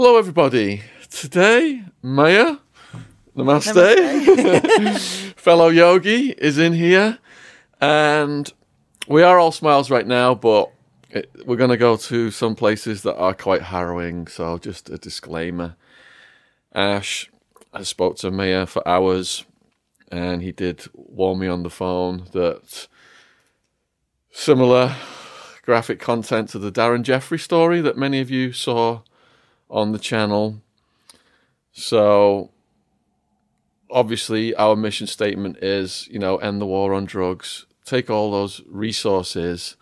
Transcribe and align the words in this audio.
Hello, 0.00 0.16
everybody. 0.16 0.82
Today, 1.10 1.82
Maya, 2.02 2.58
namaste, 3.36 5.32
fellow 5.34 5.70
yogi, 5.70 6.30
is 6.38 6.56
in 6.56 6.72
here, 6.72 7.18
and 7.80 8.48
we 9.08 9.24
are 9.24 9.40
all 9.40 9.50
smiles 9.50 9.90
right 9.90 10.06
now, 10.06 10.36
but 10.36 10.70
it, 11.10 11.28
we're 11.44 11.56
going 11.56 11.70
to 11.70 11.76
go 11.76 11.96
to 11.96 12.30
some 12.30 12.54
places 12.54 13.02
that 13.02 13.16
are 13.16 13.34
quite 13.34 13.62
harrowing. 13.62 14.28
So, 14.28 14.56
just 14.56 14.88
a 14.88 14.98
disclaimer. 14.98 15.74
Ash, 16.72 17.28
I 17.74 17.82
spoke 17.82 18.18
to 18.18 18.30
Maya 18.30 18.66
for 18.66 18.86
hours, 18.86 19.46
and 20.12 20.42
he 20.42 20.52
did 20.52 20.84
warn 20.94 21.40
me 21.40 21.48
on 21.48 21.64
the 21.64 21.70
phone 21.70 22.26
that 22.34 22.86
similar 24.30 24.94
graphic 25.62 25.98
content 25.98 26.50
to 26.50 26.60
the 26.60 26.70
Darren 26.70 27.02
Jeffrey 27.02 27.40
story 27.40 27.80
that 27.80 27.98
many 27.98 28.20
of 28.20 28.30
you 28.30 28.52
saw 28.52 29.00
on 29.70 29.92
the 29.92 29.98
channel. 29.98 30.62
So, 31.72 32.50
obviously, 33.90 34.54
our 34.54 34.76
mission 34.76 35.06
statement 35.06 35.58
is, 35.58 36.08
you 36.10 36.18
know, 36.18 36.36
end 36.38 36.60
the 36.60 36.66
war 36.66 36.94
on 36.94 37.04
drugs, 37.04 37.66
take 37.84 38.10
all 38.10 38.30
those 38.30 38.62
resources, 38.66 39.76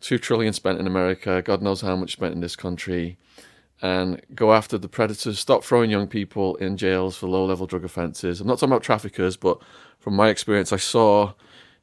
two 0.00 0.18
trillion 0.18 0.52
spent 0.52 0.80
in 0.80 0.86
America, 0.86 1.42
God 1.42 1.62
knows 1.62 1.80
how 1.80 1.96
much 1.96 2.12
spent 2.12 2.34
in 2.34 2.40
this 2.40 2.56
country, 2.56 3.16
and 3.82 4.20
go 4.34 4.52
after 4.52 4.76
the 4.76 4.88
predators. 4.88 5.38
Stop 5.38 5.64
throwing 5.64 5.90
young 5.90 6.06
people 6.06 6.56
in 6.56 6.76
jails 6.76 7.16
for 7.16 7.28
low 7.28 7.44
level 7.44 7.66
drug 7.66 7.84
offences. 7.84 8.40
I'm 8.40 8.46
not 8.46 8.58
talking 8.58 8.72
about 8.72 8.82
traffickers, 8.82 9.36
but 9.36 9.58
from 9.98 10.14
my 10.14 10.28
experience, 10.28 10.72
I 10.72 10.76
saw 10.76 11.34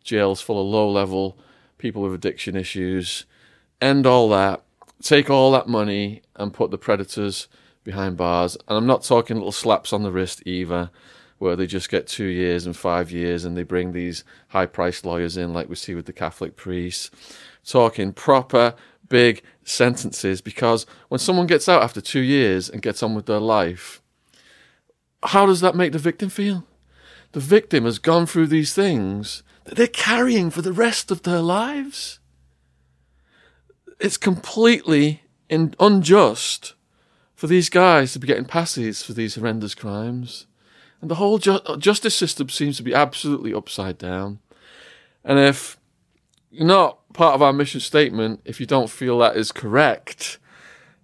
jails 0.04 0.42
full 0.42 0.62
of 0.62 0.68
low 0.68 0.90
level 0.90 1.38
people 1.78 2.02
with 2.02 2.14
addiction 2.14 2.56
issues. 2.56 3.26
End 3.82 4.06
all 4.06 4.30
that 4.30 4.64
take 5.02 5.30
all 5.30 5.52
that 5.52 5.68
money 5.68 6.22
and 6.36 6.54
put 6.54 6.72
the 6.72 6.78
predators 6.78 7.48
behind 7.84 8.18
bars. 8.18 8.58
And 8.68 8.78
I'm 8.78 8.88
not 8.88 9.04
talking 9.04 9.38
little 9.38 9.52
slaps 9.52 9.94
on 9.94 10.04
the 10.04 10.12
wrist 10.12 10.44
either, 10.46 10.90
where 11.38 11.56
they 11.56 11.68
just 11.68 11.90
get 11.90 12.08
two 12.08 12.26
years 12.26 12.66
and 12.66 12.76
five 12.76 13.12
years 13.12 13.46
and 13.46 13.56
they 13.56 13.64
bring 13.64 13.92
these 13.92 14.24
high 14.50 14.66
priced 14.66 15.06
lawyers 15.06 15.38
in, 15.38 15.54
like 15.54 15.70
we 15.70 15.76
see 15.76 15.96
with 15.96 16.06
the 16.06 16.14
Catholic 16.14 16.56
priests. 16.56 17.12
Talking 17.66 18.14
proper, 18.14 18.76
big 19.10 19.42
sentences 19.64 20.42
because 20.42 20.86
when 21.10 21.20
someone 21.20 21.48
gets 21.48 21.70
out 21.70 21.84
after 21.84 22.02
two 22.02 22.22
years 22.22 22.70
and 22.70 22.82
gets 22.82 23.04
on 23.04 23.14
with 23.16 23.26
their 23.26 23.40
life, 23.40 24.02
how 25.24 25.46
does 25.46 25.62
that 25.62 25.76
make 25.76 25.92
the 25.92 26.00
victim 26.00 26.30
feel? 26.30 26.66
The 27.34 27.40
victim 27.40 27.86
has 27.86 28.00
gone 28.00 28.26
through 28.26 28.48
these 28.48 28.74
things 28.74 29.44
that 29.66 29.76
they're 29.76 29.88
carrying 29.88 30.50
for 30.50 30.62
the 30.62 30.74
rest 30.74 31.12
of 31.12 31.24
their 31.24 31.42
lives 31.42 32.20
it's 34.00 34.18
completely 34.18 35.24
in, 35.50 35.74
unjust 35.80 36.74
for 37.36 37.48
these 37.48 37.70
guys 37.70 38.14
to 38.14 38.20
be 38.20 38.28
getting 38.28 38.46
passes 38.46 39.04
for 39.04 39.14
these 39.14 39.36
horrendous 39.36 39.76
crimes. 39.76 40.48
And 41.02 41.12
the 41.12 41.16
whole 41.16 41.38
ju- 41.38 41.62
uh, 41.66 41.78
justice 41.78 42.16
system 42.16 42.50
seems 42.50 42.78
to 42.78 42.84
be 42.84 42.94
absolutely 42.94 43.54
upside 43.54 43.98
down. 43.98 44.40
And 45.24 45.40
if 45.40 45.78
you're 46.50 46.66
not 46.66 47.14
part 47.14 47.36
of 47.36 47.42
our 47.42 47.54
mission 47.54 47.80
statement, 47.80 48.42
if 48.46 48.60
you 48.60 48.66
don't 48.66 48.90
feel 48.90 49.20
that 49.20 49.38
is 49.38 49.52
correct, 49.52 50.40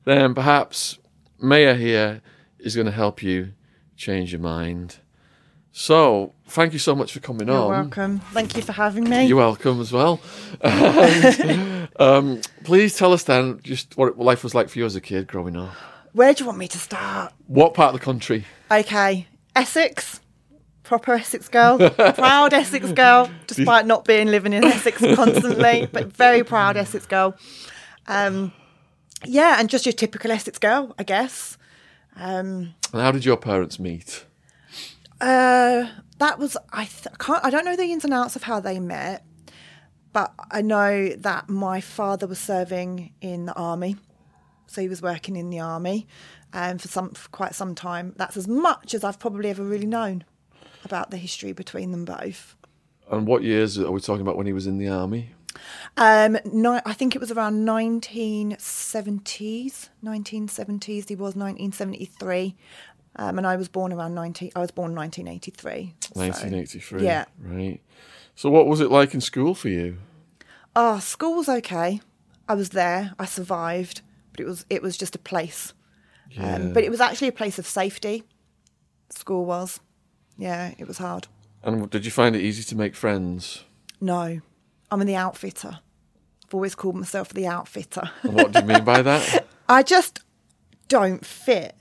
then 0.06 0.34
perhaps 0.34 0.98
Maya 1.40 1.76
here 1.76 2.22
is 2.60 2.76
going 2.76 2.86
to 2.86 2.92
help 2.92 3.22
you 3.22 3.54
change 3.96 4.32
your 4.32 4.42
mind. 4.42 4.98
So, 5.76 6.34
thank 6.50 6.72
you 6.72 6.78
so 6.80 6.94
much 6.94 7.14
for 7.14 7.20
coming 7.20 7.50
on. 7.50 7.56
You're 7.56 7.74
on. 7.74 7.82
welcome. 7.82 8.20
Thank 8.32 8.56
you 8.56 8.62
for 8.62 8.74
having 8.74 9.10
me. 9.10 9.26
You're 9.26 9.38
welcome 9.38 9.82
as 9.82 9.92
well. 9.92 10.22
And, 10.62 11.90
um, 12.00 12.42
please 12.64 12.96
tell 12.96 13.12
us 13.12 13.24
then 13.24 13.60
just 13.64 13.98
what 13.98 14.20
life 14.20 14.44
was 14.44 14.54
like 14.54 14.70
for 14.70 14.78
you 14.78 14.86
as 14.86 14.96
a 14.96 15.02
kid 15.02 15.26
growing 15.28 15.58
up. 15.58 15.74
Where 16.12 16.32
do 16.32 16.44
you 16.44 16.46
want 16.46 16.60
me 16.60 16.68
to 16.68 16.78
start? 16.78 17.34
What 17.48 17.74
part 17.74 17.94
of 17.94 18.00
the 18.00 18.06
country? 18.06 18.46
Okay, 18.72 19.26
Essex. 19.56 20.20
Proper 20.84 21.14
Essex 21.14 21.48
girl, 21.48 21.78
proud 21.90 22.54
Essex 22.54 22.92
girl, 22.92 23.32
despite 23.48 23.88
not 23.88 24.04
being 24.04 24.28
living 24.28 24.52
in 24.52 24.66
Essex 24.66 25.00
constantly, 25.16 25.88
but 25.92 26.12
very 26.12 26.44
proud 26.44 26.76
Essex 26.76 27.06
girl. 27.06 27.36
Um, 28.06 28.52
yeah, 29.26 29.56
and 29.60 29.70
just 29.70 29.86
your 29.86 29.94
typical 29.94 30.30
Essex 30.30 30.60
girl, 30.60 30.94
I 31.00 31.04
guess. 31.04 31.58
Um, 32.18 32.76
And 32.92 33.02
how 33.02 33.12
did 33.12 33.24
your 33.24 33.38
parents 33.38 33.80
meet? 33.80 34.26
Uh, 35.22 35.88
that 36.20 36.40
was 36.40 36.58
I 36.72 36.86
th- 36.86 37.08
I 37.14 37.24
can't 37.24 37.46
I 37.46 37.50
don't 37.50 37.66
know 37.66 37.76
the 37.76 37.92
ins 37.92 38.04
and 38.04 38.14
outs 38.14 38.36
of 38.36 38.44
how 38.44 38.60
they 38.60 38.80
met, 38.80 39.26
but 40.12 40.34
I 40.52 40.62
know 40.62 41.10
that 41.10 41.50
my 41.50 41.82
father 41.82 42.28
was 42.28 42.40
serving 42.40 43.14
in 43.22 43.46
the 43.46 43.54
army, 43.54 43.98
so 44.68 44.82
he 44.82 44.90
was 44.90 45.02
working 45.02 45.36
in 45.36 45.50
the 45.50 45.60
army, 45.60 46.08
um, 46.54 46.78
for 46.78 46.88
some 46.88 47.12
for 47.12 47.30
quite 47.30 47.56
some 47.56 47.76
time. 47.76 48.14
That's 48.18 48.38
as 48.38 48.48
much 48.48 48.94
as 48.94 49.04
I've 49.04 49.20
probably 49.20 49.50
ever 49.50 49.64
really 49.64 49.88
known 49.88 50.24
about 50.86 51.12
the 51.12 51.18
history 51.18 51.54
between 51.54 51.92
them 51.92 52.06
both. 52.06 52.56
And 53.12 53.28
what 53.28 53.44
years 53.44 53.78
are 53.78 53.92
we 53.92 54.00
talking 54.00 54.22
about 54.22 54.38
when 54.38 54.46
he 54.46 54.54
was 54.54 54.68
in 54.68 54.78
the 54.78 54.88
army? 54.88 55.32
Um, 55.98 56.38
no, 56.52 56.82
I 56.86 56.94
think 56.94 57.16
it 57.16 57.20
was 57.20 57.32
around 57.32 57.66
1970s. 57.66 59.90
1970s. 60.04 61.10
He 61.10 61.16
was 61.16 61.36
1973. 61.36 62.56
Um, 63.16 63.38
and 63.38 63.46
I 63.46 63.56
was 63.56 63.68
born 63.68 63.94
around 63.94 64.16
19. 64.16 64.52
I 64.56 64.60
was 64.60 64.72
born 64.72 64.96
1983. 64.96 65.94
so- 66.02 66.20
1983. 66.20 67.04
yeah. 67.04 67.26
Right. 67.40 67.80
So, 68.36 68.50
what 68.50 68.66
was 68.68 68.82
it 68.82 68.90
like 68.90 69.14
in 69.14 69.22
school 69.22 69.54
for 69.54 69.70
you? 69.70 69.98
Oh, 70.76 71.00
school 71.00 71.36
was 71.36 71.48
okay. 71.48 72.02
I 72.50 72.56
was 72.56 72.70
there. 72.70 73.14
I 73.20 73.26
survived, 73.26 74.02
but 74.32 74.40
it 74.40 74.46
was 74.46 74.66
it 74.70 74.82
was 74.82 74.98
just 74.98 75.16
a 75.16 75.20
place. 75.20 75.74
Yeah. 76.32 76.56
Um, 76.56 76.74
but 76.74 76.84
it 76.84 76.90
was 76.90 77.00
actually 77.00 77.28
a 77.28 77.34
place 77.34 77.60
of 77.60 77.68
safety. 77.68 78.24
School 79.10 79.46
was. 79.46 79.80
Yeah, 80.38 80.74
it 80.80 80.88
was 80.88 80.98
hard. 80.98 81.28
And 81.64 81.90
did 81.92 82.06
you 82.06 82.12
find 82.12 82.36
it 82.36 82.42
easy 82.42 82.64
to 82.64 82.76
make 82.76 82.96
friends? 82.96 83.64
No, 84.02 84.42
I'm 84.92 85.02
in 85.02 85.08
the 85.08 85.16
outfitter. 85.16 85.80
I've 86.46 86.54
always 86.54 86.76
called 86.76 86.96
myself 86.96 87.30
the 87.30 87.48
outfitter. 87.48 88.10
And 88.24 88.34
what 88.34 88.52
do 88.52 88.60
you 88.60 88.66
mean 88.66 88.84
by 88.84 89.02
that? 89.04 89.46
I 89.70 89.84
just 89.84 90.20
don't 90.88 91.26
fit. 91.26 91.76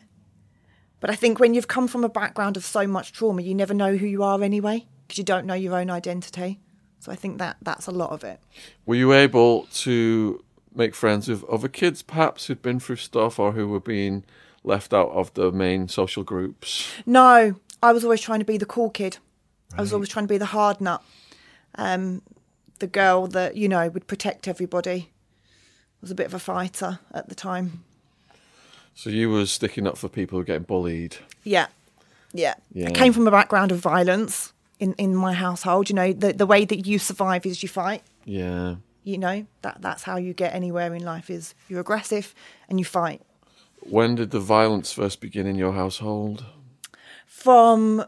But 1.02 1.10
I 1.10 1.16
think 1.16 1.40
when 1.40 1.52
you've 1.52 1.66
come 1.66 1.88
from 1.88 2.04
a 2.04 2.08
background 2.08 2.56
of 2.56 2.64
so 2.64 2.86
much 2.86 3.12
trauma, 3.12 3.42
you 3.42 3.56
never 3.56 3.74
know 3.74 3.96
who 3.96 4.06
you 4.06 4.22
are 4.22 4.40
anyway 4.40 4.86
because 5.02 5.18
you 5.18 5.24
don't 5.24 5.46
know 5.46 5.54
your 5.54 5.74
own 5.74 5.90
identity. 5.90 6.60
So 7.00 7.10
I 7.10 7.16
think 7.16 7.38
that 7.38 7.56
that's 7.60 7.88
a 7.88 7.90
lot 7.90 8.10
of 8.10 8.22
it. 8.22 8.38
Were 8.86 8.94
you 8.94 9.12
able 9.12 9.66
to 9.72 10.44
make 10.72 10.94
friends 10.94 11.26
with 11.26 11.42
other 11.50 11.66
kids, 11.66 12.02
perhaps 12.02 12.46
who'd 12.46 12.62
been 12.62 12.78
through 12.78 12.96
stuff 12.96 13.40
or 13.40 13.50
who 13.50 13.66
were 13.66 13.80
being 13.80 14.24
left 14.62 14.94
out 14.94 15.10
of 15.10 15.34
the 15.34 15.50
main 15.50 15.88
social 15.88 16.22
groups? 16.22 16.88
No, 17.04 17.56
I 17.82 17.92
was 17.92 18.04
always 18.04 18.20
trying 18.20 18.38
to 18.38 18.44
be 18.44 18.56
the 18.56 18.64
cool 18.64 18.88
kid. 18.88 19.18
I 19.76 19.80
was 19.80 19.92
always 19.92 20.08
trying 20.08 20.26
to 20.26 20.32
be 20.32 20.38
the 20.38 20.46
hard 20.46 20.80
nut. 20.80 21.02
Um, 21.74 22.22
the 22.78 22.86
girl 22.86 23.26
that, 23.26 23.56
you 23.56 23.68
know, 23.68 23.88
would 23.88 24.06
protect 24.06 24.46
everybody. 24.46 25.10
I 25.44 25.98
was 26.00 26.12
a 26.12 26.14
bit 26.14 26.26
of 26.26 26.34
a 26.34 26.38
fighter 26.38 27.00
at 27.12 27.28
the 27.28 27.34
time. 27.34 27.82
So 28.94 29.10
you 29.10 29.30
were 29.30 29.46
sticking 29.46 29.86
up 29.86 29.96
for 29.96 30.08
people 30.08 30.36
who 30.36 30.40
were 30.40 30.44
getting 30.44 30.64
bullied. 30.64 31.16
Yeah. 31.44 31.66
Yeah. 32.32 32.54
Yeah. 32.72 32.88
I 32.88 32.92
came 32.92 33.12
from 33.12 33.26
a 33.26 33.30
background 33.30 33.72
of 33.72 33.78
violence 33.78 34.52
in, 34.78 34.94
in 34.94 35.14
my 35.14 35.32
household. 35.32 35.88
You 35.88 35.96
know, 35.96 36.12
the, 36.12 36.32
the 36.32 36.46
way 36.46 36.64
that 36.64 36.86
you 36.86 36.98
survive 36.98 37.46
is 37.46 37.62
you 37.62 37.68
fight. 37.68 38.02
Yeah. 38.24 38.76
You 39.04 39.18
know, 39.18 39.46
that 39.62 39.80
that's 39.80 40.04
how 40.04 40.16
you 40.16 40.32
get 40.32 40.54
anywhere 40.54 40.94
in 40.94 41.04
life 41.04 41.28
is 41.30 41.54
you're 41.68 41.80
aggressive 41.80 42.34
and 42.68 42.78
you 42.78 42.84
fight. 42.84 43.20
When 43.80 44.14
did 44.14 44.30
the 44.30 44.40
violence 44.40 44.92
first 44.92 45.20
begin 45.20 45.46
in 45.46 45.56
your 45.56 45.72
household? 45.72 46.44
From 47.26 48.04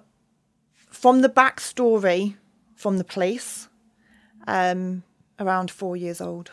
from 0.91 1.23
the 1.23 1.28
backstory 1.28 2.37
from 2.84 2.99
the 2.99 3.05
police, 3.05 3.69
um, 4.47 5.03
around 5.39 5.71
four 5.71 5.97
years 5.97 6.21
old. 6.21 6.50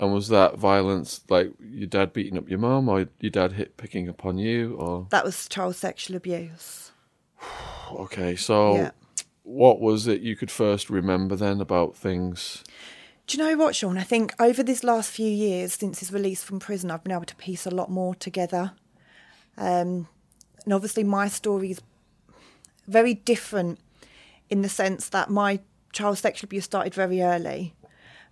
And 0.00 0.14
was 0.14 0.28
that 0.28 0.56
violence 0.56 1.20
like 1.28 1.52
your 1.60 1.86
dad 1.86 2.12
beating 2.14 2.38
up 2.38 2.48
your 2.48 2.58
mum 2.58 2.88
or 2.88 3.06
your 3.20 3.30
dad 3.30 3.52
hit 3.52 3.76
picking 3.76 4.08
upon 4.08 4.38
you 4.38 4.74
or 4.76 5.06
That 5.10 5.24
was 5.24 5.46
child 5.48 5.76
sexual 5.76 6.16
abuse. 6.16 6.90
okay, 7.92 8.34
so 8.34 8.74
Yeah. 8.76 8.90
what 9.42 9.78
was 9.80 10.06
it 10.06 10.22
you 10.22 10.36
could 10.36 10.50
first 10.50 10.88
remember 10.88 11.36
then 11.36 11.60
about 11.60 11.94
things? 11.96 12.64
Do 13.26 13.36
you 13.36 13.44
know 13.44 13.56
what, 13.62 13.76
Sean? 13.76 13.98
I 13.98 14.02
think 14.02 14.34
over 14.40 14.62
these 14.62 14.82
last 14.82 15.10
few 15.10 15.28
years, 15.30 15.74
since 15.74 16.00
his 16.00 16.12
release 16.12 16.42
from 16.42 16.58
prison, 16.58 16.90
I've 16.90 17.04
been 17.04 17.12
able 17.12 17.26
to 17.26 17.36
piece 17.36 17.64
a 17.66 17.70
lot 17.70 17.88
more 17.90 18.14
together. 18.14 18.72
Um, 19.56 20.08
and 20.64 20.72
obviously, 20.74 21.04
my 21.04 21.28
story 21.28 21.70
is 21.70 21.80
very 22.88 23.14
different 23.14 23.78
in 24.48 24.62
the 24.62 24.68
sense 24.68 25.08
that 25.10 25.30
my 25.30 25.60
child 25.92 26.18
sexual 26.18 26.46
abuse 26.48 26.64
started 26.64 26.92
very 26.94 27.22
early. 27.22 27.74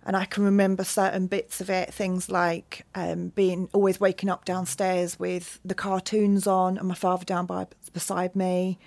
And 0.05 0.15
I 0.15 0.25
can 0.25 0.43
remember 0.43 0.83
certain 0.83 1.27
bits 1.27 1.61
of 1.61 1.69
it, 1.69 1.93
things 1.93 2.29
like 2.29 2.85
um, 2.95 3.29
being 3.29 3.69
always 3.73 3.99
waking 3.99 4.29
up 4.29 4.45
downstairs 4.45 5.19
with 5.19 5.59
the 5.63 5.75
cartoons 5.75 6.47
on 6.47 6.77
and 6.77 6.87
my 6.87 6.95
father 6.95 7.25
down 7.25 7.45
by 7.45 7.67
beside 7.93 8.35
me, 8.35 8.79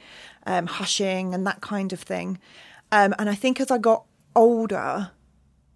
um, 0.46 0.66
hushing 0.66 1.34
and 1.34 1.46
that 1.46 1.60
kind 1.60 1.92
of 1.92 2.00
thing. 2.00 2.38
Um, 2.90 3.14
and 3.18 3.28
I 3.28 3.34
think 3.34 3.60
as 3.60 3.70
I 3.70 3.78
got 3.78 4.04
older, 4.34 5.10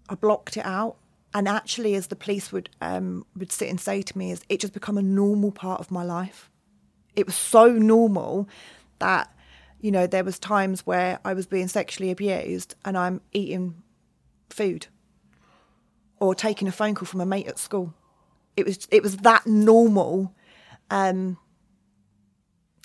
I 0.08 0.14
blocked 0.14 0.56
it 0.56 0.64
out 0.64 0.96
and 1.36 1.46
actually, 1.46 1.94
as 1.96 2.06
the 2.06 2.16
police 2.16 2.50
would 2.50 2.70
um, 2.80 3.26
would 3.36 3.52
sit 3.52 3.68
and 3.68 3.78
say 3.78 4.00
to 4.00 4.16
me, 4.16 4.32
is 4.32 4.42
it 4.48 4.58
just 4.58 4.72
become 4.72 4.96
a 4.96 5.02
normal 5.02 5.52
part 5.52 5.80
of 5.80 5.90
my 5.90 6.02
life. 6.02 6.50
It 7.14 7.26
was 7.26 7.34
so 7.34 7.72
normal 7.72 8.48
that 9.00 9.30
you 9.78 9.90
know 9.90 10.06
there 10.06 10.24
was 10.24 10.38
times 10.38 10.86
where 10.86 11.18
I 11.26 11.34
was 11.34 11.46
being 11.46 11.68
sexually 11.68 12.10
abused 12.10 12.74
and 12.86 12.96
I'm 12.96 13.20
eating 13.34 13.82
food 14.48 14.86
or 16.20 16.34
taking 16.34 16.68
a 16.68 16.72
phone 16.72 16.94
call 16.94 17.06
from 17.06 17.20
a 17.20 17.26
mate 17.26 17.46
at 17.46 17.58
school. 17.58 17.94
It 18.56 18.66
was 18.66 18.86
it 18.90 19.02
was 19.02 19.18
that 19.18 19.46
normal. 19.46 20.34
Um, 20.90 21.38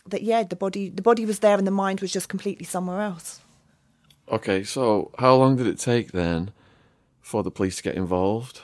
that 0.07 0.23
yeah, 0.23 0.43
the 0.43 0.55
body 0.55 0.89
the 0.89 1.01
body 1.01 1.25
was 1.25 1.39
there 1.39 1.57
and 1.57 1.67
the 1.67 1.71
mind 1.71 2.01
was 2.01 2.11
just 2.11 2.29
completely 2.29 2.65
somewhere 2.65 3.01
else. 3.01 3.41
Okay, 4.29 4.63
so 4.63 5.11
how 5.19 5.35
long 5.35 5.55
did 5.57 5.67
it 5.67 5.77
take 5.77 6.11
then 6.11 6.51
for 7.21 7.43
the 7.43 7.51
police 7.51 7.77
to 7.77 7.83
get 7.83 7.95
involved? 7.95 8.61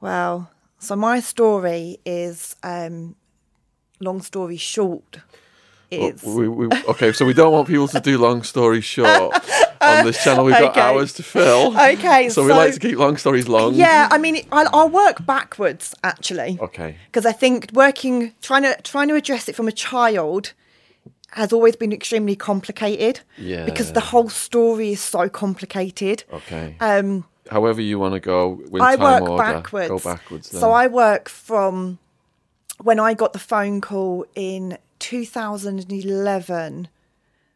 Well, 0.00 0.50
so 0.78 0.96
my 0.96 1.20
story 1.20 1.98
is 2.04 2.56
um, 2.62 3.16
long 4.00 4.22
story 4.22 4.56
short. 4.56 5.18
Is 5.90 6.22
We, 6.22 6.48
we, 6.48 6.68
okay, 6.88 7.12
so 7.12 7.24
we 7.24 7.32
don't 7.32 7.52
want 7.52 7.66
people 7.66 7.88
to 7.88 8.00
do 8.00 8.18
long 8.18 8.42
stories 8.42 8.84
short 8.96 9.34
on 9.80 10.04
this 10.06 10.22
channel. 10.22 10.44
We've 10.44 10.54
got 10.54 10.70
Okay. 10.72 10.80
hours 10.80 11.12
to 11.14 11.22
fill. 11.22 11.78
Okay, 11.78 12.28
so, 12.28 12.44
we 12.44 12.52
like 12.52 12.72
to 12.74 12.80
keep 12.80 12.98
long 12.98 13.16
stories 13.16 13.48
long. 13.48 13.74
yeah, 13.74 14.08
I 14.10 14.18
mean, 14.18 14.44
I'll, 14.52 14.68
I'll 14.72 14.88
work 14.88 15.24
backwards 15.26 15.94
actually. 16.02 16.58
Okay. 16.60 16.96
because 17.06 17.24
I 17.26 17.32
think 17.32 17.70
working 17.72 18.32
trying 18.42 18.62
to 18.62 18.76
trying 18.82 19.08
to 19.08 19.14
address 19.14 19.48
it 19.48 19.54
from 19.56 19.68
a 19.68 19.72
child 19.72 20.52
has 21.32 21.52
always 21.52 21.76
been 21.76 21.92
extremely 21.92 22.34
complicated. 22.36 23.20
Yeah. 23.36 23.64
Because 23.66 23.92
the 23.92 24.00
whole 24.00 24.28
story 24.30 24.92
is 24.92 25.00
so 25.02 25.28
complicated. 25.28 26.24
Okay. 26.32 26.76
Um, 26.80 27.24
However 27.50 27.80
you 27.80 27.98
want 27.98 28.14
to 28.14 28.20
go 28.20 28.60
with 28.70 28.82
I 28.82 28.96
time 28.96 29.22
work 29.22 29.30
order, 29.30 29.42
backwards. 29.42 29.88
go 29.88 29.98
backwards. 29.98 30.50
Then. 30.50 30.60
So 30.60 30.72
I 30.72 30.86
work 30.86 31.28
from 31.28 31.98
when 32.82 32.98
I 33.00 33.14
got 33.14 33.32
the 33.32 33.38
phone 33.38 33.80
call 33.80 34.24
in 34.34 34.78
2011. 35.00 36.88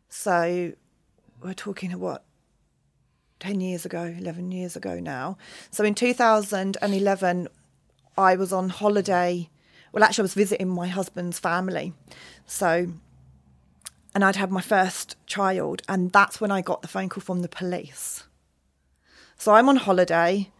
So 0.08 0.72
we're 1.43 1.55
talking 1.55 1.99
what 1.99 2.25
10 3.41 3.61
years 3.61 3.85
ago, 3.85 4.15
11 4.19 4.53
years 4.53 4.77
ago 4.77 5.00
now. 5.00 5.37
So 5.71 5.85
in 5.85 5.94
2011, 5.94 7.49
I 8.17 8.37
was 8.37 8.53
on 8.53 8.69
holiday. 8.69 9.49
Well, 9.93 10.05
actually, 10.05 10.23
I 10.23 10.25
was 10.25 10.35
visiting 10.35 10.69
my 10.69 10.87
husband's 10.87 11.39
family. 11.39 11.93
So, 12.47 12.93
and 14.15 14.25
I'd 14.25 14.37
had 14.37 14.50
my 14.53 14.61
first 14.61 15.17
child, 15.27 15.83
and 15.89 16.12
that's 16.12 16.41
when 16.41 16.50
I 16.50 16.61
got 16.61 16.83
the 16.83 16.89
phone 16.89 17.09
call 17.09 17.23
from 17.23 17.43
the 17.43 17.49
police. 17.49 18.25
So 19.37 19.55
I'm 19.55 19.69
on 19.69 19.77
holiday. 19.77 20.50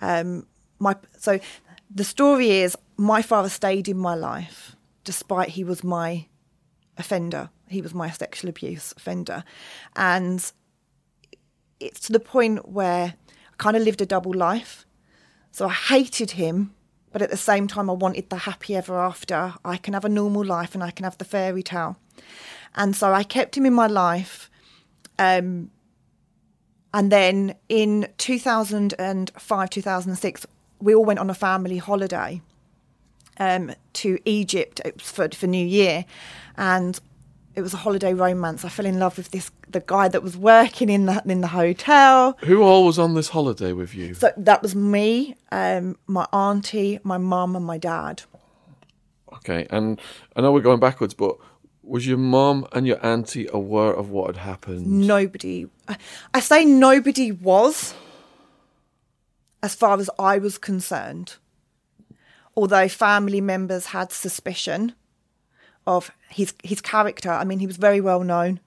Um, 0.00 0.46
my 0.78 0.96
so 1.18 1.40
the 1.94 2.04
story 2.04 2.50
is 2.50 2.76
my 2.96 3.20
father 3.20 3.50
stayed 3.50 3.86
in 3.86 3.98
my 3.98 4.14
life 4.14 4.76
despite 5.04 5.50
he 5.50 5.64
was 5.64 5.84
my 5.84 6.26
offender. 6.96 7.50
He 7.70 7.80
was 7.80 7.94
my 7.94 8.10
sexual 8.10 8.50
abuse 8.50 8.92
offender, 8.96 9.44
and 9.96 10.52
it's 11.78 12.00
to 12.00 12.12
the 12.12 12.20
point 12.20 12.68
where 12.68 13.14
I 13.14 13.54
kind 13.56 13.76
of 13.76 13.82
lived 13.82 14.02
a 14.02 14.06
double 14.06 14.34
life. 14.34 14.86
So 15.52 15.66
I 15.66 15.72
hated 15.72 16.32
him, 16.32 16.74
but 17.12 17.22
at 17.22 17.30
the 17.30 17.36
same 17.36 17.66
time, 17.66 17.90
I 17.90 17.94
wanted 17.94 18.30
the 18.30 18.36
happy 18.36 18.76
ever 18.76 18.98
after. 18.98 19.54
I 19.64 19.76
can 19.78 19.94
have 19.94 20.04
a 20.04 20.08
normal 20.08 20.44
life 20.44 20.74
and 20.74 20.84
I 20.84 20.90
can 20.90 21.04
have 21.04 21.18
the 21.18 21.24
fairy 21.24 21.62
tale. 21.62 21.96
And 22.76 22.94
so 22.94 23.12
I 23.12 23.24
kept 23.24 23.56
him 23.56 23.66
in 23.66 23.72
my 23.72 23.88
life. 23.88 24.50
Um, 25.18 25.70
and 26.94 27.10
then 27.10 27.54
in 27.68 28.08
2005, 28.18 29.70
2006, 29.70 30.46
we 30.80 30.94
all 30.94 31.04
went 31.04 31.18
on 31.18 31.30
a 31.30 31.34
family 31.34 31.78
holiday 31.78 32.40
um, 33.38 33.72
to 33.94 34.18
Egypt 34.24 34.80
was 34.84 34.92
for, 35.00 35.28
for 35.30 35.46
New 35.46 35.66
Year. 35.66 36.04
And 36.56 37.00
it 37.56 37.62
was 37.62 37.74
a 37.74 37.78
holiday 37.78 38.14
romance. 38.14 38.64
I 38.64 38.68
fell 38.68 38.86
in 38.86 38.98
love 38.98 39.16
with 39.16 39.30
this 39.30 39.50
the 39.68 39.82
guy 39.84 40.08
that 40.08 40.22
was 40.22 40.36
working 40.36 40.88
in 40.88 41.06
the 41.06 41.22
in 41.26 41.40
the 41.40 41.48
hotel. 41.48 42.36
Who 42.40 42.62
all 42.62 42.86
was 42.86 42.98
on 42.98 43.14
this 43.14 43.28
holiday 43.28 43.72
with 43.72 43.94
you? 43.94 44.14
So 44.14 44.32
that 44.36 44.62
was 44.62 44.74
me, 44.74 45.36
um, 45.50 45.96
my 46.06 46.26
auntie, 46.32 47.00
my 47.02 47.18
mum, 47.18 47.56
and 47.56 47.64
my 47.64 47.78
dad. 47.78 48.22
Okay, 49.32 49.66
and 49.70 50.00
I 50.36 50.40
know 50.40 50.52
we're 50.52 50.60
going 50.60 50.80
backwards, 50.80 51.14
but 51.14 51.36
was 51.82 52.06
your 52.06 52.18
mum 52.18 52.66
and 52.72 52.86
your 52.86 53.04
auntie 53.04 53.48
aware 53.52 53.92
of 53.92 54.10
what 54.10 54.28
had 54.34 54.44
happened? 54.44 54.86
Nobody, 54.86 55.68
I, 55.88 55.96
I 56.34 56.40
say 56.40 56.64
nobody 56.64 57.32
was, 57.32 57.94
as 59.62 59.74
far 59.74 59.98
as 59.98 60.10
I 60.18 60.38
was 60.38 60.58
concerned. 60.58 61.36
Although 62.56 62.88
family 62.88 63.40
members 63.40 63.86
had 63.86 64.12
suspicion 64.12 64.94
of 65.90 66.10
his 66.28 66.54
his 66.62 66.80
character. 66.80 67.30
I 67.30 67.44
mean, 67.44 67.58
he 67.58 67.66
was 67.66 67.76
very 67.76 68.00
well 68.00 68.22
known, 68.22 68.60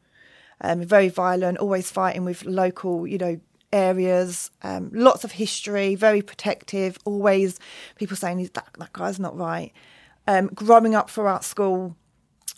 um, 0.61 0.83
very 0.83 1.09
violent, 1.09 1.57
always 1.57 1.89
fighting 1.89 2.25
with 2.25 2.45
local, 2.45 3.07
you 3.07 3.17
know, 3.17 3.39
areas. 3.71 4.51
Um, 4.61 4.91
lots 4.93 5.23
of 5.23 5.31
history, 5.31 5.95
very 5.95 6.21
protective. 6.21 6.97
Always 7.05 7.59
people 7.95 8.17
saying 8.17 8.43
that 8.43 8.53
that 8.77 8.93
guy's 8.93 9.19
not 9.19 9.37
right. 9.37 9.71
Um, 10.27 10.47
growing 10.47 10.95
up 10.95 11.09
throughout 11.09 11.43
school, 11.43 11.95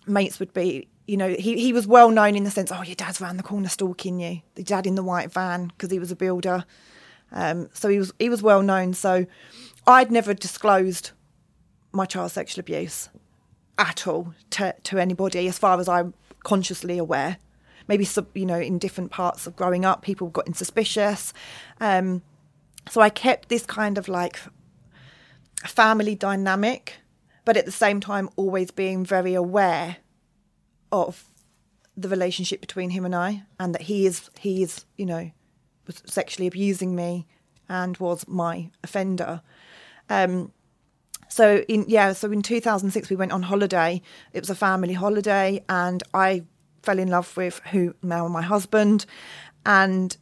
mates 0.05 0.39
would 0.39 0.53
be, 0.53 0.87
you 1.07 1.17
know, 1.17 1.29
he, 1.29 1.59
he 1.59 1.73
was 1.73 1.87
well 1.87 2.11
known 2.11 2.35
in 2.35 2.43
the 2.43 2.51
sense, 2.51 2.71
oh, 2.71 2.83
your 2.83 2.95
dad's 2.95 3.21
round 3.21 3.39
the 3.39 3.43
corner 3.43 3.69
stalking 3.69 4.19
you. 4.19 4.41
The 4.55 4.63
dad 4.63 4.85
in 4.85 4.95
the 4.95 5.03
white 5.03 5.31
van 5.31 5.67
because 5.67 5.91
he 5.91 5.99
was 5.99 6.11
a 6.11 6.15
builder. 6.15 6.65
Um, 7.31 7.69
so 7.73 7.89
he 7.89 7.99
was 7.99 8.11
he 8.17 8.29
was 8.29 8.41
well 8.41 8.63
known. 8.63 8.93
So 8.93 9.25
I'd 9.85 10.11
never 10.11 10.33
disclosed 10.33 11.11
my 11.91 12.05
child's 12.05 12.33
sexual 12.33 12.61
abuse 12.61 13.09
at 13.77 14.07
all 14.07 14.33
to, 14.51 14.75
to 14.83 14.97
anybody, 14.97 15.47
as 15.47 15.57
far 15.57 15.79
as 15.79 15.87
I'm 15.87 16.13
consciously 16.43 16.97
aware. 16.97 17.37
Maybe 17.87 18.05
sub, 18.05 18.35
you 18.35 18.45
know, 18.45 18.59
in 18.59 18.79
different 18.79 19.11
parts 19.11 19.45
of 19.45 19.55
growing 19.55 19.85
up, 19.85 20.01
people 20.01 20.29
got 20.29 20.55
suspicious. 20.55 21.33
Um, 21.79 22.23
so 22.89 23.01
I 23.01 23.09
kept 23.09 23.49
this 23.49 23.65
kind 23.65 23.97
of 23.97 24.07
like 24.07 24.39
family 25.65 26.15
dynamic, 26.15 26.95
but 27.43 27.57
at 27.57 27.65
the 27.65 27.71
same 27.71 27.99
time, 27.99 28.29
always 28.35 28.71
being 28.71 29.05
very 29.05 29.33
aware 29.33 29.97
of 30.91 31.25
the 31.97 32.09
relationship 32.09 32.61
between 32.61 32.89
him 32.91 33.05
and 33.05 33.15
I, 33.15 33.43
and 33.59 33.73
that 33.73 33.83
he 33.83 34.05
is 34.05 34.29
he 34.39 34.63
is 34.63 34.85
you 34.97 35.05
know 35.05 35.31
was 35.87 36.01
sexually 36.05 36.47
abusing 36.47 36.95
me 36.95 37.27
and 37.69 37.97
was 37.97 38.27
my 38.27 38.69
offender. 38.83 39.41
Um, 40.09 40.51
so 41.27 41.63
in 41.67 41.85
yeah, 41.87 42.13
so 42.13 42.31
in 42.31 42.41
2006 42.41 43.09
we 43.09 43.15
went 43.15 43.31
on 43.31 43.43
holiday. 43.43 44.01
It 44.33 44.39
was 44.39 44.49
a 44.49 44.55
family 44.55 44.93
holiday, 44.93 45.63
and 45.69 46.03
I 46.13 46.43
fell 46.83 46.99
in 46.99 47.09
love 47.09 47.35
with 47.35 47.59
who 47.71 47.95
now 48.01 48.27
my 48.27 48.41
husband. 48.41 49.05
And 49.65 50.15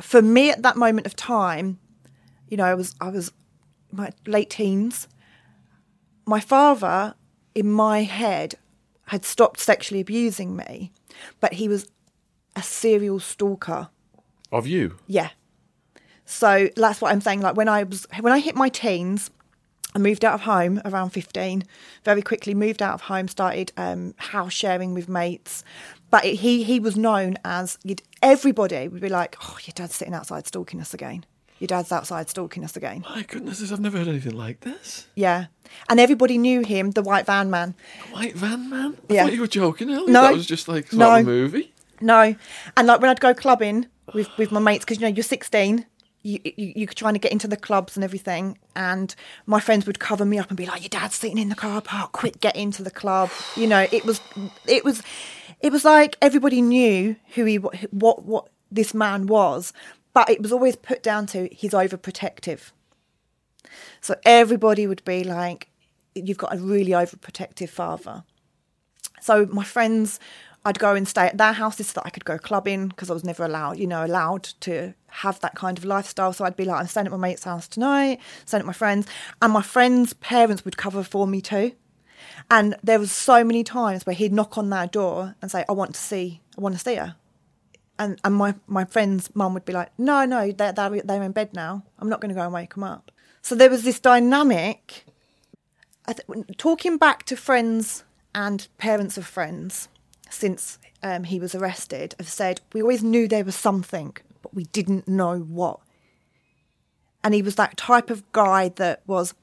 for 0.00 0.20
me 0.20 0.50
at 0.50 0.62
that 0.62 0.76
moment 0.76 1.06
of 1.06 1.16
time, 1.16 1.78
you 2.48 2.56
know, 2.56 2.64
I 2.64 2.74
was 2.74 2.94
I 3.00 3.08
was 3.08 3.32
my 3.90 4.10
late 4.26 4.50
teens. 4.50 5.08
My 6.26 6.40
father, 6.40 7.14
in 7.54 7.70
my 7.70 8.02
head, 8.02 8.54
had 9.06 9.24
stopped 9.24 9.60
sexually 9.60 10.00
abusing 10.00 10.56
me, 10.56 10.92
but 11.40 11.54
he 11.54 11.68
was 11.68 11.88
a 12.54 12.62
serial 12.62 13.20
stalker. 13.20 13.88
Of 14.50 14.66
you? 14.66 14.96
Yeah. 15.06 15.30
So 16.24 16.68
that's 16.76 17.00
what 17.00 17.12
I'm 17.12 17.20
saying. 17.20 17.40
Like 17.40 17.56
when 17.56 17.68
I 17.68 17.84
was 17.84 18.06
when 18.20 18.32
I 18.32 18.38
hit 18.38 18.54
my 18.54 18.68
teens, 18.68 19.30
I 19.94 19.98
moved 19.98 20.24
out 20.24 20.34
of 20.34 20.40
home 20.42 20.80
around 20.84 21.10
15. 21.10 21.64
Very 22.04 22.22
quickly 22.22 22.54
moved 22.54 22.80
out 22.82 22.94
of 22.94 23.00
home, 23.02 23.28
started 23.28 23.72
um, 23.76 24.14
house 24.16 24.52
sharing 24.52 24.94
with 24.94 25.08
mates. 25.08 25.64
But 26.10 26.24
it, 26.24 26.36
he 26.36 26.62
he 26.62 26.78
was 26.80 26.96
known 26.96 27.36
as 27.44 27.78
you'd, 27.84 28.02
everybody 28.22 28.88
would 28.88 29.00
be 29.00 29.08
like, 29.08 29.36
"Oh, 29.42 29.56
your 29.64 29.72
dad's 29.74 29.94
sitting 29.94 30.14
outside 30.14 30.46
stalking 30.46 30.80
us 30.80 30.92
again. 30.94 31.24
Your 31.58 31.68
dad's 31.68 31.90
outside 31.92 32.28
stalking 32.28 32.64
us 32.64 32.76
again." 32.76 33.04
My 33.08 33.22
goodness, 33.22 33.70
I've 33.72 33.80
never 33.80 33.98
heard 33.98 34.08
anything 34.08 34.36
like 34.36 34.60
this. 34.60 35.06
Yeah, 35.14 35.46
and 35.88 35.98
everybody 36.00 36.36
knew 36.36 36.60
him, 36.62 36.90
the 36.90 37.02
white 37.02 37.24
van 37.26 37.50
man. 37.50 37.74
White 38.12 38.34
van 38.34 38.68
man? 38.68 38.96
I 39.08 39.14
Yeah. 39.14 39.24
thought 39.24 39.32
you 39.34 39.40
were 39.40 39.46
joking 39.46 39.90
earlier. 39.90 40.06
No. 40.10 40.22
That 40.22 40.34
was 40.34 40.46
just 40.46 40.68
like 40.68 40.92
No. 40.92 41.14
a 41.16 41.22
movie. 41.22 41.72
No, 42.00 42.34
and 42.76 42.86
like 42.86 43.00
when 43.00 43.08
I'd 43.10 43.20
go 43.20 43.32
clubbing 43.32 43.86
with 44.12 44.28
with 44.36 44.52
my 44.52 44.60
mates, 44.60 44.84
because 44.84 45.00
you 45.00 45.06
know 45.08 45.14
you're 45.14 45.22
16, 45.22 45.86
you, 46.22 46.38
you 46.44 46.72
you're 46.76 46.86
trying 46.88 47.14
to 47.14 47.20
get 47.20 47.32
into 47.32 47.48
the 47.48 47.56
clubs 47.56 47.96
and 47.96 48.04
everything, 48.04 48.58
and 48.76 49.14
my 49.46 49.60
friends 49.60 49.86
would 49.86 49.98
cover 49.98 50.24
me 50.24 50.38
up 50.38 50.48
and 50.48 50.56
be 50.56 50.66
like, 50.66 50.82
"Your 50.82 50.88
dad's 50.88 51.16
sitting 51.16 51.38
in 51.38 51.48
the 51.48 51.54
car 51.54 51.80
park. 51.80 52.12
Quick, 52.12 52.40
get 52.40 52.56
into 52.56 52.82
the 52.82 52.90
club." 52.90 53.30
You 53.56 53.66
know, 53.66 53.86
it 53.90 54.04
was 54.04 54.20
it 54.66 54.84
was 54.84 55.02
it 55.60 55.72
was 55.72 55.84
like 55.84 56.16
everybody 56.22 56.62
knew 56.62 57.16
who 57.34 57.44
he 57.44 57.56
what 57.56 58.24
what 58.24 58.48
this 58.70 58.94
man 58.94 59.26
was, 59.26 59.72
but 60.14 60.30
it 60.30 60.40
was 60.42 60.52
always 60.52 60.76
put 60.76 61.02
down 61.02 61.26
to 61.26 61.48
he's 61.52 61.72
overprotective. 61.72 62.70
So 64.00 64.16
everybody 64.24 64.86
would 64.86 65.04
be 65.04 65.24
like, 65.24 65.68
"You've 66.14 66.38
got 66.38 66.54
a 66.54 66.58
really 66.58 66.92
overprotective 66.92 67.68
father." 67.68 68.24
So 69.20 69.46
my 69.46 69.64
friends 69.64 70.18
I'd 70.64 70.78
go 70.78 70.94
and 70.94 71.08
stay 71.08 71.26
at 71.26 71.38
their 71.38 71.52
houses 71.52 71.88
so 71.88 71.94
that 71.94 72.06
I 72.06 72.10
could 72.10 72.24
go 72.24 72.38
clubbing 72.38 72.88
because 72.88 73.10
I 73.10 73.14
was 73.14 73.24
never 73.24 73.44
allowed, 73.44 73.78
you 73.78 73.86
know, 73.86 74.04
allowed 74.04 74.44
to 74.60 74.94
have 75.12 75.40
that 75.40 75.54
kind 75.54 75.78
of 75.78 75.84
lifestyle. 75.84 76.32
So 76.32 76.44
I'd 76.44 76.56
be 76.56 76.64
like, 76.64 76.80
I'm 76.80 76.86
staying 76.86 77.06
at 77.06 77.12
my 77.12 77.18
mate's 77.18 77.44
house 77.44 77.68
tonight, 77.68 78.20
staying 78.44 78.60
at 78.60 78.66
my 78.66 78.72
friends, 78.72 79.06
and 79.40 79.52
my 79.52 79.62
friends' 79.62 80.14
parents 80.14 80.64
would 80.64 80.76
cover 80.76 81.02
for 81.02 81.26
me 81.26 81.40
too. 81.40 81.72
And 82.50 82.76
there 82.82 82.98
was 82.98 83.12
so 83.12 83.44
many 83.44 83.62
times 83.64 84.06
where 84.06 84.14
he'd 84.14 84.32
knock 84.32 84.56
on 84.56 84.70
their 84.70 84.86
door 84.86 85.34
and 85.42 85.50
say, 85.50 85.64
"I 85.68 85.72
want 85.72 85.94
to 85.94 86.00
see, 86.00 86.40
I 86.56 86.60
want 86.60 86.74
to 86.74 86.80
see 86.80 86.96
her," 86.96 87.16
and 87.98 88.20
and 88.24 88.34
my 88.34 88.54
my 88.66 88.84
friend's 88.84 89.34
mum 89.34 89.54
would 89.54 89.64
be 89.64 89.72
like, 89.72 89.90
"No, 89.98 90.24
no, 90.24 90.50
they're 90.50 90.72
they're, 90.72 91.02
they're 91.02 91.22
in 91.22 91.32
bed 91.32 91.54
now. 91.54 91.84
I'm 91.98 92.08
not 92.08 92.20
going 92.20 92.30
to 92.30 92.34
go 92.34 92.44
and 92.44 92.52
wake 92.52 92.74
them 92.74 92.84
up." 92.84 93.10
So 93.42 93.54
there 93.54 93.70
was 93.70 93.82
this 93.82 94.00
dynamic. 94.00 95.04
Th- 96.06 96.46
talking 96.56 96.96
back 96.96 97.24
to 97.26 97.36
friends 97.36 98.02
and 98.34 98.66
parents 98.78 99.16
of 99.16 99.24
friends 99.24 99.88
since 100.30 100.78
um, 101.02 101.24
he 101.24 101.38
was 101.38 101.54
arrested 101.54 102.14
have 102.18 102.28
said 102.28 102.60
we 102.72 102.80
always 102.82 103.02
knew 103.02 103.28
there 103.28 103.44
was 103.44 103.54
something, 103.54 104.16
but 104.42 104.54
we 104.54 104.64
didn't 104.64 105.08
know 105.08 105.38
what. 105.38 105.80
And 107.24 107.34
he 107.34 107.42
was 107.42 107.54
that 107.54 107.76
type 107.76 108.10
of 108.10 108.30
guy 108.32 108.68
that 108.70 109.02
was 109.06 109.34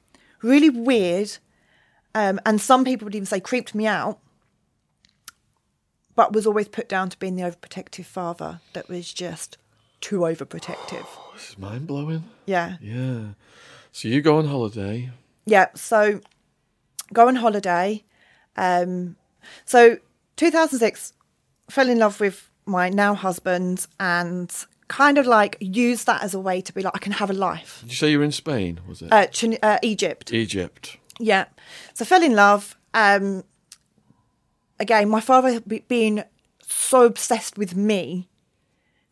really 0.42 0.70
weird, 0.70 1.38
um, 2.14 2.40
and 2.46 2.60
some 2.60 2.84
people 2.84 3.06
would 3.06 3.16
even 3.16 3.26
say 3.26 3.40
creeped 3.40 3.74
me 3.74 3.88
out, 3.88 4.20
but 6.16 6.34
was 6.34 6.46
always 6.46 6.68
put 6.68 6.90
down 6.90 7.10
to 7.10 7.18
being 7.18 7.36
the 7.36 7.44
overprotective 7.44 8.06
father 8.06 8.60
that 8.74 8.90
was 8.90 9.14
just 9.14 9.58
too 10.02 10.20
overprotective. 10.20 11.06
This 11.40 11.52
is 11.52 11.58
mind 11.58 11.88
blowing. 11.88 12.26
Yeah. 12.46 12.76
Yeah. 12.82 13.20
So 13.94 14.10
you 14.10 14.22
go 14.22 14.40
on 14.40 14.48
holiday. 14.48 15.10
Yeah. 15.46 15.68
So 15.74 16.20
go 17.14 17.30
on 17.30 17.38
holiday. 17.38 18.04
Um, 18.58 19.16
so 19.64 20.00
2006, 20.36 21.14
fell 21.70 21.90
in 21.90 21.98
love 21.98 22.20
with 22.20 22.50
my 22.66 22.90
now 22.90 23.14
husband 23.14 23.88
and 24.02 24.54
kind 24.90 25.18
of 25.18 25.26
like 25.26 25.56
used 25.62 26.06
that 26.08 26.22
as 26.22 26.34
a 26.34 26.40
way 26.40 26.60
to 26.62 26.74
be 26.74 26.82
like, 26.82 26.94
I 26.96 27.00
can 27.00 27.14
have 27.14 27.30
a 27.30 27.34
life. 27.34 27.80
Did 27.82 27.92
you 27.92 27.96
say 27.96 28.12
you 28.12 28.18
were 28.20 28.26
in 28.26 28.32
Spain? 28.34 28.80
Was 28.88 29.02
it 29.02 29.12
Uh, 29.14 29.28
uh, 29.64 29.78
Egypt. 29.82 30.34
Egypt? 30.34 30.98
Yeah. 31.20 31.46
So 31.94 32.04
fell 32.06 32.22
in 32.24 32.34
love. 32.36 32.76
Um, 32.94 33.44
again, 34.80 35.10
my 35.10 35.22
father 35.22 35.62
be- 35.62 35.86
being 35.88 36.24
so 36.66 37.06
obsessed 37.06 37.58
with 37.58 37.76
me 37.76 38.28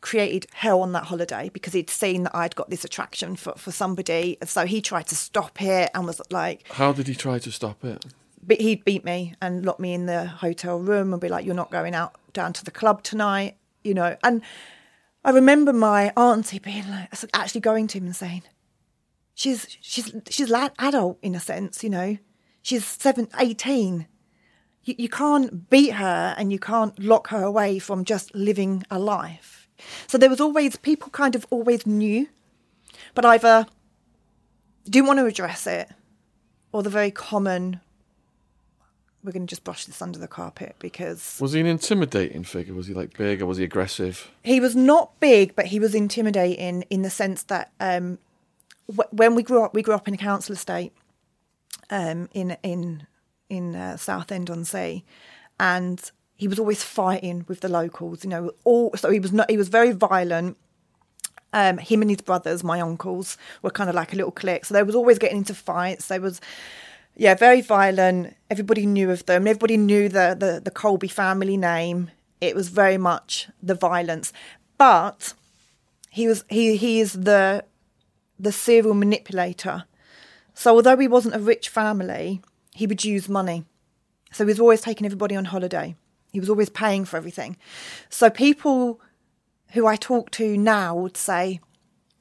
created 0.01 0.45
hell 0.53 0.81
on 0.81 0.91
that 0.93 1.05
holiday 1.05 1.49
because 1.53 1.73
he'd 1.73 1.89
seen 1.89 2.23
that 2.23 2.35
I'd 2.35 2.55
got 2.55 2.69
this 2.69 2.83
attraction 2.85 3.35
for, 3.35 3.53
for 3.53 3.71
somebody. 3.71 4.37
So 4.45 4.65
he 4.65 4.79
tried 4.81 5.07
to 5.07 5.15
stop 5.15 5.61
it 5.61 5.89
and 5.93 6.05
was 6.05 6.21
like, 6.29 6.67
How 6.73 6.91
did 6.93 7.07
he 7.07 7.15
try 7.15 7.39
to 7.39 7.51
stop 7.51 7.83
it? 7.83 8.05
but 8.45 8.61
he'd 8.61 8.85
beat 8.85 9.03
me 9.03 9.33
and 9.41 9.65
lock 9.65 9.77
me 9.79 9.93
in 9.93 10.05
the 10.05 10.25
hotel 10.25 10.79
room 10.79 11.11
and 11.11 11.21
be 11.21 11.27
like, 11.27 11.43
"You're 11.45 11.53
not 11.55 11.69
going 11.69 11.93
out 11.93 12.15
down 12.31 12.53
to 12.53 12.63
the 12.63 12.71
club 12.71 13.03
tonight," 13.03 13.57
you 13.83 13.93
know. 13.93 14.15
And 14.23 14.41
I 15.23 15.31
remember 15.31 15.73
my 15.73 16.11
auntie 16.15 16.59
being 16.59 16.89
like, 16.89 17.09
actually 17.33 17.61
going 17.61 17.87
to 17.87 17.97
him 17.97 18.05
and 18.05 18.15
saying, 18.15 18.43
"She's 19.33 19.67
she's 19.81 20.13
she's 20.29 20.49
la- 20.49 20.69
adult 20.79 21.19
in 21.21 21.35
a 21.35 21.39
sense, 21.39 21.83
you 21.83 21.89
know. 21.89 22.17
She's 22.61 22.85
seven, 22.85 23.29
18. 23.39 24.07
You, 24.83 24.95
you 24.97 25.09
can't 25.09 25.69
beat 25.69 25.93
her 25.93 26.35
and 26.37 26.51
you 26.51 26.59
can't 26.59 26.97
lock 26.99 27.29
her 27.29 27.43
away 27.43 27.79
from 27.79 28.03
just 28.05 28.33
living 28.33 28.83
a 28.89 28.99
life." 28.99 29.67
So 30.07 30.17
there 30.17 30.29
was 30.29 30.41
always 30.41 30.75
people 30.75 31.09
kind 31.09 31.35
of 31.35 31.45
always 31.49 31.85
knew, 31.85 32.27
but 33.13 33.25
either 33.25 33.67
didn't 34.85 35.07
want 35.07 35.19
to 35.19 35.25
address 35.25 35.67
it, 35.67 35.89
or 36.71 36.83
the 36.83 36.89
very 36.89 37.11
common 37.11 37.81
we're 39.23 39.31
going 39.31 39.45
to 39.45 39.49
just 39.49 39.63
brush 39.63 39.85
this 39.85 40.01
under 40.01 40.19
the 40.19 40.27
carpet 40.27 40.75
because 40.79 41.37
Was 41.41 41.53
he 41.53 41.59
an 41.59 41.65
intimidating 41.65 42.43
figure? 42.43 42.73
Was 42.73 42.87
he 42.87 42.93
like 42.93 43.17
big 43.17 43.41
or 43.41 43.45
was 43.45 43.57
he 43.57 43.63
aggressive? 43.63 44.29
he 44.43 44.59
was 44.59 44.75
not 44.75 45.19
big, 45.19 45.55
but 45.55 45.65
he 45.67 45.79
was 45.79 45.93
intimidating 45.95 46.83
in 46.89 47.01
the 47.01 47.09
sense 47.09 47.43
that 47.43 47.71
um, 47.79 48.19
wh- 48.87 49.11
when 49.11 49.35
we 49.35 49.43
grew 49.43 49.63
up, 49.63 49.73
we 49.73 49.81
grew 49.81 49.93
up 49.95 50.07
in 50.07 50.13
a 50.13 50.17
council 50.17 50.53
estate 50.53 50.93
um, 51.89 52.29
in 52.33 52.57
in 52.63 53.07
in 53.49 53.75
uh, 53.75 53.97
Southend 53.97 54.49
on 54.49 54.65
Sea, 54.65 55.03
and 55.59 56.11
he 56.35 56.47
was 56.47 56.59
always 56.59 56.83
fighting 56.83 57.45
with 57.47 57.61
the 57.61 57.69
locals. 57.69 58.23
You 58.23 58.29
know, 58.29 58.51
all 58.63 58.93
so 58.95 59.09
he 59.09 59.19
was 59.19 59.31
not. 59.33 59.49
He 59.49 59.57
was 59.57 59.69
very 59.69 59.91
violent. 59.91 60.57
Um, 61.53 61.77
him 61.77 62.01
and 62.01 62.11
his 62.11 62.21
brothers, 62.21 62.61
my 62.63 62.81
uncles, 62.81 63.37
were 63.61 63.71
kind 63.71 63.89
of 63.89 63.95
like 63.95 64.11
a 64.13 64.17
little 64.17 64.31
clique. 64.33 64.65
So 64.65 64.73
they 64.73 64.83
was 64.83 64.95
always 64.95 65.17
getting 65.17 65.37
into 65.37 65.53
fights. 65.55 66.07
They 66.09 66.19
was 66.19 66.41
yeah, 67.17 67.33
very 67.33 67.61
violent. 67.61 68.35
Everybody 68.51 68.85
knew 68.85 69.09
of 69.09 69.25
them. 69.25 69.47
Everybody 69.47 69.75
knew 69.75 70.07
the, 70.07 70.35
the, 70.39 70.61
the 70.63 70.71
Colby 70.71 71.07
family 71.07 71.57
name. 71.57 72.11
It 72.39 72.55
was 72.55 72.69
very 72.69 72.99
much 72.99 73.49
the 73.61 73.73
violence. 73.73 74.31
But 74.77 75.33
he 76.11 76.27
was 76.27 76.45
he 76.47 76.77
he 76.77 76.99
is 76.99 77.13
the 77.13 77.65
the 78.39 78.51
serial 78.51 78.93
manipulator. 78.93 79.85
So 80.53 80.75
although 80.75 80.97
he 80.97 81.07
wasn't 81.07 81.35
a 81.35 81.39
rich 81.39 81.69
family, 81.69 82.41
he 82.73 82.85
would 82.85 83.03
use 83.03 83.27
money. 83.27 83.65
So 84.31 84.43
he 84.43 84.49
was 84.49 84.59
always 84.59 84.81
taking 84.81 85.05
everybody 85.05 85.35
on 85.35 85.45
holiday. 85.45 85.95
He 86.31 86.39
was 86.39 86.49
always 86.49 86.69
paying 86.69 87.05
for 87.05 87.17
everything. 87.17 87.57
So 88.09 88.29
people 88.29 89.01
who 89.71 89.87
I 89.87 89.95
talk 89.95 90.29
to 90.31 90.55
now 90.55 90.95
would 90.95 91.17
say 91.17 91.61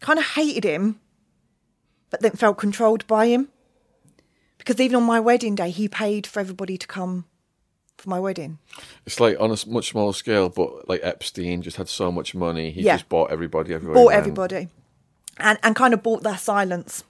kind 0.00 0.19
of 0.19 0.25
hated 0.25 0.65
him, 0.65 1.00
but 2.09 2.21
then 2.23 2.33
felt 2.33 2.57
controlled 2.57 3.07
by 3.07 3.26
him 3.26 3.49
because 4.67 4.81
even 4.81 4.97
on 4.97 5.05
my 5.05 5.21
wedding 5.21 5.55
day, 5.55 5.71
he 5.71 5.87
paid 5.87 6.27
for 6.27 6.41
everybody 6.41 6.77
to 6.77 6.87
come 6.89 7.25
for 7.99 8.11
my 8.11 8.19
wedding. 8.19 8.59
It's 9.07 9.21
like 9.21 9.39
on 9.39 9.53
a 9.53 9.57
much 9.69 9.91
smaller 9.91 10.13
scale, 10.13 10.49
but 10.49 10.89
like 10.89 11.01
Epstein 11.05 11.63
just 11.63 11.77
had 11.77 11.89
so 11.89 12.11
much 12.11 12.35
money, 12.35 12.73
he 12.73 12.83
Yeah. 12.83 12.97
just 12.97 13.09
bought 13.09 13.31
everybody. 13.31 13.73
Everybody 13.73 13.95
Bought 13.95 14.13
everybody, 14.13 14.69
and 15.39 15.57
and 15.63 15.77
kind 15.77 15.95
of 15.95 16.03
bought 16.03 16.25
their 16.25 16.37
silence. 16.37 17.05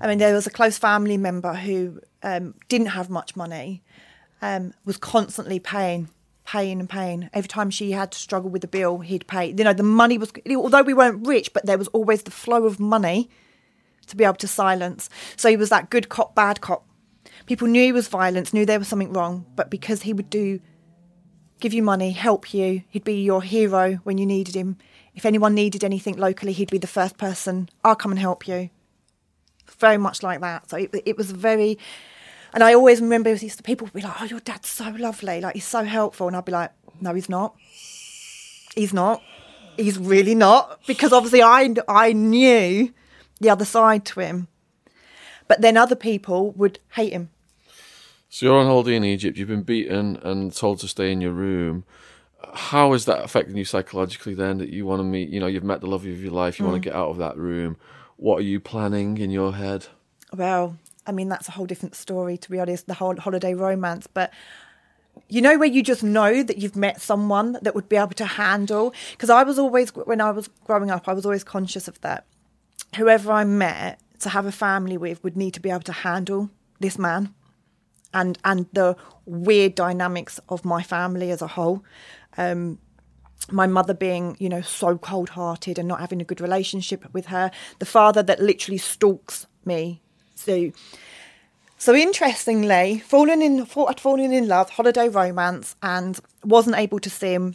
I 0.00 0.08
mean, 0.08 0.18
there 0.18 0.34
was 0.34 0.46
a 0.46 0.50
close 0.50 0.76
family 0.76 1.16
member 1.16 1.54
who 1.54 2.00
um, 2.24 2.54
didn't 2.68 2.88
have 2.88 3.08
much 3.08 3.36
money, 3.36 3.82
um, 4.42 4.74
was 4.84 4.96
constantly 4.96 5.60
paying, 5.60 6.08
paying 6.44 6.80
and 6.80 6.90
paying. 6.90 7.30
Every 7.32 7.48
time 7.48 7.70
she 7.70 7.92
had 7.92 8.10
to 8.10 8.18
struggle 8.18 8.50
with 8.50 8.62
the 8.62 8.68
bill, 8.68 8.98
he'd 8.98 9.26
pay. 9.28 9.46
You 9.56 9.62
know, 9.64 9.72
the 9.72 9.84
money 9.84 10.18
was 10.18 10.32
although 10.50 10.82
we 10.82 10.94
weren't 10.94 11.24
rich, 11.26 11.52
but 11.52 11.64
there 11.64 11.78
was 11.78 11.88
always 11.88 12.24
the 12.24 12.32
flow 12.32 12.64
of 12.64 12.80
money 12.80 13.30
to 14.08 14.16
be 14.16 14.24
able 14.24 14.34
to 14.34 14.48
silence. 14.48 15.08
So 15.36 15.48
he 15.48 15.56
was 15.56 15.68
that 15.70 15.90
good 15.90 16.08
cop, 16.08 16.34
bad 16.34 16.60
cop. 16.60 16.86
People 17.46 17.68
knew 17.68 17.82
he 17.82 17.92
was 17.92 18.08
violent, 18.08 18.52
knew 18.52 18.66
there 18.66 18.78
was 18.78 18.88
something 18.88 19.12
wrong, 19.12 19.46
but 19.54 19.70
because 19.70 20.02
he 20.02 20.12
would 20.12 20.30
do, 20.30 20.60
give 21.60 21.72
you 21.72 21.82
money, 21.82 22.10
help 22.10 22.52
you, 22.52 22.82
he'd 22.88 23.04
be 23.04 23.22
your 23.22 23.42
hero 23.42 23.94
when 24.04 24.18
you 24.18 24.26
needed 24.26 24.54
him. 24.54 24.76
If 25.14 25.24
anyone 25.24 25.54
needed 25.54 25.84
anything 25.84 26.16
locally, 26.16 26.52
he'd 26.52 26.70
be 26.70 26.78
the 26.78 26.86
first 26.86 27.16
person. 27.16 27.68
I'll 27.84 27.96
come 27.96 28.10
and 28.10 28.18
help 28.18 28.46
you. 28.46 28.70
Very 29.78 29.96
much 29.96 30.22
like 30.22 30.40
that. 30.40 30.70
So 30.70 30.76
it, 30.76 30.90
it 31.04 31.16
was 31.16 31.30
very, 31.30 31.78
and 32.52 32.62
I 32.62 32.74
always 32.74 33.00
remember 33.00 33.34
these 33.34 33.60
people 33.60 33.86
would 33.86 33.94
be 33.94 34.02
like, 34.02 34.20
"Oh, 34.20 34.24
your 34.24 34.40
dad's 34.40 34.68
so 34.68 34.90
lovely, 34.90 35.40
like 35.40 35.54
he's 35.54 35.64
so 35.64 35.84
helpful," 35.84 36.28
and 36.28 36.36
I'd 36.36 36.44
be 36.44 36.52
like, 36.52 36.70
"No, 37.00 37.14
he's 37.14 37.28
not. 37.28 37.56
He's 38.74 38.92
not. 38.92 39.22
He's 39.76 39.98
really 39.98 40.34
not." 40.34 40.80
Because 40.86 41.12
obviously, 41.12 41.42
I 41.42 41.74
I 41.88 42.12
knew 42.12 42.92
the 43.40 43.50
other 43.50 43.64
side 43.64 44.04
to 44.06 44.20
him. 44.20 44.48
But 45.48 45.60
then 45.60 45.76
other 45.76 45.94
people 45.96 46.52
would 46.52 46.78
hate 46.92 47.12
him. 47.12 47.30
So 48.28 48.46
you're 48.46 48.58
on 48.58 48.66
holiday 48.66 48.96
in 48.96 49.04
Egypt. 49.04 49.38
You've 49.38 49.48
been 49.48 49.62
beaten 49.62 50.16
and 50.22 50.54
told 50.54 50.80
to 50.80 50.88
stay 50.88 51.12
in 51.12 51.20
your 51.20 51.32
room. 51.32 51.84
How 52.52 52.92
is 52.92 53.04
that 53.04 53.22
affecting 53.24 53.56
you 53.56 53.64
psychologically? 53.64 54.34
Then 54.34 54.58
that 54.58 54.68
you 54.70 54.84
want 54.86 55.00
to 55.00 55.04
meet, 55.04 55.28
you 55.30 55.40
know, 55.40 55.46
you've 55.46 55.64
met 55.64 55.80
the 55.80 55.86
love 55.86 56.04
of 56.04 56.20
your 56.20 56.32
life. 56.32 56.58
You 56.58 56.64
Mm. 56.64 56.68
want 56.70 56.82
to 56.82 56.88
get 56.90 56.96
out 56.96 57.08
of 57.10 57.18
that 57.18 57.36
room. 57.36 57.76
What 58.16 58.38
are 58.38 58.42
you 58.42 58.60
planning 58.60 59.18
in 59.18 59.30
your 59.30 59.54
head? 59.54 59.86
Well, 60.34 60.76
I 61.06 61.12
mean, 61.12 61.28
that's 61.28 61.48
a 61.48 61.52
whole 61.52 61.66
different 61.66 61.94
story, 61.94 62.36
to 62.38 62.50
be 62.50 62.58
honest, 62.58 62.88
the 62.88 62.94
whole 62.94 63.16
holiday 63.16 63.54
romance. 63.54 64.06
But 64.06 64.32
you 65.28 65.40
know, 65.40 65.56
where 65.58 65.68
you 65.68 65.82
just 65.82 66.02
know 66.02 66.42
that 66.42 66.58
you've 66.58 66.76
met 66.76 67.00
someone 67.00 67.58
that 67.62 67.74
would 67.74 67.88
be 67.88 67.96
able 67.96 68.08
to 68.08 68.26
handle. 68.26 68.92
Because 69.12 69.30
I 69.30 69.44
was 69.44 69.58
always, 69.58 69.94
when 69.94 70.20
I 70.20 70.30
was 70.30 70.48
growing 70.66 70.90
up, 70.90 71.08
I 71.08 71.14
was 71.14 71.24
always 71.24 71.42
conscious 71.42 71.88
of 71.88 71.98
that. 72.02 72.26
Whoever 72.96 73.32
I 73.32 73.44
met 73.44 74.00
to 74.20 74.28
have 74.30 74.46
a 74.46 74.52
family 74.52 74.96
with 74.96 75.22
would 75.22 75.36
need 75.36 75.54
to 75.54 75.60
be 75.60 75.70
able 75.70 75.80
to 75.80 75.92
handle 75.92 76.50
this 76.80 76.98
man 76.98 77.34
and 78.12 78.38
and 78.44 78.66
the 78.72 78.96
weird 79.24 79.74
dynamics 79.74 80.40
of 80.48 80.64
my 80.64 80.82
family 80.82 81.30
as 81.30 81.42
a 81.42 81.46
whole. 81.46 81.84
Um, 82.36 82.78
my 83.50 83.66
mother 83.66 83.94
being, 83.94 84.36
you 84.40 84.48
know, 84.48 84.60
so 84.60 84.98
cold 84.98 85.30
hearted 85.30 85.78
and 85.78 85.86
not 85.86 86.00
having 86.00 86.20
a 86.20 86.24
good 86.24 86.40
relationship 86.40 87.04
with 87.12 87.26
her. 87.26 87.50
The 87.78 87.86
father 87.86 88.22
that 88.22 88.40
literally 88.40 88.78
stalks 88.78 89.46
me. 89.64 90.02
So, 90.34 90.72
so 91.78 91.94
interestingly, 91.94 93.00
fallen 93.00 93.42
in, 93.42 93.60
I'd 93.88 94.00
fallen 94.00 94.32
in 94.32 94.48
love, 94.48 94.70
holiday 94.70 95.08
romance, 95.08 95.76
and 95.82 96.18
wasn't 96.44 96.76
able 96.76 96.98
to 97.00 97.10
see 97.10 97.34
him. 97.34 97.54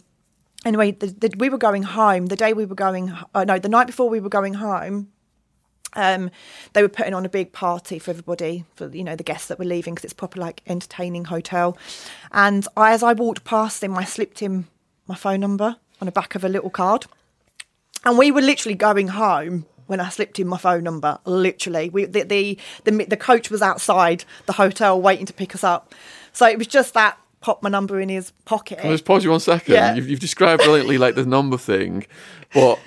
Anyway, 0.64 0.92
the, 0.92 1.08
the, 1.08 1.34
we 1.36 1.48
were 1.48 1.58
going 1.58 1.82
home. 1.82 2.26
The 2.26 2.36
day 2.36 2.52
we 2.52 2.64
were 2.64 2.76
going, 2.76 3.12
uh, 3.34 3.44
no, 3.44 3.58
the 3.58 3.68
night 3.68 3.86
before 3.86 4.08
we 4.08 4.20
were 4.20 4.28
going 4.28 4.54
home, 4.54 5.08
Um, 5.94 6.30
they 6.72 6.82
were 6.82 6.88
putting 6.88 7.14
on 7.14 7.24
a 7.24 7.28
big 7.28 7.52
party 7.52 7.98
for 7.98 8.10
everybody, 8.10 8.64
for 8.74 8.88
you 8.88 9.04
know 9.04 9.16
the 9.16 9.22
guests 9.22 9.48
that 9.48 9.58
were 9.58 9.64
leaving, 9.64 9.94
because 9.94 10.04
it's 10.04 10.12
proper 10.12 10.40
like 10.40 10.62
entertaining 10.66 11.26
hotel. 11.26 11.76
And 12.32 12.66
I, 12.76 12.92
as 12.92 13.02
I 13.02 13.12
walked 13.12 13.44
past 13.44 13.82
him, 13.82 13.96
I 13.96 14.04
slipped 14.04 14.38
him 14.38 14.68
my 15.06 15.14
phone 15.14 15.40
number 15.40 15.76
on 16.00 16.06
the 16.06 16.12
back 16.12 16.34
of 16.34 16.44
a 16.44 16.48
little 16.48 16.70
card, 16.70 17.06
and 18.04 18.16
we 18.16 18.30
were 18.30 18.40
literally 18.40 18.74
going 18.74 19.08
home 19.08 19.66
when 19.86 20.00
I 20.00 20.08
slipped 20.08 20.38
him 20.38 20.48
my 20.48 20.58
phone 20.58 20.84
number. 20.84 21.18
Literally, 21.24 21.90
we 21.90 22.06
the 22.06 22.22
the 22.22 22.58
the, 22.84 23.04
the 23.04 23.16
coach 23.16 23.50
was 23.50 23.60
outside 23.62 24.24
the 24.46 24.54
hotel 24.54 25.00
waiting 25.00 25.26
to 25.26 25.32
pick 25.32 25.54
us 25.54 25.62
up, 25.62 25.94
so 26.32 26.46
it 26.46 26.58
was 26.58 26.66
just 26.66 26.94
that 26.94 27.18
pop 27.42 27.62
my 27.62 27.68
number 27.68 28.00
in 28.00 28.08
his 28.08 28.30
pocket. 28.44 28.78
Can 28.78 28.88
I 28.88 28.94
just 28.94 29.04
pause 29.04 29.24
you 29.24 29.30
one 29.30 29.40
second? 29.40 29.74
Yeah. 29.74 29.94
You've, 29.94 30.08
you've 30.08 30.20
described 30.20 30.62
brilliantly 30.62 30.96
like 30.96 31.16
the 31.16 31.26
number 31.26 31.58
thing, 31.58 32.06
but 32.54 32.78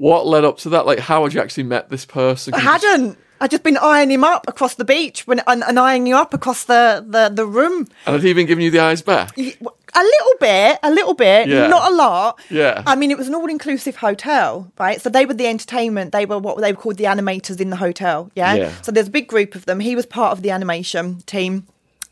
what 0.00 0.26
led 0.26 0.44
up 0.44 0.56
to 0.58 0.70
that? 0.70 0.86
Like, 0.86 0.98
how 0.98 1.22
had 1.24 1.34
you 1.34 1.40
actually 1.40 1.64
met 1.64 1.90
this 1.90 2.04
person? 2.06 2.54
I 2.54 2.58
hadn't. 2.60 3.18
I'd 3.42 3.50
just 3.50 3.62
been 3.62 3.78
eyeing 3.78 4.10
him 4.10 4.22
up 4.24 4.46
across 4.48 4.74
the 4.74 4.84
beach 4.84 5.26
when 5.26 5.40
and, 5.46 5.62
and 5.64 5.78
eyeing 5.78 6.06
you 6.06 6.14
up 6.16 6.34
across 6.34 6.64
the, 6.64 7.04
the, 7.06 7.30
the 7.34 7.46
room. 7.46 7.86
And 8.06 8.14
had 8.14 8.22
he 8.22 8.34
been 8.34 8.46
giving 8.46 8.62
you 8.64 8.70
the 8.70 8.80
eyes 8.80 9.00
back? 9.00 9.36
A 9.38 10.02
little 10.02 10.34
bit, 10.38 10.78
a 10.82 10.90
little 10.90 11.14
bit, 11.14 11.48
Yeah. 11.48 11.66
not 11.66 11.90
a 11.90 11.94
lot. 11.94 12.38
Yeah. 12.50 12.82
I 12.86 12.96
mean, 12.96 13.10
it 13.10 13.16
was 13.18 13.28
an 13.28 13.34
all-inclusive 13.34 13.96
hotel, 13.96 14.70
right? 14.78 15.00
So 15.00 15.08
they 15.08 15.24
were 15.26 15.34
the 15.34 15.46
entertainment. 15.46 16.12
They 16.12 16.26
were 16.26 16.38
what 16.38 16.58
they 16.60 16.72
were 16.72 16.78
called 16.80 16.96
the 16.98 17.04
animators 17.04 17.60
in 17.60 17.70
the 17.70 17.76
hotel. 17.76 18.30
Yeah. 18.34 18.54
Yeah. 18.54 18.72
So 18.82 18.92
there's 18.92 19.08
a 19.08 19.10
big 19.10 19.26
group 19.26 19.54
of 19.54 19.64
them. 19.64 19.80
He 19.80 19.96
was 19.96 20.04
part 20.06 20.32
of 20.32 20.42
the 20.42 20.50
animation 20.50 21.22
team, 21.22 21.66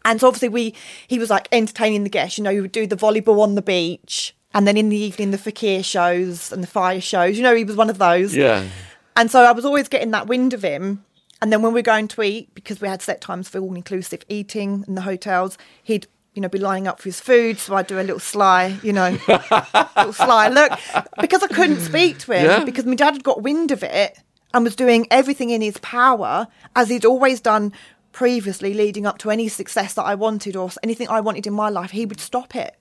and 0.07 0.21
so 0.21 0.29
obviously 0.29 0.49
we 0.49 0.75
he 1.07 1.19
was 1.19 1.29
like 1.31 1.47
entertaining 1.53 2.05
the 2.05 2.11
guests. 2.11 2.39
You 2.39 2.45
know, 2.45 2.51
he 2.51 2.61
would 2.63 2.73
do 2.73 2.87
the 2.87 2.97
volleyball 2.97 3.43
on 3.43 3.55
the 3.55 3.63
beach, 3.63 4.35
and 4.59 4.67
then 4.67 4.77
in 4.77 4.89
the 4.89 4.97
evening 4.97 5.31
the 5.31 5.39
fakir 5.39 5.85
shows 5.85 6.51
and 6.51 6.65
the 6.65 6.67
fire 6.67 7.01
shows. 7.01 7.37
You 7.37 7.45
know, 7.45 7.55
he 7.55 7.63
was 7.63 7.77
one 7.77 7.89
of 7.89 7.99
those. 7.99 8.35
Yeah. 8.35 8.67
And 9.15 9.31
so 9.31 9.45
I 9.45 9.53
was 9.53 9.65
always 9.65 9.87
getting 9.87 10.11
that 10.11 10.27
wind 10.27 10.53
of 10.53 10.63
him. 10.63 11.05
And 11.41 11.53
then 11.53 11.63
when 11.63 11.73
we 11.73 11.79
were 11.79 11.83
going 11.83 12.09
to 12.09 12.23
eat, 12.23 12.53
because 12.57 12.81
we 12.81 12.89
had 12.89 13.01
set 13.01 13.21
times 13.21 13.49
for 13.49 13.61
all 13.61 13.77
inclusive 13.77 14.25
eating 14.29 14.85
in 14.89 14.97
the 14.97 15.03
hotels, 15.03 15.57
he'd, 15.85 16.09
you 16.35 16.43
know, 16.43 16.49
be 16.49 16.59
lining 16.59 16.89
up 16.89 16.99
for 16.99 17.05
his 17.05 17.21
food. 17.21 17.61
So 17.61 17.77
I'd 17.77 17.87
do 17.87 18.01
a 18.01 18.03
little 18.03 18.19
sly, 18.19 18.77
you 18.83 18.93
know, 18.93 19.17
little 19.97 20.13
sly 20.13 20.49
look. 20.49 20.73
Because 21.21 21.45
I 21.45 21.47
couldn't 21.47 21.79
speak 21.79 22.19
to 22.19 22.33
him, 22.33 22.45
Yeah. 22.45 22.65
because 22.65 22.85
my 22.85 22.97
dad 22.97 23.13
had 23.15 23.23
got 23.23 23.41
wind 23.41 23.71
of 23.71 23.85
it 23.85 24.19
and 24.53 24.65
was 24.65 24.75
doing 24.75 25.07
everything 25.13 25.51
in 25.51 25.61
his 25.63 25.79
power, 25.79 26.49
as 26.75 26.89
he'd 26.89 27.05
always 27.05 27.41
done 27.41 27.73
previously, 28.11 28.75
leading 28.75 29.07
up 29.07 29.19
to 29.19 29.31
any 29.31 29.47
success 29.47 29.95
that 29.95 30.03
I 30.03 30.17
wanted 30.17 30.57
or 30.57 30.69
anything 30.83 31.09
I 31.09 31.21
wanted 31.21 31.47
in 31.47 31.53
my 31.53 31.69
life, 31.69 31.93
he 31.93 32.05
would 32.07 32.19
stop 32.19 32.57
it, 32.57 32.75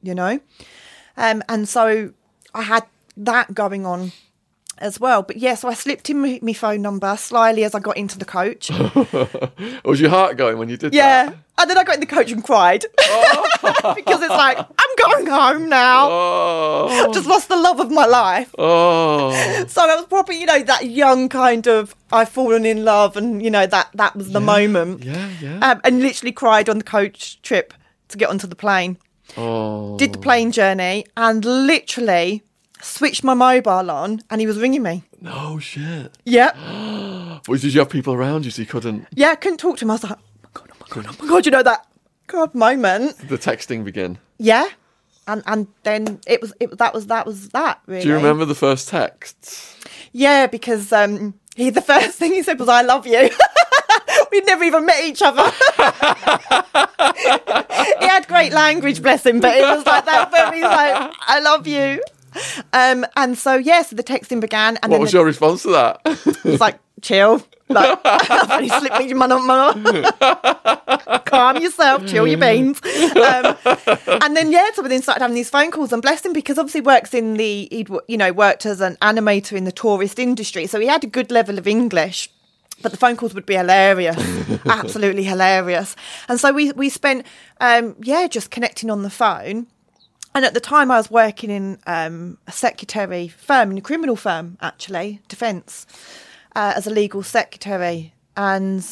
you 0.00 0.14
know? 0.14 0.38
Um, 1.20 1.42
and 1.48 1.68
so 1.68 2.12
I 2.54 2.62
had 2.62 2.84
that 3.18 3.54
going 3.54 3.84
on 3.84 4.12
as 4.78 4.98
well. 4.98 5.22
But 5.22 5.36
yeah, 5.36 5.54
so 5.54 5.68
I 5.68 5.74
slipped 5.74 6.08
in 6.08 6.40
my, 6.42 6.52
phone 6.54 6.80
number 6.80 7.14
slyly 7.18 7.64
as 7.64 7.74
I 7.74 7.80
got 7.80 7.98
into 7.98 8.18
the 8.18 8.24
coach. 8.24 8.70
Was 9.84 10.00
your 10.00 10.08
heart 10.08 10.38
going 10.38 10.56
when 10.58 10.70
you 10.70 10.78
did 10.78 10.94
Yeah. 10.94 11.26
that? 11.26 11.36
And 11.58 11.68
then 11.68 11.76
I 11.76 11.84
got 11.84 11.96
in 11.96 12.00
the 12.00 12.06
coach 12.06 12.32
and 12.32 12.42
cried 12.42 12.86
because 12.96 14.22
it's 14.22 14.30
like, 14.30 14.56
I'm 14.56 14.96
going 15.12 15.26
home 15.26 15.68
now. 15.68 16.08
Oh. 16.10 16.88
I've 16.90 17.12
just 17.12 17.26
lost 17.26 17.50
the 17.50 17.56
love 17.56 17.80
of 17.80 17.90
my 17.90 18.06
life. 18.06 18.54
Oh. 18.58 19.30
So 19.68 19.86
that 19.86 19.96
was 19.96 20.06
probably, 20.06 20.40
you 20.40 20.46
know, 20.46 20.62
that 20.62 20.86
young 20.86 21.28
kind 21.28 21.66
of 21.68 21.94
I've 22.10 22.30
fallen 22.30 22.64
in 22.64 22.82
love 22.86 23.18
and, 23.18 23.42
you 23.42 23.50
know, 23.50 23.66
that 23.66 23.90
that 23.94 24.16
was 24.16 24.32
the 24.32 24.40
moment. 24.40 25.04
Yeah, 25.04 25.28
yeah. 25.42 25.58
Um, 25.58 25.82
and 25.84 26.00
literally 26.00 26.32
cried 26.32 26.70
on 26.70 26.78
the 26.78 26.84
coach 26.84 27.42
trip 27.42 27.74
to 28.08 28.16
get 28.16 28.30
onto 28.30 28.46
the 28.46 28.56
plane. 28.56 28.96
Oh. 29.36 29.96
Did 29.96 30.12
the 30.14 30.18
plane 30.18 30.52
journey 30.52 31.06
and 31.16 31.44
literally 31.44 32.42
switched 32.82 33.24
my 33.24 33.34
mobile 33.34 33.90
on 33.90 34.20
and 34.30 34.40
he 34.40 34.46
was 34.46 34.58
ringing 34.58 34.82
me. 34.82 35.04
No 35.20 35.58
shit. 35.58 36.16
Yep. 36.24 36.56
Was 37.48 37.62
did 37.62 37.72
you 37.74 37.80
have 37.80 37.88
people 37.90 38.12
around 38.14 38.44
you 38.44 38.50
so 38.50 38.62
you 38.62 38.66
couldn't? 38.66 39.06
Yeah, 39.14 39.30
I 39.30 39.34
couldn't 39.34 39.58
talk 39.58 39.78
to 39.78 39.84
him. 39.84 39.90
I 39.90 39.94
was 39.94 40.04
like, 40.04 40.12
oh 40.12 40.22
my 40.42 40.48
god, 40.52 40.70
oh 40.72 40.76
my 40.80 40.86
god, 40.88 41.06
oh 41.08 41.24
my 41.24 41.28
god, 41.28 41.46
you 41.46 41.52
know 41.52 41.62
that 41.62 41.86
god 42.26 42.54
moment. 42.54 43.16
The 43.28 43.38
texting 43.38 43.84
begin. 43.84 44.18
Yeah. 44.38 44.68
And 45.26 45.42
and 45.46 45.66
then 45.84 46.20
it 46.26 46.40
was 46.40 46.52
it 46.60 46.76
that 46.78 46.92
was 46.94 47.06
that 47.06 47.26
was 47.26 47.50
that 47.50 47.80
really. 47.86 48.02
Do 48.02 48.08
you 48.08 48.14
remember 48.14 48.44
the 48.44 48.54
first 48.54 48.88
texts? 48.88 49.76
Yeah, 50.12 50.46
because 50.46 50.92
um 50.92 51.34
he 51.56 51.70
the 51.70 51.80
first 51.92 52.18
thing 52.18 52.32
he 52.32 52.42
said 52.42 52.58
was 52.58 52.68
I 52.68 52.82
love 52.82 53.06
you. 53.06 53.30
We'd 54.32 54.46
never 54.46 54.64
even 54.64 54.86
met 54.86 55.04
each 55.04 55.22
other. 55.22 55.42
he 58.00 58.06
had 58.06 58.26
great 58.28 58.52
language, 58.52 59.02
bless 59.02 59.26
him, 59.26 59.40
but 59.40 59.56
it 59.56 59.62
was 59.62 59.84
like 59.86 60.04
that 60.04 60.30
me. 60.50 60.56
He's 60.58 60.64
like, 60.64 61.12
I 61.20 61.40
love 61.40 61.66
you. 61.66 62.02
Um, 62.72 63.04
and 63.16 63.36
so 63.36 63.54
yeah, 63.54 63.82
so 63.82 63.96
the 63.96 64.04
texting 64.04 64.40
began, 64.40 64.78
and 64.82 64.92
What 64.92 65.00
was 65.00 65.10
the- 65.12 65.18
your 65.18 65.26
response 65.26 65.62
to 65.62 65.70
that? 65.70 66.00
It 66.04 66.44
was 66.44 66.60
like, 66.60 66.78
chill. 67.02 67.42
Like, 67.68 67.98
I've 68.04 68.50
only 68.50 68.68
slipped 68.68 68.98
me 68.98 69.14
my 69.14 69.26
number. 69.26 70.10
Calm 71.26 71.56
yourself, 71.58 72.06
chill 72.06 72.26
your 72.26 72.38
beans. 72.38 72.80
Um, 72.84 73.56
and 74.22 74.36
then, 74.36 74.50
yeah, 74.50 74.70
so 74.74 74.82
we 74.82 74.88
then 74.88 75.02
started 75.02 75.22
having 75.22 75.36
these 75.36 75.50
phone 75.50 75.70
calls 75.70 75.92
and 75.92 76.02
bless 76.02 76.24
him 76.24 76.32
because 76.32 76.58
obviously 76.58 76.80
works 76.80 77.14
in 77.14 77.34
the, 77.34 77.68
he'd, 77.70 77.88
you 78.08 78.16
know, 78.16 78.32
worked 78.32 78.66
as 78.66 78.80
an 78.80 78.96
animator 79.02 79.52
in 79.52 79.64
the 79.64 79.72
tourist 79.72 80.18
industry. 80.18 80.66
So 80.66 80.80
he 80.80 80.88
had 80.88 81.04
a 81.04 81.06
good 81.06 81.30
level 81.30 81.58
of 81.58 81.68
English. 81.68 82.28
But 82.82 82.92
the 82.92 82.98
phone 82.98 83.16
calls 83.16 83.34
would 83.34 83.46
be 83.46 83.56
hilarious, 83.56 84.16
absolutely 84.66 85.24
hilarious. 85.24 85.96
And 86.28 86.40
so 86.40 86.52
we 86.52 86.72
we 86.72 86.88
spent, 86.88 87.26
um, 87.60 87.96
yeah, 88.02 88.26
just 88.26 88.50
connecting 88.50 88.90
on 88.90 89.02
the 89.02 89.10
phone. 89.10 89.66
And 90.34 90.44
at 90.44 90.54
the 90.54 90.60
time, 90.60 90.90
I 90.90 90.96
was 90.96 91.10
working 91.10 91.50
in 91.50 91.78
um, 91.86 92.38
a 92.46 92.52
secretary 92.52 93.28
firm, 93.28 93.72
in 93.72 93.78
a 93.78 93.80
criminal 93.80 94.14
firm, 94.14 94.58
actually, 94.60 95.20
defence, 95.28 95.86
uh, 96.54 96.72
as 96.76 96.86
a 96.86 96.90
legal 96.90 97.24
secretary. 97.24 98.14
And 98.36 98.86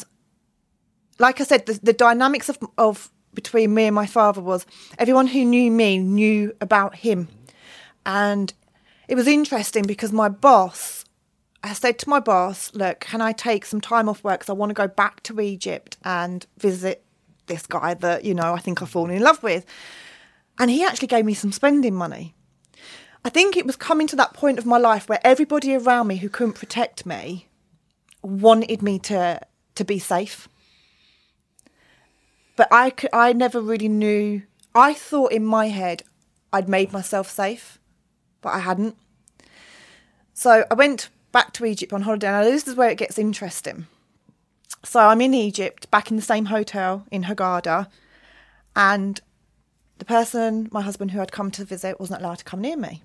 like 1.17 1.39
I 1.39 1.45
said, 1.45 1.65
the, 1.65 1.79
the 1.81 1.93
dynamics 1.93 2.49
of, 2.49 2.57
of 2.77 3.09
between 3.33 3.73
me 3.73 3.85
and 3.85 3.95
my 3.95 4.05
father 4.05 4.41
was 4.41 4.65
everyone 4.97 5.27
who 5.27 5.45
knew 5.45 5.71
me 5.71 5.97
knew 5.97 6.53
about 6.59 6.95
him. 6.95 7.29
And 8.05 8.53
it 9.07 9.15
was 9.15 9.27
interesting 9.27 9.85
because 9.85 10.11
my 10.11 10.29
boss, 10.29 10.98
I 11.63 11.73
said 11.73 11.99
to 11.99 12.09
my 12.09 12.19
boss, 12.19 12.73
look, 12.73 13.01
can 13.01 13.21
I 13.21 13.33
take 13.33 13.65
some 13.65 13.81
time 13.81 14.07
off 14.07 14.23
work 14.23 14.39
because 14.39 14.49
I 14.49 14.53
want 14.53 14.69
to 14.69 14.73
go 14.73 14.87
back 14.87 15.21
to 15.23 15.41
Egypt 15.41 15.97
and 16.03 16.45
visit 16.57 17.03
this 17.47 17.67
guy 17.67 17.95
that, 17.95 18.23
you 18.23 18.33
know, 18.33 18.53
I 18.53 18.59
think 18.59 18.81
I've 18.81 18.89
fallen 18.89 19.15
in 19.15 19.21
love 19.21 19.43
with. 19.43 19.65
And 20.57 20.71
he 20.71 20.83
actually 20.83 21.07
gave 21.07 21.25
me 21.25 21.33
some 21.33 21.51
spending 21.51 21.95
money. 21.95 22.33
I 23.25 23.29
think 23.29 23.57
it 23.57 23.65
was 23.65 23.75
coming 23.75 24.07
to 24.07 24.15
that 24.15 24.33
point 24.33 24.57
of 24.57 24.65
my 24.65 24.77
life 24.77 25.09
where 25.09 25.19
everybody 25.23 25.75
around 25.75 26.07
me 26.07 26.17
who 26.17 26.29
couldn't 26.29 26.53
protect 26.53 27.05
me 27.05 27.47
wanted 28.21 28.81
me 28.81 28.99
to 28.99 29.41
to 29.75 29.85
be 29.85 29.99
safe. 29.99 30.47
But 32.55 32.67
I 32.71 32.89
could, 32.89 33.09
I 33.13 33.31
never 33.31 33.61
really 33.61 33.87
knew. 33.87 34.43
I 34.75 34.93
thought 34.93 35.31
in 35.31 35.45
my 35.45 35.67
head 35.69 36.03
I'd 36.51 36.67
made 36.67 36.91
myself 36.91 37.29
safe, 37.29 37.79
but 38.41 38.49
I 38.49 38.59
hadn't. 38.59 38.97
So 40.33 40.65
I 40.69 40.73
went 40.73 41.09
back 41.31 41.53
to 41.53 41.65
Egypt 41.65 41.93
on 41.93 42.03
holiday. 42.03 42.27
Now 42.31 42.43
this 42.43 42.67
is 42.67 42.75
where 42.75 42.89
it 42.89 42.97
gets 42.97 43.17
interesting. 43.17 43.87
So 44.85 44.99
I'm 44.99 45.21
in 45.21 45.33
Egypt, 45.33 45.89
back 45.91 46.09
in 46.09 46.15
the 46.15 46.21
same 46.23 46.45
hotel 46.45 47.05
in 47.11 47.23
Hurghada, 47.23 47.87
and 48.75 49.19
the 49.97 50.05
person, 50.05 50.69
my 50.71 50.81
husband, 50.81 51.11
who 51.11 51.19
had 51.19 51.31
come 51.33 51.51
to 51.51 51.65
visit, 51.65 51.99
wasn't 51.99 52.21
allowed 52.21 52.37
to 52.37 52.45
come 52.45 52.61
near 52.61 52.77
me. 52.77 53.03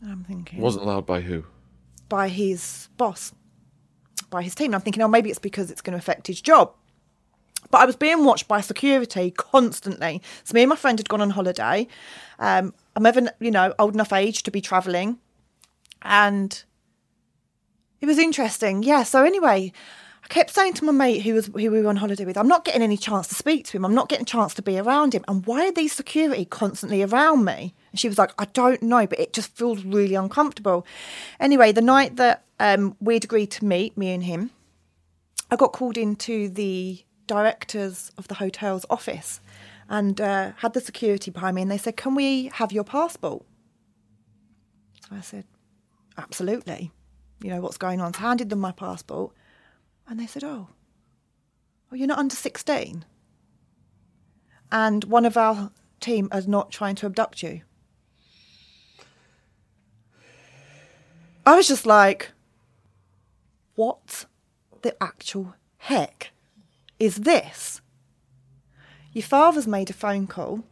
And 0.00 0.12
I'm 0.12 0.24
thinking 0.24 0.60
Wasn't 0.60 0.84
allowed 0.84 1.06
by 1.06 1.20
who? 1.20 1.44
by 2.08 2.28
his 2.28 2.88
boss, 2.96 3.32
by 4.30 4.42
his 4.42 4.54
team. 4.54 4.66
And 4.66 4.76
I'm 4.76 4.80
thinking, 4.80 5.02
oh, 5.02 5.08
maybe 5.08 5.28
it's 5.28 5.38
because 5.38 5.70
it's 5.70 5.82
going 5.82 5.92
to 5.92 5.98
affect 5.98 6.26
his 6.26 6.40
job. 6.40 6.72
But 7.70 7.82
I 7.82 7.84
was 7.84 7.96
being 7.96 8.24
watched 8.24 8.48
by 8.48 8.60
security 8.62 9.30
constantly. 9.32 10.22
So 10.44 10.54
me 10.54 10.62
and 10.62 10.70
my 10.70 10.76
friend 10.76 10.98
had 10.98 11.08
gone 11.08 11.20
on 11.20 11.30
holiday. 11.30 11.86
Um, 12.38 12.72
I'm 12.96 13.06
even, 13.06 13.28
you 13.40 13.50
know, 13.50 13.74
old 13.78 13.92
enough 13.92 14.12
age 14.12 14.42
to 14.44 14.50
be 14.50 14.62
travelling, 14.62 15.18
and 16.02 16.64
it 18.00 18.06
was 18.06 18.18
interesting. 18.18 18.82
Yeah. 18.82 19.02
So 19.02 19.24
anyway, 19.24 19.72
I 20.22 20.26
kept 20.28 20.50
saying 20.50 20.74
to 20.74 20.84
my 20.84 20.92
mate 20.92 21.22
who 21.22 21.34
was 21.34 21.46
who 21.46 21.52
we 21.52 21.68
were 21.68 21.88
on 21.88 21.96
holiday 21.96 22.24
with, 22.24 22.36
I'm 22.36 22.48
not 22.48 22.64
getting 22.64 22.82
any 22.82 22.96
chance 22.96 23.28
to 23.28 23.34
speak 23.34 23.66
to 23.66 23.76
him. 23.76 23.84
I'm 23.84 23.94
not 23.94 24.08
getting 24.08 24.22
a 24.22 24.26
chance 24.26 24.54
to 24.54 24.62
be 24.62 24.78
around 24.78 25.14
him. 25.14 25.24
And 25.26 25.44
why 25.46 25.66
are 25.66 25.72
these 25.72 25.92
security 25.92 26.44
constantly 26.44 27.02
around 27.02 27.44
me? 27.44 27.74
And 27.90 27.98
she 27.98 28.08
was 28.08 28.18
like, 28.18 28.32
I 28.38 28.44
don't 28.46 28.82
know, 28.82 29.06
but 29.06 29.18
it 29.18 29.32
just 29.32 29.54
feels 29.56 29.84
really 29.84 30.14
uncomfortable. 30.14 30.86
Anyway, 31.40 31.72
the 31.72 31.82
night 31.82 32.16
that 32.16 32.44
um, 32.60 32.96
we'd 33.00 33.24
agreed 33.24 33.50
to 33.52 33.64
meet, 33.64 33.96
me 33.96 34.10
and 34.10 34.24
him, 34.24 34.50
I 35.50 35.56
got 35.56 35.72
called 35.72 35.96
into 35.96 36.48
the 36.48 37.04
directors 37.26 38.10
of 38.18 38.28
the 38.28 38.34
hotel's 38.34 38.84
office 38.90 39.40
and 39.88 40.20
uh, 40.20 40.52
had 40.56 40.74
the 40.74 40.80
security 40.80 41.30
behind 41.30 41.56
me, 41.56 41.62
and 41.62 41.70
they 41.70 41.78
said, 41.78 41.96
"Can 41.96 42.14
we 42.14 42.50
have 42.54 42.72
your 42.72 42.84
passport?" 42.84 43.42
So 45.08 45.16
I 45.16 45.20
said, 45.20 45.44
"Absolutely." 46.18 46.92
You 47.40 47.50
know 47.50 47.60
what's 47.60 47.78
going 47.78 48.00
on. 48.00 48.12
So 48.12 48.20
I 48.20 48.28
handed 48.28 48.50
them 48.50 48.58
my 48.58 48.72
passport, 48.72 49.32
and 50.06 50.20
they 50.20 50.26
said, 50.26 50.44
"Oh, 50.44 50.68
oh, 51.90 51.94
you're 51.94 52.06
not 52.06 52.18
under 52.18 52.36
16." 52.36 53.06
And 54.70 55.04
one 55.04 55.24
of 55.24 55.36
our 55.38 55.70
team 56.00 56.28
is 56.32 56.46
not 56.46 56.70
trying 56.70 56.94
to 56.96 57.06
abduct 57.06 57.42
you. 57.42 57.62
I 61.46 61.56
was 61.56 61.66
just 61.66 61.86
like, 61.86 62.32
what 63.74 64.26
the 64.82 64.94
actual 65.02 65.54
heck 65.78 66.32
is 66.98 67.16
this? 67.16 67.80
Your 69.12 69.22
father's 69.22 69.66
made 69.66 69.88
a 69.88 69.94
phone 69.94 70.26
call 70.26 70.64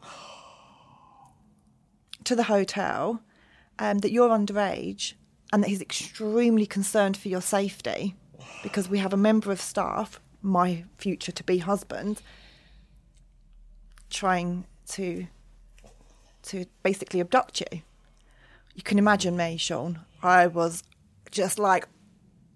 to 2.24 2.36
the 2.36 2.42
hotel 2.42 3.22
um, 3.78 4.00
that 4.00 4.12
you're 4.12 4.28
underage 4.28 5.14
and 5.56 5.64
that 5.64 5.68
he's 5.70 5.80
extremely 5.80 6.66
concerned 6.66 7.16
for 7.16 7.28
your 7.28 7.40
safety 7.40 8.14
because 8.62 8.90
we 8.90 8.98
have 8.98 9.14
a 9.14 9.16
member 9.16 9.50
of 9.50 9.58
staff, 9.58 10.20
my 10.42 10.84
future 10.98 11.32
to 11.32 11.42
be 11.42 11.56
husband, 11.56 12.20
trying 14.10 14.66
to 14.88 15.26
to 16.42 16.66
basically 16.82 17.20
abduct 17.20 17.60
you. 17.60 17.80
You 18.74 18.82
can 18.82 18.98
imagine 18.98 19.34
me, 19.34 19.56
Sean. 19.56 20.00
I 20.22 20.46
was 20.46 20.82
just 21.30 21.58
like, 21.58 21.88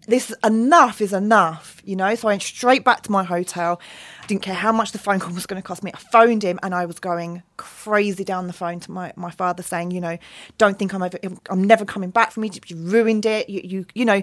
this 0.06 0.34
enough 0.42 1.00
is 1.00 1.12
enough, 1.12 1.82
you 1.84 1.94
know. 1.94 2.14
So 2.14 2.28
I 2.28 2.32
went 2.32 2.42
straight 2.42 2.84
back 2.84 3.02
to 3.02 3.12
my 3.12 3.22
hotel. 3.22 3.80
Didn't 4.26 4.42
care 4.42 4.54
how 4.54 4.72
much 4.72 4.92
the 4.92 4.98
phone 4.98 5.20
call 5.20 5.32
was 5.34 5.46
going 5.46 5.60
to 5.60 5.66
cost 5.66 5.82
me. 5.82 5.90
I 5.94 5.98
phoned 5.98 6.42
him, 6.42 6.58
and 6.62 6.74
I 6.74 6.86
was 6.86 6.98
going 6.98 7.42
crazy 7.56 8.24
down 8.24 8.46
the 8.46 8.52
phone 8.52 8.80
to 8.80 8.90
my, 8.90 9.12
my 9.16 9.30
father, 9.30 9.62
saying, 9.62 9.90
you 9.90 10.00
know, 10.00 10.18
don't 10.58 10.78
think 10.78 10.94
I'm 10.94 11.02
over. 11.02 11.18
I'm 11.48 11.64
never 11.64 11.84
coming 11.84 12.10
back 12.10 12.32
from 12.32 12.44
Egypt. 12.44 12.70
You 12.70 12.76
ruined 12.76 13.26
it. 13.26 13.48
You 13.48 13.60
you 13.62 13.86
you 13.94 14.04
know, 14.04 14.22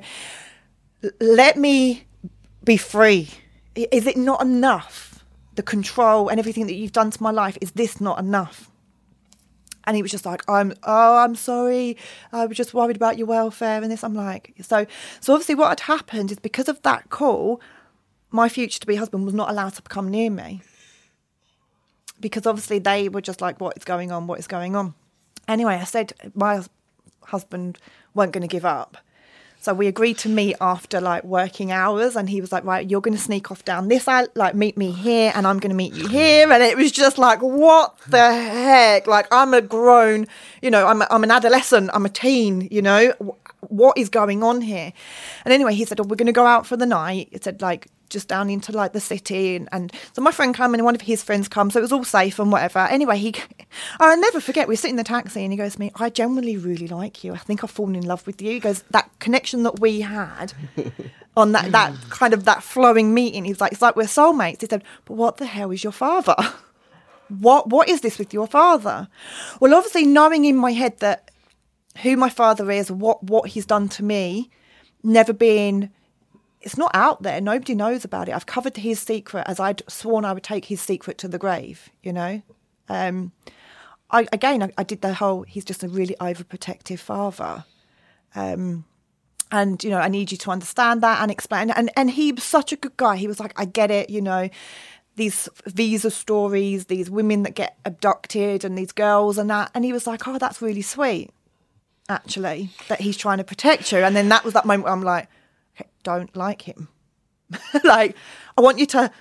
let 1.20 1.58
me 1.58 2.06
be 2.63 2.78
free. 2.78 3.30
Is 3.76 4.08
it 4.08 4.18
not 4.18 4.42
enough? 4.42 5.24
The 5.56 5.63
control 5.63 6.30
and 6.30 6.40
everything 6.40 6.68
that 6.68 6.76
you've 6.76 6.92
done 6.92 7.10
to 7.10 7.24
my 7.24 7.32
life 7.32 7.58
is 7.62 7.72
this 7.72 8.00
not 8.00 8.20
enough? 8.20 8.70
And 9.88 9.95
he 9.95 10.02
was 10.02 10.12
just 10.12 10.26
like, 10.26 10.43
I'm, 10.50 10.73
oh, 10.84 11.17
I'm 11.17 11.34
sorry. 11.34 11.97
I 12.34 12.45
was 12.45 12.58
just 12.58 12.73
worried 12.73 12.97
about 12.97 13.17
your 13.17 13.26
welfare 13.26 13.82
and 13.82 13.89
this. 13.89 14.04
I'm 14.04 14.13
like, 14.13 14.54
so, 14.62 14.86
so 15.21 15.34
obviously 15.34 15.56
what 15.56 15.69
had 15.69 15.80
happened 15.80 16.30
is 16.30 16.39
because 16.39 16.67
of 16.67 16.82
that 16.84 17.10
call, 17.10 17.62
my 18.30 18.50
future 18.50 18.82
to 18.82 18.86
be 18.86 18.97
husband 18.97 19.23
was 19.23 19.34
not 19.34 19.50
allowed 19.50 19.73
to 19.76 19.82
come 19.82 20.10
near 20.10 20.30
me. 20.30 20.62
Because 22.19 22.45
obviously 22.45 22.80
they 22.80 23.08
were 23.08 23.21
just 23.21 23.39
like, 23.39 23.62
what 23.62 23.78
is 23.78 23.86
going 23.86 24.12
on? 24.12 24.28
What 24.28 24.39
is 24.39 24.47
going 24.47 24.76
on? 24.76 24.93
Anyway, 25.47 25.76
I 25.76 25.86
said 25.86 26.12
my 26.36 26.62
husband 27.23 27.78
weren't 28.13 28.34
going 28.34 28.41
to 28.41 28.47
give 28.47 28.65
up. 28.65 28.97
So 29.60 29.74
we 29.74 29.88
agreed 29.88 30.17
to 30.20 30.30
meet 30.30 30.56
after 30.62 31.02
like 31.02 31.24
working 31.24 31.72
hours, 31.72 32.15
and 32.15 32.30
he 32.30 32.39
was 32.39 32.52
like, 32.52 32.63
"Right, 32.63 32.89
you're 32.89 33.02
going 33.02 33.17
to 33.17 33.22
sneak 33.22 33.52
off 33.52 33.65
down 33.65 33.88
this 33.88 34.08
aisle, 34.08 34.28
like 34.36 34.56
meet 34.56 34.78
me 34.78 34.91
here, 34.91 35.32
and 35.36 35.46
I'm 35.46 35.60
going 35.60 35.72
to 35.72 35.76
meet 35.76 35.93
you 35.93 36.08
here." 36.08 36.52
And 36.52 36.63
it 36.63 36.78
was 36.78 36.91
just 36.91 37.17
like, 37.17 37.39
"What 37.41 37.98
the 38.08 38.34
heck?" 38.34 39.08
Like 39.08 39.28
I'm 39.32 39.54
a 39.54 39.62
grown, 39.62 40.28
you 40.62 40.72
know, 40.72 40.88
I'm 40.88 41.02
a, 41.02 41.08
I'm 41.10 41.24
an 41.24 41.32
adolescent, 41.32 41.89
I'm 41.93 42.06
a 42.06 42.10
teen, 42.10 42.67
you 42.72 42.82
know, 42.82 43.12
what 43.62 43.98
is 43.98 44.10
going 44.10 44.43
on 44.43 44.62
here? 44.62 44.93
And 45.43 45.54
anyway, 45.54 45.74
he 45.74 45.86
said, 45.86 46.00
"Oh, 46.00 46.04
we're 46.04 46.15
going 46.15 46.28
to 46.28 46.32
go 46.34 46.46
out 46.46 46.65
for 46.65 46.78
the 46.78 46.86
night." 46.86 47.30
He 47.32 47.39
said, 47.41 47.62
"Like 47.62 47.88
just 48.10 48.28
down 48.28 48.50
into 48.50 48.72
like 48.72 48.93
the 48.93 49.00
city 49.00 49.56
and, 49.56 49.67
and 49.72 49.91
so 50.13 50.22
my 50.22 50.32
friend 50.32 50.56
came 50.56 50.74
and 50.74 50.84
one 50.84 50.96
of 50.96 51.02
his 51.02 51.24
friends 51.24 51.48
come 51.48 51.70
so 51.70 51.80
it 51.80 51.82
was 51.82 51.91
all 51.91 52.04
safe 52.04 52.39
and 52.39 52.52
whatever. 52.52 52.80
Anyway 52.80 53.17
he 53.17 53.34
i'll 54.00 54.20
never 54.20 54.39
forget 54.39 54.67
we 54.67 54.74
were 54.74 54.78
sitting 54.78 54.93
in 54.93 54.98
the 54.98 55.04
taxi 55.04 55.43
and 55.43 55.52
he 55.52 55.58
goes 55.58 55.74
to 55.74 55.80
me 55.80 55.91
i 55.96 56.10
genuinely 56.10 56.58
really 56.58 56.88
like 56.88 57.24
you. 57.24 57.34
I 57.34 57.38
think 57.38 57.63
i've 57.63 57.72
fallen 57.72 57.96
in 57.96 58.06
love 58.06 58.26
with 58.26 58.41
you. 58.41 58.52
He 58.52 58.60
goes 58.60 58.84
that 58.91 59.10
connection 59.20 59.63
that 59.63 59.80
we 59.80 60.02
had 60.02 60.54
on 61.38 61.52
that 61.52 61.72
that 61.72 61.93
kind 62.10 62.34
of 62.34 62.46
that 62.46 62.63
flowing 62.63 63.13
meeting 63.13 63.46
he's 63.46 63.62
like 63.62 63.72
it's 63.72 63.82
like 63.82 63.96
we're 63.96 64.04
soulmates. 64.04 64.62
He 64.62 64.67
said 64.67 64.84
but 65.06 65.15
what 65.15 65.38
the 65.38 65.46
hell 65.46 65.72
is 65.72 65.84
your 65.84 65.93
father? 65.93 66.36
What 67.30 67.67
what 67.67 67.89
is 67.89 68.00
this 68.00 68.17
with 68.17 68.34
your 68.34 68.48
father? 68.48 69.10
Well 69.60 69.76
obviously 69.76 70.06
knowing 70.06 70.46
in 70.46 70.56
my 70.56 70.72
head 70.72 71.00
that 71.00 71.30
who 72.02 72.15
my 72.15 72.30
father 72.30 72.72
is 72.72 72.89
what 72.89 73.22
what 73.22 73.50
he's 73.50 73.65
done 73.65 73.89
to 73.89 74.04
me 74.04 74.50
never 75.04 75.34
being 75.34 75.89
it's 76.68 76.78
not 76.78 76.92
out 76.94 77.24
there. 77.24 77.40
Nobody 77.40 77.74
knows 77.76 78.04
about 78.04 78.28
it. 78.28 78.36
I've 78.36 78.46
covered 78.46 78.76
his 78.76 79.00
secret 79.00 79.46
as 79.48 79.58
I'd 79.58 79.90
sworn 79.90 80.26
I 80.26 80.34
would 80.34 80.44
take 80.44 80.66
his 80.66 80.82
secret 80.82 81.18
to 81.20 81.30
the 81.30 81.38
grave, 81.38 81.90
you 82.04 82.12
know? 82.12 82.42
Um, 82.90 83.32
I, 84.12 84.28
again, 84.34 84.62
I, 84.62 84.74
I, 84.78 84.84
did 84.84 85.00
the 85.00 85.14
whole, 85.14 85.44
he's 85.44 85.64
just 85.64 85.82
a 85.82 85.88
really 85.88 86.18
overprotective 86.20 87.00
father. 87.00 87.64
Um, 88.36 88.84
and, 89.50 89.82
you 89.82 89.90
know, 89.90 90.00
I 90.00 90.10
need 90.10 90.30
you 90.30 90.38
to 90.40 90.52
understand 90.52 91.02
that 91.04 91.22
and 91.22 91.32
explain. 91.32 91.70
And, 91.70 91.90
and 91.96 92.12
he 92.12 92.34
was 92.34 92.44
such 92.44 92.74
a 92.74 92.76
good 92.76 92.98
guy. 92.98 93.16
He 93.16 93.30
was 93.30 93.40
like, 93.40 93.54
I 93.58 93.64
get 93.64 93.90
it, 93.90 94.10
you 94.10 94.22
know, 94.22 94.50
these 95.16 95.48
visa 95.68 96.12
stories, 96.12 96.88
these 96.88 97.10
women 97.10 97.44
that 97.44 97.56
get 97.56 97.78
abducted 97.86 98.66
and 98.66 98.78
these 98.78 98.92
girls 98.92 99.38
and 99.38 99.50
that. 99.50 99.72
And 99.74 99.86
he 99.86 99.94
was 99.94 100.06
like, 100.06 100.28
oh, 100.28 100.38
that's 100.38 100.62
really 100.62 100.82
sweet, 100.82 101.32
actually, 102.10 102.72
that 102.90 103.00
he's 103.00 103.16
trying 103.16 103.38
to 103.38 103.46
protect 103.46 103.94
you. 103.94 104.00
And 104.00 104.18
then 104.18 104.28
that 104.28 104.44
was 104.44 104.54
that 104.54 104.66
moment 104.66 104.90
I'm 104.90 105.02
like, 105.02 105.30
don't 106.08 106.34
like 106.38 106.62
him. 106.62 106.88
like, 107.84 108.15
I 108.58 108.62
want 108.62 108.80
you 108.80 108.86
to 108.88 109.12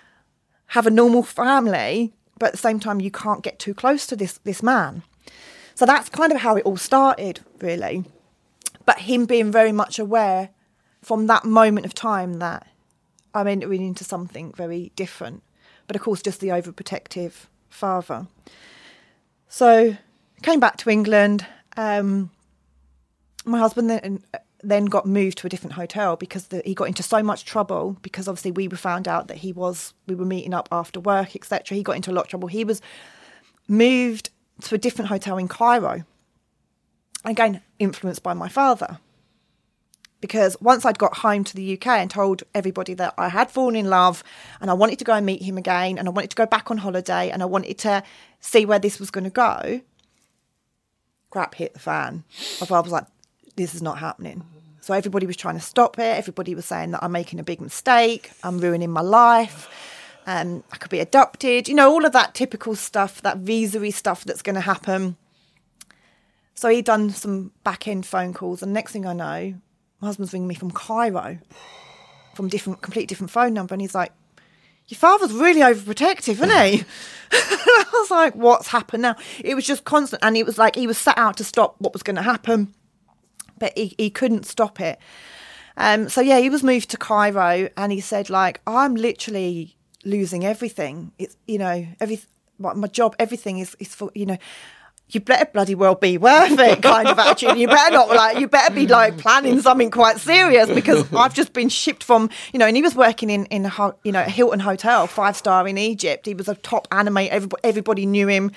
have 0.69 0.87
a 0.87 0.91
normal 0.91 1.25
family, 1.25 2.15
but 2.39 2.47
at 2.47 2.53
the 2.53 2.67
same 2.69 2.79
time, 2.79 3.01
you 3.01 3.11
can't 3.11 3.43
get 3.43 3.59
too 3.59 3.75
close 3.75 4.07
to 4.07 4.15
this 4.15 4.39
this 4.45 4.63
man. 4.63 5.03
So 5.75 5.85
that's 5.85 6.09
kind 6.09 6.33
of 6.33 6.41
how 6.41 6.55
it 6.57 6.65
all 6.65 6.77
started, 6.77 7.41
really. 7.61 8.05
But 8.85 9.01
him 9.01 9.27
being 9.27 9.51
very 9.51 9.73
much 9.73 9.99
aware 9.99 10.51
from 11.03 11.27
that 11.27 11.45
moment 11.45 11.87
of 11.87 11.93
time 11.93 12.35
that 12.35 12.69
I'm 13.35 13.49
entering 13.49 13.83
into 13.83 14.05
something 14.05 14.53
very 14.53 14.93
different. 14.95 15.43
But 15.89 15.97
of 15.97 16.03
course, 16.03 16.23
just 16.23 16.41
the 16.41 16.49
overprotective 16.49 17.33
father. 17.69 18.29
So 19.49 19.97
came 20.43 20.61
back 20.61 20.77
to 20.79 20.91
England. 20.91 21.47
Um, 21.77 22.31
my 23.45 23.59
husband 23.59 23.91
then 23.91 24.23
then 24.69 24.87
got 24.87 25.07
moved 25.07 25.39
to 25.39 25.47
a 25.47 25.51
different 25.51 25.75
hotel 25.75 26.17
because 26.17 26.49
the, 26.49 26.61
he 26.65 26.75
got 26.75 26.89
into 26.89 27.03
so 27.03 27.23
much 27.23 27.45
trouble 27.45 27.97
because 28.03 28.27
obviously 28.27 28.51
we 28.51 28.67
were 28.67 28.77
found 28.77 29.07
out 29.07 29.29
that 29.29 29.39
he 29.39 29.53
was 29.53 29.95
we 30.07 30.15
were 30.15 30.25
meeting 30.25 30.53
up 30.53 30.69
after 30.73 30.99
work 30.99 31.37
etc 31.37 31.77
he 31.77 31.83
got 31.83 31.97
into 31.97 32.11
a 32.11 32.15
lot 32.15 32.23
of 32.23 32.29
trouble. 32.29 32.49
He 32.49 32.65
was 32.65 32.83
moved 33.69 34.31
to 34.63 34.75
a 34.75 34.79
different 34.79 35.09
hotel 35.09 35.39
in 35.39 35.49
cairo 35.49 36.05
again 37.25 37.63
influenced 37.79 38.23
by 38.23 38.35
my 38.35 38.49
father. 38.49 38.99
Because 40.21 40.57
once 40.61 40.85
i'd 40.85 40.99
got 40.99 41.19
home 41.19 41.45
to 41.45 41.55
the 41.55 41.75
uk 41.75 41.87
and 41.87 42.11
told 42.11 42.43
everybody 42.55 42.95
that 42.95 43.15
i 43.17 43.29
had 43.29 43.51
fallen 43.51 43.77
in 43.77 43.89
love 43.89 44.25
and 44.61 44.71
i 44.71 44.75
wanted 44.75 44.99
to 44.99 45.05
go 45.05 45.13
and 45.13 45.27
meet 45.27 45.43
him 45.43 45.59
again 45.59 45.99
and 45.99 46.09
i 46.09 46.11
wanted 46.11 46.31
to 46.31 46.37
go 46.37 46.47
back 46.47 46.71
on 46.71 46.79
holiday 46.79 47.31
and 47.31 47.43
i 47.43 47.47
wanted 47.47 47.79
to 47.79 48.03
see 48.41 48.65
where 48.67 48.79
this 48.79 48.99
was 48.99 49.11
going 49.11 49.25
to 49.25 49.31
go 49.31 49.81
crap 51.31 51.55
hit 51.57 51.75
the 51.75 51.79
fan. 51.79 52.25
My 52.61 52.67
father 52.67 52.87
was 52.87 52.93
like 52.93 53.07
this 53.57 53.75
is 53.75 53.83
not 53.83 53.99
happening 53.99 54.45
so 54.87 54.95
everybody 54.95 55.27
was 55.27 55.37
trying 55.37 55.57
to 55.57 55.61
stop 55.61 55.99
it. 55.99 56.17
Everybody 56.17 56.55
was 56.55 56.65
saying 56.65 56.93
that 56.93 57.03
I'm 57.03 57.11
making 57.11 57.41
a 57.41 57.43
big 57.43 57.61
mistake. 57.61 58.31
I'm 58.45 58.61
ruining 58.61 58.89
my 58.89 59.01
life. 59.01 59.69
Um, 60.29 60.63
I 60.71 60.77
could 60.77 60.93
be 60.93 61.01
adopted. 61.01 61.67
You 61.67 61.75
know, 61.75 61.91
all 61.91 62.05
of 62.05 62.13
that 62.13 62.35
typical 62.35 62.77
stuff, 62.77 63.21
that 63.23 63.39
visa 63.39 63.91
stuff 63.91 64.23
that's 64.23 64.43
going 64.43 64.55
to 64.55 64.61
happen. 64.61 65.17
So 66.55 66.69
he'd 66.69 66.85
done 66.85 67.11
some 67.11 67.51
back 67.65 67.89
end 67.89 68.07
phone 68.07 68.33
calls, 68.33 68.63
and 68.63 68.73
next 68.73 68.93
thing 68.93 69.07
I 69.07 69.13
know, 69.13 69.55
my 70.01 70.07
husband's 70.07 70.33
ringing 70.33 70.47
me 70.47 70.55
from 70.55 70.71
Cairo, 70.71 71.39
from 72.37 72.47
different, 72.47 72.81
complete 72.81 73.09
different 73.09 73.33
phone 73.33 73.55
number, 73.55 73.75
and 73.75 73.81
he's 73.81 73.95
like, 73.95 74.13
"Your 74.87 74.99
father's 74.99 75.33
really 75.33 75.63
overprotective, 75.63 76.35
isn't 76.35 76.49
he?" 76.49 76.85
I 77.33 77.85
was 77.93 78.11
like, 78.13 78.37
"What's 78.37 78.69
happened 78.69 79.03
now?" 79.03 79.17
It 79.41 79.57
was 79.57 79.67
just 79.67 79.83
constant, 79.83 80.23
and 80.23 80.37
it 80.37 80.47
was 80.47 80.59
like 80.59 80.77
he 80.77 80.87
was 80.87 80.97
set 80.97 81.19
out 81.19 81.39
to 81.39 81.45
stop 81.45 81.75
what 81.79 81.93
was 81.93 82.05
going 82.05 82.17
to 82.17 82.23
happen 82.23 82.73
but 83.59 83.73
he, 83.77 83.95
he 83.99 84.11
couldn't 84.11 84.47
stop 84.47 84.81
it. 84.81 84.99
Um, 85.77 86.09
so 86.09 86.21
yeah, 86.21 86.39
he 86.39 86.51
was 86.51 86.63
moved 86.63 86.91
to 86.91 86.97
Cairo, 86.97 87.69
and 87.77 87.93
he 87.93 88.01
said 88.01 88.31
like, 88.31 88.61
I'm 88.67 88.95
literally 88.95 89.77
losing 90.05 90.45
everything. 90.45 91.13
It's 91.19 91.37
you 91.47 91.59
know 91.59 91.87
every 92.01 92.21
my 92.59 92.89
job, 92.89 93.15
everything 93.19 93.59
is 93.59 93.77
is 93.79 93.95
for 93.95 94.11
you 94.15 94.27
know. 94.27 94.39
You 95.09 95.21
better 95.21 95.45
bloody 95.45 95.77
well 95.77 95.95
be 95.95 96.19
worth 96.19 96.59
it, 96.59 96.83
kind 96.83 97.07
of 97.07 97.17
attitude. 97.17 97.57
You 97.57 97.69
better 97.69 97.93
not 97.93 98.09
like. 98.09 98.41
You 98.41 98.49
better 98.49 98.75
be 98.75 98.89
like 98.89 99.17
planning 99.19 99.61
something 99.61 99.89
quite 99.89 100.19
serious 100.19 100.69
because 100.69 101.05
I've 101.15 101.33
just 101.33 101.53
been 101.53 101.69
shipped 101.69 102.03
from, 102.03 102.29
you 102.53 102.59
know. 102.59 102.67
And 102.67 102.75
he 102.75 102.83
was 102.83 102.97
working 102.97 103.31
in 103.31 103.47
in 103.47 103.67
a, 103.67 103.95
you 104.03 104.11
know 104.11 104.25
Hilton 104.25 104.59
hotel, 104.59 105.07
five 105.07 105.37
star 105.37 105.69
in 105.69 105.79
Egypt. 105.79 106.27
He 106.27 106.35
was 106.35 106.49
a 106.49 106.57
top 106.57 106.89
animator. 106.91 107.29
Everybody, 107.29 107.61
everybody 107.63 108.05
knew 108.05 108.27
him 108.27 108.51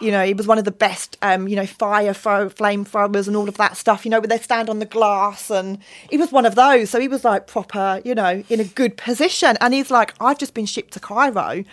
you 0.00 0.10
know, 0.10 0.24
he 0.24 0.34
was 0.34 0.46
one 0.46 0.58
of 0.58 0.64
the 0.64 0.70
best, 0.70 1.16
um, 1.22 1.48
you 1.48 1.56
know, 1.56 1.66
fire 1.66 2.14
flame 2.14 2.84
throwers 2.84 3.28
and 3.28 3.36
all 3.36 3.48
of 3.48 3.56
that 3.58 3.76
stuff, 3.76 4.04
you 4.04 4.10
know, 4.10 4.20
where 4.20 4.28
they 4.28 4.38
stand 4.38 4.70
on 4.70 4.78
the 4.78 4.86
glass. 4.86 5.50
And 5.50 5.78
he 6.10 6.16
was 6.16 6.32
one 6.32 6.46
of 6.46 6.54
those. 6.54 6.90
So 6.90 7.00
he 7.00 7.08
was 7.08 7.24
like 7.24 7.46
proper, 7.46 8.00
you 8.04 8.14
know, 8.14 8.42
in 8.48 8.60
a 8.60 8.64
good 8.64 8.96
position. 8.96 9.56
And 9.60 9.74
he's 9.74 9.90
like, 9.90 10.14
I've 10.20 10.38
just 10.38 10.54
been 10.54 10.66
shipped 10.66 10.94
to 10.94 11.00
Cairo 11.00 11.64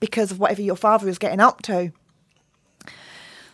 because 0.00 0.30
of 0.30 0.38
whatever 0.38 0.62
your 0.62 0.76
father 0.76 1.08
is 1.08 1.18
getting 1.18 1.40
up 1.40 1.62
to. 1.62 1.92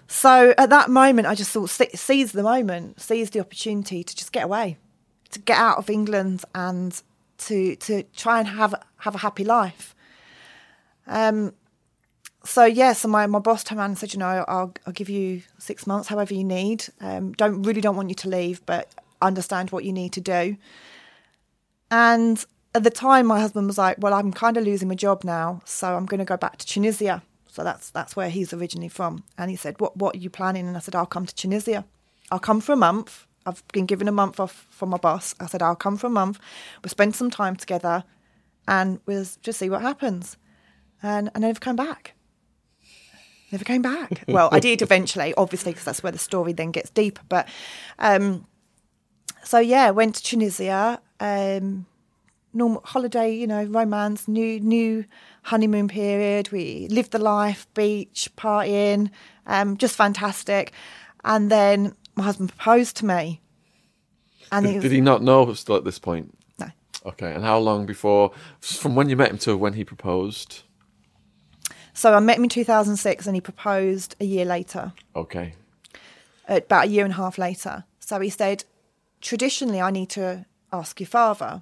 So 0.07 0.55
at 0.57 0.71
that 0.71 0.89
moment, 0.91 1.29
I 1.29 1.35
just 1.35 1.51
thought, 1.51 1.69
seize 1.69 2.33
the 2.33 2.43
moment, 2.43 3.01
seize 3.01 3.31
the 3.31 3.41
opportunity 3.41 4.03
to 4.03 4.17
just 4.17 4.33
get 4.33 4.45
away, 4.45 4.79
to 5.31 5.39
get 5.39 5.59
out 5.59 5.77
of 5.77 5.91
England 5.91 6.45
and 6.55 7.01
to 7.39 7.77
to 7.77 8.03
try 8.17 8.39
and 8.41 8.49
have 8.49 8.75
have 8.97 9.15
a 9.15 9.19
happy 9.19 9.45
life. 9.45 9.95
Um, 11.07 11.53
so 12.45 12.65
yeah, 12.65 12.93
so 12.93 13.09
my, 13.09 13.27
my 13.27 13.41
boss 13.41 13.65
turned 13.65 13.79
around 13.79 13.91
and 13.91 13.99
said, 13.99 14.13
you 14.13 14.19
know, 14.19 14.45
I'll 14.49 14.73
I'll 14.87 14.93
give 14.93 15.09
you 15.09 15.43
six 15.59 15.87
months, 15.87 16.09
however 16.09 16.35
you 16.35 16.45
need. 16.45 16.85
Um, 17.01 17.33
don't 17.33 17.63
really 17.63 17.81
don't 17.81 17.97
want 17.97 18.09
you 18.09 18.15
to 18.17 18.29
leave, 18.29 18.65
but 18.65 18.89
understand 19.21 19.71
what 19.71 19.85
you 19.85 19.93
need 19.93 20.13
to 20.13 20.21
do. 20.21 20.57
And 21.91 22.45
at 22.75 22.85
the 22.85 22.91
time, 22.91 23.27
my 23.27 23.41
husband 23.41 23.67
was 23.67 23.79
like, 23.79 23.97
"Well, 23.99 24.15
I'm 24.15 24.33
kind 24.33 24.57
of 24.57 24.65
losing 24.65 24.89
my 24.89 24.95
job 24.95 25.25
now, 25.25 25.61
so 25.65 25.97
I'm 25.97 26.07
going 26.07 26.19
to 26.19 26.25
go 26.25 26.37
back 26.37 26.59
to 26.59 26.67
Tunisia." 26.67 27.23
So 27.49 27.65
that's 27.65 27.91
that's 27.91 28.15
where 28.15 28.31
he's 28.31 28.53
originally 28.53 28.89
from. 28.89 29.25
And 29.37 29.51
he 29.51 29.57
said, 29.57 29.81
"What 29.81 29.97
what 29.97 30.15
are 30.15 30.19
you 30.19 30.31
planning?" 30.31 30.69
And 30.69 30.77
I 30.77 30.81
said, 30.81 30.95
"I'll 30.95 31.07
come 31.07 31.27
to 31.27 31.35
Tunisia. 31.35 31.85
I'll 32.31 32.39
come 32.39 32.61
for 32.61 32.73
a 32.73 32.77
month. 32.77 33.27
I've 33.47 33.67
been 33.73 33.87
given 33.87 34.09
a 34.09 34.13
month 34.13 34.39
off 34.39 34.67
from 34.71 34.91
my 34.91 34.99
boss. 34.99 35.35
I 35.41 35.47
said, 35.47 35.63
I'll 35.63 35.75
come 35.75 35.97
for 35.97 36.09
a 36.09 36.11
month. 36.11 36.39
We'll 36.83 36.91
spend 36.91 37.17
some 37.17 37.31
time 37.31 37.57
together, 37.57 38.05
and 38.67 39.01
we'll 39.07 39.27
just 39.43 39.59
see 39.59 39.71
what 39.71 39.83
happens." 39.83 40.37
And 41.03 41.31
and 41.35 41.45
I 41.45 41.49
never 41.49 41.61
came 41.61 41.77
back. 41.77 42.15
Never 43.51 43.65
came 43.65 43.83
back. 43.83 44.25
Well, 44.29 44.49
I 44.53 44.61
did 44.61 44.83
eventually, 44.83 45.33
obviously, 45.37 45.73
because 45.73 45.85
that's 45.85 46.03
where 46.03 46.13
the 46.13 46.19
story 46.19 46.53
then 46.53 46.71
gets 46.71 46.91
deeper. 46.91 47.23
But 47.29 47.49
um, 47.99 48.47
so 49.43 49.59
yeah, 49.59 49.91
went 49.91 50.17
to 50.17 50.23
Tunisia. 50.23 51.01
Um, 51.21 51.87
normal 52.53 52.83
holiday, 52.85 53.33
you 53.33 53.47
know, 53.47 53.65
romance, 53.65 54.29
new 54.29 54.61
new 54.61 55.05
honeymoon 55.45 55.89
period. 55.89 56.51
We 56.51 56.89
lived 56.91 57.13
the 57.13 57.19
life, 57.19 57.67
beach, 57.75 58.29
partying, 58.37 59.11
um, 59.47 59.77
just 59.77 59.97
fantastic. 59.97 60.73
And 61.25 61.51
then 61.51 61.95
my 62.17 62.25
husband 62.25 62.51
proposed 62.51 62.97
to 62.99 63.07
me. 63.07 63.41
And 64.51 64.65
did, 64.65 64.71
he, 64.71 64.77
was, 64.77 64.83
did 64.83 64.93
he 64.93 65.01
not 65.01 65.23
know 65.23 65.53
still 65.55 65.77
at 65.77 65.85
this 65.85 65.99
point? 65.99 66.37
No. 66.59 66.69
Okay, 67.07 67.33
and 67.33 67.45
how 67.45 67.59
long 67.59 67.87
before, 67.87 68.33
from 68.61 68.95
when 68.95 69.09
you 69.09 69.17
met 69.17 69.31
him 69.31 69.39
to 69.39 69.57
when 69.57 69.75
he 69.75 69.85
proposed? 69.85 70.63
So 71.99 72.15
I 72.15 72.21
met 72.21 72.37
him 72.37 72.45
in 72.45 72.49
2006 72.49 73.27
and 73.27 73.35
he 73.35 73.41
proposed 73.41 74.15
a 74.21 74.25
year 74.25 74.45
later. 74.45 74.93
Okay. 75.17 75.55
Uh, 76.49 76.61
about 76.65 76.85
a 76.85 76.89
year 76.89 77.05
and 77.05 77.13
a 77.13 77.17
half 77.17 77.39
later. 77.39 77.83
So 77.99 78.21
he 78.21 78.31
said, 78.31 78.63
traditionally, 79.21 79.81
I 79.81 79.91
need 79.91 80.09
to 80.11 80.47
ask 80.73 81.01
your 81.01 81.09
father. 81.09 81.61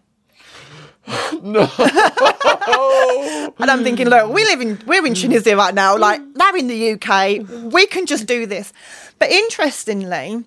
no. 1.42 1.62
and 3.58 3.70
I'm 3.70 3.82
thinking, 3.82 4.10
look, 4.10 4.30
we 4.30 4.44
live 4.44 4.60
in 4.60 4.78
we're 4.86 5.06
in 5.06 5.14
Tunisia 5.14 5.56
right 5.56 5.72
now. 5.72 5.96
Like 5.96 6.20
they're 6.34 6.56
in 6.58 6.66
the 6.66 6.92
UK. 6.92 7.72
We 7.72 7.86
can 7.86 8.04
just 8.04 8.26
do 8.26 8.44
this. 8.44 8.74
But 9.18 9.30
interestingly, 9.30 10.44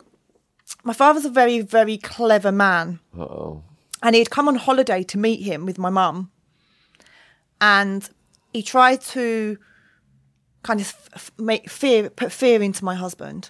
my 0.83 0.93
father's 0.93 1.25
a 1.25 1.31
very, 1.31 1.61
very 1.61 1.97
clever 1.97 2.51
man. 2.51 2.99
oh 3.17 3.63
And 4.03 4.15
he'd 4.15 4.29
come 4.29 4.47
on 4.47 4.53
holiday 4.53 5.01
to 5.01 5.17
meet 5.17 5.41
him 5.41 5.65
with 5.65 5.79
my 5.79 5.89
mum. 5.89 6.29
And 7.59 8.07
he 8.53 8.61
tried 8.61 9.01
to 9.01 9.57
kind 10.63 10.81
of 10.81 11.31
make 11.37 11.69
fear, 11.69 12.09
put 12.09 12.31
fear 12.31 12.61
into 12.61 12.83
my 12.83 12.95
husband. 12.95 13.49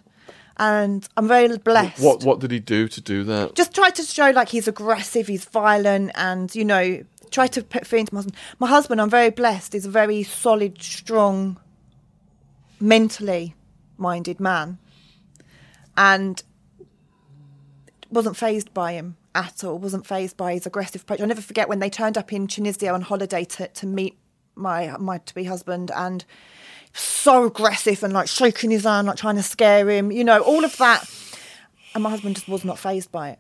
And 0.58 1.08
I'm 1.16 1.28
very 1.28 1.58
blessed. 1.58 2.04
What 2.04 2.24
What 2.24 2.40
did 2.40 2.52
he 2.52 2.60
do 2.60 2.88
to 2.90 3.02
do 3.02 3.24
that? 3.24 3.56
Just 3.56 3.74
try 3.74 3.90
to 3.92 4.04
show 4.04 4.32
like 4.32 4.50
he's 4.50 4.68
aggressive, 4.68 5.28
he's 5.28 5.46
violent, 5.46 6.12
and 6.16 6.54
you 6.54 6.66
know, 6.66 7.02
try 7.32 7.48
to 7.48 7.64
put 7.64 7.88
fear 7.88 8.00
into 8.00 8.14
my 8.14 8.20
husband. 8.20 8.36
My 8.60 8.68
husband, 8.68 9.00
I'm 9.00 9.10
very 9.10 9.30
blessed, 9.30 9.74
is 9.74 9.86
a 9.86 9.90
very 9.90 10.22
solid, 10.24 10.82
strong, 10.82 11.58
mentally 12.82 13.56
minded 13.98 14.42
man, 14.42 14.80
and 15.96 16.44
wasn't 18.10 18.36
phased 18.36 18.74
by 18.74 18.94
him 18.94 19.16
at 19.34 19.64
all. 19.64 19.78
Wasn't 19.80 20.06
phased 20.06 20.36
by 20.36 20.54
his 20.54 20.66
aggressive 20.66 21.04
approach. 21.04 21.22
I'll 21.22 21.28
never 21.28 21.42
forget 21.42 21.70
when 21.70 21.80
they 21.80 21.90
turned 21.90 22.18
up 22.18 22.34
in 22.34 22.48
Tunisia 22.48 22.90
on 22.90 23.04
holiday 23.04 23.46
to 23.46 23.70
to 23.70 23.88
meet 23.88 24.18
my 24.56 24.98
my 24.98 25.20
to 25.20 25.34
be 25.34 25.46
husband 25.46 25.90
and 25.96 26.26
so 26.94 27.46
aggressive 27.46 28.04
and 28.04 28.14
like 28.14 28.28
shaking 28.28 28.72
his 28.72 28.84
hand, 28.84 29.08
like 29.08 29.18
trying 29.18 29.36
to 29.36 29.44
scare 29.44 29.90
him, 29.90 30.12
you 30.12 30.24
know, 30.24 30.42
all 30.42 30.64
of 30.64 30.76
that. 30.78 31.10
And 31.94 32.04
my 32.04 32.10
husband 32.10 32.36
just 32.36 32.48
was 32.48 32.66
not 32.66 32.80
phased 32.80 33.12
by 33.12 33.32
it. 33.32 33.40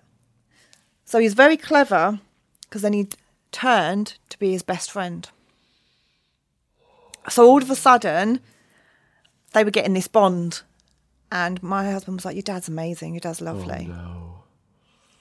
So 1.05 1.19
he's 1.19 1.33
very 1.33 1.57
clever 1.57 2.19
because 2.61 2.81
then 2.81 2.93
he 2.93 3.07
turned 3.51 4.17
to 4.29 4.39
be 4.39 4.51
his 4.51 4.63
best 4.63 4.91
friend. 4.91 5.27
So 7.29 7.47
all 7.47 7.61
of 7.61 7.69
a 7.69 7.75
sudden, 7.75 8.39
they 9.53 9.63
were 9.63 9.71
getting 9.71 9.93
this 9.93 10.07
bond. 10.07 10.61
And 11.31 11.61
my 11.61 11.91
husband 11.91 12.17
was 12.17 12.25
like, 12.25 12.35
Your 12.35 12.43
dad's 12.43 12.67
amazing. 12.67 13.13
Your 13.13 13.19
dad's 13.19 13.41
lovely. 13.41 13.87
Oh, 13.89 13.93
no. 13.93 14.43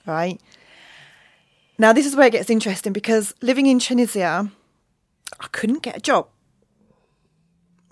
Right? 0.06 0.40
Now, 1.78 1.92
this 1.92 2.06
is 2.06 2.16
where 2.16 2.26
it 2.26 2.32
gets 2.32 2.50
interesting 2.50 2.92
because 2.92 3.34
living 3.42 3.66
in 3.66 3.78
Tunisia, 3.78 4.50
I 5.38 5.46
couldn't 5.52 5.82
get 5.82 5.96
a 5.96 6.00
job 6.00 6.28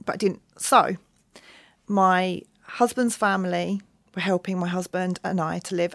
but 0.07 0.15
I 0.15 0.17
didn't. 0.17 0.41
So, 0.57 0.97
my 1.87 2.43
husband's 2.63 3.17
family 3.17 3.83
were 4.15 4.23
helping 4.23 4.59
my 4.59 4.69
husband 4.69 5.19
and 5.23 5.41
I 5.41 5.59
to 5.61 5.75
live, 5.75 5.95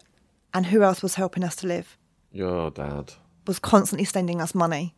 and 0.53 0.67
who 0.67 0.83
else 0.83 1.01
was 1.01 1.15
helping 1.15 1.43
us 1.43 1.55
to 1.57 1.67
live? 1.67 1.97
Your 2.31 2.69
dad 2.69 3.13
was 3.47 3.57
constantly 3.57 4.05
sending 4.05 4.39
us 4.39 4.53
money, 4.53 4.93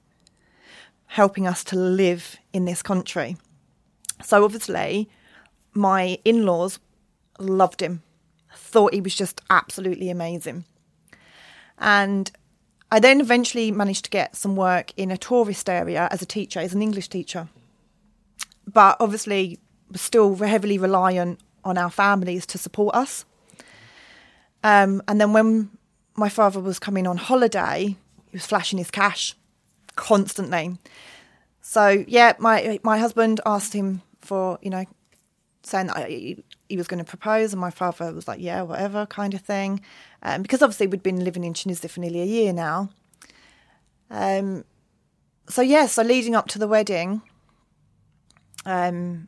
helping 1.05 1.47
us 1.47 1.63
to 1.65 1.75
live 1.77 2.37
in 2.51 2.65
this 2.65 2.81
country. 2.81 3.37
So 4.23 4.43
obviously, 4.43 5.09
my 5.73 6.19
in-laws 6.25 6.79
loved 7.39 7.81
him, 7.81 8.03
thought 8.55 8.93
he 8.93 9.01
was 9.01 9.15
just 9.15 9.41
absolutely 9.49 10.09
amazing, 10.09 10.65
and 11.79 12.31
I 12.91 12.99
then 12.99 13.21
eventually 13.21 13.71
managed 13.71 14.05
to 14.05 14.11
get 14.11 14.35
some 14.35 14.55
work 14.55 14.91
in 14.95 15.09
a 15.09 15.17
tourist 15.17 15.67
area 15.67 16.07
as 16.11 16.21
a 16.21 16.27
teacher, 16.27 16.59
as 16.59 16.75
an 16.75 16.81
English 16.81 17.09
teacher 17.09 17.47
but 18.73 18.97
obviously 18.99 19.59
we're 19.91 19.97
still 19.97 20.35
heavily 20.35 20.77
reliant 20.77 21.39
on 21.63 21.77
our 21.77 21.89
families 21.89 22.45
to 22.47 22.57
support 22.57 22.95
us. 22.95 23.25
Um, 24.63 25.01
and 25.07 25.19
then 25.19 25.33
when 25.33 25.69
my 26.15 26.29
father 26.29 26.59
was 26.59 26.79
coming 26.79 27.07
on 27.07 27.17
holiday, 27.17 27.95
he 28.31 28.37
was 28.37 28.45
flashing 28.45 28.77
his 28.77 28.91
cash 28.91 29.35
constantly. 29.95 30.77
So 31.61 32.03
yeah, 32.07 32.33
my 32.39 32.79
my 32.83 32.97
husband 32.97 33.41
asked 33.45 33.73
him 33.73 34.01
for 34.21 34.57
you 34.61 34.69
know, 34.69 34.85
saying 35.63 35.87
that 35.87 36.09
he, 36.09 36.43
he 36.69 36.77
was 36.77 36.87
going 36.87 37.03
to 37.03 37.09
propose, 37.09 37.53
and 37.53 37.59
my 37.59 37.69
father 37.69 38.13
was 38.13 38.27
like, 38.27 38.39
yeah, 38.39 38.61
whatever 38.61 39.05
kind 39.05 39.33
of 39.33 39.41
thing, 39.41 39.81
um, 40.23 40.41
because 40.41 40.61
obviously 40.61 40.87
we'd 40.87 41.03
been 41.03 41.23
living 41.23 41.43
in 41.43 41.53
Tunisia 41.53 41.87
for 41.87 41.99
nearly 41.99 42.21
a 42.21 42.25
year 42.25 42.53
now. 42.53 42.89
Um, 44.09 44.65
so 45.49 45.61
yeah, 45.61 45.87
so 45.87 46.03
leading 46.03 46.35
up 46.35 46.47
to 46.49 46.59
the 46.59 46.67
wedding, 46.67 47.21
um, 48.65 49.27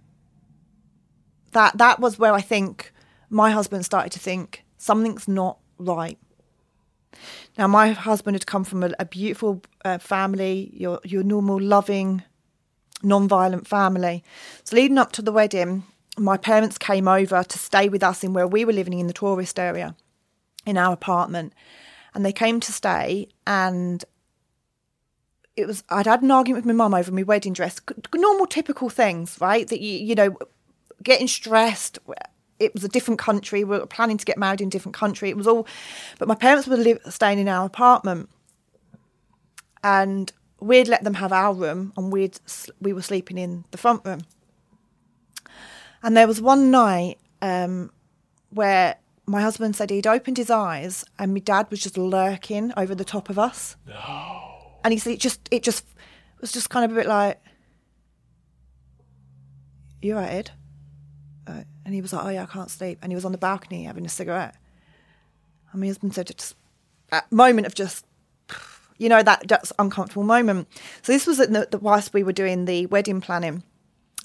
that 1.52 1.78
that 1.78 2.00
was 2.00 2.20
where 2.20 2.34
I 2.34 2.42
think 2.42 2.94
my 3.30 3.52
husband 3.52 3.86
started 3.86 4.12
to 4.14 4.20
think 4.20 4.64
something's 4.78 5.28
not 5.28 5.58
right. 5.78 6.18
Now, 7.58 7.68
my 7.68 7.92
husband 7.92 8.36
had 8.36 8.46
come 8.46 8.64
from 8.64 8.84
a, 8.84 8.92
a 9.00 9.06
beautiful 9.06 9.62
uh, 9.84 9.98
family, 9.98 10.72
your 10.74 11.00
your 11.04 11.24
normal, 11.24 11.60
loving, 11.60 12.24
non-violent 13.02 13.68
family. 13.68 14.24
So, 14.64 14.76
leading 14.76 14.98
up 14.98 15.12
to 15.14 15.22
the 15.22 15.32
wedding, 15.32 15.84
my 16.18 16.38
parents 16.38 16.78
came 16.78 17.08
over 17.08 17.44
to 17.44 17.60
stay 17.60 17.90
with 17.90 18.04
us 18.04 18.24
in 18.24 18.34
where 18.34 18.48
we 18.48 18.66
were 18.66 18.74
living 18.74 19.00
in 19.00 19.08
the 19.08 19.14
tourist 19.14 19.60
area, 19.60 19.96
in 20.66 20.78
our 20.78 20.94
apartment, 20.94 21.54
and 22.14 22.26
they 22.26 22.34
came 22.34 22.60
to 22.60 22.72
stay. 22.74 23.30
And 23.48 24.04
it 25.58 25.68
was 25.68 25.84
I'd 25.90 26.08
had 26.08 26.22
an 26.22 26.32
argument 26.32 26.66
with 26.66 26.76
my 26.76 26.84
mum 26.84 26.94
over 26.94 27.12
my 27.12 27.24
wedding 27.24 27.54
dress, 27.54 27.80
normal 28.14 28.46
typical 28.46 28.90
things, 28.90 29.38
right? 29.40 29.68
That 29.68 29.82
you 29.82 29.98
you 29.98 30.16
know, 30.16 30.38
getting 31.04 31.28
stressed. 31.28 32.00
It 32.60 32.74
was 32.74 32.84
a 32.84 32.90
different 32.90 33.20
country. 33.20 33.64
We 33.64 33.78
were 33.78 33.86
planning 33.86 34.18
to 34.18 34.26
get 34.26 34.38
married 34.38 34.62
in 34.62 34.68
a 34.68 34.72
different 34.72 34.96
country. 34.96 35.30
It 35.30 35.38
was 35.38 35.48
all, 35.48 35.68
but 36.20 36.28
my 36.28 36.36
parents 36.36 36.68
were 36.68 36.78
live, 36.78 37.00
staying 37.10 37.40
in 37.40 37.48
our 37.48 37.66
apartment, 37.66 38.30
and 39.84 40.32
we'd 40.60 40.88
let 40.88 41.04
them 41.04 41.16
have 41.16 41.32
our 41.32 41.54
room, 41.54 41.94
and 41.98 42.12
we'd 42.12 42.40
we 42.82 42.94
were 42.94 43.02
sleeping 43.02 43.38
in 43.38 43.66
the 43.72 43.78
front 43.78 44.06
room. 44.06 44.22
And 46.04 46.16
there 46.16 46.28
was 46.28 46.42
one 46.42 46.70
night 46.70 47.18
um, 47.42 47.92
where 48.52 48.98
my 49.26 49.42
husband 49.42 49.76
said 49.76 49.90
he'd 49.90 50.06
opened 50.06 50.38
his 50.38 50.50
eyes, 50.50 51.06
and 51.18 51.34
my 51.34 51.40
dad 51.40 51.68
was 51.70 51.82
just 51.82 51.98
lurking 51.98 52.74
over 52.78 52.94
the 52.94 53.06
top 53.06 53.30
of 53.30 53.40
us. 53.40 53.76
No 53.88 54.55
and 54.86 54.94
he 54.94 55.00
said 55.00 55.14
it 55.14 55.20
just 55.20 55.50
it 55.50 55.64
just 55.64 55.84
was 56.40 56.52
just 56.52 56.70
kind 56.70 56.86
of 56.86 56.92
a 56.92 56.94
bit 56.94 57.08
like, 57.08 57.42
"You 60.00 60.16
right, 60.16 60.30
Ed?" 60.30 60.52
Uh, 61.48 61.64
and 61.84 61.94
he 61.94 62.02
was 62.02 62.14
like, 62.14 62.24
"Oh 62.24 62.30
yeah, 62.30 62.44
I 62.44 62.46
can't 62.46 62.70
sleep." 62.70 63.00
And 63.02 63.12
he 63.12 63.16
was 63.16 63.26
on 63.26 63.32
the 63.32 63.40
balcony 63.40 63.86
having 63.86 64.06
a 64.06 64.10
cigarette. 64.10 64.56
And 65.72 65.82
my 65.82 65.88
husband 65.88 66.14
said, 66.14 66.28
"Just 66.28 66.56
that 67.10 67.30
moment 67.32 67.68
of 67.68 67.76
just." 67.76 68.06
You 68.98 69.10
know 69.10 69.22
that 69.24 69.50
that's 69.50 69.74
uncomfortable 69.78 70.24
moment. 70.24 70.70
So 71.02 71.12
this 71.12 71.28
was 71.28 71.42
at 71.42 71.52
the, 71.52 71.68
the 71.70 71.80
whilst 71.80 72.14
we 72.14 72.24
were 72.24 72.32
doing 72.32 72.64
the 72.64 72.86
wedding 72.86 73.20
planning. 73.20 73.64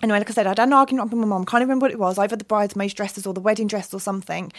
Anyway, 0.01 0.19
like 0.19 0.31
I 0.31 0.33
said, 0.33 0.47
I 0.47 0.51
had 0.51 0.61
an 0.61 0.73
argument 0.73 1.11
with 1.11 1.19
my 1.19 1.27
mum. 1.27 1.45
Can't 1.45 1.63
even 1.63 1.71
remember 1.71 1.87
what 1.87 1.91
it 1.91 1.99
was, 1.99 2.19
either 2.19 2.37
the 2.37 2.45
bridesmaids' 2.45 2.95
dresses 2.95 3.27
or 3.27 3.35
the 3.35 3.41
wedding 3.41 3.67
dress 3.67 3.93
or 3.93 3.99
something. 3.99 4.53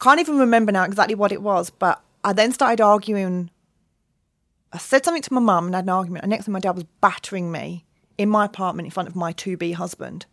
I 0.00 0.04
can't 0.04 0.20
even 0.20 0.38
remember 0.38 0.70
now 0.70 0.84
exactly 0.84 1.16
what 1.16 1.32
it 1.32 1.42
was. 1.42 1.70
But 1.70 2.00
I 2.22 2.32
then 2.32 2.52
started 2.52 2.80
arguing 2.80 3.50
I 4.76 4.78
said 4.78 5.06
something 5.06 5.22
to 5.22 5.32
my 5.32 5.40
mum 5.40 5.64
and 5.64 5.74
had 5.74 5.86
an 5.86 5.88
argument. 5.88 6.24
And 6.24 6.30
next 6.30 6.44
thing, 6.44 6.52
my 6.52 6.60
dad 6.60 6.74
was 6.74 6.84
battering 7.00 7.50
me 7.50 7.86
in 8.18 8.28
my 8.28 8.44
apartment 8.44 8.86
in 8.86 8.90
front 8.90 9.08
of 9.08 9.16
my 9.16 9.32
to 9.32 9.56
be 9.56 9.72
husband. 9.72 10.26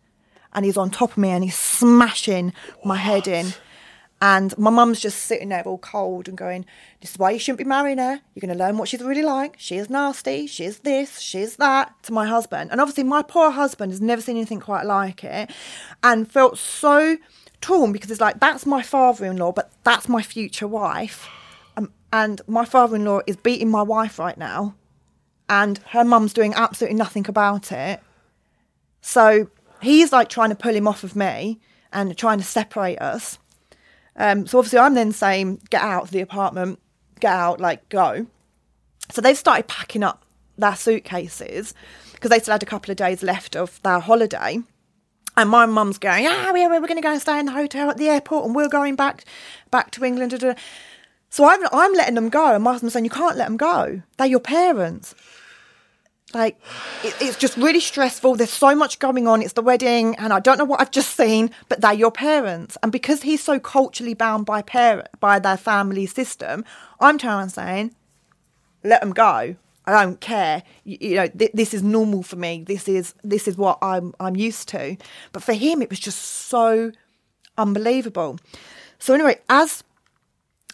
And 0.52 0.66
he's 0.66 0.76
on 0.76 0.90
top 0.90 1.12
of 1.12 1.16
me 1.16 1.30
and 1.30 1.42
he's 1.42 1.56
smashing 1.56 2.52
my 2.84 2.96
head 2.96 3.26
in. 3.26 3.54
And 4.20 4.56
my 4.58 4.68
mum's 4.68 5.00
just 5.00 5.22
sitting 5.22 5.48
there 5.48 5.62
all 5.62 5.78
cold 5.78 6.28
and 6.28 6.36
going, 6.36 6.66
This 7.00 7.12
is 7.12 7.18
why 7.18 7.30
you 7.30 7.38
shouldn't 7.38 7.56
be 7.56 7.64
marrying 7.64 7.96
her. 7.96 8.20
You're 8.34 8.40
going 8.46 8.52
to 8.56 8.62
learn 8.62 8.76
what 8.76 8.86
she's 8.86 9.02
really 9.02 9.22
like. 9.22 9.56
She 9.58 9.76
is 9.76 9.88
nasty. 9.88 10.46
She's 10.46 10.80
this. 10.80 11.20
She's 11.20 11.56
that 11.56 11.94
to 12.02 12.12
my 12.12 12.26
husband. 12.26 12.70
And 12.70 12.82
obviously, 12.82 13.04
my 13.04 13.22
poor 13.22 13.50
husband 13.50 13.92
has 13.92 14.02
never 14.02 14.20
seen 14.20 14.36
anything 14.36 14.60
quite 14.60 14.84
like 14.84 15.24
it 15.24 15.50
and 16.02 16.30
felt 16.30 16.58
so 16.58 17.16
torn 17.62 17.92
because 17.92 18.10
it's 18.10 18.20
like, 18.20 18.40
That's 18.40 18.66
my 18.66 18.82
father 18.82 19.24
in 19.24 19.38
law, 19.38 19.52
but 19.52 19.72
that's 19.84 20.06
my 20.06 20.20
future 20.20 20.68
wife. 20.68 21.30
And 22.14 22.40
my 22.46 22.64
father 22.64 22.94
in 22.94 23.04
law 23.04 23.22
is 23.26 23.34
beating 23.34 23.68
my 23.68 23.82
wife 23.82 24.20
right 24.20 24.38
now. 24.38 24.76
And 25.48 25.78
her 25.88 26.04
mum's 26.04 26.32
doing 26.32 26.54
absolutely 26.54 26.96
nothing 26.96 27.28
about 27.28 27.72
it. 27.72 28.00
So 29.00 29.48
he's 29.82 30.12
like 30.12 30.28
trying 30.28 30.50
to 30.50 30.54
pull 30.54 30.76
him 30.76 30.86
off 30.86 31.02
of 31.02 31.16
me 31.16 31.58
and 31.92 32.16
trying 32.16 32.38
to 32.38 32.44
separate 32.44 33.00
us. 33.00 33.40
Um, 34.14 34.46
so 34.46 34.58
obviously, 34.58 34.78
I'm 34.78 34.94
then 34.94 35.10
saying, 35.10 35.62
get 35.70 35.82
out 35.82 36.04
of 36.04 36.10
the 36.12 36.20
apartment, 36.20 36.78
get 37.18 37.32
out, 37.32 37.58
like, 37.58 37.88
go. 37.88 38.28
So 39.10 39.20
they've 39.20 39.36
started 39.36 39.66
packing 39.66 40.04
up 40.04 40.24
their 40.56 40.76
suitcases 40.76 41.74
because 42.12 42.30
they 42.30 42.38
still 42.38 42.52
had 42.52 42.62
a 42.62 42.66
couple 42.66 42.92
of 42.92 42.96
days 42.96 43.24
left 43.24 43.56
of 43.56 43.82
their 43.82 43.98
holiday. 43.98 44.60
And 45.36 45.50
my 45.50 45.66
mum's 45.66 45.98
going, 45.98 46.28
ah, 46.28 46.50
we're, 46.52 46.70
we're 46.70 46.86
going 46.86 46.94
to 46.94 47.00
go 47.00 47.10
and 47.10 47.20
stay 47.20 47.40
in 47.40 47.46
the 47.46 47.52
hotel 47.52 47.90
at 47.90 47.96
the 47.96 48.08
airport 48.08 48.46
and 48.46 48.54
we're 48.54 48.68
going 48.68 48.94
back 48.94 49.24
back 49.72 49.90
to 49.90 50.04
England. 50.04 50.32
So 51.34 51.46
I'm, 51.46 51.58
I'm 51.72 51.92
letting 51.94 52.14
them 52.14 52.28
go. 52.28 52.54
And 52.54 52.64
husband's 52.64 52.92
saying, 52.92 53.04
you 53.04 53.10
can't 53.10 53.36
let 53.36 53.48
them 53.48 53.56
go. 53.56 54.00
They're 54.18 54.28
your 54.28 54.38
parents. 54.38 55.16
Like, 56.32 56.60
it, 57.02 57.12
it's 57.20 57.36
just 57.36 57.56
really 57.56 57.80
stressful. 57.80 58.36
There's 58.36 58.50
so 58.50 58.76
much 58.76 59.00
going 59.00 59.26
on. 59.26 59.42
It's 59.42 59.54
the 59.54 59.60
wedding, 59.60 60.14
and 60.14 60.32
I 60.32 60.38
don't 60.38 60.58
know 60.58 60.64
what 60.64 60.80
I've 60.80 60.92
just 60.92 61.16
seen, 61.16 61.50
but 61.68 61.80
they're 61.80 61.92
your 61.92 62.12
parents. 62.12 62.78
And 62.84 62.92
because 62.92 63.22
he's 63.22 63.42
so 63.42 63.58
culturally 63.58 64.14
bound 64.14 64.46
by 64.46 64.62
parent 64.62 65.08
by 65.18 65.40
their 65.40 65.56
family 65.56 66.06
system, 66.06 66.64
I'm 67.00 67.18
turning 67.18 67.48
saying, 67.48 67.96
let 68.84 69.00
them 69.00 69.10
go. 69.10 69.56
I 69.86 70.04
don't 70.04 70.20
care. 70.20 70.62
You, 70.84 70.98
you 71.00 71.16
know, 71.16 71.26
th- 71.26 71.50
this 71.52 71.74
is 71.74 71.82
normal 71.82 72.22
for 72.22 72.36
me. 72.36 72.62
This 72.64 72.86
is 72.86 73.12
this 73.24 73.48
is 73.48 73.58
what 73.58 73.78
I'm 73.82 74.14
I'm 74.20 74.36
used 74.36 74.68
to. 74.68 74.96
But 75.32 75.42
for 75.42 75.52
him, 75.52 75.82
it 75.82 75.90
was 75.90 75.98
just 75.98 76.20
so 76.20 76.92
unbelievable. 77.58 78.38
So 79.00 79.14
anyway, 79.14 79.40
as 79.48 79.82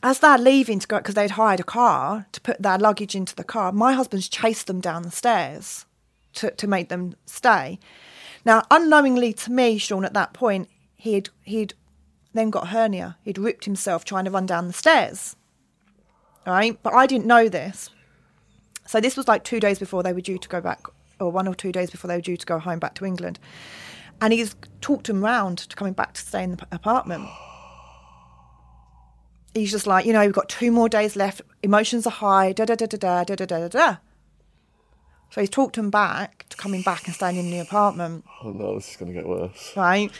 as 0.02 0.20
they're 0.20 0.38
leaving 0.38 0.78
to 0.78 0.86
go 0.86 0.98
because 0.98 1.14
they'd 1.14 1.32
hired 1.32 1.60
a 1.60 1.64
car 1.64 2.26
to 2.32 2.40
put 2.40 2.62
their 2.62 2.78
luggage 2.78 3.14
into 3.14 3.34
the 3.34 3.44
car, 3.44 3.72
my 3.72 3.92
husband's 3.92 4.28
chased 4.28 4.66
them 4.66 4.80
down 4.80 5.02
the 5.02 5.10
stairs 5.10 5.84
to, 6.34 6.50
to 6.52 6.66
make 6.66 6.88
them 6.88 7.14
stay. 7.26 7.78
Now, 8.44 8.62
unknowingly 8.70 9.32
to 9.34 9.52
me, 9.52 9.76
Sean, 9.76 10.04
at 10.04 10.14
that 10.14 10.32
point, 10.32 10.68
he'd 10.96 11.28
he'd 11.42 11.74
then 12.32 12.50
got 12.50 12.68
hernia. 12.68 13.18
He'd 13.22 13.38
ripped 13.38 13.64
himself 13.64 14.04
trying 14.04 14.24
to 14.24 14.30
run 14.30 14.46
down 14.46 14.66
the 14.66 14.72
stairs. 14.72 15.36
All 16.46 16.54
right, 16.54 16.78
but 16.82 16.94
I 16.94 17.06
didn't 17.06 17.26
know 17.26 17.48
this. 17.48 17.90
So 18.86 19.00
this 19.00 19.16
was 19.16 19.28
like 19.28 19.44
two 19.44 19.60
days 19.60 19.78
before 19.78 20.02
they 20.02 20.12
were 20.12 20.20
due 20.20 20.38
to 20.38 20.48
go 20.48 20.60
back, 20.60 20.86
or 21.20 21.30
one 21.30 21.46
or 21.46 21.54
two 21.54 21.72
days 21.72 21.90
before 21.90 22.08
they 22.08 22.16
were 22.16 22.22
due 22.22 22.36
to 22.36 22.46
go 22.46 22.58
home 22.58 22.78
back 22.78 22.94
to 22.94 23.04
England. 23.04 23.38
And 24.22 24.32
he's 24.32 24.56
talked 24.80 25.08
him 25.08 25.22
round 25.22 25.58
to 25.58 25.76
coming 25.76 25.92
back 25.92 26.14
to 26.14 26.20
stay 26.20 26.42
in 26.42 26.52
the 26.52 26.66
apartment 26.72 27.28
he's 29.54 29.70
just 29.70 29.86
like, 29.86 30.06
you 30.06 30.12
know, 30.12 30.20
we've 30.20 30.32
got 30.32 30.48
two 30.48 30.70
more 30.70 30.88
days 30.88 31.16
left. 31.16 31.42
Emotions 31.62 32.06
are 32.06 32.10
high. 32.10 32.52
Da 32.52 32.64
da 32.64 32.74
da 32.74 32.86
da 32.86 32.96
da 32.96 33.24
da 33.24 33.34
da 33.34 33.46
da 33.46 33.68
da. 33.68 33.96
So 35.30 35.40
he's 35.40 35.50
talked 35.50 35.78
him 35.78 35.90
back 35.90 36.44
to 36.48 36.56
coming 36.56 36.82
back 36.82 37.06
and 37.06 37.14
staying 37.14 37.36
in 37.36 37.50
the 37.50 37.60
apartment. 37.60 38.24
Oh 38.42 38.50
no, 38.50 38.74
this 38.74 38.90
is 38.90 38.96
going 38.96 39.12
to 39.12 39.18
get 39.18 39.28
worse. 39.28 39.72
Right. 39.76 40.10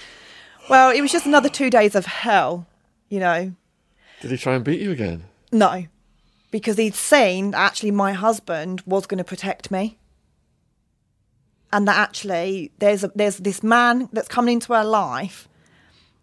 Well, 0.69 0.91
it 0.91 1.01
was 1.01 1.11
just 1.11 1.27
another 1.27 1.49
two 1.49 1.69
days 1.69 1.95
of 1.95 2.07
hell, 2.07 2.67
you 3.09 3.19
know. 3.19 3.53
Did 4.21 4.31
he 4.31 4.37
try 4.37 4.55
and 4.55 4.65
beat 4.65 4.81
you 4.81 4.93
again? 4.93 5.25
No, 5.51 5.87
because 6.53 6.77
he'd 6.77 6.95
seen 6.95 7.51
that 7.51 7.59
actually 7.59 7.91
my 7.91 8.13
husband 8.13 8.83
was 8.87 9.07
going 9.07 9.19
to 9.19 9.25
protect 9.25 9.71
me. 9.71 9.99
And 11.73 11.89
that 11.89 11.97
actually 11.97 12.71
there's 12.79 13.03
a, 13.03 13.11
there's 13.15 13.39
this 13.39 13.63
man 13.63 14.09
that's 14.13 14.29
coming 14.29 14.55
into 14.55 14.73
our 14.75 14.85
life 14.85 15.49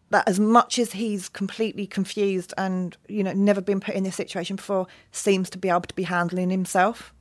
that 0.10 0.28
as 0.28 0.39
much 0.39 0.80
as 0.80 0.93
he's 0.93 1.28
completely 1.30 1.86
confused 1.86 2.54
and 2.58 2.98
you 3.08 3.24
know 3.24 3.34
never 3.34 3.62
been 3.62 3.80
put 3.80 3.96
in 3.96 4.04
this 4.04 4.15
situation 4.15 4.56
before 4.56 4.88
seems 5.12 5.50
to 5.50 5.58
be 5.58 5.70
able 5.70 5.82
to 5.82 5.96
be 5.96 6.04
handling 6.04 6.50
himself 6.50 7.13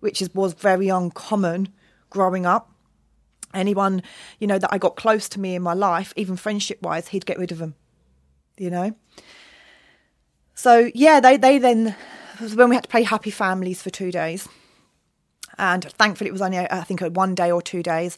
which 0.00 0.22
is 0.22 0.32
was 0.34 0.54
very 0.54 0.88
uncommon 0.88 1.68
growing 2.08 2.46
up. 2.46 2.72
Anyone 3.52 4.02
you 4.38 4.46
know 4.46 4.58
that 4.58 4.72
i 4.72 4.78
got 4.78 4.94
close 4.94 5.28
to 5.30 5.40
me 5.40 5.56
in 5.56 5.62
my 5.62 5.74
life 5.74 6.12
even 6.16 6.36
friendship 6.36 6.80
wise 6.82 7.08
he'd 7.08 7.26
get 7.26 7.38
rid 7.38 7.50
of 7.52 7.58
them 7.58 7.74
you 8.56 8.70
know? 8.70 8.94
So 10.54 10.90
yeah 10.94 11.18
they 11.20 11.36
they 11.36 11.58
then 11.58 11.96
when 12.54 12.68
we 12.68 12.76
had 12.76 12.84
to 12.84 12.90
play 12.90 13.02
happy 13.02 13.30
families 13.30 13.82
for 13.82 13.90
two 13.90 14.12
days 14.12 14.48
and 15.58 15.84
thankfully 15.84 16.28
it 16.28 16.32
was 16.32 16.42
only 16.42 16.58
i 16.58 16.82
think 16.82 17.00
one 17.00 17.34
day 17.34 17.50
or 17.50 17.60
two 17.60 17.82
days 17.82 18.16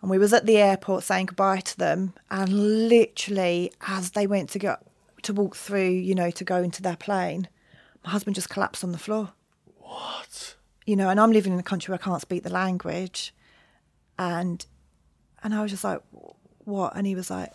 and 0.00 0.10
we 0.10 0.18
was 0.18 0.32
at 0.32 0.46
the 0.46 0.58
airport 0.58 1.04
saying 1.04 1.26
goodbye 1.26 1.60
to 1.60 1.78
them. 1.78 2.14
And 2.30 2.88
literally 2.88 3.72
as 3.86 4.12
they 4.12 4.26
went 4.26 4.50
to 4.50 4.58
go 4.58 4.76
to 5.22 5.32
walk 5.32 5.56
through 5.56 5.90
you 5.90 6.14
know 6.14 6.30
to 6.30 6.44
go 6.44 6.62
into 6.62 6.80
their 6.80 6.96
plane 6.96 7.48
my 8.04 8.10
husband 8.10 8.36
just 8.36 8.48
collapsed 8.48 8.84
on 8.84 8.92
the 8.92 8.98
floor. 8.98 9.32
What? 9.78 10.54
you 10.86 10.96
know 10.96 11.10
and 11.10 11.20
i'm 11.20 11.32
living 11.32 11.52
in 11.52 11.58
a 11.58 11.62
country 11.62 11.92
where 11.92 11.98
i 12.00 12.02
can't 12.02 12.22
speak 12.22 12.42
the 12.42 12.50
language. 12.50 13.34
And 14.18 14.64
and 15.42 15.54
i 15.54 15.62
was 15.62 15.70
just 15.70 15.84
like 15.84 16.00
what? 16.64 16.94
And 16.94 17.06
he 17.06 17.14
was 17.14 17.30
like 17.30 17.52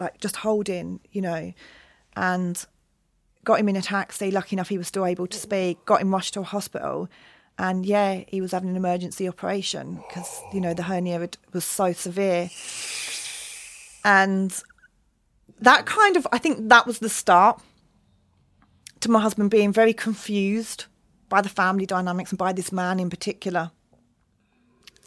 like 0.00 0.20
just 0.20 0.36
holding 0.36 1.00
you 1.12 1.22
know. 1.22 1.52
And 2.16 2.64
got 3.42 3.58
him 3.58 3.68
in 3.68 3.76
a 3.76 3.82
taxi. 3.82 4.30
Lucky 4.30 4.56
enough 4.56 4.68
he 4.68 4.78
was 4.78 4.88
still 4.88 5.04
able 5.04 5.26
to 5.26 5.38
speak. 5.38 5.84
Got 5.84 6.00
him 6.00 6.12
rushed 6.12 6.34
to 6.34 6.40
a 6.40 6.44
hospital 6.44 7.08
and 7.58 7.86
yeah, 7.86 8.24
he 8.28 8.40
was 8.40 8.52
having 8.52 8.70
an 8.70 8.76
emergency 8.76 9.28
operation 9.28 10.02
because 10.08 10.40
you 10.52 10.60
know 10.60 10.74
the 10.74 10.82
hernia 10.82 11.28
was 11.52 11.64
so 11.64 11.92
severe, 11.92 12.50
and 14.04 14.62
that 15.60 15.86
kind 15.86 16.16
of 16.16 16.26
I 16.32 16.38
think 16.38 16.68
that 16.68 16.86
was 16.86 16.98
the 16.98 17.08
start 17.08 17.60
to 19.00 19.10
my 19.10 19.20
husband 19.20 19.50
being 19.50 19.72
very 19.72 19.92
confused 19.92 20.86
by 21.28 21.40
the 21.40 21.48
family 21.48 21.86
dynamics 21.86 22.30
and 22.30 22.38
by 22.38 22.52
this 22.52 22.72
man 22.72 22.98
in 22.98 23.10
particular. 23.10 23.70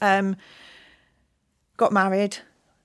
Um, 0.02 0.36
got 1.78 1.92
married 1.92 2.38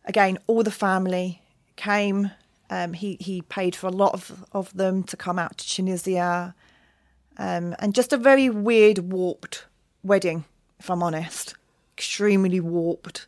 again. 0.05 0.39
All 0.47 0.63
the 0.63 0.71
family 0.71 1.43
came. 1.77 2.31
Um, 2.71 2.95
he 2.95 3.17
he 3.21 3.43
paid 3.43 3.77
for 3.77 3.87
a 3.87 3.91
lot 3.91 4.15
of, 4.15 4.45
of 4.53 4.75
them 4.75 5.03
to 5.05 5.17
come 5.17 5.39
out 5.39 5.59
to 5.59 5.69
Tunisia. 5.69 6.55
Um, 7.39 7.75
and 7.79 7.95
just 7.95 8.13
a 8.13 8.17
very 8.17 8.49
weird, 8.51 8.99
warped 9.13 9.67
wedding, 10.03 10.45
if 10.79 10.91
I'm 10.91 11.03
honest. 11.03 11.55
Extremely 11.97 12.61
warped. 12.61 13.27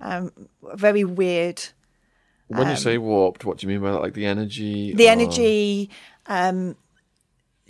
Um, 0.00 0.32
very 0.74 1.04
weird. 1.04 1.62
When 2.48 2.62
um, 2.62 2.70
you 2.70 2.76
say 2.76 2.98
warped, 2.98 3.44
what 3.44 3.58
do 3.58 3.66
you 3.66 3.72
mean 3.72 3.82
by 3.82 3.92
that? 3.92 4.00
Like 4.00 4.14
the 4.14 4.26
energy? 4.26 4.94
The 4.94 5.08
or... 5.08 5.12
energy, 5.12 5.90
um, 6.26 6.76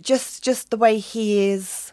just 0.01 0.43
just 0.43 0.69
the 0.69 0.77
way 0.77 0.99
he 0.99 1.49
is. 1.49 1.91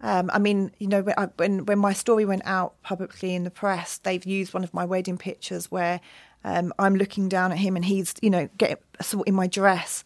Um, 0.00 0.30
I 0.32 0.40
mean, 0.40 0.72
you 0.78 0.88
know, 0.88 1.02
when 1.36 1.64
when 1.66 1.78
my 1.78 1.92
story 1.92 2.24
went 2.24 2.42
out 2.44 2.80
publicly 2.82 3.34
in 3.34 3.44
the 3.44 3.50
press, 3.50 3.98
they've 3.98 4.24
used 4.24 4.52
one 4.52 4.64
of 4.64 4.74
my 4.74 4.84
wedding 4.84 5.16
pictures 5.16 5.70
where 5.70 6.00
um, 6.42 6.72
I'm 6.78 6.96
looking 6.96 7.28
down 7.28 7.52
at 7.52 7.58
him 7.58 7.76
and 7.76 7.84
he's, 7.84 8.14
you 8.20 8.30
know, 8.30 8.48
getting 8.58 8.78
in 9.26 9.34
my 9.34 9.46
dress, 9.46 10.02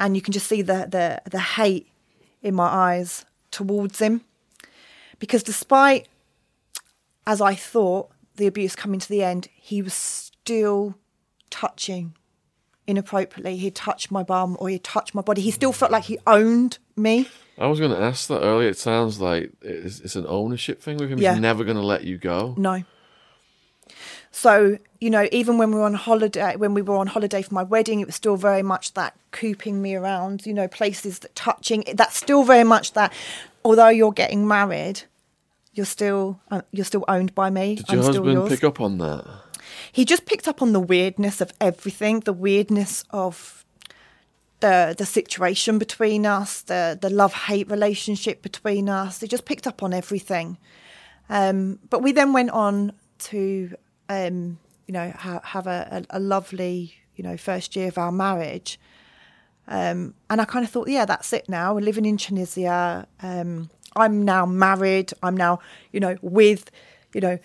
and 0.00 0.16
you 0.16 0.22
can 0.22 0.32
just 0.32 0.46
see 0.46 0.62
the 0.62 0.86
the 0.90 1.30
the 1.30 1.40
hate 1.40 1.88
in 2.44 2.54
my 2.54 2.66
eyes 2.66 3.24
towards 3.50 3.98
him. 3.98 4.20
Because 5.18 5.42
despite, 5.42 6.06
as 7.26 7.40
I 7.40 7.54
thought, 7.54 8.10
the 8.36 8.46
abuse 8.46 8.76
coming 8.76 9.00
to 9.00 9.08
the 9.08 9.24
end, 9.24 9.48
he 9.54 9.82
was 9.82 9.94
still 9.94 10.94
touching 11.50 12.14
inappropriately. 12.86 13.56
He'd 13.56 13.74
touch 13.74 14.10
my 14.10 14.22
bum 14.22 14.56
or 14.60 14.68
he'd 14.68 14.84
touch 14.84 15.14
my 15.14 15.22
body. 15.22 15.40
He 15.40 15.50
still 15.50 15.72
felt 15.72 15.90
like 15.90 16.04
he 16.04 16.18
owned 16.26 16.78
me. 16.96 17.28
I 17.56 17.66
was 17.66 17.78
going 17.78 17.92
to 17.92 17.98
ask 18.00 18.28
that 18.28 18.40
earlier. 18.40 18.68
It 18.68 18.76
sounds 18.76 19.20
like 19.20 19.52
it's, 19.62 20.00
it's 20.00 20.16
an 20.16 20.26
ownership 20.28 20.82
thing 20.82 20.98
with 20.98 21.10
him. 21.10 21.18
Yeah. 21.18 21.32
He's 21.32 21.40
never 21.40 21.64
going 21.64 21.76
to 21.76 21.86
let 21.86 22.04
you 22.04 22.18
go. 22.18 22.54
No. 22.58 22.82
So, 24.34 24.78
you 25.00 25.10
know, 25.10 25.28
even 25.30 25.58
when 25.58 25.70
we 25.70 25.76
were 25.76 25.84
on 25.84 25.94
holiday, 25.94 26.56
when 26.56 26.74
we 26.74 26.82
were 26.82 26.96
on 26.96 27.06
holiday 27.06 27.40
for 27.40 27.54
my 27.54 27.62
wedding, 27.62 28.00
it 28.00 28.06
was 28.06 28.16
still 28.16 28.36
very 28.36 28.64
much 28.64 28.94
that 28.94 29.14
cooping 29.30 29.80
me 29.80 29.94
around, 29.94 30.44
you 30.44 30.52
know, 30.52 30.66
places 30.66 31.20
that 31.20 31.36
touching. 31.36 31.84
That's 31.94 32.16
still 32.16 32.42
very 32.42 32.64
much 32.64 32.94
that. 32.94 33.12
Although 33.64 33.90
you're 33.90 34.10
getting 34.10 34.48
married, 34.48 35.02
you're 35.72 35.86
still 35.86 36.40
uh, 36.50 36.62
you're 36.72 36.84
still 36.84 37.04
owned 37.06 37.32
by 37.36 37.48
me. 37.48 37.76
Did 37.76 37.88
your 37.88 38.00
I'm 38.00 38.06
husband 38.06 38.48
pick 38.48 38.64
up 38.64 38.80
on 38.80 38.98
that? 38.98 39.24
He 39.92 40.04
just 40.04 40.26
picked 40.26 40.48
up 40.48 40.60
on 40.60 40.72
the 40.72 40.80
weirdness 40.80 41.40
of 41.40 41.52
everything, 41.60 42.20
the 42.20 42.32
weirdness 42.32 43.04
of 43.10 43.64
the 44.58 44.96
the 44.98 45.06
situation 45.06 45.78
between 45.78 46.26
us, 46.26 46.62
the 46.62 46.98
the 47.00 47.08
love 47.08 47.34
hate 47.34 47.70
relationship 47.70 48.42
between 48.42 48.88
us. 48.88 49.20
He 49.20 49.28
just 49.28 49.44
picked 49.44 49.68
up 49.68 49.80
on 49.80 49.94
everything. 49.94 50.58
Um, 51.30 51.78
but 51.88 52.02
we 52.02 52.10
then 52.10 52.32
went 52.32 52.50
on 52.50 52.94
to 53.30 53.76
um, 54.08 54.58
you 54.86 54.92
know, 54.92 55.12
ha- 55.16 55.40
have 55.42 55.66
a, 55.66 56.04
a, 56.10 56.18
a, 56.18 56.20
lovely 56.20 56.94
you 57.16 57.24
know, 57.24 57.36
first 57.36 57.76
year 57.76 57.88
of 57.88 57.98
our 57.98 58.12
marriage. 58.12 58.78
Um, 59.66 60.14
and 60.28 60.40
I 60.40 60.44
kind 60.44 60.64
of 60.64 60.70
thought, 60.70 60.88
yeah, 60.88 61.04
that's 61.04 61.32
it 61.32 61.48
now. 61.48 61.74
We're 61.74 61.80
living 61.80 62.04
in 62.04 62.16
Tunisia. 62.16 63.06
Um, 63.22 63.70
I'm 63.96 64.24
now 64.24 64.44
married. 64.44 65.12
I'm 65.22 65.36
now, 65.36 65.60
you 65.92 66.00
know, 66.00 66.16
with, 66.20 66.70
you 67.14 67.20
know, 67.20 67.38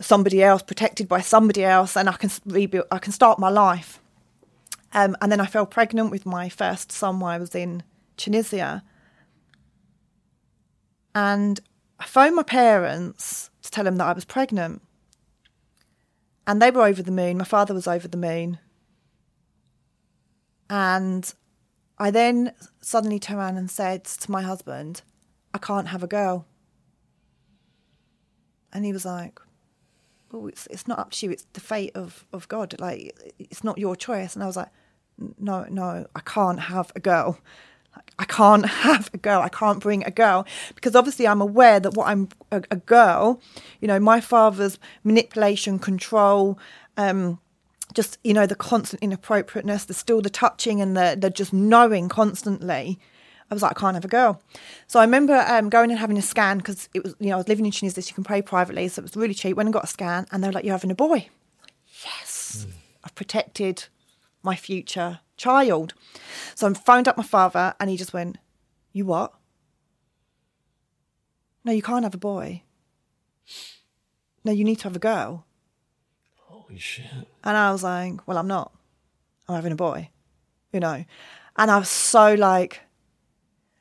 somebody 0.00 0.42
else, 0.42 0.62
protected 0.62 1.08
by 1.08 1.20
somebody 1.20 1.64
else, 1.64 1.96
and 1.96 2.08
I 2.08 2.12
can 2.12 2.30
rebuild. 2.44 2.86
I 2.90 2.98
can 2.98 3.12
start 3.12 3.38
my 3.38 3.48
life. 3.48 4.00
Um, 4.92 5.16
and 5.20 5.30
then 5.32 5.40
I 5.40 5.46
fell 5.46 5.66
pregnant 5.66 6.10
with 6.10 6.26
my 6.26 6.48
first 6.48 6.92
son 6.92 7.20
while 7.20 7.34
I 7.34 7.38
was 7.38 7.54
in 7.54 7.82
Tunisia. 8.16 8.82
And 11.14 11.60
I 11.98 12.04
phoned 12.04 12.36
my 12.36 12.42
parents 12.42 13.50
to 13.62 13.70
tell 13.70 13.84
them 13.84 13.96
that 13.96 14.06
I 14.06 14.12
was 14.12 14.24
pregnant. 14.24 14.82
And 16.46 16.60
they 16.60 16.70
were 16.70 16.82
over 16.82 17.02
the 17.02 17.10
moon. 17.10 17.38
My 17.38 17.44
father 17.44 17.74
was 17.74 17.86
over 17.86 18.06
the 18.06 18.16
moon. 18.16 18.58
And 20.68 21.32
I 21.98 22.10
then 22.10 22.52
suddenly 22.80 23.18
turned 23.18 23.38
around 23.38 23.56
and 23.56 23.70
said 23.70 24.04
to 24.04 24.30
my 24.30 24.42
husband, 24.42 25.02
I 25.52 25.58
can't 25.58 25.88
have 25.88 26.02
a 26.02 26.08
girl. 26.08 26.46
And 28.72 28.84
he 28.84 28.92
was 28.92 29.04
like, 29.04 29.40
Well, 30.32 30.48
it's, 30.48 30.66
it's 30.66 30.88
not 30.88 30.98
up 30.98 31.12
to 31.12 31.26
you. 31.26 31.32
It's 31.32 31.46
the 31.52 31.60
fate 31.60 31.92
of, 31.94 32.26
of 32.32 32.48
God. 32.48 32.74
Like, 32.78 33.16
it's 33.38 33.62
not 33.62 33.78
your 33.78 33.94
choice. 33.94 34.34
And 34.34 34.42
I 34.42 34.46
was 34.46 34.56
like, 34.56 34.70
No, 35.38 35.64
no, 35.70 36.06
I 36.14 36.20
can't 36.20 36.60
have 36.60 36.90
a 36.96 37.00
girl. 37.00 37.38
I 38.18 38.24
can't 38.24 38.66
have 38.86 39.10
a 39.12 39.18
girl. 39.18 39.40
I 39.40 39.48
can't 39.48 39.80
bring 39.80 40.04
a 40.04 40.10
girl 40.10 40.46
because 40.74 40.94
obviously 40.94 41.26
I'm 41.26 41.40
aware 41.40 41.80
that 41.80 41.94
what 41.94 42.08
I'm 42.08 42.28
a, 42.50 42.62
a 42.70 42.76
girl, 42.76 43.40
you 43.80 43.88
know, 43.88 43.98
my 43.98 44.20
father's 44.20 44.78
manipulation, 45.02 45.78
control, 45.78 46.58
um, 46.96 47.38
just 47.92 48.18
you 48.24 48.34
know 48.34 48.46
the 48.46 48.54
constant 48.54 49.02
inappropriateness, 49.02 49.84
the 49.84 49.94
still 49.94 50.20
the 50.20 50.30
touching 50.30 50.80
and 50.80 50.96
the 50.96 51.16
the 51.18 51.30
just 51.30 51.52
knowing 51.52 52.08
constantly. 52.08 52.98
I 53.50 53.54
was 53.54 53.62
like, 53.62 53.76
I 53.76 53.80
can't 53.80 53.94
have 53.94 54.06
a 54.06 54.08
girl. 54.08 54.40
So 54.86 54.98
I 54.98 55.04
remember 55.04 55.44
um, 55.46 55.68
going 55.68 55.90
and 55.90 56.00
having 56.00 56.16
a 56.16 56.22
scan 56.22 56.58
because 56.58 56.88
it 56.94 57.04
was, 57.04 57.14
you 57.20 57.28
know, 57.28 57.34
I 57.34 57.36
was 57.36 57.46
living 57.46 57.66
in 57.66 57.72
Tunisia, 57.72 58.00
so 58.00 58.08
you 58.08 58.14
can 58.14 58.24
pray 58.24 58.40
privately, 58.40 58.88
so 58.88 59.00
it 59.00 59.04
was 59.04 59.16
really 59.16 59.34
cheap. 59.34 59.56
Went 59.56 59.66
and 59.66 59.72
got 59.72 59.84
a 59.84 59.88
scan, 59.88 60.26
and 60.32 60.42
they 60.42 60.48
were 60.48 60.52
like, 60.52 60.64
"You're 60.64 60.74
having 60.74 60.90
a 60.90 60.94
boy." 60.94 61.28
Yes, 62.04 62.66
mm. 62.66 62.72
I've 63.04 63.14
protected 63.14 63.86
my 64.44 64.56
future 64.56 65.20
child. 65.36 65.94
So 66.54 66.68
I 66.68 66.74
phoned 66.74 67.08
up 67.08 67.16
my 67.16 67.22
father, 67.22 67.74
and 67.80 67.90
he 67.90 67.96
just 67.96 68.12
went, 68.12 68.38
"You 68.92 69.06
what? 69.06 69.32
No, 71.64 71.72
you 71.72 71.82
can't 71.82 72.04
have 72.04 72.14
a 72.14 72.18
boy. 72.18 72.62
No, 74.44 74.52
you 74.52 74.64
need 74.64 74.76
to 74.76 74.84
have 74.84 74.96
a 74.96 75.00
girl." 75.00 75.46
Holy 76.36 76.78
shit. 76.78 77.06
And 77.42 77.56
I 77.56 77.72
was 77.72 77.82
like, 77.82 78.26
well, 78.26 78.38
I'm 78.38 78.46
not. 78.46 78.72
I'm 79.48 79.54
having 79.54 79.72
a 79.72 79.76
boy, 79.76 80.10
you 80.72 80.80
know. 80.80 81.04
And 81.56 81.70
I 81.70 81.78
was 81.78 81.88
so 81.88 82.34
like 82.34 82.80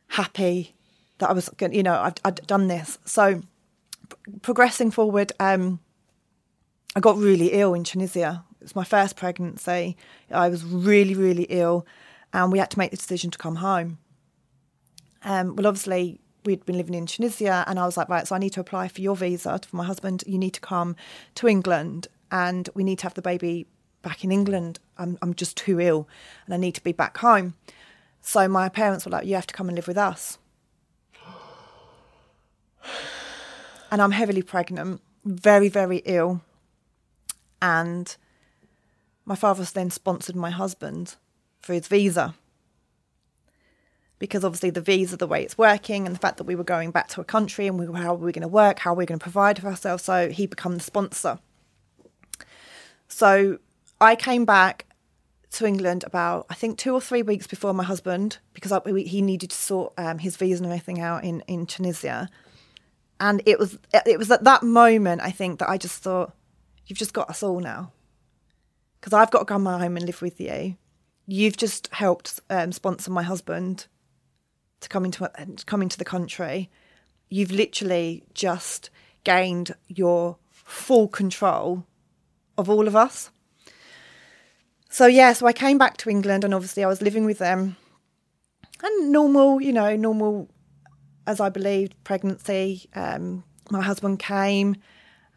happy 0.08 0.76
that 1.20 1.30
I 1.30 1.34
was 1.34 1.50
going, 1.50 1.74
you 1.74 1.84
know, 1.84 1.96
I'd, 1.96 2.20
I'd 2.26 2.46
done 2.48 2.68
this. 2.68 2.98
So 3.06 3.42
p- 4.10 4.32
progressing 4.42 4.92
forward, 4.92 5.32
um, 5.40 5.80
I 6.96 7.00
got 7.00 7.18
really 7.18 7.54
ill 7.54 7.74
in 7.74 7.84
Tunisia. 7.84 8.44
Was 8.64 8.76
my 8.76 8.84
first 8.84 9.16
pregnancy. 9.16 9.96
I 10.32 10.50
was 10.50 10.64
really, 10.64 11.14
really 11.14 11.44
ill, 11.44 11.86
and 12.34 12.52
we 12.52 12.60
had 12.60 12.72
to 12.72 12.80
make 12.80 12.92
the 12.92 12.98
decision 12.98 13.30
to 13.32 13.38
come 13.38 13.58
home. 13.58 14.00
Um, 15.24 15.56
well, 15.56 15.68
obviously, 15.68 16.20
we'd 16.46 16.66
been 16.66 16.78
living 16.78 16.96
in 16.96 17.06
Tunisia, 17.06 17.64
and 17.68 17.80
I 17.80 17.86
was 17.86 17.98
like, 17.98 18.10
right, 18.10 18.28
so 18.28 18.36
I 18.36 18.40
need 18.40 18.54
to 18.54 18.60
apply 18.60 18.88
for 18.88 19.02
your 19.02 19.16
visa 19.16 19.60
for 19.66 19.76
my 19.76 19.86
husband. 19.86 20.24
You 20.26 20.38
need 20.38 20.54
to 20.54 20.62
come 20.62 20.96
to 21.36 21.48
England 21.48 22.08
and 22.34 22.68
we 22.74 22.84
need 22.84 23.00
to 23.00 23.04
have 23.04 23.14
the 23.14 23.22
baby 23.22 23.68
back 24.02 24.24
in 24.24 24.32
England. 24.32 24.80
I'm, 24.98 25.18
I'm 25.22 25.34
just 25.36 25.56
too 25.56 25.80
ill 25.80 26.10
and 26.46 26.54
I 26.54 26.58
need 26.58 26.74
to 26.76 26.84
be 26.84 26.92
back 26.92 27.18
home. 27.18 27.54
So 28.22 28.48
my 28.48 28.70
parents 28.70 29.06
were 29.06 29.12
like, 29.12 29.26
You 29.26 29.36
have 29.36 29.48
to 29.48 29.54
come 29.54 29.70
and 29.70 29.76
live 29.76 29.88
with 29.88 29.98
us. 29.98 30.40
And 33.92 34.02
I'm 34.02 34.12
heavily 34.12 34.42
pregnant, 34.42 35.02
very, 35.24 35.70
very 35.70 35.98
ill. 36.06 36.42
And 37.62 38.16
my 39.26 39.36
father's 39.36 39.72
then 39.72 39.90
sponsored 39.90 40.36
my 40.36 40.50
husband 40.50 41.16
for 41.62 41.74
his 41.74 41.88
visa. 41.88 42.36
Because 44.20 44.46
obviously, 44.46 44.70
the 44.70 44.82
visa, 44.82 45.18
the 45.18 45.28
way 45.28 45.44
it's 45.44 45.58
working, 45.58 46.06
and 46.06 46.16
the 46.16 46.20
fact 46.20 46.38
that 46.38 46.46
we 46.46 46.56
were 46.56 46.64
going 46.64 46.92
back 46.92 47.10
to 47.10 47.22
a 47.22 47.26
country 47.26 47.68
and 47.68 47.78
we 47.78 47.88
were, 47.88 47.98
how 47.98 48.14
were 48.14 48.26
we 48.26 48.32
going 48.32 48.42
to 48.42 48.48
work, 48.48 48.80
how 48.80 48.94
were 48.94 49.00
we 49.00 49.06
going 49.06 49.20
to 49.20 49.24
provide 49.24 49.60
for 49.60 49.68
ourselves. 49.68 50.04
So 50.04 50.30
he 50.30 50.48
became 50.48 50.76
the 50.76 50.80
sponsor. 50.80 51.40
So 53.08 53.60
I 54.00 54.16
came 54.16 54.46
back 54.46 54.86
to 55.52 55.68
England 55.68 56.04
about 56.04 56.48
I 56.50 56.56
think 56.56 56.78
two 56.78 56.94
or 56.94 57.02
three 57.02 57.22
weeks 57.22 57.48
before 57.48 57.74
my 57.74 57.84
husband 57.84 58.40
because 58.54 58.72
I, 58.72 58.82
he 58.86 59.22
needed 59.22 59.52
to 59.52 59.56
sort 59.56 59.94
um, 59.98 60.18
his 60.18 60.36
visa 60.36 60.64
and 60.64 60.72
everything 60.72 61.00
out 61.00 61.24
in 61.24 61.42
in 61.42 61.66
Tunisia, 61.66 62.28
and 63.20 63.42
it 63.46 63.60
was 63.60 63.78
it 63.94 64.18
was 64.18 64.32
at 64.32 64.44
that 64.46 64.64
moment 64.64 65.22
I 65.22 65.32
think 65.32 65.60
that 65.60 65.70
I 65.70 65.78
just 65.78 66.02
thought 66.02 66.34
you've 66.88 66.98
just 66.98 67.14
got 67.14 67.30
us 67.30 67.44
all 67.44 67.60
now 67.60 67.92
because 69.04 69.12
I've 69.12 69.32
got 69.32 69.40
to 69.40 69.46
come 69.46 69.66
home 69.66 69.98
and 69.98 70.06
live 70.06 70.22
with 70.22 70.40
you. 70.40 70.78
You've 71.28 71.58
just 71.58 71.90
helped 71.92 72.40
um, 72.50 72.72
sponsor 72.72 73.12
my 73.12 73.22
husband 73.22 73.88
to 74.80 74.88
come 74.88 75.04
into 75.04 75.30
to 75.58 75.66
come 75.66 75.82
into 75.82 75.98
the 75.98 76.06
country. 76.06 76.70
You've 77.28 77.52
literally 77.52 78.24
just 78.34 78.90
gained 79.26 79.76
your 79.90 80.38
full 80.50 81.10
control 81.10 81.86
of 82.58 82.70
all 82.70 82.88
of 82.88 82.96
us. 82.96 83.30
So 84.90 85.06
yeah, 85.06 85.34
so 85.34 85.48
I 85.48 85.54
came 85.54 85.78
back 85.78 85.98
to 85.98 86.10
England, 86.10 86.46
and 86.46 86.54
obviously 86.54 86.82
I 86.82 86.88
was 86.88 87.02
living 87.02 87.26
with 87.26 87.40
them, 87.40 87.76
and 88.82 89.12
normal, 89.12 89.60
you 89.60 89.74
know, 89.74 89.98
normal 89.98 90.50
as 91.28 91.42
I 91.42 91.50
believed 91.50 92.02
pregnancy. 92.06 92.88
Um, 92.96 93.44
my 93.70 93.82
husband 93.82 94.20
came, 94.20 94.78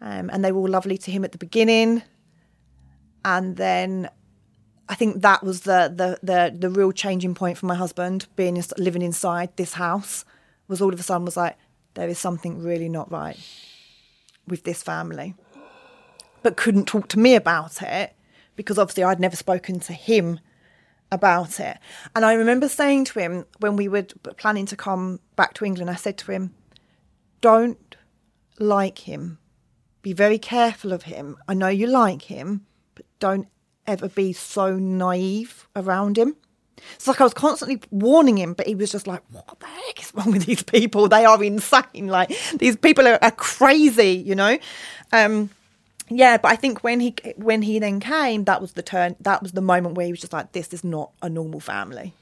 um, 0.00 0.30
and 0.32 0.44
they 0.44 0.52
were 0.52 0.60
all 0.60 0.68
lovely 0.68 0.98
to 0.98 1.10
him 1.10 1.24
at 1.24 1.32
the 1.32 1.38
beginning, 1.38 2.04
and 3.26 3.56
then 3.56 4.08
I 4.88 4.94
think 4.94 5.20
that 5.20 5.42
was 5.42 5.62
the 5.62 5.92
the 5.94 6.18
the 6.22 6.56
the 6.56 6.70
real 6.70 6.92
changing 6.92 7.34
point 7.34 7.58
for 7.58 7.66
my 7.66 7.74
husband 7.74 8.28
being 8.36 8.62
living 8.78 9.02
inside 9.02 9.54
this 9.56 9.74
house 9.74 10.24
was 10.68 10.80
all 10.80 10.94
of 10.94 11.00
a 11.00 11.02
sudden 11.02 11.26
was 11.26 11.36
like 11.36 11.58
there 11.94 12.08
is 12.08 12.18
something 12.18 12.62
really 12.62 12.88
not 12.88 13.10
right 13.10 13.36
with 14.46 14.62
this 14.62 14.82
family 14.82 15.34
but 16.42 16.56
couldn't 16.56 16.86
talk 16.86 17.08
to 17.08 17.18
me 17.18 17.34
about 17.34 17.82
it 17.82 18.14
because 18.54 18.78
obviously 18.78 19.02
I'd 19.02 19.20
never 19.20 19.36
spoken 19.36 19.80
to 19.80 19.92
him 19.92 20.38
about 21.12 21.60
it. 21.60 21.78
And 22.14 22.24
I 22.24 22.34
remember 22.34 22.68
saying 22.68 23.04
to 23.06 23.18
him 23.18 23.46
when 23.60 23.76
we 23.76 23.88
were 23.88 24.06
planning 24.36 24.66
to 24.66 24.76
come 24.76 25.20
back 25.36 25.54
to 25.54 25.64
England, 25.64 25.90
I 25.90 25.94
said 25.94 26.18
to 26.18 26.32
him, 26.32 26.54
Don't 27.40 27.96
like 28.58 29.00
him. 29.00 29.38
Be 30.02 30.12
very 30.12 30.38
careful 30.38 30.92
of 30.92 31.04
him. 31.04 31.36
I 31.48 31.54
know 31.54 31.68
you 31.68 31.86
like 31.86 32.22
him, 32.22 32.65
don't 33.18 33.48
ever 33.86 34.08
be 34.08 34.32
so 34.32 34.76
naive 34.76 35.68
around 35.74 36.18
him. 36.18 36.36
It's 36.94 37.08
like 37.08 37.20
I 37.20 37.24
was 37.24 37.34
constantly 37.34 37.80
warning 37.90 38.36
him, 38.36 38.52
but 38.52 38.66
he 38.66 38.74
was 38.74 38.92
just 38.92 39.06
like, 39.06 39.22
What 39.30 39.58
the 39.58 39.66
heck 39.66 40.02
is 40.02 40.12
wrong 40.14 40.32
with 40.32 40.44
these 40.44 40.62
people? 40.62 41.08
They 41.08 41.24
are 41.24 41.42
insane. 41.42 42.08
Like, 42.08 42.30
these 42.58 42.76
people 42.76 43.08
are, 43.08 43.18
are 43.22 43.30
crazy, 43.30 44.22
you 44.24 44.34
know? 44.34 44.58
Um, 45.12 45.50
yeah, 46.08 46.36
but 46.36 46.52
I 46.52 46.56
think 46.56 46.84
when 46.84 47.00
he 47.00 47.14
when 47.36 47.62
he 47.62 47.78
then 47.78 47.98
came, 47.98 48.44
that 48.44 48.60
was 48.60 48.72
the 48.72 48.82
turn. 48.82 49.16
That 49.20 49.42
was 49.42 49.52
the 49.52 49.60
moment 49.60 49.96
where 49.96 50.06
he 50.06 50.12
was 50.12 50.20
just 50.20 50.32
like, 50.32 50.52
"This 50.52 50.72
is 50.72 50.84
not 50.84 51.10
a 51.20 51.28
normal 51.28 51.58
family, 51.58 52.14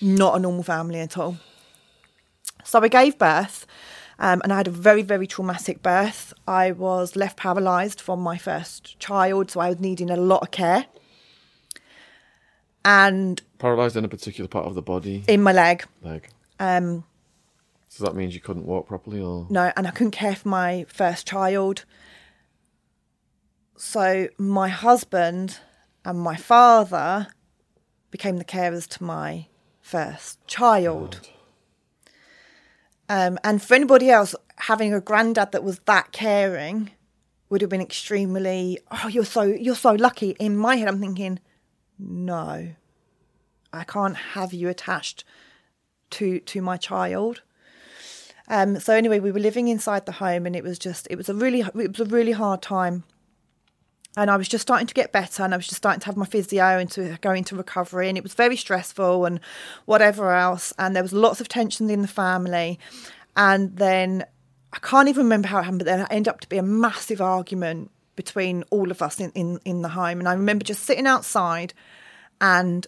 not 0.00 0.36
a 0.36 0.38
normal 0.38 0.62
family 0.62 1.00
at 1.00 1.18
all." 1.18 1.36
So 2.64 2.82
I 2.82 2.88
gave 2.88 3.18
birth, 3.18 3.66
um, 4.18 4.40
and 4.42 4.52
I 4.52 4.56
had 4.58 4.68
a 4.68 4.70
very 4.70 5.02
very 5.02 5.26
traumatic 5.26 5.82
birth. 5.82 6.32
I 6.46 6.72
was 6.72 7.16
left 7.16 7.36
paralysed 7.36 8.00
from 8.00 8.20
my 8.20 8.38
first 8.38 8.98
child, 8.98 9.50
so 9.50 9.60
I 9.60 9.68
was 9.68 9.80
needing 9.80 10.10
a 10.10 10.16
lot 10.16 10.42
of 10.42 10.50
care. 10.50 10.86
And 12.84 13.42
paralysed 13.58 13.96
in 13.96 14.04
a 14.04 14.08
particular 14.08 14.48
part 14.48 14.66
of 14.66 14.74
the 14.74 14.82
body, 14.82 15.24
in 15.26 15.42
my 15.42 15.52
leg. 15.52 15.84
Leg. 16.02 16.28
Um, 16.60 17.04
so 17.88 18.04
that 18.04 18.14
means 18.14 18.34
you 18.34 18.40
couldn't 18.40 18.66
walk 18.66 18.86
properly, 18.86 19.20
or 19.20 19.46
no? 19.50 19.72
And 19.76 19.86
I 19.86 19.90
couldn't 19.90 20.10
care 20.12 20.36
for 20.36 20.48
my 20.48 20.84
first 20.88 21.26
child. 21.26 21.84
So 23.76 24.28
my 24.38 24.68
husband 24.68 25.58
and 26.04 26.18
my 26.18 26.36
father 26.36 27.28
became 28.10 28.38
the 28.38 28.44
carers 28.44 28.86
to 28.88 29.02
my 29.02 29.46
first 29.80 30.38
child. 30.46 31.28
Um, 33.08 33.38
and 33.44 33.62
for 33.62 33.74
anybody 33.74 34.10
else, 34.10 34.34
having 34.56 34.92
a 34.92 35.00
granddad 35.00 35.52
that 35.52 35.62
was 35.62 35.78
that 35.80 36.12
caring 36.12 36.90
would 37.48 37.60
have 37.60 37.70
been 37.70 37.80
extremely. 37.80 38.78
Oh, 38.90 39.08
you're 39.08 39.24
so 39.24 39.42
you're 39.42 39.74
so 39.76 39.92
lucky. 39.92 40.30
In 40.38 40.56
my 40.56 40.76
head, 40.76 40.88
I'm 40.88 41.00
thinking, 41.00 41.38
no, 41.98 42.68
I 43.72 43.84
can't 43.84 44.16
have 44.16 44.52
you 44.52 44.68
attached 44.68 45.24
to 46.10 46.40
to 46.40 46.62
my 46.62 46.76
child. 46.76 47.42
Um, 48.48 48.78
so 48.78 48.94
anyway, 48.94 49.18
we 49.18 49.32
were 49.32 49.40
living 49.40 49.68
inside 49.68 50.06
the 50.06 50.12
home, 50.12 50.46
and 50.46 50.56
it 50.56 50.64
was 50.64 50.78
just 50.78 51.06
it 51.10 51.16
was 51.16 51.28
a 51.28 51.34
really 51.34 51.60
it 51.60 51.98
was 51.98 52.00
a 52.00 52.04
really 52.04 52.32
hard 52.32 52.62
time 52.62 53.04
and 54.16 54.30
I 54.30 54.36
was 54.36 54.48
just 54.48 54.62
starting 54.62 54.86
to 54.86 54.94
get 54.94 55.12
better 55.12 55.42
and 55.42 55.52
I 55.52 55.56
was 55.56 55.66
just 55.66 55.76
starting 55.76 56.00
to 56.00 56.06
have 56.06 56.16
my 56.16 56.24
physio 56.26 56.78
and 56.78 56.90
to 56.92 57.18
go 57.20 57.32
into 57.32 57.54
recovery 57.54 58.08
and 58.08 58.16
it 58.16 58.22
was 58.22 58.34
very 58.34 58.56
stressful 58.56 59.26
and 59.26 59.40
whatever 59.84 60.32
else 60.32 60.72
and 60.78 60.96
there 60.96 61.02
was 61.02 61.12
lots 61.12 61.40
of 61.40 61.48
tension 61.48 61.90
in 61.90 62.02
the 62.02 62.08
family 62.08 62.78
and 63.36 63.76
then 63.76 64.24
I 64.72 64.78
can't 64.78 65.08
even 65.08 65.24
remember 65.24 65.48
how 65.48 65.58
it 65.58 65.64
happened 65.64 65.80
but 65.80 65.86
then 65.86 65.98
there 65.98 66.08
ended 66.10 66.28
up 66.28 66.40
to 66.40 66.48
be 66.48 66.56
a 66.58 66.62
massive 66.62 67.20
argument 67.20 67.90
between 68.16 68.64
all 68.70 68.90
of 68.90 69.02
us 69.02 69.20
in, 69.20 69.30
in, 69.32 69.60
in 69.64 69.82
the 69.82 69.90
home 69.90 70.18
and 70.18 70.28
I 70.28 70.32
remember 70.32 70.64
just 70.64 70.84
sitting 70.84 71.06
outside 71.06 71.74
and 72.40 72.86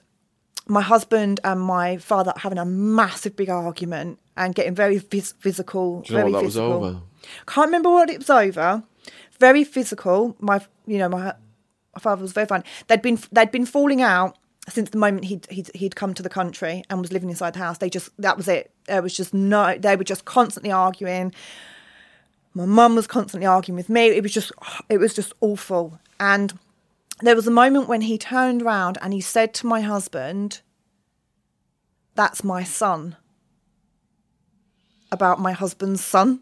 my 0.67 0.83
husband 0.83 1.41
and 1.45 1.61
my 1.61 1.97
father 1.99 2.33
having 2.37 2.59
a 2.59 2.65
massive 2.65 3.37
big 3.37 3.49
argument 3.51 4.19
and 4.37 4.55
getting 4.55 4.75
very 4.75 5.01
phys- 5.01 5.35
physical 5.39 6.03
Do 6.03 6.13
you 6.13 6.19
know 6.19 6.23
very 6.25 6.33
what 6.33 6.39
that 6.39 6.45
was 6.45 6.55
physical. 6.55 6.73
over? 6.85 7.01
Can't 7.47 7.67
remember 7.69 7.91
what 7.91 8.11
it 8.11 8.19
was 8.19 8.31
over. 8.31 8.83
Very 9.39 9.65
physical. 9.65 10.37
My, 10.41 10.61
you 10.87 10.99
know, 10.99 11.09
my, 11.09 11.35
my 11.95 12.01
father 12.01 12.23
was 12.23 12.33
very 12.33 12.47
fine. 12.47 12.65
They'd 12.87 13.03
been 13.03 13.19
they'd 13.33 13.51
been 13.51 13.67
falling 13.67 14.03
out 14.03 14.37
since 14.69 14.91
the 14.91 14.99
moment 14.99 15.25
he'd, 15.25 15.47
he'd 15.51 15.71
he'd 15.75 15.97
come 15.97 16.15
to 16.15 16.23
the 16.23 16.29
country 16.29 16.85
and 16.91 17.01
was 17.01 17.13
living 17.13 17.31
inside 17.31 17.55
the 17.55 17.61
house. 17.61 17.79
They 17.79 17.91
just 17.91 18.11
that 18.19 18.37
was 18.37 18.49
it. 18.49 18.73
There 18.87 19.03
was 19.03 19.17
just 19.17 19.33
no. 19.33 19.77
They 19.79 19.97
were 19.97 20.05
just 20.05 20.25
constantly 20.25 20.71
arguing. 20.71 21.33
My 22.55 22.67
mum 22.67 22.97
was 22.97 23.07
constantly 23.07 23.47
arguing 23.47 23.77
with 23.77 23.89
me. 23.89 24.07
It 24.07 24.23
was 24.23 24.33
just 24.33 24.53
it 24.89 24.99
was 24.99 25.15
just 25.15 25.33
awful. 25.41 25.99
And 26.21 26.59
there 27.21 27.37
was 27.37 27.47
a 27.47 27.53
moment 27.53 27.89
when 27.89 28.03
he 28.03 28.19
turned 28.19 28.63
around 28.63 28.99
and 29.03 29.13
he 29.13 29.21
said 29.21 29.55
to 29.55 29.67
my 29.67 29.81
husband, 29.81 30.61
"That's 32.15 32.45
my 32.45 32.65
son." 32.65 33.17
About 35.11 35.41
my 35.41 35.53
husband's 35.53 36.05
son. 36.05 36.41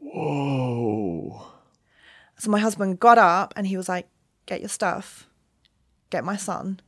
Whoa. 0.00 1.45
So 2.38 2.50
my 2.50 2.58
husband 2.58 3.00
got 3.00 3.18
up 3.18 3.54
and 3.56 3.66
he 3.66 3.76
was 3.76 3.88
like, 3.88 4.08
Get 4.46 4.60
your 4.60 4.68
stuff, 4.68 5.26
get 6.10 6.24
my 6.24 6.36
son. 6.36 6.80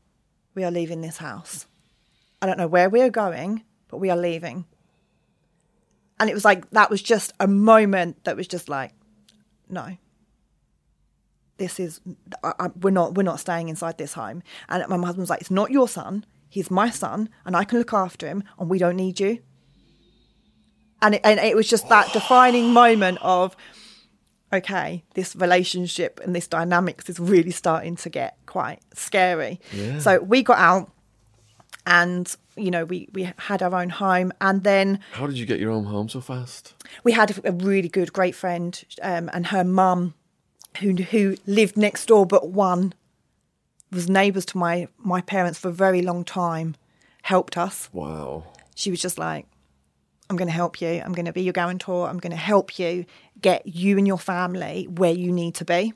We 0.55 0.65
are 0.65 0.71
leaving 0.71 1.01
this 1.01 1.19
house. 1.19 1.67
I 2.41 2.47
don't 2.47 2.59
know 2.59 2.69
where 2.69 2.89
we 2.89 3.01
are 3.03 3.11
going, 3.11 3.65
but 3.89 3.99
we 3.99 4.11
are 4.11 4.17
leaving. 4.17 4.65
And 6.21 6.31
it 6.31 6.35
was 6.35 6.45
like, 6.45 6.71
that 6.71 6.91
was 6.91 7.03
just 7.03 7.33
a 7.39 7.47
moment 7.47 8.25
that 8.25 8.37
was 8.37 8.49
just 8.49 8.69
like, 8.69 8.93
no. 9.69 9.97
This 11.59 11.81
is, 11.81 12.01
I, 12.43 12.53
I, 12.59 12.69
we're 12.81 12.91
not, 12.91 13.15
we're 13.15 13.25
not 13.25 13.41
staying 13.41 13.69
inside 13.69 13.99
this 13.99 14.15
home. 14.15 14.43
And 14.69 14.87
my 14.89 14.97
husband 14.97 15.19
was 15.19 15.31
like, 15.31 15.41
it's 15.41 15.51
not 15.51 15.71
your 15.71 15.89
son. 15.89 16.25
He's 16.49 16.71
my 16.71 16.91
son 16.91 17.29
and 17.45 17.57
I 17.57 17.65
can 17.65 17.79
look 17.79 17.93
after 17.93 18.27
him 18.27 18.45
and 18.59 18.71
we 18.71 18.79
don't 18.79 18.97
need 18.97 19.21
you. 19.21 19.41
And 21.03 21.17
it, 21.17 21.21
and 21.25 21.39
it 21.39 21.55
was 21.55 21.69
just 21.69 21.89
that 21.89 22.13
defining 22.13 22.73
moment 22.73 23.19
of, 23.21 23.57
okay, 24.53 25.05
this 25.15 25.37
relationship 25.37 26.21
and 26.25 26.35
this 26.35 26.47
dynamics 26.47 27.09
is 27.09 27.19
really 27.19 27.51
starting 27.51 27.97
to 27.97 28.09
get 28.09 28.37
quite 28.47 28.81
scary. 28.95 29.61
Yeah. 29.73 29.99
So 29.99 30.21
we 30.21 30.43
got 30.43 30.59
out 30.59 30.91
and, 31.87 32.35
you 32.57 32.71
know, 32.71 32.85
we, 32.85 33.09
we 33.13 33.31
had 33.37 33.63
our 33.63 33.75
own 33.75 33.91
home. 33.91 34.33
And 34.41 34.65
then 34.65 35.01
How 35.13 35.27
did 35.27 35.39
you 35.39 35.47
get 35.47 35.61
your 35.61 35.71
own 35.71 35.85
home 35.85 36.09
so 36.09 36.21
fast? 36.21 36.75
we 37.05 37.13
had 37.13 37.39
a, 37.45 37.53
really 37.53 37.89
good, 37.89 38.13
great 38.13 38.35
friend 38.35 38.83
um, 39.03 39.31
and 39.33 39.47
her 39.49 39.65
mum 39.65 40.15
who, 40.81 40.95
who 40.95 41.37
lived 41.47 41.77
next 41.77 42.07
door, 42.07 42.27
but 42.27 42.49
one 42.49 42.95
was 43.91 44.09
neighbours 44.09 44.45
to 44.47 44.59
my, 44.59 44.89
my 44.99 45.21
parents 45.21 45.59
for 45.59 45.69
a 45.69 45.73
very 45.73 46.03
long 46.03 46.25
time, 46.25 46.77
helped 47.23 47.57
us. 47.57 47.89
Wow. 47.93 48.45
She 48.75 48.91
was 48.91 49.01
just 49.01 49.19
like, 49.19 49.47
I'm 50.31 50.37
going 50.37 50.49
to 50.49 50.53
help 50.55 50.81
you. 50.81 51.03
I'm 51.05 51.13
going 51.13 51.25
to 51.25 51.33
be 51.33 51.43
your 51.43 51.55
guarantor. 51.55 52.07
I'm 52.07 52.19
going 52.19 52.33
to 52.33 52.37
help 52.37 52.79
you 52.79 53.07
get 53.41 53.67
you 53.67 53.99
and 53.99 54.07
your 54.07 54.19
family 54.19 54.87
where 54.87 55.13
you 55.13 55.33
need 55.33 55.55
to 55.57 55.65
be. 55.65 55.93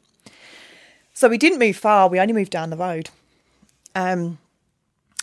So 1.14 1.28
we 1.28 1.38
didn't 1.38 1.59
move 1.59 1.76
far. 1.76 2.09
We 2.09 2.20
only 2.20 2.32
moved 2.32 2.51
down 2.51 2.70
the 2.70 2.76
road. 2.76 3.11
Um, 3.95 4.38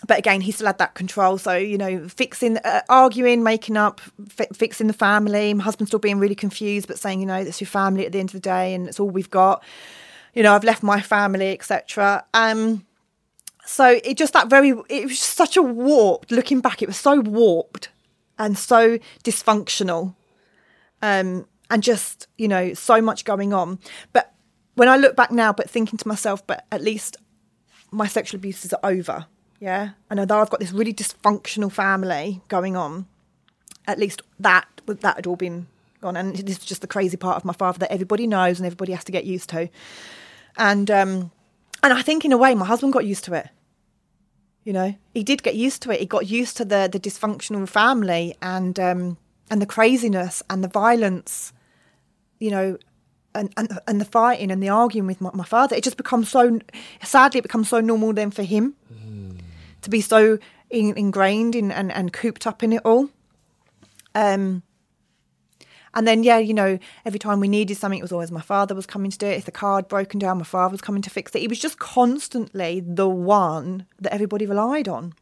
but 0.06 0.18
again, 0.18 0.40
he 0.40 0.52
still 0.52 0.66
had 0.66 0.78
that 0.78 0.94
control. 0.94 1.36
So 1.38 1.56
you 1.56 1.76
know, 1.76 2.08
fixing, 2.08 2.58
uh, 2.58 2.82
arguing, 2.88 3.42
making 3.42 3.76
up, 3.76 4.00
fi- 4.28 4.48
fixing 4.54 4.86
the 4.86 4.92
family. 4.92 5.52
My 5.54 5.64
husband 5.64 5.88
still 5.88 5.98
being 5.98 6.18
really 6.18 6.34
confused, 6.34 6.88
but 6.88 6.98
saying, 6.98 7.20
you 7.20 7.26
know, 7.26 7.44
that's 7.44 7.60
your 7.60 7.68
family 7.68 8.06
at 8.06 8.12
the 8.12 8.20
end 8.20 8.30
of 8.30 8.34
the 8.34 8.40
day, 8.40 8.74
and 8.74 8.86
it's 8.88 8.98
all 8.98 9.10
we've 9.10 9.30
got. 9.30 9.62
You 10.34 10.42
know, 10.42 10.54
I've 10.54 10.64
left 10.64 10.82
my 10.82 11.00
family, 11.00 11.52
etc. 11.52 12.24
Um, 12.32 12.86
so 13.66 14.00
it 14.04 14.16
just 14.16 14.32
that 14.32 14.48
very, 14.48 14.70
it 14.88 15.06
was 15.06 15.18
such 15.18 15.56
a 15.56 15.62
warped. 15.62 16.30
Looking 16.30 16.60
back, 16.60 16.82
it 16.82 16.86
was 16.86 16.96
so 16.96 17.20
warped 17.20 17.90
and 18.38 18.56
so 18.56 18.98
dysfunctional 19.22 20.14
um, 21.02 21.46
and 21.70 21.82
just 21.82 22.26
you 22.36 22.48
know 22.48 22.74
so 22.74 23.00
much 23.00 23.24
going 23.24 23.52
on. 23.54 23.78
But 24.12 24.32
when 24.74 24.88
i 24.88 24.96
look 24.96 25.14
back 25.16 25.30
now 25.30 25.52
but 25.52 25.68
thinking 25.68 25.98
to 25.98 26.08
myself 26.08 26.46
but 26.46 26.64
at 26.72 26.80
least 26.80 27.16
my 27.90 28.06
sexual 28.06 28.38
abuses 28.38 28.72
are 28.72 28.80
over 28.82 29.26
yeah? 29.60 29.90
And 30.08 30.18
although 30.18 30.40
i've 30.40 30.50
got 30.50 30.58
this 30.58 30.72
really 30.72 30.94
dysfunctional 30.94 31.70
family 31.70 32.40
going 32.48 32.76
on. 32.76 33.06
At 33.86 33.98
least 33.98 34.22
that 34.40 34.66
that 34.86 35.16
had 35.16 35.26
all 35.26 35.36
been 35.36 35.66
gone. 36.00 36.16
And 36.16 36.34
this 36.34 36.58
is 36.58 36.64
just 36.64 36.80
the 36.80 36.86
crazy 36.86 37.16
part 37.16 37.36
of 37.36 37.44
my 37.44 37.52
father 37.52 37.78
that 37.80 37.92
everybody 37.92 38.26
knows 38.26 38.58
and 38.58 38.66
everybody 38.66 38.92
has 38.92 39.04
to 39.04 39.12
get 39.12 39.24
used 39.24 39.50
to. 39.50 39.68
And 40.56 40.90
um 40.90 41.30
and 41.82 41.92
i 41.92 42.02
think 42.02 42.24
in 42.24 42.32
a 42.32 42.38
way 42.38 42.54
my 42.54 42.64
husband 42.66 42.92
got 42.92 43.04
used 43.04 43.24
to 43.24 43.34
it. 43.34 43.48
You 44.64 44.72
know 44.72 44.94
he 45.12 45.22
did 45.22 45.42
get 45.42 45.54
used 45.54 45.82
to 45.82 45.90
it. 45.90 46.00
He 46.00 46.06
got 46.06 46.30
used 46.30 46.56
to 46.56 46.64
the 46.64 46.88
the 46.90 47.00
dysfunctional 47.00 47.68
family 47.68 48.34
and 48.40 48.80
um 48.80 49.18
and 49.50 49.60
the 49.60 49.66
craziness 49.66 50.42
and 50.48 50.64
the 50.64 50.68
violence 50.68 51.52
you 52.40 52.50
know 52.50 52.76
and 53.34 53.52
and, 53.56 53.78
and 53.86 54.00
the 54.00 54.04
fighting 54.04 54.50
and 54.50 54.60
the 54.60 54.68
arguing 54.68 55.06
with 55.06 55.20
my, 55.20 55.30
my 55.34 55.44
father 55.44 55.76
it 55.76 55.84
just 55.84 55.96
becomes 55.96 56.28
so 56.28 56.58
sadly 57.02 57.38
it 57.38 57.42
becomes 57.42 57.68
so 57.68 57.80
normal 57.80 58.12
then 58.12 58.30
for 58.32 58.42
him 58.42 58.74
to 59.82 59.90
be 59.90 60.00
so 60.00 60.38
in, 60.68 60.96
ingrained 60.96 61.54
in 61.54 61.70
and, 61.72 61.92
and 61.92 62.12
cooped 62.12 62.46
up 62.46 62.62
in 62.62 62.72
it 62.72 62.82
all. 62.84 63.08
Um 64.14 64.62
and 65.92 66.06
then 66.06 66.22
yeah 66.22 66.38
you 66.38 66.54
know 66.54 66.78
every 67.04 67.18
time 67.18 67.40
we 67.40 67.48
needed 67.48 67.76
something 67.76 67.98
it 67.98 68.02
was 68.02 68.12
always 68.12 68.30
my 68.30 68.40
father 68.40 68.74
was 68.74 68.86
coming 68.86 69.10
to 69.10 69.18
do 69.18 69.26
it. 69.26 69.38
If 69.38 69.44
the 69.44 69.52
car 69.52 69.76
had 69.76 69.88
broken 69.88 70.18
down 70.18 70.38
my 70.38 70.44
father 70.44 70.72
was 70.72 70.80
coming 70.80 71.02
to 71.02 71.10
fix 71.10 71.34
it. 71.34 71.40
He 71.40 71.48
was 71.48 71.58
just 71.58 71.78
constantly 71.78 72.80
the 72.80 73.08
one 73.08 73.86
that 74.00 74.12
everybody 74.12 74.46
relied 74.46 74.88
on 74.88 75.14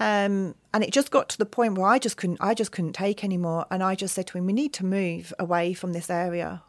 um, 0.00 0.54
and 0.72 0.82
it 0.82 0.92
just 0.92 1.10
got 1.10 1.28
to 1.28 1.38
the 1.38 1.46
point 1.46 1.76
where 1.76 1.86
I 1.86 1.98
just 1.98 2.16
couldn't 2.16 2.38
I 2.40 2.54
just 2.54 2.72
couldn't 2.72 2.94
take 2.94 3.22
anymore. 3.22 3.66
And 3.70 3.82
I 3.82 3.94
just 3.94 4.14
said 4.14 4.26
to 4.28 4.38
him 4.38 4.46
we 4.46 4.54
need 4.54 4.72
to 4.74 4.86
move 4.86 5.32
away 5.38 5.74
from 5.74 5.92
this 5.92 6.08
area. 6.08 6.62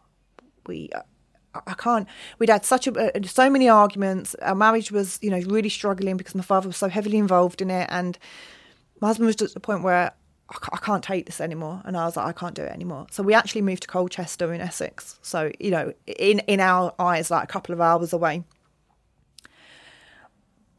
We 0.68 0.90
I- 1.54 1.74
can't. 1.74 2.08
We'd 2.40 2.50
had 2.50 2.66
such 2.66 2.88
a 2.88 3.18
uh, 3.18 3.24
so 3.24 3.50
many 3.50 3.70
arguments. 3.70 4.36
Our 4.36 4.56
marriage 4.56 4.92
was 4.92 5.18
you 5.22 5.30
know 5.30 5.40
really 5.48 5.70
struggling 5.70 6.18
because 6.18 6.36
my 6.36 6.44
father 6.44 6.68
was 6.68 6.78
so 6.78 6.90
heavily 6.90 7.18
involved 7.18 7.62
in 7.62 7.70
it. 7.70 7.88
And 7.90 8.18
my 9.00 9.08
husband 9.08 9.28
was 9.28 9.42
at 9.42 9.54
the 9.54 9.60
point 9.62 9.84
where 9.84 10.12
I 10.50 10.78
can't 10.78 11.04
take 11.04 11.26
this 11.26 11.40
anymore. 11.40 11.82
And 11.86 11.96
I 11.96 12.04
was 12.06 12.18
like 12.18 12.28
I 12.28 12.34
can't 12.34 12.54
do 12.54 12.64
it 12.64 12.72
anymore. 12.74 13.08
So 13.12 13.24
we 13.24 13.34
actually 13.34 13.62
moved 13.62 13.84
to 13.84 13.88
Colchester 13.88 14.54
in 14.54 14.60
Essex. 14.60 15.20
So 15.22 15.54
you 15.58 15.72
know 15.72 15.94
in 16.06 16.40
in 16.40 16.60
our 16.60 16.94
eyes 17.00 17.32
like 17.32 17.46
a 17.46 17.48
couple 17.48 17.72
of 17.74 17.80
hours 17.80 18.12
away. 18.12 18.44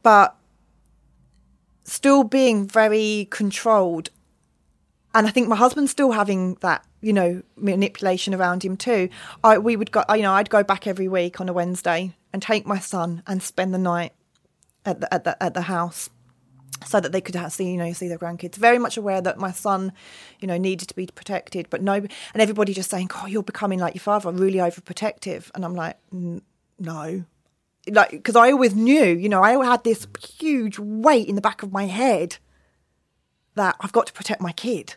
But 0.03 0.35
still 1.83 2.23
being 2.23 2.67
very 2.67 3.27
controlled. 3.29 4.09
And 5.15 5.27
I 5.27 5.29
think 5.29 5.47
my 5.47 5.55
husband's 5.55 5.91
still 5.91 6.11
having 6.11 6.55
that, 6.61 6.85
you 7.01 7.13
know, 7.13 7.43
manipulation 7.55 8.33
around 8.33 8.63
him 8.63 8.75
too. 8.75 9.09
I 9.43 9.57
we 9.57 9.75
would 9.75 9.91
go, 9.91 10.03
you 10.09 10.23
know, 10.23 10.33
I'd 10.33 10.49
go 10.49 10.63
back 10.63 10.87
every 10.87 11.07
week 11.07 11.39
on 11.39 11.49
a 11.49 11.53
Wednesday 11.53 12.15
and 12.31 12.41
take 12.41 12.65
my 12.65 12.79
son 12.79 13.21
and 13.27 13.43
spend 13.43 13.73
the 13.73 13.77
night 13.77 14.13
at 14.85 15.01
the 15.01 15.13
at 15.13 15.23
the 15.23 15.41
at 15.41 15.53
the 15.53 15.61
house, 15.63 16.09
so 16.85 16.99
that 16.99 17.11
they 17.11 17.21
could 17.21 17.35
have, 17.35 17.53
see, 17.53 17.71
you 17.71 17.77
know, 17.77 17.93
see 17.93 18.07
their 18.07 18.17
grandkids. 18.17 18.55
Very 18.55 18.79
much 18.79 18.97
aware 18.97 19.21
that 19.21 19.37
my 19.37 19.51
son, 19.51 19.93
you 20.39 20.47
know, 20.47 20.57
needed 20.57 20.87
to 20.89 20.95
be 20.95 21.05
protected, 21.07 21.69
but 21.69 21.81
no, 21.81 21.93
and 21.93 22.09
everybody 22.35 22.73
just 22.73 22.89
saying, 22.89 23.09
"Oh, 23.15 23.27
you're 23.27 23.43
becoming 23.43 23.79
like 23.79 23.93
your 23.93 24.01
father, 24.01 24.31
really 24.31 24.59
overprotective," 24.59 25.51
and 25.53 25.63
I'm 25.63 25.75
like, 25.75 25.97
"N- 26.11 26.41
no, 26.79 27.23
like 27.89 28.11
because 28.11 28.35
I 28.35 28.51
always 28.51 28.75
knew, 28.75 29.05
you 29.05 29.29
know, 29.29 29.41
I 29.41 29.63
had 29.65 29.83
this 29.83 30.07
huge 30.21 30.79
weight 30.79 31.27
in 31.27 31.35
the 31.35 31.41
back 31.41 31.63
of 31.63 31.71
my 31.71 31.85
head 31.85 32.37
that 33.55 33.75
I've 33.81 33.91
got 33.91 34.07
to 34.07 34.13
protect 34.13 34.41
my 34.41 34.51
kid, 34.51 34.95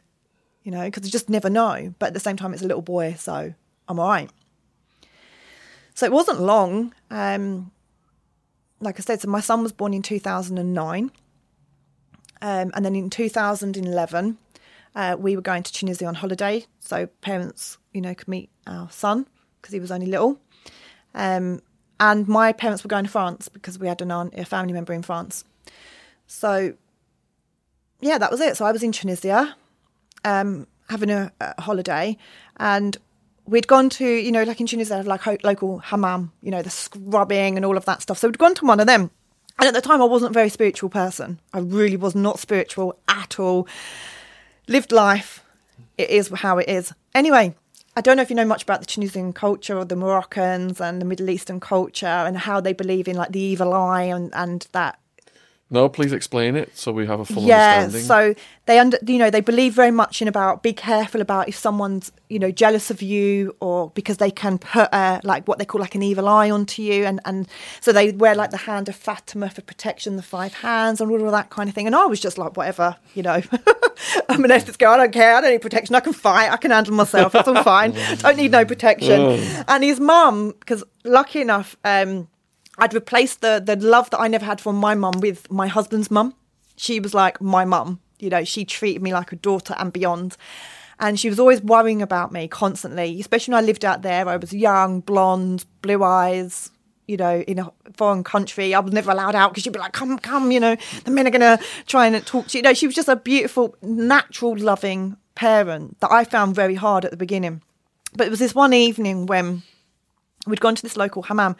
you 0.63 0.71
know, 0.71 0.85
because 0.85 1.05
I 1.05 1.11
just 1.11 1.29
never 1.29 1.51
know. 1.51 1.95
But 1.99 2.09
at 2.09 2.15
the 2.15 2.21
same 2.21 2.37
time, 2.37 2.53
it's 2.53 2.63
a 2.63 2.67
little 2.67 2.83
boy, 2.83 3.15
so 3.19 3.55
I'm 3.89 3.99
all 3.99 4.09
right. 4.09 4.31
So 5.95 6.07
it 6.07 6.13
wasn't 6.13 6.41
long. 6.41 6.95
Um, 7.11 7.71
like 8.81 9.01
I 9.01 9.03
said, 9.03 9.21
so 9.21 9.29
my 9.29 9.41
son 9.41 9.63
was 9.63 9.73
born 9.73 9.95
in 9.95 10.03
2009. 10.03 11.11
Um, 12.43 12.71
and 12.75 12.85
then 12.85 12.95
in 12.95 13.09
2011, 13.09 14.39
uh, 14.95 15.17
we 15.19 15.37
were 15.37 15.43
going 15.43 15.63
to 15.63 15.73
Tunisia 15.73 16.07
on 16.07 16.15
holiday. 16.15 16.67
So 16.81 17.07
parents, 17.23 17.79
you 17.93 18.01
know, 18.01 18.15
could 18.15 18.29
meet 18.29 18.51
our 18.67 18.91
son 18.91 19.27
because 19.61 19.73
he 19.73 19.81
was 19.81 19.91
only 19.91 20.07
little. 20.07 20.39
Um, 21.15 21.63
and 21.99 22.29
my 22.29 22.53
parents 22.53 22.85
were 22.85 22.89
going 22.89 23.05
to 23.05 23.11
France 23.11 23.49
because 23.49 23.79
we 23.79 23.89
had 23.89 24.03
an 24.03 24.11
aunt, 24.11 24.35
a 24.37 24.45
family 24.45 24.73
member 24.73 24.93
in 24.93 25.03
France. 25.03 25.45
So, 26.27 26.75
yeah, 28.01 28.19
that 28.19 28.31
was 28.31 28.41
it. 28.41 28.57
So 28.57 28.65
I 28.65 28.73
was 28.73 28.83
in 28.83 28.93
Tunisia, 28.93 29.57
um, 30.25 30.67
having 30.89 31.11
a, 31.11 31.33
a 31.41 31.61
holiday, 31.61 32.17
and 32.59 32.97
we'd 33.47 33.67
gone 33.67 33.89
to, 33.91 34.07
you 34.07 34.33
know, 34.33 34.43
like 34.43 34.61
in 34.61 34.67
Tunisia, 34.67 35.03
like 35.03 35.23
ho- 35.23 35.39
local 35.45 35.79
hammam, 35.79 36.33
you 36.43 36.51
know, 36.51 36.63
the 36.63 36.71
scrubbing 36.71 37.57
and 37.57 37.65
all 37.65 37.77
of 37.77 37.85
that 37.85 38.03
stuff. 38.03 38.19
So 38.19 38.29
we'd 38.29 38.39
gone 38.39 38.55
to 38.57 38.67
one 38.67 38.81
of 38.81 38.87
them. 38.87 39.11
And 39.59 39.67
at 39.67 39.75
the 39.75 39.81
time, 39.81 40.03
I 40.03 40.05
wasn't 40.05 40.33
a 40.33 40.35
very 40.35 40.51
spiritual 40.51 40.91
person. 40.91 41.41
I 41.55 41.61
really 41.61 41.97
was 41.97 42.15
not 42.15 42.39
spiritual 42.39 42.99
at 43.09 43.41
all. 43.41 43.67
Lived 44.69 44.93
life. 44.93 45.43
It 45.97 46.11
is 46.11 46.29
how 46.29 46.59
it 46.59 46.69
is. 46.69 46.93
Anyway, 47.15 47.55
I 47.99 48.03
don't 48.03 48.19
know 48.19 48.23
if 48.23 48.29
you 48.29 48.37
know 48.37 48.45
much 48.45 48.63
about 48.63 48.81
the 48.81 48.87
Tunisian 48.87 49.33
culture 49.33 49.79
or 49.79 49.87
the 49.87 49.97
Moroccans 49.97 50.83
and 50.83 51.01
the 51.01 51.07
Middle 51.07 51.31
Eastern 51.31 51.61
culture 51.61 52.07
and 52.07 52.37
how 52.37 52.61
they 52.61 52.75
believe 52.75 53.09
in 53.09 53.17
like 53.17 53.33
the 53.33 53.41
evil 53.41 53.73
eye 53.73 54.03
and, 54.03 54.31
and 54.35 54.69
that 54.73 55.01
No, 55.69 55.89
please 55.89 56.13
explain 56.13 56.55
it 56.55 56.77
so 56.79 56.93
we 56.93 57.07
have 57.07 57.19
a 57.19 57.25
full 57.25 57.43
yeah 57.43 57.87
understanding. 57.87 58.37
so 58.37 58.43
they 58.67 58.79
under 58.79 58.99
you 59.05 59.19
know 59.19 59.31
they 59.31 59.41
believe 59.41 59.75
very 59.75 59.91
much 59.91 60.23
in 60.23 60.29
about 60.29 60.63
be 60.63 60.73
careful 60.73 61.21
about 61.21 61.49
if 61.49 61.57
someone's 61.57 62.13
you 62.29 62.39
know 62.39 62.53
jealous 62.53 62.89
of 62.89 63.03
you 63.03 63.57
or 63.59 63.91
because 63.91 64.19
they 64.19 64.31
can 64.31 64.59
put 64.59 64.89
uh, 64.93 65.21
like 65.25 65.49
what 65.49 65.59
they 65.59 65.65
call 65.65 65.81
like 65.81 65.97
an 65.97 66.03
evil 66.05 66.29
eye 66.29 66.51
onto 66.51 66.83
you 66.83 67.05
and 67.05 67.21
and 67.25 67.49
so 67.81 67.91
they 67.91 68.13
wear 68.13 68.37
like 68.37 68.53
the 68.53 68.59
hand 68.59 68.89
of 68.89 68.95
fatima 68.95 69.51
for 69.51 69.61
protection 69.61 70.15
the 70.15 70.23
five 70.23 70.55
hands 70.55 71.01
and 71.01 71.11
all 71.11 71.25
of 71.25 71.33
that 71.33 71.51
kind 71.51 71.69
of 71.69 71.75
thing. 71.75 71.87
And 71.87 71.97
i 71.97 72.07
was 72.07 72.21
just 72.21 72.39
like 72.39 72.57
whatever 72.57 72.95
you 73.15 73.23
know. 73.25 73.43
I'm 74.29 74.45
an 74.45 74.51
essex 74.51 74.77
girl 74.77 74.93
i 74.93 74.97
don't 74.99 75.13
care. 75.13 75.35
I 75.35 75.41
don't 75.41 75.51
need 75.51 75.63
protection. 75.63 75.95
I 75.97 76.01
can 76.01 76.13
fight. 76.13 76.53
I 76.53 76.59
can 76.59 76.71
handle 76.71 76.95
myself. 76.95 77.35
It's 77.35 77.49
all 77.49 77.63
fine. 77.63 77.93
Don't 78.19 78.37
need 78.37 78.51
no 78.53 78.65
protection. 78.65 79.21
And 79.67 79.83
his 79.83 79.99
mum 79.99 80.53
because 80.61 80.85
lucky 81.05 81.41
enough 81.41 81.77
um 81.85 82.29
I'd 82.79 82.95
replaced 82.95 83.41
the 83.41 83.63
the 83.65 83.77
love 83.77 84.11
that 84.11 84.21
I 84.21 84.29
never 84.29 84.45
had 84.45 84.61
from 84.61 84.77
my 84.77 84.95
mum 84.95 85.21
with 85.21 85.51
my 85.51 85.67
husband's 85.67 86.11
mum. 86.11 86.35
She 86.77 87.01
was 87.01 87.15
like 87.15 87.41
my 87.41 87.65
mum. 87.65 88.01
You 88.19 88.31
know, 88.31 88.45
she 88.45 88.65
treated 88.65 89.03
me 89.03 89.13
like 89.13 89.33
a 89.33 89.37
daughter 89.37 89.75
and 89.79 89.93
beyond. 89.93 90.37
And 90.99 91.21
she 91.21 91.29
was 91.29 91.39
always 91.39 91.61
worrying 91.61 92.01
about 92.01 92.33
me 92.33 92.49
constantly, 92.49 93.21
especially 93.21 93.53
when 93.53 93.63
I 93.63 93.67
lived 93.67 93.85
out 93.85 94.01
there. 94.01 94.27
I 94.29 94.37
was 94.37 94.55
young, 94.55 95.01
blonde, 95.01 95.67
blue 95.83 96.03
eyes, 96.03 96.71
you 97.07 97.19
know, 97.19 97.41
in 97.43 97.59
a 97.59 97.71
foreign 97.95 98.25
country. 98.25 98.75
I 98.75 98.79
was 98.81 98.93
never 98.93 99.11
allowed 99.11 99.35
out 99.35 99.51
because 99.51 99.63
she'd 99.63 99.75
be 99.75 99.79
like, 99.79 99.93
come, 99.93 100.19
come, 100.19 100.51
you 100.51 100.61
know, 100.61 100.77
the 101.05 101.11
men 101.11 101.27
are 101.27 101.31
going 101.31 101.59
to 101.59 101.63
try 101.87 102.07
and 102.07 102.27
talk 102.27 102.49
to 102.49 102.59
you. 102.59 102.61
You 102.61 102.63
know, 102.63 102.75
she 102.75 102.87
was 102.87 102.97
just 102.97 103.09
a 103.09 103.17
beautiful, 103.17 103.77
natural, 103.83 104.57
loving 104.57 105.19
parent 105.35 106.01
that 106.01 106.11
I 106.11 106.25
found 106.25 106.55
very 106.55 106.75
hard 106.75 107.05
at 107.05 107.11
the 107.11 107.17
beginning. 107.19 107.63
But 108.15 108.27
it 108.27 108.31
was 108.31 108.39
this 108.39 108.55
one 108.55 108.73
evening 108.73 109.27
when 109.27 109.63
we'd 110.47 110.61
gone 110.61 110.77
to 110.77 110.83
this 110.83 110.97
local 110.97 111.25
hammam 111.25 111.57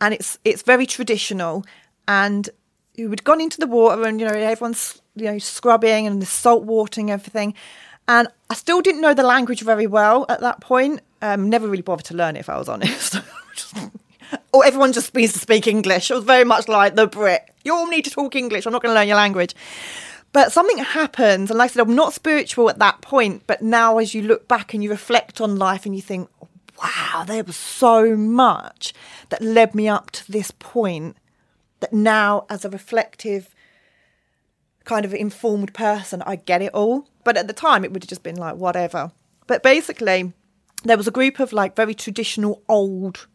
and 0.00 0.14
it's 0.14 0.38
it's 0.44 0.62
very 0.62 0.86
traditional. 0.86 1.64
And 2.06 2.48
we'd 2.96 3.24
gone 3.24 3.40
into 3.40 3.58
the 3.58 3.66
water 3.66 4.06
and 4.06 4.20
you 4.20 4.26
know 4.26 4.34
everyone's 4.34 5.00
you 5.14 5.24
know 5.24 5.38
scrubbing 5.38 6.06
and 6.06 6.22
the 6.22 6.26
salt 6.26 6.64
water 6.64 7.00
and 7.00 7.10
everything. 7.10 7.54
And 8.06 8.28
I 8.48 8.54
still 8.54 8.80
didn't 8.80 9.02
know 9.02 9.12
the 9.12 9.22
language 9.22 9.60
very 9.60 9.86
well 9.86 10.24
at 10.28 10.40
that 10.40 10.60
point. 10.60 11.00
Um, 11.20 11.50
never 11.50 11.68
really 11.68 11.82
bothered 11.82 12.06
to 12.06 12.14
learn 12.14 12.36
it 12.36 12.40
if 12.40 12.48
I 12.48 12.58
was 12.58 12.68
honest. 12.68 13.16
Or 14.52 14.64
everyone 14.64 14.92
just 14.92 15.14
needs 15.14 15.32
to 15.34 15.38
speak 15.38 15.66
English. 15.66 16.10
It 16.10 16.14
was 16.14 16.24
very 16.24 16.44
much 16.44 16.68
like 16.68 16.94
the 16.94 17.06
Brit. 17.06 17.48
You 17.64 17.74
all 17.74 17.86
need 17.86 18.04
to 18.04 18.10
talk 18.10 18.34
English. 18.34 18.66
I'm 18.66 18.72
not 18.72 18.82
going 18.82 18.90
to 18.90 18.98
learn 18.98 19.08
your 19.08 19.16
language. 19.16 19.54
But 20.32 20.52
something 20.52 20.78
happens 20.78 21.50
and 21.50 21.58
like 21.58 21.70
I 21.70 21.72
said 21.74 21.86
I'm 21.86 21.94
not 21.94 22.12
spiritual 22.12 22.68
at 22.68 22.78
that 22.78 23.00
point 23.00 23.44
but 23.46 23.62
now 23.62 23.96
as 23.96 24.14
you 24.14 24.22
look 24.22 24.46
back 24.46 24.74
and 24.74 24.84
you 24.84 24.90
reflect 24.90 25.40
on 25.40 25.56
life 25.56 25.86
and 25.86 25.96
you 25.96 26.02
think 26.02 26.28
wow, 26.82 27.24
there 27.26 27.44
was 27.44 27.56
so 27.56 28.16
much 28.16 28.92
that 29.28 29.42
led 29.42 29.74
me 29.74 29.88
up 29.88 30.10
to 30.12 30.30
this 30.30 30.50
point 30.50 31.16
that 31.80 31.92
now, 31.92 32.46
as 32.48 32.64
a 32.64 32.70
reflective, 32.70 33.54
kind 34.84 35.04
of 35.04 35.14
informed 35.14 35.74
person, 35.74 36.22
I 36.22 36.36
get 36.36 36.62
it 36.62 36.74
all. 36.74 37.08
But 37.24 37.36
at 37.36 37.46
the 37.46 37.52
time, 37.52 37.84
it 37.84 37.92
would 37.92 38.02
have 38.02 38.08
just 38.08 38.22
been 38.22 38.36
like, 38.36 38.56
whatever. 38.56 39.12
But 39.46 39.62
basically, 39.62 40.32
there 40.84 40.96
was 40.96 41.08
a 41.08 41.12
group 41.12 41.40
of 41.40 41.52
like 41.52 41.76
very 41.76 41.94
traditional 41.94 42.62
old 42.68 43.26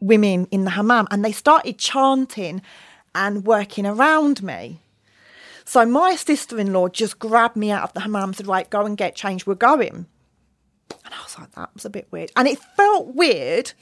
women 0.00 0.48
in 0.50 0.64
the 0.64 0.70
hammam, 0.70 1.06
and 1.10 1.24
they 1.24 1.32
started 1.32 1.78
chanting 1.78 2.62
and 3.14 3.46
working 3.46 3.86
around 3.86 4.42
me. 4.42 4.80
So 5.64 5.84
my 5.84 6.14
sister 6.14 6.58
in 6.58 6.72
law 6.72 6.88
just 6.88 7.18
grabbed 7.18 7.56
me 7.56 7.70
out 7.70 7.82
of 7.82 7.92
the 7.92 8.00
hammam 8.00 8.30
and 8.30 8.36
said, 8.36 8.46
Right, 8.46 8.68
go 8.68 8.84
and 8.84 8.96
get 8.96 9.16
changed. 9.16 9.46
We're 9.46 9.54
going. 9.54 10.06
And 11.04 11.14
I 11.14 11.22
was 11.22 11.38
like, 11.38 11.52
that 11.52 11.70
was 11.74 11.84
a 11.84 11.90
bit 11.90 12.08
weird. 12.10 12.30
And 12.36 12.48
it 12.48 12.58
felt 12.76 13.14
weird. 13.14 13.72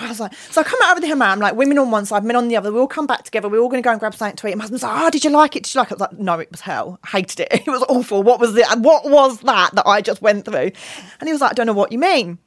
I 0.00 0.08
was 0.08 0.18
like, 0.18 0.34
so 0.34 0.60
I 0.60 0.64
come 0.64 0.80
out 0.84 0.96
of 0.96 1.02
the 1.02 1.08
hammam, 1.08 1.38
like 1.38 1.54
women 1.54 1.78
on 1.78 1.90
one 1.90 2.04
side, 2.04 2.24
men 2.24 2.36
on 2.36 2.48
the 2.48 2.56
other. 2.56 2.72
We 2.72 2.80
all 2.80 2.88
come 2.88 3.06
back 3.06 3.22
together. 3.22 3.48
We're 3.48 3.60
all 3.60 3.68
going 3.68 3.82
to 3.82 3.86
go 3.86 3.92
and 3.92 4.00
grab 4.00 4.14
something 4.14 4.36
to 4.36 4.46
eat. 4.48 4.52
And 4.52 4.58
my 4.58 4.64
husband's 4.64 4.82
like, 4.82 5.00
oh, 5.00 5.10
did 5.10 5.24
you 5.24 5.30
like 5.30 5.54
it? 5.54 5.64
Did 5.64 5.74
you 5.74 5.80
like 5.80 5.88
it? 5.90 5.92
I 5.92 5.94
was 5.94 6.00
like, 6.00 6.18
no, 6.18 6.38
it 6.40 6.50
was 6.50 6.62
hell. 6.62 6.98
I 7.04 7.08
hated 7.08 7.40
it. 7.40 7.52
It 7.66 7.70
was 7.70 7.84
awful. 7.88 8.22
What 8.22 8.40
was 8.40 8.56
it? 8.56 8.66
What 8.78 9.08
was 9.08 9.40
that 9.40 9.74
that 9.74 9.86
I 9.86 10.00
just 10.00 10.20
went 10.20 10.46
through? 10.46 10.72
And 11.20 11.28
he 11.28 11.32
was 11.32 11.40
like, 11.40 11.52
I 11.52 11.54
don't 11.54 11.66
know 11.66 11.72
what 11.72 11.92
you 11.92 11.98
mean. 11.98 12.38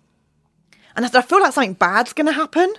And 0.95 1.05
I 1.05 1.09
said, 1.09 1.19
I 1.19 1.21
feel 1.21 1.39
like 1.41 1.53
something 1.53 1.73
bad's 1.73 2.13
going 2.13 2.27
to 2.27 2.33
happen. 2.33 2.73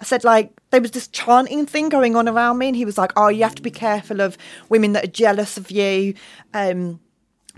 I 0.00 0.04
said, 0.04 0.24
like, 0.24 0.52
there 0.70 0.80
was 0.80 0.92
this 0.92 1.08
chanting 1.08 1.66
thing 1.66 1.88
going 1.88 2.16
on 2.16 2.28
around 2.28 2.58
me. 2.58 2.68
And 2.68 2.76
he 2.76 2.84
was 2.84 2.96
like, 2.96 3.12
oh, 3.16 3.28
you 3.28 3.42
have 3.42 3.54
to 3.56 3.62
be 3.62 3.70
careful 3.70 4.20
of 4.20 4.38
women 4.68 4.92
that 4.92 5.04
are 5.04 5.08
jealous 5.08 5.56
of 5.58 5.70
you. 5.70 6.14
Um, 6.54 7.00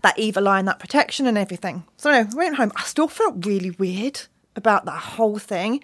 that 0.02 0.18
evil 0.18 0.48
eye 0.48 0.58
and 0.58 0.68
that 0.68 0.78
protection 0.78 1.26
and 1.26 1.36
everything. 1.36 1.84
So 1.96 2.10
anyway, 2.10 2.30
went 2.34 2.56
home. 2.56 2.72
I 2.76 2.82
still 2.82 3.08
felt 3.08 3.44
really 3.44 3.70
weird 3.70 4.22
about 4.56 4.84
that 4.84 4.98
whole 4.98 5.38
thing. 5.38 5.82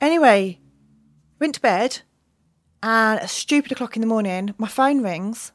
Anyway, 0.00 0.58
went 1.38 1.54
to 1.56 1.60
bed, 1.60 2.00
and 2.82 3.20
at 3.20 3.30
stupid 3.30 3.72
o'clock 3.72 3.96
in 3.96 4.00
the 4.00 4.06
morning, 4.06 4.54
my 4.58 4.68
phone 4.68 5.02
rings, 5.02 5.52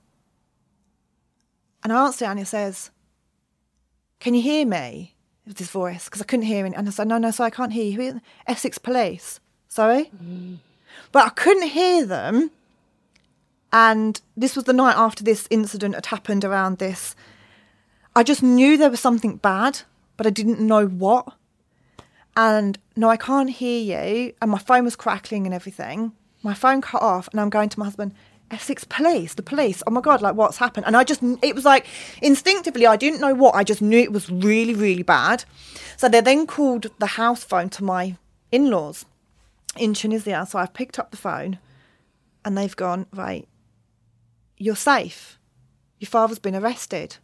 and 1.84 1.91
I 1.91 2.06
answer 2.06 2.26
it, 2.26 2.30
and 2.30 2.39
it 2.39 2.47
says, 2.47 2.91
"Can 4.20 4.34
you 4.34 4.41
hear 4.41 4.66
me?" 4.66 5.16
It 5.45 5.49
was 5.49 5.60
his 5.60 5.70
voice 5.70 6.06
because 6.06 6.22
I 6.22 6.26
couldn't 6.26 6.45
hear 6.45 6.66
him, 6.66 6.74
and 6.76 6.88
I 6.88 6.91
said, 6.91 7.08
"No, 7.08 7.18
no, 7.18 7.32
sorry, 7.32 7.47
I 7.47 7.51
can't 7.51 7.74
hear 7.74 7.86
you." 7.86 8.22
Essex 8.47 8.78
Police, 8.78 9.39
sorry, 9.68 10.12
mm. 10.16 10.58
but 11.12 11.26
I 11.26 11.30
couldn't 11.30 11.70
hear 11.70 12.06
them. 12.06 12.51
And 13.72 14.22
this 14.38 14.56
was 14.56 14.66
the 14.66 14.74
night 14.74 14.95
after 14.95 15.24
this 15.24 15.47
incident 15.49 15.95
had 15.95 16.06
happened 16.06 16.45
around 16.45 16.78
this 16.78 17.16
I 18.16 18.24
just 18.24 18.41
knew 18.41 18.78
there 18.78 18.89
was 18.89 18.99
something 18.99 19.38
bad, 19.38 19.82
but 20.18 20.26
I 20.26 20.30
didn't 20.30 20.59
know 20.59 20.88
what. 20.88 21.34
And 22.38 22.78
no, 22.95 23.09
I 23.09 23.18
can't 23.18 23.49
hear 23.49 23.82
you. 23.82 24.34
And 24.41 24.51
my 24.51 24.57
phone 24.57 24.86
was 24.86 24.95
crackling 24.95 25.45
and 25.45 25.53
everything. 25.53 26.13
My 26.43 26.53
phone 26.53 26.82
cut 26.82 27.01
off, 27.01 27.28
and 27.32 27.41
I'm 27.41 27.49
going 27.49 27.70
to 27.70 27.80
my 27.80 27.86
husband, 27.86 28.13
Essex 28.51 28.84
police, 28.84 29.34
the 29.34 29.41
police. 29.41 29.82
Oh 29.88 29.91
my 29.91 30.01
God, 30.01 30.22
like 30.22 30.36
what's 30.36 30.57
happened? 30.57 30.86
And 30.86 30.95
I 30.95 31.03
just, 31.03 31.22
it 31.41 31.55
was 31.55 31.66
like 31.66 31.88
instinctively, 32.22 32.86
I 32.86 32.95
didn't 32.95 33.20
know 33.20 33.34
what. 33.34 33.55
I 33.55 33.63
just 33.63 33.82
knew 33.82 33.97
it 33.97 34.13
was 34.13 34.30
really, 34.30 34.74
really 34.74 35.03
bad. 35.03 35.43
So 35.97 36.07
they 36.07 36.22
then 36.22 36.45
called 36.45 36.91
the 36.99 37.07
house 37.07 37.43
phone 37.43 37.70
to 37.72 37.84
my 37.84 38.18
in 38.51 38.70
laws 38.70 39.05
in 39.76 39.93
Tunisia. 39.93 40.45
So 40.47 40.59
I've 40.59 40.74
picked 40.74 40.99
up 40.99 41.11
the 41.11 41.18
phone 41.18 41.57
and 42.43 42.57
they've 42.57 42.76
gone, 42.76 43.07
right, 43.13 43.47
you're 44.57 44.76
safe. 44.76 45.39
Your 45.99 46.09
father's 46.09 46.39
been 46.39 46.55
arrested. 46.55 47.18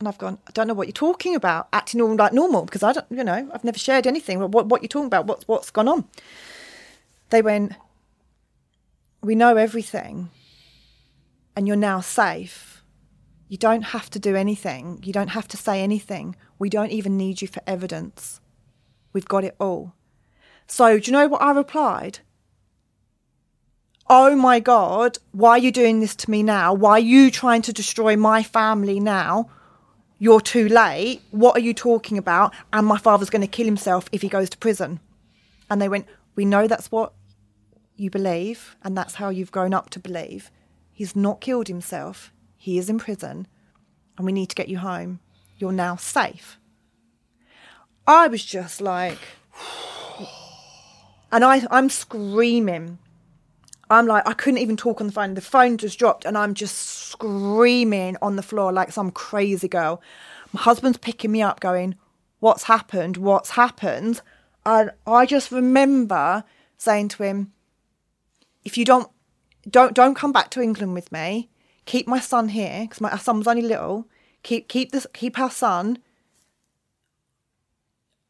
And 0.00 0.06
I've 0.06 0.18
gone, 0.18 0.38
I 0.46 0.52
don't 0.52 0.68
know 0.68 0.74
what 0.74 0.86
you're 0.86 0.92
talking 0.92 1.34
about, 1.34 1.68
acting 1.72 2.00
all 2.00 2.14
like 2.14 2.32
normal, 2.32 2.64
because 2.64 2.84
I 2.84 2.92
don't, 2.92 3.06
you 3.10 3.24
know, 3.24 3.50
I've 3.52 3.64
never 3.64 3.78
shared 3.78 4.06
anything. 4.06 4.38
What, 4.38 4.66
what 4.66 4.80
you're 4.80 4.88
talking 4.88 5.06
about, 5.06 5.26
what's, 5.26 5.48
what's 5.48 5.70
gone 5.70 5.88
on? 5.88 6.04
They 7.30 7.42
went, 7.42 7.72
We 9.22 9.34
know 9.34 9.56
everything, 9.56 10.30
and 11.56 11.66
you're 11.66 11.76
now 11.76 12.00
safe. 12.00 12.84
You 13.48 13.56
don't 13.56 13.82
have 13.82 14.08
to 14.10 14.20
do 14.20 14.36
anything. 14.36 15.00
You 15.02 15.12
don't 15.12 15.28
have 15.28 15.48
to 15.48 15.56
say 15.56 15.82
anything. 15.82 16.36
We 16.58 16.68
don't 16.68 16.92
even 16.92 17.16
need 17.16 17.42
you 17.42 17.48
for 17.48 17.62
evidence. 17.66 18.40
We've 19.12 19.26
got 19.26 19.42
it 19.42 19.56
all. 19.58 19.94
So, 20.68 20.98
do 20.98 21.10
you 21.10 21.16
know 21.16 21.26
what 21.26 21.42
I 21.42 21.50
replied? 21.50 22.20
Oh 24.08 24.36
my 24.36 24.60
God, 24.60 25.18
why 25.32 25.50
are 25.50 25.58
you 25.58 25.72
doing 25.72 26.00
this 26.00 26.14
to 26.16 26.30
me 26.30 26.42
now? 26.42 26.72
Why 26.72 26.92
are 26.92 26.98
you 26.98 27.30
trying 27.30 27.62
to 27.62 27.72
destroy 27.72 28.16
my 28.16 28.42
family 28.42 29.00
now? 29.00 29.50
You're 30.18 30.40
too 30.40 30.68
late. 30.68 31.22
What 31.30 31.56
are 31.56 31.60
you 31.60 31.72
talking 31.72 32.18
about? 32.18 32.54
And 32.72 32.86
my 32.86 32.98
father's 32.98 33.30
going 33.30 33.42
to 33.42 33.48
kill 33.48 33.66
himself 33.66 34.08
if 34.12 34.22
he 34.22 34.28
goes 34.28 34.50
to 34.50 34.58
prison. 34.58 35.00
And 35.70 35.80
they 35.80 35.88
went, 35.88 36.06
We 36.34 36.44
know 36.44 36.66
that's 36.66 36.90
what 36.90 37.12
you 37.96 38.10
believe, 38.10 38.76
and 38.82 38.96
that's 38.96 39.16
how 39.16 39.28
you've 39.28 39.52
grown 39.52 39.74
up 39.74 39.90
to 39.90 39.98
believe. 39.98 40.50
He's 40.92 41.14
not 41.14 41.40
killed 41.40 41.68
himself, 41.68 42.32
he 42.56 42.78
is 42.78 42.88
in 42.88 42.98
prison, 42.98 43.46
and 44.16 44.26
we 44.26 44.32
need 44.32 44.48
to 44.48 44.54
get 44.54 44.68
you 44.68 44.78
home. 44.78 45.20
You're 45.58 45.72
now 45.72 45.96
safe. 45.96 46.58
I 48.06 48.28
was 48.28 48.44
just 48.44 48.80
like, 48.80 49.18
and 51.32 51.44
I, 51.44 51.66
I'm 51.70 51.90
screaming 51.90 52.98
I'm 53.90 54.06
like, 54.06 54.28
I 54.28 54.34
couldn't 54.34 54.58
even 54.58 54.76
talk 54.76 55.00
on 55.00 55.06
the 55.06 55.12
phone. 55.12 55.34
The 55.34 55.40
phone 55.40 55.78
just 55.78 55.98
dropped, 55.98 56.24
and 56.24 56.36
I'm 56.36 56.54
just 56.54 56.76
screaming 56.76 58.16
on 58.20 58.36
the 58.36 58.42
floor 58.42 58.72
like 58.72 58.92
some 58.92 59.10
crazy 59.10 59.68
girl. 59.68 60.02
My 60.52 60.60
husband's 60.60 60.98
picking 60.98 61.32
me 61.32 61.42
up, 61.42 61.60
going, 61.60 61.96
What's 62.40 62.64
happened? 62.64 63.16
What's 63.16 63.50
happened? 63.50 64.20
And 64.64 64.90
I 65.06 65.26
just 65.26 65.50
remember 65.50 66.44
saying 66.76 67.08
to 67.08 67.22
him, 67.22 67.52
If 68.64 68.76
you 68.76 68.84
don't, 68.84 69.10
don't, 69.68 69.94
don't 69.94 70.14
come 70.14 70.32
back 70.32 70.50
to 70.50 70.60
England 70.60 70.94
with 70.94 71.10
me. 71.10 71.48
Keep 71.86 72.06
my 72.06 72.20
son 72.20 72.48
here 72.48 72.82
because 72.82 73.00
my 73.00 73.16
son 73.16 73.38
was 73.38 73.46
only 73.46 73.62
little. 73.62 74.06
Keep, 74.42 74.68
keep 74.68 74.92
this, 74.92 75.06
keep 75.14 75.38
our 75.38 75.50
son. 75.50 75.98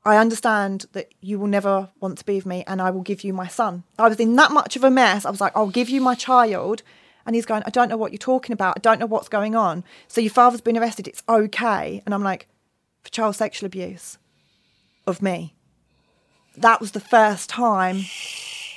I 0.09 0.17
understand 0.17 0.87
that 0.93 1.13
you 1.21 1.39
will 1.39 1.49
never 1.49 1.91
want 2.01 2.17
to 2.17 2.25
be 2.25 2.37
with 2.37 2.47
me 2.47 2.65
and 2.67 2.81
I 2.81 2.91
will 2.91 3.03
give 3.03 3.25
you 3.25 3.35
my 3.35 3.47
son. 3.47 3.85
I 3.99 4.09
was 4.09 4.19
in 4.19 4.37
that 4.37 4.53
much 4.53 4.75
of 4.75 4.83
a 4.83 4.91
mess. 4.91 5.27
I 5.27 5.31
was 5.31 5.39
like, 5.39 5.55
I'll 5.55 5.69
give 5.69 5.91
you 5.91 6.01
my 6.01 6.15
child. 6.15 6.83
And 7.27 7.35
he's 7.35 7.45
going, 7.45 7.63
I 7.67 7.71
don't 7.71 7.91
know 7.91 7.99
what 7.99 8.11
you're 8.11 8.19
talking 8.19 8.55
about. 8.55 8.79
I 8.79 8.81
don't 8.81 8.99
know 8.99 9.05
what's 9.05 9.29
going 9.29 9.55
on. 9.55 9.85
So 10.07 10.23
your 10.23 10.31
father's 10.31 10.63
been 10.63 10.79
arrested. 10.79 11.09
It's 11.09 11.23
okay. 11.29 12.03
And 12.07 12.15
I'm 12.15 12.23
like, 12.23 12.49
for 13.03 13.11
child 13.11 13.37
sexual 13.37 13.67
abuse 13.67 14.17
of 15.07 15.21
me. 15.21 15.55
That 16.57 16.81
was 16.81 16.93
the 16.93 17.01
first 17.01 17.51
time 17.51 18.07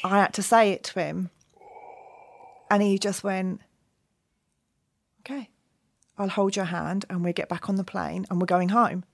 I 0.04 0.20
had 0.20 0.34
to 0.34 0.44
say 0.44 0.72
it 0.72 0.84
to 0.84 1.00
him. 1.00 1.30
And 2.70 2.84
he 2.84 3.00
just 3.00 3.24
went, 3.24 3.62
okay, 5.22 5.50
I'll 6.18 6.28
hold 6.28 6.58
your 6.58 6.66
hand 6.66 7.06
and 7.10 7.24
we 7.24 7.32
get 7.32 7.48
back 7.48 7.70
on 7.70 7.78
the 7.78 7.86
plane 7.86 8.26
and 8.30 8.42
we're 8.42 8.48
going 8.48 8.70
home. 8.70 9.06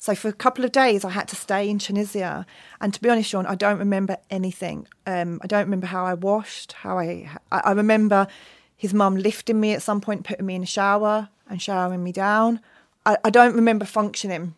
So 0.00 0.14
for 0.14 0.28
a 0.28 0.32
couple 0.32 0.64
of 0.64 0.72
days, 0.72 1.04
I 1.04 1.10
had 1.10 1.28
to 1.28 1.36
stay 1.36 1.68
in 1.68 1.78
Tunisia. 1.78 2.46
And 2.80 2.94
to 2.94 3.00
be 3.02 3.10
honest, 3.10 3.28
Sean, 3.28 3.44
I 3.44 3.54
don't 3.54 3.78
remember 3.78 4.16
anything. 4.30 4.88
Um, 5.06 5.38
I 5.42 5.46
don't 5.46 5.64
remember 5.64 5.86
how 5.86 6.06
I 6.06 6.14
washed, 6.14 6.72
how 6.72 6.98
I. 6.98 7.28
I 7.52 7.72
remember 7.72 8.26
his 8.74 8.94
mum 8.94 9.16
lifting 9.16 9.60
me 9.60 9.74
at 9.74 9.82
some 9.82 10.00
point, 10.00 10.24
putting 10.24 10.46
me 10.46 10.54
in 10.54 10.62
a 10.62 10.66
shower 10.66 11.28
and 11.50 11.60
showering 11.60 12.02
me 12.02 12.12
down. 12.12 12.60
I, 13.04 13.18
I 13.24 13.28
don't 13.28 13.54
remember 13.54 13.84
functioning. 13.84 14.54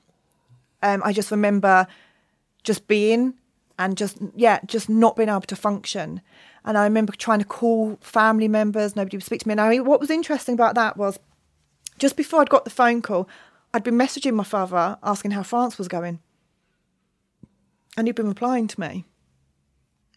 Um, 0.80 1.02
I 1.04 1.12
just 1.12 1.32
remember 1.32 1.88
just 2.62 2.86
being 2.86 3.34
and 3.80 3.96
just 3.96 4.18
yeah, 4.36 4.60
just 4.64 4.88
not 4.88 5.16
being 5.16 5.28
able 5.28 5.40
to 5.40 5.56
function. 5.56 6.20
And 6.64 6.78
I 6.78 6.84
remember 6.84 7.14
trying 7.14 7.40
to 7.40 7.44
call 7.44 7.98
family 8.00 8.46
members, 8.46 8.94
nobody 8.94 9.16
would 9.16 9.24
speak 9.24 9.40
to 9.40 9.48
me. 9.48 9.56
Now, 9.56 9.74
what 9.82 9.98
was 9.98 10.10
interesting 10.10 10.54
about 10.54 10.76
that 10.76 10.96
was 10.96 11.18
just 11.98 12.16
before 12.16 12.40
I'd 12.40 12.48
got 12.48 12.64
the 12.64 12.70
phone 12.70 13.02
call, 13.02 13.28
I'd 13.74 13.84
been 13.84 13.98
messaging 13.98 14.34
my 14.34 14.44
father 14.44 14.98
asking 15.02 15.30
how 15.30 15.42
France 15.42 15.78
was 15.78 15.88
going. 15.88 16.20
And 17.96 18.06
he'd 18.06 18.16
been 18.16 18.28
replying 18.28 18.68
to 18.68 18.80
me. 18.80 19.06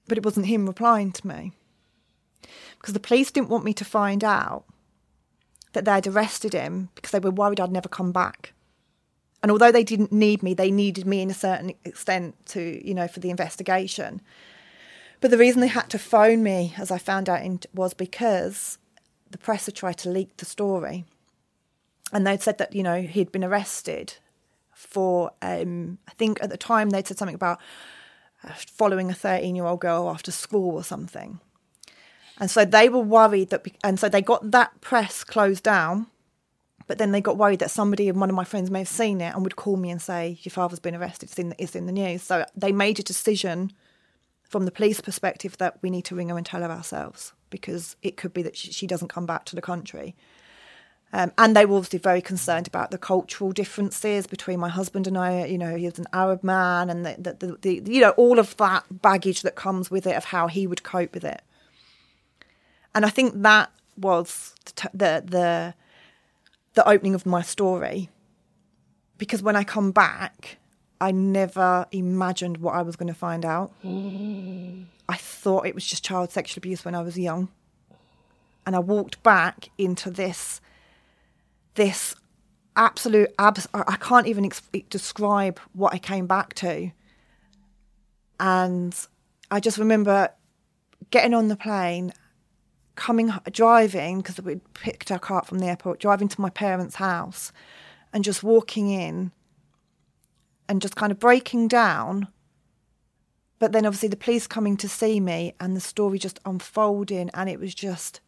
But 0.08 0.18
it 0.18 0.26
wasn't 0.26 0.48
him 0.48 0.68
replying 0.68 1.12
to 1.14 1.28
me. 1.28 1.54
Because 2.80 2.94
the 2.94 3.00
police 3.00 3.32
didn't 3.32 3.50
want 3.50 3.64
me 3.64 3.74
to 3.74 3.86
find 3.86 4.24
out 4.24 4.66
that 5.74 5.86
they'd 5.86 6.08
arrested 6.08 6.54
him 6.54 6.90
because 6.96 7.12
they 7.12 7.20
were 7.20 7.32
worried 7.32 7.60
I'd 7.60 7.72
never 7.72 7.90
come 7.90 8.12
back. 8.12 8.54
And 9.42 9.52
although 9.52 9.72
they 9.72 9.84
didn't 9.84 10.12
need 10.12 10.42
me, 10.44 10.54
they 10.54 10.72
needed 10.72 11.06
me 11.06 11.22
in 11.22 11.30
a 11.30 11.36
certain 11.36 11.74
extent 11.84 12.36
to, 12.48 12.86
you 12.86 12.94
know, 12.94 13.08
for 13.08 13.20
the 13.20 13.30
investigation. 13.30 14.22
But 15.22 15.32
the 15.32 15.38
reason 15.38 15.62
they 15.62 15.68
had 15.68 15.90
to 15.92 16.00
phone 16.00 16.44
me, 16.44 16.74
as 16.78 16.92
I 16.92 16.98
found 16.98 17.30
out, 17.30 17.66
was 17.74 17.94
because 17.94 18.78
the 19.30 19.38
press 19.38 19.66
had 19.66 19.76
tried 19.76 19.98
to 20.00 20.10
leak 20.10 20.38
the 20.38 20.46
story 20.46 21.06
and 22.12 22.26
they'd 22.26 22.42
said 22.42 22.58
that 22.58 22.76
you 22.76 22.84
know 22.84 23.02
he'd 23.02 23.32
been 23.32 23.44
arrested 23.44 24.16
for 24.74 25.32
um, 25.42 25.98
I 26.08 26.12
think 26.12 26.42
at 26.42 26.50
the 26.50 26.58
time 26.58 26.90
they'd 26.90 27.08
said 27.08 27.18
something 27.18 27.36
about 27.36 27.60
uh, 28.44 28.54
following 28.54 29.10
a 29.10 29.14
13 29.14 29.56
year 29.56 29.66
old 29.66 29.82
girl 29.82 30.10
after 30.10 30.32
school 30.32 30.76
or 30.76 30.84
something. 30.84 31.40
And 32.38 32.52
so 32.52 32.66
they 32.66 32.90
were 32.90 33.00
worried 33.00 33.50
that, 33.50 33.66
and 33.84 34.00
so 34.00 34.10
they 34.10 34.22
got 34.22 34.52
that 34.52 34.82
press 34.82 35.24
closed 35.24 35.64
down. 35.64 36.08
But 36.88 37.00
then 37.00 37.12
they 37.12 37.22
got 37.22 37.38
worried 37.38 37.60
that 37.60 37.72
somebody 37.72 38.10
and 38.10 38.20
one 38.20 38.30
of 38.30 38.36
my 38.36 38.44
friends 38.44 38.70
may 38.70 38.80
have 38.80 38.88
seen 38.88 39.20
it 39.20 39.34
and 39.34 39.44
would 39.44 39.56
call 39.56 39.78
me 39.78 39.90
and 39.90 40.02
say, 40.02 40.38
"Your 40.44 40.52
father's 40.52 40.80
been 40.80 40.96
arrested. 40.96 41.30
It's 41.30 41.40
in 41.40 41.50
the, 41.50 41.56
it's 41.58 41.76
in 41.76 41.88
the 41.88 41.92
news." 41.92 42.22
So 42.22 42.46
they 42.56 42.72
made 42.72 43.00
a 43.00 43.04
decision 43.04 43.72
from 44.44 44.66
the 44.66 44.72
police 44.72 45.02
perspective 45.02 45.58
that 45.58 45.80
we 45.82 45.90
need 45.90 46.06
to 46.06 46.16
ring 46.16 46.30
her 46.30 46.38
and 46.38 46.46
tell 46.46 46.62
her 46.62 46.70
ourselves 46.70 47.34
because 47.50 47.96
it 48.04 48.18
could 48.18 48.34
be 48.34 48.44
that 48.44 48.56
she, 48.56 48.72
she 48.72 48.86
doesn't 48.86 49.08
come 49.08 49.26
back 49.26 49.46
to 49.46 49.56
the 49.56 49.62
country. 49.62 50.16
Um, 51.16 51.32
and 51.38 51.56
they 51.56 51.66
were 51.66 51.78
obviously 51.78 52.00
very 52.00 52.22
concerned 52.22 52.68
about 52.68 52.92
the 52.92 52.98
cultural 52.98 53.54
differences 53.54 54.28
between 54.28 54.60
my 54.60 54.68
husband 54.68 55.08
and 55.08 55.18
I. 55.18 55.46
You 55.46 55.58
know, 55.58 55.78
he 55.78 55.86
was 55.86 55.98
an 55.98 56.08
Arab 56.12 56.44
man, 56.44 56.90
and 56.90 57.06
the, 57.06 57.16
the, 57.18 57.56
the, 57.62 57.80
the, 57.80 57.94
you 57.94 58.02
know 58.02 58.10
all 58.12 58.38
of 58.38 58.58
that 58.58 58.84
baggage 59.02 59.42
that 59.44 59.56
comes 59.56 59.90
with 59.90 60.06
it 60.06 60.18
of 60.18 60.26
how 60.26 60.48
he 60.48 60.68
would 60.68 60.84
cope 60.84 61.14
with 61.14 61.24
it. 61.24 61.42
And 62.94 63.06
I 63.06 63.10
think 63.10 63.44
that 63.44 63.72
was 63.96 64.56
the 64.94 65.24
the 65.26 65.74
the, 66.74 66.86
opening 66.86 67.16
of 67.16 67.26
my 67.26 67.42
story, 67.42 68.10
because 69.18 69.42
when 69.42 69.56
I 69.56 69.64
come 69.64 69.92
back, 69.92 70.58
I 71.00 71.12
never 71.12 71.86
imagined 71.94 72.58
what 72.58 72.76
I 72.76 72.82
was 72.82 72.98
going 72.98 73.08
to 73.08 73.14
find 73.14 73.46
out. 73.46 73.72
I 73.86 75.16
thought 75.16 75.66
it 75.66 75.76
was 75.76 75.88
just 75.88 76.04
child 76.04 76.34
sexual 76.34 76.60
abuse 76.60 76.84
when 76.84 76.94
I 76.94 77.02
was 77.02 77.18
young, 77.18 77.48
and 78.66 78.76
I 78.76 78.80
walked 78.80 79.24
back 79.24 79.70
into 79.78 80.12
this 80.12 80.60
this 81.76 82.16
absolute 82.76 83.30
abs- 83.40 83.68
I 83.74 83.98
can't 83.98 84.28
even 84.28 84.46
ex- 84.46 84.62
describe 84.90 85.60
what 85.74 85.94
I 85.94 85.98
came 85.98 86.28
back 86.28 86.54
to. 86.56 86.92
And 88.40 88.96
I 89.50 89.60
just 89.60 89.78
remember 89.78 90.30
getting 91.12 91.34
on 91.34 91.48
the 91.48 91.56
plane, 91.56 92.12
coming 92.96 93.32
driving 93.52 94.18
because 94.18 94.42
we 94.42 94.60
picked 94.74 95.12
our 95.12 95.20
car 95.20 95.40
up 95.40 95.46
from 95.48 95.60
the 95.60 95.68
airport, 95.68 96.00
driving 96.00 96.28
to 96.30 96.42
my 96.42 96.50
parents' 96.50 96.96
house, 96.96 97.52
and 98.12 98.24
just 98.24 98.44
walking 98.44 98.90
in, 98.90 99.32
and 100.68 100.82
just 100.82 100.96
kind 100.96 101.12
of 101.12 101.20
breaking 101.20 101.68
down. 101.68 102.28
But 103.60 103.72
then 103.72 103.86
obviously 103.86 104.10
the 104.10 104.18
police 104.18 104.48
coming 104.48 104.76
to 104.78 104.90
see 104.90 105.20
me, 105.20 105.54
and 105.60 105.76
the 105.76 105.82
story 105.82 106.20
just 106.20 106.40
unfolding, 106.46 107.30
and 107.34 107.50
it 107.50 107.60
was 107.60 107.74
just 107.74 108.20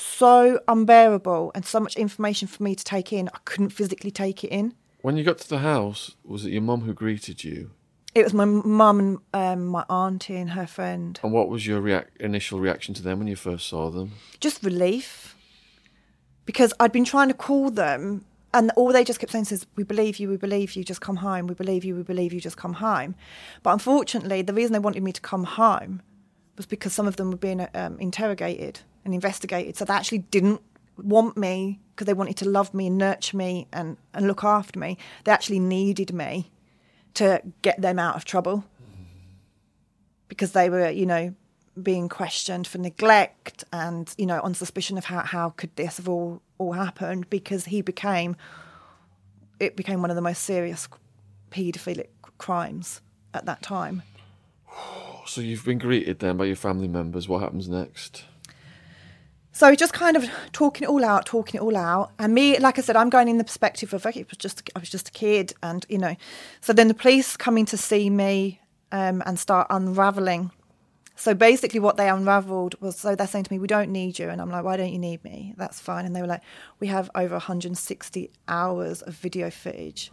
so 0.00 0.60
unbearable 0.68 1.52
and 1.54 1.64
so 1.64 1.80
much 1.80 1.96
information 1.96 2.48
for 2.48 2.62
me 2.62 2.74
to 2.74 2.84
take 2.84 3.12
in. 3.12 3.28
I 3.34 3.38
couldn't 3.44 3.70
physically 3.70 4.10
take 4.10 4.44
it 4.44 4.48
in. 4.48 4.74
When 5.02 5.16
you 5.16 5.24
got 5.24 5.38
to 5.38 5.48
the 5.48 5.58
house, 5.58 6.16
was 6.24 6.44
it 6.44 6.52
your 6.52 6.62
mum 6.62 6.82
who 6.82 6.92
greeted 6.92 7.44
you? 7.44 7.70
It 8.14 8.24
was 8.24 8.34
my 8.34 8.44
mum 8.44 8.98
and 8.98 9.18
um, 9.32 9.66
my 9.66 9.82
auntie 9.88 10.36
and 10.36 10.50
her 10.50 10.66
friend. 10.66 11.18
And 11.22 11.32
what 11.32 11.48
was 11.48 11.66
your 11.66 11.80
reac- 11.80 12.16
initial 12.18 12.58
reaction 12.58 12.92
to 12.94 13.02
them 13.02 13.18
when 13.18 13.28
you 13.28 13.36
first 13.36 13.68
saw 13.68 13.90
them? 13.90 14.12
Just 14.40 14.62
relief. 14.64 15.36
Because 16.44 16.74
I'd 16.80 16.92
been 16.92 17.04
trying 17.04 17.28
to 17.28 17.34
call 17.34 17.70
them 17.70 18.24
and 18.52 18.72
all 18.74 18.92
they 18.92 19.04
just 19.04 19.20
kept 19.20 19.30
saying 19.30 19.46
is, 19.50 19.64
"We 19.76 19.84
believe 19.84 20.18
you, 20.18 20.28
we 20.28 20.36
believe 20.36 20.74
you, 20.74 20.82
just 20.82 21.00
come 21.00 21.16
home. 21.16 21.46
We 21.46 21.54
believe 21.54 21.84
you, 21.84 21.94
we 21.94 22.02
believe 22.02 22.32
you, 22.32 22.40
just 22.40 22.56
come 22.56 22.74
home." 22.74 23.14
But 23.62 23.72
unfortunately, 23.74 24.42
the 24.42 24.52
reason 24.52 24.72
they 24.72 24.80
wanted 24.80 25.04
me 25.04 25.12
to 25.12 25.20
come 25.20 25.44
home 25.44 26.02
was 26.56 26.66
because 26.66 26.92
some 26.92 27.06
of 27.06 27.14
them 27.14 27.30
were 27.30 27.36
being 27.36 27.66
um, 27.74 27.96
interrogated 28.00 28.80
and 29.04 29.14
investigated. 29.14 29.76
So 29.76 29.84
they 29.84 29.94
actually 29.94 30.18
didn't 30.18 30.60
want 30.96 31.36
me 31.36 31.80
because 31.90 32.06
they 32.06 32.14
wanted 32.14 32.36
to 32.38 32.48
love 32.48 32.72
me 32.74 32.86
and 32.86 32.98
nurture 32.98 33.36
me 33.36 33.66
and, 33.72 33.96
and 34.14 34.26
look 34.26 34.44
after 34.44 34.78
me. 34.78 34.98
They 35.24 35.32
actually 35.32 35.58
needed 35.58 36.12
me 36.12 36.50
to 37.14 37.42
get 37.62 37.80
them 37.80 37.98
out 37.98 38.16
of 38.16 38.24
trouble 38.24 38.64
because 40.28 40.52
they 40.52 40.70
were, 40.70 40.88
you 40.88 41.06
know, 41.06 41.34
being 41.80 42.08
questioned 42.08 42.66
for 42.66 42.78
neglect 42.78 43.64
and, 43.72 44.14
you 44.18 44.26
know, 44.26 44.40
on 44.40 44.54
suspicion 44.54 44.98
of 44.98 45.06
how, 45.06 45.20
how 45.20 45.50
could 45.50 45.74
this 45.76 45.96
have 45.96 46.08
all, 46.08 46.42
all 46.58 46.72
happened 46.72 47.28
because 47.30 47.66
he 47.66 47.82
became, 47.82 48.36
it 49.58 49.76
became 49.76 50.00
one 50.00 50.10
of 50.10 50.16
the 50.16 50.22
most 50.22 50.42
serious 50.42 50.88
paedophilic 51.50 52.08
crimes 52.38 53.00
at 53.34 53.46
that 53.46 53.62
time. 53.62 54.02
So 55.26 55.40
you've 55.40 55.64
been 55.64 55.78
greeted 55.78 56.18
then 56.18 56.36
by 56.36 56.46
your 56.46 56.56
family 56.56 56.88
members. 56.88 57.28
What 57.28 57.42
happens 57.42 57.68
next? 57.68 58.24
So 59.52 59.74
just 59.74 59.92
kind 59.92 60.16
of 60.16 60.30
talking 60.52 60.84
it 60.84 60.88
all 60.88 61.04
out, 61.04 61.26
talking 61.26 61.58
it 61.58 61.62
all 61.62 61.76
out, 61.76 62.12
and 62.18 62.32
me, 62.32 62.58
like 62.58 62.78
I 62.78 62.82
said, 62.82 62.96
I'm 62.96 63.10
going 63.10 63.28
in 63.28 63.38
the 63.38 63.44
perspective 63.44 63.92
of 63.92 64.06
it 64.06 64.28
was 64.30 64.38
just 64.38 64.68
I 64.76 64.78
was 64.78 64.88
just 64.88 65.08
a 65.08 65.12
kid, 65.12 65.52
and 65.62 65.84
you 65.88 65.98
know, 65.98 66.16
so 66.60 66.72
then 66.72 66.88
the 66.88 66.94
police 66.94 67.36
coming 67.36 67.66
to 67.66 67.76
see 67.76 68.10
me 68.10 68.60
um, 68.92 69.22
and 69.26 69.38
start 69.38 69.66
unraveling. 69.68 70.52
So 71.16 71.34
basically, 71.34 71.80
what 71.80 71.96
they 71.96 72.08
unravelled 72.08 72.80
was 72.80 72.96
so 72.96 73.14
they're 73.16 73.26
saying 73.26 73.44
to 73.44 73.52
me, 73.52 73.58
"We 73.58 73.66
don't 73.66 73.90
need 73.90 74.18
you," 74.20 74.28
and 74.28 74.40
I'm 74.40 74.50
like, 74.50 74.64
"Why 74.64 74.76
don't 74.76 74.92
you 74.92 74.98
need 74.98 75.22
me? 75.24 75.54
That's 75.56 75.80
fine." 75.80 76.06
And 76.06 76.14
they 76.14 76.20
were 76.20 76.28
like, 76.28 76.42
"We 76.78 76.86
have 76.86 77.10
over 77.14 77.34
160 77.34 78.30
hours 78.46 79.02
of 79.02 79.14
video 79.14 79.50
footage 79.50 80.12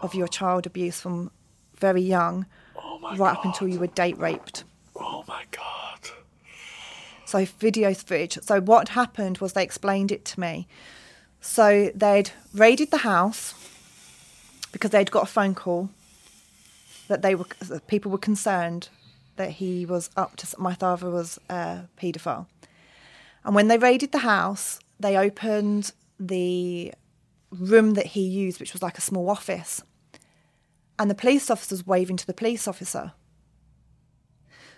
of 0.00 0.14
your 0.14 0.28
child 0.28 0.64
abuse 0.64 1.00
from 1.00 1.32
very 1.76 2.02
young, 2.02 2.46
oh 2.76 3.00
right 3.02 3.18
God. 3.18 3.38
up 3.38 3.44
until 3.44 3.66
you 3.66 3.80
were 3.80 3.88
date 3.88 4.16
raped." 4.16 4.62
Oh 4.94 5.24
my 5.26 5.44
God 5.50 5.75
so 7.26 7.44
video 7.44 7.92
footage. 7.92 8.38
So 8.42 8.60
what 8.60 8.90
happened 8.90 9.38
was 9.38 9.52
they 9.52 9.64
explained 9.64 10.12
it 10.12 10.24
to 10.26 10.40
me. 10.40 10.68
So 11.40 11.90
they'd 11.94 12.30
raided 12.54 12.90
the 12.90 12.98
house 12.98 13.52
because 14.72 14.92
they'd 14.92 15.10
got 15.10 15.24
a 15.24 15.26
phone 15.26 15.54
call 15.54 15.90
that 17.08 17.22
they 17.22 17.34
were 17.34 17.46
that 17.60 17.86
people 17.88 18.10
were 18.10 18.18
concerned 18.18 18.88
that 19.36 19.50
he 19.50 19.84
was 19.84 20.08
up 20.16 20.36
to 20.36 20.46
my 20.58 20.74
father 20.74 21.10
was 21.10 21.38
a 21.50 21.80
paedophile. 22.00 22.46
And 23.44 23.54
when 23.54 23.68
they 23.68 23.78
raided 23.78 24.12
the 24.12 24.18
house, 24.18 24.80
they 24.98 25.16
opened 25.16 25.92
the 26.18 26.94
room 27.50 27.94
that 27.94 28.06
he 28.06 28.22
used, 28.22 28.60
which 28.60 28.72
was 28.72 28.82
like 28.82 28.98
a 28.98 29.02
small 29.02 29.30
office. 29.30 29.82
And 30.98 31.10
the 31.10 31.14
police 31.14 31.50
officer 31.50 31.74
was 31.74 31.86
waving 31.86 32.16
to 32.18 32.26
the 32.26 32.34
police 32.34 32.66
officer. 32.66 33.12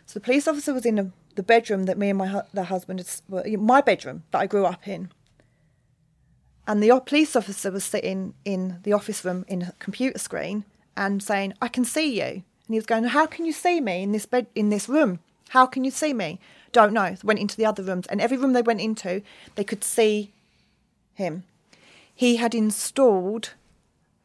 So 0.07 0.15
the 0.15 0.25
police 0.25 0.49
officer 0.49 0.75
was 0.75 0.85
in 0.85 0.99
a 0.99 1.13
the 1.39 1.43
bedroom 1.45 1.85
that 1.85 1.97
me 1.97 2.09
and 2.11 2.19
my 2.19 2.43
the 2.53 2.65
husband, 2.65 2.99
well, 3.29 3.45
my 3.59 3.81
bedroom 3.81 4.25
that 4.33 4.41
I 4.41 4.47
grew 4.49 4.67
up 4.67 4.89
in. 4.89 5.09
And 6.67 6.83
the 6.83 7.01
police 7.07 7.37
officer 7.37 7.71
was 7.71 7.85
sitting 7.85 8.35
in 8.45 8.81
the 8.83 8.93
office 8.93 9.25
room 9.25 9.45
in 9.47 9.63
a 9.63 9.73
computer 9.79 10.19
screen, 10.19 10.65
and 10.97 11.23
saying, 11.23 11.55
"I 11.63 11.69
can 11.69 11.85
see 11.85 12.09
you," 12.21 12.43
and 12.65 12.71
he 12.71 12.75
was 12.75 12.87
going, 12.87 13.05
"How 13.05 13.27
can 13.27 13.45
you 13.45 13.53
see 13.53 13.81
me 13.81 14.03
in 14.03 14.11
this 14.11 14.27
bed 14.27 14.49
in 14.57 14.71
this 14.71 14.89
room? 14.89 15.21
How 15.51 15.65
can 15.65 15.85
you 15.85 15.93
see 15.93 16.13
me?" 16.13 16.41
Don't 16.73 16.93
know. 16.93 17.15
Went 17.23 17.39
into 17.39 17.57
the 17.57 17.67
other 17.67 17.85
rooms, 17.85 18.09
and 18.09 18.21
every 18.21 18.37
room 18.37 18.53
they 18.53 18.69
went 18.71 18.81
into, 18.81 19.23
they 19.55 19.63
could 19.63 19.85
see 19.85 20.33
him. 21.15 21.45
He 22.13 22.35
had 22.37 22.53
installed 22.53 23.55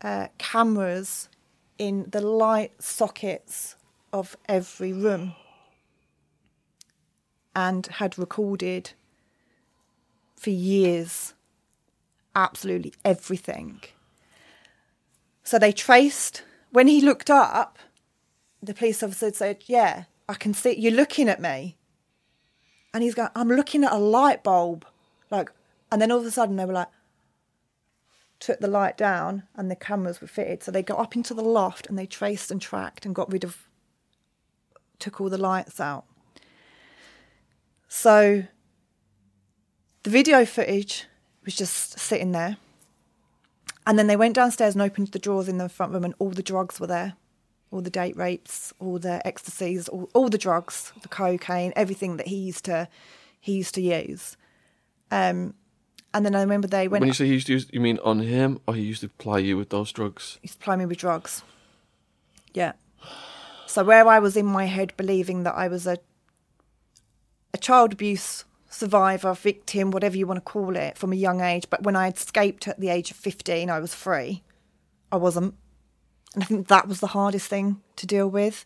uh, 0.01 0.29
cameras 0.39 1.29
in 1.77 2.09
the 2.09 2.21
light 2.21 2.71
sockets 2.81 3.75
of 4.11 4.35
every 4.49 4.93
room 4.93 5.35
and 7.55 7.85
had 7.87 8.17
recorded 8.17 8.91
for 10.35 10.49
years 10.49 11.33
absolutely 12.35 12.93
everything. 13.05 13.81
So 15.43 15.59
they 15.59 15.71
traced, 15.71 16.43
when 16.71 16.87
he 16.87 17.01
looked 17.01 17.29
up, 17.29 17.77
the 18.61 18.73
police 18.73 19.03
officer 19.03 19.31
said, 19.31 19.63
Yeah, 19.67 20.05
I 20.27 20.35
can 20.35 20.53
see 20.53 20.79
you're 20.79 20.91
looking 20.91 21.29
at 21.29 21.41
me. 21.41 21.77
And 22.93 23.03
he's 23.03 23.15
going, 23.15 23.29
I'm 23.35 23.49
looking 23.49 23.83
at 23.83 23.91
a 23.91 23.97
light 23.97 24.43
bulb. 24.43 24.85
Like, 25.29 25.51
and 25.91 26.01
then 26.01 26.11
all 26.11 26.19
of 26.19 26.25
a 26.25 26.31
sudden 26.31 26.55
they 26.55 26.65
were 26.65 26.73
like, 26.73 26.89
took 28.39 28.59
the 28.59 28.67
light 28.67 28.97
down 28.97 29.43
and 29.55 29.71
the 29.71 29.75
cameras 29.75 30.19
were 30.19 30.27
fitted. 30.27 30.63
So 30.63 30.71
they 30.71 30.83
got 30.83 30.99
up 30.99 31.15
into 31.15 31.33
the 31.33 31.41
loft 31.41 31.87
and 31.87 31.97
they 31.97 32.05
traced 32.05 32.51
and 32.51 32.61
tracked 32.61 33.05
and 33.05 33.15
got 33.15 33.31
rid 33.31 33.43
of, 33.43 33.69
took 34.99 35.21
all 35.21 35.29
the 35.29 35.37
lights 35.37 35.79
out. 35.79 36.05
So 37.95 38.45
the 40.01 40.09
video 40.09 40.45
footage 40.45 41.05
was 41.45 41.55
just 41.55 41.99
sitting 41.99 42.31
there. 42.31 42.57
And 43.85 43.99
then 43.99 44.07
they 44.07 44.15
went 44.15 44.33
downstairs 44.33 44.73
and 44.73 44.81
opened 44.81 45.09
the 45.09 45.19
drawers 45.19 45.47
in 45.47 45.59
the 45.59 45.69
front 45.69 45.93
room, 45.93 46.03
and 46.03 46.15
all 46.17 46.31
the 46.31 46.41
drugs 46.41 46.79
were 46.79 46.87
there 46.87 47.13
all 47.69 47.81
the 47.81 47.89
date 47.89 48.15
rapes, 48.15 48.71
all 48.79 48.99
the 48.99 49.25
ecstasies, 49.25 49.87
all, 49.87 50.07
all 50.13 50.29
the 50.29 50.37
drugs, 50.37 50.93
the 51.01 51.07
cocaine, 51.07 51.73
everything 51.75 52.17
that 52.17 52.27
he 52.27 52.35
used 52.35 52.65
to 52.65 52.87
he 53.39 53.53
used 53.53 53.75
to 53.75 53.81
use. 53.81 54.37
Um, 55.11 55.53
and 56.13 56.25
then 56.25 56.35
I 56.35 56.41
remember 56.41 56.67
they 56.67 56.87
went. 56.87 57.01
When 57.01 57.07
you 57.07 57.13
say 57.13 57.25
he 57.25 57.33
used 57.33 57.47
to 57.47 57.53
use, 57.53 57.67
you 57.71 57.79
mean 57.79 57.99
on 58.03 58.19
him, 58.19 58.59
or 58.67 58.75
he 58.75 58.81
used 58.81 59.01
to 59.01 59.09
ply 59.09 59.39
you 59.39 59.57
with 59.57 59.69
those 59.69 59.91
drugs? 59.91 60.37
He 60.41 60.47
used 60.47 60.59
to 60.59 60.65
ply 60.65 60.75
me 60.75 60.85
with 60.85 60.97
drugs. 60.97 61.43
Yeah. 62.53 62.73
So 63.65 63.83
where 63.83 64.07
I 64.07 64.19
was 64.19 64.37
in 64.37 64.45
my 64.45 64.65
head 64.65 64.93
believing 64.97 65.43
that 65.43 65.55
I 65.55 65.67
was 65.67 65.87
a 65.87 65.97
a 67.53 67.57
child 67.57 67.93
abuse 67.93 68.45
survivor, 68.69 69.33
victim, 69.33 69.91
whatever 69.91 70.17
you 70.17 70.25
want 70.25 70.37
to 70.37 70.41
call 70.41 70.75
it, 70.75 70.97
from 70.97 71.13
a 71.13 71.15
young 71.15 71.41
age. 71.41 71.69
But 71.69 71.83
when 71.83 71.95
I 71.95 72.09
escaped 72.09 72.67
at 72.67 72.79
the 72.79 72.89
age 72.89 73.11
of 73.11 73.17
15, 73.17 73.69
I 73.69 73.79
was 73.79 73.93
free. 73.93 74.43
I 75.11 75.17
wasn't. 75.17 75.53
And 76.33 76.43
I 76.43 76.47
think 76.47 76.67
that 76.67 76.87
was 76.87 76.99
the 76.99 77.07
hardest 77.07 77.47
thing 77.47 77.81
to 77.97 78.07
deal 78.07 78.27
with, 78.27 78.65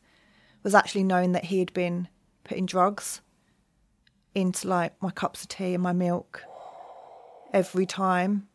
was 0.63 0.73
actually 0.73 1.03
knowing 1.03 1.33
that 1.33 1.45
he 1.45 1.59
had 1.59 1.73
been 1.73 2.07
putting 2.45 2.65
drugs 2.65 3.21
into 4.33 4.67
like 4.67 4.93
my 5.01 5.11
cups 5.11 5.41
of 5.41 5.49
tea 5.49 5.73
and 5.73 5.83
my 5.83 5.91
milk 5.91 6.43
every 7.51 7.85
time 7.85 8.47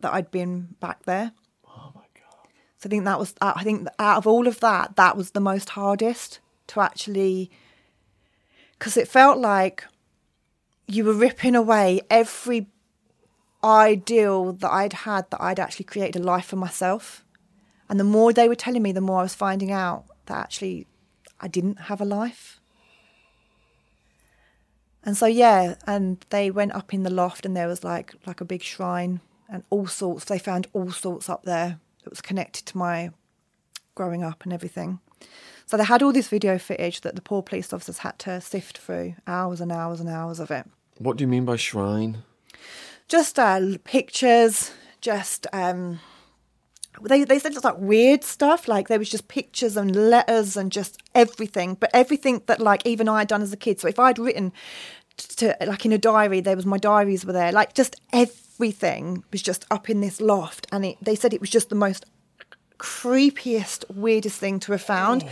that 0.00 0.12
I'd 0.12 0.30
been 0.30 0.74
back 0.80 1.04
there. 1.04 1.32
Oh 1.66 1.92
my 1.94 2.06
god! 2.14 2.48
So 2.78 2.88
I 2.88 2.90
think 2.90 3.04
that 3.04 3.18
was. 3.18 3.34
Uh, 3.40 3.52
I 3.54 3.62
think 3.62 3.86
out 3.98 4.18
of 4.18 4.26
all 4.26 4.48
of 4.48 4.58
that, 4.60 4.96
that 4.96 5.16
was 5.16 5.30
the 5.30 5.40
most 5.40 5.70
hardest 5.70 6.40
to 6.68 6.80
actually, 6.80 7.50
because 8.82 8.96
it 8.96 9.06
felt 9.06 9.38
like 9.38 9.84
you 10.88 11.04
were 11.04 11.12
ripping 11.12 11.54
away 11.54 12.00
every 12.10 12.66
ideal 13.62 14.54
that 14.54 14.72
I'd 14.72 14.92
had 14.92 15.30
that 15.30 15.40
I'd 15.40 15.60
actually 15.60 15.84
created 15.84 16.20
a 16.20 16.24
life 16.24 16.46
for 16.46 16.56
myself. 16.56 17.24
And 17.88 18.00
the 18.00 18.04
more 18.04 18.32
they 18.32 18.48
were 18.48 18.56
telling 18.56 18.82
me, 18.82 18.90
the 18.90 19.00
more 19.00 19.20
I 19.20 19.22
was 19.22 19.36
finding 19.36 19.70
out 19.70 20.06
that 20.26 20.36
actually 20.36 20.88
I 21.38 21.46
didn't 21.46 21.82
have 21.82 22.00
a 22.00 22.04
life. 22.04 22.60
And 25.04 25.16
so 25.16 25.26
yeah, 25.26 25.76
and 25.86 26.26
they 26.30 26.50
went 26.50 26.72
up 26.72 26.92
in 26.92 27.04
the 27.04 27.10
loft 27.10 27.46
and 27.46 27.56
there 27.56 27.68
was 27.68 27.84
like 27.84 28.16
like 28.26 28.40
a 28.40 28.44
big 28.44 28.62
shrine 28.62 29.20
and 29.48 29.62
all 29.70 29.86
sorts 29.86 30.24
they 30.24 30.40
found 30.40 30.66
all 30.72 30.90
sorts 30.90 31.28
up 31.28 31.44
there 31.44 31.78
that 32.02 32.10
was 32.10 32.20
connected 32.20 32.66
to 32.66 32.76
my 32.76 33.12
growing 33.94 34.24
up 34.24 34.42
and 34.42 34.52
everything. 34.52 34.98
So 35.66 35.76
they 35.76 35.84
had 35.84 36.02
all 36.02 36.12
this 36.12 36.28
video 36.28 36.58
footage 36.58 37.00
that 37.02 37.14
the 37.14 37.22
poor 37.22 37.42
police 37.42 37.72
officers 37.72 37.98
had 37.98 38.18
to 38.20 38.40
sift 38.40 38.78
through, 38.78 39.14
hours 39.26 39.60
and 39.60 39.72
hours 39.72 40.00
and 40.00 40.08
hours 40.08 40.40
of 40.40 40.50
it. 40.50 40.66
What 40.98 41.16
do 41.16 41.24
you 41.24 41.28
mean 41.28 41.44
by 41.44 41.56
shrine? 41.56 42.22
Just 43.08 43.38
uh, 43.38 43.60
pictures, 43.84 44.72
just 45.00 45.46
um, 45.52 46.00
they 47.00 47.24
they 47.24 47.38
said 47.38 47.52
just 47.52 47.64
like 47.64 47.78
weird 47.78 48.24
stuff. 48.24 48.68
Like 48.68 48.88
there 48.88 48.98
was 48.98 49.10
just 49.10 49.28
pictures 49.28 49.76
and 49.76 50.10
letters 50.10 50.56
and 50.56 50.70
just 50.70 51.02
everything, 51.14 51.74
but 51.74 51.90
everything 51.92 52.42
that 52.46 52.60
like 52.60 52.86
even 52.86 53.08
I 53.08 53.20
had 53.20 53.28
done 53.28 53.42
as 53.42 53.52
a 53.52 53.56
kid. 53.56 53.80
So 53.80 53.88
if 53.88 53.98
I'd 53.98 54.18
written 54.18 54.52
to 55.16 55.56
like 55.66 55.84
in 55.84 55.92
a 55.92 55.98
diary, 55.98 56.40
there 56.40 56.56
was 56.56 56.66
my 56.66 56.78
diaries 56.78 57.24
were 57.24 57.32
there. 57.32 57.52
Like 57.52 57.74
just 57.74 57.96
everything 58.12 59.24
was 59.32 59.42
just 59.42 59.64
up 59.70 59.88
in 59.90 60.00
this 60.00 60.20
loft, 60.20 60.66
and 60.70 60.84
it, 60.84 60.96
they 61.02 61.14
said 61.14 61.32
it 61.32 61.40
was 61.40 61.50
just 61.50 61.68
the 61.68 61.74
most 61.74 62.06
creepiest, 62.82 63.84
weirdest 63.88 64.38
thing 64.38 64.58
to 64.60 64.72
have 64.72 64.82
found. 64.82 65.24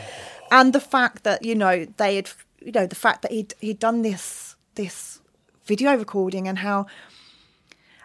And 0.52 0.72
the 0.72 0.80
fact 0.80 1.24
that 1.24 1.44
you 1.44 1.54
know 1.54 1.84
they 1.96 2.16
had, 2.16 2.30
you 2.60 2.72
know, 2.72 2.86
the 2.86 2.94
fact 2.94 3.22
that 3.22 3.32
he'd 3.32 3.54
he'd 3.60 3.78
done 3.78 4.02
this 4.02 4.56
this 4.76 5.20
video 5.64 5.94
recording 5.96 6.48
and 6.48 6.58
how, 6.58 6.86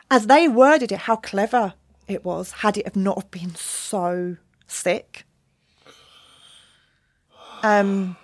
as 0.10 0.28
they 0.28 0.48
worded 0.48 0.92
it, 0.92 1.00
how 1.00 1.16
clever 1.16 1.74
it 2.08 2.26
was 2.26 2.52
had 2.52 2.78
it 2.78 2.86
have 2.86 2.96
not 2.96 3.18
have 3.18 3.32
been 3.32 3.56
so 3.56 4.38
sick. 4.68 5.26
Um. 7.64 8.18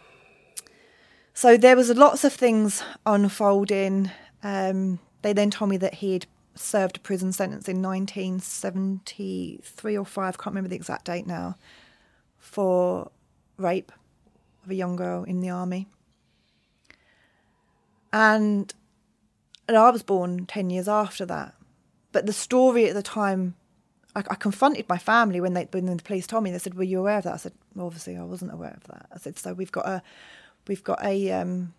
So 1.34 1.58
there 1.58 1.76
was 1.76 1.90
lots 1.90 2.24
of 2.24 2.34
things 2.34 2.84
unfolding. 3.06 4.12
Um, 4.44 5.00
they 5.24 5.34
then 5.34 5.50
told 5.50 5.70
me 5.72 5.78
that 5.78 5.96
he'd 5.96 6.28
served 6.62 6.98
a 6.98 7.00
prison 7.00 7.32
sentence 7.32 7.68
in 7.68 7.82
1973 7.82 9.98
or 9.98 10.06
five, 10.06 10.38
can't 10.38 10.48
remember 10.48 10.70
the 10.70 10.76
exact 10.76 11.06
date 11.06 11.28
now, 11.28 11.56
for 12.38 13.12
rape 13.58 13.92
of 14.64 14.72
a 14.72 14.76
young 14.76 14.96
girl 14.96 15.24
in 15.24 15.42
the 15.42 15.50
army. 15.50 15.88
And, 18.14 18.74
and 19.68 19.78
I 19.78 19.90
was 19.90 20.04
born 20.04 20.46
10 20.46 20.70
years 20.70 20.88
after 20.88 21.26
that. 21.26 21.56
But 22.12 22.26
the 22.26 22.34
story 22.34 22.88
at 22.88 22.94
the 22.94 23.02
time, 23.02 23.56
I, 24.16 24.20
I 24.20 24.36
confronted 24.36 24.88
my 24.90 24.98
family 24.98 25.40
when 25.40 25.54
they 25.54 25.68
when 25.72 25.86
the 25.86 26.04
police 26.04 26.28
told 26.28 26.44
me. 26.44 26.52
They 26.52 26.58
said, 26.58 26.74
"Were 26.74 26.84
you 26.84 27.00
aware 27.00 27.20
of 27.20 27.24
that?" 27.24 27.34
I 27.34 27.38
said, 27.38 27.54
well, 27.76 27.86
"Obviously, 27.86 28.18
I 28.18 28.24
wasn't 28.24 28.54
aware 28.54 28.76
of 28.76 28.84
that." 28.86 29.08
I 29.14 29.18
said, 29.18 29.38
"So 29.38 29.54
we've 29.54 29.72
got 29.72 29.88
a, 29.88 30.02
we've 30.68 30.84
got 30.84 31.04
a, 31.04 31.32
um, 31.32 31.74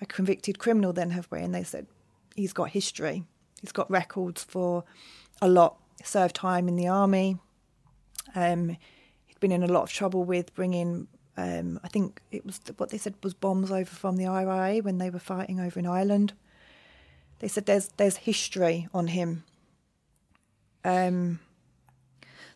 a 0.00 0.06
convicted 0.06 0.58
criminal, 0.58 0.92
then 0.92 1.10
have 1.10 1.28
we?" 1.30 1.40
And 1.40 1.54
they 1.54 1.62
said, 1.62 1.86
"He's 2.34 2.52
got 2.52 2.70
history. 2.70 3.24
He's 3.64 3.72
got 3.72 3.90
records 3.90 4.44
for 4.44 4.84
a 5.40 5.48
lot. 5.48 5.78
Served 6.02 6.36
time 6.36 6.68
in 6.68 6.76
the 6.76 6.86
army. 6.86 7.38
Um, 8.34 8.76
he'd 9.24 9.40
been 9.40 9.52
in 9.52 9.62
a 9.62 9.72
lot 9.72 9.84
of 9.84 9.88
trouble 9.88 10.22
with 10.22 10.54
bringing 10.54 11.08
um, 11.38 11.80
I 11.82 11.88
think 11.88 12.20
it 12.30 12.44
was 12.44 12.60
what 12.76 12.90
they 12.90 12.98
said 12.98 13.14
was 13.22 13.32
bombs 13.32 13.70
over 13.70 13.86
from 13.86 14.16
the 14.18 14.26
IRA 14.26 14.82
when 14.82 14.98
they 14.98 15.08
were 15.08 15.18
fighting 15.18 15.60
over 15.60 15.78
in 15.78 15.86
Ireland. 15.86 16.34
They 17.38 17.48
said 17.48 17.64
there's 17.64 17.88
there's 17.96 18.18
history 18.18 18.86
on 18.92 19.06
him. 19.06 19.44
Um, 20.84 21.40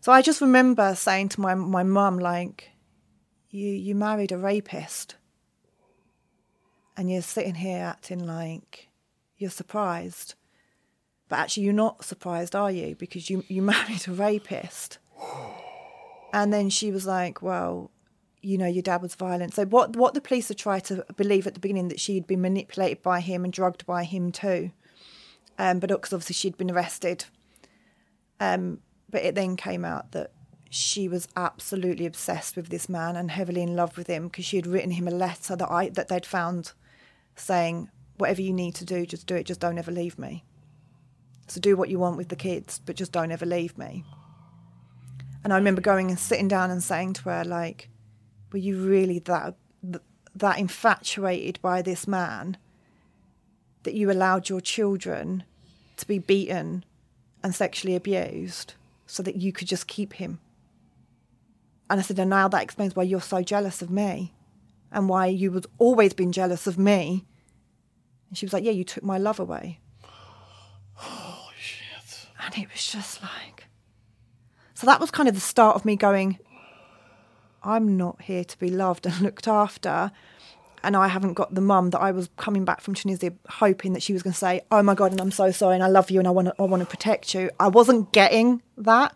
so 0.00 0.12
I 0.12 0.20
just 0.20 0.42
remember 0.42 0.94
saying 0.94 1.30
to 1.30 1.40
my 1.40 1.54
my 1.54 1.84
mum 1.84 2.18
like, 2.18 2.72
"You 3.48 3.66
you 3.70 3.94
married 3.94 4.30
a 4.30 4.36
rapist, 4.36 5.16
and 6.98 7.10
you're 7.10 7.22
sitting 7.22 7.54
here 7.54 7.82
acting 7.82 8.26
like 8.26 8.88
you're 9.38 9.48
surprised, 9.48 10.34
but 11.28 11.38
actually 11.38 11.64
you're 11.64 11.72
not 11.72 12.04
surprised, 12.04 12.54
are 12.54 12.70
you? 12.70 12.94
Because 12.96 13.30
you 13.30 13.44
you 13.48 13.62
married 13.74 14.06
a 14.08 14.12
rapist." 14.12 14.98
And 16.32 16.52
then 16.52 16.70
she 16.70 16.90
was 16.90 17.06
like, 17.06 17.42
"Well." 17.42 17.90
you 18.40 18.56
know, 18.56 18.66
your 18.66 18.82
dad 18.82 19.02
was 19.02 19.14
violent. 19.14 19.54
So 19.54 19.64
what 19.66 19.96
what 19.96 20.14
the 20.14 20.20
police 20.20 20.48
had 20.48 20.58
tried 20.58 20.84
to 20.84 21.04
believe 21.16 21.46
at 21.46 21.54
the 21.54 21.60
beginning 21.60 21.88
that 21.88 22.00
she'd 22.00 22.26
been 22.26 22.40
manipulated 22.40 23.02
by 23.02 23.20
him 23.20 23.44
and 23.44 23.52
drugged 23.52 23.84
by 23.84 24.04
him 24.04 24.30
too, 24.32 24.70
um, 25.58 25.80
but 25.80 25.88
because 25.88 26.12
obviously 26.12 26.34
she'd 26.34 26.56
been 26.56 26.70
arrested. 26.70 27.24
Um, 28.40 28.80
but 29.10 29.22
it 29.22 29.34
then 29.34 29.56
came 29.56 29.84
out 29.84 30.12
that 30.12 30.32
she 30.70 31.08
was 31.08 31.26
absolutely 31.34 32.06
obsessed 32.06 32.56
with 32.56 32.68
this 32.68 32.88
man 32.88 33.16
and 33.16 33.30
heavily 33.30 33.62
in 33.62 33.74
love 33.74 33.96
with 33.96 34.06
him 34.06 34.28
because 34.28 34.44
she 34.44 34.56
had 34.56 34.66
written 34.66 34.90
him 34.92 35.08
a 35.08 35.12
letter 35.12 35.56
that 35.56 35.70
I 35.70 35.88
that 35.90 36.08
they'd 36.08 36.26
found, 36.26 36.72
saying, 37.34 37.90
"Whatever 38.18 38.42
you 38.42 38.52
need 38.52 38.74
to 38.76 38.84
do, 38.84 39.04
just 39.06 39.26
do 39.26 39.34
it. 39.34 39.44
Just 39.44 39.60
don't 39.60 39.78
ever 39.78 39.90
leave 39.90 40.18
me. 40.18 40.44
So 41.48 41.60
do 41.60 41.76
what 41.76 41.88
you 41.88 41.98
want 41.98 42.16
with 42.16 42.28
the 42.28 42.36
kids, 42.36 42.80
but 42.84 42.96
just 42.96 43.12
don't 43.12 43.32
ever 43.32 43.46
leave 43.46 43.76
me." 43.76 44.04
And 45.44 45.52
I 45.52 45.56
remember 45.56 45.80
going 45.80 46.10
and 46.10 46.18
sitting 46.18 46.48
down 46.48 46.70
and 46.70 46.82
saying 46.82 47.14
to 47.14 47.22
her, 47.30 47.44
like 47.44 47.88
were 48.52 48.58
you 48.58 48.82
really 48.84 49.18
that 49.20 49.56
that 50.34 50.58
infatuated 50.58 51.60
by 51.62 51.82
this 51.82 52.06
man 52.06 52.56
that 53.82 53.94
you 53.94 54.10
allowed 54.10 54.48
your 54.48 54.60
children 54.60 55.44
to 55.96 56.06
be 56.06 56.18
beaten 56.18 56.84
and 57.42 57.54
sexually 57.54 57.96
abused 57.96 58.74
so 59.06 59.22
that 59.22 59.36
you 59.36 59.52
could 59.52 59.68
just 59.68 59.86
keep 59.86 60.14
him 60.14 60.38
And 61.90 61.98
I 61.98 62.02
said, 62.02 62.18
and 62.18 62.30
now 62.30 62.48
that 62.48 62.62
explains 62.62 62.94
why 62.94 63.04
you're 63.04 63.20
so 63.20 63.42
jealous 63.42 63.80
of 63.80 63.90
me 63.90 64.34
and 64.92 65.08
why 65.08 65.26
you 65.26 65.50
would 65.52 65.66
always 65.78 66.12
been 66.12 66.32
jealous 66.32 66.66
of 66.66 66.78
me. 66.78 67.24
And 68.28 68.36
she 68.36 68.44
was 68.44 68.52
like, 68.52 68.64
yeah, 68.64 68.72
you 68.72 68.84
took 68.84 69.02
my 69.02 69.18
love 69.18 69.40
away. 69.40 69.80
And 72.48 72.64
it 72.64 72.72
was 72.72 72.90
just 72.90 73.22
like, 73.22 73.66
so 74.72 74.86
that 74.86 75.00
was 75.00 75.10
kind 75.10 75.28
of 75.28 75.34
the 75.34 75.40
start 75.40 75.76
of 75.76 75.84
me 75.84 75.96
going, 75.96 76.38
I'm 77.62 77.98
not 77.98 78.22
here 78.22 78.42
to 78.42 78.58
be 78.58 78.70
loved 78.70 79.04
and 79.04 79.20
looked 79.20 79.46
after. 79.46 80.10
And 80.82 80.96
I 80.96 81.08
haven't 81.08 81.34
got 81.34 81.54
the 81.54 81.60
mum 81.60 81.90
that 81.90 81.98
I 81.98 82.10
was 82.10 82.30
coming 82.38 82.64
back 82.64 82.80
from 82.80 82.94
Tunisia 82.94 83.34
hoping 83.50 83.92
that 83.92 84.02
she 84.02 84.14
was 84.14 84.22
going 84.22 84.32
to 84.32 84.38
say, 84.38 84.62
Oh 84.70 84.82
my 84.82 84.94
God, 84.94 85.12
and 85.12 85.20
I'm 85.20 85.30
so 85.30 85.50
sorry, 85.50 85.74
and 85.74 85.84
I 85.84 85.88
love 85.88 86.10
you, 86.10 86.20
and 86.20 86.26
I 86.26 86.30
want 86.30 86.48
to, 86.48 86.54
I 86.58 86.62
want 86.62 86.80
to 86.82 86.88
protect 86.88 87.34
you. 87.34 87.50
I 87.60 87.68
wasn't 87.68 88.12
getting 88.12 88.62
that. 88.78 89.14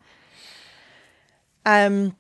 Um, 1.65 2.17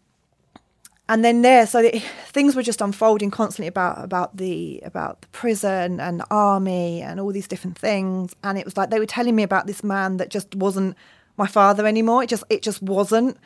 and 1.09 1.25
then 1.25 1.43
there, 1.43 1.67
so 1.67 1.83
the, 1.83 2.03
things 2.29 2.55
were 2.55 2.63
just 2.63 2.81
unfolding 2.81 3.31
constantly 3.31 3.67
about 3.67 4.03
about 4.05 4.37
the 4.37 4.81
about 4.85 5.23
the 5.23 5.29
prison 5.29 6.01
and 6.01 6.21
the 6.21 6.27
army 6.31 7.03
and 7.03 7.19
all 7.19 7.33
these 7.33 7.49
different 7.49 7.77
things. 7.77 8.35
And 8.45 8.57
it 8.57 8.65
was 8.65 8.77
like 8.77 8.91
they 8.91 9.01
were 9.01 9.07
telling 9.07 9.35
me 9.35 9.43
about 9.43 9.67
this 9.67 9.83
man 9.83 10.19
that 10.19 10.31
just 10.31 10.55
wasn't 10.55 10.97
my 11.37 11.47
father 11.47 11.87
anymore. 11.87 12.23
It 12.23 12.29
just 12.29 12.45
it 12.49 12.63
just 12.63 12.83
wasn't. 12.83 13.37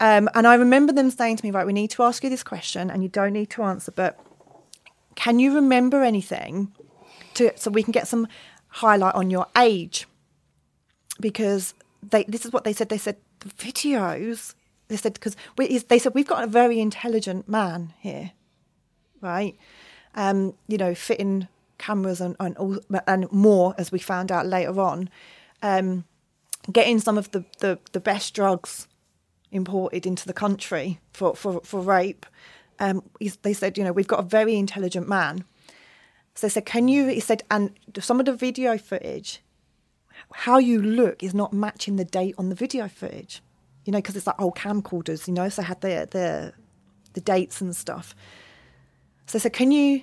Um, 0.00 0.28
and 0.34 0.46
I 0.46 0.54
remember 0.56 0.92
them 0.92 1.10
saying 1.10 1.36
to 1.36 1.44
me, 1.44 1.50
right, 1.50 1.66
we 1.66 1.72
need 1.72 1.90
to 1.92 2.02
ask 2.02 2.22
you 2.22 2.28
this 2.28 2.42
question, 2.42 2.90
and 2.90 3.02
you 3.02 3.08
don't 3.08 3.32
need 3.32 3.48
to 3.50 3.62
answer, 3.62 3.92
but 3.92 4.18
can 5.14 5.38
you 5.38 5.54
remember 5.54 6.02
anything 6.02 6.72
to 7.34 7.52
so 7.56 7.70
we 7.70 7.82
can 7.82 7.92
get 7.92 8.06
some 8.06 8.28
highlight 8.68 9.14
on 9.14 9.30
your 9.30 9.46
age? 9.56 10.06
Because 11.20 11.74
they 12.02 12.24
this 12.24 12.44
is 12.44 12.52
what 12.52 12.64
they 12.64 12.72
said. 12.72 12.90
They 12.90 12.98
said 12.98 13.16
the 13.40 13.48
videos. 13.48 14.54
They 14.88 14.96
said 14.96 15.14
because 15.14 15.36
they 15.56 15.98
said 15.98 16.14
we've 16.14 16.26
got 16.26 16.44
a 16.44 16.46
very 16.46 16.80
intelligent 16.80 17.48
man 17.48 17.92
here, 18.00 18.32
right? 19.20 19.56
Um, 20.14 20.54
you 20.68 20.78
know, 20.78 20.94
fitting 20.94 21.48
cameras 21.78 22.20
and 22.20 22.36
and, 22.38 22.56
all, 22.58 22.78
and 23.06 23.30
more 23.32 23.74
as 23.78 23.90
we 23.90 23.98
found 23.98 24.30
out 24.30 24.46
later 24.46 24.80
on. 24.80 25.08
Um, 25.62 26.04
getting 26.72 26.98
some 26.98 27.18
of 27.18 27.30
the, 27.32 27.44
the, 27.58 27.78
the 27.92 28.00
best 28.00 28.34
drugs 28.34 28.88
imported 29.50 30.06
into 30.06 30.26
the 30.26 30.32
country 30.32 31.00
for, 31.12 31.34
for, 31.34 31.60
for 31.62 31.80
rape. 31.80 32.26
Um, 32.78 33.02
they 33.42 33.52
said, 33.52 33.78
you 33.78 33.84
know, 33.84 33.92
we've 33.92 34.08
got 34.08 34.20
a 34.20 34.24
very 34.24 34.56
intelligent 34.56 35.08
man. 35.08 35.44
So 36.34 36.46
they 36.46 36.50
said, 36.50 36.66
can 36.66 36.88
you, 36.88 37.06
he 37.06 37.20
said, 37.20 37.44
and 37.50 37.70
some 38.00 38.18
of 38.18 38.26
the 38.26 38.34
video 38.34 38.76
footage, 38.76 39.40
how 40.32 40.58
you 40.58 40.82
look 40.82 41.22
is 41.22 41.34
not 41.34 41.52
matching 41.52 41.96
the 41.96 42.04
date 42.04 42.34
on 42.36 42.48
the 42.48 42.54
video 42.54 42.88
footage, 42.88 43.40
you 43.84 43.92
know, 43.92 43.98
because 43.98 44.16
it's 44.16 44.26
like 44.26 44.40
old 44.40 44.56
camcorders, 44.56 45.26
you 45.28 45.34
know, 45.34 45.48
so 45.48 45.62
they 45.62 45.66
had 45.66 45.80
the, 45.80 46.08
the, 46.10 46.52
the 47.12 47.20
dates 47.20 47.60
and 47.60 47.74
stuff. 47.74 48.14
So 49.26 49.38
they 49.38 49.42
said, 49.42 49.52
can 49.52 49.70
you 49.70 50.02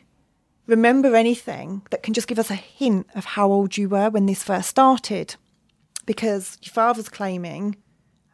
remember 0.68 1.16
anything 1.16 1.82
that 1.90 2.04
can 2.04 2.14
just 2.14 2.28
give 2.28 2.40
us 2.40 2.52
a 2.52 2.56
hint 2.56 3.08
of 3.16 3.26
how 3.26 3.52
old 3.52 3.78
you 3.78 3.90
were 3.90 4.10
when 4.10 4.26
this 4.26 4.44
first 4.44 4.70
started? 4.70 5.36
Because 6.06 6.58
your 6.62 6.74
father's 6.74 7.10
claiming 7.10 7.78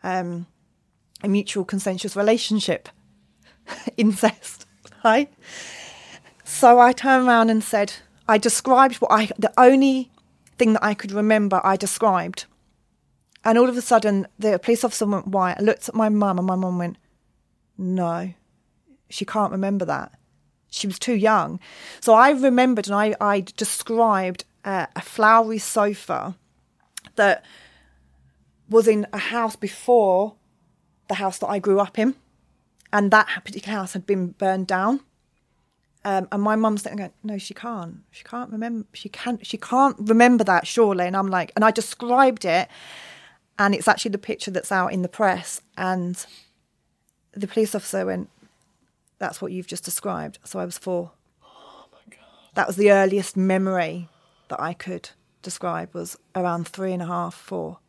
um, 0.04 0.48
a 1.24 1.28
mutual 1.28 1.66
consensual 1.66 2.12
relationship, 2.16 2.89
incest, 3.98 4.66
right? 5.04 5.32
So 6.43 6.80
I 6.80 6.93
turned 6.93 7.28
around 7.28 7.50
and 7.50 7.64
said, 7.64 7.93
I 8.28 8.38
described 8.38 8.95
what 8.95 9.12
I, 9.12 9.30
the 9.38 9.54
only 9.58 10.12
thing 10.58 10.74
that 10.74 10.84
I 10.84 10.93
could 10.93 11.12
remember, 11.12 11.62
I 11.64 11.76
described. 11.76 12.45
And 13.48 13.58
all 13.58 13.70
of 13.70 13.78
a 13.78 13.82
sudden, 13.82 14.28
the 14.38 14.60
police 14.60 14.84
officer 14.84 15.06
went 15.06 15.30
white. 15.30 15.56
I 15.58 15.62
looked 15.62 15.88
at 15.88 15.95
my 15.95 16.10
mum, 16.10 16.38
and 16.38 16.45
my 16.45 16.58
mum 16.58 16.78
went, 16.78 16.98
No, 17.78 18.34
she 19.10 19.24
can't 19.24 19.54
remember 19.54 19.86
that. 19.86 20.12
She 20.70 20.86
was 20.86 21.00
too 21.00 21.14
young. 21.14 21.62
So 22.02 22.14
I 22.14 22.32
remembered 22.32 22.88
and 22.88 22.95
I, 22.95 23.16
I 23.22 23.45
described 23.56 24.43
uh, 24.66 24.88
a 24.98 25.02
flowery 25.02 25.60
sofa 25.60 26.36
that 27.16 27.45
was 28.70 28.86
in 28.86 29.08
a 29.14 29.18
house 29.18 29.56
before 29.56 30.36
the 31.08 31.16
house 31.16 31.38
that 31.38 31.48
I 31.48 31.60
grew 31.60 31.80
up 31.80 31.98
in, 31.98 32.16
and 32.91 33.12
that 33.12 33.30
particular 33.45 33.78
house 33.78 33.93
had 33.93 34.06
been 34.06 34.32
burned 34.32 34.68
down. 34.68 35.00
Um, 36.04 36.28
and 36.34 36.43
my 36.43 36.58
mum's 36.58 36.82
sitting 36.82 36.98
going, 36.98 37.14
"No, 37.24 37.38
she 37.38 37.54
can't. 37.54 38.00
She 38.12 38.26
can't 38.26 38.52
remember. 38.52 38.86
She 38.91 39.08
can't. 39.08 39.48
She 39.48 39.58
can't 39.58 39.95
remember 40.00 40.43
that 40.43 40.68
surely." 40.68 41.06
And 41.08 41.16
I'm 41.16 41.28
like, 41.28 41.54
and 41.56 41.64
I 41.64 41.72
described 41.72 42.43
it, 42.43 42.68
and 43.60 43.74
it's 43.76 43.88
actually 43.88 44.12
the 44.12 44.18
picture 44.18 44.51
that's 44.51 44.72
out 44.72 44.93
in 44.93 45.01
the 45.01 45.10
press. 45.10 45.62
And 45.78 46.26
the 47.32 47.47
police 47.47 47.76
officer 47.76 48.05
went, 48.05 48.30
"That's 49.20 49.41
what 49.41 49.51
you've 49.51 49.68
just 49.68 49.86
described." 49.86 50.39
So 50.43 50.60
I 50.60 50.66
was 50.66 50.78
four. 50.78 51.12
Oh 51.43 51.86
my 51.91 51.99
god. 52.10 52.26
That 52.55 52.68
was 52.68 52.76
the 52.76 52.91
earliest 52.91 53.38
memory 53.38 54.10
that 54.49 54.62
I 54.62 54.74
could 54.74 55.10
describe 55.41 55.93
was 55.93 56.18
around 56.36 56.68
three 56.68 56.93
and 56.93 57.01
a 57.01 57.08
half, 57.08 57.34
four. 57.34 57.80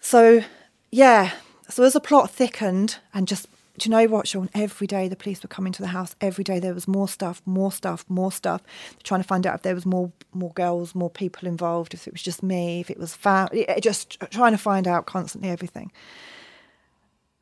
So 0.00 0.42
yeah, 0.90 1.32
so 1.68 1.82
as 1.82 1.92
the 1.92 2.00
plot 2.00 2.30
thickened 2.30 2.96
and 3.12 3.28
just, 3.28 3.46
do 3.78 3.88
you 3.88 3.90
know 3.90 4.06
what, 4.06 4.28
Sean? 4.28 4.50
Every 4.54 4.86
day 4.86 5.08
the 5.08 5.16
police 5.16 5.42
were 5.42 5.48
coming 5.48 5.72
to 5.72 5.82
the 5.82 5.88
house. 5.88 6.14
Every 6.20 6.44
day 6.44 6.58
there 6.58 6.74
was 6.74 6.88
more 6.88 7.08
stuff, 7.08 7.40
more 7.46 7.72
stuff, 7.72 8.04
more 8.08 8.32
stuff. 8.32 8.62
Trying 9.02 9.22
to 9.22 9.26
find 9.26 9.46
out 9.46 9.56
if 9.56 9.62
there 9.62 9.74
was 9.74 9.86
more, 9.86 10.12
more 10.32 10.52
girls, 10.52 10.94
more 10.94 11.10
people 11.10 11.48
involved. 11.48 11.94
If 11.94 12.06
it 12.06 12.12
was 12.12 12.22
just 12.22 12.42
me, 12.42 12.80
if 12.80 12.90
it 12.90 12.98
was 12.98 13.14
family, 13.14 13.66
just 13.80 14.18
trying 14.30 14.52
to 14.52 14.58
find 14.58 14.86
out 14.86 15.06
constantly 15.06 15.50
everything. 15.50 15.92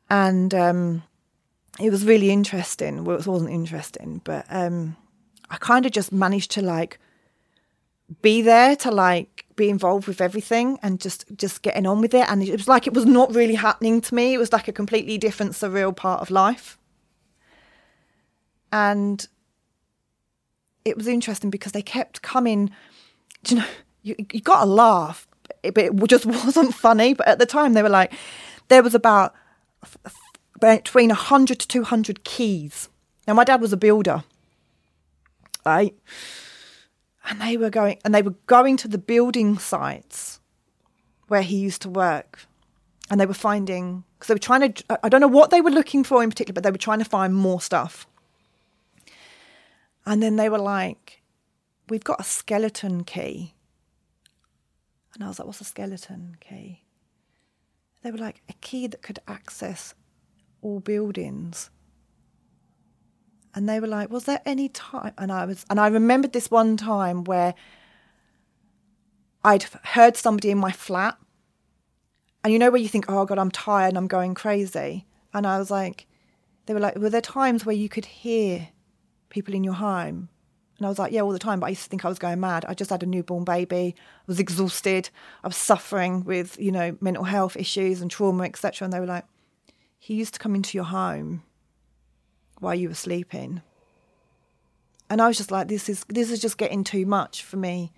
And 0.09 0.53
um, 0.53 1.03
it 1.79 1.89
was 1.89 2.05
really 2.05 2.31
interesting. 2.31 3.03
Well, 3.03 3.17
it 3.17 3.27
wasn't 3.27 3.51
interesting, 3.51 4.21
but 4.23 4.45
um, 4.49 4.95
I 5.49 5.57
kind 5.57 5.85
of 5.85 5.91
just 5.91 6.11
managed 6.11 6.51
to 6.51 6.61
like 6.61 6.99
be 8.21 8.41
there 8.41 8.75
to 8.77 8.91
like 8.91 9.46
be 9.57 9.69
involved 9.69 10.07
with 10.07 10.21
everything 10.21 10.79
and 10.81 11.01
just 11.01 11.25
just 11.35 11.61
getting 11.61 11.85
on 11.85 11.99
with 11.99 12.13
it. 12.13 12.29
And 12.29 12.41
it 12.41 12.53
was 12.53 12.69
like 12.69 12.87
it 12.87 12.93
was 12.93 13.05
not 13.05 13.35
really 13.35 13.55
happening 13.55 13.99
to 13.99 14.15
me. 14.15 14.33
It 14.33 14.37
was 14.37 14.53
like 14.53 14.69
a 14.69 14.71
completely 14.71 15.17
different 15.17 15.51
surreal 15.51 15.93
part 15.93 16.21
of 16.21 16.31
life. 16.31 16.77
And 18.71 19.27
it 20.85 20.95
was 20.95 21.07
interesting 21.07 21.49
because 21.49 21.73
they 21.73 21.81
kept 21.81 22.21
coming 22.21 22.71
you 23.49 23.57
know 23.57 23.65
you, 24.03 24.15
you 24.31 24.39
got 24.39 24.63
to 24.63 24.69
laugh 24.69 25.27
but 25.61 25.77
it 25.77 25.95
just 26.07 26.25
wasn't 26.45 26.73
funny. 26.73 27.13
But 27.13 27.27
at 27.27 27.39
the 27.39 27.45
time 27.45 27.73
they 27.73 27.83
were 27.83 27.89
like 27.89 28.13
there 28.69 28.83
was 28.83 28.95
about 28.95 29.33
between 30.61 31.09
100 31.09 31.59
to 31.59 31.67
200 31.67 32.23
keys. 32.23 32.89
Now 33.27 33.33
my 33.33 33.43
dad 33.43 33.59
was 33.59 33.73
a 33.73 33.77
builder 33.77 34.23
right 35.65 35.93
and 37.27 37.41
they 37.41 37.57
were 37.57 37.69
going 37.69 37.99
and 38.03 38.15
they 38.15 38.21
were 38.21 38.35
going 38.47 38.77
to 38.77 38.87
the 38.87 38.97
building 38.97 39.57
sites 39.57 40.39
where 41.27 41.41
he 41.41 41.57
used 41.57 41.81
to 41.83 41.89
work. 41.89 42.47
And 43.09 43.19
they 43.21 43.25
were 43.25 43.33
finding 43.33 44.03
because 44.17 44.27
they 44.27 44.33
were 44.33 44.39
trying 44.39 44.73
to 44.73 44.83
i 45.03 45.07
don't 45.07 45.21
know 45.21 45.27
what 45.27 45.49
they 45.49 45.61
were 45.61 45.71
looking 45.71 46.03
for 46.03 46.23
in 46.23 46.29
particular 46.29 46.53
but 46.53 46.63
they 46.63 46.71
were 46.71 46.77
trying 46.77 46.99
to 46.99 47.05
find 47.05 47.33
more 47.33 47.61
stuff. 47.61 48.07
And 50.05 50.23
then 50.23 50.37
they 50.37 50.49
were 50.49 50.59
like 50.59 51.21
we've 51.89 52.03
got 52.03 52.19
a 52.19 52.23
skeleton 52.23 53.03
key. 53.03 53.53
And 55.13 55.23
i 55.23 55.27
was 55.27 55.39
like 55.39 55.45
what's 55.45 55.61
a 55.61 55.65
skeleton 55.65 56.37
key? 56.39 56.83
They 58.03 58.11
were 58.11 58.17
like 58.17 58.41
a 58.49 58.53
key 58.53 58.87
that 58.87 59.01
could 59.01 59.19
access 59.27 59.93
all 60.61 60.79
buildings 60.79 61.69
and 63.57 63.67
they 63.67 63.79
were 63.79 63.87
like, 63.87 64.11
"Was 64.11 64.25
there 64.25 64.39
any 64.45 64.69
time?" 64.69 65.13
And 65.17 65.31
I 65.31 65.43
was, 65.45 65.65
and 65.67 65.79
I 65.79 65.87
remembered 65.87 66.31
this 66.31 66.51
one 66.51 66.77
time 66.77 67.23
where 67.23 67.55
I'd 69.43 69.63
heard 69.83 70.15
somebody 70.15 70.51
in 70.51 70.59
my 70.59 70.71
flat, 70.71 71.17
and 72.43 72.53
you 72.53 72.59
know 72.59 72.69
where 72.69 72.79
you 72.79 72.87
think, 72.87 73.05
"Oh 73.09 73.25
God, 73.25 73.39
I'm 73.39 73.49
tired, 73.49 73.89
and 73.89 73.97
I'm 73.97 74.07
going 74.07 74.35
crazy," 74.35 75.07
and 75.33 75.47
I 75.47 75.57
was 75.57 75.71
like, 75.71 76.05
they 76.67 76.75
were 76.75 76.79
like, 76.79 76.97
"Were 76.97 77.09
there 77.09 77.19
times 77.19 77.65
where 77.65 77.75
you 77.75 77.89
could 77.89 78.05
hear 78.05 78.69
people 79.29 79.55
in 79.55 79.63
your 79.63 79.73
home?" 79.73 80.29
And 80.77 80.85
I 80.85 80.89
was 80.89 80.99
like, 80.99 81.11
yeah, 81.11 81.21
all 81.21 81.31
the 81.31 81.39
time. 81.39 81.59
But 81.59 81.65
I 81.65 81.69
used 81.69 81.85
to 81.85 81.89
think 81.89 82.05
I 82.05 82.09
was 82.09 82.19
going 82.19 82.39
mad. 82.39 82.63
I 82.69 82.75
just 82.75 82.91
had 82.91 83.01
a 83.01 83.07
newborn 83.07 83.43
baby. 83.43 83.95
I 83.97 84.23
was 84.27 84.39
exhausted. 84.39 85.09
I 85.43 85.47
was 85.47 85.57
suffering 85.57 86.23
with, 86.23 86.55
you 86.59 86.71
know, 86.71 86.95
mental 87.01 87.23
health 87.23 87.57
issues 87.57 87.99
and 87.99 88.11
trauma, 88.11 88.43
etc. 88.43 88.85
And 88.85 88.93
they 88.93 88.99
were 88.99 89.07
like, 89.07 89.25
he 89.97 90.13
used 90.13 90.35
to 90.35 90.39
come 90.39 90.53
into 90.53 90.77
your 90.77 90.85
home 90.85 91.41
while 92.59 92.75
you 92.75 92.89
were 92.89 92.95
sleeping. 92.95 93.61
And 95.09 95.21
I 95.21 95.27
was 95.27 95.37
just 95.37 95.51
like, 95.51 95.67
this 95.67 95.87
is 95.89 96.05
this 96.09 96.31
is 96.31 96.39
just 96.39 96.57
getting 96.57 96.83
too 96.83 97.05
much 97.05 97.43
for 97.43 97.57
me 97.57 97.93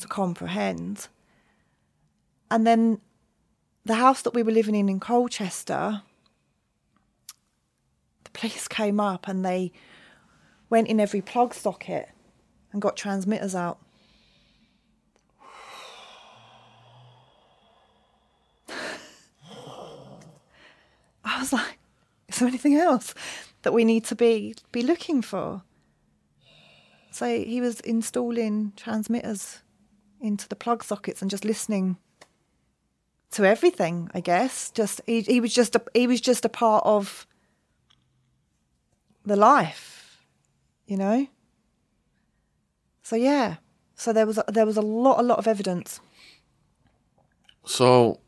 to 0.00 0.08
comprehend. 0.08 1.08
And 2.50 2.66
then 2.66 3.00
the 3.84 3.94
house 3.94 4.22
that 4.22 4.34
we 4.34 4.42
were 4.42 4.52
living 4.52 4.74
in 4.74 4.88
in 4.88 5.00
Colchester, 5.00 6.02
the 8.24 8.30
police 8.32 8.68
came 8.80 9.00
up 9.00 9.28
and 9.28 9.44
they 9.44 9.72
went 10.70 10.88
in 10.88 11.00
every 11.00 11.22
plug 11.22 11.54
socket 11.54 12.10
and 12.72 12.82
got 12.82 12.96
transmitters 12.96 13.54
out. 13.54 13.78
I 18.68 18.74
I 21.24 21.40
was 21.40 21.52
like, 21.52 21.78
is 22.28 22.38
there 22.38 22.48
anything 22.48 22.74
else 22.74 23.14
that 23.62 23.72
we 23.72 23.84
need 23.84 24.04
to 24.04 24.14
be 24.14 24.54
be 24.72 24.82
looking 24.82 25.22
for? 25.22 25.62
So 27.10 27.26
he 27.26 27.60
was 27.60 27.80
installing 27.80 28.72
transmitters 28.76 29.62
into 30.20 30.48
the 30.48 30.56
plug 30.56 30.84
sockets 30.84 31.22
and 31.22 31.30
just 31.30 31.44
listening 31.44 31.96
to 33.32 33.44
everything. 33.44 34.10
I 34.14 34.20
guess 34.20 34.70
just 34.70 35.00
he, 35.06 35.22
he 35.22 35.40
was 35.40 35.54
just 35.54 35.74
a, 35.74 35.82
he 35.94 36.06
was 36.06 36.20
just 36.20 36.44
a 36.44 36.48
part 36.48 36.84
of 36.84 37.26
the 39.24 39.36
life, 39.36 40.24
you 40.86 40.96
know. 40.96 41.26
So 43.02 43.16
yeah, 43.16 43.56
so 43.94 44.12
there 44.12 44.26
was 44.26 44.38
a, 44.38 44.44
there 44.48 44.66
was 44.66 44.76
a 44.76 44.82
lot 44.82 45.18
a 45.18 45.22
lot 45.22 45.38
of 45.38 45.46
evidence. 45.46 46.00
So, 47.64 48.20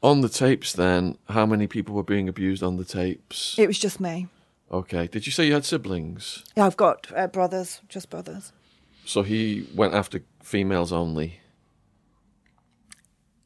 on 0.00 0.20
the 0.20 0.28
tapes, 0.28 0.72
then, 0.72 1.18
how 1.28 1.44
many 1.44 1.66
people 1.66 1.94
were 1.94 2.04
being 2.04 2.28
abused 2.28 2.62
on 2.62 2.76
the 2.76 2.84
tapes? 2.84 3.56
It 3.58 3.66
was 3.66 3.78
just 3.78 3.98
me. 3.98 4.28
Okay. 4.70 5.06
Did 5.08 5.26
you 5.26 5.32
say 5.32 5.46
you 5.46 5.54
had 5.54 5.64
siblings? 5.64 6.44
Yeah, 6.56 6.66
I've 6.66 6.76
got 6.76 7.06
uh, 7.14 7.26
brothers, 7.26 7.80
just 7.88 8.08
brothers. 8.10 8.52
So 9.04 9.22
he 9.22 9.66
went 9.74 9.94
after 9.94 10.22
females 10.42 10.92
only. 10.92 11.40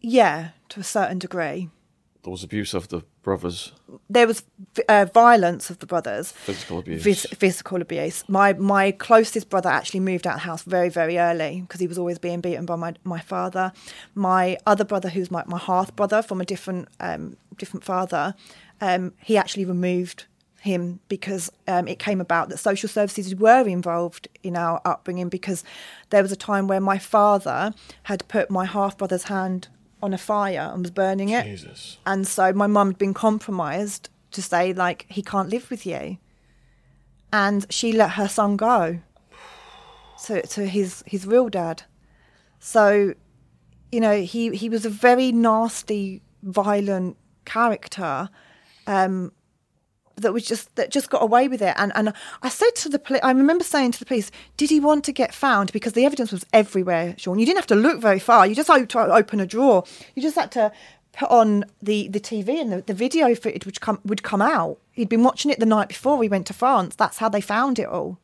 Yeah, 0.00 0.50
to 0.70 0.80
a 0.80 0.84
certain 0.84 1.18
degree. 1.18 1.70
There 2.22 2.30
was 2.30 2.42
abuse 2.42 2.72
of 2.72 2.88
the 2.88 3.02
brothers, 3.22 3.72
There 4.08 4.26
was 4.26 4.44
uh, 4.88 5.06
violence 5.12 5.68
of 5.68 5.78
the 5.80 5.86
brothers, 5.86 6.32
physical 6.32 6.78
abuse. 6.78 7.04
phys- 7.04 7.36
physical 7.36 7.82
abuse. 7.82 8.24
My 8.28 8.54
my 8.54 8.92
closest 8.92 9.50
brother 9.50 9.68
actually 9.68 10.00
moved 10.00 10.26
out 10.26 10.36
of 10.36 10.40
the 10.40 10.46
house 10.46 10.62
very 10.62 10.88
very 10.88 11.18
early 11.18 11.60
because 11.60 11.80
he 11.80 11.86
was 11.86 11.98
always 11.98 12.18
being 12.18 12.40
beaten 12.40 12.64
by 12.64 12.76
my, 12.76 12.94
my 13.04 13.20
father. 13.20 13.72
My 14.14 14.56
other 14.66 14.84
brother, 14.84 15.10
who's 15.10 15.30
my, 15.30 15.44
my 15.46 15.58
half 15.58 15.94
brother 15.96 16.22
from 16.22 16.40
a 16.40 16.46
different 16.46 16.88
um, 16.98 17.36
different 17.58 17.84
father, 17.84 18.34
um, 18.80 19.12
he 19.22 19.36
actually 19.36 19.66
removed 19.66 20.24
him 20.64 20.98
because 21.08 21.50
um, 21.68 21.86
it 21.86 21.98
came 21.98 22.22
about 22.22 22.48
that 22.48 22.56
social 22.56 22.88
services 22.88 23.34
were 23.34 23.68
involved 23.68 24.28
in 24.42 24.56
our 24.56 24.80
upbringing 24.86 25.28
because 25.28 25.62
there 26.08 26.22
was 26.22 26.32
a 26.32 26.36
time 26.36 26.66
where 26.66 26.80
my 26.80 26.96
father 26.96 27.74
had 28.04 28.26
put 28.28 28.50
my 28.50 28.64
half 28.64 28.96
brother's 28.96 29.24
hand 29.24 29.68
on 30.02 30.14
a 30.14 30.18
fire 30.18 30.70
and 30.72 30.82
was 30.82 30.90
burning 30.90 31.28
it. 31.28 31.44
Jesus. 31.44 31.98
And 32.06 32.26
so 32.26 32.50
my 32.54 32.66
mum 32.66 32.88
had 32.88 32.98
been 32.98 33.12
compromised 33.12 34.08
to 34.30 34.40
say, 34.40 34.72
like, 34.72 35.04
he 35.10 35.20
can't 35.20 35.50
live 35.50 35.70
with 35.70 35.84
you. 35.84 36.16
And 37.30 37.66
she 37.70 37.92
let 37.92 38.12
her 38.12 38.26
son 38.26 38.56
go 38.56 39.00
to, 40.24 40.46
to 40.46 40.66
his, 40.66 41.04
his 41.06 41.26
real 41.26 41.50
dad. 41.50 41.82
So, 42.58 43.12
you 43.92 44.00
know, 44.00 44.22
he, 44.22 44.56
he 44.56 44.70
was 44.70 44.86
a 44.86 44.90
very 44.90 45.30
nasty, 45.30 46.22
violent 46.42 47.18
character. 47.44 48.30
Um, 48.86 49.32
that 50.16 50.32
was 50.32 50.44
just 50.46 50.74
that 50.76 50.90
just 50.90 51.10
got 51.10 51.22
away 51.22 51.48
with 51.48 51.60
it. 51.62 51.74
And 51.76 51.92
and 51.94 52.12
I 52.42 52.48
said 52.48 52.74
to 52.76 52.88
the 52.88 52.98
police 52.98 53.20
I 53.22 53.30
remember 53.32 53.64
saying 53.64 53.92
to 53.92 53.98
the 53.98 54.06
police 54.06 54.30
did 54.56 54.70
he 54.70 54.80
want 54.80 55.04
to 55.04 55.12
get 55.12 55.34
found? 55.34 55.72
Because 55.72 55.92
the 55.94 56.04
evidence 56.04 56.30
was 56.32 56.44
everywhere 56.52 57.14
Sean. 57.18 57.38
You 57.38 57.46
didn't 57.46 57.58
have 57.58 57.66
to 57.68 57.74
look 57.74 58.00
very 58.00 58.18
far. 58.18 58.46
You 58.46 58.54
just 58.54 58.68
had 58.68 58.88
to 58.90 59.12
open 59.14 59.40
a 59.40 59.46
drawer. 59.46 59.84
You 60.14 60.22
just 60.22 60.36
had 60.36 60.50
to 60.52 60.72
put 61.12 61.30
on 61.30 61.64
the 61.82 62.08
the 62.08 62.20
TV 62.20 62.60
and 62.60 62.72
the, 62.72 62.82
the 62.82 62.94
video 62.94 63.34
footage 63.34 63.64
would 63.66 63.80
come 63.80 64.00
would 64.04 64.22
come 64.22 64.42
out. 64.42 64.78
He'd 64.92 65.08
been 65.08 65.24
watching 65.24 65.50
it 65.50 65.58
the 65.60 65.66
night 65.66 65.88
before 65.88 66.16
we 66.16 66.28
went 66.28 66.46
to 66.48 66.52
France. 66.54 66.94
That's 66.96 67.18
how 67.18 67.28
they 67.28 67.40
found 67.40 67.78
it 67.78 67.86
all. 67.88 68.18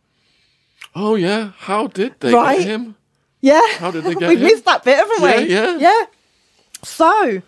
Oh 0.94 1.14
yeah. 1.16 1.52
How 1.58 1.86
did 1.88 2.14
they 2.20 2.32
Right? 2.34 2.58
get 2.58 2.66
him? 2.68 2.96
yeah. 3.40 3.60
How 3.78 3.90
did 3.90 4.04
they 4.04 4.14
get 4.14 4.28
we've 4.28 4.38
him? 4.38 4.44
missed 4.44 4.64
that 4.66 4.84
bit 4.84 4.96
haven't 4.96 5.22
we? 5.22 5.52
Yeah, 5.52 5.76
yeah. 5.76 5.78
yeah. 5.78 6.04
So 6.84 7.42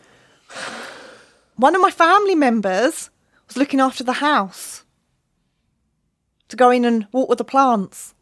one 1.56 1.74
of 1.74 1.80
my 1.80 1.90
family 1.90 2.34
members 2.34 3.10
was 3.52 3.58
looking 3.58 3.80
after 3.80 4.02
the 4.02 4.14
house 4.14 4.82
to 6.48 6.56
go 6.56 6.70
in 6.70 6.86
and 6.86 7.06
water 7.12 7.34
the 7.34 7.44
plants. 7.44 8.14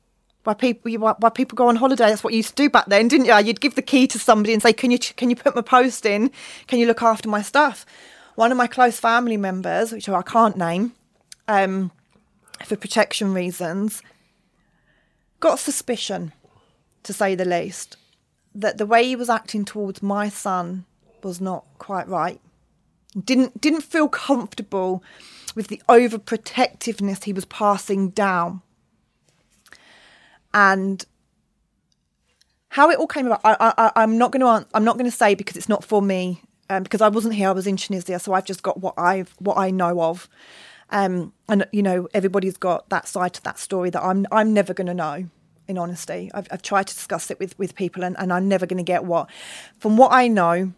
Why 0.43 0.55
people, 0.55 0.91
why 0.91 1.29
people 1.29 1.55
go 1.55 1.69
on 1.69 1.77
holiday? 1.77 2.09
That's 2.09 2.25
what 2.25 2.33
you 2.33 2.39
used 2.39 2.57
to 2.57 2.63
do 2.63 2.71
back 2.71 2.87
then, 2.87 3.09
didn't 3.09 3.27
you? 3.27 3.37
You'd 3.37 3.61
give 3.61 3.77
the 3.77 3.83
key 3.83 4.07
to 4.09 4.19
somebody 4.19 4.53
and 4.53 4.63
say, 4.63 4.73
"Can 4.73 4.91
you 4.91 4.99
can 4.99 5.31
you 5.31 5.37
put 5.37 5.55
my 5.55 5.63
post 5.63 6.05
in? 6.05 6.31
Can 6.67 6.79
you 6.79 6.87
look 6.87 7.03
after 7.03 7.29
my 7.29 7.43
stuff?" 7.43 7.87
One 8.35 8.51
of 8.51 8.59
my 8.59 8.67
close 8.67 8.99
family 8.99 9.37
members, 9.37 9.93
which 9.93 10.09
I 10.09 10.23
can't 10.23 10.57
name, 10.57 10.95
um, 11.47 11.93
for 12.65 12.77
protection 12.77 13.35
reasons, 13.35 14.03
got 15.41 15.59
suspicion, 15.59 16.33
to 17.03 17.13
say 17.13 17.35
the 17.35 17.45
least, 17.45 17.99
that 18.55 18.79
the 18.79 18.87
way 18.87 19.05
he 19.05 19.15
was 19.15 19.29
acting 19.29 19.65
towards 19.65 20.03
my 20.03 20.29
son 20.29 20.87
was 21.23 21.41
not 21.41 21.65
quite 21.79 22.09
right 22.09 22.41
didn't 23.13 23.61
didn't 23.61 23.83
feel 23.83 24.09
comfortable 24.09 25.03
with 25.55 25.69
the 25.69 25.83
overprotectiveness 25.89 27.25
he 27.25 27.33
was 27.33 27.45
passing 27.45 28.11
down. 28.11 28.63
And 30.53 31.05
how 32.71 32.91
it 32.91 32.99
all 32.99 33.07
came 33.07 33.27
about 33.27 33.41
I, 33.45 33.75
I 33.77 33.93
i'm 33.97 34.17
not 34.17 34.33
going 34.33 34.41
to 34.41 34.67
i'm 34.75 34.85
not 34.85 34.97
going 34.97 35.11
to 35.11 35.17
say 35.17 35.35
because 35.35 35.57
it's 35.57 35.69
not 35.69 35.85
for 35.85 36.01
me 36.01 36.43
um, 36.69 36.83
because 36.83 37.01
i 37.01 37.09
wasn't 37.09 37.35
here 37.35 37.49
i 37.49 37.53
was 37.53 37.67
in 37.67 37.77
tunisia 37.77 38.19
so 38.19 38.33
i've 38.33 38.45
just 38.45 38.63
got 38.63 38.81
what 38.81 38.95
i've 38.97 39.35
what 39.39 39.59
i 39.59 39.71
know 39.71 40.01
of. 40.01 40.29
Um, 40.93 41.33
and 41.49 41.67
you 41.73 41.85
know 41.85 42.09
everybody's 42.15 42.57
got 42.57 42.89
that 42.89 43.07
side 43.07 43.35
to 43.35 43.43
that 43.43 43.59
story 43.61 43.91
that 43.91 44.03
i'm 44.03 44.27
i'm 44.33 44.53
never 44.53 44.75
going 44.75 44.89
to 44.89 44.95
know 44.95 45.27
in 45.69 45.79
honesty. 45.79 46.31
I've, 46.35 46.49
I've 46.51 46.63
tried 46.63 46.89
to 46.89 46.95
discuss 46.95 47.31
it 47.31 47.39
with 47.39 47.57
with 47.57 47.77
people 47.77 48.03
and, 48.03 48.17
and 48.19 48.33
i'm 48.33 48.49
never 48.49 48.67
going 48.67 48.79
to 48.79 48.83
get 48.83 49.05
what. 49.05 49.31
From 49.79 49.97
what 49.97 50.13
i 50.13 50.27
know 50.27 50.73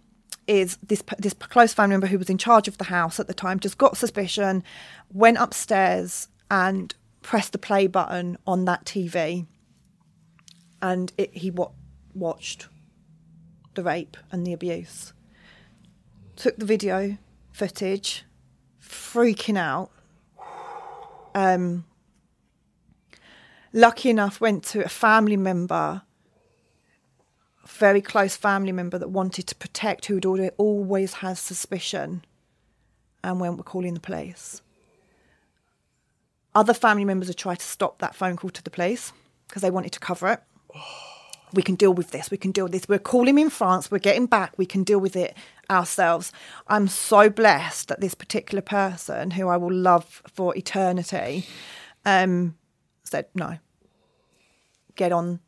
is 0.47 0.77
this 0.83 1.03
this 1.19 1.35
close 1.35 1.73
family 1.73 1.95
member 1.95 2.07
who 2.07 2.19
was 2.19 2.31
in 2.31 2.39
charge 2.39 2.69
of 2.69 2.79
the 2.79 2.85
house 2.85 3.21
at 3.21 3.27
the 3.27 3.35
time 3.35 3.61
just 3.61 3.79
got 3.79 3.97
suspicion, 3.97 4.65
went 5.13 5.39
upstairs 5.39 6.29
and 6.51 6.95
pressed 7.23 7.53
the 7.53 7.59
play 7.59 7.87
button 7.87 8.37
on 8.47 8.65
that 8.65 8.85
TV, 8.85 9.47
and 10.81 11.13
it, 11.17 11.35
he 11.35 11.51
wa- 11.51 11.71
watched 12.15 12.69
the 13.75 13.83
rape 13.83 14.17
and 14.31 14.47
the 14.47 14.53
abuse. 14.53 15.13
Took 16.37 16.57
the 16.57 16.67
video 16.67 17.19
footage, 17.53 18.25
freaking 18.83 19.57
out. 19.57 19.91
Um, 21.35 21.85
lucky 23.73 24.11
enough, 24.11 24.41
went 24.41 24.65
to 24.65 24.85
a 24.85 24.89
family 24.89 25.37
member 25.37 26.03
very 27.73 28.01
close 28.01 28.37
family 28.37 28.73
member 28.73 28.99
that 28.99 29.09
wanted 29.09 29.47
to 29.49 29.55
protect 29.55 30.07
who'd 30.07 30.27
always 30.57 31.15
has 31.15 31.41
suspicion 31.41 32.25
and 33.25 33.41
when 33.41 33.57
we're 33.57 33.63
calling 33.63 33.95
the 33.95 34.01
police. 34.01 34.63
Other 36.55 36.75
family 36.75 37.05
members 37.05 37.29
have 37.29 37.37
tried 37.37 37.61
to 37.61 37.65
stop 37.65 37.99
that 37.99 38.15
phone 38.15 38.37
call 38.37 38.51
to 38.51 38.63
the 38.63 38.71
police 38.71 39.13
because 39.49 39.63
they 39.63 39.71
wanted 39.71 39.93
to 39.93 40.01
cover 40.01 40.29
it. 40.29 40.43
We 41.55 41.63
can 41.63 41.75
deal 41.75 41.93
with 41.93 42.13
this. 42.13 42.31
We 42.31 42.39
can 42.39 42.51
deal 42.51 42.65
with 42.65 42.73
this. 42.73 42.89
We're 42.89 42.99
calling 42.99 43.39
in 43.39 43.51
France. 43.51 43.91
We're 43.91 43.99
getting 43.99 44.25
back. 44.25 44.57
We 44.57 44.65
can 44.65 44.85
deal 44.85 44.99
with 44.99 45.15
it 45.15 45.37
ourselves. 45.69 46.33
I'm 46.67 46.89
so 46.89 47.29
blessed 47.29 47.89
that 47.89 48.01
this 48.01 48.15
particular 48.15 48.63
person, 48.63 49.33
who 49.33 49.49
I 49.49 49.59
will 49.59 49.71
love 49.71 50.23
for 50.33 50.57
eternity, 50.57 51.47
um, 52.07 52.57
said, 53.05 53.27
no, 53.35 53.59
get 54.97 55.13
on. 55.13 55.41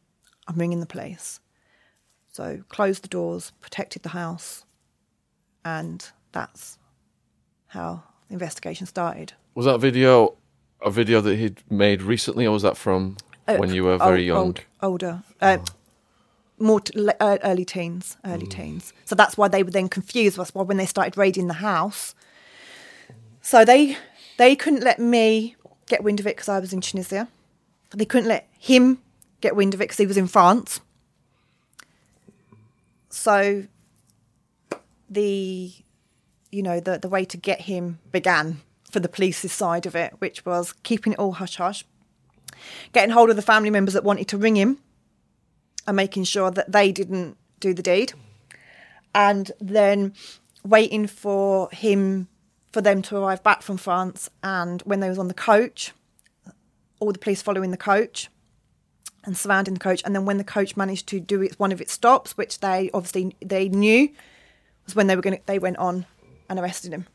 I'm 0.47 0.57
ringing 0.57 0.81
the 0.81 0.85
police. 0.87 1.41
So 2.35 2.65
closed 2.69 3.05
the 3.05 3.09
doors, 3.09 3.53
protected 3.61 4.03
the 4.03 4.09
house, 4.09 4.65
and 5.65 6.05
that's 6.33 6.79
how 7.69 8.03
the 8.27 8.33
investigation 8.35 8.89
started. 8.89 9.35
Was 9.55 9.67
that 9.67 9.79
video 9.79 10.35
a 10.83 10.91
video 10.91 11.21
that 11.21 11.37
he'd 11.37 11.63
made 11.71 12.03
recently, 12.03 12.45
or 12.45 12.51
was 12.51 12.63
that 12.63 12.77
from 12.77 13.17
when 13.47 13.73
you 13.73 13.85
were 13.85 13.99
very 13.99 14.23
Old- 14.23 14.27
young? 14.27 14.37
old- 14.47 14.61
older, 14.83 15.23
uh, 15.41 15.59
more 16.59 16.81
t- 16.81 17.09
uh, 17.21 17.39
early 17.45 17.65
teens, 17.65 18.17
early 18.25 18.49
teens. 18.49 18.93
So 19.05 19.15
that's 19.15 19.37
why 19.37 19.47
they 19.47 19.63
were 19.63 19.71
then 19.71 19.89
confused. 19.89 20.37
That's 20.37 20.53
why 20.57 20.63
when 20.65 20.77
they 20.77 20.87
started 20.87 21.17
raiding 21.17 21.47
the 21.47 21.55
house, 21.63 22.17
so 23.43 23.65
they 23.65 23.97
they 24.39 24.57
couldn't 24.57 24.83
let 24.83 24.99
me 24.99 25.55
get 25.87 26.03
wind 26.03 26.19
of 26.19 26.27
it 26.27 26.35
because 26.35 26.49
I 26.49 26.59
was 26.59 26.73
in 26.73 26.81
Tunisia. 26.81 27.29
They 27.91 28.05
couldn't 28.05 28.29
let 28.29 28.49
him 28.59 28.99
get 29.41 29.55
wind 29.55 29.73
of 29.73 29.81
it 29.81 29.85
because 29.85 29.99
he 29.99 30.07
was 30.07 30.17
in 30.17 30.27
France. 30.27 30.81
So 33.15 33.67
the 35.09 35.73
you 36.51 36.63
know 36.63 36.81
the 36.81 36.99
the 36.99 37.09
way 37.09 37.25
to 37.25 37.37
get 37.37 37.61
him 37.63 38.01
began 38.11 38.61
for 38.91 38.99
the 38.99 39.09
police's 39.09 39.53
side 39.53 39.87
of 39.87 39.95
it, 39.95 40.15
which 40.19 40.45
was 40.45 40.73
keeping 40.83 41.13
it 41.13 41.19
all 41.21 41.33
hush 41.33 41.57
hush, 41.57 41.85
getting 42.93 43.11
hold 43.11 43.31
of 43.31 43.37
the 43.37 43.43
family 43.43 43.71
members 43.71 43.95
that 43.95 44.03
wanted 44.03 44.27
to 44.29 44.37
ring 44.37 44.57
him, 44.57 44.79
and 45.87 45.97
making 45.97 46.25
sure 46.25 46.51
that 46.51 46.73
they 46.73 46.91
didn't 46.91 47.37
do 47.61 47.73
the 47.73 47.85
deed, 47.85 48.15
and 49.15 49.53
then 49.61 50.13
waiting 50.65 51.07
for 51.07 51.71
him 51.71 52.27
for 52.73 52.81
them 52.81 53.01
to 53.03 53.17
arrive 53.17 53.45
back 53.45 53.63
from 53.63 53.77
France. 53.77 54.29
And 54.43 54.83
when 54.83 54.99
they 54.99 55.09
was 55.09 55.21
on 55.21 55.29
the 55.29 55.35
coach, 55.35 55.93
all 56.99 57.13
the 57.13 57.21
police 57.21 57.43
following 57.43 57.71
the 57.71 57.77
coach 57.77 58.29
and 59.25 59.37
surrounding 59.37 59.75
the 59.75 59.81
coach. 59.81 60.03
And 60.05 60.15
then 60.15 60.25
when 60.25 60.39
the 60.39 60.45
coach 60.45 60.77
managed 60.77 61.09
to 61.09 61.21
do 61.21 61.43
its 61.43 61.59
one 61.59 61.73
of 61.73 61.81
its 61.81 61.93
stops, 61.93 62.37
which 62.37 62.61
they 62.61 62.91
obviously 62.93 63.37
they 63.41 63.69
knew, 63.69 64.11
was 64.85 64.95
when 64.95 65.07
they 65.07 65.17
were 65.17 65.23
going. 65.23 65.41
They 65.47 65.59
went 65.59 65.79
on 65.79 66.07
and 66.49 66.59
arrested 66.59 66.93
him. 66.93 67.07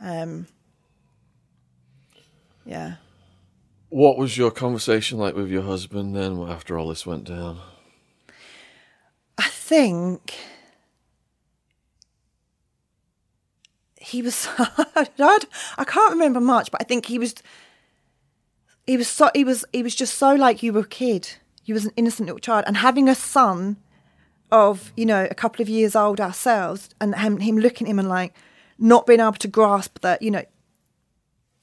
Um, 0.00 0.46
yeah. 2.64 2.94
What 3.88 4.16
was 4.16 4.38
your 4.38 4.50
conversation 4.50 5.18
like 5.18 5.34
with 5.34 5.50
your 5.50 5.62
husband 5.62 6.14
then 6.14 6.40
after 6.42 6.78
all 6.78 6.88
this 6.88 7.04
went 7.04 7.24
down? 7.24 7.60
I 9.36 9.48
think 9.48 10.36
he 13.96 14.22
was. 14.22 14.48
I 14.58 15.84
can't 15.84 16.12
remember 16.12 16.40
much, 16.40 16.70
but 16.70 16.80
I 16.80 16.84
think 16.84 17.06
he 17.06 17.18
was. 17.18 17.34
He 18.90 18.96
was 18.96 19.06
so. 19.06 19.30
He 19.36 19.44
was. 19.44 19.64
He 19.72 19.84
was 19.84 19.94
just 19.94 20.18
so 20.18 20.34
like 20.34 20.64
you 20.64 20.72
were 20.72 20.80
a 20.80 20.84
kid. 20.84 21.36
You 21.64 21.74
was 21.74 21.84
an 21.84 21.92
innocent 21.94 22.26
little 22.26 22.40
child, 22.40 22.64
and 22.66 22.76
having 22.76 23.08
a 23.08 23.14
son 23.14 23.76
of 24.50 24.92
you 24.96 25.06
know 25.06 25.28
a 25.30 25.34
couple 25.36 25.62
of 25.62 25.68
years 25.68 25.94
old 25.94 26.20
ourselves, 26.20 26.88
and 27.00 27.14
him, 27.14 27.38
him 27.38 27.56
looking 27.56 27.86
at 27.86 27.92
him 27.92 28.00
and 28.00 28.08
like 28.08 28.34
not 28.80 29.06
being 29.06 29.20
able 29.20 29.34
to 29.34 29.46
grasp 29.46 30.00
that 30.00 30.22
you 30.22 30.32
know 30.32 30.42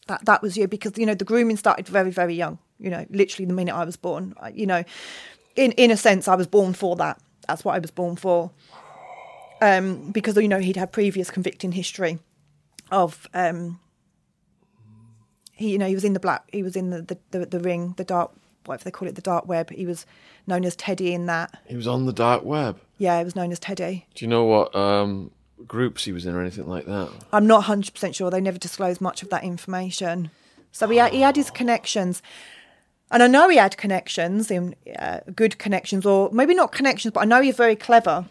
that 0.08 0.24
that 0.24 0.42
was 0.42 0.56
you 0.56 0.70
because 0.70 0.98
you 0.98 1.06
know 1.06 1.16
the 1.16 1.26
grooming 1.26 1.58
started 1.58 1.86
very 1.90 2.12
very 2.12 2.34
young. 2.34 2.60
You 2.80 2.92
know, 2.92 3.06
literally 3.10 3.46
the 3.46 3.54
minute 3.54 3.76
I 3.76 3.84
was 3.84 3.98
born. 3.98 4.34
You 4.54 4.66
know, 4.66 4.86
in 5.58 5.74
in 5.74 5.92
a 5.92 5.98
sense, 5.98 6.30
I 6.30 6.36
was 6.36 6.48
born 6.48 6.72
for 6.72 6.96
that. 6.96 7.20
That's 7.46 7.66
what 7.66 7.76
I 7.76 7.80
was 7.80 7.92
born 7.92 8.16
for. 8.16 8.52
Um, 9.62 10.12
because 10.14 10.38
you 10.38 10.48
know 10.48 10.60
he'd 10.60 10.78
had 10.78 10.94
previous 10.94 11.30
convicting 11.30 11.74
history 11.74 12.20
of 12.90 13.28
um, 13.34 13.82
he 15.58 15.72
you 15.72 15.78
know 15.78 15.88
he 15.88 15.96
was 15.96 16.04
in 16.04 16.14
the 16.14 16.20
black 16.20 16.44
he 16.52 16.64
was 16.64 16.76
in 16.76 16.90
the 16.92 17.02
the, 17.02 17.18
the, 17.32 17.46
the 17.46 17.60
ring 17.60 17.94
the 17.98 18.04
dark 18.04 18.32
whatever 18.66 18.84
they 18.86 18.92
call 18.92 19.08
it 19.08 19.16
the 19.16 19.22
dark 19.22 19.48
web 19.48 19.70
he 19.72 19.86
was 19.86 20.06
known 20.46 20.64
as 20.66 20.76
Teddy 20.76 21.14
in 21.14 21.26
that 21.26 21.60
He 21.68 21.76
was 21.76 21.88
on 21.88 22.06
the 22.06 22.14
dark 22.14 22.44
web. 22.44 22.80
yeah 22.98 23.18
he 23.20 23.24
was 23.26 23.36
known 23.36 23.52
as 23.52 23.60
Teddy 23.60 24.06
Do 24.16 24.24
you 24.26 24.30
know 24.30 24.44
what 24.46 24.76
um, 24.76 25.32
groups 25.66 26.04
he 26.06 26.12
was 26.12 26.26
in 26.26 26.36
or 26.36 26.42
anything 26.42 26.68
like 26.68 26.86
that? 26.86 27.10
I'm 27.34 27.48
not 27.48 27.64
100% 27.66 28.14
sure. 28.16 28.30
They 28.30 28.40
never 28.42 28.58
disclosed 28.60 29.02
much 29.02 29.24
of 29.24 29.30
that 29.30 29.44
information. 29.44 30.30
So 30.72 30.88
he 30.88 30.98
had, 30.98 31.12
he 31.14 31.22
had 31.22 31.36
his 31.36 31.50
connections. 31.50 32.22
And 33.10 33.24
I 33.24 33.28
know 33.28 33.50
he 33.50 33.58
had 33.58 33.76
connections, 33.78 34.52
in, 34.52 34.76
uh, 35.00 35.22
good 35.36 35.58
connections, 35.58 36.06
or 36.06 36.30
maybe 36.32 36.54
not 36.54 36.72
connections, 36.72 37.14
but 37.14 37.22
I 37.22 37.26
know 37.26 37.42
he's 37.42 37.56
very 37.56 37.76
clever 37.76 38.26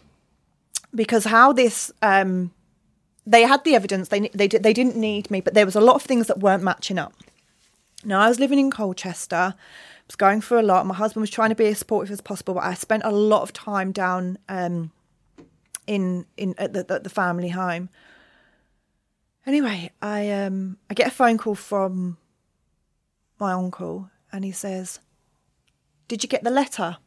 because 0.95 1.25
how 1.25 1.51
this. 1.53 1.91
Um, 2.01 2.51
they 3.27 3.41
had 3.41 3.63
the 3.65 3.75
evidence. 3.75 4.07
They 4.07 4.29
they 4.29 4.47
they 4.47 4.73
didn't 4.73 4.95
need 4.95 5.29
me, 5.29 5.41
but 5.41 5.53
there 5.53 5.65
was 5.65 5.75
a 5.75 5.81
lot 5.81 5.95
of 5.95 6.01
things 6.01 6.27
that 6.27 6.39
weren't 6.39 6.63
matching 6.63 6.97
up. 6.97 7.13
Now 8.03 8.21
I 8.21 8.29
was 8.29 8.39
living 8.39 8.57
in 8.57 8.71
Colchester, 8.71 9.53
I 9.55 10.07
was 10.07 10.15
going 10.15 10.39
through 10.39 10.61
a 10.61 10.69
lot. 10.71 10.85
My 10.85 10.95
husband 10.95 11.21
was 11.21 11.29
trying 11.29 11.49
to 11.49 11.55
be 11.55 11.67
as 11.67 11.79
supportive 11.79 12.11
as 12.11 12.21
possible, 12.21 12.53
but 12.53 12.63
I 12.63 12.73
spent 12.73 13.03
a 13.03 13.11
lot 13.11 13.41
of 13.41 13.51
time 13.51 13.91
down 13.91 14.37
um, 14.47 14.91
in 15.85 16.25
in 16.37 16.55
at 16.57 16.71
the, 16.71 16.85
at 16.89 17.03
the 17.03 17.09
family 17.09 17.49
home. 17.49 17.89
Anyway, 19.45 19.91
I 20.01 20.31
um 20.31 20.77
I 20.89 20.93
get 20.93 21.07
a 21.07 21.11
phone 21.11 21.37
call 21.37 21.55
from 21.55 22.17
my 23.39 23.51
uncle, 23.51 24.09
and 24.31 24.45
he 24.45 24.51
says, 24.53 25.01
"Did 26.07 26.23
you 26.23 26.29
get 26.29 26.45
the 26.45 26.49
letter?" 26.49 26.97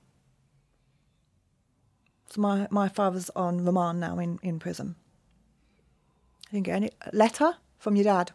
So 2.28 2.42
my 2.42 2.68
my 2.70 2.88
father's 2.88 3.30
on 3.34 3.64
remand 3.64 4.00
now 4.00 4.18
in 4.18 4.38
in 4.42 4.58
prison. 4.58 4.96
I 6.50 6.56
didn't 6.56 6.66
get 6.66 6.76
any 6.76 6.90
letter 7.12 7.54
from 7.78 7.94
your 7.94 8.04
dad. 8.04 8.32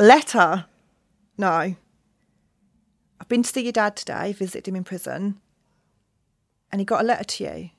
Letter? 0.00 0.64
No. 1.36 1.76
I've 3.20 3.28
been 3.28 3.42
to 3.42 3.48
see 3.48 3.62
your 3.62 3.72
dad 3.72 3.94
today, 3.94 4.32
visited 4.32 4.68
him 4.68 4.76
in 4.76 4.84
prison, 4.84 5.38
and 6.72 6.80
he 6.80 6.84
got 6.86 7.02
a 7.02 7.06
letter 7.06 7.24
to 7.24 7.44
you. 7.44 7.70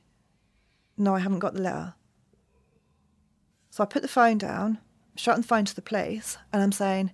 No, 0.96 1.16
I 1.16 1.20
haven't 1.20 1.40
got 1.40 1.54
the 1.56 1.62
letter. 1.62 1.96
So 3.72 3.84
I 3.84 3.88
put 3.88 4.04
the 4.04 4.08
phone 4.08 4.38
down, 4.38 4.78
shouting 5.16 5.42
the 5.42 5.48
phone 5.48 5.66
to 5.66 5.76
the 5.76 5.82
police, 5.82 6.38
and 6.54 6.62
I'm 6.62 6.72
saying, 6.72 7.12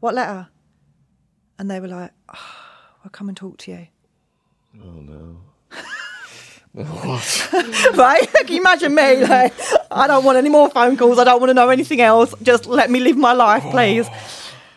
What 0.00 0.14
letter? 0.14 0.48
And 1.58 1.70
they 1.70 1.80
were 1.80 1.88
like, 1.88 2.10
oh, 2.34 2.54
I'll 3.04 3.10
come 3.10 3.28
and 3.28 3.36
talk 3.36 3.56
to 3.58 3.70
you. 3.70 3.86
Oh 4.82 5.00
no. 5.00 5.40
right? 7.94 8.28
Can 8.34 8.48
you 8.48 8.60
imagine 8.60 8.94
me? 8.94 9.24
Like, 9.24 9.54
I 9.90 10.06
don't 10.06 10.24
want 10.24 10.36
any 10.36 10.50
more 10.50 10.68
phone 10.68 10.98
calls. 10.98 11.18
I 11.18 11.24
don't 11.24 11.40
want 11.40 11.48
to 11.48 11.54
know 11.54 11.70
anything 11.70 12.02
else. 12.02 12.34
Just 12.42 12.66
let 12.66 12.90
me 12.90 13.00
live 13.00 13.16
my 13.16 13.32
life, 13.32 13.62
please. 13.70 14.06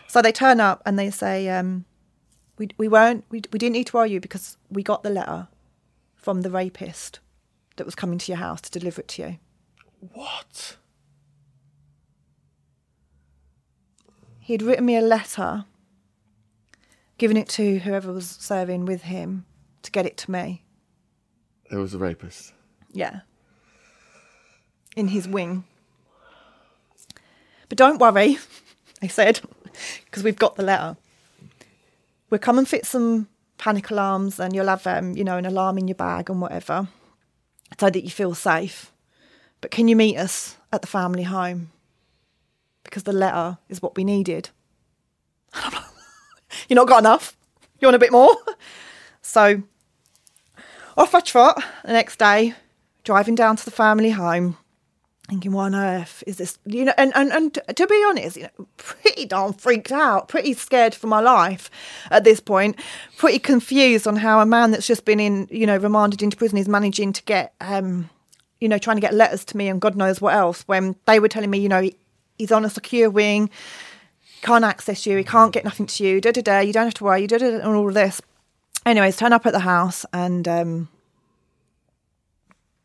So 0.08 0.22
they 0.22 0.32
turn 0.32 0.60
up 0.60 0.80
and 0.86 0.98
they 0.98 1.10
say, 1.10 1.50
um, 1.50 1.84
we, 2.56 2.68
we 2.78 2.88
weren't, 2.88 3.24
we, 3.28 3.42
we 3.52 3.58
didn't 3.58 3.74
need 3.74 3.88
to 3.88 3.96
worry 3.96 4.12
you 4.12 4.20
because 4.20 4.56
we 4.70 4.82
got 4.82 5.02
the 5.02 5.10
letter 5.10 5.48
from 6.16 6.40
the 6.40 6.50
rapist 6.50 7.20
that 7.76 7.84
was 7.84 7.94
coming 7.94 8.18
to 8.18 8.32
your 8.32 8.38
house 8.38 8.62
to 8.62 8.70
deliver 8.70 9.02
it 9.02 9.08
to 9.08 9.22
you. 9.22 9.38
What? 10.14 10.76
He'd 14.38 14.62
written 14.62 14.86
me 14.86 14.96
a 14.96 15.02
letter, 15.02 15.66
given 17.18 17.36
it 17.36 17.48
to 17.50 17.80
whoever 17.80 18.10
was 18.10 18.26
serving 18.26 18.86
with 18.86 19.02
him 19.02 19.44
to 19.82 19.90
get 19.90 20.06
it 20.06 20.16
to 20.18 20.30
me. 20.30 20.64
It 21.70 21.76
was 21.76 21.94
a 21.94 21.98
rapist. 21.98 22.52
Yeah. 22.92 23.20
In 24.96 25.08
his 25.08 25.28
wing. 25.28 25.64
But 27.68 27.78
don't 27.78 27.98
worry, 27.98 28.38
they 29.00 29.08
said, 29.08 29.40
because 30.04 30.24
we've 30.24 30.38
got 30.38 30.56
the 30.56 30.64
letter. 30.64 30.96
We'll 32.28 32.38
come 32.40 32.58
and 32.58 32.68
fit 32.68 32.86
some 32.86 33.28
panic 33.58 33.90
alarms 33.90 34.40
and 34.40 34.54
you'll 34.54 34.66
have, 34.66 34.86
um, 34.86 35.12
you 35.16 35.24
know, 35.24 35.36
an 35.36 35.46
alarm 35.46 35.78
in 35.78 35.86
your 35.86 35.94
bag 35.94 36.30
and 36.30 36.40
whatever 36.40 36.88
so 37.78 37.90
that 37.90 38.04
you 38.04 38.10
feel 38.10 38.34
safe. 38.34 38.92
But 39.60 39.70
can 39.70 39.88
you 39.88 39.96
meet 39.96 40.16
us 40.16 40.56
at 40.72 40.80
the 40.80 40.88
family 40.88 41.24
home? 41.24 41.70
Because 42.82 43.04
the 43.04 43.12
letter 43.12 43.58
is 43.68 43.82
what 43.82 43.96
we 43.96 44.04
needed. 44.04 44.50
You're 46.68 46.76
not 46.76 46.88
got 46.88 47.00
enough. 47.00 47.36
You 47.78 47.86
want 47.86 47.96
a 47.96 48.00
bit 48.00 48.12
more? 48.12 48.34
So 49.22 49.62
off 50.96 51.14
I 51.14 51.20
trot 51.20 51.62
the 51.84 51.92
next 51.92 52.18
day, 52.18 52.54
driving 53.04 53.34
down 53.34 53.56
to 53.56 53.64
the 53.64 53.70
family 53.70 54.10
home, 54.10 54.56
thinking, 55.28 55.52
what 55.52 55.66
on 55.66 55.74
earth 55.74 56.24
is 56.26 56.36
this? 56.36 56.58
You 56.66 56.86
know, 56.86 56.94
and, 56.98 57.12
and, 57.14 57.32
and 57.32 57.54
to 57.76 57.86
be 57.86 58.04
honest, 58.08 58.36
you 58.36 58.42
know, 58.44 58.66
pretty 58.76 59.26
darn 59.26 59.52
freaked 59.52 59.92
out, 59.92 60.28
pretty 60.28 60.52
scared 60.54 60.94
for 60.94 61.06
my 61.06 61.20
life 61.20 61.70
at 62.10 62.24
this 62.24 62.40
point, 62.40 62.76
pretty 63.16 63.38
confused 63.38 64.06
on 64.06 64.16
how 64.16 64.40
a 64.40 64.46
man 64.46 64.72
that's 64.72 64.86
just 64.86 65.04
been 65.04 65.20
in, 65.20 65.48
you 65.50 65.66
know, 65.66 65.76
remanded 65.76 66.22
into 66.22 66.36
prison 66.36 66.58
is 66.58 66.68
managing 66.68 67.12
to 67.12 67.22
get, 67.22 67.54
um, 67.60 68.10
you 68.60 68.68
know, 68.68 68.78
trying 68.78 68.96
to 68.96 69.00
get 69.00 69.14
letters 69.14 69.44
to 69.46 69.56
me 69.56 69.68
and 69.68 69.80
God 69.80 69.96
knows 69.96 70.20
what 70.20 70.34
else 70.34 70.62
when 70.62 70.96
they 71.06 71.20
were 71.20 71.28
telling 71.28 71.50
me, 71.50 71.58
you 71.58 71.68
know, 71.68 71.88
he's 72.36 72.52
on 72.52 72.64
a 72.64 72.70
secure 72.70 73.08
wing, 73.08 73.48
can't 74.42 74.64
access 74.64 75.06
you, 75.06 75.16
he 75.16 75.24
can't 75.24 75.52
get 75.52 75.64
nothing 75.64 75.86
to 75.86 76.04
you, 76.04 76.20
da 76.20 76.32
da 76.32 76.42
da, 76.42 76.58
you 76.58 76.72
don't 76.72 76.86
have 76.86 76.94
to 76.94 77.04
worry, 77.04 77.22
you 77.22 77.28
da 77.28 77.38
da, 77.38 77.46
and 77.46 77.62
all 77.62 77.88
of 77.88 77.94
this 77.94 78.20
anyways, 78.86 79.16
turn 79.16 79.32
up 79.32 79.46
at 79.46 79.52
the 79.52 79.60
house 79.60 80.04
and 80.12 80.46
um, 80.46 80.88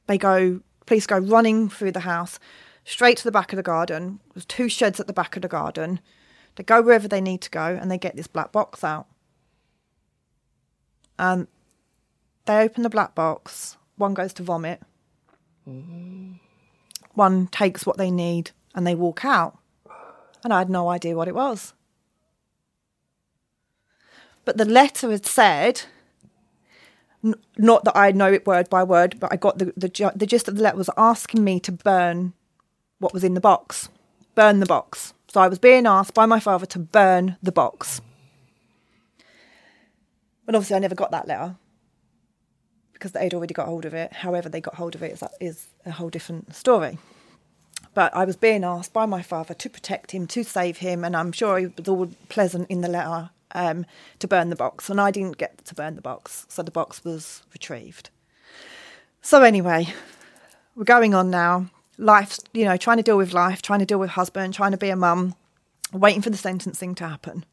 they 0.08 0.18
go, 0.18 0.62
police 0.86 1.08
go 1.08 1.18
running 1.18 1.70
through 1.70 1.92
the 1.92 2.02
house 2.02 2.40
straight 2.84 3.18
to 3.18 3.24
the 3.24 3.32
back 3.32 3.52
of 3.52 3.58
the 3.58 3.64
garden. 3.64 4.20
There's 4.34 4.46
two 4.46 4.70
sheds 4.70 5.00
at 5.00 5.08
the 5.08 5.14
back 5.14 5.36
of 5.36 5.42
the 5.42 5.48
garden. 5.48 6.00
They 6.56 6.64
go 6.64 6.82
wherever 6.82 7.08
they 7.08 7.22
need 7.22 7.42
to 7.42 7.50
go 7.50 7.78
and 7.80 7.92
they 7.92 7.98
get 7.98 8.16
this 8.16 8.28
black 8.28 8.52
box 8.52 8.84
out. 8.84 9.08
And 11.18 11.48
they 12.46 12.62
open 12.62 12.84
the 12.84 12.90
black 12.90 13.16
box. 13.16 13.78
One 13.98 14.14
goes 14.14 14.34
to 14.34 14.44
vomit. 14.44 14.82
One 17.14 17.48
takes 17.48 17.86
what 17.86 17.98
they 17.98 18.12
need 18.12 18.52
and 18.74 18.86
they 18.86 18.96
walk 18.96 19.26
out. 19.26 19.58
And 20.44 20.54
I 20.54 20.60
had 20.60 20.70
no 20.70 20.90
idea 20.90 21.16
what 21.16 21.28
it 21.28 21.36
was. 21.36 21.74
But 24.46 24.58
the 24.58 24.66
letter 24.66 25.12
had 25.12 25.26
said, 25.26 25.82
n- 27.24 27.36
not 27.58 27.84
that 27.84 27.98
I 27.98 28.12
know 28.12 28.32
it 28.32 28.46
word 28.46 28.70
by 28.70 28.84
word, 28.84 29.20
but 29.20 29.34
I 29.34 29.36
got 29.36 29.58
the, 29.58 29.74
the, 29.76 30.12
the 30.16 30.28
gist 30.28 30.48
of 30.48 30.56
the 30.56 30.62
letter 30.64 30.78
was 30.78 30.90
asking 30.96 31.44
me 31.44 31.60
to 31.62 31.72
burn 31.72 32.34
what 33.00 33.14
was 33.14 33.24
in 33.24 33.34
the 33.34 33.42
box, 33.42 33.90
burn 34.36 34.60
the 34.60 34.66
box. 34.66 35.14
So 35.28 35.42
I 35.42 35.48
was 35.48 35.60
being 35.60 35.86
asked 35.88 36.14
by 36.14 36.28
my 36.28 36.40
father 36.40 36.68
to 36.68 36.80
burn 36.80 37.38
the 37.44 37.52
box. 37.52 38.00
But 40.46 40.56
obviously, 40.56 40.76
I 40.76 40.80
never 40.80 40.96
got 40.96 41.12
that 41.12 41.28
letter 41.28 41.56
because 42.94 43.12
they'd 43.12 43.34
already 43.34 43.54
got 43.54 43.68
hold 43.68 43.84
of 43.84 43.94
it. 43.94 44.14
However, 44.14 44.48
they 44.48 44.62
got 44.62 44.76
hold 44.76 44.96
of 44.96 45.04
it 45.04 45.12
is, 45.12 45.24
is 45.42 45.68
a 45.86 45.92
whole 45.92 46.10
different 46.10 46.56
story. 46.56 47.00
But 47.94 48.16
I 48.16 48.26
was 48.26 48.36
being 48.36 48.64
asked 48.64 48.94
by 48.94 49.06
my 49.06 49.22
father 49.22 49.54
to 49.56 49.70
protect 49.70 50.12
him, 50.12 50.28
to 50.28 50.44
save 50.44 50.78
him, 50.78 51.04
and 51.04 51.16
I'm 51.16 51.32
sure 51.32 51.58
it 51.58 51.78
was 51.78 51.88
all 51.88 52.10
pleasant 52.30 52.70
in 52.70 52.82
the 52.82 52.88
letter 52.88 53.32
um, 53.56 53.86
to 54.20 54.28
burn 54.28 54.50
the 54.50 54.56
box, 54.56 54.90
and 54.90 55.02
I 55.02 55.10
didn't 55.10 55.38
get 55.38 55.66
to 55.66 55.74
burn 55.74 55.96
the 55.96 56.02
box, 56.02 56.46
so 56.50 56.62
the 56.62 56.70
box 56.70 57.04
was 57.04 57.42
retrieved. 57.54 58.12
So 59.22 59.42
anyway, 59.42 59.88
we're 60.76 60.84
going 60.84 61.16
on 61.16 61.32
now. 61.32 61.72
Life, 61.98 62.38
you 62.54 62.66
know, 62.66 62.78
trying 62.78 62.98
to 62.98 63.04
deal 63.04 63.18
with 63.18 63.34
life, 63.34 63.62
trying 63.62 63.80
to 63.80 63.86
deal 63.86 63.98
with 63.98 64.12
husband, 64.12 64.54
trying 64.54 64.72
to 64.72 64.78
be 64.78 64.90
a 64.90 64.96
mum, 64.96 65.34
waiting 65.94 66.22
for 66.22 66.30
the 66.30 66.38
sentencing 66.38 66.94
to 66.96 67.08
happen. 67.08 67.46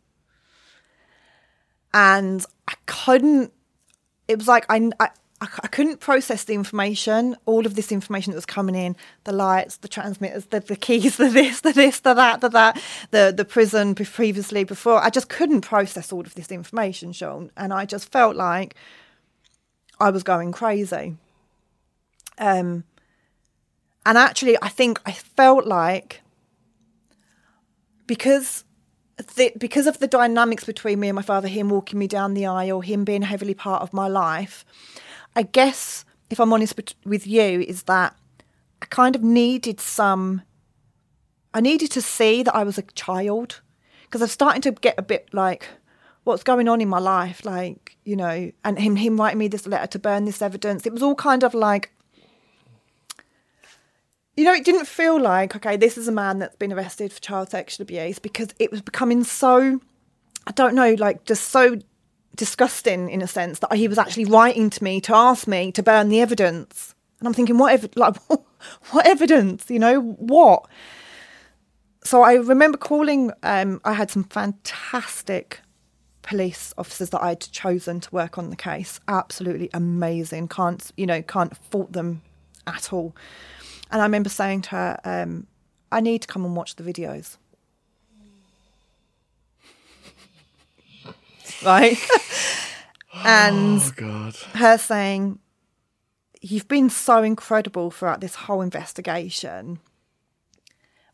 And 1.95 2.45
I 2.67 2.75
couldn't. 2.87 3.53
It 4.27 4.37
was 4.39 4.49
like 4.49 4.67
I, 4.69 4.91
I, 4.99 5.11
I, 5.43 5.49
I 5.65 5.67
couldn't 5.67 5.99
process 5.99 6.45
the 6.45 6.55
information, 6.55 7.37
all 7.47 7.67
of 7.67 7.75
this 7.75 7.91
information 7.91 8.31
that 8.31 8.37
was 8.37 8.47
coming 8.47 8.77
in, 8.77 8.97
the 9.25 9.33
lights, 9.33 9.79
the 9.79 9.89
transmitters, 9.89 10.47
the, 10.47 10.61
the 10.61 10.77
keys, 10.77 11.17
the 11.19 11.29
this, 11.29 11.61
the 11.61 11.73
this, 11.73 12.01
the 12.01 12.15
that, 12.15 12.41
the 12.41 12.49
that, 12.51 12.83
the 13.11 13.35
the 13.37 13.45
prison 13.45 13.95
previously 13.95 14.63
before. 14.63 15.03
I 15.03 15.11
just 15.11 15.29
couldn't 15.29 15.63
process 15.63 16.13
all 16.13 16.21
of 16.21 16.35
this 16.35 16.53
information, 16.53 17.13
Sean, 17.13 17.51
and 17.57 17.73
I 17.73 17.85
just 17.85 18.11
felt 18.13 18.37
like 18.37 18.77
I 19.99 20.11
was 20.11 20.23
going 20.23 20.53
crazy. 20.53 21.17
Um, 22.39 22.85
and 24.07 24.17
actually, 24.17 24.57
I 24.63 24.69
think 24.69 25.01
I 25.05 25.13
felt 25.13 25.67
like 25.67 26.23
because 28.07 28.65
the, 29.37 29.53
because 29.59 29.87
of 29.87 29.99
the 29.99 30.07
dynamics 30.07 30.65
between 30.65 31.01
me 31.01 31.09
and 31.09 31.17
my 31.17 31.23
father, 31.23 31.49
him 31.49 31.69
walking 31.69 31.99
me 31.99 32.07
down 32.07 32.35
the 32.35 32.47
aisle, 32.47 32.81
him 32.81 33.05
being 33.05 33.23
heavily 33.23 33.55
part 33.55 33.83
of 33.83 33.93
my 33.93 34.09
life, 34.09 34.65
I 35.35 35.43
guess, 35.43 36.05
if 36.31 36.41
I'm 36.41 36.53
honest 36.53 36.79
with 37.05 37.27
you, 37.27 37.61
is 37.61 37.85
that 37.85 38.17
I 38.83 38.87
kind 38.87 39.17
of 39.17 39.23
needed 39.23 39.81
some. 39.81 40.43
I 41.55 41.61
needed 41.61 41.91
to 41.93 42.03
see 42.03 42.43
that 42.43 42.55
I 42.55 42.65
was 42.65 42.79
a 42.79 42.83
child 42.83 43.61
because 44.05 44.23
I'm 44.23 44.29
starting 44.29 44.63
to 44.63 44.73
get 44.73 44.99
a 44.99 45.03
bit 45.03 45.29
like, 45.33 45.69
what's 46.25 46.43
going 46.43 46.69
on 46.69 46.81
in 46.81 46.89
my 46.89 46.99
life? 46.99 47.45
Like, 47.45 47.97
you 48.05 48.17
know, 48.17 48.53
and 48.65 48.79
him 48.79 48.97
him 48.97 49.21
writing 49.21 49.39
me 49.39 49.49
this 49.49 49.67
letter 49.67 49.87
to 49.89 49.99
burn 49.99 50.25
this 50.25 50.43
evidence. 50.43 50.87
It 50.87 50.93
was 50.93 51.03
all 51.03 51.15
kind 51.15 51.43
of 51.45 51.55
like, 51.55 51.93
you 54.37 54.45
know, 54.45 54.53
it 54.53 54.65
didn't 54.65 54.87
feel 54.87 55.21
like, 55.21 55.55
okay, 55.57 55.77
this 55.77 55.99
is 55.99 56.09
a 56.09 56.13
man 56.13 56.39
that's 56.39 56.57
been 56.57 56.73
arrested 56.73 57.13
for 57.13 57.21
child 57.21 57.51
sexual 57.51 57.83
abuse 57.85 58.19
because 58.19 58.49
it 58.59 58.71
was 58.71 58.81
becoming 58.81 59.25
so, 59.25 59.81
I 60.47 60.53
don't 60.53 60.75
know, 60.75 60.95
like 60.95 61.25
just 61.25 61.51
so 61.51 61.79
disgusting 62.35 63.11
in 63.11 63.23
a 63.23 63.27
sense 63.27 63.59
that 63.61 63.75
he 63.75 63.89
was 63.89 63.99
actually 63.99 64.25
writing 64.25 64.71
to 64.71 64.83
me 64.83 65.01
to 65.03 65.15
ask 65.15 65.47
me 65.47 65.73
to 65.73 65.83
burn 65.83 66.09
the 66.09 66.21
evidence. 66.21 66.95
And 67.19 67.29
I'm 67.29 67.35
thinking, 67.35 67.59
what, 67.59 67.73
ev- 67.73 67.91
like, 67.97 68.17
what 68.91 69.07
evidence? 69.07 69.71
You 69.71 69.79
know, 69.79 70.01
what? 70.01 70.67
So 72.05 72.23
I 72.23 72.35
remember 72.35 72.79
calling, 72.79 73.31
um, 73.43 73.81
I 73.85 73.93
had 73.93 74.11
some 74.11 74.25
fantastic 74.25 75.61
police 76.23 76.73
officers 76.79 77.11
that 77.11 77.23
I'd 77.23 77.41
chosen 77.41 78.01
to 78.01 78.11
work 78.11 78.39
on 78.39 78.51
the 78.51 78.57
case. 78.57 78.99
Absolutely 79.09 79.71
amazing. 79.75 80.49
Can't, 80.49 80.91
you 80.97 81.07
know, 81.07 81.23
can't 81.23 81.57
fault 81.57 81.93
them 81.93 82.23
at 82.67 82.93
all. 82.93 83.15
And 83.91 84.01
I 84.01 84.05
remember 84.05 84.29
saying 84.29 84.63
to 84.63 84.71
her, 84.71 85.01
um, 85.05 85.47
I 85.91 86.01
need 86.01 86.23
to 86.23 86.29
come 86.29 86.45
and 86.45 86.57
watch 86.57 86.77
the 86.77 86.83
videos. 86.83 87.37
Right? 91.65 91.99
and 93.25 93.81
oh, 93.81 93.93
God. 93.97 94.35
her 94.55 94.79
saying, 94.79 95.39
You've 96.45 96.67
been 96.67 96.91
so 96.91 97.23
incredible 97.23 97.93
throughout 97.93 98.21
this 98.21 98.35
whole 98.35 98.63
investigation. 98.63 99.79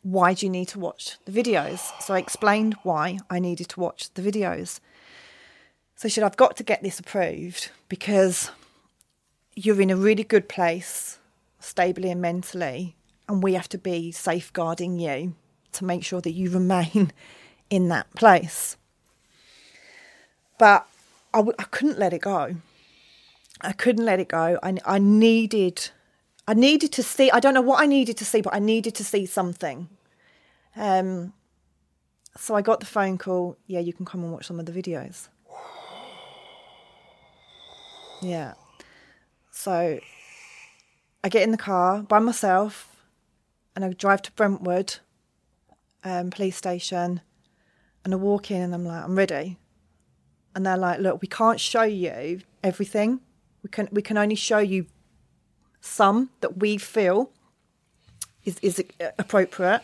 Why 0.01 0.33
do 0.33 0.47
you 0.47 0.51
need 0.51 0.69
to 0.69 0.79
watch 0.79 1.19
the 1.27 1.33
videos? 1.33 1.93
So 2.01 2.15
I 2.15 2.19
explained 2.19 2.77
why 2.83 3.19
I 3.29 3.39
needed 3.39 3.69
to 3.71 3.81
watch 3.81 4.11
the 4.15 4.23
videos. 4.23 4.81
So 5.97 6.09
she 6.09 6.15
said, 6.15 6.25
I've 6.25 6.39
got 6.39 6.57
to 6.57 6.63
get 6.63 6.83
this 6.83 6.99
approved 6.99 7.71
because 7.91 8.51
you're 9.55 9.83
in 9.83 9.91
a 9.91 9.97
really 9.97 10.25
good 10.25 10.49
place, 10.49 11.19
stably 11.61 12.11
and 12.11 12.23
mentally, 12.23 12.97
and 13.29 13.43
we 13.43 13.53
have 13.53 13.69
to 13.71 13.79
be 13.79 14.13
safeguarding 14.13 14.99
you 14.99 15.35
to 15.73 15.85
make 15.85 16.05
sure 16.05 16.23
that 16.23 16.33
you 16.33 16.51
remain 16.51 17.13
in 17.71 17.89
that 17.89 18.15
place. 18.15 18.79
But 20.59 20.87
I 21.33 21.39
w- 21.39 21.55
I 21.59 21.65
couldn't 21.65 21.99
let 21.99 22.13
it 22.13 22.21
go. 22.21 22.57
I 23.61 23.73
couldn't 23.73 24.05
let 24.05 24.21
it 24.21 24.29
go. 24.29 24.59
I, 24.63 24.77
I 24.85 24.99
needed, 24.99 25.91
I 26.47 26.55
needed 26.55 26.93
to 26.93 27.03
see. 27.03 27.31
I 27.31 27.41
don't 27.41 27.55
know 27.55 27.61
what 27.61 27.81
I 27.81 27.87
needed 27.87 28.17
to 28.19 28.25
see, 28.25 28.41
but 28.41 28.55
I 28.55 28.59
needed 28.59 28.95
to 28.97 29.05
see 29.05 29.27
something. 29.27 29.89
Um, 30.77 31.33
so 32.37 32.55
I 32.55 32.63
got 32.63 32.81
the 32.81 32.87
phone 32.87 33.19
call. 33.19 33.57
Yeah, 33.67 33.81
you 33.81 33.93
can 33.93 34.07
come 34.07 34.23
and 34.23 34.33
watch 34.33 34.47
some 34.47 34.61
of 34.61 34.67
the 34.67 34.73
videos. 34.73 35.29
Yeah. 38.23 38.55
So 39.51 39.99
I 41.25 41.29
get 41.29 41.43
in 41.43 41.51
the 41.51 41.57
car 41.57 42.03
by 42.03 42.21
myself 42.21 42.97
and 43.75 43.85
I 43.85 43.93
drive 43.93 44.23
to 44.23 44.33
Brentwood 44.33 44.99
um, 46.05 46.31
police 46.31 46.57
station 46.57 47.21
and 48.05 48.15
I 48.15 48.17
walk 48.17 48.51
in 48.51 48.63
and 48.63 48.75
I'm 48.75 48.85
like, 48.85 49.05
I'm 49.05 49.17
ready 49.17 49.57
and 50.55 50.65
they're 50.67 50.77
like, 50.77 51.01
"Look, 51.01 51.21
we 51.23 51.29
can't 51.29 51.61
show 51.61 51.83
you 51.83 52.41
everything. 52.63 53.21
We 53.63 53.71
can 53.71 53.89
we 53.93 54.03
can 54.03 54.17
only 54.19 54.35
show 54.35 54.59
you 54.59 54.87
some 55.81 56.31
that 56.41 56.59
we 56.59 56.79
feel 56.79 57.31
is 58.45 58.59
is 58.61 58.83
appropriate." 59.19 59.83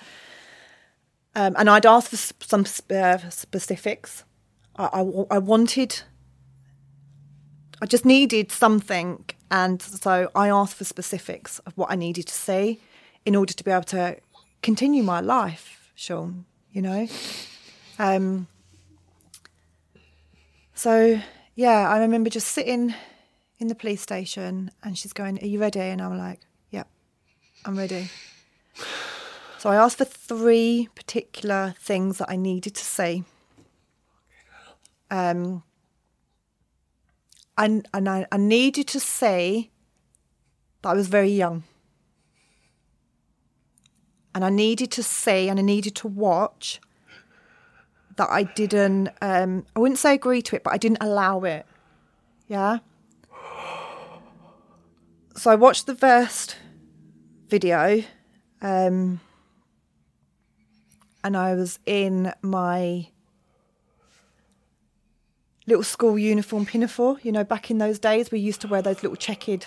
Um, 1.36 1.54
and 1.58 1.68
I'd 1.68 1.86
asked 1.86 2.10
for 2.10 2.16
some 2.16 2.64
uh, 2.90 3.18
specifics. 3.28 4.24
I, 4.76 4.84
I, 4.84 5.00
I 5.32 5.38
wanted, 5.38 6.02
I 7.82 7.86
just 7.86 8.04
needed 8.04 8.52
something, 8.52 9.24
and 9.50 9.82
so 9.82 10.30
I 10.34 10.48
asked 10.48 10.76
for 10.76 10.84
specifics 10.84 11.58
of 11.60 11.76
what 11.76 11.90
I 11.90 11.96
needed 11.96 12.28
to 12.28 12.34
see 12.34 12.80
in 13.26 13.34
order 13.34 13.52
to 13.52 13.64
be 13.64 13.70
able 13.70 13.84
to 13.84 14.18
continue 14.62 15.02
my 15.02 15.20
life, 15.20 15.90
Sean. 15.94 16.44
You 16.72 16.82
know. 16.82 17.08
Um, 17.98 18.48
so, 20.84 21.18
yeah, 21.54 21.88
I 21.88 22.00
remember 22.00 22.28
just 22.28 22.48
sitting 22.48 22.94
in 23.58 23.68
the 23.68 23.74
police 23.74 24.02
station 24.02 24.70
and 24.82 24.98
she's 24.98 25.14
going, 25.14 25.42
Are 25.42 25.46
you 25.46 25.58
ready? 25.58 25.80
And 25.80 26.02
I'm 26.02 26.18
like, 26.18 26.40
Yep, 26.72 26.86
I'm 27.64 27.78
ready. 27.78 28.10
So 29.56 29.70
I 29.70 29.76
asked 29.76 29.96
for 29.96 30.04
three 30.04 30.90
particular 30.94 31.74
things 31.78 32.18
that 32.18 32.28
I 32.28 32.36
needed 32.36 32.74
to 32.74 32.84
see. 32.84 33.24
Um, 35.10 35.62
and, 37.56 37.88
and 37.94 38.06
I, 38.06 38.26
I 38.30 38.36
needed 38.36 38.86
to 38.88 39.00
say 39.00 39.70
that 40.82 40.90
I 40.90 40.92
was 40.92 41.08
very 41.08 41.30
young. 41.30 41.62
And 44.34 44.44
I 44.44 44.50
needed 44.50 44.90
to 44.92 45.02
see 45.02 45.48
and 45.48 45.58
I 45.58 45.62
needed 45.62 45.94
to 45.96 46.08
watch 46.08 46.78
that 48.16 48.28
I 48.30 48.44
didn't, 48.44 49.08
um, 49.20 49.66
I 49.74 49.80
wouldn't 49.80 49.98
say 49.98 50.14
agree 50.14 50.42
to 50.42 50.56
it, 50.56 50.62
but 50.62 50.72
I 50.72 50.78
didn't 50.78 50.98
allow 51.00 51.40
it. 51.40 51.66
Yeah. 52.48 52.78
So 55.36 55.50
I 55.50 55.56
watched 55.56 55.86
the 55.86 55.96
first 55.96 56.54
video, 57.48 58.04
um, 58.62 59.18
and 61.24 61.36
I 61.36 61.54
was 61.54 61.80
in 61.86 62.32
my 62.40 63.08
little 65.66 65.82
school 65.82 66.16
uniform 66.16 66.66
pinafore. 66.66 67.18
You 67.24 67.32
know, 67.32 67.42
back 67.42 67.68
in 67.68 67.78
those 67.78 67.98
days, 67.98 68.30
we 68.30 68.38
used 68.38 68.60
to 68.60 68.68
wear 68.68 68.80
those 68.80 69.02
little 69.02 69.16
checkered, 69.16 69.66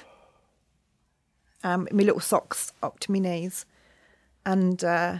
um, 1.65 1.85
my 1.91 2.03
little 2.03 2.21
socks 2.21 2.71
up 2.81 2.99
to 2.99 3.11
my 3.11 3.19
knees, 3.19 3.65
and 4.45 4.81
uh, 4.85 5.17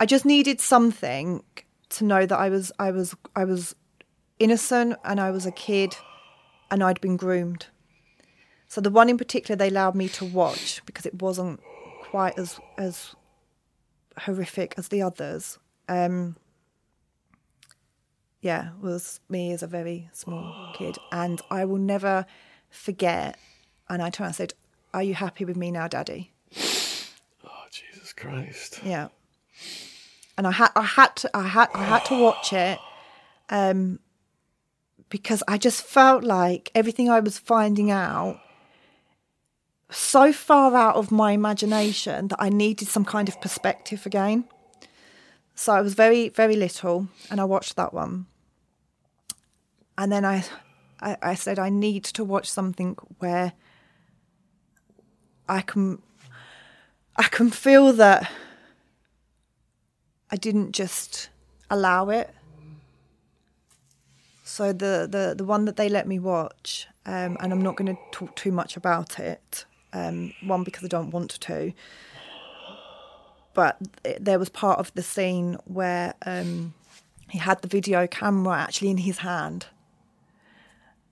I 0.00 0.06
just 0.06 0.24
needed 0.24 0.62
something 0.62 1.44
to 1.92 2.04
know 2.04 2.26
that 2.26 2.38
I 2.38 2.48
was 2.48 2.72
I 2.78 2.90
was 2.90 3.14
I 3.36 3.44
was 3.44 3.74
innocent 4.38 4.96
and 5.04 5.20
I 5.20 5.30
was 5.30 5.46
a 5.46 5.52
kid 5.52 5.96
and 6.70 6.82
I'd 6.82 7.00
been 7.00 7.16
groomed. 7.16 7.66
So 8.66 8.80
the 8.80 8.90
one 8.90 9.08
in 9.08 9.18
particular 9.18 9.56
they 9.56 9.68
allowed 9.68 9.94
me 9.94 10.08
to 10.08 10.24
watch 10.24 10.82
because 10.86 11.06
it 11.06 11.20
wasn't 11.20 11.60
quite 12.02 12.38
as 12.38 12.58
as 12.78 13.14
horrific 14.18 14.74
as 14.76 14.88
the 14.88 15.02
others. 15.02 15.58
Um, 15.88 16.36
yeah, 18.40 18.70
was 18.80 19.20
me 19.28 19.52
as 19.52 19.62
a 19.62 19.66
very 19.66 20.08
small 20.12 20.72
kid, 20.74 20.96
and 21.12 21.40
I 21.50 21.64
will 21.64 21.78
never 21.78 22.26
forget. 22.70 23.38
And 23.88 24.02
I 24.02 24.10
turned 24.10 24.28
and 24.28 24.34
said, 24.34 24.54
"Are 24.92 25.02
you 25.02 25.14
happy 25.14 25.44
with 25.44 25.56
me 25.56 25.70
now, 25.70 25.86
Daddy?" 25.86 26.32
Oh 27.44 27.66
Jesus 27.70 28.12
Christ! 28.12 28.80
Yeah, 28.84 29.08
and 30.36 30.46
I 30.46 30.52
had 30.52 30.70
I 30.74 30.82
had 30.82 31.16
to 31.16 31.36
I 31.36 31.46
had 31.46 31.68
I 31.74 31.84
had 31.84 32.04
to 32.06 32.20
watch 32.20 32.52
it 32.52 32.78
um, 33.50 33.98
because 35.08 35.42
I 35.46 35.58
just 35.58 35.84
felt 35.84 36.24
like 36.24 36.70
everything 36.74 37.10
I 37.10 37.20
was 37.20 37.38
finding 37.38 37.90
out 37.90 38.40
so 39.90 40.32
far 40.32 40.74
out 40.74 40.96
of 40.96 41.12
my 41.12 41.32
imagination 41.32 42.28
that 42.28 42.40
I 42.40 42.48
needed 42.48 42.88
some 42.88 43.04
kind 43.04 43.28
of 43.28 43.40
perspective 43.40 44.06
again. 44.06 44.44
So 45.54 45.72
I 45.72 45.82
was 45.82 45.94
very 45.94 46.30
very 46.30 46.56
little, 46.56 47.08
and 47.30 47.40
I 47.40 47.44
watched 47.44 47.76
that 47.76 47.92
one, 47.92 48.26
and 49.98 50.10
then 50.10 50.24
I 50.24 50.44
I, 51.00 51.16
I 51.22 51.34
said 51.34 51.58
I 51.58 51.68
need 51.68 52.04
to 52.04 52.24
watch 52.24 52.50
something 52.50 52.96
where 53.18 53.52
I 55.48 55.60
can 55.60 56.00
I 57.16 57.24
can 57.24 57.50
feel 57.50 57.92
that 57.92 58.30
I 60.32 60.36
didn't 60.36 60.72
just 60.72 61.28
allow 61.70 62.08
it. 62.08 62.34
So 64.42 64.72
the, 64.72 65.06
the, 65.08 65.34
the 65.36 65.44
one 65.44 65.66
that 65.66 65.76
they 65.76 65.88
let 65.88 66.08
me 66.08 66.18
watch 66.18 66.88
um, 67.04 67.36
and 67.40 67.52
I'm 67.52 67.62
not 67.62 67.76
going 67.76 67.94
to 67.94 68.00
talk 68.12 68.34
too 68.36 68.52
much 68.52 68.76
about 68.76 69.18
it. 69.18 69.64
Um, 69.92 70.32
one 70.42 70.64
because 70.64 70.84
I 70.84 70.88
don't 70.88 71.10
want 71.10 71.32
to, 71.42 71.72
but 73.52 73.76
it, 74.04 74.24
there 74.24 74.38
was 74.38 74.48
part 74.48 74.78
of 74.78 74.92
the 74.94 75.02
scene 75.02 75.58
where 75.66 76.14
um, 76.24 76.72
he 77.28 77.38
had 77.38 77.60
the 77.60 77.68
video 77.68 78.06
camera 78.06 78.56
actually 78.56 78.88
in 78.88 78.96
his 78.98 79.18
hand, 79.18 79.66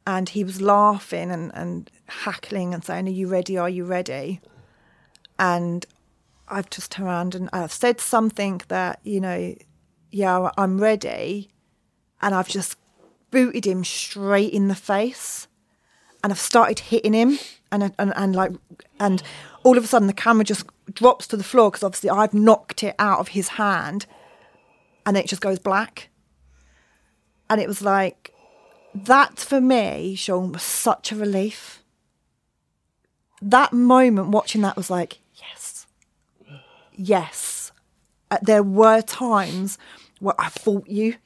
and 0.06 0.30
he 0.30 0.44
was 0.44 0.62
laughing 0.62 1.30
and, 1.30 1.50
and 1.54 1.90
hackling 2.06 2.72
and 2.72 2.82
saying, 2.82 3.06
"Are 3.06 3.10
you 3.10 3.26
ready? 3.26 3.58
Are 3.58 3.68
you 3.68 3.84
ready?" 3.84 4.40
And 5.38 5.84
I've 6.50 6.70
just 6.70 6.92
turned 6.92 7.08
around 7.08 7.34
and 7.34 7.48
I've 7.52 7.72
said 7.72 8.00
something 8.00 8.60
that 8.68 9.00
you 9.04 9.20
know, 9.20 9.54
yeah, 10.10 10.50
I'm 10.56 10.80
ready, 10.80 11.50
and 12.20 12.34
I've 12.34 12.48
just 12.48 12.76
booted 13.30 13.64
him 13.64 13.84
straight 13.84 14.52
in 14.52 14.68
the 14.68 14.74
face 14.74 15.46
and 16.22 16.32
I've 16.32 16.38
started 16.38 16.80
hitting 16.80 17.12
him 17.12 17.38
and, 17.72 17.94
and, 17.98 18.12
and 18.16 18.34
like, 18.34 18.52
and 18.98 19.22
all 19.62 19.78
of 19.78 19.84
a 19.84 19.86
sudden 19.86 20.08
the 20.08 20.12
camera 20.12 20.44
just 20.44 20.66
drops 20.92 21.26
to 21.28 21.36
the 21.36 21.44
floor 21.44 21.70
because 21.70 21.82
obviously 21.82 22.10
I've 22.10 22.34
knocked 22.34 22.82
it 22.82 22.94
out 22.98 23.20
of 23.20 23.28
his 23.28 23.48
hand 23.50 24.06
and 25.06 25.16
it 25.16 25.26
just 25.26 25.42
goes 25.42 25.58
black. 25.58 26.10
And 27.48 27.60
it 27.60 27.68
was 27.68 27.82
like, 27.82 28.32
that 28.94 29.38
for 29.38 29.60
me, 29.60 30.14
Sean, 30.14 30.52
was 30.52 30.62
such 30.62 31.12
a 31.12 31.16
relief. 31.16 31.82
That 33.40 33.72
moment 33.72 34.28
watching 34.28 34.60
that 34.62 34.76
was 34.76 34.90
like, 34.90 35.19
yes. 37.00 37.72
Uh, 38.30 38.38
there 38.42 38.62
were 38.62 39.02
times 39.02 39.78
where 40.20 40.34
I 40.38 40.48
fought 40.48 40.86
you 40.86 41.16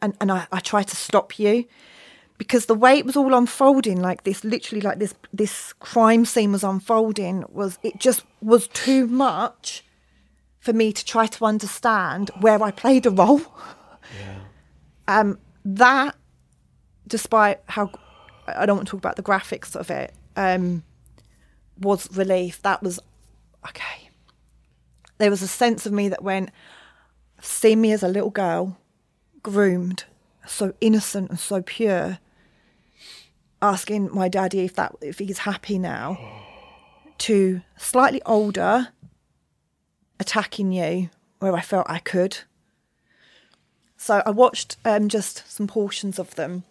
and, 0.00 0.14
and 0.20 0.30
I, 0.32 0.46
I 0.52 0.60
tried 0.60 0.88
to 0.88 0.96
stop 0.96 1.38
you 1.38 1.66
because 2.38 2.66
the 2.66 2.74
way 2.74 2.96
it 2.98 3.04
was 3.04 3.16
all 3.16 3.34
unfolding 3.34 4.00
like 4.00 4.22
this 4.22 4.44
literally 4.44 4.80
like 4.80 5.00
this 5.00 5.12
this 5.32 5.72
crime 5.74 6.24
scene 6.24 6.52
was 6.52 6.62
unfolding 6.62 7.44
was 7.48 7.78
it 7.82 7.98
just 7.98 8.24
was 8.40 8.68
too 8.68 9.08
much 9.08 9.84
for 10.60 10.72
me 10.72 10.92
to 10.92 11.04
try 11.04 11.26
to 11.26 11.44
understand 11.44 12.30
where 12.40 12.62
I 12.62 12.70
played 12.70 13.06
a 13.06 13.10
role. 13.10 13.40
Yeah. 14.18 14.38
Um, 15.06 15.38
that, 15.64 16.16
despite 17.06 17.60
how 17.66 17.90
I 18.46 18.66
don't 18.66 18.76
want 18.76 18.88
to 18.88 18.92
talk 18.92 19.00
about 19.00 19.16
the 19.16 19.22
graphics 19.22 19.74
of 19.74 19.90
it, 19.90 20.14
um, 20.36 20.82
was 21.78 22.08
relief. 22.16 22.60
That 22.62 22.82
was 22.82 23.00
okay. 23.68 24.07
There 25.18 25.30
was 25.30 25.42
a 25.42 25.48
sense 25.48 25.84
of 25.84 25.92
me 25.92 26.08
that 26.08 26.22
went, 26.22 26.50
see 27.40 27.76
me 27.76 27.92
as 27.92 28.02
a 28.02 28.08
little 28.08 28.30
girl, 28.30 28.78
groomed, 29.42 30.04
so 30.46 30.72
innocent 30.80 31.30
and 31.30 31.38
so 31.38 31.62
pure, 31.62 32.18
asking 33.60 34.14
my 34.14 34.28
daddy 34.28 34.60
if 34.60 34.74
that 34.74 34.94
if 35.00 35.18
he's 35.18 35.38
happy 35.38 35.78
now, 35.78 36.18
to 37.18 37.62
slightly 37.76 38.22
older, 38.24 38.88
attacking 40.20 40.72
you 40.72 41.10
where 41.40 41.54
I 41.54 41.60
felt 41.60 41.86
I 41.88 41.98
could. 41.98 42.38
So 43.96 44.22
I 44.24 44.30
watched 44.30 44.76
um, 44.84 45.08
just 45.08 45.50
some 45.50 45.66
portions 45.66 46.18
of 46.18 46.34
them. 46.36 46.64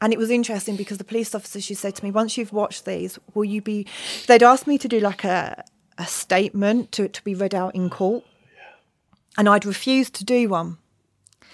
And 0.00 0.12
it 0.12 0.18
was 0.18 0.30
interesting 0.30 0.76
because 0.76 0.98
the 0.98 1.04
police 1.04 1.34
officer, 1.34 1.60
she 1.60 1.74
said 1.74 1.96
to 1.96 2.04
me, 2.04 2.10
once 2.10 2.38
you've 2.38 2.52
watched 2.52 2.84
these, 2.84 3.18
will 3.34 3.44
you 3.44 3.60
be. 3.60 3.86
They'd 4.26 4.42
asked 4.42 4.66
me 4.66 4.78
to 4.78 4.88
do 4.88 5.00
like 5.00 5.24
a, 5.24 5.64
a 5.98 6.06
statement 6.06 6.92
to, 6.92 7.08
to 7.08 7.22
be 7.24 7.34
read 7.34 7.54
out 7.54 7.74
in 7.74 7.90
court. 7.90 8.24
And 9.36 9.48
I'd 9.48 9.66
refused 9.66 10.14
to 10.14 10.24
do 10.24 10.48
one 10.48 10.78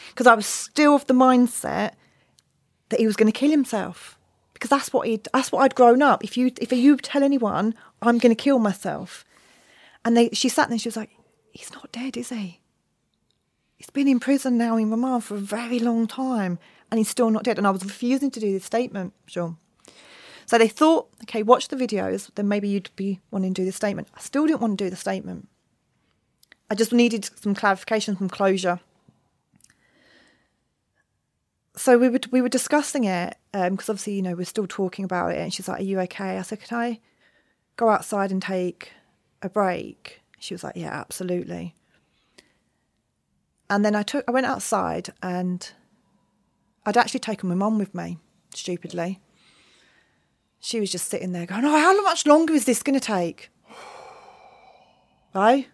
because 0.09 0.27
I 0.27 0.35
was 0.35 0.47
still 0.47 0.95
of 0.95 1.07
the 1.07 1.15
mindset 1.15 1.93
that 2.91 3.01
he 3.01 3.07
was 3.07 3.17
going 3.17 3.31
to 3.31 3.39
kill 3.39 3.51
himself 3.51 4.19
because 4.53 4.71
that's 4.71 4.93
what 4.93 5.07
he 5.07 5.21
that's 5.33 5.53
what 5.53 5.61
I'd 5.61 5.75
grown 5.75 6.01
up. 6.01 6.25
If 6.25 6.37
you 6.37 6.53
if 6.61 6.73
you 6.73 6.97
tell 6.97 7.23
anyone 7.23 7.75
I'm 8.01 8.19
going 8.19 8.35
to 8.35 8.43
kill 8.43 8.59
myself, 8.59 9.25
and 10.05 10.17
they 10.17 10.31
she 10.33 10.49
sat 10.49 10.69
there 10.69 10.75
and 10.75 10.81
she 10.81 10.89
was 10.89 10.97
like, 10.97 11.11
he's 11.51 11.73
not 11.73 11.93
dead, 11.93 12.17
is 12.17 12.31
he? 12.31 12.61
He's 13.77 13.91
been 13.91 14.09
in 14.09 14.21
prison 14.21 14.57
now 14.57 14.77
in 14.77 14.91
remand 14.91 15.25
for 15.25 15.35
a 15.35 15.39
very 15.39 15.79
long 15.79 16.07
time, 16.07 16.59
and 16.91 16.99
he's 16.99 17.09
still 17.09 17.31
not 17.31 17.45
dead. 17.45 17.59
And 17.59 17.67
I 17.67 17.71
was 17.71 17.85
refusing 17.85 18.31
to 18.31 18.41
do 18.41 18.53
this 18.53 18.65
statement, 18.65 19.13
Sean. 19.27 19.59
So 20.47 20.59
they 20.59 20.69
thought, 20.69 21.09
okay, 21.23 21.43
watch 21.43 21.69
the 21.69 21.77
videos, 21.77 22.31
then 22.35 22.49
maybe 22.49 22.69
you'd 22.69 22.91
be 22.97 23.21
wanting 23.31 23.55
to 23.55 23.63
do 23.63 23.67
the 23.67 23.73
statement. 23.73 24.09
I 24.15 24.21
still 24.21 24.47
didn't 24.47 24.61
want 24.61 24.79
to 24.79 24.85
do 24.85 24.91
the 24.91 24.97
statement. 24.97 25.49
I 26.71 26.75
just 26.75 26.93
needed 26.93 27.29
some 27.37 27.55
clarification, 27.55 28.17
some 28.17 28.29
closure 28.29 28.81
so 31.77 31.99
we 31.99 32.09
were 32.09 32.21
we 32.31 32.41
were 32.41 32.49
discussing 32.49 33.05
it 33.05 33.37
because 33.53 33.89
um, 33.89 33.93
obviously 33.93 34.15
you 34.15 34.23
know 34.23 34.35
we're 34.35 34.45
still 34.45 34.67
talking 34.67 35.05
about 35.05 35.33
it, 35.33 35.39
and 35.39 35.53
she's 35.53 35.69
like, 35.69 35.81
"Are 35.81 35.85
you 35.85 36.01
okay?" 36.01 36.39
I 36.39 36.43
said, 36.43 36.61
"Can 36.61 36.79
I 36.79 37.01
go 37.77 37.89
outside 37.89 38.31
and 38.31 38.41
take 38.41 38.93
a 39.43 39.49
break?" 39.49 40.21
She 40.39 40.55
was 40.55 40.63
like, 40.63 40.77
"Yeah, 40.77 40.93
absolutely." 40.93 41.75
And 43.69 43.85
then 43.85 43.97
I 43.97 44.03
took 44.03 44.25
I 44.29 44.31
went 44.31 44.47
outside 44.47 45.13
and 45.23 45.69
I'd 46.87 46.97
actually 46.97 47.21
taken 47.21 47.49
my 47.49 47.55
mum 47.55 47.79
with 47.79 47.95
me, 47.95 48.19
stupidly. 48.55 49.21
She 50.65 50.81
was 50.81 50.91
just 50.91 51.09
sitting 51.09 51.33
there 51.33 51.45
going, 51.45 51.63
"Oh, 51.67 51.79
how 51.79 52.03
much 52.03 52.27
longer 52.27 52.55
is 52.55 52.65
this 52.65 52.83
going 52.83 52.99
to 52.99 53.07
take?" 53.07 53.51
Right? 55.35 55.69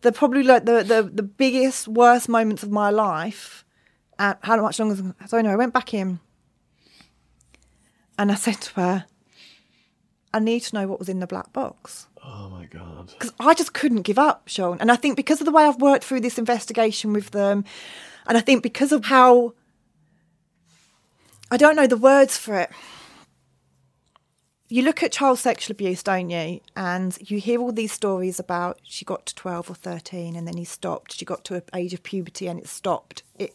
The 0.00 0.10
probably 0.10 0.42
like 0.42 0.64
the, 0.64 0.82
the 0.82 1.04
the 1.04 1.22
biggest 1.22 1.86
worst 1.86 2.28
moments 2.28 2.64
of 2.64 2.72
my 2.72 2.90
life 2.90 3.64
and 4.18 4.36
how 4.42 4.60
much 4.60 4.80
longer? 4.80 5.14
So 5.28 5.38
anyway, 5.38 5.54
I 5.54 5.56
went 5.56 5.72
back 5.72 5.94
in 5.94 6.18
and 8.18 8.32
I 8.32 8.34
said 8.34 8.60
to 8.62 8.80
her, 8.80 9.04
I 10.34 10.40
need 10.40 10.60
to 10.60 10.74
know 10.74 10.88
what 10.88 10.98
was 10.98 11.08
in 11.08 11.20
the 11.20 11.26
black 11.28 11.52
box. 11.52 12.08
Oh 12.24 12.48
my 12.50 12.64
God. 12.64 13.12
Because 13.12 13.32
I 13.38 13.54
just 13.54 13.74
couldn't 13.74 14.02
give 14.02 14.18
up, 14.18 14.48
Sean. 14.48 14.78
And 14.80 14.90
I 14.90 14.96
think 14.96 15.16
because 15.16 15.40
of 15.40 15.44
the 15.44 15.52
way 15.52 15.62
I've 15.62 15.80
worked 15.80 16.02
through 16.02 16.20
this 16.20 16.36
investigation 16.36 17.12
with 17.12 17.30
them, 17.30 17.64
and 18.26 18.36
I 18.36 18.40
think 18.40 18.64
because 18.64 18.90
of 18.90 19.04
how 19.04 19.54
I 21.48 21.56
don't 21.56 21.76
know 21.76 21.86
the 21.86 21.96
words 21.96 22.36
for 22.36 22.58
it 22.58 22.70
you 24.68 24.82
look 24.82 25.02
at 25.02 25.12
child 25.12 25.38
sexual 25.38 25.72
abuse, 25.72 26.02
don't 26.02 26.28
you? 26.28 26.60
And 26.74 27.16
you 27.20 27.38
hear 27.38 27.60
all 27.60 27.72
these 27.72 27.92
stories 27.92 28.40
about 28.40 28.80
she 28.82 29.04
got 29.04 29.26
to 29.26 29.34
12 29.34 29.70
or 29.70 29.74
13 29.74 30.34
and 30.34 30.46
then 30.46 30.56
he 30.56 30.64
stopped. 30.64 31.12
She 31.12 31.24
got 31.24 31.44
to 31.44 31.54
an 31.54 31.62
age 31.74 31.94
of 31.94 32.02
puberty 32.02 32.48
and 32.48 32.58
it 32.58 32.66
stopped. 32.66 33.22
It, 33.38 33.54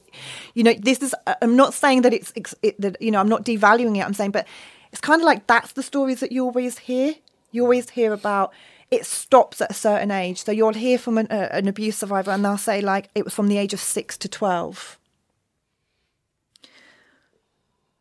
you 0.53 0.63
know, 0.63 0.73
this 0.73 1.01
is, 1.01 1.13
I'm 1.41 1.57
not 1.57 1.73
saying 1.73 2.03
that 2.03 2.13
it's, 2.13 2.31
it, 2.61 2.79
that, 2.79 3.01
you 3.01 3.11
know, 3.11 3.19
I'm 3.19 3.27
not 3.27 3.43
devaluing 3.43 3.97
it. 3.97 4.05
I'm 4.05 4.13
saying, 4.13 4.31
but 4.31 4.47
it's 4.91 5.01
kind 5.01 5.21
of 5.21 5.25
like 5.25 5.47
that's 5.47 5.73
the 5.73 5.83
stories 5.83 6.21
that 6.21 6.31
you 6.31 6.45
always 6.45 6.79
hear. 6.79 7.15
You 7.51 7.63
always 7.63 7.89
hear 7.89 8.13
about 8.13 8.53
it 8.89 9.05
stops 9.05 9.61
at 9.61 9.71
a 9.71 9.73
certain 9.73 10.11
age. 10.11 10.43
So 10.43 10.51
you'll 10.51 10.73
hear 10.73 10.97
from 10.97 11.17
an, 11.17 11.27
uh, 11.27 11.49
an 11.51 11.67
abuse 11.67 11.97
survivor 11.97 12.31
and 12.31 12.43
they'll 12.43 12.57
say, 12.57 12.81
like, 12.81 13.09
it 13.15 13.25
was 13.25 13.33
from 13.33 13.47
the 13.47 13.57
age 13.57 13.73
of 13.73 13.79
six 13.79 14.17
to 14.19 14.29
12. 14.29 14.97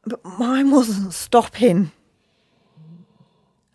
But 0.04 0.24
mine 0.24 0.70
wasn't 0.70 1.12
stopping 1.12 1.92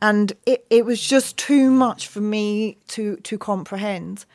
and 0.06 0.34
it, 0.46 0.66
it 0.70 0.86
was 0.86 1.02
just 1.02 1.36
too 1.36 1.72
much 1.72 2.08
for 2.08 2.22
me 2.22 2.78
to 2.90 3.16
to 3.18 3.38
comprehend. 3.38 4.26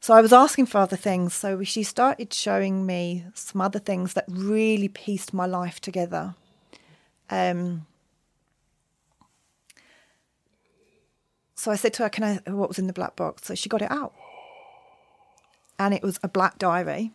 So 0.00 0.12
I 0.14 0.20
was 0.20 0.32
asking 0.32 0.66
for 0.66 0.78
other 0.78 0.96
things. 0.96 1.32
So 1.34 1.62
she 1.64 1.82
started 1.82 2.32
showing 2.32 2.84
me 2.84 3.24
some 3.34 3.60
other 3.60 3.78
things 3.78 4.12
that 4.14 4.24
really 4.28 4.88
pieced 4.88 5.32
my 5.32 5.46
life 5.46 5.80
together. 5.80 6.34
Um, 7.30 7.86
so 11.54 11.70
I 11.70 11.76
said 11.76 11.94
to 11.94 12.02
her, 12.02 12.10
"Can 12.10 12.24
I? 12.24 12.50
What 12.50 12.68
was 12.68 12.78
in 12.78 12.86
the 12.86 12.98
black 13.00 13.16
box?" 13.16 13.46
So 13.46 13.54
she 13.54 13.70
got 13.70 13.82
it 13.82 13.90
out, 13.90 14.12
and 15.78 15.94
it 15.94 16.02
was 16.02 16.18
a 16.22 16.28
black 16.28 16.58
diary 16.58 17.12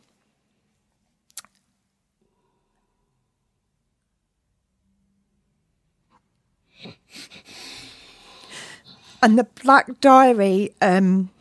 and 9.25 9.39
the 9.39 9.47
Black 9.63 9.99
Diary 10.01 10.69
um, 10.83 11.31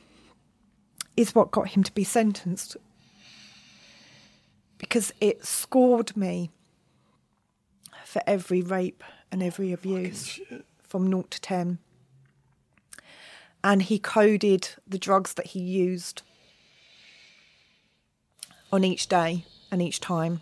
is 1.19 1.35
what 1.35 1.51
got 1.51 1.69
him 1.69 1.83
to 1.83 1.93
be 1.93 2.03
sentenced 2.03 2.79
because 4.79 5.13
it 5.21 5.45
scored 5.45 6.17
me 6.17 6.49
for 8.07 8.23
every 8.27 8.63
rape 8.63 9.05
and 9.31 9.43
every 9.43 9.71
abuse 9.71 10.41
from 10.83 11.09
0 11.09 11.27
to 11.29 11.39
10. 11.43 11.77
And 13.63 13.83
he 13.83 13.99
coded 13.99 14.71
the 14.89 14.99
drugs 14.99 15.35
that 15.35 15.49
he 15.49 15.61
used 15.61 16.23
on 18.73 18.83
each 18.83 19.09
day 19.09 19.45
and 19.71 19.83
each 19.83 20.01
time. 20.01 20.41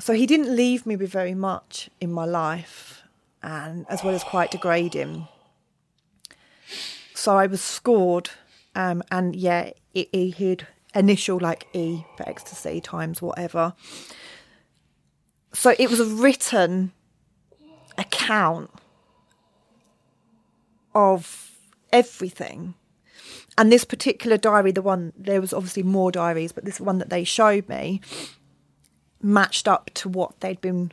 So 0.00 0.14
he 0.14 0.26
didn't 0.26 0.56
leave 0.56 0.84
me 0.84 0.96
with 0.96 1.10
very 1.10 1.34
much 1.36 1.90
in 2.00 2.12
my 2.12 2.24
life, 2.24 3.03
and 3.44 3.84
as 3.90 4.02
well 4.02 4.14
as 4.14 4.24
quite 4.24 4.50
degrading. 4.50 5.28
So 7.14 7.36
I 7.36 7.46
was 7.46 7.60
scored, 7.60 8.30
um, 8.74 9.02
and 9.10 9.36
yeah, 9.36 9.70
he 9.92 10.30
had 10.30 10.66
initial 10.94 11.38
like 11.38 11.66
E 11.74 12.04
for 12.16 12.28
ecstasy 12.28 12.80
times 12.80 13.20
whatever. 13.20 13.74
so 15.52 15.74
it 15.78 15.90
was 15.90 16.00
a 16.00 16.06
written 16.06 16.92
account 17.98 18.70
of 20.94 21.50
everything. 21.92 22.74
And 23.56 23.70
this 23.70 23.84
particular 23.84 24.36
diary, 24.36 24.72
the 24.72 24.82
one, 24.82 25.12
there 25.16 25.40
was 25.40 25.52
obviously 25.52 25.84
more 25.84 26.10
diaries, 26.10 26.50
but 26.50 26.64
this 26.64 26.80
one 26.80 26.98
that 26.98 27.10
they 27.10 27.24
showed 27.24 27.68
me 27.68 28.00
matched 29.22 29.68
up 29.68 29.90
to 29.94 30.08
what 30.08 30.40
they'd 30.40 30.60
been 30.60 30.92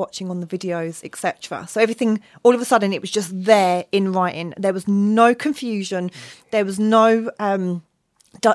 watching 0.00 0.30
on 0.30 0.40
the 0.40 0.46
videos, 0.46 1.04
etc. 1.04 1.66
So 1.68 1.80
everything, 1.80 2.20
all 2.42 2.54
of 2.54 2.60
a 2.60 2.64
sudden, 2.64 2.92
it 2.92 3.00
was 3.00 3.10
just 3.10 3.30
there 3.44 3.84
in 3.92 4.12
writing. 4.12 4.54
There 4.56 4.72
was 4.72 4.88
no 4.88 5.34
confusion. 5.34 6.10
There 6.50 6.64
was 6.64 6.78
no, 6.78 7.30
um, 7.38 7.84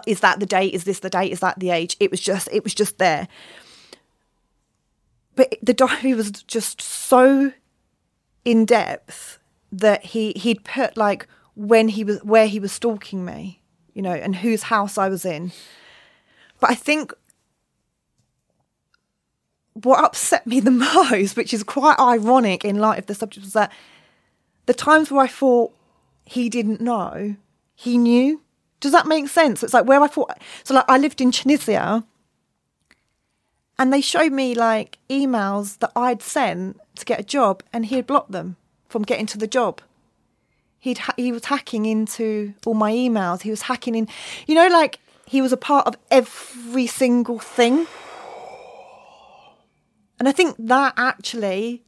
is 0.06 0.20
that 0.20 0.40
the 0.40 0.46
date? 0.46 0.74
Is 0.74 0.84
this 0.84 1.00
the 1.00 1.10
date? 1.10 1.32
Is 1.32 1.40
that 1.40 1.60
the 1.60 1.70
age? 1.70 1.96
It 2.00 2.12
was 2.12 2.20
just, 2.20 2.50
it 2.52 2.64
was 2.64 2.74
just 2.74 2.98
there. 2.98 3.28
But 5.36 5.56
the 5.62 5.74
diary 5.74 6.14
was 6.14 6.32
just 6.32 6.82
so 6.82 7.54
in 8.44 8.66
depth 8.66 9.40
that 9.72 10.06
he 10.06 10.32
he'd 10.34 10.64
put 10.64 10.96
like 10.96 11.28
when 11.56 11.90
he 11.90 12.04
was 12.04 12.24
where 12.24 12.48
he 12.48 12.60
was 12.60 12.72
stalking 12.72 13.26
me, 13.26 13.62
you 13.94 14.02
know, 14.02 14.14
and 14.14 14.38
whose 14.38 14.64
house 14.64 14.98
I 14.98 15.10
was 15.10 15.26
in. 15.26 15.52
But 16.60 16.72
I 16.72 16.76
think 16.76 17.14
what 19.76 20.04
upset 20.04 20.48
me 20.48 20.60
the 20.60 20.72
most, 21.12 21.38
which 21.38 21.54
is 21.54 21.64
quite 21.64 22.00
ironic 22.00 22.66
in 22.66 22.80
light 22.80 23.00
of 23.00 23.06
the 23.06 23.16
subject, 23.16 23.46
was 23.46 23.54
that 23.54 23.72
the 24.66 24.74
times 24.74 25.12
where 25.12 25.24
I 25.24 25.28
thought 25.28 25.72
he 26.26 26.50
didn't 26.50 26.82
know, 26.82 27.36
he 27.76 27.98
knew. 27.98 28.42
Does 28.80 28.92
that 28.92 29.08
make 29.08 29.28
sense? 29.30 29.64
It's 29.64 29.74
like 29.74 29.86
where 29.86 30.02
I 30.02 30.08
thought. 30.08 30.38
So, 30.64 30.74
like, 30.74 30.86
I 30.88 30.98
lived 30.98 31.22
in 31.22 31.32
Tunisia, 31.32 32.04
and 33.78 33.92
they 33.92 34.02
showed 34.02 34.32
me 34.32 34.56
like 34.56 34.98
emails 35.10 35.80
that 35.80 35.92
I'd 35.96 36.22
sent 36.22 36.80
to 36.96 37.06
get 37.06 37.20
a 37.20 37.24
job, 37.24 37.64
and 37.74 37.86
he 37.86 37.96
had 37.96 38.08
blocked 38.08 38.32
them 38.32 38.58
from 38.88 39.04
getting 39.04 39.26
to 39.28 39.38
the 39.38 39.48
job. 39.48 39.82
He'd 40.80 41.00
ha- 41.00 41.14
he 41.18 41.32
was 41.32 41.46
hacking 41.46 41.86
into 41.86 42.54
all 42.66 42.76
my 42.76 42.92
emails. 42.92 43.42
He 43.42 43.50
was 43.50 43.64
hacking 43.64 43.96
in, 43.96 44.08
you 44.48 44.56
know, 44.56 44.68
like 44.68 45.00
he 45.26 45.42
was 45.42 45.52
a 45.52 45.58
part 45.58 45.88
of 45.88 45.98
every 46.12 46.88
single 46.88 47.40
thing. 47.40 47.88
And 50.20 50.28
I 50.28 50.32
think 50.32 50.56
that 50.58 50.94
actually, 50.98 51.84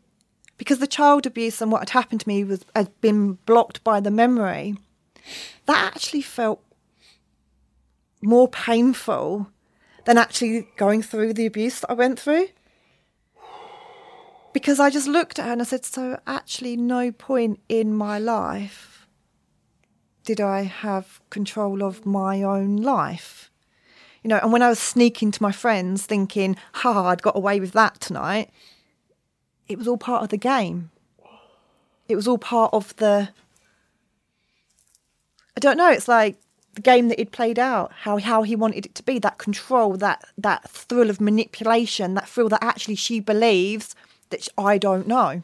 because 0.57 0.79
the 0.79 0.87
child 0.87 1.25
abuse 1.25 1.61
and 1.61 1.71
what 1.71 1.79
had 1.79 1.89
happened 1.91 2.21
to 2.21 2.27
me 2.27 2.43
was 2.43 2.65
had 2.75 2.99
been 3.01 3.33
blocked 3.45 3.83
by 3.83 3.99
the 3.99 4.11
memory, 4.11 4.75
that 5.65 5.93
actually 5.93 6.21
felt 6.21 6.61
more 8.21 8.47
painful 8.47 9.51
than 10.05 10.17
actually 10.17 10.67
going 10.77 11.01
through 11.01 11.33
the 11.33 11.45
abuse 11.45 11.81
that 11.81 11.91
I 11.91 11.93
went 11.93 12.19
through 12.19 12.47
because 14.57 14.79
I 14.79 14.89
just 14.89 15.07
looked 15.07 15.37
at 15.37 15.45
her 15.45 15.51
and 15.51 15.61
I 15.61 15.65
said, 15.65 15.85
So, 15.85 16.19
actually, 16.25 16.75
no 16.77 17.11
point 17.11 17.59
in 17.69 17.93
my 17.93 18.17
life 18.17 19.07
did 20.23 20.41
I 20.41 20.63
have 20.63 21.21
control 21.29 21.83
of 21.83 22.07
my 22.07 22.41
own 22.41 22.77
life. 22.77 23.51
You 24.27 24.33
know, 24.33 24.39
and 24.43 24.51
when 24.51 24.61
I 24.61 24.67
was 24.67 24.77
sneaking 24.77 25.31
to 25.31 25.41
my 25.41 25.53
friends 25.53 26.05
thinking, 26.05 26.57
ha, 26.73 27.05
I'd 27.07 27.21
got 27.21 27.37
away 27.37 27.61
with 27.61 27.71
that 27.71 28.01
tonight, 28.01 28.49
it 29.69 29.77
was 29.77 29.87
all 29.87 29.95
part 29.95 30.21
of 30.21 30.27
the 30.27 30.37
game. 30.37 30.91
It 32.09 32.17
was 32.17 32.27
all 32.27 32.37
part 32.37 32.73
of 32.73 32.93
the. 32.97 33.29
I 35.55 35.59
don't 35.61 35.77
know, 35.77 35.89
it's 35.89 36.09
like 36.09 36.35
the 36.73 36.81
game 36.81 37.07
that 37.07 37.19
he'd 37.19 37.31
played 37.31 37.57
out, 37.57 37.93
how 38.01 38.17
how 38.17 38.43
he 38.43 38.53
wanted 38.53 38.85
it 38.85 38.95
to 38.95 39.03
be, 39.03 39.17
that 39.17 39.37
control, 39.37 39.95
that 39.95 40.25
that 40.37 40.69
thrill 40.69 41.09
of 41.09 41.21
manipulation, 41.21 42.13
that 42.15 42.27
thrill 42.27 42.49
that 42.49 42.61
actually 42.61 42.95
she 42.95 43.21
believes 43.21 43.95
that 44.29 44.49
I 44.57 44.77
don't 44.77 45.07
know. 45.07 45.41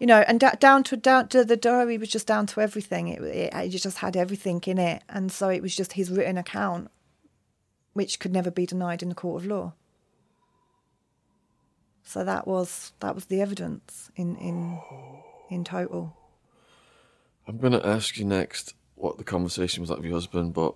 You 0.00 0.06
know, 0.06 0.24
and 0.26 0.40
down 0.40 0.82
to 0.84 0.96
down 0.96 1.28
to 1.28 1.44
the 1.44 1.56
diary 1.56 1.98
was 1.98 2.08
just 2.08 2.26
down 2.26 2.46
to 2.46 2.60
everything. 2.60 3.08
It, 3.08 3.20
it, 3.22 3.54
it 3.54 3.68
just 3.68 3.98
had 3.98 4.16
everything 4.16 4.60
in 4.66 4.78
it, 4.78 5.02
and 5.08 5.30
so 5.30 5.48
it 5.50 5.60
was 5.62 5.76
just 5.76 5.92
his 5.92 6.10
written 6.10 6.38
account, 6.38 6.90
which 7.92 8.18
could 8.18 8.32
never 8.32 8.50
be 8.50 8.64
denied 8.66 9.02
in 9.02 9.10
the 9.10 9.14
court 9.14 9.42
of 9.42 9.46
law. 9.48 9.74
So 12.02 12.24
that 12.24 12.46
was 12.48 12.92
that 13.00 13.14
was 13.14 13.26
the 13.26 13.40
evidence 13.42 14.10
in 14.16 14.36
in 14.36 14.78
in 15.50 15.64
total. 15.64 16.16
I'm 17.46 17.58
going 17.58 17.72
to 17.74 17.86
ask 17.86 18.16
you 18.16 18.24
next 18.24 18.74
what 18.94 19.18
the 19.18 19.24
conversation 19.24 19.82
was 19.82 19.90
like 19.90 19.98
with 19.98 20.06
your 20.06 20.14
husband, 20.14 20.54
but 20.54 20.74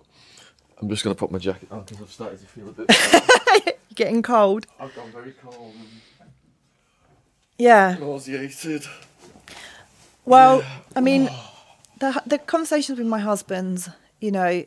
I'm 0.79 0.87
just 0.89 1.03
going 1.03 1.15
to 1.15 1.19
put 1.19 1.31
my 1.31 1.39
jacket 1.39 1.71
on 1.71 1.81
because 1.83 2.01
I've 2.01 2.11
started 2.11 2.39
to 2.41 2.45
feel 2.45 2.69
a 2.69 2.71
bit. 2.73 3.79
Getting 3.95 4.21
cold. 4.21 4.67
I've 4.79 4.93
gone 4.95 5.11
very 5.11 5.31
cold 5.31 5.73
Yeah. 7.57 7.95
nauseated. 7.99 8.85
Well, 10.25 10.63
I 10.95 11.01
mean, 11.01 11.29
the 11.99 12.21
the 12.25 12.37
conversations 12.37 12.97
with 12.97 13.07
my 13.07 13.19
husband, 13.19 13.91
you 14.19 14.31
know, 14.31 14.63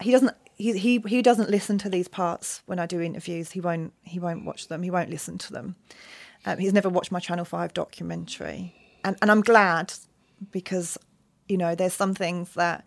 he 0.00 0.10
doesn't 0.10 0.36
he 0.56 0.78
he 0.78 0.98
he 1.06 1.22
doesn't 1.22 1.50
listen 1.50 1.78
to 1.78 1.88
these 1.88 2.08
parts 2.08 2.62
when 2.66 2.78
I 2.78 2.86
do 2.86 3.00
interviews. 3.00 3.52
He 3.52 3.60
won't 3.60 3.92
he 4.02 4.18
won't 4.18 4.44
watch 4.44 4.68
them. 4.68 4.82
He 4.82 4.90
won't 4.90 5.10
listen 5.10 5.38
to 5.38 5.52
them. 5.52 5.76
Um, 6.46 6.58
he's 6.58 6.72
never 6.72 6.88
watched 6.88 7.12
my 7.12 7.20
Channel 7.20 7.44
Five 7.44 7.74
documentary, 7.74 8.74
and 9.04 9.16
and 9.22 9.30
I'm 9.30 9.40
glad 9.40 9.94
because 10.50 10.98
you 11.48 11.56
know 11.56 11.74
there's 11.74 11.94
some 11.94 12.14
things 12.14 12.54
that 12.54 12.84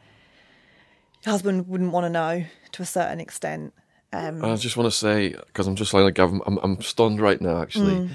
your 1.25 1.31
husband 1.31 1.67
wouldn't 1.67 1.91
want 1.91 2.05
to 2.05 2.09
know 2.09 2.45
to 2.73 2.81
a 2.81 2.85
certain 2.85 3.19
extent. 3.19 3.73
Um, 4.13 4.43
I 4.43 4.55
just 4.55 4.75
want 4.75 4.91
to 4.91 4.97
say 4.97 5.29
because 5.29 5.67
I'm 5.67 5.75
just 5.75 5.93
like 5.93 6.19
I'm, 6.19 6.41
I'm 6.45 6.57
I'm 6.59 6.81
stunned 6.81 7.21
right 7.21 7.39
now. 7.39 7.61
Actually, 7.61 8.09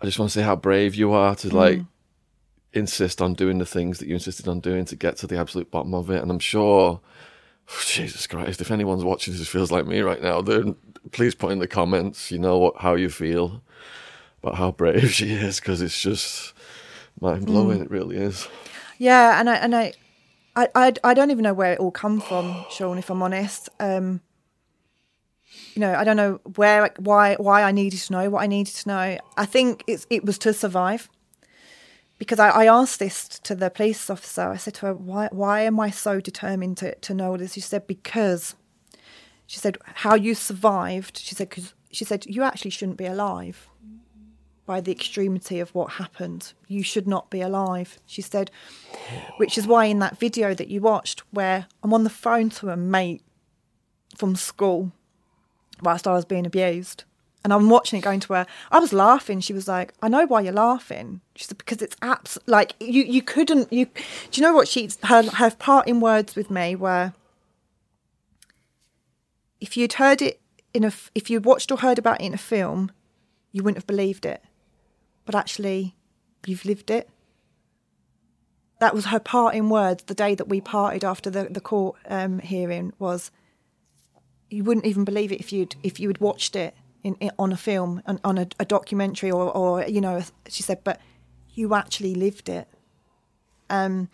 I 0.00 0.04
just 0.04 0.18
want 0.18 0.30
to 0.30 0.38
say 0.38 0.44
how 0.44 0.54
brave 0.56 0.94
you 0.94 1.12
are 1.12 1.34
to 1.36 1.54
like 1.54 1.80
insist 2.76 3.22
on 3.22 3.34
doing 3.34 3.58
the 3.58 3.66
things 3.66 3.98
that 3.98 4.08
you 4.08 4.14
insisted 4.14 4.48
on 4.48 4.60
doing 4.60 4.84
to 4.86 4.96
get 4.96 5.16
to 5.18 5.26
the 5.26 5.38
absolute 5.38 5.70
bottom 5.70 5.94
of 5.94 6.10
it. 6.10 6.22
And 6.22 6.30
I'm 6.30 6.38
sure, 6.38 7.00
Jesus 7.86 8.26
Christ, 8.26 8.60
if 8.60 8.70
anyone's 8.70 9.04
watching 9.04 9.34
this 9.34 9.48
feels 9.48 9.72
like 9.72 9.86
me 9.86 10.00
right 10.00 10.22
now, 10.22 10.40
then 10.42 10.76
please 11.12 11.34
put 11.34 11.52
in 11.52 11.58
the 11.58 11.66
comments. 11.66 12.30
You 12.30 12.38
know 12.38 12.58
what 12.58 12.76
how 12.78 12.94
you 12.94 13.08
feel 13.08 13.62
about 14.42 14.56
how 14.56 14.72
brave 14.72 15.10
she 15.12 15.32
is 15.32 15.60
because 15.60 15.82
it's 15.82 16.00
just 16.00 16.52
mind 17.20 17.46
blowing. 17.46 17.80
It 17.80 17.90
really 17.90 18.16
is. 18.16 18.48
Yeah, 18.98 19.38
and 19.38 19.50
I 19.50 19.56
and 19.56 19.74
I, 19.74 19.92
I, 20.54 20.68
I, 20.74 20.92
I 21.04 21.14
don't 21.14 21.30
even 21.30 21.42
know 21.42 21.54
where 21.54 21.72
it 21.72 21.80
all 21.80 21.90
come 21.90 22.20
from, 22.20 22.64
Sean. 22.70 22.98
If 22.98 23.10
I'm 23.10 23.22
honest, 23.22 23.68
um, 23.78 24.20
you 25.74 25.80
know, 25.80 25.94
I 25.94 26.04
don't 26.04 26.16
know 26.16 26.40
where, 26.56 26.80
like, 26.80 26.96
why, 26.96 27.34
why 27.34 27.62
I 27.62 27.72
needed 27.72 28.00
to 28.00 28.12
know 28.12 28.30
what 28.30 28.42
I 28.42 28.46
needed 28.46 28.74
to 28.76 28.88
know. 28.88 29.18
I 29.36 29.46
think 29.46 29.84
it's 29.86 30.06
it 30.08 30.24
was 30.24 30.38
to 30.38 30.54
survive, 30.54 31.08
because 32.18 32.38
I, 32.38 32.50
I 32.50 32.66
asked 32.66 32.98
this 32.98 33.28
to 33.28 33.54
the 33.54 33.70
police 33.70 34.08
officer. 34.10 34.42
I 34.42 34.56
said 34.56 34.74
to 34.74 34.86
her, 34.86 34.94
why, 34.94 35.28
why 35.32 35.60
am 35.62 35.78
I 35.80 35.90
so 35.90 36.20
determined 36.20 36.78
to 36.78 36.94
to 36.94 37.14
know 37.14 37.36
this? 37.36 37.54
She 37.54 37.60
said, 37.60 37.86
because. 37.86 38.54
She 39.48 39.60
said, 39.60 39.78
how 39.84 40.16
you 40.16 40.34
survived. 40.34 41.18
She 41.18 41.36
said, 41.36 41.50
because 41.50 41.72
she 41.92 42.04
said 42.04 42.26
you 42.26 42.42
actually 42.42 42.72
shouldn't 42.72 42.98
be 42.98 43.06
alive 43.06 43.68
by 44.66 44.80
the 44.80 44.90
extremity 44.90 45.60
of 45.60 45.72
what 45.74 45.92
happened. 45.92 46.52
You 46.66 46.82
should 46.82 47.06
not 47.06 47.30
be 47.30 47.40
alive, 47.40 47.98
she 48.06 48.20
said. 48.20 48.50
Which 49.36 49.56
is 49.56 49.66
why 49.66 49.84
in 49.84 50.00
that 50.00 50.18
video 50.18 50.52
that 50.54 50.68
you 50.68 50.80
watched, 50.80 51.22
where 51.30 51.66
I'm 51.82 51.94
on 51.94 52.02
the 52.02 52.10
phone 52.10 52.50
to 52.50 52.70
a 52.70 52.76
mate 52.76 53.22
from 54.16 54.34
school 54.34 54.90
whilst 55.80 56.08
I 56.08 56.12
was 56.12 56.24
being 56.24 56.46
abused. 56.46 57.04
And 57.46 57.52
I'm 57.52 57.70
watching 57.70 58.00
it 58.00 58.02
going 58.02 58.18
to 58.18 58.32
her. 58.32 58.46
I 58.72 58.80
was 58.80 58.92
laughing. 58.92 59.38
She 59.38 59.52
was 59.52 59.68
like, 59.68 59.94
I 60.02 60.08
know 60.08 60.26
why 60.26 60.40
you're 60.40 60.52
laughing. 60.52 61.20
She 61.36 61.44
said, 61.44 61.58
because 61.58 61.80
it's 61.80 61.94
abs 62.02 62.38
like 62.46 62.74
you, 62.80 63.04
you 63.04 63.22
couldn't 63.22 63.72
you 63.72 63.84
do 63.86 64.40
you 64.40 64.42
know 64.42 64.52
what 64.52 64.66
she 64.66 64.90
her 65.04 65.22
her 65.22 65.52
parting 65.52 66.00
words 66.00 66.34
with 66.34 66.50
me 66.50 66.74
were 66.74 67.12
if 69.60 69.76
you'd 69.76 69.92
heard 69.92 70.20
it 70.20 70.40
in 70.74 70.82
a 70.82 70.92
if 71.14 71.30
you'd 71.30 71.44
watched 71.44 71.70
or 71.70 71.78
heard 71.78 72.00
about 72.00 72.20
it 72.20 72.24
in 72.24 72.34
a 72.34 72.38
film, 72.38 72.90
you 73.52 73.62
wouldn't 73.62 73.78
have 73.78 73.86
believed 73.86 74.26
it 74.26 74.42
but 75.26 75.34
actually 75.34 75.94
you've 76.46 76.64
lived 76.64 76.90
it. 76.90 77.08
That 78.78 78.94
was 78.94 79.06
her 79.06 79.20
parting 79.20 79.68
words 79.68 80.04
the 80.04 80.14
day 80.14 80.34
that 80.34 80.48
we 80.48 80.60
parted 80.60 81.04
after 81.04 81.28
the, 81.28 81.44
the 81.44 81.60
court 81.60 81.96
um, 82.08 82.38
hearing 82.38 82.92
was 82.98 83.30
you 84.48 84.64
wouldn't 84.64 84.86
even 84.86 85.04
believe 85.04 85.32
it 85.32 85.40
if 85.40 85.52
you'd 85.52 85.76
if 85.82 86.00
you 86.00 86.08
had 86.08 86.18
watched 86.18 86.56
it 86.56 86.74
in, 87.06 87.14
in 87.20 87.30
on 87.38 87.52
a 87.52 87.56
film 87.56 88.02
on, 88.06 88.20
on 88.24 88.38
a, 88.38 88.46
a 88.60 88.64
documentary 88.64 89.30
or, 89.30 89.50
or 89.56 89.86
you 89.86 90.00
know 90.00 90.22
she 90.48 90.62
said 90.62 90.82
but 90.84 91.00
you 91.54 91.74
actually 91.74 92.14
lived 92.14 92.48
it 92.48 92.68
um 93.70 94.08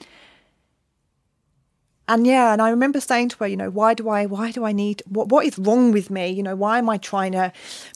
and 2.08 2.26
yeah 2.26 2.52
and 2.52 2.62
i 2.62 2.70
remember 2.70 3.00
saying 3.00 3.28
to 3.28 3.36
her 3.38 3.46
you 3.46 3.56
know 3.56 3.70
why 3.70 3.94
do 3.94 4.08
i 4.08 4.26
why 4.26 4.50
do 4.50 4.64
i 4.64 4.72
need 4.72 5.02
what 5.08 5.28
what 5.28 5.44
is 5.46 5.58
wrong 5.58 5.92
with 5.92 6.10
me 6.10 6.28
you 6.28 6.42
know 6.42 6.56
why 6.56 6.78
am 6.78 6.88
i 6.88 6.96
trying 6.98 7.32
to 7.32 7.52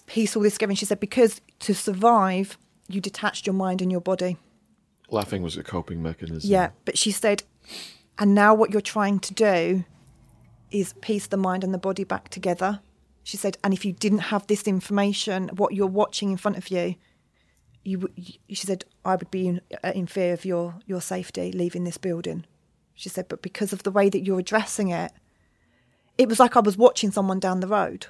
piece 0.06 0.34
all 0.36 0.42
this 0.42 0.54
together 0.54 0.70
and 0.70 0.78
she 0.78 0.86
said 0.86 1.00
because 1.00 1.40
to 1.58 1.74
survive 1.74 2.58
you 2.88 3.00
detached 3.00 3.46
your 3.46 3.54
mind 3.54 3.82
and 3.82 3.90
your 3.90 4.00
body. 4.00 4.36
Laughing 5.10 5.42
was 5.42 5.56
a 5.56 5.62
coping 5.62 6.02
mechanism. 6.02 6.50
Yeah, 6.50 6.70
but 6.84 6.98
she 6.98 7.10
said, 7.10 7.42
and 8.18 8.34
now 8.34 8.54
what 8.54 8.70
you're 8.70 8.80
trying 8.80 9.20
to 9.20 9.34
do 9.34 9.84
is 10.70 10.94
piece 10.94 11.26
the 11.26 11.36
mind 11.36 11.62
and 11.62 11.72
the 11.72 11.78
body 11.78 12.04
back 12.04 12.28
together. 12.28 12.80
She 13.26 13.36
said, 13.36 13.58
and 13.64 13.74
if 13.74 13.84
you 13.84 13.92
didn't 13.92 14.30
have 14.30 14.46
this 14.46 14.62
information, 14.68 15.48
what 15.56 15.74
you're 15.74 15.88
watching 15.88 16.30
in 16.30 16.36
front 16.36 16.58
of 16.58 16.70
you, 16.70 16.94
you, 17.82 18.08
she 18.48 18.66
said, 18.66 18.84
I 19.04 19.16
would 19.16 19.32
be 19.32 19.48
in, 19.48 19.60
uh, 19.82 19.90
in 19.96 20.06
fear 20.06 20.32
of 20.32 20.44
your, 20.44 20.76
your 20.86 21.00
safety 21.00 21.50
leaving 21.50 21.82
this 21.82 21.98
building. 21.98 22.44
She 22.94 23.08
said, 23.08 23.26
but 23.26 23.42
because 23.42 23.72
of 23.72 23.82
the 23.82 23.90
way 23.90 24.08
that 24.08 24.20
you're 24.20 24.38
addressing 24.38 24.90
it, 24.90 25.10
it 26.16 26.28
was 26.28 26.38
like 26.38 26.56
I 26.56 26.60
was 26.60 26.78
watching 26.78 27.10
someone 27.10 27.40
down 27.40 27.58
the 27.58 27.66
road. 27.66 28.06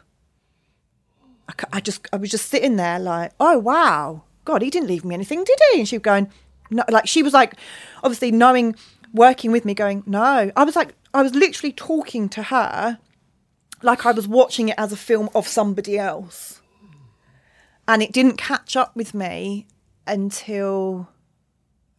I, 1.49 1.55
I 1.73 1.81
just, 1.81 2.07
I 2.13 2.17
was 2.17 2.31
just 2.31 2.51
sitting 2.51 2.77
there 2.77 2.99
like, 2.99 3.33
oh 3.41 3.59
wow, 3.59 4.25
God, 4.45 4.61
he 4.61 4.69
didn't 4.69 4.89
leave 4.89 5.03
me 5.03 5.15
anything, 5.15 5.45
did 5.45 5.59
he? 5.73 5.79
And 5.79 5.89
she 5.89 5.97
was 5.97 6.03
going, 6.03 6.31
no, 6.71 6.85
like 6.91 7.07
she 7.07 7.23
was 7.23 7.33
like, 7.33 7.55
obviously 8.05 8.33
knowing, 8.33 8.77
working 9.15 9.51
with 9.51 9.65
me, 9.65 9.73
going, 9.73 10.03
no. 10.05 10.53
I 10.55 10.65
was 10.65 10.77
like, 10.77 10.95
I 11.15 11.23
was 11.23 11.35
literally 11.35 11.73
talking 11.73 12.29
to 12.29 12.43
her, 12.43 12.99
like 13.83 14.07
I 14.07 14.13
was 14.13 14.29
watching 14.29 14.71
it 14.71 14.77
as 14.79 14.93
a 14.93 14.97
film 14.97 15.29
of 15.35 15.49
somebody 15.49 15.99
else, 15.99 16.63
and 17.87 18.03
it 18.03 18.13
didn't 18.13 18.37
catch 18.37 18.77
up 18.77 18.97
with 18.97 19.15
me 19.15 19.67
until 20.07 21.09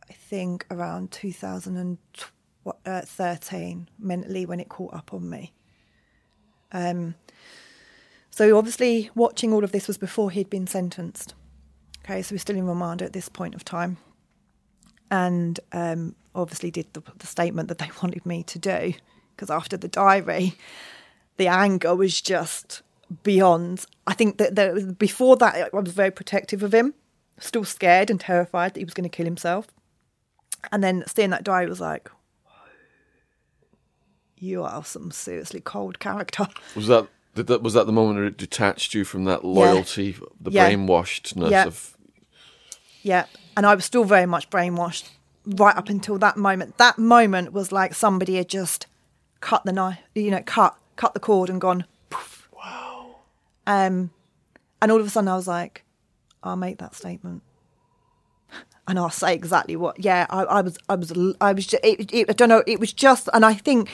I 0.10 0.14
think 0.14 0.66
around 0.72 1.12
2013, 1.12 3.90
mentally 3.99 4.45
when 4.45 4.60
it 4.60 4.70
caught 4.70 4.94
up 4.94 5.14
on 5.14 5.30
me. 5.30 5.54
Um, 6.72 7.16
so 8.30 8.58
obviously, 8.58 9.10
watching 9.16 9.54
all 9.54 9.64
of 9.64 9.72
this 9.72 9.88
was 9.88 9.98
before 9.98 10.32
he'd 10.32 10.49
been 10.49 10.68
sentenced. 10.68 11.34
Okay, 12.04 12.22
so 12.22 12.34
we're 12.34 12.40
still 12.40 12.56
in 12.56 12.68
remand 12.68 13.02
at 13.02 13.14
this 13.14 13.30
point 13.30 13.56
of 13.56 13.66
time, 13.66 13.98
and 15.12 15.60
um, 15.72 16.16
obviously 16.34 16.72
did 16.72 16.88
the, 16.94 17.04
the 17.18 17.28
statement 17.28 17.68
that 17.70 17.80
they 17.80 17.90
wanted 18.02 18.26
me 18.26 18.44
to 18.44 18.60
do 18.60 18.94
because 19.36 19.49
after 19.52 19.78
the 19.78 19.88
diary, 19.88 20.56
the 21.38 21.48
anger 21.48 21.96
was 21.96 22.22
just 22.22 22.82
beyond. 23.24 23.86
I 24.06 24.14
think 24.14 24.38
that 24.38 24.56
there, 24.56 24.80
before 24.94 25.38
that, 25.38 25.70
I 25.74 25.80
was 25.80 25.94
very 25.94 26.12
protective 26.12 26.64
of 26.64 26.74
him, 26.74 26.94
still 27.40 27.64
scared 27.64 28.10
and 28.10 28.20
terrified 28.20 28.74
that 28.74 28.80
he 28.80 28.86
was 28.86 28.94
going 28.94 29.10
to 29.10 29.16
kill 29.16 29.26
himself, 29.26 29.68
and 30.72 30.84
then 30.84 31.04
seeing 31.08 31.30
that 31.32 31.44
diary 31.44 31.68
was 31.70 31.80
like. 31.82 32.10
You 34.40 34.64
are 34.64 34.84
some 34.84 35.10
seriously 35.10 35.62
cold 35.62 36.00
character. 36.00 36.48
Was 36.76 36.88
that 36.88 37.08
did 37.34 37.48
that 37.48 37.64
was 37.64 37.74
that 37.74 37.86
the 37.88 37.92
moment 37.92 38.18
where 38.18 38.28
it 38.28 38.38
detached 38.38 38.94
you 38.94 39.04
from 39.04 39.26
that 39.26 39.44
loyalty, 39.44 40.16
the 40.40 40.52
Yeah. 40.52 40.70
brainwashedness 40.70 41.50
Yeah. 41.50 41.66
of 41.66 41.98
Yeah. 43.02 43.26
And 43.56 43.66
I 43.66 43.74
was 43.74 43.84
still 43.86 44.04
very 44.04 44.26
much 44.28 44.50
brainwashed 44.52 45.10
right 45.46 45.76
up 45.76 45.90
until 45.90 46.20
that 46.20 46.38
moment. 46.38 46.78
That 46.78 47.00
moment 47.00 47.52
was 47.52 47.72
like 47.72 47.96
somebody 47.96 48.36
had 48.36 48.48
just 48.50 48.86
cut 49.42 49.66
the 49.66 49.72
knife, 49.74 50.00
you 50.14 50.30
know, 50.30 50.44
cut 50.46 50.78
cut 50.98 51.14
the 51.14 51.19
cord 51.22 51.49
and 51.49 51.61
gone. 51.61 51.86
Poof. 52.10 52.49
Wow. 52.53 53.15
Um, 53.65 54.11
and 54.82 54.91
all 54.91 54.99
of 54.99 55.06
a 55.07 55.10
sudden 55.10 55.28
I 55.30 55.36
was 55.36 55.48
like, 55.48 55.84
I'll 56.44 56.56
make 56.57 56.78
that 56.80 56.95
statement. 56.95 57.44
And 58.90 58.98
I'll 58.98 59.10
say 59.10 59.34
exactly 59.34 59.76
what. 59.76 59.99
Yeah, 59.99 60.26
I, 60.30 60.44
I 60.44 60.61
was, 60.61 60.78
I 60.88 60.95
was, 60.95 61.11
I 61.41 61.52
was. 61.52 61.68
Just, 61.68 61.84
it, 61.84 62.14
it, 62.14 62.30
I 62.30 62.32
don't 62.32 62.48
know. 62.48 62.64
It 62.65 62.80
was 62.80 62.94
just, 62.94 63.28
and 63.34 63.44
I 63.44 63.53
think, 63.53 63.90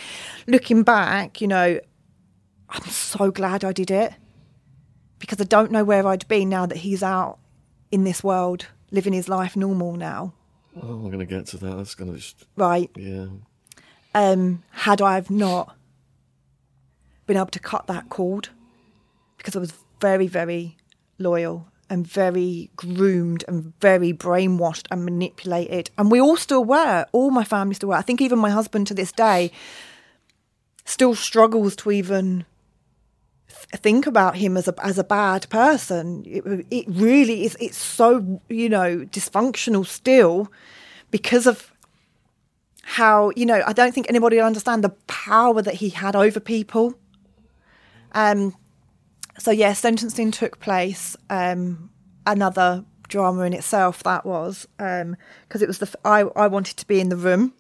looking 0.46 0.84
back, 0.84 1.42
you 1.42 1.48
know, 1.48 1.80
I'm 2.70 2.86
so 2.90 3.32
glad 3.32 3.64
I 3.64 3.72
did 3.72 3.90
it 3.90 4.14
because 5.18 5.42
I 5.42 5.46
don't 5.46 5.72
know 5.72 5.84
where 5.84 6.06
I'd 6.06 6.28
be 6.28 6.46
now 6.46 6.68
that 6.68 6.78
he's 6.78 7.02
out 7.02 7.40
in 7.90 8.04
this 8.04 8.24
world, 8.24 8.68
living 8.92 9.14
his 9.14 9.28
life 9.28 9.56
normal 9.56 9.94
now, 9.96 10.34
Oh, 10.80 10.98
we're 10.98 11.10
gonna 11.12 11.26
get 11.26 11.48
to 11.48 11.58
that. 11.58 11.76
That's 11.78 11.96
gonna 11.96 12.14
just 12.16 12.46
right? 12.56 12.92
yeah. 12.96 13.26
Um, 14.14 14.62
had 14.72 15.02
I 15.02 15.16
have 15.16 15.32
not 15.32 15.76
been 17.26 17.38
able 17.38 17.48
to 17.48 17.60
cut 17.60 17.88
that 17.88 18.10
cord, 18.10 18.50
because 19.38 19.56
I 19.56 19.60
was 19.60 19.74
very, 20.00 20.28
very 20.28 20.78
loyal 21.18 21.68
and 21.90 22.08
very 22.08 22.72
groomed 22.76 23.44
and 23.48 23.74
very 23.80 24.12
brainwashed 24.12 24.88
and 24.90 25.06
manipulated, 25.06 25.92
and 25.98 26.10
we 26.10 26.20
all 26.20 26.38
still 26.38 26.64
were. 26.64 27.06
All 27.12 27.30
my 27.30 27.44
family 27.44 27.76
still 27.76 27.90
were. 27.90 27.96
I 27.96 28.02
think 28.02 28.22
even 28.22 28.40
my 28.40 28.50
husband 28.50 28.88
to 28.88 28.94
this 28.94 29.12
day 29.12 29.52
still 30.86 31.14
struggles 31.16 31.76
to 31.78 31.92
even 31.92 32.46
th- 33.48 33.82
think 33.82 34.08
about 34.08 34.38
him 34.38 34.58
as 34.58 34.68
a 34.68 34.74
as 34.84 34.98
a 34.98 35.04
bad 35.04 35.48
person. 35.50 36.24
It, 36.26 36.66
it 36.72 36.86
really 36.88 37.46
is. 37.46 37.56
It's 37.60 37.78
so 37.78 38.42
you 38.50 38.70
know 38.70 39.06
dysfunctional 39.06 39.86
still 39.86 40.52
because 41.12 41.46
of 41.46 41.72
how 42.82 43.32
you 43.36 43.46
know. 43.46 43.62
I 43.68 43.74
don't 43.74 43.94
think 43.94 44.10
anybody 44.10 44.38
will 44.38 44.46
understand 44.46 44.84
the 44.84 44.96
power 45.08 45.62
that 45.62 45.76
he 45.76 45.90
had 45.90 46.16
over 46.16 46.40
people. 46.40 46.96
Um. 48.14 48.56
So 49.40 49.52
yeah, 49.52 49.74
sentencing 49.74 50.32
took 50.32 50.60
place. 50.60 51.16
Um. 51.30 51.90
Another 52.26 52.86
drama 53.10 53.42
in 53.44 53.54
itself 53.54 54.02
that 54.04 54.26
was 54.26 54.66
um 54.80 55.16
because 55.48 55.62
it 55.62 55.68
was 55.68 55.78
the 55.80 55.86
f- 55.88 55.96
I 56.06 56.22
I 56.22 56.48
wanted 56.48 56.78
to 56.78 56.88
be 56.88 57.00
in 57.02 57.10
the 57.10 57.18
room. 57.18 57.54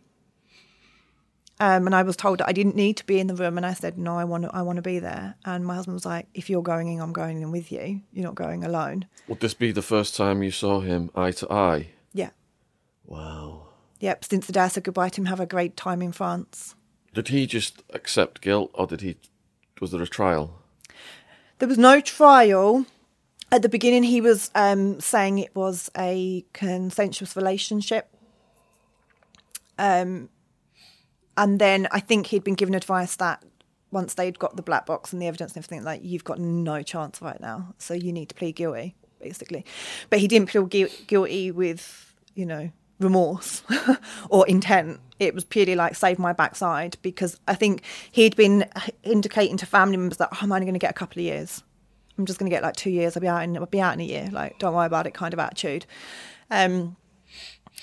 Um, 1.60 1.86
and 1.86 1.94
I 1.96 2.02
was 2.04 2.16
told 2.18 2.40
that 2.40 2.48
I 2.50 2.52
didn't 2.52 2.76
need 2.76 2.98
to 2.98 3.06
be 3.06 3.20
in 3.20 3.28
the 3.28 3.36
room, 3.36 3.58
and 3.58 3.66
I 3.66 3.74
said, 3.74 3.98
"No, 3.98 4.18
I 4.18 4.24
want 4.24 4.44
to. 4.44 4.50
I 4.56 4.64
want 4.64 4.78
to 4.78 4.82
be 4.82 5.00
there." 5.00 5.36
And 5.46 5.66
my 5.66 5.76
husband 5.76 5.94
was 5.94 6.06
like, 6.06 6.28
"If 6.34 6.50
you're 6.50 6.64
going 6.64 6.88
in, 6.92 7.00
I'm 7.00 7.14
going 7.14 7.42
in 7.42 7.52
with 7.52 7.72
you. 7.72 8.02
You're 8.12 8.26
not 8.26 8.36
going 8.36 8.64
alone." 8.64 9.06
Would 9.28 9.40
this 9.40 9.54
be 9.54 9.72
the 9.72 9.82
first 9.84 10.16
time 10.16 10.42
you 10.44 10.52
saw 10.52 10.80
him 10.82 11.10
eye 11.16 11.32
to 11.32 11.52
eye? 11.54 11.90
Yeah, 12.14 12.32
Wow. 13.06 13.68
yep. 14.00 14.26
Since 14.26 14.48
the 14.48 14.54
day 14.54 14.62
I 14.62 14.68
said 14.68 14.84
goodbye 14.84 15.10
to 15.10 15.22
him, 15.22 15.26
have 15.26 15.40
a 15.40 15.46
great 15.46 15.78
time 15.78 16.02
in 16.02 16.12
France. 16.12 16.76
Did 17.14 17.28
he 17.28 17.46
just 17.46 17.84
accept 17.92 18.42
guilt, 18.42 18.72
or 18.74 18.88
did 18.88 19.02
he? 19.02 19.18
Was 19.80 19.91
there 19.91 20.02
a 20.02 20.08
trial? 20.08 20.62
There 21.60 21.68
was 21.68 21.78
no 21.78 22.02
trial. 22.02 22.86
At 23.52 23.62
the 23.62 23.70
beginning, 23.70 24.04
he 24.04 24.22
was 24.22 24.50
um, 24.56 25.00
saying 25.00 25.40
it 25.40 25.56
was 25.56 25.91
a 25.98 26.45
consensuous 26.54 27.36
relationship. 27.36 28.10
Um, 29.78 30.30
and 31.38 31.60
then 31.60 31.88
I 31.91 32.00
think 32.00 32.28
he'd 32.28 32.44
been 32.44 32.56
given 32.56 32.76
advice 32.76 33.16
that 33.18 33.44
once 33.91 34.16
they'd 34.16 34.40
got 34.40 34.56
the 34.56 34.64
black 34.64 34.86
box 34.86 35.14
and 35.14 35.22
the 35.22 35.28
evidence 35.28 35.52
and 35.52 35.64
everything, 35.64 35.84
like 35.84 36.02
you've 36.04 36.24
got 36.24 36.40
no 36.40 36.82
chance 36.82 37.22
right 37.22 37.40
now, 37.40 37.74
so 37.78 37.94
you 37.94 38.12
need 38.12 38.30
to 38.30 38.36
plead 38.36 38.56
guilty, 38.56 38.95
basically. 39.22 39.66
But 40.10 40.20
he 40.20 40.28
didn't 40.28 40.50
feel 40.50 40.66
guilty 40.66 41.52
with, 41.52 42.16
you 42.34 42.45
know, 42.45 42.72
remorse 42.99 43.64
or 44.30 44.48
intent. 44.48 44.99
It 45.20 45.34
was 45.34 45.44
purely 45.44 45.76
like 45.76 45.95
save 45.95 46.20
my 46.20 46.34
backside 46.34 46.98
because 47.02 47.40
I 47.48 47.56
think 47.56 47.84
he'd 48.11 48.36
been 48.36 48.70
indicating 49.03 49.57
to 49.57 49.65
family 49.65 49.98
members 49.98 50.18
that 50.18 50.30
oh, 50.32 50.38
I'm 50.41 50.52
only 50.52 50.65
going 50.65 50.74
to 50.74 50.80
get 50.80 50.91
a 50.91 50.95
couple 50.95 51.20
of 51.20 51.26
years. 51.26 51.64
I'm 52.18 52.26
just 52.26 52.40
going 52.40 52.49
to 52.49 52.56
get 52.56 52.64
like 52.64 52.76
two 52.76 52.90
years. 52.91 53.15
I'll 53.15 53.22
be 53.22 53.28
out 53.28 53.44
in 53.44 53.57
I'll 53.57 53.65
be 53.65 53.82
out 53.82 53.94
in 53.94 54.02
a 54.02 54.06
year. 54.06 54.30
Like 54.32 54.60
don't 54.60 54.74
worry 54.74 54.86
about 54.86 55.07
it, 55.07 55.14
kind 55.14 55.34
of 55.34 55.40
attitude. 55.40 55.86
Um, 56.49 56.95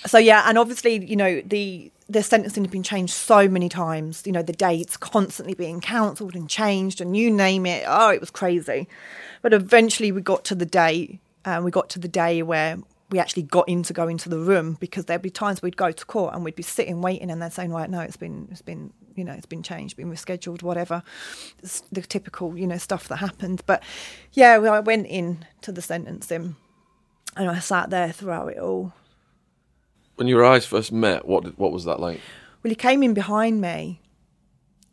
so 0.05 0.17
yeah, 0.17 0.43
and 0.47 0.57
obviously, 0.57 1.05
you 1.05 1.15
know, 1.15 1.41
the 1.41 1.91
the 2.09 2.23
sentencing 2.23 2.63
had 2.63 2.71
been 2.71 2.83
changed 2.83 3.13
so 3.13 3.47
many 3.47 3.69
times. 3.69 4.23
You 4.25 4.31
know, 4.31 4.41
the 4.41 4.53
dates 4.53 4.97
constantly 4.97 5.53
being 5.53 5.79
cancelled 5.79 6.35
and 6.35 6.49
changed, 6.49 7.01
and 7.01 7.15
you 7.15 7.29
name 7.29 7.65
it. 7.65 7.83
Oh, 7.87 8.09
it 8.09 8.19
was 8.19 8.31
crazy. 8.31 8.87
But 9.41 9.53
eventually, 9.53 10.11
we 10.11 10.21
got 10.21 10.43
to 10.45 10.55
the 10.55 10.65
day, 10.65 11.19
and 11.45 11.63
we 11.63 11.71
got 11.71 11.89
to 11.89 11.99
the 11.99 12.07
day 12.07 12.41
where 12.41 12.77
we 13.11 13.19
actually 13.19 13.43
got 13.43 13.67
in 13.67 13.83
to 13.83 13.93
go 13.93 14.07
into 14.07 14.29
the 14.29 14.39
room 14.39 14.77
because 14.79 15.05
there'd 15.05 15.21
be 15.21 15.29
times 15.29 15.61
we'd 15.61 15.77
go 15.77 15.91
to 15.91 16.05
court 16.05 16.33
and 16.33 16.43
we'd 16.43 16.55
be 16.55 16.63
sitting 16.63 17.01
waiting, 17.01 17.29
and 17.29 17.41
they're 17.41 17.51
saying, 17.51 17.71
"Right, 17.71 17.89
no, 17.89 17.99
it's 17.99 18.17
been, 18.17 18.47
it's 18.51 18.61
been, 18.61 18.93
you 19.15 19.23
know, 19.23 19.33
it's 19.33 19.45
been 19.45 19.61
changed, 19.61 19.97
been 19.97 20.11
rescheduled, 20.11 20.63
whatever." 20.63 21.03
It's 21.61 21.81
the 21.91 22.01
typical, 22.01 22.57
you 22.57 22.65
know, 22.65 22.77
stuff 22.77 23.07
that 23.09 23.17
happened. 23.17 23.63
But 23.65 23.83
yeah, 24.31 24.57
well, 24.57 24.73
I 24.73 24.79
went 24.79 25.07
in 25.07 25.45
to 25.61 25.71
the 25.71 25.81
sentencing, 25.81 26.55
and 27.35 27.49
I 27.49 27.59
sat 27.59 27.89
there 27.89 28.11
throughout 28.11 28.47
it 28.53 28.57
all. 28.57 28.93
When 30.15 30.27
your 30.27 30.45
eyes 30.45 30.65
first 30.65 30.91
met, 30.91 31.27
what 31.27 31.43
did, 31.43 31.57
what 31.57 31.71
was 31.71 31.85
that 31.85 31.99
like? 31.99 32.21
Well, 32.63 32.69
he 32.69 32.75
came 32.75 33.03
in 33.03 33.13
behind 33.13 33.59
me. 33.59 34.00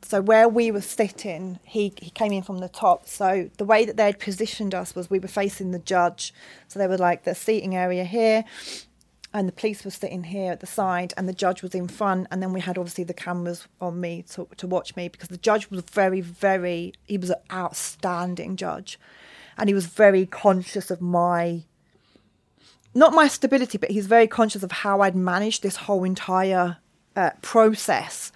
So 0.03 0.21
where 0.21 0.49
we 0.49 0.71
were 0.71 0.81
sitting, 0.81 1.59
he, 1.65 1.93
he 2.01 2.11
came 2.11 2.33
in 2.33 2.43
from 2.43 2.59
the 2.59 2.69
top. 2.69 3.07
So 3.07 3.51
the 3.59 3.65
way 3.65 3.85
that 3.85 3.97
they'd 3.97 4.19
positioned 4.19 4.75
us 4.75 4.95
was 4.95 5.11
we 5.11 5.19
were 5.19 5.29
facing 5.29 5.73
the 5.73 5.79
judge. 5.79 6.33
So 6.69 6.79
there 6.79 6.89
was 6.89 7.01
like 7.01 7.25
the 7.25 7.35
seating 7.35 7.75
area 7.75 8.05
here, 8.05 8.45
and 9.35 9.47
the 9.47 9.53
police 9.53 9.85
were 9.85 9.91
sitting 9.91 10.25
here 10.25 10.53
at 10.53 10.61
the 10.61 10.67
side, 10.67 11.13
and 11.17 11.29
the 11.29 11.35
judge 11.35 11.63
was 11.63 11.75
in 11.75 11.89
front. 11.89 12.29
And 12.31 12.43
then 12.43 12.53
we 12.53 12.61
had 12.61 12.79
obviously 12.79 13.05
the 13.05 13.15
cameras 13.15 13.67
on 13.81 14.01
me 14.01 14.23
to, 14.31 14.49
to 14.57 14.67
watch 14.67 14.97
me 14.97 15.09
because 15.09 15.29
the 15.29 15.37
judge 15.37 15.71
was 15.71 15.83
very, 15.83 16.21
very, 16.21 16.95
he 17.05 17.19
was 17.19 17.31
an 17.31 17.43
outstanding 17.53 18.57
judge. 18.57 18.99
And 19.59 19.69
he 19.69 19.75
was 19.75 19.87
very 19.87 20.25
conscious 20.25 20.91
of 20.91 21.01
my 21.01 21.65
not 22.95 23.13
my 23.13 23.29
stability, 23.29 23.79
but 23.79 23.91
he's 23.91 24.07
very 24.07 24.27
conscious 24.27 24.63
of 24.63 24.73
how 24.73 25.03
I'd 25.03 25.15
managed 25.15 25.63
this 25.63 25.77
whole 25.77 26.05
entire 26.05 26.79
uh, 27.15 27.31
process 27.43 28.33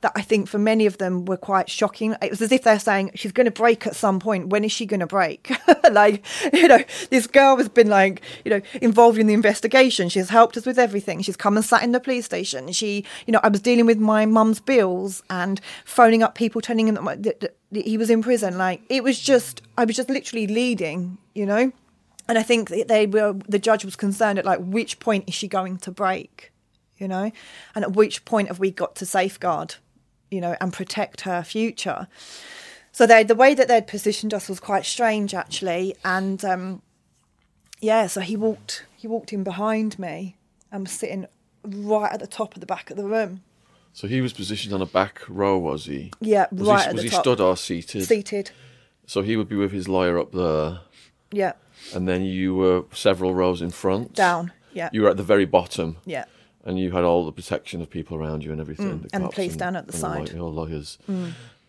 that 0.00 0.12
I 0.14 0.22
think 0.22 0.48
for 0.48 0.58
many 0.58 0.86
of 0.86 0.98
them 0.98 1.24
were 1.24 1.36
quite 1.36 1.68
shocking. 1.68 2.14
It 2.22 2.30
was 2.30 2.40
as 2.40 2.52
if 2.52 2.62
they're 2.62 2.78
saying 2.78 3.12
she's 3.14 3.32
going 3.32 3.46
to 3.46 3.50
break 3.50 3.86
at 3.86 3.96
some 3.96 4.20
point. 4.20 4.48
When 4.48 4.62
is 4.62 4.70
she 4.70 4.86
going 4.86 5.00
to 5.00 5.06
break? 5.06 5.50
like, 5.92 6.24
you 6.52 6.68
know, 6.68 6.84
this 7.10 7.26
girl 7.26 7.56
has 7.56 7.68
been 7.68 7.88
like, 7.88 8.22
you 8.44 8.50
know, 8.50 8.60
involved 8.80 9.18
in 9.18 9.26
the 9.26 9.34
investigation. 9.34 10.08
She's 10.08 10.28
helped 10.28 10.56
us 10.56 10.66
with 10.66 10.78
everything. 10.78 11.20
She's 11.22 11.36
come 11.36 11.56
and 11.56 11.64
sat 11.64 11.82
in 11.82 11.90
the 11.90 11.98
police 11.98 12.24
station. 12.24 12.70
She, 12.70 13.04
you 13.26 13.32
know, 13.32 13.40
I 13.42 13.48
was 13.48 13.60
dealing 13.60 13.86
with 13.86 13.98
my 13.98 14.24
mum's 14.24 14.60
bills 14.60 15.22
and 15.30 15.60
phoning 15.84 16.22
up 16.22 16.36
people, 16.36 16.60
telling 16.60 16.92
them 16.92 17.04
that, 17.04 17.40
that, 17.40 17.56
that 17.72 17.84
he 17.84 17.98
was 17.98 18.08
in 18.08 18.22
prison. 18.22 18.56
Like, 18.56 18.82
it 18.88 19.02
was 19.02 19.18
just, 19.18 19.62
I 19.76 19.84
was 19.84 19.96
just 19.96 20.08
literally 20.08 20.46
leading, 20.46 21.18
you 21.34 21.44
know. 21.44 21.72
And 22.28 22.38
I 22.38 22.42
think 22.42 22.68
they 22.68 23.06
were, 23.06 23.34
the 23.48 23.58
judge 23.58 23.84
was 23.84 23.96
concerned 23.96 24.38
at 24.38 24.44
like 24.44 24.60
which 24.60 25.00
point 25.00 25.24
is 25.26 25.34
she 25.34 25.48
going 25.48 25.78
to 25.78 25.90
break, 25.90 26.52
you 26.98 27.08
know, 27.08 27.32
and 27.74 27.84
at 27.84 27.94
which 27.94 28.24
point 28.26 28.48
have 28.48 28.58
we 28.58 28.70
got 28.70 28.94
to 28.96 29.06
safeguard 29.06 29.76
you 30.30 30.40
know, 30.40 30.56
and 30.60 30.72
protect 30.72 31.22
her 31.22 31.42
future. 31.42 32.08
So 32.92 33.06
they, 33.06 33.22
the 33.22 33.34
way 33.34 33.54
that 33.54 33.68
they'd 33.68 33.86
positioned 33.86 34.34
us 34.34 34.48
was 34.48 34.60
quite 34.60 34.84
strange, 34.84 35.34
actually. 35.34 35.94
And 36.04 36.44
um, 36.44 36.82
yeah, 37.80 38.06
so 38.08 38.20
he 38.20 38.36
walked, 38.36 38.84
he 38.96 39.06
walked 39.06 39.32
in 39.32 39.44
behind 39.44 39.98
me 39.98 40.36
and 40.72 40.82
was 40.84 40.92
sitting 40.92 41.26
right 41.64 42.12
at 42.12 42.20
the 42.20 42.26
top 42.26 42.54
of 42.54 42.60
the 42.60 42.66
back 42.66 42.90
of 42.90 42.96
the 42.96 43.04
room. 43.04 43.42
So 43.92 44.06
he 44.06 44.20
was 44.20 44.32
positioned 44.32 44.74
on 44.74 44.82
a 44.82 44.86
back 44.86 45.22
row, 45.28 45.58
was 45.58 45.86
he? 45.86 46.12
Yeah, 46.20 46.46
was 46.52 46.68
right 46.68 46.82
he, 46.82 46.86
at 46.88 46.92
was 46.94 47.02
the 47.02 47.08
he 47.08 47.10
top. 47.10 47.20
stood 47.22 47.40
or 47.40 47.56
seated? 47.56 48.04
Seated. 48.04 48.50
So 49.06 49.22
he 49.22 49.36
would 49.36 49.48
be 49.48 49.56
with 49.56 49.72
his 49.72 49.88
lawyer 49.88 50.18
up 50.18 50.32
there, 50.32 50.80
Yeah, 51.32 51.52
and 51.94 52.06
then 52.06 52.22
you 52.24 52.54
were 52.54 52.84
several 52.92 53.34
rows 53.34 53.62
in 53.62 53.70
front. 53.70 54.14
down. 54.14 54.52
Yeah, 54.74 54.90
You 54.92 55.02
were 55.02 55.08
at 55.08 55.16
the 55.16 55.22
very 55.22 55.46
bottom, 55.46 55.96
yeah, 56.04 56.26
and 56.68 56.78
you 56.78 56.90
had 56.90 57.02
all 57.02 57.24
the 57.24 57.32
protection 57.32 57.80
of 57.80 57.88
people 57.88 58.14
around 58.18 58.44
you 58.44 58.52
and 58.52 58.60
everything. 58.60 59.00
Mm, 59.00 59.10
and 59.14 59.24
the 59.24 59.28
police 59.30 59.56
down 59.56 59.74
at 59.74 59.86
the 59.86 59.94
and 59.94 60.00
side. 60.00 60.26
Mm. 60.36 60.42
all 60.42 60.52
lawyers. 60.52 60.98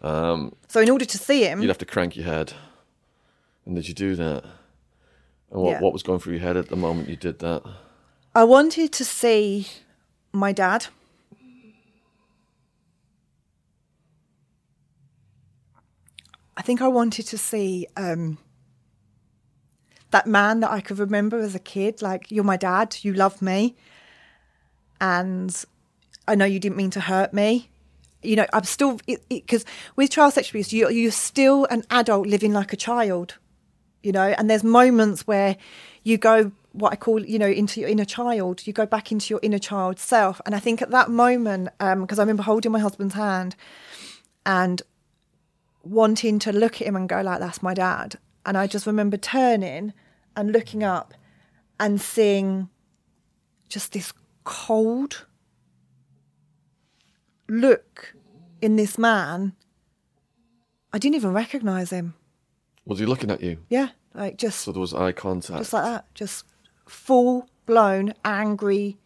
Um, 0.04 0.54
So 0.68 0.82
in 0.82 0.90
order 0.90 1.06
to 1.06 1.18
see 1.18 1.46
him, 1.46 1.62
you'd 1.62 1.70
have 1.70 1.78
to 1.78 1.86
crank 1.86 2.18
your 2.18 2.26
head. 2.26 2.52
And 3.66 3.76
did 3.76 3.88
you 3.88 3.94
do 3.94 4.16
that? 4.18 4.44
And 5.52 5.62
what, 5.62 5.72
Yeah. 5.72 5.80
what 5.80 5.94
was 5.94 6.04
going 6.04 6.20
through 6.20 6.34
your 6.34 6.42
head 6.42 6.58
at 6.58 6.68
the 6.68 6.76
moment 6.76 7.08
you 7.08 7.16
did 7.16 7.40
that? 7.40 7.64
I 8.36 8.44
wanted 8.44 8.92
to 8.92 9.06
see 9.06 9.68
my 10.34 10.52
dad. 10.52 10.88
I 16.58 16.62
think 16.62 16.82
I 16.82 16.90
wanted 16.90 17.26
to 17.28 17.38
see 17.38 17.88
um, 17.96 18.38
that 20.12 20.28
man 20.28 20.60
that 20.60 20.72
I 20.72 20.82
could 20.82 21.00
remember 21.00 21.40
as 21.40 21.56
a 21.56 21.60
kid. 21.60 22.02
Like, 22.02 22.30
you're 22.32 22.44
my 22.44 22.58
dad, 22.58 22.98
you 23.02 23.14
love 23.14 23.42
me, 23.42 23.78
and 25.02 25.66
I 26.28 26.36
know 26.36 26.46
you 26.46 26.60
didn't 26.60 26.78
mean 26.78 26.92
to 26.92 27.00
hurt 27.02 27.34
me. 27.34 27.70
You 28.22 28.36
know, 28.36 28.46
I'm 28.52 28.66
still 28.66 29.00
because 29.30 29.66
with 29.96 30.12
child 30.12 30.34
sexual 30.34 30.58
abuse, 30.58 30.74
you, 30.74 30.90
you're 30.90 31.12
still 31.12 31.66
an 31.66 31.84
adult 31.90 32.28
living 32.28 32.54
like 32.54 32.74
a 32.74 32.78
child 32.78 33.38
you 34.04 34.12
know? 34.12 34.34
And 34.38 34.50
there's 34.50 34.64
moments 34.64 35.28
where 35.28 35.58
you 36.04 36.18
go 36.18 36.52
what 36.72 36.94
i 36.94 36.96
call 36.96 37.26
you 37.26 37.40
know 37.40 37.48
into 37.48 37.80
your 37.82 37.90
inner 37.90 38.06
child. 38.06 38.66
You 38.68 38.74
go 38.74 38.86
back 38.86 39.12
into 39.12 39.34
your 39.34 39.40
inner 39.42 39.60
child 39.60 40.00
self. 40.00 40.40
And 40.46 40.56
i 40.56 40.60
think 40.60 40.82
at 40.82 40.92
that 40.92 41.10
moment 41.10 41.70
um, 41.80 42.02
because 42.02 42.20
i 42.20 42.22
remember 42.22 42.44
holding 42.44 42.72
my 42.72 42.80
husband's 42.80 43.16
hand 43.16 43.56
and 44.46 44.82
wanting 45.84 46.40
to 46.40 46.52
look 46.52 46.82
at 46.82 46.88
him 46.88 46.96
and 46.96 47.10
go 47.10 47.22
like 47.22 47.40
that's 47.40 47.64
my 47.64 47.74
dad. 47.74 48.18
And 48.46 48.58
i 48.58 48.68
just 48.68 48.86
remember 48.86 49.18
turning 49.18 49.94
and 50.36 50.52
looking 50.52 50.84
up 50.84 51.14
and 51.80 52.00
seeing 52.00 52.70
just 53.68 53.94
this 53.94 54.14
cold 54.50 55.26
look 57.48 58.14
in 58.62 58.76
this 58.76 58.98
man 58.98 59.54
i 60.94 60.98
didn't 60.98 61.16
even 61.16 61.32
recognize 61.34 61.90
him 61.92 62.14
Was 62.86 63.00
he 63.00 63.06
looking 63.06 63.30
at 63.32 63.42
you? 63.42 63.58
yeah, 63.70 63.90
like 64.16 64.38
just 64.38 64.60
So 64.62 64.72
there 64.72 64.82
was 64.82 64.94
eye 64.94 65.12
contact. 65.12 65.60
just 65.60 65.74
like 65.74 65.84
that, 65.84 66.06
just 66.16 66.46
full 66.88 67.48
blown 67.68 68.14
angry, 68.26 68.98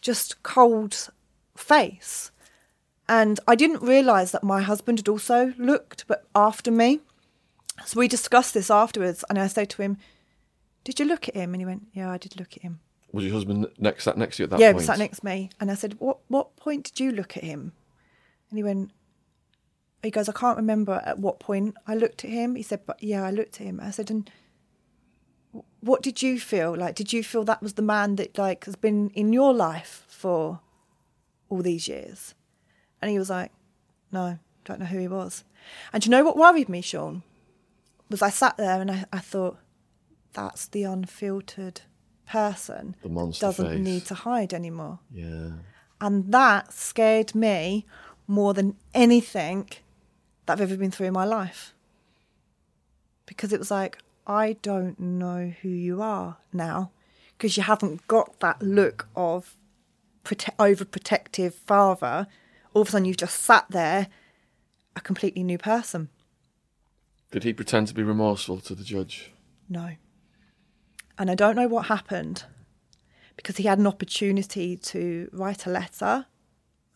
just 0.00 0.42
cold 0.42 1.10
face. 1.56 2.30
And 3.08 3.38
I 3.46 3.54
didn't 3.54 3.82
realise 3.82 4.32
that 4.32 4.42
my 4.42 4.60
husband 4.62 4.98
had 4.98 5.08
also 5.08 5.54
looked, 5.56 6.04
but 6.08 6.24
after 6.34 6.70
me. 6.72 7.00
So 7.86 8.00
we 8.00 8.08
discussed 8.08 8.54
this 8.54 8.70
afterwards, 8.70 9.24
and 9.30 9.38
I 9.38 9.46
said 9.46 9.70
to 9.70 9.82
him, 9.82 9.96
"Did 10.84 10.98
you 10.98 11.06
look 11.06 11.28
at 11.28 11.34
him?" 11.36 11.54
And 11.54 11.60
he 11.60 11.66
went, 11.66 11.86
"Yeah, 11.92 12.10
I 12.10 12.18
did 12.18 12.38
look 12.38 12.56
at 12.56 12.62
him." 12.62 12.80
Was 13.12 13.24
your 13.24 13.32
husband 13.32 13.66
next 13.78 14.04
sat 14.04 14.18
next 14.18 14.36
to 14.36 14.42
you 14.42 14.44
at 14.44 14.50
that 14.50 14.56
point? 14.56 14.60
yeah, 14.60 14.68
he 14.68 14.72
point? 14.72 14.76
was 14.76 14.86
sat 14.86 14.98
next 14.98 15.20
to 15.20 15.26
me, 15.26 15.50
and 15.60 15.70
I 15.70 15.74
said, 15.74 15.96
"What 15.98 16.18
what 16.28 16.56
point 16.56 16.84
did 16.84 17.00
you 17.00 17.10
look 17.12 17.36
at 17.36 17.44
him?" 17.44 17.72
And 18.50 18.58
he 18.58 18.62
went, 18.62 18.90
he 20.02 20.10
goes, 20.10 20.28
"I 20.28 20.32
can't 20.32 20.56
remember 20.56 21.02
at 21.04 21.18
what 21.18 21.40
point 21.40 21.76
I 21.86 21.94
looked 21.94 22.24
at 22.24 22.30
him." 22.30 22.54
He 22.54 22.62
said, 22.62 22.80
"But 22.86 23.02
yeah, 23.02 23.24
I 23.24 23.30
looked 23.30 23.60
at 23.60 23.66
him." 23.66 23.80
I 23.80 23.90
said, 23.90 24.10
"And 24.10 24.30
what 25.80 26.02
did 26.02 26.22
you 26.22 26.38
feel 26.38 26.76
like? 26.76 26.94
Did 26.94 27.12
you 27.12 27.24
feel 27.24 27.44
that 27.44 27.62
was 27.62 27.74
the 27.74 27.82
man 27.82 28.16
that 28.16 28.36
like 28.36 28.66
has 28.66 28.76
been 28.76 29.10
in 29.10 29.32
your 29.32 29.54
life 29.54 30.04
for 30.08 30.60
all 31.48 31.62
these 31.62 31.88
years?" 31.88 32.34
And 33.00 33.10
he 33.10 33.18
was 33.18 33.30
like, 33.30 33.52
"No, 34.12 34.38
don't 34.64 34.80
know 34.80 34.86
who 34.86 34.98
he 34.98 35.08
was." 35.08 35.44
And 35.92 36.04
you 36.04 36.10
know 36.10 36.24
what 36.24 36.36
worried 36.36 36.68
me, 36.68 36.82
Sean? 36.82 37.22
Was 38.10 38.22
I 38.22 38.30
sat 38.30 38.56
there 38.56 38.80
and 38.80 38.90
I, 38.90 39.04
I 39.12 39.18
thought, 39.18 39.58
"That's 40.34 40.66
the 40.66 40.82
unfiltered 40.84 41.82
person 42.28 42.94
The 43.02 43.08
monster 43.08 43.46
doesn't 43.46 43.66
face. 43.68 43.84
need 43.84 44.04
to 44.06 44.14
hide 44.14 44.52
anymore." 44.54 44.98
Yeah. 45.12 45.50
And 46.00 46.30
that 46.32 46.72
scared 46.72 47.34
me 47.34 47.86
more 48.26 48.54
than 48.54 48.76
anything 48.94 49.68
that 50.46 50.52
I've 50.54 50.60
ever 50.60 50.76
been 50.76 50.90
through 50.92 51.06
in 51.08 51.12
my 51.12 51.24
life. 51.24 51.74
Because 53.26 53.52
it 53.52 53.58
was 53.58 53.70
like, 53.70 53.98
I 54.26 54.56
don't 54.62 54.98
know 54.98 55.52
who 55.62 55.68
you 55.68 56.00
are 56.02 56.36
now. 56.52 56.90
Because 57.36 57.56
you 57.56 57.62
haven't 57.62 58.06
got 58.08 58.38
that 58.40 58.62
look 58.62 59.08
of 59.16 59.54
prote- 60.24 60.54
overprotective 60.56 61.52
father. 61.54 62.26
All 62.74 62.82
of 62.82 62.88
a 62.88 62.90
sudden, 62.92 63.04
you've 63.06 63.16
just 63.16 63.40
sat 63.42 63.66
there, 63.70 64.08
a 64.96 65.00
completely 65.00 65.42
new 65.42 65.58
person. 65.58 66.08
Did 67.30 67.44
he 67.44 67.52
pretend 67.52 67.88
to 67.88 67.94
be 67.94 68.02
remorseful 68.02 68.60
to 68.60 68.74
the 68.74 68.84
judge? 68.84 69.32
No. 69.68 69.90
And 71.18 71.30
I 71.30 71.34
don't 71.34 71.56
know 71.56 71.68
what 71.68 71.86
happened 71.86 72.44
because 73.36 73.56
he 73.56 73.64
had 73.64 73.78
an 73.78 73.86
opportunity 73.86 74.76
to 74.76 75.28
write 75.32 75.66
a 75.66 75.70
letter. 75.70 76.26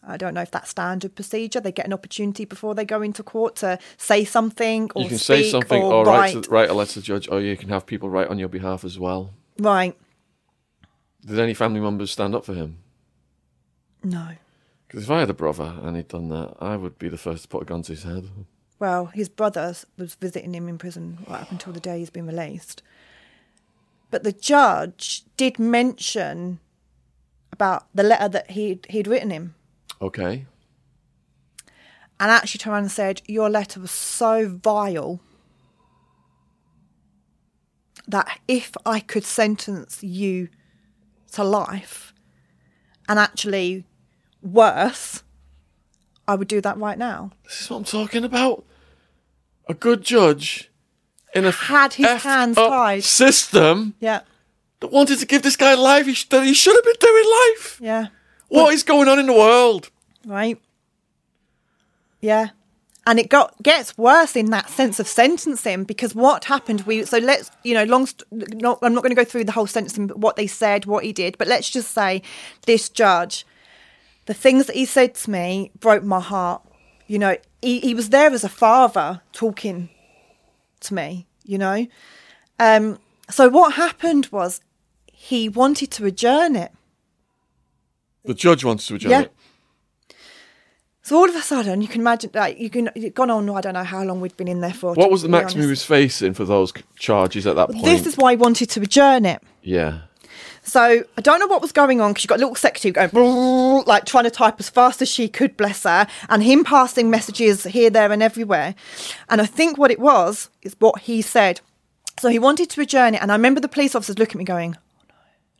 I 0.04 0.16
don't 0.16 0.34
know 0.34 0.42
if 0.42 0.50
that's 0.50 0.70
standard 0.70 1.14
procedure. 1.14 1.60
They 1.60 1.72
get 1.72 1.86
an 1.86 1.92
opportunity 1.92 2.44
before 2.44 2.74
they 2.74 2.84
go 2.84 3.02
into 3.02 3.22
court 3.22 3.56
to 3.56 3.78
say 3.96 4.24
something 4.24 4.90
or 4.94 5.02
you 5.02 5.08
can 5.08 5.18
speak 5.18 5.44
say 5.44 5.50
something 5.50 5.82
or, 5.82 5.92
or 5.92 6.04
write, 6.04 6.34
write. 6.34 6.44
to, 6.44 6.50
write 6.50 6.70
a 6.70 6.74
letter 6.74 6.92
to 6.94 7.00
the 7.00 7.04
judge, 7.04 7.28
oh, 7.30 7.36
or 7.36 7.40
you 7.40 7.56
can 7.56 7.68
have 7.68 7.86
people 7.86 8.10
write 8.10 8.28
on 8.28 8.38
your 8.38 8.48
behalf 8.48 8.84
as 8.84 8.98
well. 8.98 9.32
Right. 9.58 9.96
Did 11.24 11.38
any 11.38 11.54
family 11.54 11.80
members 11.80 12.10
stand 12.10 12.34
up 12.34 12.44
for 12.44 12.54
him? 12.54 12.78
No. 14.02 14.30
Because 14.88 15.04
if 15.04 15.10
I 15.10 15.20
had 15.20 15.30
a 15.30 15.34
brother 15.34 15.78
and 15.82 15.96
he'd 15.96 16.08
done 16.08 16.28
that, 16.30 16.56
I 16.60 16.76
would 16.76 16.98
be 16.98 17.08
the 17.08 17.16
first 17.16 17.44
to 17.44 17.48
put 17.48 17.62
a 17.62 17.64
gun 17.64 17.82
to 17.82 17.92
his 17.92 18.02
head. 18.02 18.28
Well, 18.80 19.06
his 19.06 19.28
brother 19.28 19.74
was 19.96 20.16
visiting 20.16 20.52
him 20.52 20.68
in 20.68 20.78
prison 20.78 21.18
right 21.28 21.42
up 21.42 21.52
until 21.52 21.72
the 21.72 21.80
day 21.80 22.00
he's 22.00 22.10
been 22.10 22.26
released. 22.26 22.82
But 24.12 24.22
the 24.24 24.32
judge 24.32 25.24
did 25.38 25.58
mention 25.58 26.60
about 27.50 27.86
the 27.94 28.02
letter 28.02 28.28
that 28.28 28.52
he'd, 28.52 28.86
he'd 28.90 29.08
written 29.08 29.30
him. 29.30 29.54
Okay. 30.00 30.46
and 32.20 32.30
actually 32.30 32.58
turned 32.58 32.72
around 32.74 32.82
and 32.84 32.92
said, 32.92 33.22
Your 33.26 33.48
letter 33.48 33.80
was 33.80 33.90
so 33.90 34.48
vile 34.48 35.20
that 38.06 38.40
if 38.46 38.72
I 38.84 39.00
could 39.00 39.24
sentence 39.24 40.02
you 40.02 40.48
to 41.32 41.42
life 41.42 42.12
and 43.08 43.18
actually 43.18 43.84
worse, 44.42 45.22
I 46.28 46.34
would 46.34 46.48
do 46.48 46.60
that 46.60 46.76
right 46.78 46.98
now. 46.98 47.30
This 47.44 47.62
is 47.62 47.70
what 47.70 47.76
I'm 47.78 47.84
talking 47.84 48.24
about. 48.24 48.64
A 49.68 49.74
good 49.74 50.02
judge 50.02 50.70
in 51.34 51.44
a 51.44 51.50
Had 51.50 51.94
his 51.94 52.06
effed 52.06 52.20
hands 52.22 52.56
tied. 52.56 53.04
system 53.04 53.94
Yeah, 54.00 54.20
that 54.80 54.92
wanted 54.92 55.18
to 55.20 55.26
give 55.26 55.42
this 55.42 55.56
guy 55.56 55.74
life 55.74 56.06
he 56.06 56.14
sh- 56.14 56.28
that 56.28 56.44
he 56.44 56.54
should 56.54 56.74
have 56.76 56.84
been 56.84 57.00
doing 57.00 57.24
life. 57.30 57.78
yeah, 57.80 58.06
What 58.48 58.72
is 58.74 58.82
going 58.82 59.08
on 59.08 59.18
in 59.18 59.26
the 59.26 59.32
world? 59.32 59.90
right. 60.26 60.58
Yeah. 62.20 62.50
And 63.04 63.18
it 63.18 63.28
got 63.28 63.60
gets 63.64 63.98
worse 63.98 64.36
in 64.36 64.50
that 64.50 64.70
sense 64.70 65.00
of 65.00 65.08
sentencing 65.08 65.82
because 65.84 66.14
what 66.14 66.44
happened? 66.44 66.82
We 66.82 67.04
so 67.04 67.18
let's 67.18 67.50
you 67.64 67.74
know 67.74 67.82
long. 67.82 68.06
St- 68.06 68.22
not, 68.62 68.78
I'm 68.80 68.94
not 68.94 69.02
going 69.02 69.10
to 69.10 69.16
go 69.16 69.24
through 69.24 69.42
the 69.44 69.50
whole 69.52 69.66
sentencing, 69.66 70.06
but 70.06 70.18
what 70.18 70.36
they 70.36 70.46
said, 70.46 70.86
what 70.86 71.02
he 71.04 71.12
did. 71.12 71.36
But 71.36 71.48
let's 71.48 71.68
just 71.68 71.90
say 71.90 72.22
this 72.66 72.88
judge, 72.88 73.44
the 74.26 74.34
things 74.34 74.66
that 74.66 74.76
he 74.76 74.84
said 74.84 75.16
to 75.16 75.30
me 75.32 75.72
broke 75.80 76.04
my 76.04 76.20
heart. 76.20 76.62
You 77.08 77.18
know, 77.18 77.36
he, 77.60 77.80
he 77.80 77.92
was 77.92 78.10
there 78.10 78.30
as 78.30 78.44
a 78.44 78.48
father 78.48 79.20
talking 79.32 79.88
to 80.82 80.94
me. 80.94 81.26
You 81.44 81.58
know, 81.58 81.86
um. 82.58 82.98
So 83.30 83.48
what 83.48 83.74
happened 83.74 84.28
was 84.30 84.60
he 85.12 85.48
wanted 85.48 85.90
to 85.92 86.04
adjourn 86.04 86.54
it. 86.56 86.70
The 88.24 88.34
judge 88.34 88.62
wants 88.64 88.86
to 88.88 88.96
adjourn 88.96 89.10
Yeah. 89.10 89.20
it. 89.22 89.32
So 91.04 91.16
all 91.16 91.28
of 91.28 91.34
a 91.34 91.42
sudden, 91.42 91.82
you 91.82 91.88
can 91.88 92.00
imagine, 92.00 92.30
like, 92.32 92.60
you 92.60 92.70
can, 92.70 92.88
you've 92.94 93.14
gone 93.14 93.28
on, 93.30 93.50
I 93.50 93.60
don't 93.60 93.74
know 93.74 93.82
how 93.82 94.04
long 94.04 94.20
we'd 94.20 94.36
been 94.36 94.46
in 94.46 94.60
there 94.60 94.72
for. 94.72 94.94
What 94.94 95.10
was 95.10 95.22
the 95.22 95.28
maximum 95.28 95.64
he 95.64 95.68
was 95.70 95.82
facing 95.84 96.32
for 96.34 96.44
those 96.44 96.72
charges 96.96 97.44
at 97.46 97.56
that 97.56 97.70
point? 97.70 97.84
This 97.84 98.06
is 98.06 98.16
why 98.16 98.32
he 98.32 98.36
wanted 98.36 98.70
to 98.70 98.80
adjourn 98.82 99.24
it. 99.26 99.42
yeah. 99.62 100.02
So 100.62 101.04
I 101.16 101.20
don't 101.20 101.40
know 101.40 101.48
what 101.48 101.60
was 101.60 101.72
going 101.72 102.00
on 102.00 102.12
because 102.12 102.24
you've 102.24 102.28
got 102.28 102.38
a 102.38 102.44
little 102.44 102.54
secretary 102.54 102.92
going 102.92 103.84
like 103.84 104.04
trying 104.04 104.24
to 104.24 104.30
type 104.30 104.56
as 104.60 104.70
fast 104.70 105.02
as 105.02 105.08
she 105.08 105.28
could, 105.28 105.56
bless 105.56 105.82
her, 105.82 106.06
and 106.28 106.42
him 106.42 106.62
passing 106.62 107.10
messages 107.10 107.64
here, 107.64 107.90
there, 107.90 108.12
and 108.12 108.22
everywhere. 108.22 108.74
And 109.28 109.40
I 109.40 109.46
think 109.46 109.76
what 109.76 109.90
it 109.90 109.98
was 109.98 110.50
is 110.62 110.76
what 110.78 111.00
he 111.00 111.20
said. 111.20 111.60
So 112.18 112.28
he 112.28 112.38
wanted 112.38 112.70
to 112.70 112.80
adjourn 112.80 113.14
it, 113.14 113.22
and 113.22 113.32
I 113.32 113.34
remember 113.34 113.60
the 113.60 113.68
police 113.68 113.94
officers 113.94 114.18
looking 114.18 114.36
at 114.36 114.38
me 114.38 114.44
going, 114.44 114.76
oh, 114.76 115.14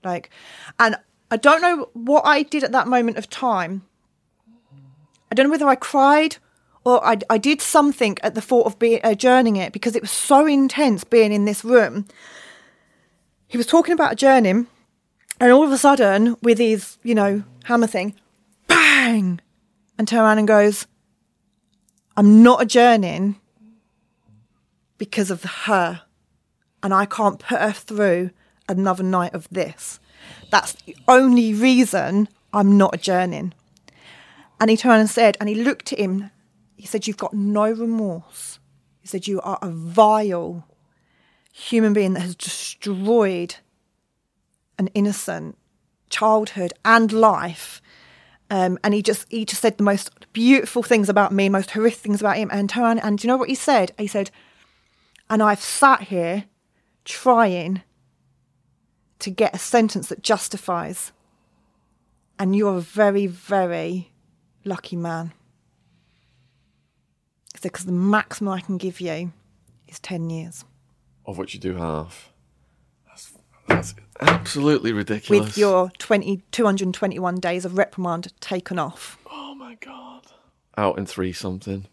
like, 0.05 0.31
and 0.79 0.97
I 1.31 1.37
don't 1.37 1.63
know 1.63 1.89
what 1.95 2.23
I 2.25 2.43
did 2.45 2.63
at 2.63 2.73
that 2.73 2.87
moment 2.87 3.17
of 3.17 3.29
time. 3.29 3.83
I 5.31 5.35
don't 5.35 5.47
know 5.47 5.51
whether 5.51 5.69
I 5.69 5.75
cried 5.75 6.37
or 6.85 7.05
I, 7.05 7.17
I 7.31 7.39
did 7.39 7.61
something 7.61 8.19
at 8.23 8.35
the 8.35 8.41
thought 8.41 8.67
of 8.67 8.79
being 8.79 9.01
adjourning 9.03 9.57
it 9.57 9.73
because 9.73 9.97
it 9.97 10.03
was 10.03 10.11
so 10.11 10.47
intense 10.47 11.05
being 11.05 11.33
in 11.33 11.45
this 11.45 11.65
room. 11.65 12.07
He 13.49 13.57
was 13.57 13.67
talking 13.67 13.95
about 13.95 14.13
adjourning, 14.13 14.67
and 15.43 15.51
all 15.51 15.65
of 15.65 15.73
a 15.73 15.77
sudden, 15.77 16.37
with 16.41 16.59
his, 16.59 16.99
you 17.03 17.17
know, 17.17 17.43
hammer 17.65 17.89
thing, 17.89 18.15
bang, 18.69 19.41
and 19.99 20.07
turn 20.07 20.21
around 20.21 20.39
and 20.39 20.47
goes, 20.47 20.87
I'm 22.17 22.45
not 22.45 22.63
adjourning 22.63 23.41
because 24.99 25.33
of 25.33 25.43
her, 25.43 26.03
and 26.81 26.95
I 26.95 27.07
can't 27.07 27.41
put 27.41 27.59
her 27.59 27.73
through 27.73 28.31
another 28.69 29.03
night 29.03 29.35
of 29.35 29.49
this. 29.51 29.99
That's 30.51 30.75
the 30.75 30.97
only 31.09 31.53
reason 31.55 32.29
I'm 32.53 32.79
not 32.79 32.95
adjourning. 32.95 33.53
And 34.61 34.71
he 34.71 34.77
turned 34.77 35.01
and 35.01 35.11
said, 35.11 35.37
and 35.41 35.49
he 35.49 35.57
looked 35.57 35.93
at 35.93 35.99
him, 35.99 36.31
he 36.77 36.87
said, 36.87 37.09
You've 37.09 37.17
got 37.17 37.35
no 37.35 37.69
remorse. 37.69 38.61
He 39.01 39.09
said, 39.09 39.27
You 39.27 39.41
are 39.41 39.59
a 39.61 39.71
vile 39.71 40.69
human 41.53 41.95
being 41.95 42.13
that 42.13 42.21
has 42.21 42.37
destroyed 42.37 43.57
an 44.79 44.89
innocent 44.89 45.57
childhood 46.11 46.73
and 46.85 47.13
life. 47.13 47.81
Um, 48.51 48.79
and 48.85 48.93
he 48.93 49.03
just 49.03 49.27
he 49.31 49.45
just 49.45 49.63
said 49.63 49.79
the 49.79 49.85
most 49.85 50.11
beautiful 50.33 50.83
things 50.83 51.09
about 51.09 51.33
me, 51.33 51.49
most 51.49 51.71
horrific 51.71 52.01
things 52.01 52.21
about 52.21 52.37
him. 52.37 52.51
And 52.53 52.71
and 52.77 53.19
do 53.19 53.27
you 53.27 53.29
know 53.29 53.37
what 53.37 53.49
he 53.49 53.55
said? 53.55 53.93
He 53.99 54.07
said, 54.07 54.31
and 55.31 55.43
I've 55.43 55.63
sat 55.63 56.03
here 56.03 56.45
trying 57.05 57.83
to 59.23 59.31
get 59.31 59.55
a 59.55 59.59
sentence 59.59 60.09
that 60.09 60.23
justifies. 60.23 61.13
And 62.39 62.57
you're 62.57 62.77
a 62.77 62.81
very, 62.81 63.27
very 63.27 64.11
lucky 64.65 64.97
man. 64.97 65.33
Because 67.63 67.85
the 67.85 67.93
maximum 67.93 68.53
I 68.53 68.61
can 68.61 68.77
give 68.77 69.01
you 69.01 69.33
is 69.87 70.01
10 70.01 70.29
years. 70.29 70.65
Of 71.25 71.39
which 71.39 71.55
you 71.55 71.61
do 71.61 71.77
half. 71.77 72.32
That's, 73.69 73.95
absolutely 74.21 74.93
ridiculous. 74.93 75.47
with 75.47 75.59
your 75.59 75.91
20, 75.99 76.43
221 76.53 77.37
days 77.37 77.65
of 77.65 77.77
reprimand 77.77 78.33
taken 78.41 78.79
off. 78.79 79.19
Oh 79.31 79.55
my 79.55 79.75
god. 79.77 80.27
Out 80.77 80.99
in 80.99 81.07
three 81.07 81.33
something. 81.33 81.87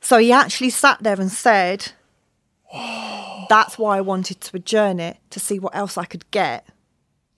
So 0.00 0.18
he 0.18 0.32
actually 0.32 0.70
sat 0.70 1.02
there 1.02 1.20
and 1.20 1.30
said, 1.30 1.92
That's 3.48 3.78
why 3.78 3.98
I 3.98 4.00
wanted 4.00 4.40
to 4.42 4.56
adjourn 4.56 5.00
it 5.00 5.18
to 5.30 5.40
see 5.40 5.58
what 5.58 5.74
else 5.74 5.96
I 5.96 6.04
could 6.04 6.30
get 6.30 6.66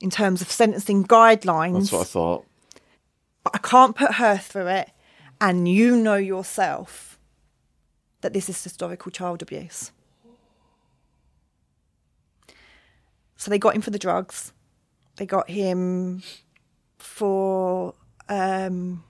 in 0.01 0.11
terms 0.11 0.41
of 0.43 0.51
sentencing 0.51 1.05
guidelines. 1.05 1.75
That's 1.75 1.93
what 1.93 2.01
I 2.01 2.05
thought. 2.05 2.47
But 3.45 3.55
I 3.55 3.59
can't 3.59 3.97
put 3.97 4.15
her 4.15 4.37
through 4.37 4.69
it. 4.69 4.91
And 5.41 5.69
you 5.69 5.97
know 5.97 6.17
yourself 6.17 7.19
that 8.23 8.33
this 8.33 8.49
is 8.49 8.63
historical 8.63 9.13
child 9.13 9.43
abuse. 9.43 9.93
So 13.37 13.51
they 13.51 13.59
got 13.59 13.75
him 13.75 13.83
for 13.83 13.91
the 13.91 13.99
drugs. 13.99 14.53
They 15.17 15.27
got 15.27 15.51
him 15.51 16.23
for 16.99 17.95
um, 18.29 19.05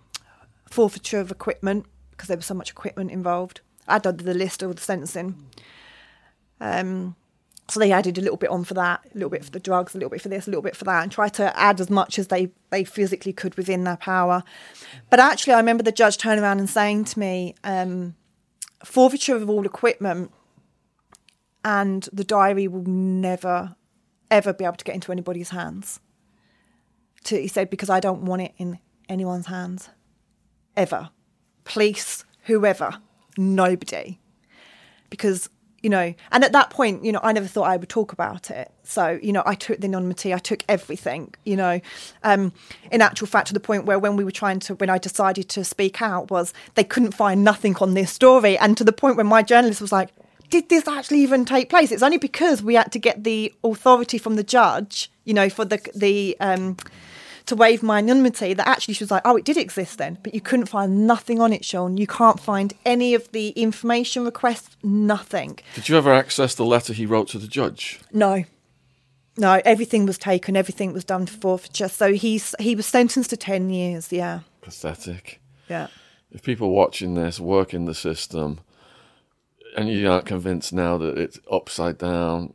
forfeiture 0.70 1.20
of 1.20 1.30
equipment 1.30 1.86
because 2.10 2.28
there 2.28 2.36
was 2.36 2.46
so 2.46 2.54
much 2.54 2.70
equipment 2.70 3.10
involved. 3.10 3.60
I 3.88 3.98
done 3.98 4.16
the 4.16 4.34
list 4.34 4.62
of 4.62 4.74
the 4.74 4.82
sentencing. 4.82 5.36
Um, 6.60 7.16
so 7.68 7.80
they 7.80 7.90
added 7.90 8.16
a 8.16 8.20
little 8.20 8.36
bit 8.36 8.50
on 8.50 8.64
for 8.64 8.74
that, 8.74 9.00
a 9.12 9.14
little 9.14 9.30
bit 9.30 9.44
for 9.44 9.50
the 9.50 9.58
drugs, 9.58 9.94
a 9.94 9.98
little 9.98 10.10
bit 10.10 10.22
for 10.22 10.28
this, 10.28 10.46
a 10.46 10.50
little 10.50 10.62
bit 10.62 10.76
for 10.76 10.84
that, 10.84 11.02
and 11.02 11.10
try 11.10 11.28
to 11.30 11.58
add 11.58 11.80
as 11.80 11.90
much 11.90 12.18
as 12.18 12.28
they, 12.28 12.52
they 12.70 12.84
physically 12.84 13.32
could 13.32 13.56
within 13.56 13.84
their 13.84 13.96
power. 13.96 14.44
But 15.10 15.18
actually, 15.18 15.54
I 15.54 15.58
remember 15.58 15.82
the 15.82 15.92
judge 15.92 16.16
turning 16.16 16.44
around 16.44 16.60
and 16.60 16.70
saying 16.70 17.06
to 17.06 17.18
me, 17.18 17.56
um, 17.64 18.14
forfeiture 18.84 19.34
of 19.34 19.50
all 19.50 19.66
equipment 19.66 20.30
and 21.64 22.08
the 22.12 22.22
diary 22.22 22.68
will 22.68 22.84
never, 22.84 23.74
ever 24.30 24.52
be 24.52 24.64
able 24.64 24.76
to 24.76 24.84
get 24.84 24.94
into 24.94 25.12
anybody's 25.12 25.50
hands. 25.50 26.00
To, 27.24 27.40
he 27.40 27.48
said, 27.48 27.70
because 27.70 27.90
I 27.90 28.00
don't 28.00 28.22
want 28.22 28.42
it 28.42 28.52
in 28.58 28.78
anyone's 29.08 29.46
hands. 29.46 29.88
Ever. 30.76 31.10
Police, 31.64 32.24
whoever, 32.44 32.98
nobody. 33.36 34.18
Because 35.10 35.48
you 35.82 35.90
know, 35.90 36.14
and 36.32 36.42
at 36.42 36.50
that 36.50 36.70
point, 36.70 37.04
you 37.04 37.12
know, 37.12 37.20
I 37.22 37.32
never 37.32 37.46
thought 37.46 37.68
I 37.68 37.76
would 37.76 37.88
talk 37.88 38.12
about 38.12 38.50
it. 38.50 38.72
So, 38.82 39.20
you 39.22 39.32
know, 39.32 39.44
I 39.46 39.54
took 39.54 39.78
the 39.78 39.86
anonymity, 39.86 40.34
I 40.34 40.38
took 40.38 40.64
everything, 40.68 41.32
you 41.44 41.54
know. 41.54 41.80
Um, 42.24 42.52
in 42.90 43.00
actual 43.00 43.28
fact, 43.28 43.46
to 43.48 43.54
the 43.54 43.60
point 43.60 43.84
where 43.84 43.96
when 43.96 44.16
we 44.16 44.24
were 44.24 44.32
trying 44.32 44.58
to, 44.60 44.74
when 44.74 44.90
I 44.90 44.98
decided 44.98 45.48
to 45.50 45.62
speak 45.62 46.02
out, 46.02 46.28
was 46.28 46.52
they 46.74 46.82
couldn't 46.82 47.12
find 47.12 47.44
nothing 47.44 47.76
on 47.76 47.94
this 47.94 48.10
story. 48.10 48.58
And 48.58 48.76
to 48.76 48.82
the 48.82 48.90
point 48.92 49.16
where 49.16 49.24
my 49.24 49.42
journalist 49.42 49.80
was 49.80 49.92
like, 49.92 50.10
did 50.50 50.68
this 50.68 50.86
actually 50.86 51.20
even 51.20 51.44
take 51.44 51.68
place? 51.68 51.92
It's 51.92 52.02
only 52.02 52.18
because 52.18 52.62
we 52.62 52.74
had 52.74 52.92
to 52.92 52.98
get 52.98 53.24
the 53.24 53.54
authority 53.64 54.18
from 54.18 54.36
the 54.36 54.44
judge, 54.44 55.10
you 55.24 55.34
know, 55.34 55.48
for 55.48 55.64
the, 55.64 55.80
the, 55.94 56.36
um, 56.40 56.76
to 57.46 57.56
waive 57.56 57.82
my 57.82 57.98
anonymity 57.98 58.54
that 58.54 58.66
actually 58.66 58.94
she 58.94 59.04
was 59.04 59.10
like, 59.10 59.22
oh, 59.24 59.36
it 59.36 59.44
did 59.44 59.56
exist 59.56 59.98
then, 59.98 60.18
but 60.22 60.34
you 60.34 60.40
couldn't 60.40 60.66
find 60.66 61.06
nothing 61.06 61.40
on 61.40 61.52
it, 61.52 61.64
Sean. 61.64 61.96
You 61.96 62.06
can't 62.06 62.40
find 62.40 62.74
any 62.84 63.14
of 63.14 63.30
the 63.32 63.50
information 63.50 64.24
requests, 64.24 64.76
nothing. 64.82 65.58
Did 65.74 65.88
you 65.88 65.96
ever 65.96 66.12
access 66.12 66.54
the 66.54 66.64
letter 66.64 66.92
he 66.92 67.06
wrote 67.06 67.28
to 67.28 67.38
the 67.38 67.46
judge? 67.46 68.00
No. 68.12 68.44
No, 69.38 69.60
everything 69.64 70.06
was 70.06 70.18
taken, 70.18 70.56
everything 70.56 70.92
was 70.92 71.04
done 71.04 71.26
for 71.26 71.38
forfeiture. 71.38 71.88
So 71.88 72.14
he's 72.14 72.54
he 72.58 72.74
was 72.74 72.86
sentenced 72.86 73.30
to 73.30 73.36
10 73.36 73.70
years, 73.70 74.10
yeah. 74.10 74.40
Pathetic. 74.62 75.40
Yeah. 75.68 75.88
If 76.32 76.42
people 76.42 76.70
watching 76.70 77.14
this 77.14 77.38
work 77.38 77.74
in 77.74 77.84
the 77.84 77.94
system 77.94 78.60
and 79.76 79.88
you 79.88 80.10
aren't 80.10 80.26
convinced 80.26 80.72
now 80.72 80.96
that 80.98 81.18
it's 81.18 81.38
upside 81.52 81.98
down, 81.98 82.54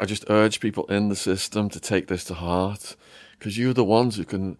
I 0.00 0.04
just 0.04 0.24
urge 0.30 0.60
people 0.60 0.86
in 0.86 1.08
the 1.08 1.16
system 1.16 1.68
to 1.70 1.80
take 1.80 2.06
this 2.06 2.24
to 2.24 2.34
heart 2.34 2.96
because 3.38 3.58
you're 3.58 3.74
the 3.74 3.84
ones 3.84 4.16
who 4.16 4.24
can 4.24 4.56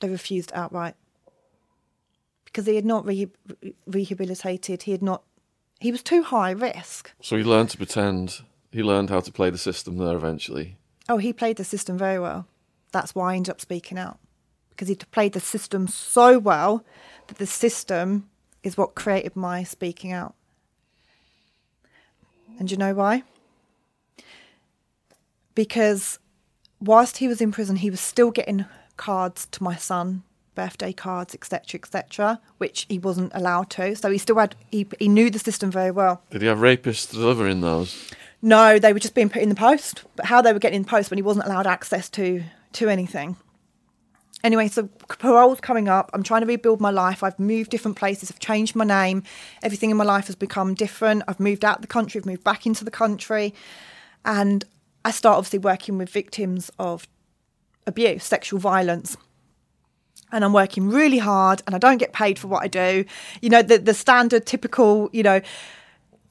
they 0.00 0.08
refused 0.08 0.52
outright. 0.54 0.94
Because 2.44 2.66
he 2.66 2.76
had 2.76 2.84
not 2.84 3.04
re- 3.06 3.30
rehabilitated, 3.86 4.82
he 4.84 4.92
had 4.92 5.02
not, 5.02 5.22
he 5.80 5.90
was 5.90 6.02
too 6.02 6.22
high 6.22 6.50
risk. 6.52 7.10
So 7.20 7.36
he 7.36 7.42
learned 7.42 7.70
to 7.70 7.76
pretend. 7.78 8.42
He 8.74 8.82
learned 8.82 9.08
how 9.08 9.20
to 9.20 9.30
play 9.30 9.50
the 9.50 9.56
system 9.56 9.98
there 9.98 10.16
eventually. 10.16 10.76
Oh, 11.08 11.18
he 11.18 11.32
played 11.32 11.58
the 11.58 11.64
system 11.64 11.96
very 11.96 12.18
well. 12.18 12.48
That's 12.90 13.14
why 13.14 13.32
I 13.32 13.36
ended 13.36 13.52
up 13.52 13.60
speaking 13.60 13.98
out. 13.98 14.18
Because 14.70 14.88
he 14.88 14.96
played 14.96 15.32
the 15.32 15.38
system 15.38 15.86
so 15.86 16.40
well 16.40 16.84
that 17.28 17.38
the 17.38 17.46
system 17.46 18.28
is 18.64 18.76
what 18.76 18.96
created 18.96 19.36
my 19.36 19.62
speaking 19.62 20.10
out. 20.10 20.34
And 22.58 22.68
you 22.68 22.76
know 22.76 22.94
why? 22.94 23.22
Because 25.54 26.18
whilst 26.80 27.18
he 27.18 27.28
was 27.28 27.40
in 27.40 27.52
prison, 27.52 27.76
he 27.76 27.90
was 27.90 28.00
still 28.00 28.32
getting 28.32 28.64
cards 28.96 29.46
to 29.52 29.62
my 29.62 29.76
son 29.76 30.24
birthday 30.54 30.92
cards, 30.92 31.34
etc., 31.34 31.78
etc., 31.78 32.40
which 32.58 32.86
he 32.88 32.98
wasn't 32.98 33.32
allowed 33.34 33.70
to. 33.70 33.94
So 33.96 34.10
he 34.10 34.18
still 34.18 34.36
had 34.36 34.56
he, 34.70 34.86
he 34.98 35.08
knew 35.08 35.30
the 35.30 35.38
system 35.38 35.70
very 35.70 35.90
well. 35.90 36.22
Did 36.30 36.42
he 36.42 36.48
have 36.48 36.58
rapists 36.58 37.12
delivering 37.12 37.60
those? 37.60 38.12
No, 38.44 38.78
they 38.78 38.92
were 38.92 38.98
just 38.98 39.14
being 39.14 39.30
put 39.30 39.40
in 39.40 39.48
the 39.48 39.54
post. 39.54 40.04
But 40.16 40.26
how 40.26 40.42
they 40.42 40.52
were 40.52 40.58
getting 40.58 40.76
in 40.76 40.82
the 40.82 40.88
post 40.88 41.10
when 41.10 41.16
he 41.16 41.22
wasn't 41.22 41.46
allowed 41.46 41.66
access 41.66 42.10
to 42.10 42.44
to 42.74 42.88
anything. 42.90 43.36
Anyway, 44.42 44.68
so 44.68 44.86
parole's 45.08 45.60
coming 45.60 45.88
up. 45.88 46.10
I'm 46.12 46.22
trying 46.22 46.42
to 46.42 46.46
rebuild 46.46 46.78
my 46.78 46.90
life. 46.90 47.22
I've 47.22 47.38
moved 47.38 47.70
different 47.70 47.96
places. 47.96 48.30
I've 48.30 48.40
changed 48.40 48.76
my 48.76 48.84
name. 48.84 49.22
Everything 49.62 49.90
in 49.90 49.96
my 49.96 50.04
life 50.04 50.26
has 50.26 50.36
become 50.36 50.74
different. 50.74 51.22
I've 51.26 51.40
moved 51.40 51.64
out 51.64 51.76
of 51.76 51.80
the 51.80 51.88
country. 51.88 52.20
I've 52.20 52.26
moved 52.26 52.44
back 52.44 52.66
into 52.66 52.84
the 52.84 52.90
country, 52.90 53.54
and 54.26 54.62
I 55.06 55.10
start 55.10 55.38
obviously 55.38 55.60
working 55.60 55.96
with 55.96 56.10
victims 56.10 56.70
of 56.78 57.08
abuse, 57.86 58.24
sexual 58.24 58.60
violence. 58.60 59.16
And 60.32 60.44
I'm 60.44 60.52
working 60.52 60.90
really 60.90 61.18
hard 61.18 61.62
and 61.66 61.76
I 61.76 61.78
don't 61.78 61.98
get 61.98 62.12
paid 62.12 62.38
for 62.38 62.48
what 62.48 62.62
I 62.62 62.66
do. 62.66 63.04
You 63.40 63.50
know, 63.50 63.62
the, 63.62 63.78
the 63.78 63.94
standard, 63.94 64.46
typical, 64.46 65.08
you 65.12 65.22
know, 65.22 65.40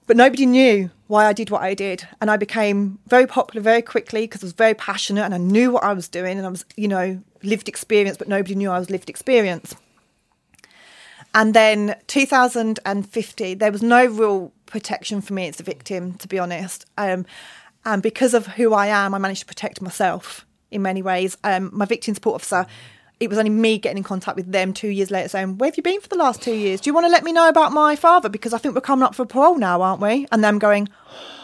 but 0.05 0.17
nobody 0.17 0.45
knew 0.45 0.89
why 1.07 1.25
I 1.25 1.33
did 1.33 1.49
what 1.49 1.61
I 1.61 1.73
did. 1.73 2.07
And 2.19 2.29
I 2.29 2.37
became 2.37 2.99
very 3.07 3.27
popular 3.27 3.61
very 3.61 3.81
quickly 3.81 4.21
because 4.21 4.43
I 4.43 4.47
was 4.47 4.53
very 4.53 4.73
passionate 4.73 5.23
and 5.23 5.33
I 5.33 5.37
knew 5.37 5.71
what 5.71 5.83
I 5.83 5.93
was 5.93 6.07
doing 6.07 6.37
and 6.37 6.45
I 6.45 6.49
was, 6.49 6.65
you 6.75 6.87
know, 6.87 7.21
lived 7.43 7.67
experience, 7.67 8.17
but 8.17 8.27
nobody 8.27 8.55
knew 8.55 8.71
I 8.71 8.79
was 8.79 8.89
lived 8.89 9.09
experience. 9.09 9.75
And 11.35 11.53
then 11.53 11.95
2050, 12.07 13.53
there 13.55 13.71
was 13.71 13.81
no 13.81 14.05
real 14.05 14.51
protection 14.65 15.21
for 15.21 15.33
me 15.33 15.47
as 15.47 15.59
a 15.59 15.63
victim, 15.63 16.13
to 16.15 16.27
be 16.27 16.37
honest. 16.37 16.85
Um, 16.97 17.25
and 17.85 18.01
because 18.01 18.33
of 18.33 18.47
who 18.47 18.73
I 18.73 18.87
am, 18.87 19.13
I 19.13 19.17
managed 19.17 19.41
to 19.41 19.45
protect 19.45 19.81
myself 19.81 20.45
in 20.71 20.81
many 20.81 21.01
ways. 21.01 21.37
Um, 21.43 21.69
my 21.73 21.85
victim 21.85 22.13
support 22.13 22.35
officer, 22.35 22.65
it 23.19 23.29
was 23.29 23.37
only 23.37 23.49
me 23.49 23.77
getting 23.77 23.97
in 23.97 24.03
contact 24.03 24.35
with 24.35 24.51
them 24.51 24.73
two 24.73 24.89
years 24.89 25.11
later 25.11 25.29
saying, 25.29 25.57
Where 25.57 25.69
have 25.69 25.77
you 25.77 25.83
been 25.83 26.01
for 26.01 26.09
the 26.09 26.17
last 26.17 26.41
two 26.41 26.53
years? 26.53 26.81
Do 26.81 26.89
you 26.89 26.93
want 26.93 27.05
to 27.05 27.11
let 27.11 27.23
me 27.23 27.31
know 27.31 27.47
about 27.47 27.71
my 27.71 27.95
father? 27.95 28.29
Because 28.29 28.53
I 28.53 28.57
think 28.57 28.75
we're 28.75 28.81
coming 28.81 29.03
up 29.03 29.15
for 29.15 29.25
parole 29.25 29.57
now, 29.57 29.81
aren't 29.81 30.01
we? 30.01 30.27
And 30.31 30.43
them 30.43 30.59
going, 30.59 30.89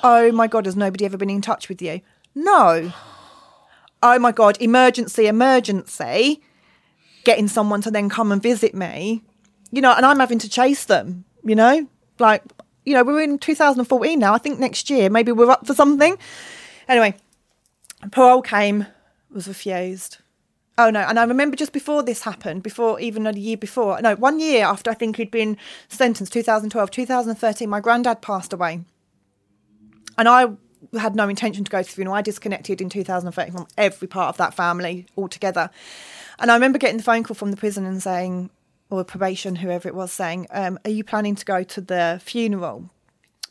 Oh 0.03 0.31
my 0.31 0.47
God, 0.47 0.65
has 0.65 0.75
nobody 0.75 1.05
ever 1.05 1.17
been 1.17 1.29
in 1.29 1.41
touch 1.41 1.69
with 1.69 1.81
you? 1.81 2.01
No. 2.35 2.91
Oh 4.01 4.19
my 4.19 4.31
God, 4.31 4.57
emergency, 4.61 5.27
emergency. 5.27 6.41
Getting 7.23 7.47
someone 7.47 7.81
to 7.81 7.91
then 7.91 8.09
come 8.09 8.31
and 8.31 8.41
visit 8.41 8.73
me, 8.73 9.23
you 9.71 9.81
know, 9.81 9.93
and 9.93 10.05
I'm 10.05 10.19
having 10.19 10.39
to 10.39 10.49
chase 10.49 10.85
them, 10.85 11.25
you 11.43 11.53
know, 11.53 11.87
like, 12.17 12.43
you 12.85 12.93
know, 12.93 13.03
we're 13.03 13.21
in 13.21 13.37
2014 13.37 14.17
now. 14.17 14.33
I 14.33 14.37
think 14.37 14.57
next 14.57 14.89
year 14.89 15.09
maybe 15.09 15.31
we're 15.31 15.51
up 15.51 15.67
for 15.67 15.73
something. 15.73 16.17
Anyway, 16.87 17.13
parole 18.11 18.41
came, 18.41 18.87
was 19.31 19.47
refused. 19.47 20.17
Oh 20.79 20.89
no, 20.89 21.01
and 21.01 21.19
I 21.19 21.25
remember 21.25 21.57
just 21.57 21.73
before 21.73 22.03
this 22.03 22.23
happened, 22.23 22.63
before 22.63 23.01
even 23.01 23.27
a 23.27 23.33
year 23.33 23.57
before, 23.57 23.99
no, 24.01 24.15
one 24.15 24.39
year 24.39 24.63
after 24.63 24.89
I 24.89 24.93
think 24.93 25.17
he'd 25.17 25.29
been 25.29 25.57
sentenced, 25.89 26.31
2012, 26.31 26.89
2013, 26.89 27.69
my 27.69 27.81
granddad 27.81 28.21
passed 28.21 28.53
away. 28.53 28.79
And 30.17 30.29
I 30.29 30.51
had 30.97 31.17
no 31.17 31.27
intention 31.27 31.65
to 31.65 31.69
go 31.69 31.83
to 31.83 31.89
the 31.89 31.93
funeral. 31.93 32.15
I 32.15 32.21
disconnected 32.21 32.79
in 32.79 32.89
2013 32.89 33.53
from 33.53 33.67
every 33.77 34.07
part 34.07 34.29
of 34.29 34.37
that 34.37 34.53
family 34.53 35.05
altogether. 35.17 35.69
And 36.39 36.49
I 36.49 36.53
remember 36.53 36.79
getting 36.79 36.95
the 36.95 37.03
phone 37.03 37.23
call 37.25 37.35
from 37.35 37.51
the 37.51 37.57
prison 37.57 37.85
and 37.85 38.01
saying, 38.01 38.49
or 38.89 39.03
probation, 39.03 39.57
whoever 39.57 39.89
it 39.89 39.95
was, 39.95 40.13
saying, 40.13 40.47
um, 40.51 40.79
Are 40.85 40.91
you 40.91 41.03
planning 41.03 41.35
to 41.35 41.43
go 41.43 41.61
to 41.61 41.81
the 41.81 42.21
funeral? 42.23 42.89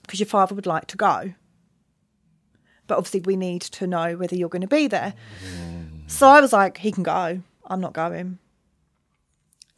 Because 0.00 0.18
your 0.18 0.28
father 0.28 0.54
would 0.54 0.64
like 0.64 0.86
to 0.86 0.96
go. 0.96 1.34
But 2.86 2.96
obviously, 2.96 3.20
we 3.20 3.36
need 3.36 3.60
to 3.60 3.86
know 3.86 4.16
whether 4.16 4.34
you're 4.34 4.48
going 4.48 4.62
to 4.62 4.66
be 4.66 4.86
there. 4.86 5.12
So 6.08 6.26
I 6.26 6.40
was 6.40 6.52
like, 6.52 6.78
He 6.78 6.90
can 6.90 7.04
go. 7.04 7.40
I'm 7.66 7.80
not 7.80 7.92
going. 7.92 8.38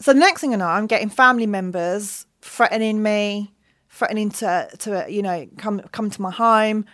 So 0.01 0.15
the 0.15 0.21
next 0.21 0.41
thing 0.41 0.55
I 0.55 0.57
know, 0.57 0.67
I'm 0.67 0.87
getting 0.87 1.11
family 1.11 1.47
members 1.47 2.25
threatening 2.41 3.03
me, 3.03 3.53
threatening 3.91 4.31
to, 4.31 4.71
to 4.79 5.07
you 5.09 5.23
know, 5.23 5.47
come 5.59 5.81
come 5.93 6.09
to 6.09 6.23
my 6.23 6.31
home. 6.31 6.87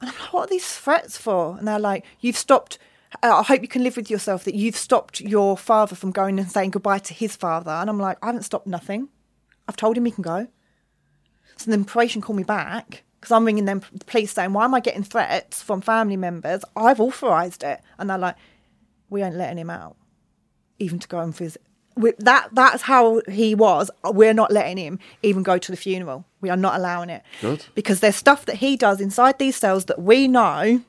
And 0.00 0.10
I'm 0.10 0.18
like, 0.18 0.32
what 0.32 0.44
are 0.44 0.50
these 0.50 0.66
threats 0.66 1.16
for? 1.16 1.56
And 1.58 1.68
they're 1.68 1.78
like, 1.78 2.04
you've 2.20 2.36
stopped. 2.36 2.78
Uh, 3.22 3.38
I 3.38 3.42
hope 3.42 3.62
you 3.62 3.68
can 3.68 3.84
live 3.84 3.96
with 3.96 4.10
yourself 4.10 4.44
that 4.44 4.54
you've 4.54 4.76
stopped 4.76 5.20
your 5.20 5.56
father 5.56 5.94
from 5.94 6.10
going 6.10 6.38
and 6.38 6.50
saying 6.50 6.70
goodbye 6.70 6.98
to 6.98 7.14
his 7.14 7.36
father. 7.36 7.70
And 7.70 7.88
I'm 7.88 8.00
like, 8.00 8.18
I 8.22 8.26
haven't 8.26 8.42
stopped 8.42 8.66
nothing. 8.66 9.08
I've 9.68 9.76
told 9.76 9.96
him 9.96 10.04
he 10.04 10.10
can 10.10 10.22
go. 10.22 10.48
So 11.56 11.70
then 11.70 11.84
probation 11.84 12.20
called 12.20 12.36
me 12.36 12.42
back 12.42 13.04
because 13.26 13.34
I'm 13.34 13.44
ringing 13.44 13.64
them, 13.64 13.82
the 13.92 14.04
police 14.04 14.30
saying, 14.30 14.52
why 14.52 14.66
am 14.66 14.74
I 14.74 14.78
getting 14.78 15.02
threats 15.02 15.60
from 15.60 15.80
family 15.80 16.16
members? 16.16 16.62
I've 16.76 17.00
authorised 17.00 17.64
it. 17.64 17.80
And 17.98 18.08
they're 18.08 18.16
like, 18.16 18.36
we 19.10 19.20
ain't 19.20 19.34
letting 19.34 19.58
him 19.58 19.68
out, 19.68 19.96
even 20.78 21.00
to 21.00 21.08
go 21.08 21.18
and 21.18 21.36
visit. 21.36 21.60
We, 21.96 22.12
that 22.20 22.50
that's 22.52 22.82
how 22.82 23.22
he 23.28 23.56
was. 23.56 23.90
We're 24.04 24.32
not 24.32 24.52
letting 24.52 24.76
him 24.76 25.00
even 25.24 25.42
go 25.42 25.58
to 25.58 25.72
the 25.72 25.76
funeral. 25.76 26.24
We 26.40 26.50
are 26.50 26.56
not 26.56 26.76
allowing 26.76 27.10
it. 27.10 27.24
Good. 27.40 27.64
Because 27.74 27.98
there's 27.98 28.14
stuff 28.14 28.46
that 28.46 28.56
he 28.56 28.76
does 28.76 29.00
inside 29.00 29.40
these 29.40 29.56
cells 29.56 29.86
that 29.86 30.00
we 30.00 30.28
know 30.28 30.82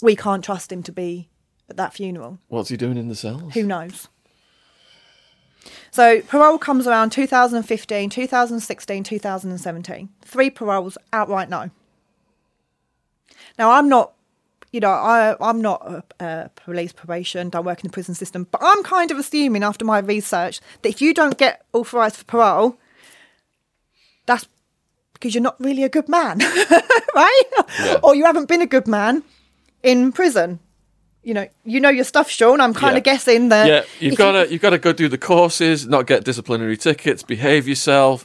we 0.00 0.16
can't 0.16 0.42
trust 0.42 0.72
him 0.72 0.82
to 0.84 0.92
be 0.92 1.28
at 1.68 1.76
that 1.76 1.92
funeral. 1.92 2.38
What's 2.48 2.70
he 2.70 2.78
doing 2.78 2.96
in 2.96 3.08
the 3.08 3.14
cells? 3.14 3.52
Who 3.52 3.64
knows? 3.64 4.08
So 5.96 6.20
parole 6.20 6.58
comes 6.58 6.86
around 6.86 7.08
2015, 7.08 8.10
2016, 8.10 9.02
2017. 9.02 10.08
Three 10.20 10.50
paroles 10.50 10.98
outright 11.10 11.48
no. 11.48 11.70
Now 13.58 13.70
I'm 13.70 13.88
not, 13.88 14.12
you 14.72 14.80
know, 14.80 14.90
I 14.90 15.36
I'm 15.40 15.62
not 15.62 15.80
a, 15.86 16.04
a 16.20 16.50
police 16.54 16.92
probation. 16.92 17.48
Don't 17.48 17.64
work 17.64 17.82
in 17.82 17.88
the 17.88 17.94
prison 17.94 18.14
system, 18.14 18.46
but 18.50 18.60
I'm 18.62 18.82
kind 18.82 19.10
of 19.10 19.16
assuming 19.16 19.62
after 19.62 19.86
my 19.86 20.00
research 20.00 20.60
that 20.82 20.88
if 20.90 21.00
you 21.00 21.14
don't 21.14 21.38
get 21.38 21.64
authorised 21.72 22.16
for 22.16 22.24
parole, 22.24 22.78
that's 24.26 24.46
because 25.14 25.34
you're 25.34 25.40
not 25.40 25.58
really 25.58 25.82
a 25.82 25.88
good 25.88 26.10
man, 26.10 26.40
right? 27.14 27.42
Yeah. 27.80 28.00
Or 28.02 28.14
you 28.14 28.26
haven't 28.26 28.50
been 28.50 28.60
a 28.60 28.66
good 28.66 28.86
man 28.86 29.22
in 29.82 30.12
prison. 30.12 30.60
You 31.26 31.34
know, 31.34 31.48
you 31.64 31.80
know 31.80 31.88
your 31.88 32.04
stuff, 32.04 32.30
Sean. 32.30 32.60
I'm 32.60 32.72
kind 32.72 32.94
Yeah. 32.94 32.98
of 32.98 33.02
guessing 33.04 33.48
that. 33.48 33.66
Yeah, 33.66 33.82
you've 33.98 34.16
got 34.16 34.32
to 34.32 34.48
you've 34.52 34.62
got 34.62 34.70
to 34.70 34.78
go 34.78 34.92
do 34.92 35.08
the 35.08 35.18
courses, 35.18 35.84
not 35.86 36.06
get 36.06 36.22
disciplinary 36.22 36.76
tickets, 36.76 37.24
behave 37.24 37.66
yourself, 37.66 38.24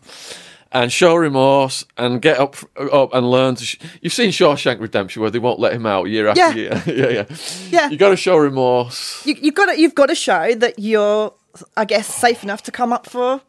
and 0.72 0.92
show 0.94 1.16
remorse, 1.16 1.84
and 1.98 2.22
get 2.22 2.38
up 2.40 2.58
up 2.78 3.12
and 3.16 3.32
learn 3.32 3.56
to. 3.56 3.66
Sh- 3.66 3.80
You've 4.02 4.14
seen 4.14 4.30
Shawshank 4.30 4.80
Redemption 4.80 5.24
where 5.24 5.32
they 5.32 5.40
won't 5.40 5.60
let 5.60 5.74
him 5.74 5.88
out 5.88 6.10
year 6.10 6.28
after 6.28 6.40
Yeah. 6.42 6.54
year. 6.54 6.84
yeah, 6.86 7.10
yeah, 7.10 7.26
Yeah. 7.72 7.90
You 7.90 7.98
got 7.98 8.10
to 8.10 8.16
show 8.16 8.38
remorse. 8.38 9.26
you, 9.26 9.36
you've 9.42 9.56
got 9.56 9.66
to 9.74 9.80
you've 9.82 9.96
got 9.96 10.06
to 10.10 10.16
show 10.16 10.54
that 10.54 10.78
you're, 10.78 11.34
I 11.76 11.86
guess, 11.86 12.06
safe 12.08 12.44
enough 12.44 12.62
to 12.64 12.72
come 12.72 12.94
up 12.94 13.10
for 13.10 13.42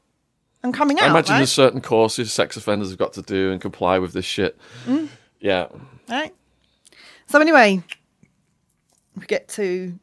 and 0.62 0.72
coming 0.72 0.98
out. 0.98 1.08
I 1.08 1.10
imagine 1.10 1.32
right? 1.34 1.38
there's 1.40 1.52
certain 1.52 1.82
courses 1.82 2.32
sex 2.32 2.56
offenders 2.56 2.88
have 2.88 2.98
got 2.98 3.12
to 3.12 3.22
do 3.22 3.52
and 3.52 3.60
comply 3.60 3.98
with 3.98 4.14
this 4.14 4.24
shit. 4.24 4.56
Mm. 4.86 5.08
Yeah, 5.40 5.66
Right. 6.08 6.32
So 7.26 7.38
anyway, 7.40 7.82
we 9.16 9.26
get 9.26 9.48
to 9.48 9.98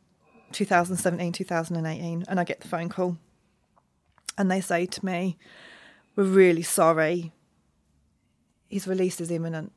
2017, 0.52 1.32
2018, 1.32 2.26
and 2.28 2.40
I 2.40 2.44
get 2.44 2.62
the 2.62 2.68
phone 2.68 2.90
call, 2.90 3.18
and 4.38 4.50
they 4.50 4.62
say 4.62 4.86
to 4.86 5.06
me, 5.06 5.38
"We're 6.16 6.24
really 6.24 6.64
sorry. 6.64 7.32
His 8.70 8.88
release 8.88 9.20
is 9.20 9.32
imminent." 9.32 9.72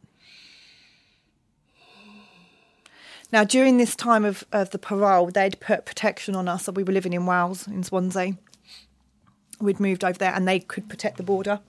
Now, 3.32 3.44
during 3.44 3.78
this 3.78 3.96
time 3.96 4.26
of, 4.26 4.44
of 4.52 4.70
the 4.70 4.78
parole, 4.78 5.30
they'd 5.30 5.58
put 5.58 5.86
protection 5.86 6.36
on 6.36 6.48
us. 6.48 6.64
So 6.64 6.72
we 6.72 6.84
were 6.84 6.92
living 6.92 7.14
in 7.14 7.24
Wales, 7.24 7.66
in 7.66 7.82
Swansea. 7.82 8.36
We'd 9.58 9.80
moved 9.80 10.04
over 10.04 10.18
there, 10.18 10.34
and 10.34 10.46
they 10.46 10.60
could 10.60 10.88
protect 10.88 11.16
the 11.16 11.22
border. 11.22 11.60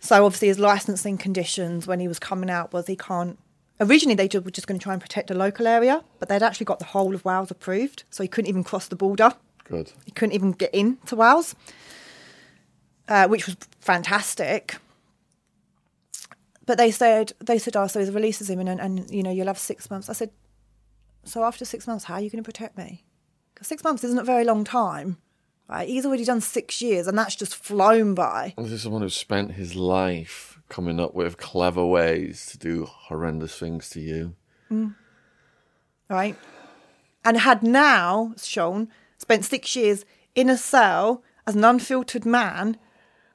So 0.00 0.24
obviously, 0.24 0.48
his 0.48 0.58
licensing 0.58 1.18
conditions 1.18 1.86
when 1.86 2.00
he 2.00 2.08
was 2.08 2.18
coming 2.18 2.48
out 2.48 2.72
was 2.72 2.86
he 2.86 2.96
can't. 2.96 3.38
Originally, 3.78 4.14
they 4.14 4.38
were 4.38 4.50
just 4.50 4.66
going 4.66 4.78
to 4.78 4.82
try 4.82 4.94
and 4.94 5.02
protect 5.02 5.30
a 5.30 5.34
local 5.34 5.66
area, 5.66 6.02
but 6.18 6.28
they'd 6.28 6.42
actually 6.42 6.64
got 6.64 6.78
the 6.78 6.86
whole 6.86 7.14
of 7.14 7.24
Wales 7.24 7.50
approved, 7.50 8.04
so 8.10 8.22
he 8.22 8.28
couldn't 8.28 8.48
even 8.48 8.64
cross 8.64 8.88
the 8.88 8.96
border. 8.96 9.32
good. 9.64 9.92
He 10.04 10.12
couldn't 10.12 10.34
even 10.34 10.52
get 10.52 10.72
into 10.74 11.16
Wales, 11.16 11.54
uh, 13.08 13.28
which 13.28 13.46
was 13.46 13.56
fantastic. 13.80 14.76
But 16.64 16.78
they 16.78 16.90
said 16.90 17.32
they 17.38 17.58
said, 17.58 17.76
"Oh, 17.76 17.86
so 17.86 18.00
his 18.00 18.10
release 18.10 18.40
is 18.40 18.50
imminent, 18.50 18.80
and 18.80 19.08
you 19.10 19.22
know 19.22 19.30
you'll 19.30 19.46
have 19.46 19.58
six 19.58 19.90
months." 19.90 20.08
I 20.08 20.14
said, 20.14 20.30
"So 21.24 21.44
after 21.44 21.64
six 21.64 21.86
months, 21.86 22.04
how 22.04 22.14
are 22.14 22.20
you 22.20 22.30
going 22.30 22.42
to 22.42 22.46
protect 22.46 22.76
me? 22.76 23.04
Because 23.54 23.68
six 23.68 23.84
months 23.84 24.02
isn't 24.04 24.18
a 24.18 24.24
very 24.24 24.44
long 24.44 24.64
time, 24.64 25.18
right? 25.68 25.88
He's 25.88 26.04
already 26.04 26.24
done 26.24 26.40
six 26.40 26.82
years, 26.82 27.06
and 27.06 27.16
that's 27.16 27.36
just 27.36 27.54
flown 27.54 28.14
by." 28.14 28.54
This 28.56 28.72
is 28.72 28.82
someone 28.82 29.02
who's 29.02 29.14
spent 29.16 29.52
his 29.52 29.76
life 29.76 30.55
coming 30.68 30.98
up 31.00 31.14
with 31.14 31.38
clever 31.38 31.84
ways 31.84 32.46
to 32.46 32.58
do 32.58 32.84
horrendous 32.84 33.58
things 33.58 33.88
to 33.90 34.00
you. 34.00 34.34
Mm. 34.70 34.94
right? 36.08 36.36
And 37.24 37.36
had 37.38 37.62
now, 37.62 38.34
Sean, 38.36 38.88
spent 39.18 39.44
six 39.44 39.74
years 39.76 40.04
in 40.34 40.48
a 40.48 40.56
cell 40.56 41.22
as 41.46 41.54
an 41.54 41.64
unfiltered 41.64 42.24
man, 42.26 42.76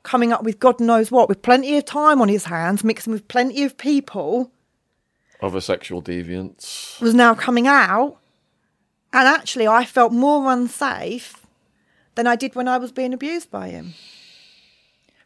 coming 0.04 0.34
up 0.34 0.44
with 0.44 0.60
God 0.60 0.80
knows 0.80 1.12
what, 1.12 1.30
with 1.30 1.42
plenty 1.42 1.78
of 1.78 1.86
time 1.86 2.22
on 2.22 2.28
his 2.28 2.46
hands, 2.46 2.84
mixing 2.84 3.14
with 3.14 3.28
plenty 3.28 3.64
of 3.64 3.78
people, 3.78 4.52
Other 5.42 5.62
sexual 5.62 6.02
deviants. 6.02 7.00
was 7.02 7.14
now 7.14 7.34
coming 7.34 7.68
out 7.68 8.18
And 9.14 9.28
actually, 9.28 9.68
I 9.68 9.84
felt 9.86 10.14
more 10.14 10.52
unsafe 10.52 11.46
than 12.16 12.28
I 12.28 12.36
did 12.36 12.56
when 12.56 12.68
I 12.68 12.78
was 12.78 12.92
being 12.92 13.14
abused 13.14 13.52
by 13.52 13.70
him. 13.70 13.94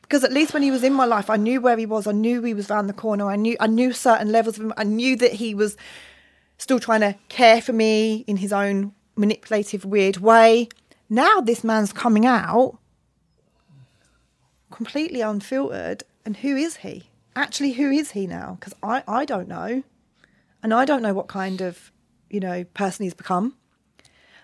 Because 0.05 0.23
at 0.23 0.31
least 0.31 0.53
when 0.53 0.61
he 0.61 0.69
was 0.69 0.83
in 0.83 0.93
my 0.93 1.05
life, 1.05 1.31
I 1.31 1.35
knew 1.35 1.59
where 1.59 1.77
he 1.77 1.87
was. 1.87 2.05
I 2.05 2.11
knew 2.11 2.43
he 2.43 2.53
was 2.53 2.69
around 2.69 2.85
the 2.85 2.93
corner. 2.93 3.27
I 3.27 3.35
knew 3.35 3.57
I 3.59 3.65
knew 3.65 3.91
certain 3.91 4.31
levels 4.31 4.57
of 4.57 4.65
him. 4.65 4.73
I 4.77 4.83
knew 4.83 5.15
that 5.17 5.33
he 5.33 5.55
was 5.55 5.75
still 6.59 6.79
trying 6.79 7.01
to 7.01 7.15
care 7.27 7.59
for 7.59 7.73
me 7.73 8.23
in 8.27 8.37
his 8.37 8.53
own 8.53 8.93
manipulative, 9.15 9.83
weird 9.83 10.17
way. 10.17 10.69
Now 11.09 11.41
this 11.41 11.63
man's 11.63 11.91
coming 11.91 12.25
out 12.25 12.77
completely 14.69 15.21
unfiltered. 15.21 16.03
And 16.23 16.37
who 16.37 16.55
is 16.55 16.77
he? 16.77 17.09
Actually, 17.35 17.73
who 17.73 17.89
is 17.89 18.11
he 18.11 18.27
now? 18.27 18.57
Because 18.59 18.73
I, 18.83 19.03
I 19.07 19.25
don't 19.25 19.47
know. 19.47 19.83
And 20.61 20.73
I 20.73 20.85
don't 20.85 21.01
know 21.01 21.13
what 21.13 21.27
kind 21.27 21.61
of, 21.61 21.91
you 22.29 22.39
know, 22.39 22.63
person 22.73 23.03
he's 23.03 23.13
become. 23.13 23.55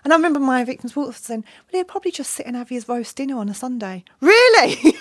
And 0.03 0.13
I 0.13 0.15
remember 0.15 0.39
my 0.39 0.63
victim's 0.63 0.93
daughter 0.93 1.11
saying, 1.13 1.43
well, 1.71 1.79
he'd 1.79 1.87
probably 1.87 2.11
just 2.11 2.31
sit 2.31 2.45
and 2.45 2.55
have 2.55 2.69
his 2.69 2.87
roast 2.89 3.15
dinner 3.15 3.37
on 3.37 3.49
a 3.49 3.53
Sunday. 3.53 4.03
Really? 4.19 4.75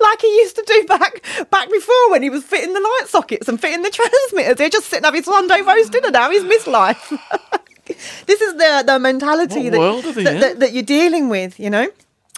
like 0.00 0.20
he 0.20 0.28
used 0.38 0.56
to 0.56 0.64
do 0.66 0.84
back 0.86 1.22
back 1.50 1.70
before 1.70 2.10
when 2.10 2.22
he 2.22 2.30
was 2.30 2.44
fitting 2.44 2.72
the 2.72 2.80
light 2.80 3.08
sockets 3.08 3.48
and 3.48 3.60
fitting 3.60 3.82
the 3.82 3.90
transmitters. 3.90 4.60
He'd 4.60 4.72
just 4.72 4.88
sit 4.88 4.98
and 4.98 5.06
have 5.06 5.14
his 5.14 5.24
Sunday 5.24 5.62
roast 5.62 5.92
dinner 5.92 6.10
now. 6.10 6.30
He's 6.30 6.44
missed 6.44 6.66
life. 6.66 7.12
this 8.26 8.40
is 8.40 8.54
the 8.54 8.84
the 8.86 8.98
mentality 8.98 9.68
that, 9.68 9.78
world 9.78 10.04
are 10.04 10.12
they 10.12 10.24
that, 10.24 10.40
that, 10.40 10.60
that 10.60 10.72
you're 10.72 10.82
dealing 10.82 11.28
with, 11.28 11.58
you 11.58 11.70
know? 11.70 11.88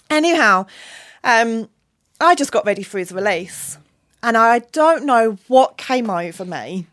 Anyhow, 0.08 0.66
um, 1.24 1.68
I 2.20 2.34
just 2.34 2.52
got 2.52 2.64
ready 2.64 2.82
for 2.82 2.98
his 2.98 3.12
release. 3.12 3.78
And 4.22 4.36
I 4.36 4.60
don't 4.60 5.04
know 5.04 5.38
what 5.46 5.76
came 5.76 6.10
over 6.10 6.44
me 6.44 6.86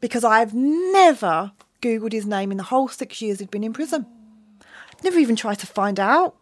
because 0.00 0.24
I've 0.24 0.54
never 0.54 1.52
Googled 1.82 2.12
his 2.12 2.26
name 2.26 2.50
in 2.50 2.56
the 2.56 2.64
whole 2.64 2.88
six 2.88 3.20
years 3.20 3.38
he'd 3.38 3.50
been 3.50 3.64
in 3.64 3.72
prison. 3.72 4.06
Never 5.04 5.18
even 5.18 5.36
tried 5.36 5.58
to 5.60 5.66
find 5.66 6.00
out 6.00 6.34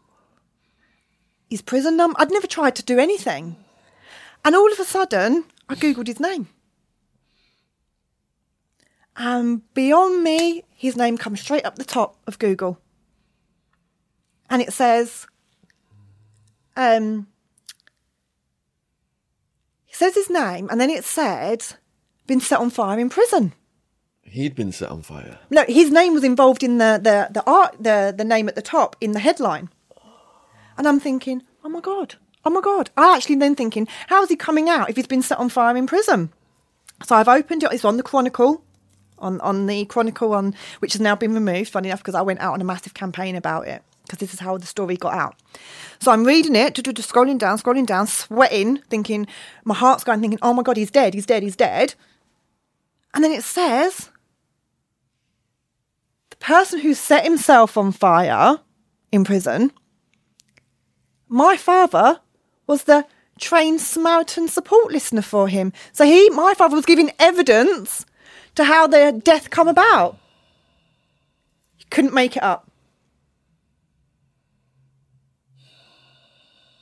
his 1.51 1.63
prison 1.63 1.97
number. 1.97 2.21
I'd 2.21 2.31
never 2.31 2.47
tried 2.47 2.77
to 2.77 2.83
do 2.83 2.99
anything. 2.99 3.57
And 4.45 4.55
all 4.55 4.73
of 4.73 4.79
a 4.79 4.85
sudden, 4.85 5.45
I 5.69 5.75
Googled 5.75 6.07
his 6.07 6.21
name. 6.21 6.49
And 9.17 9.63
beyond 9.75 10.23
me, 10.23 10.65
his 10.75 10.97
name 10.97 11.17
comes 11.17 11.41
straight 11.41 11.65
up 11.65 11.77
the 11.77 11.85
top 11.85 12.17
of 12.27 12.39
Google. 12.39 12.79
And 14.51 14.61
it 14.61 14.73
says, 14.73 15.27
um, 16.77 17.29
it 19.89 19.95
says 19.95 20.15
his 20.15 20.29
name, 20.29 20.69
and 20.71 20.81
then 20.81 20.91
it 20.91 21.05
said, 21.05 21.65
been 22.27 22.41
set 22.41 22.61
on 22.61 22.71
fire 22.71 22.99
in 22.99 23.09
prison. 23.09 23.53
He'd 24.25 24.55
been 24.55 24.73
set 24.73 24.91
on 24.91 25.03
fire. 25.03 25.39
No, 25.51 25.65
his 25.69 25.91
name 25.91 26.13
was 26.13 26.25
involved 26.25 26.63
in 26.63 26.79
the 26.79 26.99
the 27.03 27.29
the 27.31 27.45
art 27.47 27.77
the 27.79 28.13
the 28.17 28.25
name 28.25 28.49
at 28.49 28.57
the 28.57 28.63
top 28.63 28.97
in 29.01 29.13
the 29.13 29.21
headline, 29.21 29.69
and 30.77 30.89
I'm 30.89 30.99
thinking, 30.99 31.43
oh 31.65 31.69
my 31.69 31.81
god, 31.81 32.17
oh 32.45 32.51
my 32.51 32.61
god. 32.61 32.91
I 32.97 33.15
actually 33.15 33.37
then 33.37 33.55
thinking, 33.55 33.87
how's 34.09 34.29
he 34.29 34.37
coming 34.37 34.69
out 34.69 34.91
if 34.91 34.97
he's 34.97 35.07
been 35.07 35.23
set 35.23 35.39
on 35.39 35.49
fire 35.49 35.77
in 35.77 35.87
prison? 35.87 36.33
So 37.05 37.15
I've 37.17 37.29
opened 37.29 37.63
it. 37.63 37.73
It's 37.73 37.85
on 37.85 37.97
the 37.97 38.03
Chronicle, 38.03 38.65
on 39.19 39.41
on 39.41 39.67
the 39.67 39.85
Chronicle 39.85 40.35
on 40.35 40.55
which 40.81 40.95
has 40.95 41.01
now 41.01 41.15
been 41.15 41.35
removed. 41.35 41.71
Funny 41.71 41.89
enough, 41.89 42.01
because 42.01 42.15
I 42.15 42.23
went 42.23 42.41
out 42.41 42.55
on 42.55 42.61
a 42.61 42.65
massive 42.65 42.95
campaign 42.95 43.37
about 43.37 43.69
it 43.69 43.83
because 44.05 44.19
this 44.19 44.35
is 44.35 44.41
how 44.41 44.57
the 44.59 44.67
story 44.67 44.97
got 44.97 45.15
out. 45.15 45.37
So 46.01 46.11
I'm 46.11 46.25
reading 46.25 46.55
it, 46.55 46.75
scrolling 46.75 47.39
down, 47.39 47.59
scrolling 47.59 47.87
down, 47.87 48.07
sweating, 48.07 48.79
thinking 48.91 49.27
my 49.65 49.75
heart's 49.75 50.05
going, 50.05 50.21
thinking, 50.21 50.39
oh 50.43 50.53
my 50.53 50.63
god, 50.63 50.77
he's 50.77 50.91
dead, 50.91 51.15
he's 51.15 51.27
dead, 51.27 51.43
he's 51.43 51.57
dead. 51.57 51.95
And 53.15 53.23
then 53.23 53.33
it 53.33 53.45
says 53.45 54.11
person 56.45 56.79
who 56.81 56.93
set 56.93 57.25
himself 57.25 57.77
on 57.79 57.91
fire 57.91 58.61
in 59.11 59.25
prison, 59.25 59.73
my 61.27 61.57
father 61.57 62.21
was 62.67 62.85
the 62.85 63.07
trained 63.39 63.81
Samaritan 63.81 64.49
support 64.49 64.93
listener 64.93 65.23
for 65.23 65.49
him. 65.49 65.73
So 65.93 66.05
he, 66.05 66.29
my 66.31 66.53
father, 66.53 66.77
was 66.77 66.85
giving 66.85 67.11
evidence 67.19 68.05
to 68.57 68.65
how 68.65 68.87
their 68.87 69.11
death 69.11 69.49
come 69.49 69.69
about. 69.69 70.19
He 71.77 71.85
couldn't 71.91 72.15
make 72.15 72.37
it 72.37 72.43
up. 72.43 72.71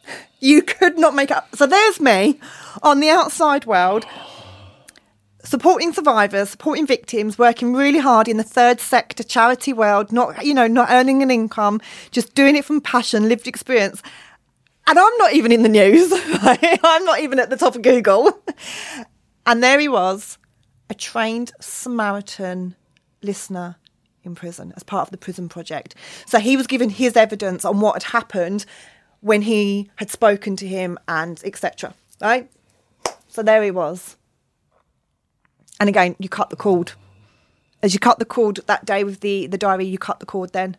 You 0.40 0.60
could 0.62 0.98
not 0.98 1.14
make 1.14 1.30
up. 1.30 1.54
So 1.54 1.68
there's 1.68 2.00
me 2.00 2.40
on 2.82 2.98
the 2.98 3.10
outside 3.10 3.64
world 3.64 4.04
supporting 5.52 5.92
survivors, 5.92 6.48
supporting 6.48 6.86
victims, 6.86 7.38
working 7.38 7.74
really 7.74 7.98
hard 7.98 8.26
in 8.26 8.38
the 8.38 8.42
third 8.42 8.80
sector 8.80 9.22
charity 9.22 9.74
world, 9.74 10.10
not 10.10 10.42
you 10.46 10.54
know, 10.54 10.66
not 10.66 10.88
earning 10.90 11.22
an 11.22 11.30
income, 11.30 11.78
just 12.10 12.34
doing 12.34 12.56
it 12.56 12.64
from 12.64 12.80
passion, 12.80 13.28
lived 13.28 13.46
experience. 13.46 14.02
And 14.86 14.98
I'm 14.98 15.16
not 15.18 15.34
even 15.34 15.52
in 15.52 15.62
the 15.62 15.68
news. 15.68 16.10
I'm 16.42 17.04
not 17.04 17.20
even 17.20 17.38
at 17.38 17.50
the 17.50 17.58
top 17.58 17.76
of 17.76 17.82
Google. 17.82 18.42
And 19.44 19.62
there 19.62 19.78
he 19.78 19.88
was, 19.88 20.38
a 20.88 20.94
trained 20.94 21.52
Samaritan 21.60 22.74
listener 23.20 23.76
in 24.24 24.34
prison 24.34 24.72
as 24.76 24.82
part 24.82 25.08
of 25.08 25.10
the 25.10 25.18
prison 25.18 25.50
project. 25.50 25.94
So 26.26 26.38
he 26.38 26.56
was 26.56 26.66
given 26.66 26.88
his 26.88 27.14
evidence 27.14 27.64
on 27.66 27.80
what 27.80 28.02
had 28.02 28.12
happened 28.12 28.64
when 29.20 29.42
he 29.42 29.90
had 29.96 30.08
spoken 30.08 30.56
to 30.56 30.66
him 30.66 30.98
and 31.08 31.42
etc. 31.44 31.92
Right? 32.22 32.50
So 33.28 33.42
there 33.42 33.62
he 33.62 33.70
was. 33.70 34.16
And 35.82 35.88
again, 35.88 36.14
you 36.20 36.28
cut 36.28 36.48
the 36.48 36.54
cord. 36.54 36.92
As 37.82 37.92
you 37.92 37.98
cut 37.98 38.20
the 38.20 38.24
cord 38.24 38.60
that 38.68 38.84
day 38.84 39.02
with 39.02 39.18
the, 39.18 39.48
the 39.48 39.58
diary, 39.58 39.84
you 39.84 39.98
cut 39.98 40.20
the 40.20 40.26
cord 40.26 40.52
then. 40.52 40.76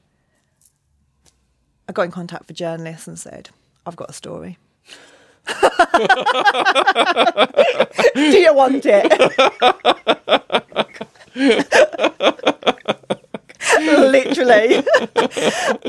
I 1.89 1.91
got 1.91 2.03
in 2.03 2.11
contact 2.11 2.47
with 2.47 2.55
journalists 2.55 3.05
and 3.05 3.19
said, 3.19 3.49
I've 3.85 3.97
got 3.97 4.09
a 4.09 4.13
story. 4.13 4.57
Do 8.15 8.21
you 8.21 8.53
want 8.53 8.85
it? 8.85 9.11
Literally. 13.81 14.75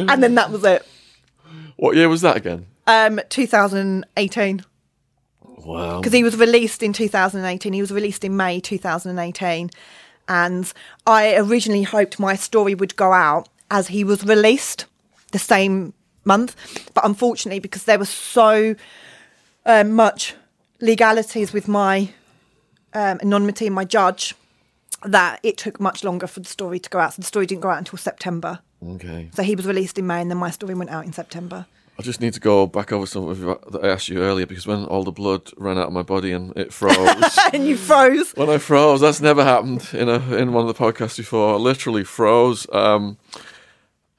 and 0.09 0.24
then 0.24 0.35
that 0.35 0.51
was 0.51 0.65
it. 0.65 0.85
What 1.77 1.95
year 1.95 2.09
was 2.09 2.23
that 2.23 2.36
again? 2.36 2.66
Um, 2.89 3.20
2018. 3.28 4.65
Wow. 5.56 6.01
because 6.01 6.12
he 6.12 6.24
was 6.24 6.36
released 6.36 6.82
in 6.82 6.93
2018. 6.93 7.72
He 7.72 7.81
was 7.81 7.93
released 7.93 8.24
in 8.24 8.36
May 8.36 8.60
2018, 8.60 9.70
and 10.28 10.72
I 11.06 11.36
originally 11.36 11.82
hoped 11.82 12.18
my 12.18 12.36
story 12.36 12.74
would 12.74 12.97
go 12.97 13.12
out 13.12 13.48
as 13.70 13.89
he 13.89 14.05
was 14.05 14.24
released 14.24 14.86
the 15.32 15.39
same 15.39 15.93
month, 16.24 16.56
but 16.94 17.05
unfortunately, 17.05 17.60
because 17.60 17.85
there 17.85 17.98
was 17.98 18.09
so 18.09 18.74
um, 19.66 19.93
much 19.93 20.35
legalities 20.81 21.52
with 21.52 21.68
my 21.68 22.10
um, 22.93 23.18
anonymity 23.20 23.66
and 23.66 23.74
my 23.74 23.85
judge, 23.85 24.35
that 25.02 25.39
it 25.43 25.59
took 25.59 25.81
much 25.81 26.02
longer 26.02 26.26
for 26.26 26.40
the 26.40 26.48
story 26.48 26.78
to 26.78 26.89
go 26.89 26.98
out. 26.98 27.14
So 27.14 27.22
the 27.22 27.26
story 27.26 27.47
didn't 27.47 27.62
go 27.62 27.70
out 27.70 27.78
until 27.78 27.98
September. 27.98 28.60
Okay. 28.93 29.31
So 29.35 29.43
he 29.43 29.55
was 29.55 29.66
released 29.66 29.98
in 29.98 30.06
May, 30.06 30.20
and 30.20 30.31
then 30.31 30.39
my 30.39 30.51
story 30.51 30.74
went 30.74 30.90
out 30.90 31.05
in 31.05 31.12
September. 31.12 31.66
I 31.98 32.02
just 32.02 32.20
need 32.20 32.35
to 32.35 32.40
go 32.40 32.66
back 32.66 32.93
over 32.93 33.06
something 33.06 33.47
that 33.70 33.85
I 33.85 33.89
asked 33.89 34.09
you 34.09 34.19
earlier 34.20 34.47
because 34.47 34.66
when 34.66 34.85
all 34.86 35.05
the 35.05 35.12
blood 35.12 35.52
ran 35.56 35.78
out 35.78 35.86
of 35.86 35.93
my 35.93 36.02
body 36.02 36.32
and 36.32 36.56
it 36.56 36.73
froze. 36.73 37.39
and 37.52 37.66
you 37.66 37.77
froze. 37.77 38.32
when 38.32 38.51
I 38.51 38.59
froze, 38.59 39.01
that's 39.01 39.20
never 39.20 39.44
happened 39.44 39.89
in 39.93 40.09
a 40.09 40.35
in 40.35 40.52
one 40.52 40.66
of 40.66 40.77
the 40.77 40.82
podcasts 40.82 41.16
before. 41.16 41.55
I 41.55 41.56
literally 41.56 42.02
froze. 42.02 42.66
Um, 42.73 43.16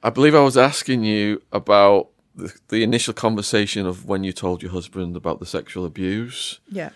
I 0.02 0.08
believe 0.08 0.34
I 0.34 0.40
was 0.40 0.56
asking 0.56 1.04
you 1.04 1.42
about 1.52 2.08
the, 2.34 2.54
the 2.68 2.82
initial 2.82 3.12
conversation 3.12 3.86
of 3.86 4.06
when 4.06 4.24
you 4.24 4.32
told 4.32 4.62
your 4.62 4.72
husband 4.72 5.14
about 5.14 5.38
the 5.40 5.46
sexual 5.46 5.84
abuse. 5.84 6.60
Yeah. 6.70 6.90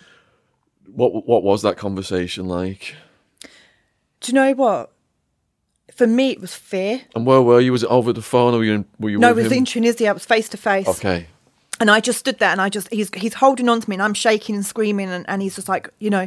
What 0.87 1.27
what 1.27 1.43
was 1.43 1.61
that 1.61 1.77
conversation 1.77 2.49
like? 2.49 2.95
Do 4.21 4.33
you 4.33 4.35
know 4.35 4.53
what? 4.55 4.93
For 6.01 6.07
me, 6.07 6.31
it 6.31 6.41
was 6.41 6.55
fear. 6.55 7.03
And 7.15 7.27
where 7.27 7.43
were 7.43 7.61
you? 7.61 7.73
Was 7.73 7.83
it 7.83 7.91
over 7.91 8.11
the 8.15 8.23
phone 8.23 8.55
or 8.55 8.57
were 8.57 8.65
you 8.65 8.73
in, 8.73 8.85
were 8.99 9.11
you 9.11 9.19
No, 9.19 9.29
it 9.29 9.37
was 9.37 9.53
him? 9.53 9.59
in 9.59 9.65
Tunisia. 9.67 10.07
It 10.07 10.15
was 10.15 10.25
face 10.25 10.49
to 10.49 10.57
face. 10.57 10.89
okay. 10.89 11.27
And 11.79 11.91
I 11.91 12.01
just 12.01 12.19
stood 12.19 12.39
there 12.39 12.49
and 12.49 12.59
I 12.59 12.71
just, 12.71 12.91
he's, 12.91 13.11
he's 13.15 13.35
holding 13.35 13.69
on 13.69 13.83
to 13.83 13.91
me 13.91 13.97
and 13.97 14.03
I'm 14.03 14.15
shaking 14.15 14.55
and 14.55 14.65
screaming. 14.65 15.11
And, 15.11 15.29
and 15.29 15.43
he's 15.43 15.57
just 15.57 15.69
like, 15.69 15.91
you 15.99 16.09
know, 16.09 16.27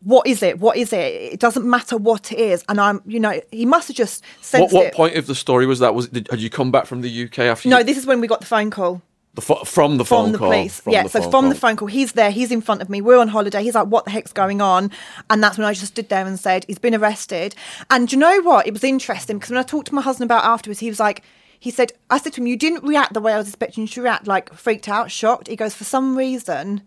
what 0.00 0.26
is 0.26 0.42
it? 0.42 0.58
What 0.58 0.78
is 0.78 0.90
it? 0.94 1.12
It 1.34 1.38
doesn't 1.38 1.68
matter 1.68 1.98
what 1.98 2.32
it 2.32 2.38
is. 2.38 2.64
And 2.66 2.80
I'm, 2.80 3.02
you 3.04 3.20
know, 3.20 3.38
he 3.52 3.66
must 3.66 3.88
have 3.88 3.96
just 3.98 4.24
What 4.24 4.44
sensed 4.46 4.74
what 4.74 4.86
it. 4.86 4.94
point 4.94 5.16
of 5.16 5.26
the 5.26 5.34
story 5.34 5.66
was 5.66 5.80
that? 5.80 5.94
Was 5.94 6.08
did, 6.08 6.26
had 6.30 6.40
you 6.40 6.48
come 6.48 6.70
back 6.70 6.86
from 6.86 7.02
the 7.02 7.24
UK 7.24 7.40
after? 7.40 7.68
No, 7.68 7.80
you, 7.80 7.84
this 7.84 7.98
is 7.98 8.06
when 8.06 8.22
we 8.22 8.26
got 8.26 8.40
the 8.40 8.46
phone 8.46 8.70
call 8.70 9.02
the 9.34 9.42
pho- 9.42 9.64
from 9.64 9.96
the 9.96 10.04
phone 10.04 10.26
from 10.26 10.32
the 10.32 10.38
call. 10.38 10.50
police. 10.52 10.80
yeah, 10.86 11.06
so 11.06 11.28
from 11.30 11.48
the 11.48 11.54
phone 11.54 11.76
call, 11.76 11.88
he's 11.88 12.12
there, 12.12 12.30
he's 12.30 12.52
in 12.52 12.60
front 12.60 12.82
of 12.82 12.88
me, 12.88 13.00
we're 13.00 13.18
on 13.18 13.28
holiday. 13.28 13.62
He's 13.62 13.74
like, 13.74 13.88
what 13.88 14.04
the 14.04 14.10
heck's 14.10 14.32
going 14.32 14.60
on? 14.60 14.90
And 15.28 15.42
that's 15.42 15.58
when 15.58 15.66
I 15.66 15.72
just 15.72 15.92
stood 15.92 16.08
there 16.08 16.24
and 16.26 16.38
said, 16.38 16.64
he's 16.68 16.78
been 16.78 16.94
arrested. 16.94 17.54
And 17.90 18.08
do 18.08 18.14
you 18.16 18.20
know 18.20 18.40
what? 18.42 18.66
It 18.66 18.72
was 18.72 18.84
interesting 18.84 19.38
because 19.38 19.50
when 19.50 19.58
I 19.58 19.64
talked 19.64 19.88
to 19.88 19.94
my 19.94 20.02
husband 20.02 20.28
about 20.30 20.44
afterwards, 20.44 20.80
he 20.80 20.88
was 20.88 21.00
like, 21.00 21.22
he 21.58 21.70
said, 21.70 21.92
I 22.10 22.18
said 22.18 22.34
to 22.34 22.40
him, 22.40 22.46
you 22.46 22.56
didn't 22.56 22.84
react 22.84 23.14
the 23.14 23.20
way 23.20 23.32
I 23.32 23.38
was 23.38 23.48
expecting 23.48 23.82
you 23.82 23.88
to 23.88 24.02
react, 24.02 24.26
like 24.26 24.52
freaked 24.54 24.88
out, 24.88 25.10
shocked. 25.10 25.48
He 25.48 25.56
goes, 25.56 25.74
for 25.74 25.84
some 25.84 26.16
reason, 26.16 26.82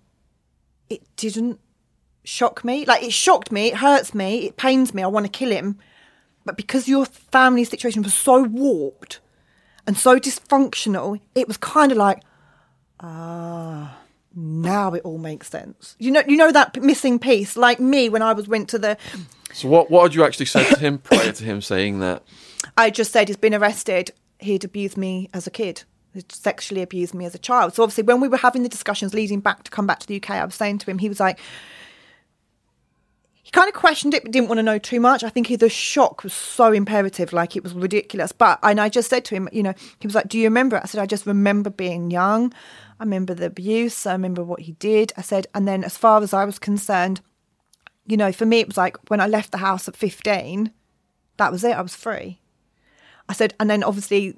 it 0.89 1.01
didn't 1.17 1.59
shock 2.23 2.63
me. 2.63 2.85
Like 2.85 3.03
it 3.03 3.11
shocked 3.11 3.51
me, 3.51 3.67
it 3.67 3.75
hurts 3.77 4.13
me, 4.13 4.45
it 4.45 4.55
pains 4.55 4.93
me, 4.93 5.03
I 5.03 5.07
want 5.07 5.25
to 5.25 5.31
kill 5.31 5.51
him. 5.51 5.79
but 6.45 6.55
because 6.55 6.87
your 6.87 7.05
family 7.05 7.65
situation 7.65 8.03
was 8.03 8.13
so 8.13 8.43
warped 8.43 9.19
and 9.85 9.97
so 9.97 10.17
dysfunctional, 10.19 11.19
it 11.35 11.47
was 11.47 11.57
kind 11.57 11.91
of 11.91 11.97
like, 11.97 12.21
ah, 12.99 13.97
now 14.35 14.93
it 14.93 15.01
all 15.03 15.17
makes 15.17 15.49
sense. 15.49 15.95
You 15.99 16.11
know, 16.11 16.23
you 16.27 16.37
know 16.37 16.51
that 16.51 16.81
missing 16.81 17.19
piece, 17.19 17.57
like 17.57 17.79
me 17.79 18.09
when 18.09 18.21
I 18.21 18.33
was 18.33 18.47
went 18.47 18.69
to 18.69 18.79
the. 18.79 18.97
So 19.53 19.67
what 19.67 19.89
what 19.89 20.03
had 20.03 20.15
you 20.15 20.23
actually 20.23 20.45
said 20.45 20.67
to 20.73 20.79
him 20.79 20.97
prior 21.03 21.31
to 21.31 21.43
him 21.43 21.61
saying 21.61 21.99
that? 21.99 22.23
I 22.77 22.89
just 22.89 23.11
said 23.11 23.27
he's 23.27 23.37
been 23.37 23.55
arrested. 23.55 24.11
He'd 24.39 24.63
abused 24.63 24.97
me 24.97 25.29
as 25.33 25.47
a 25.47 25.51
kid. 25.51 25.83
He'd 26.13 26.31
sexually 26.31 26.81
abused 26.81 27.13
me 27.13 27.25
as 27.25 27.35
a 27.35 27.39
child. 27.39 27.73
So 27.73 27.83
obviously, 27.83 28.03
when 28.03 28.21
we 28.21 28.27
were 28.27 28.37
having 28.37 28.63
the 28.63 28.69
discussions 28.69 29.13
leading 29.13 29.39
back 29.39 29.63
to 29.63 29.71
come 29.71 29.87
back 29.87 29.99
to 29.99 30.07
the 30.07 30.17
UK, 30.17 30.31
I 30.31 30.45
was 30.45 30.55
saying 30.55 30.79
to 30.79 30.91
him, 30.91 30.99
he 30.99 31.09
was 31.09 31.19
like, 31.19 31.39
he 33.47 33.51
kind 33.51 33.69
of 33.69 33.73
questioned 33.73 34.13
it 34.13 34.23
but 34.23 34.31
didn't 34.31 34.49
want 34.49 34.59
to 34.59 34.63
know 34.63 34.77
too 34.77 34.99
much. 34.99 35.23
I 35.23 35.29
think 35.29 35.47
he, 35.47 35.55
the 35.55 35.69
shock 35.69 36.23
was 36.23 36.33
so 36.33 36.73
imperative, 36.73 37.31
like 37.31 37.55
it 37.55 37.63
was 37.63 37.73
ridiculous. 37.73 38.33
But 38.33 38.59
and 38.61 38.79
I 38.81 38.89
just 38.89 39.09
said 39.09 39.23
to 39.25 39.35
him, 39.35 39.47
you 39.53 39.63
know, 39.63 39.73
he 39.99 40.05
was 40.07 40.15
like, 40.15 40.27
"Do 40.27 40.37
you 40.37 40.43
remember?" 40.43 40.77
I 40.77 40.85
said, 40.85 41.01
"I 41.01 41.05
just 41.05 41.25
remember 41.25 41.69
being 41.69 42.11
young. 42.11 42.53
I 42.99 43.03
remember 43.03 43.33
the 43.33 43.45
abuse. 43.45 44.05
I 44.05 44.13
remember 44.13 44.43
what 44.43 44.61
he 44.61 44.73
did." 44.73 45.13
I 45.17 45.21
said, 45.21 45.47
and 45.53 45.67
then 45.67 45.83
as 45.83 45.97
far 45.97 46.21
as 46.21 46.33
I 46.33 46.45
was 46.45 46.59
concerned, 46.59 47.21
you 48.05 48.17
know, 48.17 48.31
for 48.31 48.45
me 48.45 48.59
it 48.59 48.67
was 48.67 48.77
like 48.77 48.97
when 49.09 49.21
I 49.21 49.27
left 49.27 49.51
the 49.51 49.59
house 49.59 49.87
at 49.87 49.95
fifteen, 49.95 50.71
that 51.37 51.51
was 51.51 51.63
it. 51.63 51.77
I 51.77 51.81
was 51.81 51.95
free. 51.95 52.39
I 53.29 53.33
said, 53.33 53.53
and 53.59 53.69
then 53.69 53.83
obviously 53.83 54.37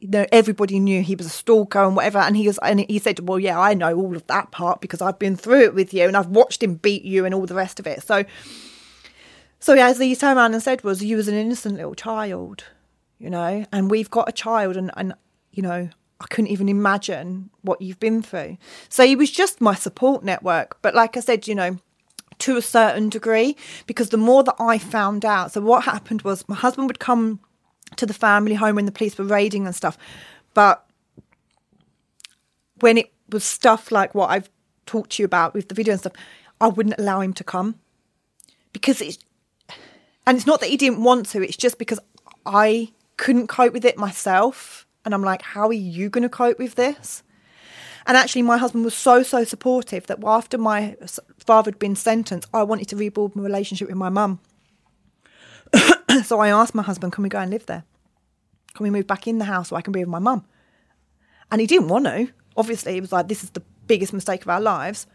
you 0.00 0.08
know, 0.08 0.26
everybody 0.30 0.78
knew 0.78 1.02
he 1.02 1.16
was 1.16 1.26
a 1.26 1.30
stalker 1.30 1.82
and 1.82 1.96
whatever. 1.96 2.18
And 2.18 2.36
he 2.36 2.46
was, 2.46 2.58
and 2.58 2.80
he 2.80 2.98
said, 2.98 3.28
"Well, 3.28 3.38
yeah, 3.38 3.58
I 3.58 3.74
know 3.74 3.96
all 3.96 4.14
of 4.14 4.26
that 4.28 4.50
part 4.50 4.80
because 4.80 5.00
I've 5.00 5.18
been 5.18 5.36
through 5.36 5.64
it 5.64 5.74
with 5.74 5.92
you, 5.92 6.06
and 6.06 6.16
I've 6.16 6.28
watched 6.28 6.62
him 6.62 6.74
beat 6.74 7.02
you 7.04 7.24
and 7.24 7.34
all 7.34 7.46
the 7.46 7.54
rest 7.54 7.80
of 7.80 7.86
it." 7.86 8.02
So, 8.02 8.24
so 9.58 9.74
yeah, 9.74 9.88
as 9.88 9.98
he 9.98 10.14
turned 10.14 10.38
around 10.38 10.54
and 10.54 10.62
said, 10.62 10.84
"Was 10.84 11.02
you 11.02 11.16
was 11.16 11.28
an 11.28 11.34
innocent 11.34 11.76
little 11.76 11.94
child, 11.94 12.64
you 13.18 13.30
know, 13.30 13.64
and 13.72 13.90
we've 13.90 14.10
got 14.10 14.28
a 14.28 14.32
child, 14.32 14.76
and 14.76 14.90
and 14.96 15.14
you 15.50 15.62
know." 15.62 15.90
I 16.20 16.26
couldn't 16.26 16.50
even 16.50 16.68
imagine 16.68 17.50
what 17.62 17.80
you've 17.80 18.00
been 18.00 18.22
through. 18.22 18.58
So 18.88 19.06
he 19.06 19.14
was 19.14 19.30
just 19.30 19.60
my 19.60 19.74
support 19.74 20.24
network. 20.24 20.80
But 20.82 20.94
like 20.94 21.16
I 21.16 21.20
said, 21.20 21.46
you 21.46 21.54
know, 21.54 21.78
to 22.38 22.56
a 22.56 22.62
certain 22.62 23.08
degree, 23.08 23.56
because 23.86 24.10
the 24.10 24.16
more 24.16 24.42
that 24.44 24.56
I 24.58 24.78
found 24.78 25.24
out, 25.24 25.52
so 25.52 25.60
what 25.60 25.84
happened 25.84 26.22
was 26.22 26.48
my 26.48 26.56
husband 26.56 26.88
would 26.88 26.98
come 26.98 27.40
to 27.96 28.06
the 28.06 28.14
family 28.14 28.54
home 28.54 28.76
when 28.76 28.86
the 28.86 28.92
police 28.92 29.16
were 29.16 29.24
raiding 29.24 29.66
and 29.66 29.74
stuff. 29.74 29.96
But 30.54 30.84
when 32.80 32.98
it 32.98 33.12
was 33.28 33.44
stuff 33.44 33.90
like 33.90 34.14
what 34.14 34.30
I've 34.30 34.50
talked 34.86 35.10
to 35.12 35.22
you 35.22 35.24
about 35.24 35.54
with 35.54 35.68
the 35.68 35.74
video 35.74 35.92
and 35.92 36.00
stuff, 36.00 36.12
I 36.60 36.68
wouldn't 36.68 36.98
allow 36.98 37.20
him 37.20 37.32
to 37.34 37.44
come 37.44 37.76
because 38.72 39.00
it's, 39.00 39.18
and 40.26 40.36
it's 40.36 40.46
not 40.46 40.60
that 40.60 40.68
he 40.70 40.76
didn't 40.76 41.02
want 41.02 41.26
to, 41.26 41.42
it's 41.42 41.56
just 41.56 41.78
because 41.78 42.00
I 42.44 42.92
couldn't 43.16 43.46
cope 43.48 43.72
with 43.72 43.84
it 43.84 43.96
myself. 43.96 44.86
And 45.08 45.14
I'm 45.14 45.22
like, 45.22 45.40
how 45.40 45.68
are 45.68 45.72
you 45.72 46.10
going 46.10 46.20
to 46.20 46.28
cope 46.28 46.58
with 46.58 46.74
this? 46.74 47.22
And 48.04 48.14
actually, 48.14 48.42
my 48.42 48.58
husband 48.58 48.84
was 48.84 48.92
so, 48.92 49.22
so 49.22 49.42
supportive 49.42 50.06
that 50.06 50.18
after 50.22 50.58
my 50.58 50.98
father 51.38 51.70
had 51.70 51.78
been 51.78 51.96
sentenced, 51.96 52.46
I 52.52 52.62
wanted 52.62 52.88
to 52.88 52.96
rebuild 52.96 53.34
my 53.34 53.42
relationship 53.42 53.88
with 53.88 53.96
my 53.96 54.10
mum. 54.10 54.38
so 56.24 56.40
I 56.40 56.50
asked 56.50 56.74
my 56.74 56.82
husband, 56.82 57.14
can 57.14 57.22
we 57.22 57.30
go 57.30 57.38
and 57.38 57.50
live 57.50 57.64
there? 57.64 57.84
Can 58.74 58.84
we 58.84 58.90
move 58.90 59.06
back 59.06 59.26
in 59.26 59.38
the 59.38 59.46
house 59.46 59.70
so 59.70 59.76
I 59.76 59.80
can 59.80 59.94
be 59.94 60.00
with 60.00 60.10
my 60.10 60.18
mum? 60.18 60.44
And 61.50 61.62
he 61.62 61.66
didn't 61.66 61.88
want 61.88 62.04
to. 62.04 62.28
Obviously, 62.54 62.92
he 62.92 63.00
was 63.00 63.10
like, 63.10 63.28
this 63.28 63.42
is 63.42 63.48
the 63.52 63.62
biggest 63.86 64.12
mistake 64.12 64.42
of 64.42 64.50
our 64.50 64.60
lives. 64.60 65.06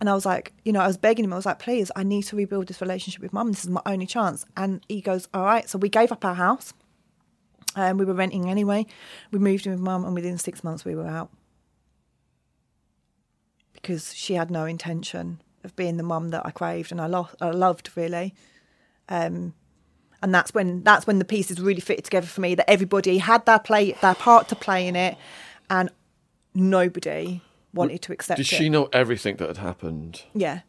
And 0.00 0.08
I 0.08 0.14
was 0.14 0.24
like, 0.24 0.54
you 0.64 0.72
know, 0.72 0.80
I 0.80 0.86
was 0.86 0.96
begging 0.96 1.26
him. 1.26 1.34
I 1.34 1.36
was 1.36 1.44
like, 1.44 1.58
please, 1.58 1.90
I 1.94 2.04
need 2.04 2.22
to 2.22 2.36
rebuild 2.36 2.68
this 2.68 2.80
relationship 2.80 3.20
with 3.20 3.34
mum. 3.34 3.48
This 3.52 3.64
is 3.64 3.70
my 3.70 3.82
only 3.84 4.06
chance. 4.06 4.46
And 4.56 4.80
he 4.88 5.02
goes, 5.02 5.28
all 5.34 5.44
right. 5.44 5.68
So 5.68 5.76
we 5.76 5.90
gave 5.90 6.10
up 6.10 6.24
our 6.24 6.36
house. 6.36 6.72
And 7.74 7.92
um, 7.92 7.98
we 7.98 8.04
were 8.04 8.14
renting 8.14 8.50
anyway. 8.50 8.86
We 9.30 9.38
moved 9.38 9.66
in 9.66 9.72
with 9.72 9.80
mum, 9.80 10.04
and 10.04 10.14
within 10.14 10.38
six 10.38 10.62
months, 10.62 10.84
we 10.84 10.94
were 10.94 11.06
out 11.06 11.30
because 13.72 14.14
she 14.14 14.34
had 14.34 14.50
no 14.50 14.64
intention 14.64 15.40
of 15.64 15.74
being 15.76 15.96
the 15.96 16.02
mum 16.02 16.28
that 16.30 16.46
I 16.46 16.50
craved 16.50 16.92
and 16.92 17.00
I, 17.00 17.06
lo- 17.06 17.28
I 17.40 17.50
loved 17.50 17.90
really. 17.96 18.34
Um, 19.08 19.54
and 20.22 20.32
that's 20.32 20.54
when 20.54 20.82
that's 20.84 21.04
when 21.06 21.18
the 21.18 21.24
pieces 21.24 21.60
really 21.60 21.80
fitted 21.80 22.04
together 22.04 22.28
for 22.28 22.40
me. 22.40 22.54
That 22.54 22.70
everybody 22.70 23.18
had 23.18 23.44
their 23.44 23.58
play 23.58 23.92
their 24.00 24.14
part 24.14 24.48
to 24.48 24.56
play 24.56 24.86
in 24.86 24.94
it, 24.94 25.16
and 25.68 25.90
nobody 26.54 27.40
wanted 27.74 28.02
to 28.02 28.12
accept 28.12 28.36
Did 28.36 28.46
it. 28.46 28.54
she 28.54 28.68
know 28.68 28.88
everything 28.92 29.36
that 29.36 29.48
had 29.48 29.56
happened? 29.56 30.22
Yeah. 30.32 30.60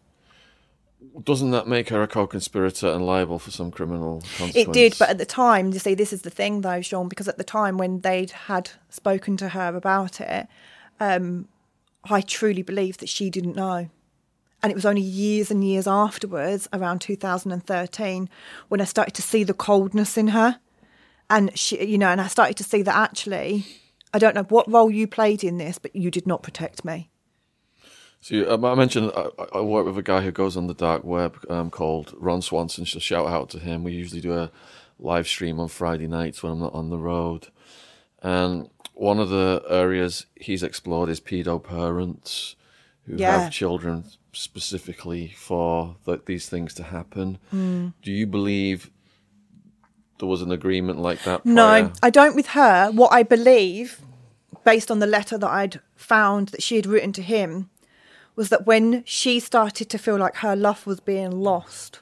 Doesn't 1.23 1.51
that 1.51 1.67
make 1.67 1.89
her 1.89 2.01
a 2.01 2.07
co-conspirator 2.07 2.87
and 2.87 3.05
liable 3.05 3.39
for 3.39 3.51
some 3.51 3.71
criminal 3.71 4.21
consequence? 4.37 4.55
It 4.55 4.73
did, 4.73 4.95
but 4.99 5.09
at 5.09 5.17
the 5.17 5.25
time, 5.25 5.71
you 5.71 5.79
see, 5.79 5.95
this 5.95 6.11
is 6.13 6.23
the 6.23 6.29
thing 6.29 6.61
though, 6.61 6.81
Sean, 6.81 7.07
because 7.07 7.27
at 7.27 7.37
the 7.37 7.43
time 7.43 7.77
when 7.77 8.01
they'd 8.01 8.31
had 8.31 8.71
spoken 8.89 9.37
to 9.37 9.49
her 9.49 9.75
about 9.75 10.19
it, 10.19 10.47
um, 10.99 11.47
I 12.09 12.21
truly 12.21 12.61
believed 12.61 12.99
that 12.99 13.09
she 13.09 13.29
didn't 13.29 13.55
know. 13.55 13.89
And 14.61 14.71
it 14.71 14.75
was 14.75 14.85
only 14.85 15.01
years 15.01 15.51
and 15.51 15.63
years 15.63 15.87
afterwards, 15.87 16.69
around 16.71 16.99
2013, 16.99 18.29
when 18.69 18.81
I 18.81 18.85
started 18.85 19.13
to 19.15 19.21
see 19.21 19.43
the 19.43 19.53
coldness 19.53 20.17
in 20.17 20.29
her. 20.29 20.59
And 21.29 21.57
she, 21.57 21.83
you 21.85 21.97
know, 21.97 22.07
and 22.07 22.21
I 22.21 22.27
started 22.27 22.55
to 22.57 22.63
see 22.63 22.81
that 22.81 22.95
actually, 22.95 23.65
I 24.13 24.19
don't 24.19 24.35
know 24.35 24.43
what 24.43 24.71
role 24.71 24.89
you 24.89 25.05
played 25.05 25.43
in 25.43 25.57
this, 25.57 25.79
but 25.79 25.95
you 25.95 26.09
did 26.09 26.25
not 26.25 26.43
protect 26.43 26.85
me. 26.85 27.09
So 28.23 28.49
um, 28.53 28.63
I 28.63 28.73
mentioned 28.73 29.11
I, 29.17 29.27
I, 29.55 29.59
work 29.59 29.85
with 29.85 29.97
a 29.97 30.01
guy 30.01 30.21
who 30.21 30.31
goes 30.31 30.55
on 30.55 30.67
the 30.67 30.73
dark 30.73 31.03
web 31.03 31.37
um, 31.49 31.69
called 31.69 32.13
Ron 32.17 32.41
Swanson. 32.41 32.85
So 32.85 32.97
shout 32.97 33.27
out 33.27 33.49
to 33.49 33.59
him. 33.59 33.83
We 33.83 33.91
usually 33.91 34.21
do 34.21 34.33
a 34.33 34.49
live 34.97 35.27
stream 35.27 35.59
on 35.59 35.67
Friday 35.67 36.07
nights 36.07 36.41
when 36.41 36.53
I'm 36.53 36.59
not 36.59 36.73
on 36.73 36.89
the 36.89 36.97
road. 36.97 37.49
And 38.21 38.69
one 38.93 39.19
of 39.19 39.27
the 39.27 39.61
areas 39.69 40.25
he's 40.35 40.63
explored 40.63 41.09
is 41.09 41.19
pedo 41.19 41.61
parents 41.61 42.55
who 43.05 43.17
Yeah. 43.17 43.41
have 43.41 43.51
children 43.51 44.05
specifically 44.31 45.33
for 45.35 45.97
th- 46.05 46.21
these 46.25 46.47
things 46.47 46.73
to 46.75 46.83
happen. 46.83 47.39
Mm. 47.53 47.91
Do 48.01 48.09
you 48.09 48.25
believe 48.25 48.89
there 50.19 50.29
was 50.29 50.41
an 50.41 50.53
agreement 50.53 50.99
like 50.99 51.23
that? 51.23 51.45
No. 51.45 51.91
I 52.01 52.09
don't 52.09 52.37
with 52.37 52.47
her. 52.47 52.89
What 52.89 53.11
I 53.11 53.23
believe, 53.23 53.99
based 54.63 54.89
on 54.89 54.99
the 54.99 55.07
letter 55.07 55.37
that 55.37 55.49
I'd 55.49 55.81
found 55.97 56.47
that 56.49 56.63
she 56.63 56.77
had 56.77 56.85
written 56.85 57.11
to 57.11 57.21
him, 57.21 57.69
was 58.35 58.49
that 58.49 58.65
when 58.65 59.03
she 59.05 59.39
started 59.39 59.89
to 59.89 59.97
feel 59.97 60.17
like 60.17 60.37
her 60.37 60.55
love 60.55 60.85
was 60.85 60.99
being 60.99 61.31
lost, 61.31 62.01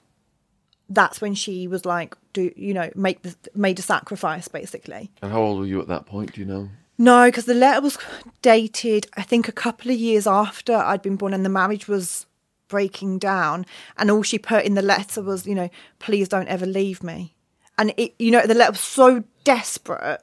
that's 0.89 1.21
when 1.21 1.33
she 1.33 1.67
was 1.67 1.85
like, 1.85 2.15
do 2.33 2.51
you 2.55 2.73
know, 2.73 2.89
make 2.95 3.21
the 3.21 3.35
made 3.55 3.79
a 3.79 3.81
sacrifice 3.81 4.47
basically. 4.47 5.11
And 5.21 5.31
how 5.31 5.41
old 5.41 5.59
were 5.59 5.65
you 5.65 5.81
at 5.81 5.87
that 5.87 6.05
point? 6.05 6.33
Do 6.33 6.41
you 6.41 6.47
know? 6.47 6.69
No, 6.97 7.25
because 7.25 7.45
the 7.45 7.55
letter 7.55 7.81
was 7.81 7.97
dated, 8.41 9.07
I 9.15 9.23
think, 9.23 9.47
a 9.47 9.53
couple 9.53 9.89
of 9.89 9.97
years 9.97 10.27
after 10.27 10.75
I'd 10.75 11.01
been 11.01 11.15
born, 11.15 11.33
and 11.33 11.43
the 11.43 11.49
marriage 11.49 11.87
was 11.87 12.27
breaking 12.67 13.17
down. 13.17 13.65
And 13.97 14.11
all 14.11 14.21
she 14.21 14.37
put 14.37 14.65
in 14.65 14.75
the 14.75 14.81
letter 14.81 15.21
was, 15.21 15.47
you 15.47 15.55
know, 15.55 15.69
please 15.99 16.27
don't 16.29 16.47
ever 16.47 16.65
leave 16.65 17.01
me. 17.01 17.35
And 17.77 17.93
it, 17.97 18.13
you 18.19 18.29
know, 18.29 18.45
the 18.45 18.53
letter 18.53 18.73
was 18.73 18.81
so 18.81 19.23
desperate. 19.43 20.21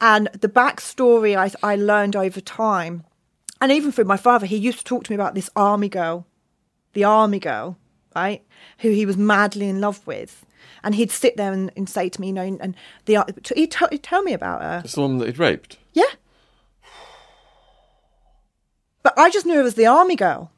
And 0.00 0.28
the 0.32 0.48
backstory 0.48 1.36
I, 1.36 1.52
I 1.62 1.76
learned 1.76 2.16
over 2.16 2.40
time, 2.40 3.04
and 3.62 3.70
even 3.70 3.92
through 3.92 4.04
my 4.06 4.16
father, 4.16 4.44
he 4.44 4.56
used 4.56 4.78
to 4.78 4.84
talk 4.84 5.04
to 5.04 5.12
me 5.12 5.14
about 5.14 5.36
this 5.36 5.48
army 5.54 5.88
girl, 5.88 6.26
the 6.94 7.04
army 7.04 7.38
girl, 7.38 7.78
right, 8.14 8.44
who 8.80 8.90
he 8.90 9.06
was 9.06 9.16
madly 9.16 9.68
in 9.68 9.80
love 9.80 10.04
with. 10.04 10.44
And 10.82 10.96
he'd 10.96 11.12
sit 11.12 11.36
there 11.36 11.52
and, 11.52 11.70
and 11.76 11.88
say 11.88 12.08
to 12.08 12.20
me, 12.20 12.26
you 12.26 12.32
know, 12.32 12.42
and 12.42 12.74
the 13.04 13.24
he'd, 13.54 13.70
t- 13.70 13.86
he'd 13.90 14.02
tell 14.02 14.22
me 14.22 14.32
about 14.32 14.62
her. 14.62 14.82
It's 14.84 14.94
the 14.94 15.00
one 15.00 15.18
that 15.18 15.26
he'd 15.26 15.38
raped. 15.38 15.78
Yeah. 15.92 16.02
But 19.04 19.16
I 19.16 19.30
just 19.30 19.46
knew 19.46 19.60
it 19.60 19.64
was 19.64 19.76
the 19.76 19.86
army 19.86 20.16
girl 20.16 20.51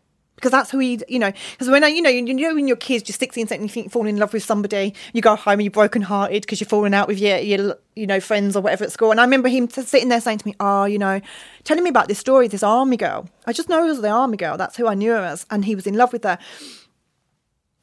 because 0.44 0.52
that's 0.52 0.70
who 0.70 0.78
he, 0.78 1.00
you 1.08 1.18
know, 1.18 1.32
because 1.52 1.70
when 1.70 1.82
I, 1.82 1.88
you 1.88 2.02
know, 2.02 2.10
you, 2.10 2.22
you 2.22 2.34
know, 2.34 2.54
when 2.54 2.68
you're 2.68 2.76
kids, 2.76 3.08
you're 3.08 3.14
16, 3.14 3.46
17, 3.46 3.62
you 3.62 3.68
think 3.70 3.90
fall 3.90 4.06
in 4.06 4.18
love 4.18 4.34
with 4.34 4.44
somebody, 4.44 4.92
you 5.14 5.22
go 5.22 5.36
home 5.36 5.54
and 5.54 5.62
you're 5.62 5.70
broken 5.70 6.02
hearted 6.02 6.42
because 6.42 6.60
you're 6.60 6.68
falling 6.68 6.92
out 6.92 7.08
with 7.08 7.18
your, 7.18 7.38
your, 7.38 7.78
you 7.96 8.06
know, 8.06 8.20
friends 8.20 8.54
or 8.54 8.60
whatever 8.60 8.84
at 8.84 8.92
school. 8.92 9.10
And 9.10 9.18
I 9.18 9.24
remember 9.24 9.48
him 9.48 9.70
sitting 9.70 10.10
there 10.10 10.20
saying 10.20 10.38
to 10.38 10.46
me, 10.46 10.54
oh, 10.60 10.84
you 10.84 10.98
know, 10.98 11.22
telling 11.64 11.82
me 11.82 11.88
about 11.88 12.08
this 12.08 12.18
story, 12.18 12.46
this 12.46 12.62
army 12.62 12.98
girl. 12.98 13.26
I 13.46 13.54
just 13.54 13.70
know 13.70 13.82
it 13.84 13.88
was 13.88 14.02
the 14.02 14.10
army 14.10 14.36
girl. 14.36 14.58
That's 14.58 14.76
who 14.76 14.86
I 14.86 14.92
knew 14.92 15.12
her 15.12 15.24
as. 15.24 15.46
And 15.50 15.64
he 15.64 15.74
was 15.74 15.86
in 15.86 15.94
love 15.94 16.12
with 16.12 16.24
her 16.24 16.38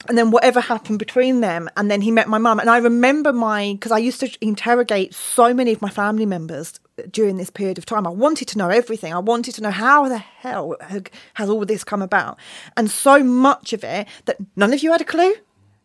and 0.07 0.18
then 0.18 0.32
whatever 0.32 0.60
happened 0.60 0.99
between 0.99 1.41
them 1.41 1.69
and 1.78 1.90
then 1.90 2.02
he 2.02 2.11
met 2.11 2.28
my 2.28 2.38
mum. 2.38 2.60
And 2.60 2.69
i 2.69 2.78
remember 2.78 3.34
my 3.34 3.73
because 3.73 3.91
i 3.91 3.98
used 3.98 4.19
to 4.22 4.32
interrogate 4.41 5.14
so 5.14 5.53
many 5.53 5.72
of 5.72 5.82
my 5.82 5.90
family 5.90 6.26
members 6.26 6.80
during 7.10 7.38
this 7.38 7.49
period 7.49 7.78
of 7.78 7.86
time. 7.86 8.06
I 8.06 8.11
wanted 8.11 8.48
to 8.49 8.57
know 8.57 8.69
everything. 8.69 9.14
I 9.14 9.19
wanted 9.19 9.56
to 9.56 9.61
know 9.61 9.72
how 9.72 10.07
the 10.07 10.18
hell 10.18 10.76
has 11.34 11.49
all 11.49 11.65
this 11.65 11.84
come 11.84 12.02
about? 12.02 12.38
And 12.78 12.91
so 12.91 13.23
much 13.23 13.73
of 13.73 13.84
it 13.84 14.07
that 14.26 14.38
none 14.56 14.73
of 14.73 14.84
you 14.84 14.91
had 14.91 15.02
a 15.02 15.06
clue. 15.06 15.34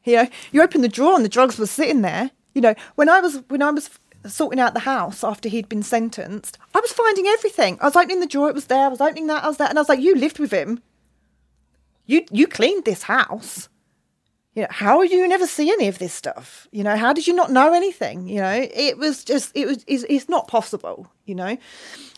You 0.05 0.17
know 0.17 0.29
you 0.53 0.63
opened 0.63 0.85
the 0.85 0.89
drawer 0.89 1.17
and 1.17 1.25
the 1.25 1.29
drugs 1.29 1.59
were 1.59 1.67
sitting 1.67 2.03
there. 2.03 2.31
You 2.55 2.61
know 2.61 2.75
when 2.95 3.09
i 3.09 3.21
was 3.21 3.43
when 3.49 3.63
i 3.63 3.71
was 3.71 3.91
sorting 4.27 4.59
out 4.59 4.75
the 4.75 4.81
house 4.81 5.23
after 5.23 5.49
he'd 5.49 5.69
been 5.69 5.85
sentenced 5.85 6.59
i 6.75 6.81
was 6.81 6.93
finding 6.93 7.27
everything. 7.27 7.79
I 7.81 7.87
was 7.87 7.97
opening 7.97 8.21
the 8.21 8.27
drawer 8.27 8.49
it 8.49 8.55
was 8.55 8.67
there 8.67 8.87
i 8.87 8.89
was 8.89 9.01
opening 9.01 9.27
that 9.29 9.45
i 9.45 9.49
was 9.49 9.57
there 9.59 9.69
and 9.69 9.79
i 9.79 9.81
was 9.81 9.89
like 9.89 10.01
you 10.01 10.15
lived 10.15 10.39
with 10.39 10.53
him. 10.53 10.83
You 12.07 12.25
you 12.31 12.47
cleaned 12.47 12.85
this 12.85 13.05
house 13.05 13.69
You 14.57 14.63
know, 14.63 14.69
how 14.71 15.03
you 15.03 15.29
never 15.29 15.47
see 15.47 15.71
any 15.71 15.87
of 15.87 15.99
this 15.99 16.15
stuff? 16.15 16.67
You 16.73 16.83
know, 16.83 16.97
how 16.97 17.13
did 17.13 17.27
you 17.27 17.35
not 17.35 17.53
know 17.53 17.75
anything? 17.75 18.27
You 18.27 18.41
know, 18.41 18.69
it 18.75 18.97
was 18.97 19.23
just, 19.23 19.55
it 19.55 19.67
was, 19.67 19.85
it's, 19.87 20.05
it's 20.09 20.31
not 20.31 20.49
possible, 20.49 21.09
you 21.27 21.35
know? 21.35 21.59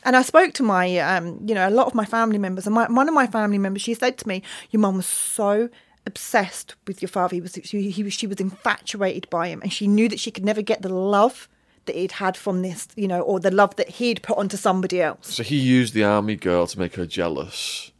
And 0.04 0.16
I 0.16 0.22
spoke 0.22 0.54
to 0.54 0.62
my, 0.62 0.98
um, 0.98 1.40
you 1.44 1.52
know, 1.52 1.68
a 1.68 1.70
lot 1.70 1.88
of 1.88 1.96
my 1.96 2.04
family 2.04 2.38
members, 2.38 2.64
and 2.64 2.76
my, 2.76 2.86
one 2.88 3.08
of 3.08 3.14
my 3.14 3.26
family 3.26 3.58
members, 3.58 3.82
she 3.82 3.92
said 3.92 4.18
to 4.18 4.28
me, 4.28 4.44
Your 4.70 4.78
mum 4.78 4.98
was 4.98 5.06
so 5.06 5.68
obsessed 6.06 6.76
with 6.86 7.02
your 7.02 7.08
father. 7.08 7.34
He 7.34 7.40
was, 7.40 7.58
she, 7.64 7.90
he 7.90 8.04
was, 8.04 8.12
she 8.12 8.28
was 8.28 8.38
infatuated 8.38 9.28
by 9.30 9.48
him, 9.48 9.60
and 9.60 9.72
she 9.72 9.88
knew 9.88 10.08
that 10.08 10.20
she 10.20 10.30
could 10.30 10.44
never 10.44 10.62
get 10.62 10.82
the 10.82 10.88
love 10.88 11.48
that 11.86 11.96
he'd 11.96 12.12
had 12.12 12.36
from 12.36 12.62
this, 12.62 12.86
you 12.94 13.08
know, 13.08 13.20
or 13.20 13.40
the 13.40 13.50
love 13.50 13.74
that 13.74 13.88
he'd 13.88 14.22
put 14.22 14.38
onto 14.38 14.56
somebody 14.56 15.02
else. 15.02 15.34
So 15.34 15.42
he 15.42 15.56
used 15.56 15.92
the 15.92 16.04
army 16.04 16.36
girl 16.36 16.68
to 16.68 16.78
make 16.78 16.94
her 16.94 17.06
jealous. 17.06 17.90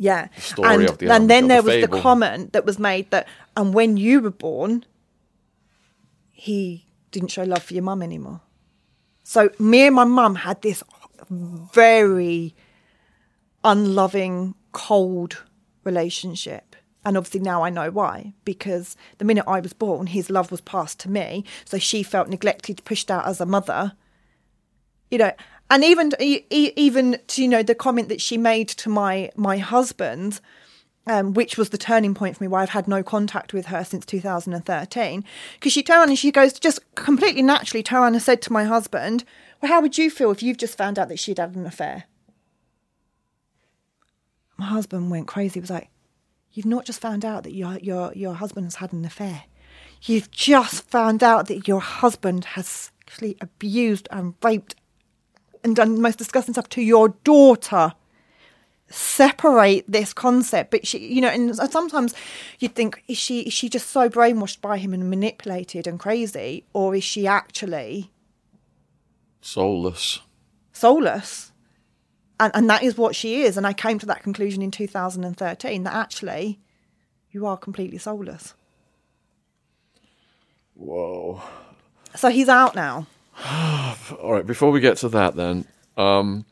Yeah. 0.00 0.28
and, 0.56 0.88
the 0.88 1.12
and 1.12 1.28
then 1.28 1.48
there 1.48 1.60
the 1.60 1.66
was 1.66 1.74
fable. 1.74 1.96
the 1.96 2.02
comment 2.02 2.54
that 2.54 2.64
was 2.64 2.78
made 2.78 3.10
that, 3.10 3.28
and 3.54 3.74
when 3.74 3.98
you 3.98 4.22
were 4.22 4.30
born, 4.30 4.86
he 6.30 6.86
didn't 7.10 7.28
show 7.28 7.42
love 7.44 7.62
for 7.62 7.74
your 7.74 7.82
mum 7.82 8.00
anymore. 8.02 8.40
So 9.24 9.50
me 9.58 9.86
and 9.86 9.94
my 9.94 10.04
mum 10.04 10.36
had 10.36 10.62
this 10.62 10.82
very 11.28 12.54
unloving, 13.62 14.54
cold 14.72 15.42
relationship. 15.84 16.76
And 17.04 17.18
obviously 17.18 17.40
now 17.40 17.62
I 17.62 17.68
know 17.68 17.90
why, 17.90 18.32
because 18.46 18.96
the 19.18 19.26
minute 19.26 19.44
I 19.46 19.60
was 19.60 19.74
born, 19.74 20.06
his 20.06 20.30
love 20.30 20.50
was 20.50 20.62
passed 20.62 20.98
to 21.00 21.10
me. 21.10 21.44
So 21.66 21.76
she 21.76 22.02
felt 22.02 22.28
neglected, 22.28 22.82
pushed 22.86 23.10
out 23.10 23.26
as 23.26 23.38
a 23.38 23.46
mother 23.46 23.92
you 25.10 25.18
know 25.18 25.32
and 25.70 25.84
even 25.84 26.12
even 26.20 27.18
to 27.28 27.42
you 27.42 27.48
know 27.48 27.62
the 27.62 27.74
comment 27.74 28.08
that 28.08 28.20
she 28.20 28.36
made 28.36 28.68
to 28.68 28.88
my 28.88 29.30
my 29.36 29.56
husband 29.58 30.40
um, 31.06 31.32
which 31.32 31.56
was 31.56 31.70
the 31.70 31.78
turning 31.78 32.14
point 32.14 32.36
for 32.36 32.44
me 32.44 32.48
where 32.48 32.60
I've 32.60 32.70
had 32.70 32.86
no 32.86 33.02
contact 33.02 33.54
with 33.54 33.66
her 33.66 33.84
since 33.84 34.04
2013 34.04 35.24
because 35.54 35.72
she 35.72 35.82
turned 35.82 36.10
and 36.10 36.18
she 36.18 36.30
goes 36.30 36.52
just 36.52 36.80
completely 36.94 37.42
naturally 37.42 37.84
and 37.88 38.20
said 38.20 38.42
to 38.42 38.52
my 38.52 38.64
husband 38.64 39.24
well 39.62 39.72
how 39.72 39.80
would 39.80 39.96
you 39.96 40.10
feel 40.10 40.30
if 40.30 40.42
you've 40.42 40.58
just 40.58 40.76
found 40.76 40.98
out 40.98 41.08
that 41.08 41.18
she'd 41.18 41.38
had 41.38 41.54
an 41.54 41.66
affair? 41.66 42.04
My 44.58 44.66
husband 44.66 45.10
went 45.10 45.26
crazy 45.26 45.54
he 45.54 45.60
was 45.60 45.70
like 45.70 45.88
you've 46.52 46.66
not 46.66 46.84
just 46.84 47.00
found 47.00 47.24
out 47.24 47.44
that 47.44 47.54
your 47.54 47.78
your 47.78 48.12
your 48.14 48.34
husband 48.34 48.66
has 48.66 48.76
had 48.76 48.92
an 48.92 49.04
affair. 49.04 49.44
You've 50.02 50.30
just 50.30 50.84
found 50.88 51.22
out 51.22 51.46
that 51.48 51.68
your 51.68 51.80
husband 51.80 52.44
has 52.56 52.90
actually 53.06 53.36
abused 53.40 54.08
and 54.10 54.34
raped 54.42 54.74
and 55.62 55.76
done 55.76 56.00
most 56.00 56.18
disgusting 56.18 56.54
stuff 56.54 56.68
to 56.70 56.82
your 56.82 57.10
daughter. 57.24 57.92
Separate 58.92 59.84
this 59.86 60.12
concept, 60.12 60.72
but 60.72 60.84
she, 60.84 60.98
you 60.98 61.20
know, 61.20 61.28
and 61.28 61.54
sometimes 61.54 62.12
you'd 62.58 62.74
think, 62.74 63.04
is 63.06 63.16
she 63.18 63.42
is 63.42 63.52
she 63.52 63.68
just 63.68 63.90
so 63.90 64.08
brainwashed 64.08 64.60
by 64.60 64.78
him 64.78 64.92
and 64.92 65.08
manipulated 65.08 65.86
and 65.86 66.00
crazy, 66.00 66.64
or 66.72 66.96
is 66.96 67.04
she 67.04 67.24
actually 67.26 68.10
Soulless. 69.40 70.18
soulless? 70.72 71.52
And 72.40 72.50
and 72.52 72.68
that 72.68 72.82
is 72.82 72.96
what 72.98 73.14
she 73.14 73.42
is. 73.42 73.56
And 73.56 73.64
I 73.64 73.72
came 73.72 74.00
to 74.00 74.06
that 74.06 74.24
conclusion 74.24 74.60
in 74.60 74.72
2013 74.72 75.84
that 75.84 75.94
actually 75.94 76.58
you 77.30 77.46
are 77.46 77.56
completely 77.56 77.98
soulless. 77.98 78.54
Whoa. 80.74 81.42
So 82.16 82.28
he's 82.28 82.48
out 82.48 82.74
now. 82.74 83.06
All 84.20 84.32
right, 84.32 84.46
before 84.46 84.70
we 84.70 84.80
get 84.80 84.98
to 84.98 85.08
that, 85.10 85.36
then, 85.36 85.66
um, 85.96 86.44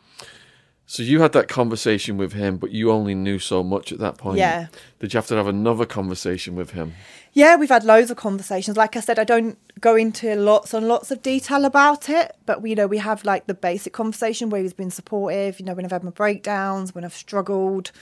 so 0.86 1.02
you 1.02 1.20
had 1.20 1.32
that 1.32 1.48
conversation 1.48 2.16
with 2.16 2.32
him, 2.32 2.56
but 2.56 2.70
you 2.70 2.90
only 2.90 3.15
knew 3.15 3.39
so 3.39 3.62
much 3.62 3.93
at 3.93 3.98
that 3.98 4.16
point. 4.16 4.39
Yeah. 4.39 4.69
Did 5.01 5.12
you 5.12 5.19
have 5.19 5.27
to 5.27 5.36
have 5.36 5.47
another 5.47 5.85
conversation 5.85 6.55
with 6.55 6.70
him? 6.70 6.94
Yeah, 7.35 7.56
we've 7.56 7.69
had 7.69 7.85
loads 7.85 8.10
of 8.10 8.16
conversations. 8.16 8.78
Like 8.78 8.97
I 8.97 9.01
said, 9.01 9.19
I 9.19 9.24
don't 9.24 9.59
go 9.81 9.97
into 9.97 10.35
lots 10.35 10.73
and 10.73 10.89
lots 10.89 11.10
of 11.10 11.20
detail 11.20 11.66
about 11.66 12.09
it, 12.09 12.35
but 12.47 12.62
we 12.62 12.70
you 12.70 12.77
know 12.77 12.86
we 12.86 12.98
have 12.98 13.23
like 13.24 13.47
the 13.47 13.55
basic 13.55 13.93
conversation 13.93 14.48
where 14.48 14.62
he's 14.62 14.73
been 14.73 14.90
supportive. 14.90 15.60
You 15.60 15.66
know, 15.66 15.74
when 15.74 15.85
I've 15.85 15.90
had 15.90 16.05
my 16.05 16.10
breakdowns, 16.10 16.94
when 16.94 17.05
I've 17.05 17.15
struggled. 17.15 17.93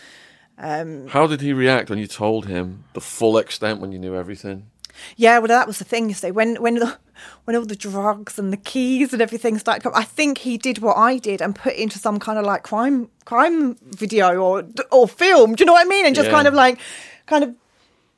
How 0.58 1.26
did 1.26 1.40
he 1.42 1.52
react 1.52 1.90
when 1.90 1.98
you 1.98 2.06
told 2.06 2.46
him 2.46 2.84
the 2.94 3.00
full 3.00 3.36
extent 3.36 3.80
when 3.80 3.92
you 3.92 3.98
knew 3.98 4.14
everything? 4.14 4.70
Yeah, 5.16 5.38
well, 5.38 5.48
that 5.48 5.66
was 5.66 5.78
the 5.78 5.84
thing. 5.84 6.08
You 6.08 6.14
see, 6.14 6.30
when 6.30 6.56
when 6.62 6.74
the, 6.76 6.98
when 7.44 7.56
all 7.56 7.64
the 7.64 7.76
drugs 7.76 8.38
and 8.38 8.52
the 8.52 8.56
keys 8.56 9.12
and 9.12 9.22
everything 9.22 9.58
started 9.58 9.82
coming, 9.82 9.98
I 9.98 10.04
think 10.04 10.38
he 10.38 10.58
did 10.58 10.78
what 10.78 10.96
I 10.96 11.18
did 11.18 11.40
and 11.40 11.54
put 11.54 11.74
into 11.74 11.98
some 11.98 12.18
kind 12.18 12.38
of 12.38 12.44
like 12.44 12.62
crime 12.62 13.08
crime 13.24 13.76
video 13.82 14.36
or 14.42 14.64
or 14.90 15.08
film. 15.08 15.54
Do 15.54 15.62
you 15.62 15.66
know 15.66 15.72
what 15.74 15.86
I 15.86 15.88
mean? 15.88 16.06
And 16.06 16.14
just 16.14 16.26
Yeah. 16.28 16.34
kind 16.34 16.48
of 16.48 16.54
like, 16.54 16.78
kind 17.26 17.44
of 17.44 17.54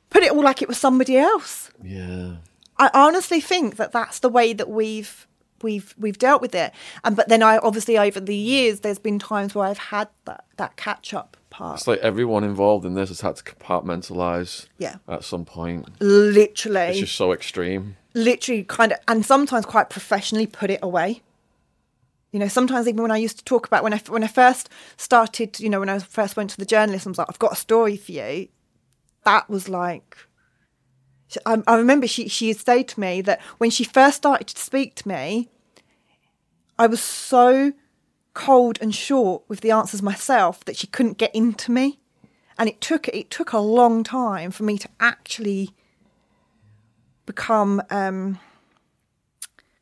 put 0.09 0.23
it 0.23 0.31
all 0.31 0.43
like 0.43 0.61
it 0.61 0.67
was 0.67 0.77
somebody 0.77 1.17
else. 1.17 1.71
Yeah. 1.83 2.35
I 2.77 2.89
honestly 2.93 3.41
think 3.41 3.75
that 3.75 3.91
that's 3.91 4.19
the 4.19 4.29
way 4.29 4.53
that 4.53 4.69
we've 4.69 5.27
we've 5.61 5.93
we've 5.97 6.17
dealt 6.17 6.41
with 6.41 6.55
it. 6.55 6.71
And 7.03 7.15
but 7.15 7.27
then 7.27 7.43
I 7.43 7.57
obviously 7.57 7.97
over 7.97 8.19
the 8.21 8.35
years 8.35 8.79
there's 8.79 8.99
been 8.99 9.19
times 9.19 9.53
where 9.53 9.67
I've 9.67 9.77
had 9.91 10.07
that 10.25 10.45
that 10.57 10.77
catch 10.77 11.13
up 11.13 11.35
part. 11.49 11.79
It's 11.79 11.87
like 11.87 11.99
everyone 11.99 12.43
involved 12.43 12.85
in 12.85 12.93
this 12.93 13.09
has 13.09 13.21
had 13.21 13.35
to 13.37 13.43
compartmentalize 13.43 14.67
Yeah. 14.77 14.95
at 15.07 15.23
some 15.23 15.45
point. 15.45 15.87
literally 16.01 16.81
It's 16.91 16.99
just 16.99 17.15
so 17.15 17.31
extreme. 17.31 17.95
literally 18.13 18.63
kind 18.63 18.91
of 18.91 18.99
and 19.07 19.25
sometimes 19.25 19.65
quite 19.65 19.89
professionally 19.89 20.47
put 20.47 20.69
it 20.69 20.79
away. 20.81 21.21
You 22.31 22.39
know, 22.39 22.47
sometimes 22.47 22.87
even 22.87 23.01
when 23.01 23.11
I 23.11 23.17
used 23.17 23.39
to 23.39 23.43
talk 23.43 23.65
about 23.65 23.83
when 23.83 23.93
I 23.93 23.97
when 24.07 24.23
I 24.23 24.27
first 24.27 24.69
started, 24.97 25.59
you 25.59 25.69
know, 25.69 25.79
when 25.79 25.89
I 25.89 25.97
first 25.99 26.37
went 26.37 26.51
to 26.51 26.57
the 26.57 26.65
journalism, 26.65 27.09
I 27.09 27.11
was 27.11 27.17
like, 27.17 27.29
I've 27.29 27.39
got 27.39 27.53
a 27.53 27.55
story 27.55 27.97
for 27.97 28.11
you. 28.11 28.47
That 29.25 29.49
was 29.49 29.67
like, 29.67 30.15
I, 31.45 31.61
I 31.65 31.75
remember 31.75 32.05
she 32.07 32.27
she 32.27 32.49
had 32.49 32.57
said 32.57 32.87
to 32.89 32.99
me 32.99 33.21
that 33.21 33.41
when 33.57 33.71
she 33.71 33.83
first 33.83 34.17
started 34.17 34.47
to 34.47 34.61
speak 34.61 34.93
to 34.95 35.07
me, 35.07 35.49
I 36.77 36.85
was 36.87 37.01
so 37.01 37.73
cold 38.45 38.77
and 38.81 38.95
short 38.95 39.43
with 39.49 39.59
the 39.61 39.71
answers 39.71 40.01
myself 40.01 40.63
that 40.65 40.77
she 40.77 40.87
couldn't 40.87 41.17
get 41.17 41.33
into 41.35 41.71
me, 41.71 41.99
and 42.57 42.69
it 42.69 42.79
took 42.79 43.07
it 43.09 43.29
took 43.29 43.51
a 43.53 43.59
long 43.59 44.03
time 44.03 44.49
for 44.51 44.63
me 44.63 44.77
to 44.77 44.89
actually 44.99 45.71
become 47.25 47.81
um, 47.89 48.39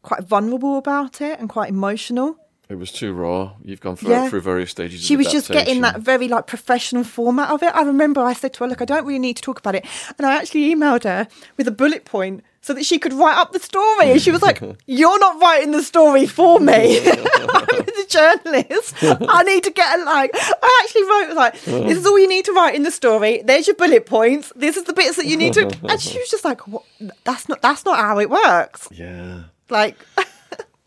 quite 0.01 0.23
vulnerable 0.23 0.77
about 0.77 1.21
it 1.21 1.39
and 1.39 1.49
quite 1.49 1.69
emotional. 1.69 2.37
It 2.69 2.75
was 2.75 2.91
too 2.91 3.13
raw. 3.13 3.53
You've 3.63 3.79
gone 3.79 3.95
through, 3.95 4.09
Yeah. 4.09 4.29
through 4.29 4.41
various 4.41 4.71
stages. 4.71 5.01
She 5.01 5.15
was 5.15 5.27
just 5.31 5.49
getting 5.49 5.79
that 5.81 6.01
very 6.01 6.27
like 6.27 6.47
professional 6.47 7.05
format 7.05 7.49
of 7.49 7.63
it. 7.63 7.73
I 7.73 7.83
remember 7.83 8.19
I 8.21 8.33
said 8.33 8.53
to 8.55 8.63
her, 8.63 8.69
"Look, 8.69 8.81
I 8.81 8.85
don't 8.85 9.05
really 9.05 9.19
need 9.19 9.37
to 9.37 9.41
talk 9.41 9.59
about 9.59 9.75
it," 9.75 9.85
and 10.17 10.27
I 10.27 10.35
actually 10.35 10.73
emailed 10.75 11.03
her 11.03 11.27
with 11.57 11.67
a 11.67 11.71
bullet 11.71 12.03
point 12.05 12.43
so 12.67 12.73
that 12.73 12.85
she 12.85 12.99
could 12.99 13.13
write 13.13 13.37
up 13.37 13.53
the 13.53 13.59
story. 13.59 14.11
And 14.11 14.21
she 14.21 14.29
was 14.29 14.41
like, 14.41 14.61
"You're 14.85 15.19
not 15.19 15.41
writing 15.41 15.71
the 15.71 15.81
story 15.81 16.25
for 16.27 16.59
me. 16.59 16.99
I'm 17.07 17.15
the 17.15 18.05
journalist. 18.09 18.93
I 19.01 19.43
need 19.43 19.63
to 19.63 19.71
get 19.71 19.99
a 19.99 20.03
like." 20.03 20.31
I 20.35 20.81
actually 20.83 21.03
wrote 21.03 21.35
like, 21.35 21.53
"This 21.63 21.97
is 21.97 22.05
all 22.05 22.19
you 22.19 22.27
need 22.27 22.45
to 22.45 22.51
write 22.51 22.75
in 22.75 22.83
the 22.83 22.91
story. 22.91 23.41
There's 23.43 23.67
your 23.67 23.75
bullet 23.77 24.05
points. 24.05 24.51
This 24.55 24.75
is 24.77 24.83
the 24.83 24.93
bits 24.93 25.15
that 25.15 25.25
you 25.25 25.37
need 25.37 25.53
to." 25.53 25.63
And 25.89 25.99
she 25.99 26.19
was 26.19 26.29
just 26.29 26.43
like, 26.45 26.67
what? 26.67 26.83
"That's 27.23 27.47
not 27.49 27.61
that's 27.61 27.85
not 27.85 27.97
how 27.97 28.19
it 28.19 28.29
works." 28.29 28.89
Yeah. 28.91 29.43
Like, 29.69 29.97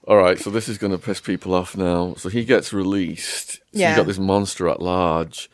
All 0.07 0.16
right, 0.16 0.39
so 0.39 0.51
this 0.51 0.69
is 0.69 0.77
going 0.78 0.93
to 0.93 0.98
piss 0.98 1.20
people 1.20 1.55
off 1.55 1.77
now. 1.77 2.15
So 2.15 2.28
he 2.28 2.44
gets 2.44 2.73
released. 2.73 3.52
So 3.52 3.59
Yeah. 3.73 3.89
You've 3.90 3.97
got 3.98 4.07
this 4.07 4.19
monster 4.19 4.69
at 4.69 4.81
large. 4.82 5.51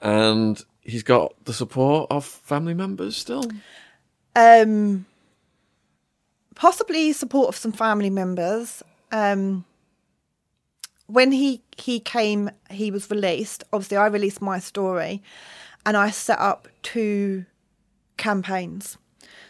And 0.00 0.62
he's 0.82 1.02
got 1.02 1.34
the 1.44 1.52
support 1.52 2.10
of 2.10 2.24
family 2.24 2.74
members 2.74 3.16
still. 3.16 3.44
um 4.34 5.06
possibly 6.58 7.12
support 7.12 7.48
of 7.48 7.56
some 7.56 7.72
family 7.72 8.10
members 8.10 8.82
um 9.12 9.64
when 11.06 11.32
he 11.32 11.62
he 11.78 11.98
came 12.00 12.50
he 12.68 12.90
was 12.90 13.08
released 13.10 13.64
obviously 13.72 13.96
i 13.96 14.06
released 14.06 14.42
my 14.42 14.58
story 14.58 15.22
and 15.86 15.96
i 15.96 16.10
set 16.10 16.38
up 16.38 16.68
two 16.82 17.46
campaigns. 18.18 18.98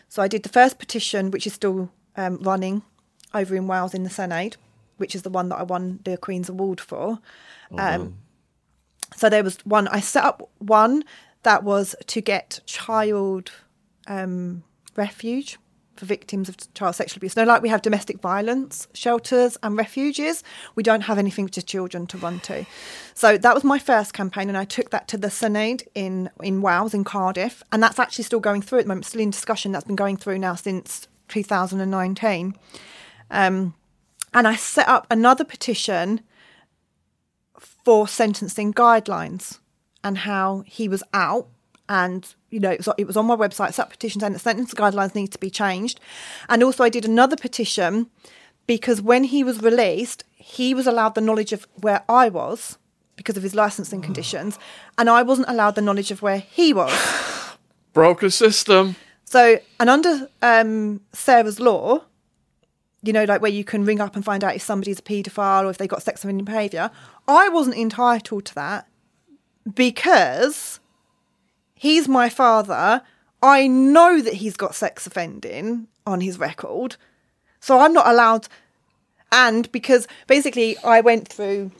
So 0.08 0.22
i 0.22 0.28
did 0.28 0.42
the 0.42 0.50
first 0.50 0.78
petition 0.78 1.30
which 1.30 1.46
is 1.46 1.54
still 1.54 1.90
um, 2.16 2.36
running 2.42 2.82
over 3.34 3.56
in 3.56 3.66
wales 3.66 3.94
in 3.94 4.02
the 4.04 4.10
Senedd 4.10 4.56
which 4.98 5.14
is 5.14 5.22
the 5.22 5.30
one 5.30 5.48
that 5.48 5.56
i 5.56 5.62
won 5.62 6.00
the 6.04 6.16
queen's 6.16 6.48
award 6.48 6.80
for. 6.80 7.18
Um, 7.76 8.18
so 9.16 9.28
there 9.30 9.42
was 9.42 9.56
one 9.64 9.88
i 9.88 10.00
set 10.00 10.24
up 10.24 10.48
one 10.58 11.04
that 11.42 11.64
was 11.64 11.96
to 12.06 12.20
get 12.20 12.60
child 12.66 13.50
um, 14.06 14.62
refuge 14.96 15.58
for 15.98 16.06
victims 16.06 16.48
of 16.48 16.56
child 16.74 16.94
sexual 16.94 17.18
abuse. 17.18 17.36
No, 17.36 17.44
like 17.44 17.62
we 17.62 17.68
have 17.68 17.82
domestic 17.82 18.20
violence 18.20 18.88
shelters 18.94 19.56
and 19.62 19.76
refuges, 19.76 20.42
we 20.74 20.82
don't 20.82 21.02
have 21.02 21.18
anything 21.18 21.48
for 21.48 21.60
children 21.60 22.06
to 22.08 22.18
run 22.18 22.40
to. 22.40 22.64
So 23.14 23.36
that 23.38 23.54
was 23.54 23.64
my 23.64 23.78
first 23.78 24.12
campaign, 24.12 24.48
and 24.48 24.56
I 24.56 24.64
took 24.64 24.90
that 24.90 25.08
to 25.08 25.18
the 25.18 25.28
Senedd 25.28 25.86
in 25.94 26.30
in 26.42 26.62
Wales 26.62 26.94
in 26.94 27.04
Cardiff, 27.04 27.62
and 27.72 27.82
that's 27.82 27.98
actually 27.98 28.24
still 28.24 28.40
going 28.40 28.62
through 28.62 28.80
at 28.80 28.84
the 28.84 28.88
moment, 28.88 29.06
still 29.06 29.20
in 29.20 29.30
discussion. 29.30 29.72
That's 29.72 29.84
been 29.84 29.96
going 29.96 30.16
through 30.16 30.38
now 30.38 30.54
since 30.54 31.08
2019. 31.28 32.54
Um, 33.30 33.74
and 34.34 34.48
I 34.48 34.56
set 34.56 34.88
up 34.88 35.06
another 35.10 35.44
petition 35.44 36.20
for 37.58 38.06
sentencing 38.06 38.72
guidelines 38.74 39.58
and 40.04 40.18
how 40.18 40.62
he 40.66 40.88
was 40.88 41.02
out 41.12 41.48
and 41.88 42.34
you 42.50 42.60
know, 42.60 42.70
it 42.70 42.78
was, 42.78 42.88
it 42.98 43.06
was 43.06 43.16
on 43.16 43.26
my 43.26 43.36
website. 43.36 43.74
That 43.76 43.90
petition 43.90 44.20
saying 44.20 44.32
that 44.32 44.38
sentence 44.38 44.74
guidelines 44.74 45.14
need 45.14 45.32
to 45.32 45.38
be 45.38 45.50
changed, 45.50 46.00
and 46.48 46.62
also 46.62 46.84
I 46.84 46.88
did 46.88 47.04
another 47.04 47.36
petition 47.36 48.10
because 48.66 49.00
when 49.00 49.24
he 49.24 49.42
was 49.42 49.62
released, 49.62 50.24
he 50.34 50.74
was 50.74 50.86
allowed 50.86 51.14
the 51.14 51.20
knowledge 51.20 51.52
of 51.52 51.66
where 51.80 52.04
I 52.08 52.28
was 52.28 52.78
because 53.16 53.36
of 53.36 53.42
his 53.42 53.54
licensing 53.54 54.00
conditions, 54.00 54.58
and 54.96 55.10
I 55.10 55.22
wasn't 55.22 55.48
allowed 55.48 55.74
the 55.74 55.82
knowledge 55.82 56.10
of 56.10 56.22
where 56.22 56.38
he 56.38 56.72
was. 56.72 56.92
Broker 57.92 58.30
system. 58.30 58.96
So, 59.24 59.58
and 59.80 59.90
under 59.90 60.28
um, 60.40 61.00
Sarah's 61.12 61.60
law, 61.60 62.04
you 63.02 63.12
know, 63.12 63.24
like 63.24 63.42
where 63.42 63.50
you 63.50 63.64
can 63.64 63.84
ring 63.84 64.00
up 64.00 64.16
and 64.16 64.24
find 64.24 64.42
out 64.42 64.56
if 64.56 64.62
somebody's 64.62 65.00
a 65.00 65.02
paedophile 65.02 65.64
or 65.64 65.70
if 65.70 65.78
they've 65.78 65.88
got 65.88 66.02
sex 66.02 66.24
offending 66.24 66.44
behaviour, 66.44 66.90
I 67.26 67.48
wasn't 67.48 67.76
entitled 67.76 68.44
to 68.46 68.54
that 68.54 68.88
because 69.74 70.80
he's 71.78 72.08
my 72.08 72.28
father. 72.28 73.02
I 73.42 73.66
know 73.66 74.20
that 74.20 74.34
he's 74.34 74.56
got 74.56 74.74
sex 74.74 75.06
offending 75.06 75.88
on 76.06 76.20
his 76.20 76.38
record. 76.38 76.96
So 77.60 77.80
I'm 77.80 77.92
not 77.92 78.06
allowed. 78.06 78.48
And 79.30 79.70
because 79.72 80.08
basically 80.26 80.76
I 80.78 81.00
went 81.00 81.28
through 81.28 81.70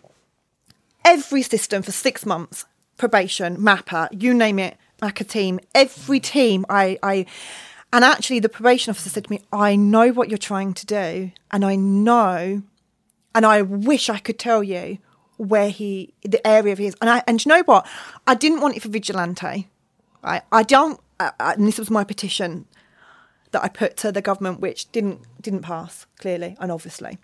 every 1.05 1.43
system 1.43 1.83
for 1.83 1.93
six 1.93 2.27
months 2.27 2.65
probation, 2.97 3.57
MAPPA, 3.57 4.09
you 4.23 4.35
name 4.35 4.59
it, 4.59 4.77
MACA 5.01 5.25
team, 5.25 5.61
every 5.75 6.21
team 6.21 6.67
I, 6.69 6.99
I 7.03 7.27
and 7.93 8.05
actually 8.05 8.41
the 8.41 8.49
probation 8.49 8.91
officer 8.91 9.09
said 9.09 9.25
to 9.25 9.31
me, 9.31 9.41
I 9.53 9.77
know 9.77 10.11
what 10.11 10.29
you're 10.29 10.37
trying 10.37 10.75
to 10.75 10.87
do 10.87 11.31
and 11.51 11.65
I 11.65 11.77
know 11.77 12.63
and 13.35 13.47
I 13.47 13.63
wish 13.63 14.11
I 14.11 14.19
could 14.19 14.39
tell 14.39 14.63
you 14.63 14.99
where 15.37 15.71
he 15.71 16.13
the 16.23 16.45
area 16.47 16.73
of 16.73 16.79
his 16.79 16.97
and 17.01 17.09
I 17.09 17.23
and 17.27 17.43
you 17.43 17.49
know 17.49 17.63
what? 17.63 17.87
I 18.27 18.35
didn't 18.35 18.61
want 18.61 18.77
it 18.77 18.83
for 18.83 18.89
vigilante. 18.89 19.69
Right? 20.23 20.43
I 20.51 20.63
don't 20.63 21.01
uh, 21.21 21.31
and 21.41 21.67
this 21.67 21.79
was 21.79 21.91
my 21.91 22.05
petition 22.05 22.67
that 23.51 23.65
I 23.65 23.69
put 23.69 23.97
to 23.99 24.13
the 24.13 24.23
government, 24.23 24.61
which 24.61 24.91
didn't 24.93 25.23
didn't 25.41 25.63
pass 25.63 26.07
clearly 26.19 26.57
and 26.61 26.71
obviously. 26.71 27.19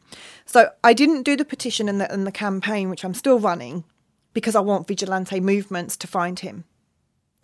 So 0.46 0.70
I 0.82 0.92
didn't 0.94 1.22
do 1.22 1.36
the 1.36 1.44
petition 1.44 1.88
and 1.88 2.00
the, 2.00 2.12
and 2.12 2.26
the 2.26 2.32
campaign, 2.32 2.90
which 2.90 3.04
I'm 3.04 3.14
still 3.14 3.38
running, 3.38 3.84
because 4.32 4.54
I 4.54 4.60
want 4.60 4.88
vigilante 4.88 5.40
movements 5.40 5.96
to 5.98 6.06
find 6.06 6.38
him, 6.40 6.64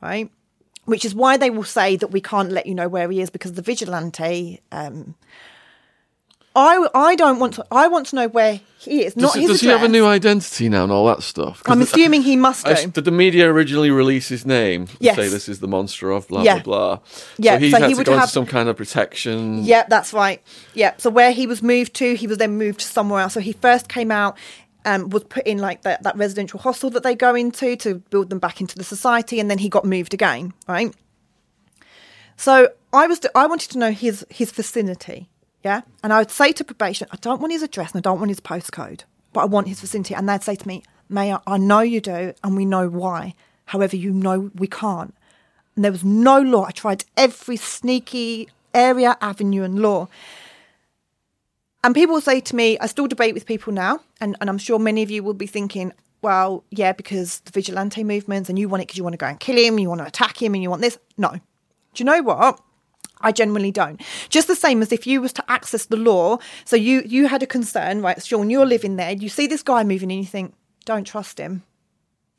right? 0.00 0.30
Which 0.86 1.04
is 1.04 1.14
why 1.14 1.36
they 1.36 1.50
will 1.50 1.64
say 1.64 1.96
that 1.96 2.10
we 2.10 2.20
can't 2.20 2.50
let 2.50 2.66
you 2.66 2.74
know 2.74 2.88
where 2.88 3.10
he 3.10 3.20
is 3.20 3.30
because 3.30 3.52
the 3.52 3.62
vigilante 3.62 4.60
um, 4.72 5.14
I, 6.56 6.88
I 6.94 7.14
don't 7.14 7.38
want 7.38 7.54
to. 7.54 7.66
I 7.70 7.86
want 7.86 8.08
to 8.08 8.16
know 8.16 8.26
where 8.28 8.58
he 8.80 9.04
is. 9.04 9.16
Not 9.16 9.34
Does, 9.34 9.42
his 9.42 9.50
does 9.50 9.60
he 9.60 9.68
have 9.68 9.84
a 9.84 9.88
new 9.88 10.04
identity 10.04 10.68
now 10.68 10.82
and 10.82 10.90
all 10.90 11.06
that 11.06 11.22
stuff? 11.22 11.62
I'm 11.66 11.80
assuming 11.80 12.22
he 12.22 12.34
must 12.34 12.66
I- 12.66 12.86
did 12.86 13.04
the 13.04 13.12
media 13.12 13.48
originally 13.48 13.90
release 13.92 14.26
his 14.28 14.44
name? 14.44 14.88
Yes. 14.98 15.14
Say 15.14 15.28
this 15.28 15.48
is 15.48 15.60
the 15.60 15.68
monster 15.68 16.10
of 16.10 16.26
blah 16.26 16.42
Yeah. 16.42 16.54
blah 16.60 16.96
blah. 16.96 16.98
Yeah, 17.38 17.54
So 17.54 17.58
he 17.60 17.70
so 17.70 17.78
had 17.78 17.86
he 17.86 17.92
to 17.94 17.98
would 17.98 18.06
go 18.06 18.12
into 18.14 18.20
have- 18.22 18.30
some 18.30 18.46
kind 18.46 18.68
of 18.68 18.76
protection. 18.76 19.64
Yeah, 19.64 19.84
that's 19.88 20.12
right. 20.12 20.42
Yeah. 20.74 20.94
So 20.98 21.08
where 21.08 21.30
he 21.30 21.46
was 21.46 21.62
moved 21.62 21.94
to, 21.94 22.16
he 22.16 22.26
was 22.26 22.38
then 22.38 22.58
moved 22.58 22.80
to 22.80 22.86
somewhere 22.86 23.20
else. 23.20 23.34
So 23.34 23.40
he 23.40 23.52
first 23.52 23.88
came 23.88 24.10
out, 24.10 24.36
um, 24.84 25.08
was 25.10 25.22
put 25.24 25.46
in 25.46 25.58
like 25.58 25.82
that, 25.82 26.02
that 26.02 26.16
residential 26.16 26.58
hostel 26.58 26.90
that 26.90 27.04
they 27.04 27.14
go 27.14 27.36
into 27.36 27.76
to 27.76 27.96
build 28.10 28.28
them 28.28 28.40
back 28.40 28.60
into 28.60 28.76
the 28.76 28.82
society, 28.84 29.38
and 29.38 29.48
then 29.48 29.58
he 29.58 29.68
got 29.68 29.84
moved 29.84 30.14
again, 30.14 30.52
right? 30.66 30.92
So 32.36 32.70
I 32.92 33.06
was, 33.06 33.20
I 33.36 33.46
wanted 33.46 33.70
to 33.70 33.78
know 33.78 33.92
his 33.92 34.26
his 34.30 34.50
vicinity, 34.50 35.28
yeah, 35.64 35.82
and 36.02 36.12
I 36.12 36.18
would 36.18 36.30
say 36.30 36.52
to 36.52 36.64
probation, 36.64 37.08
I 37.10 37.16
don't 37.16 37.40
want 37.40 37.52
his 37.52 37.62
address 37.62 37.92
and 37.92 37.98
I 37.98 38.08
don't 38.08 38.18
want 38.18 38.30
his 38.30 38.40
postcode, 38.40 39.02
but 39.32 39.40
I 39.40 39.44
want 39.44 39.68
his 39.68 39.80
vicinity, 39.80 40.14
and 40.14 40.28
they'd 40.28 40.42
say 40.42 40.54
to 40.54 40.68
me, 40.68 40.82
Maya, 41.08 41.38
I 41.46 41.58
know 41.58 41.80
you 41.80 42.00
do, 42.00 42.34
and 42.42 42.56
we 42.56 42.64
know 42.64 42.88
why. 42.88 43.34
However, 43.66 43.96
you 43.96 44.12
know 44.12 44.50
we 44.54 44.66
can't. 44.66 45.14
And 45.76 45.84
there 45.84 45.92
was 45.92 46.04
no 46.04 46.40
law. 46.40 46.64
I 46.64 46.70
tried 46.70 47.04
every 47.16 47.56
sneaky 47.56 48.48
area, 48.74 49.16
avenue, 49.20 49.62
and 49.62 49.80
law. 49.80 50.08
And 51.82 51.94
people 51.94 52.20
say 52.20 52.40
to 52.40 52.56
me, 52.56 52.78
I 52.78 52.86
still 52.86 53.06
debate 53.06 53.34
with 53.34 53.46
people 53.46 53.72
now, 53.72 54.00
and, 54.20 54.36
and 54.40 54.50
I'm 54.50 54.58
sure 54.58 54.78
many 54.78 55.02
of 55.02 55.10
you 55.10 55.22
will 55.22 55.34
be 55.34 55.46
thinking, 55.46 55.92
well, 56.22 56.64
yeah, 56.70 56.92
because 56.92 57.40
the 57.40 57.50
vigilante 57.50 58.04
movements, 58.04 58.48
and 58.48 58.58
you 58.58 58.68
want 58.68 58.82
it 58.82 58.86
because 58.86 58.98
you 58.98 59.04
want 59.04 59.14
to 59.14 59.18
go 59.18 59.26
and 59.26 59.40
kill 59.40 59.56
him, 59.56 59.78
you 59.78 59.88
want 59.88 60.00
to 60.00 60.06
attack 60.06 60.40
him, 60.40 60.54
and 60.54 60.62
you 60.62 60.70
want 60.70 60.82
this. 60.82 60.98
No. 61.16 61.30
Do 61.30 61.40
you 61.96 62.04
know 62.04 62.22
what? 62.22 62.60
I 63.20 63.32
genuinely 63.32 63.70
don't. 63.70 64.00
Just 64.28 64.48
the 64.48 64.56
same 64.56 64.82
as 64.82 64.92
if 64.92 65.06
you 65.06 65.20
was 65.20 65.32
to 65.34 65.50
access 65.50 65.86
the 65.86 65.96
law. 65.96 66.38
So 66.64 66.76
you 66.76 67.02
you 67.04 67.28
had 67.28 67.42
a 67.42 67.46
concern, 67.46 68.02
right, 68.02 68.22
Sean? 68.22 68.50
You're 68.50 68.66
living 68.66 68.96
there. 68.96 69.12
You 69.12 69.28
see 69.28 69.46
this 69.46 69.62
guy 69.62 69.84
moving, 69.84 70.10
and 70.10 70.20
you 70.20 70.26
think, 70.26 70.54
don't 70.84 71.04
trust 71.04 71.38
him. 71.38 71.62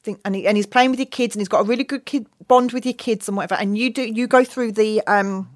Think, 0.03 0.20
and, 0.26 0.36
he, 0.36 0.48
and 0.48 0.58
he's 0.58 0.66
playing 0.66 0.90
with 0.90 0.99
your 0.99 1.06
kids, 1.06 1.36
and 1.36 1.41
he's 1.41 1.48
got 1.48 1.62
a 1.62 1.64
really 1.64 1.84
good 1.84 2.06
kid 2.06 2.26
bond 2.48 2.72
with 2.72 2.86
your 2.86 2.95
kids 2.95 3.28
and 3.28 3.38
whatever. 3.38 3.56
And 3.62 3.78
you 3.78 3.94
do 3.94 4.02
you 4.02 4.28
go 4.28 4.44
through 4.44 4.72
the 4.72 5.02
um 5.08 5.49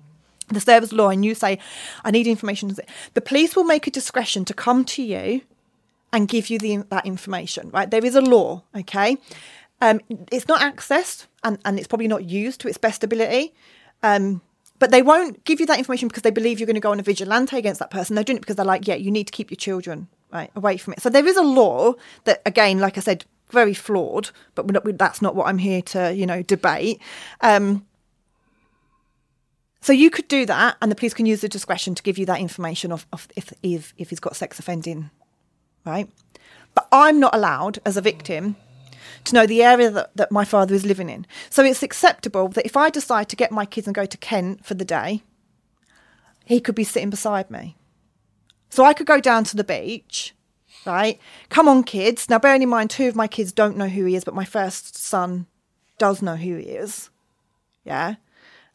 the 0.49 0.59
Sarah's 0.59 0.93
law, 0.93 1.09
and 1.09 1.25
you 1.25 1.33
say, 1.33 1.57
I 2.03 2.11
need 2.11 2.27
information. 2.27 2.75
The 3.15 3.21
police 3.21 3.55
will 3.55 3.63
make 3.63 3.87
a 3.87 3.91
discretion 3.91 4.45
to 4.45 4.53
come 4.53 4.85
to 4.85 5.01
you 5.01 5.41
and 6.13 6.27
give 6.27 6.51
you 6.51 6.59
the 6.59 6.83
that 6.89 7.05
information. 7.05 7.71
Right? 7.71 7.89
There 7.89 8.05
is 8.05 8.15
a 8.15 8.21
law. 8.21 8.63
Okay. 8.77 9.17
Um, 9.81 9.99
it's 10.31 10.47
not 10.47 10.61
accessed, 10.61 11.27
and, 11.43 11.57
and 11.65 11.77
it's 11.77 11.87
probably 11.87 12.07
not 12.07 12.23
used 12.23 12.61
to 12.61 12.67
its 12.67 12.77
best 12.77 13.03
ability. 13.03 13.53
Um, 14.03 14.41
but 14.79 14.91
they 14.91 15.01
won't 15.01 15.43
give 15.45 15.59
you 15.59 15.65
that 15.67 15.77
information 15.77 16.07
because 16.07 16.23
they 16.23 16.31
believe 16.31 16.59
you're 16.59 16.67
going 16.67 16.75
to 16.75 16.79
go 16.81 16.91
on 16.91 16.99
a 16.99 17.03
vigilante 17.03 17.57
against 17.57 17.79
that 17.79 17.91
person. 17.91 18.15
They're 18.15 18.23
doing 18.23 18.37
it 18.37 18.41
because 18.41 18.57
they're 18.57 18.65
like, 18.65 18.87
yeah, 18.87 18.95
you 18.95 19.11
need 19.11 19.27
to 19.27 19.31
keep 19.31 19.49
your 19.49 19.55
children 19.57 20.07
right 20.31 20.51
away 20.55 20.77
from 20.77 20.93
it. 20.93 21.01
So 21.01 21.09
there 21.09 21.25
is 21.25 21.37
a 21.37 21.43
law 21.43 21.93
that, 22.25 22.41
again, 22.45 22.79
like 22.79 22.97
I 22.97 23.01
said, 23.01 23.25
very 23.51 23.73
flawed, 23.73 24.31
but 24.53 24.69
not, 24.69 24.83
we- 24.83 24.91
that's 24.91 25.21
not 25.21 25.35
what 25.35 25.47
I'm 25.47 25.59
here 25.59 25.81
to, 25.83 26.13
you 26.13 26.25
know, 26.25 26.41
debate. 26.41 27.01
Um, 27.41 27.85
so 29.81 29.93
you 29.93 30.09
could 30.09 30.27
do 30.27 30.45
that, 30.47 30.77
and 30.81 30.91
the 30.91 30.95
police 30.95 31.13
can 31.13 31.27
use 31.27 31.41
the 31.41 31.47
discretion 31.47 31.93
to 31.93 32.01
give 32.01 32.17
you 32.17 32.25
that 32.25 32.39
information 32.39 32.91
of, 32.91 33.05
of 33.13 33.27
if, 33.35 33.53
if 33.61 33.93
if 33.97 34.09
he's 34.09 34.19
got 34.19 34.35
sex 34.35 34.57
offending, 34.57 35.11
right? 35.85 36.09
But 36.73 36.87
I'm 36.91 37.19
not 37.19 37.35
allowed 37.35 37.77
as 37.85 37.95
a 37.95 38.01
victim 38.01 38.55
to 39.25 39.35
know 39.35 39.45
the 39.45 39.63
area 39.63 39.89
that, 39.91 40.15
that 40.15 40.31
my 40.31 40.45
father 40.45 40.73
is 40.73 40.85
living 40.85 41.09
in. 41.09 41.25
So 41.49 41.63
it's 41.63 41.83
acceptable 41.83 42.47
that 42.49 42.65
if 42.65 42.77
I 42.77 42.89
decide 42.89 43.29
to 43.29 43.35
get 43.35 43.51
my 43.51 43.65
kids 43.65 43.87
and 43.87 43.95
go 43.95 44.05
to 44.05 44.17
Kent 44.17 44.65
for 44.65 44.73
the 44.73 44.85
day, 44.85 45.23
he 46.45 46.59
could 46.59 46.75
be 46.75 46.83
sitting 46.83 47.09
beside 47.09 47.49
me. 47.51 47.75
So 48.69 48.83
I 48.83 48.93
could 48.93 49.07
go 49.07 49.19
down 49.19 49.43
to 49.45 49.55
the 49.55 49.63
beach, 49.63 50.35
right? 50.85 51.19
Come 51.49 51.67
on, 51.67 51.83
kids. 51.83 52.29
Now, 52.29 52.39
bearing 52.39 52.61
in 52.61 52.69
mind, 52.69 52.89
two 52.89 53.07
of 53.07 53.15
my 53.15 53.27
kids 53.27 53.51
don't 53.51 53.77
know 53.77 53.87
who 53.87 54.05
he 54.05 54.15
is, 54.15 54.23
but 54.23 54.35
my 54.35 54.45
first 54.45 54.95
son 54.95 55.47
does 55.97 56.21
know 56.21 56.35
who 56.35 56.57
he 56.57 56.63
is. 56.63 57.09
Yeah. 57.83 58.15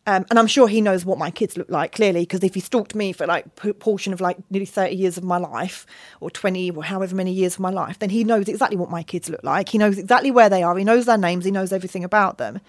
Um, 0.06 0.24
and 0.30 0.38
I'm 0.38 0.46
sure 0.46 0.66
he 0.66 0.80
knows 0.80 1.04
what 1.04 1.18
my 1.18 1.30
kids 1.30 1.56
look 1.58 1.68
like 1.68 1.92
clearly, 1.92 2.22
because 2.22 2.42
if 2.42 2.54
he 2.54 2.60
stalked 2.60 2.94
me 2.94 3.12
for 3.12 3.26
like 3.26 3.46
a 3.62 3.74
portion 3.74 4.12
of 4.12 4.20
like 4.20 4.38
nearly 4.50 4.66
30 4.66 4.96
years 4.96 5.18
of 5.18 5.24
my 5.24 5.36
life, 5.36 5.86
or 6.20 6.30
20 6.30 6.70
or 6.70 6.82
however 6.82 7.14
many 7.14 7.32
years 7.32 7.54
of 7.54 7.60
my 7.60 7.70
life, 7.70 7.98
then 7.98 8.10
he 8.10 8.24
knows 8.24 8.48
exactly 8.48 8.78
what 8.78 8.90
my 8.90 9.02
kids 9.02 9.28
look 9.28 9.44
like. 9.44 9.68
He 9.68 9.78
knows 9.78 9.98
exactly 9.98 10.30
where 10.30 10.48
they 10.48 10.62
are. 10.62 10.76
He 10.76 10.84
knows 10.84 11.04
their 11.04 11.18
names. 11.18 11.44
He 11.44 11.50
knows 11.50 11.72
everything 11.72 12.02
about 12.02 12.38
them. 12.38 12.60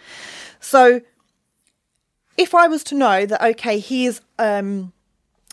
So 0.60 1.02
if 2.38 2.53
I 2.53 2.68
was 2.68 2.84
to 2.86 2.95
know 2.95 3.26
that, 3.26 3.41
okay, 3.41 3.80
he 3.80 4.06
is 4.06 4.20
um, 4.38 4.91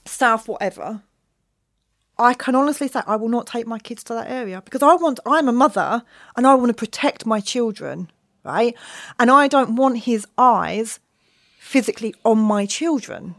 south 0.05 0.49
whatever, 0.49 1.03
I 2.19 2.35
can 2.35 2.57
honestly 2.57 2.89
say 2.89 3.03
I 3.07 3.15
will 3.15 3.29
not 3.29 3.47
take 3.47 3.67
my 3.69 3.79
kids 3.79 4.03
to 4.05 4.15
that 4.15 4.29
area 4.29 4.61
because 4.63 4.83
I 4.83 4.95
want, 4.97 5.21
I'm 5.25 5.49
a 5.49 5.53
mother 5.53 6.03
and 6.37 6.47
I 6.47 6.55
want 6.55 6.71
to 6.71 6.75
protect 6.75 7.25
my 7.25 7.39
children, 7.41 8.11
right? 8.43 8.75
And 9.21 9.31
I 9.31 9.47
don't 9.47 9.77
want 9.77 9.99
his 9.99 10.27
eyes 10.37 10.99
physically 11.59 12.15
on 12.25 12.39
my 12.39 12.67
children. 12.67 13.35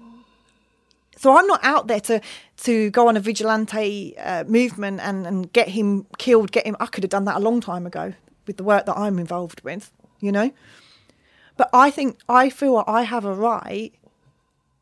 So 1.17 1.35
I'm 1.35 1.47
not 1.47 1.59
out 1.63 1.87
there 1.87 1.99
to 2.01 2.21
to 2.57 2.89
go 2.91 3.07
on 3.07 3.17
a 3.17 3.19
vigilante 3.19 4.17
uh, 4.17 4.43
movement 4.45 4.99
and, 5.01 5.25
and 5.25 5.51
get 5.51 5.69
him 5.69 6.05
killed, 6.17 6.51
get 6.51 6.65
him. 6.65 6.75
I 6.79 6.85
could 6.85 7.03
have 7.03 7.09
done 7.09 7.25
that 7.25 7.37
a 7.37 7.39
long 7.39 7.61
time 7.61 7.85
ago 7.85 8.13
with 8.47 8.57
the 8.57 8.63
work 8.63 8.85
that 8.85 8.97
I'm 8.97 9.19
involved 9.19 9.61
with, 9.61 9.91
you 10.19 10.31
know. 10.31 10.51
But 11.57 11.69
I 11.73 11.91
think 11.91 12.17
I 12.29 12.49
feel 12.49 12.83
I 12.87 13.03
have 13.03 13.25
a 13.25 13.33
right 13.33 13.93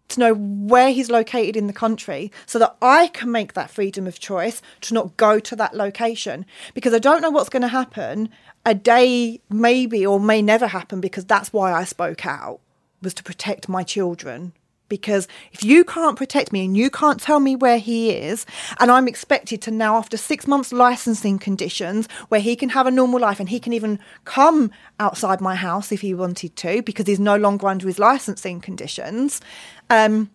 to 0.09 0.19
know 0.19 0.33
where 0.33 0.91
he's 0.91 1.09
located 1.09 1.57
in 1.57 1.67
the 1.67 1.73
country 1.73 2.31
so 2.45 2.59
that 2.59 2.77
I 2.81 3.07
can 3.07 3.31
make 3.31 3.53
that 3.53 3.69
freedom 3.69 4.07
of 4.07 4.19
choice 4.19 4.61
to 4.81 4.93
not 4.93 5.17
go 5.17 5.39
to 5.39 5.55
that 5.55 5.75
location 5.75 6.45
because 6.73 6.93
I 6.93 6.99
don't 6.99 7.21
know 7.21 7.31
what's 7.31 7.49
going 7.49 7.61
to 7.63 7.67
happen. 7.67 8.29
A 8.65 8.75
day 8.75 9.41
maybe 9.49 10.05
or 10.05 10.19
may 10.19 10.41
never 10.41 10.67
happen 10.67 11.01
because 11.01 11.25
that's 11.25 11.51
why 11.51 11.73
I 11.73 11.83
spoke 11.83 12.25
out 12.25 12.59
was 13.01 13.13
to 13.15 13.23
protect 13.23 13.69
my 13.69 13.83
children. 13.83 14.53
Because 14.89 15.27
if 15.51 15.65
you 15.65 15.83
can't 15.83 16.17
protect 16.17 16.53
me 16.53 16.63
and 16.63 16.77
you 16.77 16.89
can't 16.89 17.19
tell 17.19 17.41
me 17.41 17.57
where 17.57 17.77
he 17.77 18.11
is, 18.11 18.45
and 18.79 18.89
I'm 18.89 19.07
expected 19.07 19.61
to 19.63 19.71
now, 19.71 19.97
after 19.97 20.15
six 20.15 20.47
months 20.47 20.71
licensing 20.71 21.39
conditions, 21.39 22.07
where 22.29 22.39
he 22.39 22.55
can 22.55 22.69
have 22.69 22.87
a 22.87 22.91
normal 22.91 23.19
life 23.19 23.39
and 23.39 23.49
he 23.49 23.59
can 23.59 23.73
even 23.73 23.99
come 24.23 24.71
outside 24.99 25.41
my 25.41 25.55
house 25.55 25.91
if 25.91 26.01
he 26.01 26.13
wanted 26.13 26.55
to, 26.57 26.81
because 26.83 27.05
he's 27.05 27.19
no 27.19 27.35
longer 27.35 27.67
under 27.67 27.85
his 27.85 27.99
licensing 27.99 28.61
conditions, 28.61 29.41
um, 29.89 30.29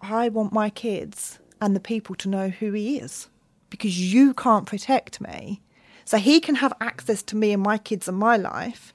I 0.00 0.30
want 0.30 0.52
my 0.52 0.70
kids 0.70 1.38
and 1.60 1.76
the 1.76 1.80
people 1.80 2.14
to 2.16 2.28
know 2.28 2.48
who 2.48 2.72
he 2.72 2.98
is 2.98 3.28
because 3.70 4.12
you 4.12 4.34
can't 4.34 4.66
protect 4.66 5.20
me. 5.20 5.60
So 6.04 6.18
he 6.18 6.40
can 6.40 6.56
have 6.56 6.72
access 6.80 7.22
to 7.24 7.36
me 7.36 7.52
and 7.52 7.62
my 7.62 7.78
kids 7.78 8.06
and 8.06 8.16
my 8.16 8.36
life. 8.36 8.94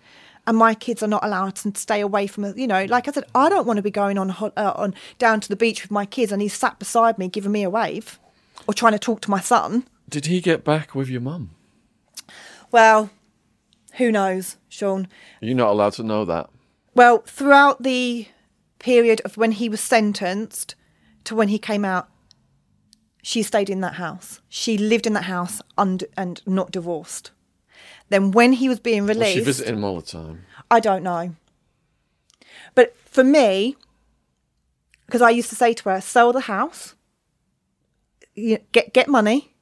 And 0.51 0.57
my 0.57 0.73
kids 0.73 1.01
are 1.01 1.07
not 1.07 1.23
allowed 1.23 1.55
to 1.55 1.71
stay 1.75 2.01
away 2.01 2.27
from 2.27 2.43
it. 2.43 2.57
You 2.57 2.67
know, 2.67 2.83
like 2.83 3.07
I 3.07 3.13
said, 3.13 3.23
I 3.33 3.47
don't 3.47 3.65
want 3.65 3.77
to 3.77 3.81
be 3.81 3.89
going 3.89 4.17
on 4.17 4.31
uh, 4.31 4.73
on 4.75 4.93
down 5.17 5.39
to 5.39 5.47
the 5.47 5.55
beach 5.55 5.81
with 5.81 5.91
my 5.91 6.05
kids, 6.05 6.33
and 6.33 6.41
he's 6.41 6.53
sat 6.53 6.77
beside 6.77 7.17
me 7.17 7.29
giving 7.29 7.53
me 7.53 7.63
a 7.63 7.69
wave, 7.69 8.19
or 8.67 8.73
trying 8.73 8.91
to 8.91 8.99
talk 8.99 9.21
to 9.21 9.31
my 9.31 9.39
son. 9.39 9.87
Did 10.09 10.25
he 10.25 10.41
get 10.41 10.65
back 10.65 10.93
with 10.93 11.07
your 11.07 11.21
mum? 11.21 11.51
Well, 12.69 13.11
who 13.93 14.11
knows, 14.11 14.57
Sean? 14.67 15.07
You're 15.39 15.55
not 15.55 15.71
allowed 15.71 15.93
to 15.93 16.03
know 16.03 16.25
that. 16.25 16.49
Well, 16.95 17.19
throughout 17.19 17.83
the 17.83 18.27
period 18.79 19.21
of 19.23 19.37
when 19.37 19.53
he 19.53 19.69
was 19.69 19.79
sentenced 19.79 20.75
to 21.23 21.33
when 21.33 21.47
he 21.47 21.59
came 21.59 21.85
out, 21.85 22.09
she 23.23 23.41
stayed 23.41 23.69
in 23.69 23.79
that 23.79 23.93
house. 23.93 24.41
She 24.49 24.77
lived 24.77 25.07
in 25.07 25.13
that 25.13 25.23
house 25.23 25.61
und- 25.77 26.03
and 26.17 26.41
not 26.45 26.71
divorced. 26.71 27.31
Then 28.11 28.31
when 28.31 28.51
he 28.51 28.67
was 28.67 28.81
being 28.81 29.05
Was 29.05 29.15
released, 29.15 29.38
she 29.38 29.39
visiting 29.39 29.75
him 29.75 29.85
all 29.85 29.95
the 29.95 30.01
time? 30.01 30.43
I 30.69 30.81
don't 30.81 31.01
know. 31.01 31.33
But 32.75 32.93
for 33.05 33.23
me, 33.23 33.77
because 35.05 35.21
I 35.21 35.29
used 35.29 35.49
to 35.49 35.55
say 35.55 35.73
to 35.73 35.89
her, 35.89 36.01
sell 36.01 36.33
the 36.33 36.41
house, 36.41 36.95
get 38.35 38.93
get 38.93 39.07
money, 39.07 39.53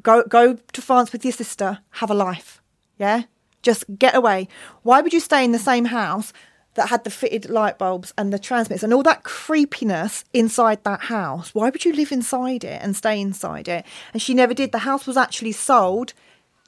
go 0.00 0.22
go 0.22 0.54
to 0.54 0.80
France 0.80 1.10
with 1.10 1.24
your 1.24 1.32
sister, 1.32 1.80
have 1.90 2.08
a 2.08 2.14
life. 2.14 2.62
Yeah, 2.98 3.24
just 3.62 3.84
get 3.98 4.14
away. 4.14 4.46
Why 4.84 5.00
would 5.00 5.12
you 5.12 5.20
stay 5.20 5.44
in 5.44 5.50
the 5.50 5.58
same 5.58 5.86
house 5.86 6.32
that 6.74 6.88
had 6.88 7.02
the 7.02 7.10
fitted 7.10 7.50
light 7.50 7.78
bulbs 7.78 8.14
and 8.16 8.32
the 8.32 8.38
transmitters 8.38 8.84
and 8.84 8.94
all 8.94 9.02
that 9.02 9.24
creepiness 9.24 10.24
inside 10.32 10.84
that 10.84 11.00
house? 11.00 11.52
Why 11.52 11.70
would 11.70 11.84
you 11.84 11.92
live 11.92 12.12
inside 12.12 12.62
it 12.62 12.80
and 12.80 12.94
stay 12.94 13.20
inside 13.20 13.66
it? 13.66 13.84
And 14.12 14.22
she 14.22 14.34
never 14.34 14.54
did. 14.54 14.70
The 14.70 14.86
house 14.86 15.04
was 15.04 15.16
actually 15.16 15.50
sold 15.50 16.12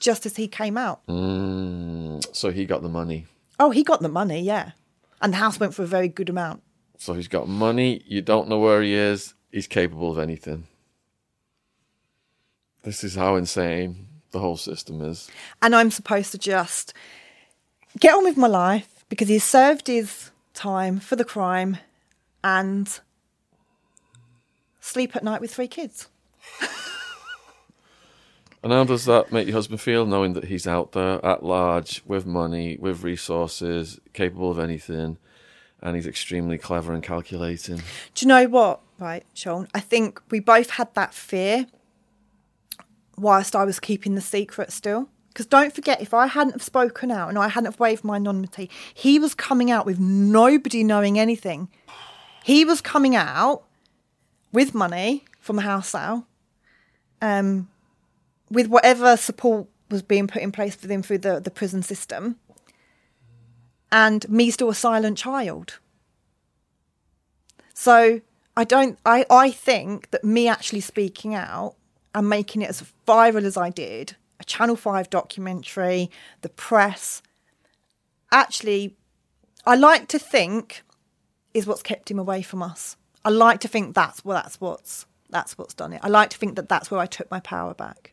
just 0.00 0.26
as 0.26 0.36
he 0.36 0.48
came 0.48 0.76
out. 0.76 1.06
Mm, 1.06 2.24
so 2.34 2.50
he 2.50 2.64
got 2.64 2.82
the 2.82 2.88
money. 2.88 3.26
Oh, 3.60 3.70
he 3.70 3.84
got 3.84 4.00
the 4.00 4.08
money, 4.08 4.40
yeah. 4.40 4.72
And 5.20 5.32
the 5.32 5.36
house 5.36 5.60
went 5.60 5.74
for 5.74 5.82
a 5.82 5.86
very 5.86 6.08
good 6.08 6.28
amount. 6.30 6.62
So 6.96 7.12
he's 7.12 7.28
got 7.28 7.48
money. 7.48 8.02
You 8.06 8.22
don't 8.22 8.48
know 8.48 8.58
where 8.58 8.82
he 8.82 8.94
is. 8.94 9.34
He's 9.52 9.66
capable 9.66 10.10
of 10.10 10.18
anything. 10.18 10.66
This 12.82 13.04
is 13.04 13.14
how 13.14 13.36
insane 13.36 14.06
the 14.30 14.38
whole 14.38 14.56
system 14.56 15.02
is. 15.02 15.30
And 15.60 15.74
I'm 15.74 15.90
supposed 15.90 16.32
to 16.32 16.38
just 16.38 16.94
get 17.98 18.14
on 18.14 18.24
with 18.24 18.36
my 18.36 18.46
life 18.46 19.04
because 19.08 19.28
he's 19.28 19.44
served 19.44 19.88
his 19.88 20.30
time 20.54 20.98
for 20.98 21.16
the 21.16 21.24
crime 21.24 21.76
and 22.42 23.00
sleep 24.80 25.14
at 25.14 25.24
night 25.24 25.40
with 25.40 25.54
three 25.54 25.68
kids. 25.68 26.08
And 28.62 28.72
how 28.72 28.84
does 28.84 29.06
that 29.06 29.32
make 29.32 29.46
your 29.46 29.54
husband 29.54 29.80
feel, 29.80 30.04
knowing 30.04 30.34
that 30.34 30.44
he's 30.44 30.66
out 30.66 30.92
there 30.92 31.24
at 31.24 31.42
large 31.42 32.02
with 32.04 32.26
money, 32.26 32.76
with 32.78 33.02
resources, 33.02 33.98
capable 34.12 34.50
of 34.50 34.58
anything, 34.58 35.16
and 35.80 35.96
he's 35.96 36.06
extremely 36.06 36.58
clever 36.58 36.92
and 36.92 37.02
calculating? 37.02 37.76
Do 37.76 38.24
you 38.24 38.28
know 38.28 38.46
what, 38.48 38.80
right, 38.98 39.24
Sean? 39.32 39.66
I 39.74 39.80
think 39.80 40.20
we 40.30 40.40
both 40.40 40.70
had 40.70 40.94
that 40.94 41.14
fear 41.14 41.66
whilst 43.16 43.56
I 43.56 43.64
was 43.64 43.80
keeping 43.80 44.14
the 44.14 44.20
secret 44.20 44.72
still. 44.72 45.08
Because 45.28 45.46
don't 45.46 45.72
forget, 45.72 46.02
if 46.02 46.12
I 46.12 46.26
hadn't 46.26 46.54
have 46.54 46.62
spoken 46.62 47.10
out 47.10 47.28
and 47.28 47.38
I 47.38 47.48
hadn't 47.48 47.66
have 47.66 47.78
waived 47.78 48.02
my 48.02 48.16
anonymity, 48.16 48.68
he 48.92 49.18
was 49.18 49.34
coming 49.34 49.70
out 49.70 49.86
with 49.86 49.98
nobody 50.00 50.82
knowing 50.82 51.18
anything. 51.18 51.68
He 52.44 52.64
was 52.64 52.80
coming 52.80 53.14
out 53.14 53.62
with 54.52 54.74
money 54.74 55.24
from 55.38 55.58
a 55.60 55.62
house 55.62 55.90
sale, 55.90 56.26
um, 57.22 57.68
with 58.50 58.66
whatever 58.66 59.16
support 59.16 59.68
was 59.90 60.02
being 60.02 60.26
put 60.26 60.42
in 60.42 60.52
place 60.52 60.74
for 60.74 60.88
him 60.88 61.02
through 61.02 61.18
the, 61.18 61.40
the 61.40 61.50
prison 61.50 61.82
system, 61.82 62.36
and 63.90 64.28
me 64.28 64.50
still 64.50 64.70
a 64.70 64.74
silent 64.74 65.18
child. 65.18 65.78
So 67.74 68.20
I 68.56 68.64
don't. 68.64 68.98
I 69.04 69.24
I 69.30 69.50
think 69.50 70.10
that 70.10 70.24
me 70.24 70.48
actually 70.48 70.80
speaking 70.80 71.34
out 71.34 71.76
and 72.14 72.28
making 72.28 72.62
it 72.62 72.70
as 72.70 72.84
viral 73.06 73.44
as 73.44 73.56
I 73.56 73.70
did, 73.70 74.16
a 74.38 74.44
Channel 74.44 74.76
Five 74.76 75.10
documentary, 75.10 76.10
the 76.42 76.48
press, 76.48 77.22
actually, 78.32 78.96
I 79.64 79.76
like 79.76 80.08
to 80.08 80.18
think 80.18 80.82
is 81.54 81.66
what's 81.66 81.82
kept 81.82 82.10
him 82.10 82.18
away 82.18 82.42
from 82.42 82.62
us. 82.62 82.96
I 83.24 83.30
like 83.30 83.60
to 83.60 83.68
think 83.68 83.94
that's 83.94 84.24
well, 84.24 84.40
that's 84.42 84.60
what's 84.60 85.06
that's 85.28 85.56
what's 85.56 85.74
done 85.74 85.92
it. 85.92 86.00
I 86.02 86.08
like 86.08 86.30
to 86.30 86.38
think 86.38 86.56
that 86.56 86.68
that's 86.68 86.90
where 86.90 87.00
I 87.00 87.06
took 87.06 87.30
my 87.30 87.40
power 87.40 87.74
back, 87.74 88.12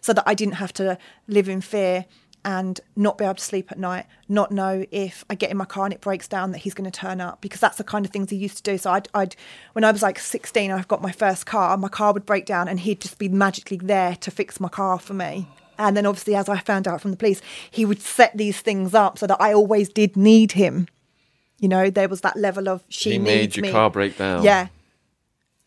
so 0.00 0.12
that 0.12 0.24
I 0.26 0.34
didn't 0.34 0.54
have 0.54 0.72
to 0.74 0.98
live 1.28 1.48
in 1.48 1.60
fear 1.60 2.06
and 2.44 2.80
not 2.96 3.18
be 3.18 3.24
able 3.24 3.34
to 3.34 3.44
sleep 3.44 3.70
at 3.70 3.78
night, 3.78 4.06
not 4.28 4.50
know 4.50 4.84
if 4.90 5.24
I 5.28 5.34
get 5.34 5.50
in 5.50 5.56
my 5.56 5.64
car 5.64 5.84
and 5.84 5.92
it 5.92 6.00
breaks 6.00 6.26
down 6.26 6.52
that 6.52 6.58
he's 6.58 6.74
going 6.74 6.90
to 6.90 6.98
turn 6.98 7.20
up 7.20 7.40
because 7.40 7.60
that's 7.60 7.76
the 7.76 7.84
kind 7.84 8.06
of 8.06 8.12
things 8.12 8.30
he 8.30 8.36
used 8.36 8.56
to 8.56 8.62
do. 8.62 8.78
So 8.78 8.92
I'd, 8.92 9.08
I'd 9.14 9.36
when 9.74 9.84
I 9.84 9.92
was 9.92 10.02
like 10.02 10.18
16, 10.18 10.70
I've 10.70 10.88
got 10.88 11.02
my 11.02 11.12
first 11.12 11.46
car, 11.46 11.76
my 11.76 11.88
car 11.88 12.12
would 12.12 12.24
break 12.24 12.46
down 12.46 12.68
and 12.68 12.80
he'd 12.80 13.00
just 13.00 13.18
be 13.18 13.28
magically 13.28 13.76
there 13.76 14.16
to 14.16 14.30
fix 14.30 14.58
my 14.58 14.68
car 14.68 14.98
for 14.98 15.14
me. 15.14 15.48
And 15.78 15.96
then 15.96 16.04
obviously, 16.04 16.34
as 16.34 16.48
I 16.48 16.58
found 16.58 16.86
out 16.86 17.00
from 17.00 17.10
the 17.10 17.16
police, 17.16 17.40
he 17.70 17.86
would 17.86 18.02
set 18.02 18.36
these 18.36 18.60
things 18.60 18.94
up 18.94 19.18
so 19.18 19.26
that 19.26 19.40
I 19.40 19.54
always 19.54 19.88
did 19.88 20.14
need 20.14 20.52
him. 20.52 20.88
You 21.58 21.68
know, 21.68 21.88
there 21.90 22.08
was 22.08 22.20
that 22.20 22.36
level 22.36 22.68
of 22.68 22.82
she 22.88 23.12
he 23.12 23.18
made 23.18 23.56
your 23.56 23.62
me. 23.62 23.72
car 23.72 23.90
break 23.90 24.18
down. 24.18 24.42
Yeah. 24.44 24.68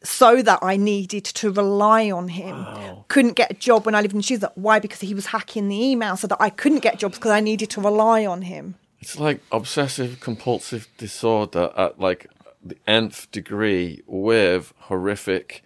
So 0.06 0.42
that 0.42 0.60
I 0.62 0.76
needed 0.76 1.24
to 1.24 1.52
rely 1.52 2.12
on 2.12 2.28
him. 2.28 2.66
Couldn't 3.08 3.34
get 3.34 3.52
a 3.52 3.54
job 3.54 3.86
when 3.86 3.96
I 3.96 4.02
lived 4.02 4.14
in 4.14 4.22
Chiswick. 4.22 4.52
Why? 4.56 4.80
Because 4.80 5.00
he 5.00 5.14
was 5.14 5.28
hacking 5.28 5.70
the 5.70 5.82
email 5.82 6.18
so 6.18 6.28
that 6.28 6.42
I 6.42 6.50
couldn't 6.50 6.80
get 6.80 7.00
jobs 7.00 7.18
because 7.18 7.32
I 7.32 7.40
needed 7.40 7.70
to 7.72 7.82
rely 7.82 8.26
on 8.26 8.42
him. 8.44 8.76
It's 9.00 9.18
like 9.20 9.42
obsessive 9.52 10.20
compulsive 10.20 10.88
disorder 10.98 11.72
at 11.78 12.00
like 12.00 12.28
the 12.64 12.78
nth 12.88 13.30
degree 13.32 14.02
with 14.06 14.74
horrific 14.78 15.64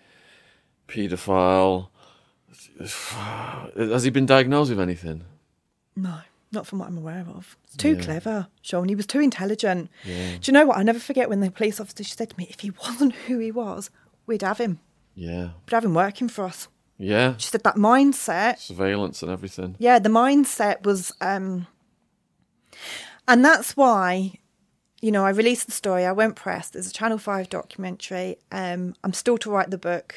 paedophile. 0.88 1.90
Has 2.80 4.04
he 4.04 4.10
been 4.10 4.26
diagnosed 4.26 4.70
with 4.70 4.80
anything? 4.80 5.24
No, 5.96 6.20
not 6.52 6.68
from 6.68 6.80
what 6.80 6.88
I'm 6.90 6.98
aware 6.98 7.26
of. 7.28 7.58
It's 7.66 7.78
too 7.78 7.98
clever, 7.98 8.48
Sean. 8.62 8.90
He 8.90 8.96
was 8.96 9.08
too 9.08 9.20
intelligent. 9.20 9.90
Do 10.06 10.40
you 10.44 10.54
know 10.54 10.66
what? 10.66 10.78
I 10.78 10.84
never 10.84 11.00
forget 11.00 11.30
when 11.30 11.40
the 11.40 11.52
police 11.52 11.80
officer 11.80 12.04
said 12.04 12.30
to 12.32 12.38
me, 12.38 12.48
if 12.50 12.60
he 12.62 12.72
wasn't 12.72 13.14
who 13.14 13.40
he 13.40 13.52
was, 13.52 13.90
we'd 14.28 14.42
have 14.44 14.60
him. 14.60 14.80
Yeah. 15.16 15.50
We'd 15.66 15.72
have 15.72 15.86
him 15.86 15.94
working 15.96 16.30
for 16.30 16.46
us. 16.46 16.68
Yeah. 17.00 17.36
She 17.38 17.48
said 17.50 17.64
that 17.64 17.76
mindset 17.76 18.60
Surveillance 18.60 19.22
and 19.24 19.32
everything. 19.32 19.76
yeah 19.80 20.00
the 20.00 20.10
mindset 20.10 20.84
was 20.84 21.12
um 21.22 21.68
and 23.28 23.44
that's 23.46 23.76
why 23.78 24.34
you 25.02 25.12
know 25.12 25.24
i 25.26 25.30
released 25.30 25.66
the 25.68 25.72
story 25.72 26.06
i 26.06 26.12
went 26.12 26.36
press 26.36 26.70
there's 26.70 26.88
a 26.88 26.94
channel 26.94 27.18
5 27.20 27.50
documentary 27.50 28.38
um 28.52 28.96
i'm 29.04 29.14
still 29.14 29.38
to 29.40 29.52
write 29.52 29.70
the 29.70 29.78
book 29.78 30.16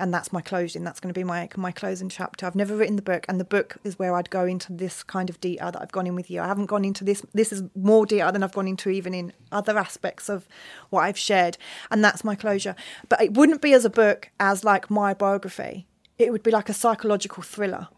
and 0.00 0.12
that's 0.12 0.32
my 0.32 0.40
closing 0.40 0.84
that's 0.84 1.00
going 1.00 1.12
to 1.12 1.18
be 1.18 1.24
my 1.24 1.48
my 1.56 1.72
closing 1.72 2.08
chapter. 2.08 2.46
I've 2.46 2.54
never 2.54 2.76
written 2.76 2.96
the 2.96 3.02
book 3.02 3.26
and 3.28 3.40
the 3.40 3.44
book 3.44 3.76
is 3.84 3.98
where 3.98 4.14
i'd 4.14 4.30
go 4.30 4.44
into 4.44 4.72
this 4.72 5.02
kind 5.02 5.28
of 5.30 5.40
detail 5.40 5.72
that 5.72 5.82
i've 5.82 5.92
gone 5.92 6.06
in 6.06 6.14
with 6.14 6.30
you. 6.30 6.40
I 6.40 6.46
haven't 6.46 6.66
gone 6.66 6.84
into 6.84 7.04
this 7.04 7.24
this 7.34 7.52
is 7.52 7.62
more 7.74 8.06
detail 8.06 8.32
than 8.32 8.42
i've 8.42 8.52
gone 8.52 8.68
into 8.68 8.90
even 8.90 9.14
in 9.14 9.32
other 9.52 9.78
aspects 9.78 10.28
of 10.28 10.46
what 10.90 11.02
i've 11.02 11.18
shared 11.18 11.58
and 11.90 12.04
that's 12.04 12.24
my 12.24 12.34
closure. 12.34 12.74
But 13.08 13.22
it 13.22 13.34
wouldn't 13.34 13.62
be 13.62 13.72
as 13.72 13.84
a 13.84 13.90
book 13.90 14.30
as 14.38 14.64
like 14.64 14.90
my 14.90 15.14
biography. 15.14 15.86
It 16.18 16.32
would 16.32 16.42
be 16.42 16.50
like 16.50 16.68
a 16.68 16.74
psychological 16.74 17.42
thriller. 17.42 17.88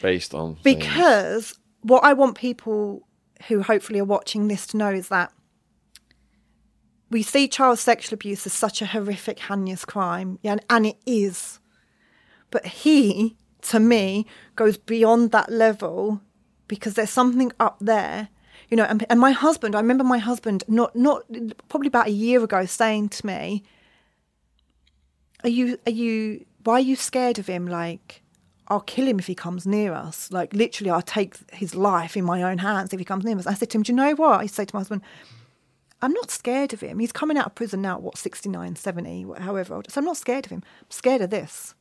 Based 0.00 0.34
on 0.34 0.56
things. 0.56 0.78
because 0.78 1.58
what 1.82 2.04
I 2.04 2.12
want 2.12 2.36
people 2.36 3.06
who 3.48 3.62
hopefully 3.62 4.00
are 4.00 4.04
watching 4.04 4.48
this 4.48 4.66
to 4.68 4.76
know 4.76 4.90
is 4.90 5.08
that 5.08 5.32
we 7.12 7.22
see 7.22 7.46
child 7.46 7.78
sexual 7.78 8.14
abuse 8.14 8.46
as 8.46 8.52
such 8.52 8.80
a 8.82 8.86
horrific, 8.86 9.38
heinous 9.38 9.84
crime, 9.84 10.38
yeah, 10.42 10.52
and, 10.52 10.64
and 10.70 10.86
it 10.86 10.96
is. 11.06 11.60
But 12.50 12.66
he, 12.66 13.36
to 13.62 13.78
me, 13.78 14.26
goes 14.56 14.76
beyond 14.76 15.30
that 15.30 15.52
level 15.52 16.22
because 16.68 16.94
there's 16.94 17.10
something 17.10 17.52
up 17.60 17.76
there, 17.80 18.30
you 18.70 18.76
know. 18.76 18.84
And, 18.84 19.04
and 19.10 19.20
my 19.20 19.32
husband, 19.32 19.76
I 19.76 19.80
remember 19.80 20.04
my 20.04 20.18
husband, 20.18 20.64
not 20.66 20.96
not 20.96 21.24
probably 21.68 21.88
about 21.88 22.08
a 22.08 22.12
year 22.12 22.42
ago, 22.42 22.64
saying 22.64 23.10
to 23.10 23.26
me, 23.26 23.62
"Are 25.44 25.50
you 25.50 25.78
are 25.86 25.92
you 25.92 26.46
why 26.64 26.74
are 26.74 26.80
you 26.80 26.96
scared 26.96 27.38
of 27.38 27.46
him? 27.46 27.66
Like, 27.66 28.22
I'll 28.68 28.80
kill 28.80 29.06
him 29.06 29.18
if 29.18 29.26
he 29.26 29.34
comes 29.34 29.66
near 29.66 29.92
us. 29.92 30.30
Like, 30.30 30.54
literally, 30.54 30.90
I'll 30.90 31.02
take 31.02 31.36
his 31.52 31.74
life 31.74 32.16
in 32.16 32.24
my 32.24 32.42
own 32.42 32.58
hands 32.58 32.92
if 32.92 32.98
he 32.98 33.04
comes 33.04 33.24
near 33.24 33.36
us. 33.36 33.46
I 33.46 33.54
said 33.54 33.70
to 33.70 33.78
him, 33.78 33.82
Do 33.82 33.92
you 33.92 33.96
know 33.96 34.14
what? 34.14 34.40
I 34.40 34.46
said 34.46 34.68
to 34.68 34.76
my 34.76 34.80
husband, 34.80 35.02
I'm 36.02 36.12
not 36.12 36.30
scared 36.30 36.72
of 36.72 36.80
him. 36.80 36.98
He's 36.98 37.12
coming 37.12 37.38
out 37.38 37.46
of 37.46 37.54
prison 37.54 37.80
now, 37.80 37.98
what, 37.98 38.18
69, 38.18 38.74
70, 38.76 39.26
however 39.38 39.76
old. 39.76 39.90
So 39.90 40.00
I'm 40.00 40.04
not 40.04 40.16
scared 40.16 40.46
of 40.46 40.50
him. 40.50 40.62
I'm 40.80 40.90
scared 40.90 41.22
of 41.22 41.30
this. 41.30 41.74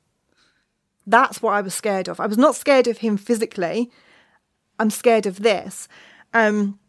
That's 1.07 1.41
what 1.41 1.53
I 1.53 1.61
was 1.61 1.73
scared 1.73 2.07
of. 2.07 2.19
I 2.19 2.27
was 2.27 2.37
not 2.37 2.55
scared 2.55 2.87
of 2.87 2.99
him 2.99 3.17
physically. 3.17 3.89
I'm 4.77 4.91
scared 4.91 5.25
of 5.25 5.41
this. 5.41 5.87
Um, 6.33 6.79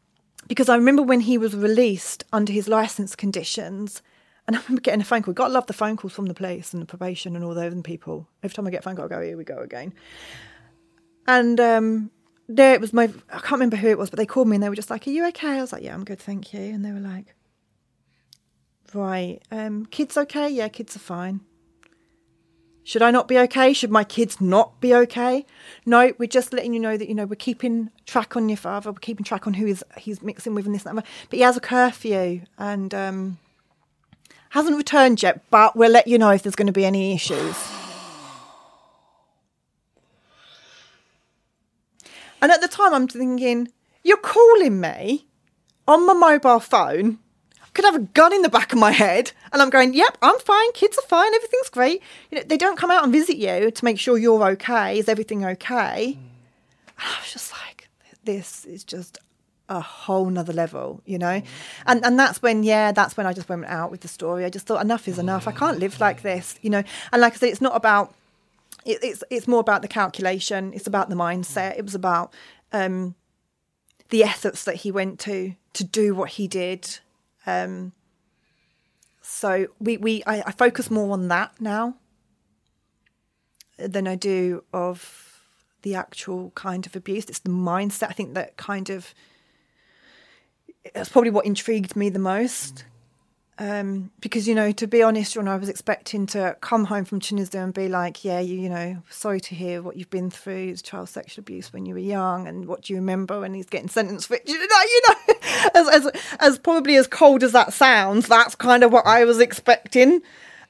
because 0.47 0.69
I 0.69 0.77
remember 0.77 1.03
when 1.03 1.21
he 1.21 1.39
was 1.39 1.57
released 1.57 2.25
under 2.33 2.53
his 2.53 2.69
license 2.69 3.17
conditions, 3.17 4.03
and 4.47 4.57
I 4.57 4.61
remember 4.61 4.83
getting 4.83 5.01
a 5.01 5.05
phone 5.05 5.23
call. 5.23 5.33
Got 5.33 5.49
to 5.49 5.55
love 5.55 5.67
the 5.67 5.73
phone 5.73 5.97
calls 5.97 6.13
from 6.13 6.27
the 6.27 6.35
police 6.35 6.75
and 6.75 6.83
the 6.83 6.87
probation 6.87 7.35
and 7.35 7.45
all 7.45 7.55
those 7.55 7.73
other 7.73 7.83
people. 7.83 8.29
Every 8.43 8.55
time 8.55 8.67
I 8.67 8.71
get 8.71 8.81
a 8.81 8.83
phone 8.83 8.97
call, 8.97 9.07
I 9.07 9.09
go, 9.09 9.23
here 9.23 9.37
we 9.37 9.45
go 9.45 9.59
again. 9.59 9.95
And 11.27 11.59
um, 11.59 12.11
there 12.57 12.75
it 12.75 12.81
was 12.81 12.93
my 12.93 13.05
I 13.31 13.39
can't 13.39 13.53
remember 13.53 13.77
who 13.77 13.89
it 13.89 13.99
was, 13.99 14.11
but 14.11 14.19
they 14.19 14.27
called 14.27 14.49
me 14.49 14.57
and 14.57 14.63
they 14.63 14.69
were 14.69 14.75
just 14.75 14.91
like, 14.91 15.07
"Are 15.07 15.11
you 15.11 15.27
okay?" 15.29 15.59
I 15.59 15.61
was 15.61 15.73
like, 15.73 15.83
"Yeah, 15.83 15.95
I'm 15.95 16.05
good, 16.05 16.19
thank 16.19 16.53
you." 16.53 16.61
And 16.61 16.85
they 16.85 16.93
were 16.93 17.01
like, 17.01 17.35
"Right, 18.95 19.41
um, 19.51 19.87
kids 19.87 20.17
okay? 20.17 20.49
Yeah, 20.49 20.69
kids 20.69 20.97
are 20.97 21.01
fine." 21.01 21.41
Should 22.85 23.03
I 23.03 23.13
not 23.13 23.29
be 23.29 23.39
okay? 23.39 23.73
Should 23.73 23.93
my 23.93 24.03
kids 24.03 24.41
not 24.41 24.81
be 24.81 24.93
okay? 24.93 25.47
No, 25.87 26.13
we're 26.19 26.27
just 26.27 26.53
letting 26.53 26.75
you 26.75 26.81
know 26.81 26.97
that 26.97 27.09
you 27.09 27.15
know 27.15 27.27
we're 27.27 27.37
keeping 27.37 27.91
track 28.07 28.37
on 28.37 28.49
your 28.49 28.57
father. 28.57 28.91
We're 28.91 28.99
keeping 28.99 29.25
track 29.25 29.47
on 29.47 29.55
who 29.55 29.67
he's 29.67 29.85
he's 29.97 30.23
mixing 30.23 30.55
with 30.55 30.67
and 30.67 30.75
this 30.75 30.85
and 30.85 30.99
that. 30.99 31.07
But 31.31 31.37
he 31.37 31.43
has 31.43 31.57
a 31.57 31.61
curfew 31.61 32.43
and 32.59 32.93
um, 32.93 33.39
hasn't 34.51 34.77
returned 34.77 35.23
yet. 35.23 35.49
But 35.51 35.77
we'll 35.77 35.93
let 35.93 36.09
you 36.09 36.19
know 36.19 36.31
if 36.31 36.43
there's 36.43 36.57
going 36.57 36.67
to 36.67 36.73
be 36.73 36.85
any 36.85 37.15
issues. 37.15 37.82
And 42.43 42.51
at 42.51 42.61
the 42.61 42.69
time, 42.69 42.93
I'm 42.93 43.07
thinking, 43.07 43.69
you're 44.03 44.17
calling 44.19 44.81
me 44.81 45.27
on 45.87 46.05
my 46.07 46.13
mobile 46.13 46.59
phone. 46.61 47.21
I 47.63 47.69
could 47.73 47.85
have 47.85 47.95
a 47.95 48.01
gun 48.01 48.35
in 48.35 48.43
the 48.43 48.49
back 48.49 48.73
of 48.73 48.79
my 48.79 48.91
head, 48.91 49.33
and 49.53 49.63
I'm 49.63 49.71
going, 49.71 49.95
"Yep, 49.95 50.19
I'm 50.21 50.39
fine. 50.41 50.73
Kids 50.73 50.99
are 50.99 51.07
fine. 51.07 51.33
Everything's 51.33 51.71
great." 51.71 52.03
You 52.31 52.39
know, 52.39 52.45
they 52.45 52.59
don't 52.59 52.77
come 52.77 52.91
out 52.91 53.05
and 53.05 53.13
visit 53.13 53.37
you 53.37 53.71
to 53.71 53.85
make 53.85 53.99
sure 53.99 54.19
you're 54.19 54.45
okay. 54.51 54.99
Is 54.99 55.09
everything 55.09 55.45
okay? 55.45 56.19
And 56.99 56.99
I 56.99 57.21
was 57.21 57.33
just 57.33 57.53
like, 57.53 57.89
"This 58.25 58.65
is 58.65 58.85
just 58.85 59.19
a 59.69 59.81
whole 59.81 60.29
nother 60.29 60.53
level," 60.53 61.01
you 61.07 61.19
know. 61.19 61.41
Mm-hmm. 61.41 61.83
And 61.87 62.05
and 62.05 62.19
that's 62.19 62.43
when, 62.43 62.65
yeah, 62.65 62.91
that's 62.93 63.17
when 63.17 63.27
I 63.27 63.33
just 63.33 63.49
went 63.49 63.65
out 63.67 63.91
with 63.93 64.01
the 64.01 64.09
story. 64.09 64.45
I 64.45 64.51
just 64.51 64.67
thought, 64.67 64.83
enough 64.83 65.07
is 65.07 65.19
enough. 65.19 65.47
I 65.47 65.53
mm-hmm. 65.53 65.61
can't 65.61 65.79
live 65.79 66.01
like 66.01 66.23
this, 66.23 66.59
you 66.61 66.71
know. 66.71 66.83
And 67.13 67.23
like 67.23 67.35
I 67.35 67.37
said, 67.37 67.51
it's 67.51 67.61
not 67.61 67.77
about 67.77 68.15
it, 68.85 68.99
it's 69.03 69.25
it's 69.31 69.49
more 69.49 69.61
about 69.61 69.83
the 69.83 69.89
calculation. 69.89 70.73
It's 70.75 70.87
about 70.87 71.09
the 71.09 71.15
mindset. 71.15 71.79
It 71.79 71.85
was 71.85 71.95
about 71.95 72.33
um, 72.73 73.15
the 74.11 74.25
efforts 74.25 74.65
that 74.65 74.77
he 74.77 74.91
went 74.91 75.19
to 75.21 75.55
to 75.75 75.85
do 75.85 76.15
what 76.15 76.31
he 76.31 76.49
did. 76.49 76.99
Um, 77.47 77.93
so 79.21 79.69
we 79.79 79.97
we 79.97 80.23
I, 80.27 80.43
I 80.47 80.53
focus 80.53 80.91
more 80.91 81.13
on 81.13 81.29
that 81.29 81.61
now 81.61 81.97
than 83.79 84.07
I 84.07 84.15
do 84.15 84.65
of 84.73 85.41
the 85.83 85.95
actual 85.95 86.51
kind 86.55 86.87
of 86.87 86.95
abuse. 86.95 87.25
It's 87.27 87.41
the 87.41 87.51
mindset. 87.51 88.09
I 88.11 88.13
think 88.13 88.35
that 88.35 88.57
kind 88.57 88.91
of 88.91 89.15
that's 90.95 91.09
probably 91.09 91.31
what 91.31 91.47
intrigued 91.47 91.97
me 91.97 92.09
the 92.09 92.19
most. 92.19 92.85
Um, 93.59 94.11
because 94.21 94.49
you 94.49 94.55
know, 94.55 94.73
to 94.73 94.87
be 94.87 95.03
honest, 95.03 95.35
you 95.35 95.43
know, 95.43 95.53
I 95.53 95.57
was 95.57 95.69
expecting 95.69 96.27
to 96.29 96.57
come 96.63 96.87
home 96.87 97.05
from 97.05 97.21
Tunisia 97.21 97.59
and 97.59 97.75
be 97.75 97.87
like, 97.89 98.25
"Yeah, 98.25 98.41
you, 98.41 98.59
you 98.59 98.69
know, 98.71 99.03
sorry 99.11 99.41
to 99.43 99.55
hear 99.55 99.83
what 99.83 99.97
you've 99.97 100.11
been 100.11 100.31
through. 100.31 100.71
It's 100.71 100.81
child 100.81 101.11
sexual 101.11 101.43
abuse 101.43 101.73
when 101.73 101.85
you 101.85 101.93
were 101.95 102.01
young, 102.01 102.49
and 102.49 102.67
what 102.67 102.83
do 102.83 102.95
you 102.95 102.99
remember 102.99 103.41
when 103.41 103.53
he's 103.53 103.67
getting 103.67 103.89
sentenced 103.89 104.29
for 104.29 104.37
it?" 104.37 104.43
You 104.47 104.57
know, 104.57 104.63
you 104.65 105.03
know, 105.09 105.35
as 105.75 105.89
as 105.89 106.37
as 106.41 106.59
probably 106.59 106.97
as 106.97 107.07
cold 107.07 107.43
as 107.43 107.53
that 107.53 107.75
sounds, 107.75 108.27
that's 108.27 108.55
kind 108.55 108.83
of 108.83 108.91
what 108.91 109.07
I 109.07 109.25
was 109.27 109.39
expecting. 109.39 110.23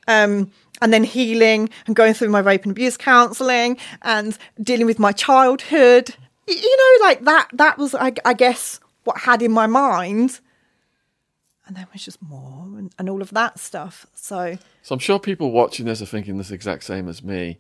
Um, 0.08 0.50
and 0.80 0.92
then 0.92 1.04
healing 1.04 1.70
and 1.86 1.94
going 1.94 2.12
through 2.12 2.30
my 2.30 2.40
rape 2.40 2.64
and 2.64 2.72
abuse 2.72 2.96
counselling 2.96 3.76
and 4.02 4.36
dealing 4.60 4.86
with 4.86 4.98
my 4.98 5.12
childhood, 5.12 6.12
you 6.48 6.76
know, 6.76 7.06
like 7.06 7.24
that. 7.24 7.48
That 7.52 7.78
was, 7.78 7.94
I, 7.94 8.12
I 8.24 8.34
guess, 8.34 8.80
what 9.04 9.16
I 9.18 9.20
had 9.20 9.42
in 9.42 9.52
my 9.52 9.68
mind 9.68 10.40
and 11.66 11.76
then 11.76 11.86
was 11.92 12.04
just 12.04 12.20
more 12.22 12.64
and, 12.76 12.92
and 12.98 13.08
all 13.08 13.22
of 13.22 13.30
that 13.30 13.58
stuff. 13.58 14.06
So 14.14 14.58
So 14.82 14.94
I'm 14.94 14.98
sure 14.98 15.18
people 15.18 15.52
watching 15.52 15.86
this 15.86 16.02
are 16.02 16.06
thinking 16.06 16.38
this 16.38 16.50
exact 16.50 16.84
same 16.84 17.08
as 17.08 17.22
me. 17.22 17.58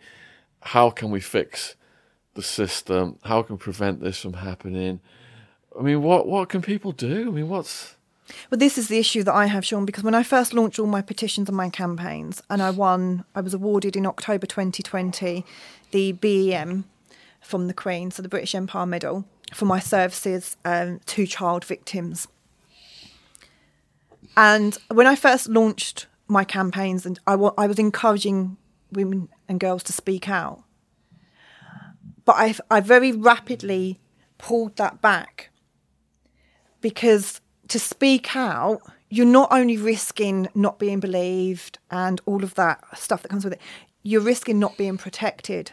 How 0.60 0.90
can 0.90 1.10
we 1.10 1.20
fix 1.20 1.76
the 2.34 2.42
system? 2.42 3.18
How 3.22 3.42
can 3.42 3.56
we 3.56 3.60
prevent 3.60 4.00
this 4.00 4.20
from 4.20 4.34
happening? 4.34 5.00
I 5.78 5.82
mean, 5.82 6.02
what 6.02 6.26
what 6.26 6.48
can 6.48 6.62
people 6.62 6.92
do? 6.92 7.28
I 7.28 7.30
mean, 7.30 7.48
what's 7.48 7.96
Well, 8.50 8.58
this 8.58 8.78
is 8.78 8.88
the 8.88 8.98
issue 8.98 9.22
that 9.24 9.34
I 9.34 9.46
have, 9.46 9.64
Sean, 9.64 9.84
because 9.84 10.04
when 10.04 10.14
I 10.14 10.22
first 10.22 10.52
launched 10.52 10.78
all 10.78 10.86
my 10.86 11.02
petitions 11.02 11.48
and 11.48 11.56
my 11.56 11.70
campaigns, 11.70 12.42
and 12.50 12.62
I 12.62 12.70
won, 12.70 13.24
I 13.34 13.40
was 13.40 13.54
awarded 13.54 13.96
in 13.96 14.06
October 14.06 14.46
2020 14.46 15.44
the 15.90 16.12
BEM 16.12 16.84
from 17.40 17.66
the 17.66 17.74
Queen, 17.74 18.10
so 18.10 18.22
the 18.22 18.28
British 18.28 18.54
Empire 18.54 18.86
Medal, 18.86 19.24
for 19.52 19.64
my 19.64 19.78
services 19.78 20.56
um, 20.64 21.00
to 21.06 21.26
child 21.26 21.64
victims. 21.64 22.28
And 24.36 24.76
when 24.88 25.06
I 25.06 25.14
first 25.14 25.48
launched 25.48 26.06
my 26.28 26.44
campaigns, 26.44 27.04
and 27.04 27.18
I, 27.26 27.34
I 27.34 27.66
was 27.66 27.78
encouraging 27.78 28.56
women 28.90 29.28
and 29.48 29.60
girls 29.60 29.82
to 29.84 29.92
speak 29.92 30.28
out, 30.28 30.62
but 32.24 32.36
I, 32.36 32.54
I 32.70 32.80
very 32.80 33.12
rapidly 33.12 34.00
pulled 34.38 34.76
that 34.76 35.00
back 35.00 35.50
because 36.80 37.40
to 37.68 37.78
speak 37.78 38.34
out, 38.36 38.80
you're 39.08 39.26
not 39.26 39.52
only 39.52 39.76
risking 39.76 40.48
not 40.54 40.78
being 40.78 41.00
believed 41.00 41.78
and 41.90 42.20
all 42.26 42.42
of 42.42 42.54
that 42.54 42.82
stuff 42.96 43.22
that 43.22 43.28
comes 43.28 43.44
with 43.44 43.54
it, 43.54 43.60
you're 44.02 44.20
risking 44.20 44.58
not 44.58 44.76
being 44.76 44.98
protected. 44.98 45.72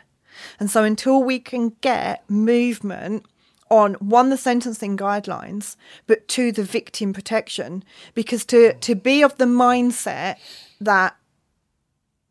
And 0.60 0.70
so 0.70 0.84
until 0.84 1.24
we 1.24 1.40
can 1.40 1.70
get 1.82 2.30
movement 2.30 3.26
on 3.70 3.94
one 3.96 4.30
the 4.30 4.38
sentencing 4.38 4.98
guidelines, 4.98 5.76
but 6.08 6.28
two 6.28 6.52
the 6.52 6.64
victim 6.64 7.14
protection, 7.14 7.84
because 8.14 8.46
to 8.46 8.74
to 8.74 8.96
be 8.96 9.22
of 9.22 9.38
the 9.38 9.46
mindset 9.46 10.38
that 10.82 11.16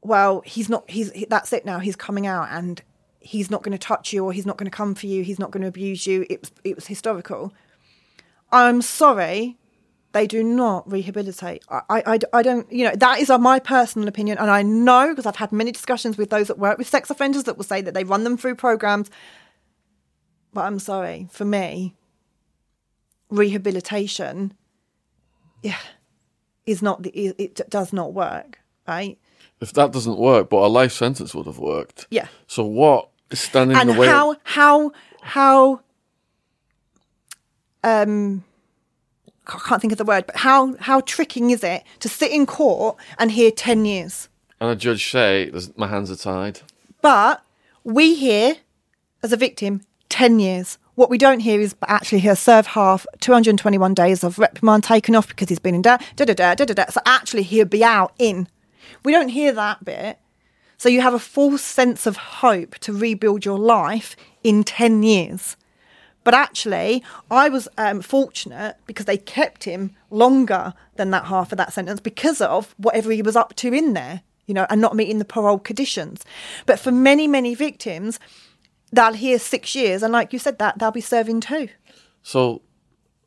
well 0.02 0.42
he's 0.44 0.68
not 0.68 0.88
he's 0.90 1.12
he- 1.12 1.26
that's 1.28 1.52
it 1.52 1.64
now 1.64 1.78
he's 1.78 1.96
coming 1.96 2.26
out 2.26 2.48
and 2.50 2.82
he's 3.20 3.50
not 3.50 3.62
going 3.62 3.72
to 3.72 3.78
touch 3.78 4.12
you 4.12 4.24
or 4.24 4.32
he's 4.32 4.46
not 4.46 4.56
going 4.56 4.70
to 4.70 4.76
come 4.76 4.94
for 4.94 5.06
you 5.06 5.22
he's 5.22 5.38
not 5.38 5.50
going 5.50 5.62
to 5.62 5.68
abuse 5.68 6.06
you 6.06 6.24
it 6.30 6.40
was 6.40 6.52
it 6.64 6.74
was 6.74 6.86
historical. 6.86 7.52
I'm 8.50 8.80
sorry 8.80 9.58
they 10.12 10.26
do 10.26 10.42
not 10.42 10.90
rehabilitate. 10.90 11.62
I, 11.68 12.02
I, 12.06 12.18
I 12.32 12.42
don't 12.42 12.70
you 12.72 12.84
know 12.84 12.94
that 12.96 13.18
is 13.20 13.28
my 13.28 13.58
personal 13.58 14.08
opinion 14.08 14.38
and 14.38 14.50
i 14.50 14.62
know 14.62 15.10
because 15.10 15.26
i've 15.26 15.36
had 15.36 15.52
many 15.52 15.70
discussions 15.70 16.16
with 16.16 16.30
those 16.30 16.48
that 16.48 16.58
work 16.58 16.78
with 16.78 16.88
sex 16.88 17.10
offenders 17.10 17.44
that 17.44 17.56
will 17.56 17.64
say 17.64 17.82
that 17.82 17.92
they 17.94 18.04
run 18.04 18.24
them 18.24 18.36
through 18.36 18.54
programs 18.54 19.10
but 20.58 20.64
i'm 20.66 20.80
sorry 20.80 21.28
for 21.30 21.44
me 21.44 21.94
rehabilitation 23.30 24.52
yeah 25.62 25.78
is 26.66 26.82
not 26.82 27.02
the 27.04 27.10
it, 27.10 27.36
it 27.60 27.70
does 27.70 27.92
not 27.92 28.12
work 28.12 28.58
right 28.88 29.16
if 29.60 29.72
that 29.72 29.92
doesn't 29.92 30.18
work? 30.18 30.50
But 30.50 30.58
a 30.58 30.68
life 30.68 30.92
sentence 30.92 31.34
would 31.34 31.46
have 31.46 31.58
worked. 31.58 32.06
yeah 32.10 32.28
So 32.46 32.64
what 32.64 33.08
is 33.30 33.40
standing 33.40 33.76
and 33.76 33.90
in 33.90 33.94
the 33.96 34.00
way? 34.00 34.06
how 34.08 34.36
how 34.44 34.92
how 35.20 35.80
um 37.84 38.44
I 39.46 39.58
can't 39.66 39.80
think 39.80 39.92
of 39.92 39.98
the 39.98 40.04
word, 40.04 40.26
but 40.26 40.36
how 40.36 40.76
how 40.78 41.00
tricking 41.00 41.50
is 41.50 41.64
it 41.64 41.82
to 42.00 42.08
sit 42.08 42.30
in 42.30 42.46
court 42.46 42.96
and 43.18 43.30
hear 43.32 43.50
ten 43.50 43.84
years? 43.84 44.28
and 44.60 44.70
a 44.70 44.76
judge 44.76 45.10
say, 45.10 45.50
"There's- 45.50 45.70
"My 45.76 45.86
hands 45.88 46.10
are 46.10 46.16
tied." 46.16 46.60
But 47.02 47.42
we 47.84 48.14
hear 48.14 48.56
as 49.22 49.32
a 49.32 49.36
victim 49.36 49.80
ten 50.08 50.38
years. 50.38 50.78
What 50.94 51.10
we 51.10 51.18
don't 51.18 51.40
hear 51.40 51.60
is 51.60 51.76
actually 51.86 52.18
he'll 52.18 52.34
serve 52.34 52.66
half 52.66 53.06
221 53.20 53.94
days 53.94 54.24
of 54.24 54.38
reprimand 54.38 54.82
taken 54.82 55.14
off 55.14 55.28
because 55.28 55.48
he's 55.48 55.60
been 55.60 55.76
in 55.76 55.82
debt. 55.82 56.02
Da 56.16 56.24
da 56.24 56.34
da 56.34 56.54
da 56.56 56.64
da 56.64 56.74
da. 56.74 56.86
So 56.90 57.00
actually 57.06 57.44
he'll 57.44 57.66
be 57.66 57.84
out 57.84 58.12
in. 58.18 58.48
We 59.04 59.12
don't 59.12 59.28
hear 59.28 59.52
that 59.52 59.84
bit. 59.84 60.18
So 60.76 60.88
you 60.88 61.00
have 61.00 61.14
a 61.14 61.18
false 61.18 61.62
sense 61.62 62.06
of 62.06 62.16
hope 62.16 62.76
to 62.78 62.92
rebuild 62.92 63.44
your 63.44 63.58
life 63.58 64.16
in 64.42 64.64
10 64.64 65.02
years. 65.02 65.56
But 66.24 66.34
actually, 66.34 67.02
I 67.30 67.48
was 67.48 67.68
um, 67.78 68.02
fortunate 68.02 68.76
because 68.86 69.06
they 69.06 69.16
kept 69.16 69.64
him 69.64 69.94
longer 70.10 70.74
than 70.96 71.10
that 71.10 71.24
half 71.24 71.52
of 71.52 71.58
that 71.58 71.72
sentence 71.72 72.00
because 72.00 72.40
of 72.40 72.74
whatever 72.76 73.10
he 73.10 73.22
was 73.22 73.34
up 73.34 73.54
to 73.56 73.72
in 73.72 73.94
there, 73.94 74.22
you 74.46 74.54
know, 74.54 74.66
and 74.68 74.80
not 74.80 74.94
meeting 74.94 75.18
the 75.18 75.24
parole 75.24 75.58
conditions. 75.58 76.24
But 76.66 76.78
for 76.78 76.92
many, 76.92 77.26
many 77.26 77.54
victims, 77.54 78.20
they'll 78.92 79.12
hear 79.12 79.38
six 79.38 79.74
years, 79.74 80.02
and 80.02 80.12
like 80.12 80.32
you 80.32 80.38
said, 80.38 80.58
that 80.58 80.78
they'll 80.78 80.90
be 80.90 81.00
serving 81.00 81.40
two. 81.40 81.68
So, 82.22 82.62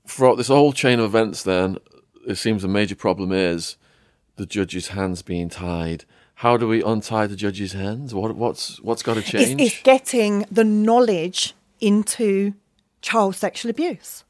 throughout 0.08 0.36
this 0.38 0.48
whole 0.48 0.74
chain 0.74 1.00
of 1.00 1.06
events, 1.06 1.44
then 1.44 1.78
it 2.28 2.36
seems 2.36 2.64
a 2.64 2.68
major 2.68 2.96
problem 2.96 3.32
is 3.32 3.78
the 4.36 4.46
judge's 4.46 4.90
hands 4.90 5.22
being 5.22 5.50
tied. 5.50 6.06
How 6.36 6.58
do 6.58 6.68
we 6.68 6.84
untie 6.84 7.28
the 7.28 7.36
judge's 7.36 7.74
hands? 7.74 8.14
What 8.14 8.36
what's 8.36 8.80
what's 8.82 9.04
got 9.04 9.14
to 9.16 9.20
It's, 9.20 9.30
change? 9.30 9.62
it's 9.62 9.82
getting 9.84 10.46
the 10.52 10.64
knowledge 10.64 11.54
into 11.80 12.54
child 13.02 13.36
sexual 13.36 13.70
abuse 13.70 14.24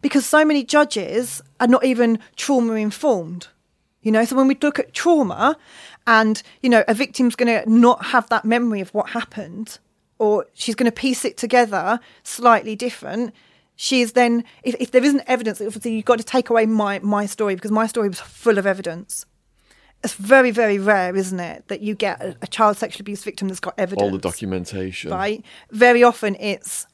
because 0.00 0.26
so 0.26 0.44
many 0.44 0.64
judges 0.64 1.42
are 1.60 1.66
not 1.66 1.84
even 1.84 2.18
trauma 2.36 2.74
informed. 2.74 3.48
You 4.02 4.12
know, 4.12 4.24
so 4.24 4.36
when 4.36 4.48
we 4.48 4.56
look 4.60 4.78
at 4.78 4.92
trauma 4.92 5.56
and, 6.06 6.42
you 6.62 6.68
know, 6.68 6.84
a 6.86 6.92
victim's 6.94 7.36
going 7.36 7.62
to 7.62 7.70
not 7.70 8.06
have 8.06 8.28
that 8.28 8.44
memory 8.44 8.80
of 8.80 8.92
what 8.92 9.10
happened 9.10 9.78
or 10.24 10.46
she's 10.54 10.74
going 10.74 10.90
to 10.90 10.92
piece 10.92 11.24
it 11.24 11.36
together 11.36 12.00
slightly 12.22 12.74
different, 12.74 13.34
she 13.76 14.00
is 14.00 14.12
then, 14.12 14.44
if, 14.62 14.74
if 14.80 14.90
there 14.90 15.04
isn't 15.04 15.22
evidence, 15.26 15.60
obviously 15.60 15.94
you've 15.94 16.04
got 16.04 16.18
to 16.18 16.24
take 16.24 16.48
away 16.48 16.64
my, 16.64 16.98
my 17.00 17.26
story 17.26 17.54
because 17.54 17.70
my 17.70 17.86
story 17.86 18.08
was 18.08 18.20
full 18.20 18.56
of 18.56 18.66
evidence. 18.66 19.26
It's 20.02 20.14
very, 20.14 20.50
very 20.50 20.78
rare, 20.78 21.14
isn't 21.14 21.40
it, 21.40 21.68
that 21.68 21.80
you 21.80 21.94
get 21.94 22.22
a, 22.22 22.36
a 22.42 22.46
child 22.46 22.76
sexual 22.78 23.02
abuse 23.02 23.22
victim 23.22 23.48
that's 23.48 23.60
got 23.60 23.74
evidence 23.76 24.02
All 24.02 24.10
the 24.10 24.18
documentation. 24.18 25.10
right? 25.10 25.44
Very 25.70 26.02
often 26.02 26.36
it's 26.40 26.86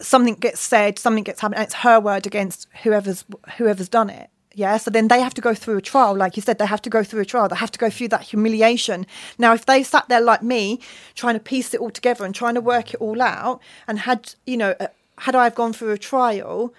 something 0.00 0.34
gets 0.34 0.60
said, 0.60 0.98
something 0.98 1.24
gets 1.24 1.40
happened, 1.40 1.56
and 1.56 1.64
it's 1.64 1.74
her 1.74 2.00
word 2.00 2.26
against 2.26 2.66
whoever's 2.82 3.24
whoever's 3.56 3.88
done 3.88 4.10
it. 4.10 4.30
Yeah, 4.54 4.78
so 4.78 4.90
then 4.90 5.08
they 5.08 5.20
have 5.20 5.34
to 5.34 5.40
go 5.40 5.54
through 5.54 5.76
a 5.76 5.80
trial, 5.80 6.16
like 6.16 6.36
you 6.36 6.42
said, 6.42 6.58
they 6.58 6.66
have 6.66 6.82
to 6.82 6.90
go 6.90 7.04
through 7.04 7.20
a 7.20 7.24
trial. 7.24 7.48
They 7.48 7.56
have 7.56 7.70
to 7.70 7.78
go 7.78 7.88
through 7.88 8.08
that 8.08 8.22
humiliation. 8.22 9.06
Now, 9.38 9.54
if 9.54 9.64
they 9.64 9.84
sat 9.84 10.08
there 10.08 10.20
like 10.20 10.42
me, 10.42 10.80
trying 11.14 11.34
to 11.34 11.40
piece 11.40 11.72
it 11.72 11.80
all 11.80 11.90
together 11.90 12.24
and 12.24 12.34
trying 12.34 12.54
to 12.54 12.60
work 12.60 12.92
it 12.92 13.00
all 13.00 13.22
out, 13.22 13.60
and 13.86 14.00
had 14.00 14.34
you 14.46 14.56
know, 14.56 14.74
uh, 14.80 14.88
had 15.18 15.36
I 15.36 15.44
have 15.44 15.54
gone 15.54 15.72
through 15.72 15.92
a 15.92 15.98
trial 15.98 16.74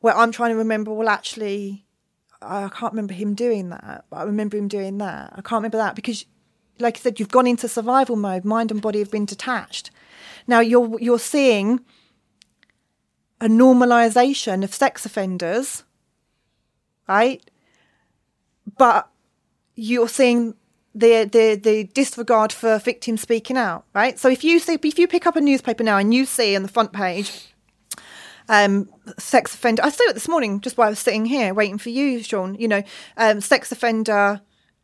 where 0.00 0.16
I'm 0.16 0.32
trying 0.32 0.50
to 0.50 0.56
remember, 0.56 0.92
well, 0.92 1.08
actually, 1.08 1.84
I 2.40 2.68
can't 2.68 2.92
remember 2.92 3.14
him 3.14 3.34
doing 3.34 3.68
that, 3.70 4.04
but 4.08 4.16
I 4.16 4.22
remember 4.22 4.56
him 4.56 4.68
doing 4.68 4.98
that. 4.98 5.32
I 5.32 5.42
can't 5.42 5.60
remember 5.60 5.78
that 5.78 5.94
because, 5.94 6.24
like 6.78 6.96
I 6.96 7.00
said, 7.00 7.20
you've 7.20 7.30
gone 7.30 7.46
into 7.46 7.68
survival 7.68 8.16
mode. 8.16 8.44
Mind 8.44 8.70
and 8.70 8.80
body 8.80 9.00
have 9.00 9.10
been 9.10 9.26
detached. 9.26 9.90
Now 10.46 10.60
you're 10.60 10.98
you're 11.00 11.18
seeing 11.18 11.80
a 13.40 13.46
normalization 13.46 14.64
of 14.64 14.72
sex 14.72 15.04
offenders, 15.04 15.83
right? 17.08 17.42
But 18.78 19.08
you're 19.74 20.08
seeing 20.08 20.54
the 20.94 21.24
the 21.24 21.60
the 21.60 21.84
disregard 21.84 22.52
for 22.52 22.78
victims 22.78 23.20
speaking 23.20 23.56
out, 23.56 23.84
right? 23.94 24.18
So 24.18 24.28
if 24.28 24.44
you 24.44 24.58
see 24.58 24.78
if 24.82 24.98
you 24.98 25.08
pick 25.08 25.26
up 25.26 25.36
a 25.36 25.40
newspaper 25.40 25.82
now 25.82 25.98
and 25.98 26.14
you 26.14 26.24
see 26.24 26.54
on 26.54 26.62
the 26.62 26.68
front 26.68 26.92
page 26.92 27.54
um, 28.48 28.88
sex 29.18 29.54
offender. 29.54 29.82
I 29.84 29.90
saw 29.90 30.04
it 30.04 30.14
this 30.14 30.28
morning 30.28 30.60
just 30.60 30.76
while 30.76 30.88
I 30.88 30.90
was 30.90 30.98
sitting 30.98 31.24
here 31.24 31.54
waiting 31.54 31.78
for 31.78 31.90
you, 31.90 32.22
Sean. 32.22 32.54
You 32.54 32.68
know, 32.68 32.82
um, 33.16 33.40
sex 33.40 33.72
offender 33.72 34.40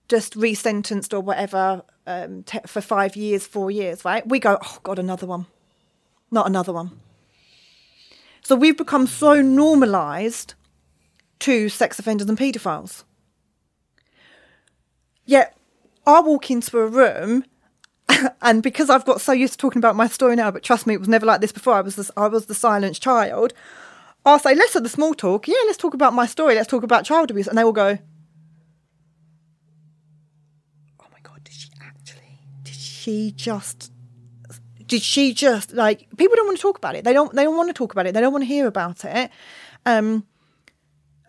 just 0.08 0.34
resentenced 0.34 1.12
or 1.12 1.20
whatever 1.20 1.82
um, 2.06 2.42
te- 2.42 2.60
for 2.66 2.80
five 2.80 3.16
years, 3.16 3.46
four 3.46 3.70
years, 3.70 4.04
right? 4.04 4.26
We 4.26 4.38
go, 4.38 4.58
oh 4.60 4.78
God, 4.82 4.98
another 4.98 5.26
one, 5.26 5.46
not 6.30 6.46
another 6.46 6.72
one. 6.72 6.98
So 8.42 8.56
we've 8.56 8.76
become 8.76 9.06
so 9.06 9.40
normalised 9.40 10.54
to 11.40 11.68
sex 11.68 11.98
offenders 11.98 12.28
and 12.28 12.38
paedophiles. 12.38 13.04
Yet 15.24 15.56
I 16.06 16.20
walk 16.20 16.50
into 16.50 16.78
a 16.78 16.86
room 16.86 17.44
and 18.42 18.62
because 18.62 18.90
I've 18.90 19.04
got 19.04 19.20
so 19.20 19.32
used 19.32 19.54
to 19.54 19.58
talking 19.58 19.78
about 19.78 19.96
my 19.96 20.08
story 20.08 20.36
now, 20.36 20.50
but 20.50 20.62
trust 20.62 20.86
me, 20.86 20.94
it 20.94 21.00
was 21.00 21.08
never 21.08 21.26
like 21.26 21.40
this 21.40 21.52
before. 21.52 21.74
I 21.74 21.80
was 21.80 21.96
the, 21.96 22.10
I 22.16 22.28
was 22.28 22.46
the 22.46 22.54
silenced 22.54 23.02
child. 23.02 23.52
I'll 24.24 24.38
say, 24.38 24.54
let's 24.54 24.74
have 24.74 24.82
the 24.82 24.88
small 24.88 25.14
talk. 25.14 25.48
Yeah, 25.48 25.54
let's 25.66 25.78
talk 25.78 25.94
about 25.94 26.12
my 26.12 26.26
story. 26.26 26.54
Let's 26.54 26.68
talk 26.68 26.82
about 26.82 27.04
child 27.04 27.30
abuse. 27.30 27.46
And 27.46 27.56
they 27.56 27.64
will 27.64 27.72
go, 27.72 27.98
oh 31.00 31.06
my 31.10 31.18
God, 31.22 31.42
did 31.42 31.54
she 31.54 31.70
actually, 31.80 32.38
did 32.62 32.74
she 32.74 33.32
just, 33.32 33.92
did 34.86 35.02
she 35.02 35.32
just, 35.32 35.72
like, 35.72 36.06
people 36.16 36.36
don't 36.36 36.46
want 36.46 36.58
to 36.58 36.62
talk 36.62 36.76
about 36.76 36.96
it. 36.96 37.04
They 37.04 37.14
don't, 37.14 37.32
they 37.34 37.44
don't 37.44 37.56
want 37.56 37.70
to 37.70 37.74
talk 37.74 37.92
about 37.92 38.06
it. 38.06 38.12
They 38.12 38.20
don't 38.20 38.32
want 38.32 38.42
to 38.42 38.48
hear 38.48 38.66
about 38.66 39.04
it. 39.04 39.30
Um, 39.86 40.26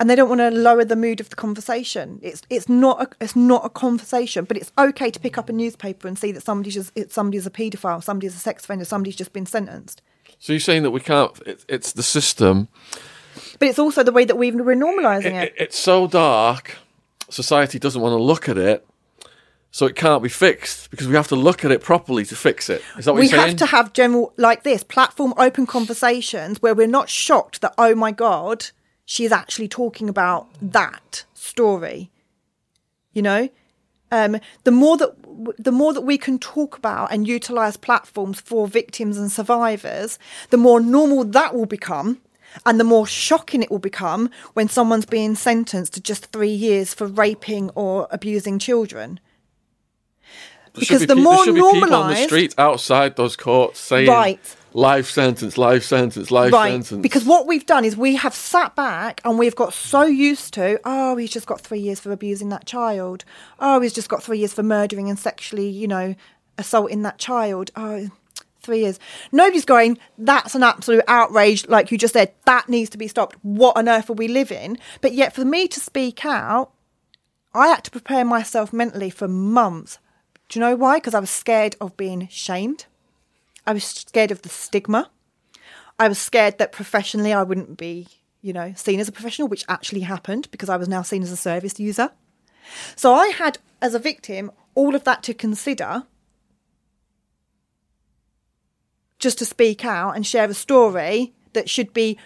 and 0.01 0.09
they 0.09 0.15
don't 0.15 0.29
want 0.29 0.41
to 0.41 0.49
lower 0.49 0.83
the 0.83 0.95
mood 0.95 1.19
of 1.19 1.29
the 1.29 1.35
conversation. 1.35 2.19
It's 2.23 2.41
it's 2.49 2.67
not 2.67 3.03
a, 3.03 3.23
it's 3.23 3.35
not 3.35 3.63
a 3.63 3.69
conversation, 3.69 4.45
but 4.45 4.57
it's 4.57 4.71
okay 4.75 5.11
to 5.11 5.19
pick 5.19 5.37
up 5.37 5.47
a 5.47 5.53
newspaper 5.53 6.07
and 6.07 6.17
see 6.17 6.31
that 6.31 6.41
somebody's 6.41 6.73
just 6.73 6.91
somebody's 7.11 7.45
a 7.45 7.51
paedophile, 7.51 8.03
somebody's 8.03 8.33
a 8.33 8.39
sex 8.39 8.63
offender, 8.63 8.83
somebody's 8.83 9.15
just 9.15 9.31
been 9.31 9.45
sentenced. 9.45 10.01
So 10.39 10.53
you're 10.53 10.59
saying 10.59 10.81
that 10.81 10.89
we 10.89 11.01
can't? 11.01 11.39
It, 11.45 11.63
it's 11.69 11.91
the 11.91 12.01
system, 12.01 12.67
but 13.59 13.67
it's 13.67 13.77
also 13.77 14.01
the 14.01 14.11
way 14.11 14.25
that 14.25 14.37
we've, 14.37 14.55
we're 14.55 14.75
normalising 14.75 15.39
it, 15.39 15.49
it. 15.49 15.53
It's 15.59 15.77
so 15.77 16.07
dark. 16.07 16.77
Society 17.29 17.77
doesn't 17.77 18.01
want 18.01 18.13
to 18.13 18.23
look 18.23 18.49
at 18.49 18.57
it, 18.57 18.83
so 19.69 19.85
it 19.85 19.95
can't 19.95 20.23
be 20.23 20.29
fixed 20.29 20.89
because 20.89 21.07
we 21.07 21.13
have 21.13 21.27
to 21.27 21.35
look 21.35 21.63
at 21.63 21.69
it 21.69 21.81
properly 21.81 22.25
to 22.25 22.35
fix 22.35 22.71
it. 22.71 22.81
Is 22.97 23.05
that 23.05 23.13
what 23.13 23.19
we 23.19 23.27
you're 23.27 23.37
saying? 23.37 23.43
We 23.43 23.49
have 23.49 23.59
to 23.59 23.65
have 23.67 23.93
general 23.93 24.33
like 24.37 24.63
this 24.63 24.83
platform 24.83 25.35
open 25.37 25.67
conversations 25.67 26.59
where 26.59 26.73
we're 26.73 26.87
not 26.87 27.07
shocked 27.07 27.61
that 27.61 27.75
oh 27.77 27.93
my 27.93 28.11
god 28.11 28.71
she's 29.11 29.33
actually 29.33 29.67
talking 29.67 30.07
about 30.07 30.47
that 30.61 31.25
story. 31.33 32.09
You 33.11 33.21
know, 33.21 33.49
um, 34.09 34.37
the 34.63 34.71
more 34.71 34.95
that 34.95 35.13
the 35.59 35.71
more 35.71 35.91
that 35.93 36.01
we 36.01 36.17
can 36.17 36.39
talk 36.39 36.77
about 36.77 37.11
and 37.11 37.27
utilize 37.27 37.75
platforms 37.75 38.39
for 38.39 38.69
victims 38.69 39.17
and 39.17 39.29
survivors, 39.29 40.17
the 40.49 40.57
more 40.57 40.79
normal 40.79 41.25
that 41.25 41.53
will 41.53 41.65
become. 41.65 42.21
And 42.65 42.77
the 42.77 42.83
more 42.83 43.07
shocking 43.07 43.63
it 43.63 43.71
will 43.71 43.79
become 43.79 44.29
when 44.53 44.67
someone's 44.67 45.05
being 45.05 45.35
sentenced 45.35 45.93
to 45.93 46.01
just 46.01 46.25
three 46.33 46.51
years 46.51 46.93
for 46.93 47.07
raping 47.07 47.69
or 47.75 48.09
abusing 48.11 48.59
children 48.59 49.21
because 50.73 51.01
be, 51.01 51.05
the 51.05 51.15
more 51.15 51.45
normalised 51.45 51.93
on 51.93 52.09
the 52.09 52.15
street 52.15 52.55
outside 52.57 53.15
those 53.15 53.37
courts 53.37 53.79
saying 53.79 54.09
right 54.09 54.55
life 54.73 55.09
sentence, 55.09 55.57
life 55.57 55.83
sentence, 55.83 56.31
life 56.31 56.53
right. 56.53 56.71
sentence. 56.71 57.01
Because 57.01 57.25
what 57.25 57.47
we've 57.47 57.65
done 57.65 57.85
is 57.85 57.97
we 57.97 58.15
have 58.15 58.33
sat 58.33 58.75
back 58.75 59.21
and 59.25 59.37
we've 59.37 59.55
got 59.55 59.73
so 59.73 60.03
used 60.03 60.53
to, 60.55 60.79
oh, 60.85 61.15
he's 61.17 61.31
just 61.31 61.47
got 61.47 61.61
three 61.61 61.79
years 61.79 61.99
for 61.99 62.11
abusing 62.11 62.49
that 62.49 62.65
child. 62.65 63.25
Oh, 63.59 63.81
he's 63.81 63.93
just 63.93 64.09
got 64.09 64.23
three 64.23 64.39
years 64.39 64.53
for 64.53 64.63
murdering 64.63 65.09
and 65.09 65.19
sexually, 65.19 65.69
you 65.69 65.87
know, 65.87 66.15
assaulting 66.57 67.01
that 67.03 67.17
child. 67.17 67.71
Oh, 67.75 68.09
three 68.61 68.81
years. 68.81 68.99
Nobody's 69.31 69.65
going, 69.65 69.97
that's 70.17 70.55
an 70.55 70.63
absolute 70.63 71.03
outrage, 71.07 71.67
like 71.67 71.91
you 71.91 71.97
just 71.97 72.13
said, 72.13 72.33
that 72.45 72.69
needs 72.69 72.89
to 72.91 72.97
be 72.97 73.07
stopped. 73.07 73.35
What 73.41 73.77
on 73.77 73.89
earth 73.89 74.09
are 74.09 74.13
we 74.13 74.27
living? 74.27 74.77
But 75.01 75.13
yet, 75.13 75.33
for 75.33 75.43
me 75.45 75.67
to 75.67 75.79
speak 75.79 76.25
out, 76.25 76.71
I 77.53 77.67
had 77.67 77.83
to 77.83 77.91
prepare 77.91 78.23
myself 78.23 78.71
mentally 78.71 79.09
for 79.09 79.27
months. 79.27 79.99
Do 80.47 80.59
you 80.59 80.65
know 80.65 80.75
why? 80.75 80.97
Because 80.97 81.13
I 81.13 81.19
was 81.19 81.29
scared 81.29 81.75
of 81.81 81.97
being 81.97 82.27
shamed. 82.29 82.85
I 83.71 83.73
was 83.73 83.85
scared 83.85 84.31
of 84.31 84.41
the 84.41 84.49
stigma. 84.49 85.09
I 85.97 86.09
was 86.09 86.19
scared 86.19 86.57
that 86.57 86.73
professionally 86.73 87.31
I 87.31 87.43
wouldn't 87.43 87.77
be, 87.77 88.05
you 88.41 88.51
know, 88.51 88.73
seen 88.75 88.99
as 88.99 89.07
a 89.07 89.13
professional, 89.13 89.47
which 89.47 89.63
actually 89.69 90.01
happened 90.01 90.49
because 90.51 90.67
I 90.67 90.75
was 90.75 90.89
now 90.89 91.03
seen 91.03 91.23
as 91.23 91.31
a 91.31 91.37
service 91.37 91.79
user. 91.79 92.11
So 92.97 93.13
I 93.13 93.27
had, 93.27 93.59
as 93.81 93.93
a 93.93 93.99
victim, 93.99 94.51
all 94.75 94.93
of 94.93 95.05
that 95.05 95.23
to 95.23 95.33
consider 95.33 96.03
just 99.19 99.37
to 99.37 99.45
speak 99.45 99.85
out 99.85 100.17
and 100.17 100.27
share 100.27 100.49
a 100.49 100.53
story 100.53 101.31
that 101.53 101.69
should 101.69 101.93
be 101.93 102.17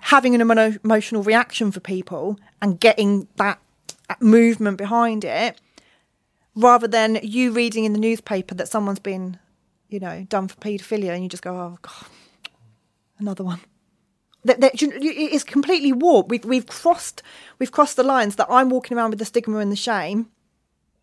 having 0.00 0.34
an 0.34 0.42
emo- 0.42 0.78
emotional 0.84 1.22
reaction 1.22 1.72
for 1.72 1.80
people 1.80 2.38
and 2.60 2.78
getting 2.78 3.26
that 3.36 3.58
movement 4.20 4.76
behind 4.76 5.24
it 5.24 5.58
rather 6.54 6.86
than 6.86 7.20
you 7.22 7.52
reading 7.52 7.86
in 7.86 7.94
the 7.94 7.98
newspaper 7.98 8.54
that 8.54 8.68
someone's 8.68 8.98
been 8.98 9.38
you 9.88 10.00
know, 10.00 10.26
done 10.28 10.48
for 10.48 10.56
paedophilia, 10.56 11.14
and 11.14 11.22
you 11.22 11.28
just 11.28 11.42
go, 11.42 11.54
oh 11.54 11.78
god, 11.82 12.10
another 13.18 13.44
one. 13.44 13.60
That, 14.44 14.60
that 14.60 14.72
it's 14.80 15.44
completely 15.44 15.92
warped. 15.92 16.30
We've 16.30 16.44
we've 16.44 16.66
crossed 16.66 17.22
we've 17.58 17.72
crossed 17.72 17.96
the 17.96 18.04
lines 18.04 18.36
that 18.36 18.46
I'm 18.48 18.70
walking 18.70 18.96
around 18.96 19.10
with 19.10 19.18
the 19.18 19.24
stigma 19.24 19.58
and 19.58 19.72
the 19.72 19.76
shame 19.76 20.28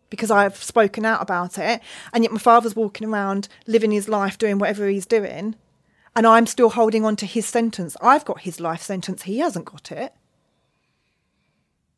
because 0.08 0.30
I've 0.30 0.56
spoken 0.56 1.04
out 1.04 1.20
about 1.20 1.58
it, 1.58 1.80
and 2.12 2.24
yet 2.24 2.32
my 2.32 2.38
father's 2.38 2.76
walking 2.76 3.08
around 3.08 3.48
living 3.66 3.90
his 3.90 4.08
life, 4.08 4.38
doing 4.38 4.58
whatever 4.58 4.88
he's 4.88 5.06
doing, 5.06 5.56
and 6.16 6.26
I'm 6.26 6.46
still 6.46 6.70
holding 6.70 7.04
on 7.04 7.16
to 7.16 7.26
his 7.26 7.46
sentence. 7.46 7.96
I've 8.00 8.24
got 8.24 8.40
his 8.40 8.60
life 8.60 8.80
sentence. 8.80 9.24
He 9.24 9.40
hasn't 9.40 9.66
got 9.66 9.92
it. 9.92 10.14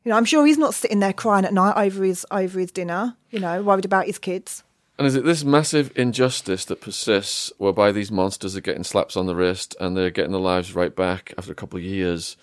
You 0.02 0.10
know, 0.10 0.16
I'm 0.16 0.24
sure 0.24 0.46
he's 0.46 0.58
not 0.58 0.74
sitting 0.74 1.00
there 1.00 1.12
crying 1.12 1.44
at 1.44 1.52
night 1.52 1.76
over 1.76 2.04
his 2.04 2.24
over 2.30 2.58
his 2.58 2.72
dinner. 2.72 3.16
You 3.30 3.40
know, 3.40 3.62
worried 3.62 3.84
about 3.84 4.06
his 4.06 4.18
kids. 4.18 4.62
And 4.98 5.06
is 5.06 5.14
it 5.14 5.24
this 5.24 5.44
massive 5.44 5.92
injustice 5.94 6.64
that 6.66 6.80
persists, 6.80 7.52
whereby 7.58 7.92
these 7.92 8.10
monsters 8.10 8.56
are 8.56 8.62
getting 8.62 8.84
slaps 8.84 9.16
on 9.16 9.26
the 9.26 9.36
wrist 9.36 9.76
and 9.78 9.96
they're 9.96 10.10
getting 10.10 10.32
their 10.32 10.40
lives 10.40 10.74
right 10.74 10.94
back 10.94 11.34
after 11.36 11.52
a 11.52 11.54
couple 11.54 11.76
of 11.76 11.84
years? 11.84 12.36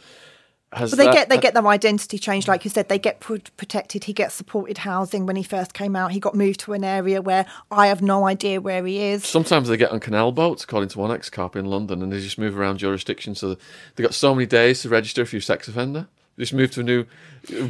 Has 0.71 0.91
but 0.91 0.97
they 0.97 1.05
that, 1.05 1.13
get 1.13 1.29
they 1.29 1.37
get 1.37 1.53
their 1.53 1.67
identity 1.67 2.17
changed, 2.17 2.47
like 2.47 2.63
you 2.63 2.71
said. 2.71 2.89
They 2.89 2.97
get 2.97 3.19
protected. 3.19 4.05
He 4.05 4.13
gets 4.13 4.33
supported 4.33 4.79
housing 4.79 5.27
when 5.27 5.35
he 5.35 5.43
first 5.43 5.73
came 5.73 5.95
out. 5.95 6.11
He 6.11 6.19
got 6.19 6.33
moved 6.33 6.61
to 6.61 6.73
an 6.73 6.83
area 6.83 7.21
where 7.21 7.45
I 7.69 7.87
have 7.87 8.01
no 8.01 8.27
idea 8.27 8.59
where 8.59 8.83
he 8.83 8.99
is. 8.99 9.23
Sometimes 9.23 9.67
they 9.67 9.77
get 9.77 9.91
on 9.91 9.99
canal 9.99 10.31
boats, 10.31 10.63
according 10.63 10.89
to 10.89 10.99
one 10.99 11.11
ex 11.11 11.29
cop 11.29 11.55
in 11.55 11.65
London, 11.65 12.01
and 12.01 12.11
they 12.11 12.19
just 12.19 12.39
move 12.39 12.57
around 12.57 12.77
jurisdiction. 12.77 13.35
So 13.35 13.55
they 13.95 14.03
got 14.03 14.15
so 14.15 14.33
many 14.33 14.47
days 14.47 14.81
to 14.81 14.89
register 14.89 15.21
if 15.21 15.31
you're 15.31 15.39
a 15.39 15.43
sex 15.43 15.67
offender. 15.67 16.07
They 16.37 16.43
just 16.43 16.53
move 16.53 16.71
to 16.71 16.79
a 16.79 16.83
new. 16.83 17.05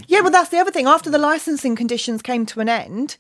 Yeah, 0.07 0.21
well, 0.21 0.31
that's 0.31 0.49
the 0.49 0.59
other 0.59 0.71
thing. 0.71 0.87
After 0.87 1.09
the 1.09 1.17
licensing 1.17 1.75
conditions 1.75 2.21
came 2.21 2.45
to 2.45 2.61
an 2.61 2.69
end, 2.69 3.17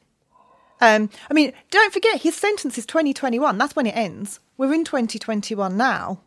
um, 0.83 1.09
I 1.29 1.33
mean, 1.33 1.53
don't 1.71 1.93
forget 1.93 2.21
his 2.21 2.35
sentence 2.35 2.77
is 2.77 2.85
2021. 2.85 3.57
That's 3.57 3.75
when 3.75 3.87
it 3.87 3.95
ends. 3.95 4.41
We're 4.57 4.73
in 4.73 4.83
2021 4.83 5.77
now. 5.77 6.19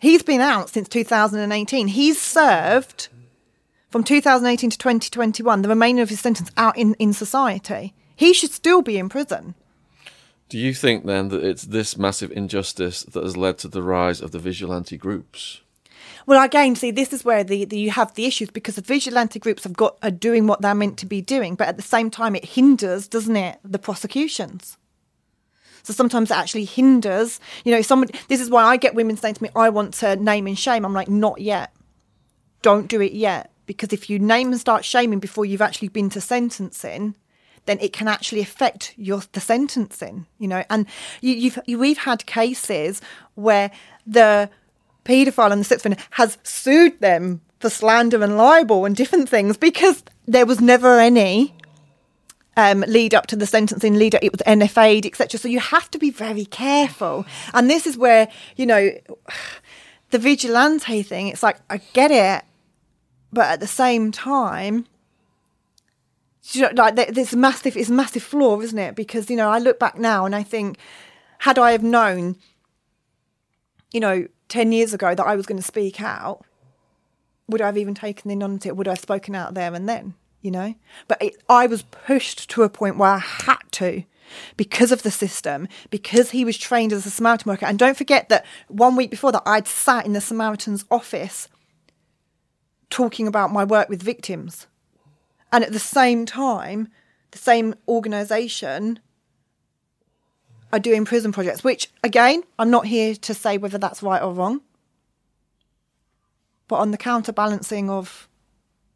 He's 0.00 0.24
been 0.24 0.40
out 0.40 0.68
since 0.68 0.88
2018. 0.88 1.86
He's 1.86 2.20
served 2.20 3.08
from 3.88 4.02
2018 4.02 4.70
to 4.70 4.78
2021 4.78 5.62
the 5.62 5.68
remainder 5.68 6.02
of 6.02 6.08
his 6.08 6.18
sentence 6.18 6.50
out 6.56 6.76
in, 6.76 6.94
in 6.94 7.12
society. 7.12 7.94
He 8.16 8.32
should 8.32 8.50
still 8.50 8.82
be 8.82 8.98
in 8.98 9.08
prison. 9.08 9.54
Do 10.48 10.58
you 10.58 10.74
think 10.74 11.06
then 11.06 11.28
that 11.28 11.44
it's 11.44 11.62
this 11.62 11.96
massive 11.96 12.32
injustice 12.32 13.04
that 13.04 13.22
has 13.22 13.36
led 13.36 13.58
to 13.58 13.68
the 13.68 13.82
rise 13.82 14.20
of 14.20 14.32
the 14.32 14.38
vigilante 14.38 14.98
groups? 14.98 15.61
Well, 16.26 16.42
again, 16.42 16.76
see, 16.76 16.90
this 16.90 17.12
is 17.12 17.24
where 17.24 17.42
the, 17.42 17.64
the, 17.64 17.78
you 17.78 17.90
have 17.90 18.14
the 18.14 18.26
issues 18.26 18.50
because 18.50 18.76
the 18.76 18.82
vigilante 18.82 19.38
groups 19.38 19.64
have 19.64 19.72
got 19.72 19.98
are 20.02 20.10
doing 20.10 20.46
what 20.46 20.60
they're 20.60 20.74
meant 20.74 20.98
to 20.98 21.06
be 21.06 21.20
doing, 21.20 21.54
but 21.54 21.68
at 21.68 21.76
the 21.76 21.82
same 21.82 22.10
time, 22.10 22.36
it 22.36 22.44
hinders, 22.44 23.08
doesn't 23.08 23.36
it, 23.36 23.58
the 23.64 23.78
prosecutions? 23.78 24.76
So 25.82 25.92
sometimes 25.92 26.30
it 26.30 26.36
actually 26.36 26.64
hinders. 26.64 27.40
You 27.64 27.72
know. 27.72 28.04
This 28.28 28.40
is 28.40 28.50
why 28.50 28.62
I 28.62 28.76
get 28.76 28.94
women 28.94 29.16
saying 29.16 29.34
to 29.34 29.42
me, 29.42 29.50
"I 29.56 29.68
want 29.68 29.94
to 29.94 30.14
name 30.16 30.46
and 30.46 30.58
shame." 30.58 30.84
I'm 30.84 30.94
like, 30.94 31.08
not 31.08 31.40
yet. 31.40 31.74
Don't 32.62 32.86
do 32.86 33.00
it 33.00 33.12
yet, 33.12 33.50
because 33.66 33.92
if 33.92 34.08
you 34.08 34.20
name 34.20 34.52
and 34.52 34.60
start 34.60 34.84
shaming 34.84 35.18
before 35.18 35.44
you've 35.44 35.60
actually 35.60 35.88
been 35.88 36.08
to 36.10 36.20
sentencing, 36.20 37.16
then 37.66 37.78
it 37.80 37.92
can 37.92 38.06
actually 38.06 38.40
affect 38.40 38.94
your 38.96 39.22
the 39.32 39.40
sentencing. 39.40 40.26
You 40.38 40.46
know, 40.46 40.64
and 40.70 40.86
you, 41.20 41.34
you've 41.34 41.58
you, 41.66 41.78
we've 41.80 41.98
had 41.98 42.26
cases 42.26 43.00
where 43.34 43.72
the 44.06 44.50
paedophile 45.04 45.52
and 45.52 45.60
the 45.60 45.64
sixth 45.64 45.86
has 46.10 46.38
sued 46.42 47.00
them 47.00 47.40
for 47.60 47.70
slander 47.70 48.22
and 48.22 48.36
libel 48.36 48.84
and 48.84 48.96
different 48.96 49.28
things 49.28 49.56
because 49.56 50.02
there 50.26 50.46
was 50.46 50.60
never 50.60 50.98
any 50.98 51.54
um, 52.56 52.84
lead 52.86 53.14
up 53.14 53.26
to 53.28 53.36
the 53.36 53.46
sentencing, 53.46 53.94
lead 53.94 54.14
up, 54.14 54.22
it 54.22 54.32
was 54.32 54.40
NFA'd, 54.42 55.06
etc. 55.06 55.38
So 55.38 55.48
you 55.48 55.60
have 55.60 55.90
to 55.92 55.98
be 55.98 56.10
very 56.10 56.44
careful. 56.44 57.24
And 57.54 57.70
this 57.70 57.86
is 57.86 57.96
where, 57.96 58.28
you 58.56 58.66
know, 58.66 58.90
the 60.10 60.18
vigilante 60.18 61.02
thing, 61.02 61.28
it's 61.28 61.42
like, 61.42 61.58
I 61.70 61.78
get 61.92 62.10
it, 62.10 62.44
but 63.32 63.46
at 63.46 63.60
the 63.60 63.66
same 63.66 64.12
time, 64.12 64.86
you 66.50 66.62
know, 66.62 66.70
like 66.74 66.96
there's 66.96 67.34
massive, 67.34 67.76
it's 67.76 67.88
massive 67.88 68.22
flaw, 68.22 68.60
isn't 68.60 68.78
it? 68.78 68.94
Because, 68.94 69.30
you 69.30 69.36
know, 69.36 69.48
I 69.48 69.58
look 69.58 69.78
back 69.78 69.98
now 69.98 70.26
and 70.26 70.34
I 70.34 70.42
think, 70.42 70.76
had 71.38 71.58
I 71.58 71.72
have 71.72 71.82
known, 71.82 72.36
you 73.92 74.00
know, 74.00 74.26
10 74.52 74.72
years 74.72 74.94
ago 74.94 75.14
that 75.14 75.26
I 75.26 75.36
was 75.36 75.46
going 75.46 75.60
to 75.60 75.66
speak 75.66 76.00
out, 76.00 76.44
would 77.48 77.60
I 77.60 77.66
have 77.66 77.78
even 77.78 77.94
taken 77.94 78.28
the 78.28 78.34
anonymity? 78.34 78.70
Would 78.70 78.88
I 78.88 78.92
have 78.92 79.00
spoken 79.00 79.34
out 79.34 79.54
there 79.54 79.74
and 79.74 79.88
then? 79.88 80.14
you 80.42 80.50
know. 80.50 80.74
But 81.08 81.22
it, 81.22 81.42
I 81.48 81.66
was 81.66 81.82
pushed 81.82 82.50
to 82.50 82.64
a 82.64 82.68
point 82.68 82.98
where 82.98 83.10
I 83.10 83.18
had 83.18 83.62
to 83.72 84.04
because 84.56 84.92
of 84.92 85.02
the 85.02 85.10
system, 85.10 85.68
because 85.90 86.30
he 86.30 86.44
was 86.44 86.58
trained 86.58 86.92
as 86.92 87.06
a 87.06 87.10
Samaritan 87.10 87.50
worker. 87.50 87.66
And 87.66 87.78
don't 87.78 87.96
forget 87.96 88.28
that 88.28 88.44
one 88.68 88.96
week 88.96 89.10
before 89.10 89.32
that, 89.32 89.42
I'd 89.46 89.68
sat 89.68 90.04
in 90.04 90.12
the 90.12 90.20
Samaritan's 90.20 90.84
office 90.90 91.48
talking 92.90 93.26
about 93.26 93.52
my 93.52 93.64
work 93.64 93.88
with 93.88 94.02
victims. 94.02 94.66
And 95.52 95.64
at 95.64 95.72
the 95.72 95.78
same 95.78 96.26
time, 96.26 96.88
the 97.30 97.38
same 97.38 97.74
organisation 97.88 99.00
are 100.72 100.78
doing 100.78 101.04
prison 101.04 101.32
projects, 101.32 101.62
which 101.62 101.90
again, 102.02 102.42
I'm 102.58 102.70
not 102.70 102.86
here 102.86 103.14
to 103.14 103.34
say 103.34 103.58
whether 103.58 103.78
that's 103.78 104.02
right 104.02 104.22
or 104.22 104.32
wrong. 104.32 104.62
But 106.68 106.76
on 106.76 106.90
the 106.90 106.96
counterbalancing 106.96 107.90
of 107.90 108.28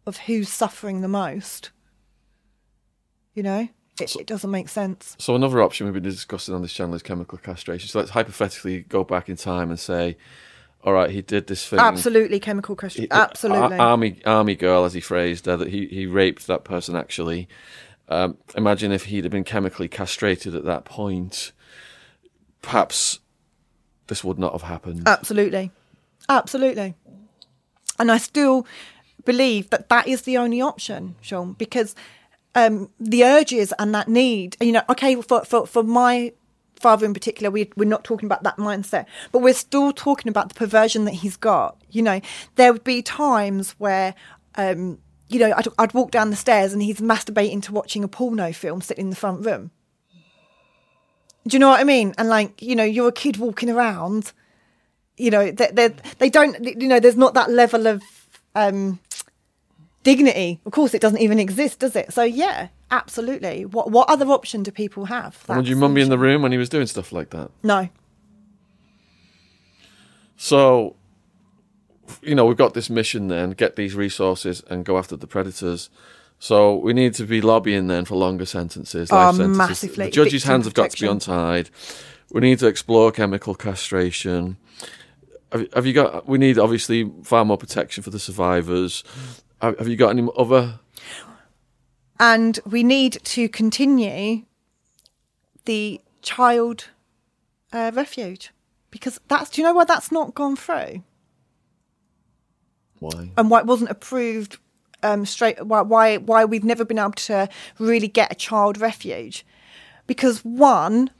of 0.06 0.18
who's 0.18 0.48
suffering 0.48 1.00
the 1.00 1.08
most. 1.08 1.70
You 3.34 3.42
know, 3.42 3.68
it, 4.00 4.10
so, 4.10 4.20
it 4.20 4.26
doesn't 4.26 4.50
make 4.50 4.68
sense. 4.68 5.14
So 5.18 5.34
another 5.34 5.60
option 5.62 5.86
we've 5.86 5.94
been 5.94 6.02
discussing 6.02 6.54
on 6.54 6.62
this 6.62 6.72
channel 6.72 6.94
is 6.94 7.02
chemical 7.02 7.36
castration. 7.38 7.88
So 7.88 7.98
let's 7.98 8.10
hypothetically 8.10 8.80
go 8.80 9.04
back 9.04 9.28
in 9.28 9.36
time 9.36 9.68
and 9.68 9.78
say, 9.78 10.16
all 10.82 10.92
right, 10.92 11.10
he 11.10 11.20
did 11.20 11.46
this 11.48 11.66
thing. 11.66 11.78
Absolutely, 11.78 12.38
chemical 12.38 12.76
castration. 12.76 13.08
Absolutely, 13.10 13.76
army 13.76 14.20
army 14.24 14.54
girl, 14.54 14.84
as 14.84 14.94
he 14.94 15.00
phrased, 15.00 15.48
uh, 15.48 15.56
that 15.56 15.68
he 15.68 15.86
he 15.86 16.06
raped 16.06 16.46
that 16.46 16.64
person. 16.64 16.94
Actually, 16.94 17.48
um, 18.08 18.38
imagine 18.56 18.92
if 18.92 19.06
he'd 19.06 19.24
have 19.24 19.32
been 19.32 19.44
chemically 19.44 19.88
castrated 19.88 20.54
at 20.54 20.64
that 20.64 20.84
point. 20.84 21.52
Perhaps 22.66 23.20
this 24.08 24.24
would 24.24 24.40
not 24.40 24.50
have 24.50 24.62
happened. 24.62 25.04
Absolutely, 25.06 25.70
absolutely. 26.28 26.96
And 27.96 28.10
I 28.10 28.18
still 28.18 28.66
believe 29.24 29.70
that 29.70 29.88
that 29.88 30.08
is 30.08 30.22
the 30.22 30.36
only 30.36 30.60
option, 30.60 31.14
Sean, 31.20 31.52
because 31.52 31.94
um, 32.56 32.90
the 32.98 33.22
urges 33.22 33.72
and 33.78 33.94
that 33.94 34.08
need, 34.08 34.56
you 34.60 34.72
know, 34.72 34.82
okay, 34.90 35.14
for, 35.22 35.44
for, 35.44 35.64
for 35.64 35.84
my 35.84 36.32
father 36.74 37.06
in 37.06 37.14
particular, 37.14 37.52
we, 37.52 37.70
we're 37.76 37.84
not 37.84 38.02
talking 38.02 38.26
about 38.26 38.42
that 38.42 38.56
mindset, 38.56 39.06
but 39.30 39.42
we're 39.42 39.54
still 39.54 39.92
talking 39.92 40.28
about 40.28 40.48
the 40.48 40.56
perversion 40.56 41.04
that 41.04 41.14
he's 41.14 41.36
got. 41.36 41.80
You 41.92 42.02
know, 42.02 42.20
there 42.56 42.72
would 42.72 42.82
be 42.82 43.00
times 43.00 43.76
where, 43.78 44.16
um, 44.56 44.98
you 45.28 45.38
know, 45.38 45.54
I'd, 45.56 45.68
I'd 45.78 45.94
walk 45.94 46.10
down 46.10 46.30
the 46.30 46.36
stairs 46.36 46.72
and 46.72 46.82
he's 46.82 46.98
masturbating 46.98 47.62
to 47.62 47.72
watching 47.72 48.02
a 48.02 48.08
porno 48.08 48.52
film 48.52 48.80
sitting 48.80 49.04
in 49.04 49.10
the 49.10 49.16
front 49.16 49.46
room. 49.46 49.70
Do 51.46 51.54
you 51.54 51.58
know 51.60 51.68
what 51.68 51.80
I 51.80 51.84
mean? 51.84 52.14
And 52.18 52.28
like, 52.28 52.60
you 52.60 52.74
know, 52.74 52.84
you're 52.84 53.08
a 53.08 53.12
kid 53.12 53.36
walking 53.36 53.70
around, 53.70 54.32
you 55.16 55.30
know, 55.30 55.50
they, 55.50 55.70
they, 55.72 55.94
they 56.18 56.30
don't, 56.30 56.62
you 56.64 56.88
know, 56.88 56.98
there's 56.98 57.16
not 57.16 57.34
that 57.34 57.50
level 57.50 57.86
of 57.86 58.02
um, 58.54 58.98
dignity. 60.02 60.60
Of 60.66 60.72
course, 60.72 60.94
it 60.94 61.00
doesn't 61.00 61.20
even 61.20 61.38
exist, 61.38 61.78
does 61.80 61.94
it? 61.94 62.12
So 62.12 62.22
yeah, 62.22 62.68
absolutely. 62.90 63.64
What 63.64 63.90
what 63.90 64.08
other 64.08 64.26
option 64.26 64.62
do 64.62 64.70
people 64.70 65.06
have? 65.06 65.44
Would 65.48 65.68
your 65.68 65.78
mum 65.78 65.94
be 65.94 66.00
in 66.00 66.10
the 66.10 66.18
room 66.18 66.42
when 66.42 66.52
he 66.52 66.58
was 66.58 66.68
doing 66.68 66.86
stuff 66.86 67.12
like 67.12 67.30
that? 67.30 67.50
No. 67.62 67.88
So, 70.36 70.96
you 72.22 72.34
know, 72.34 72.44
we've 72.44 72.56
got 72.56 72.74
this 72.74 72.90
mission 72.90 73.28
then: 73.28 73.50
get 73.50 73.76
these 73.76 73.94
resources 73.94 74.62
and 74.68 74.84
go 74.84 74.98
after 74.98 75.16
the 75.16 75.26
predators. 75.26 75.90
So 76.38 76.76
we 76.76 76.92
need 76.92 77.14
to 77.14 77.24
be 77.24 77.40
lobbying 77.40 77.86
then 77.86 78.04
for 78.04 78.16
longer 78.16 78.44
sentences, 78.44 79.10
life 79.10 79.34
oh, 79.34 79.36
sentences. 79.36 79.58
Massively. 79.58 80.04
The 80.06 80.10
judges' 80.10 80.32
Victim 80.42 80.50
hands 80.50 80.68
protection. 80.68 81.06
have 81.06 81.14
got 81.14 81.22
to 81.22 81.30
be 81.30 81.34
untied. 81.34 81.70
We 82.30 82.40
need 82.40 82.58
to 82.58 82.66
explore 82.66 83.12
chemical 83.12 83.54
castration. 83.54 84.56
Have, 85.52 85.72
have, 85.72 85.86
you 85.86 85.92
got? 85.92 86.28
We 86.28 86.38
need 86.38 86.58
obviously 86.58 87.10
far 87.22 87.44
more 87.44 87.56
protection 87.56 88.02
for 88.02 88.10
the 88.10 88.18
survivors. 88.18 89.04
Have 89.60 89.88
you 89.88 89.96
got 89.96 90.10
any 90.10 90.28
other? 90.36 90.80
And 92.18 92.58
we 92.66 92.82
need 92.82 93.18
to 93.24 93.48
continue 93.48 94.44
the 95.64 96.00
child 96.22 96.88
uh, 97.72 97.92
refuge 97.94 98.50
because 98.90 99.20
that's. 99.28 99.50
Do 99.50 99.60
you 99.60 99.66
know 99.66 99.74
why 99.74 99.84
that's 99.84 100.12
not 100.12 100.34
gone 100.34 100.56
through? 100.56 101.02
Why? 102.98 103.30
And 103.36 103.50
why 103.50 103.60
it 103.60 103.66
wasn't 103.66 103.90
approved 103.90 104.58
um, 105.06 105.24
straight? 105.26 105.64
Why, 105.64 105.82
why? 105.82 106.16
Why 106.18 106.44
we've 106.44 106.64
never 106.64 106.84
been 106.84 106.98
able 106.98 107.12
to 107.12 107.48
really 107.78 108.08
get 108.08 108.32
a 108.32 108.34
child 108.34 108.78
refuge? 108.78 109.44
Because 110.06 110.44
one, 110.44 111.10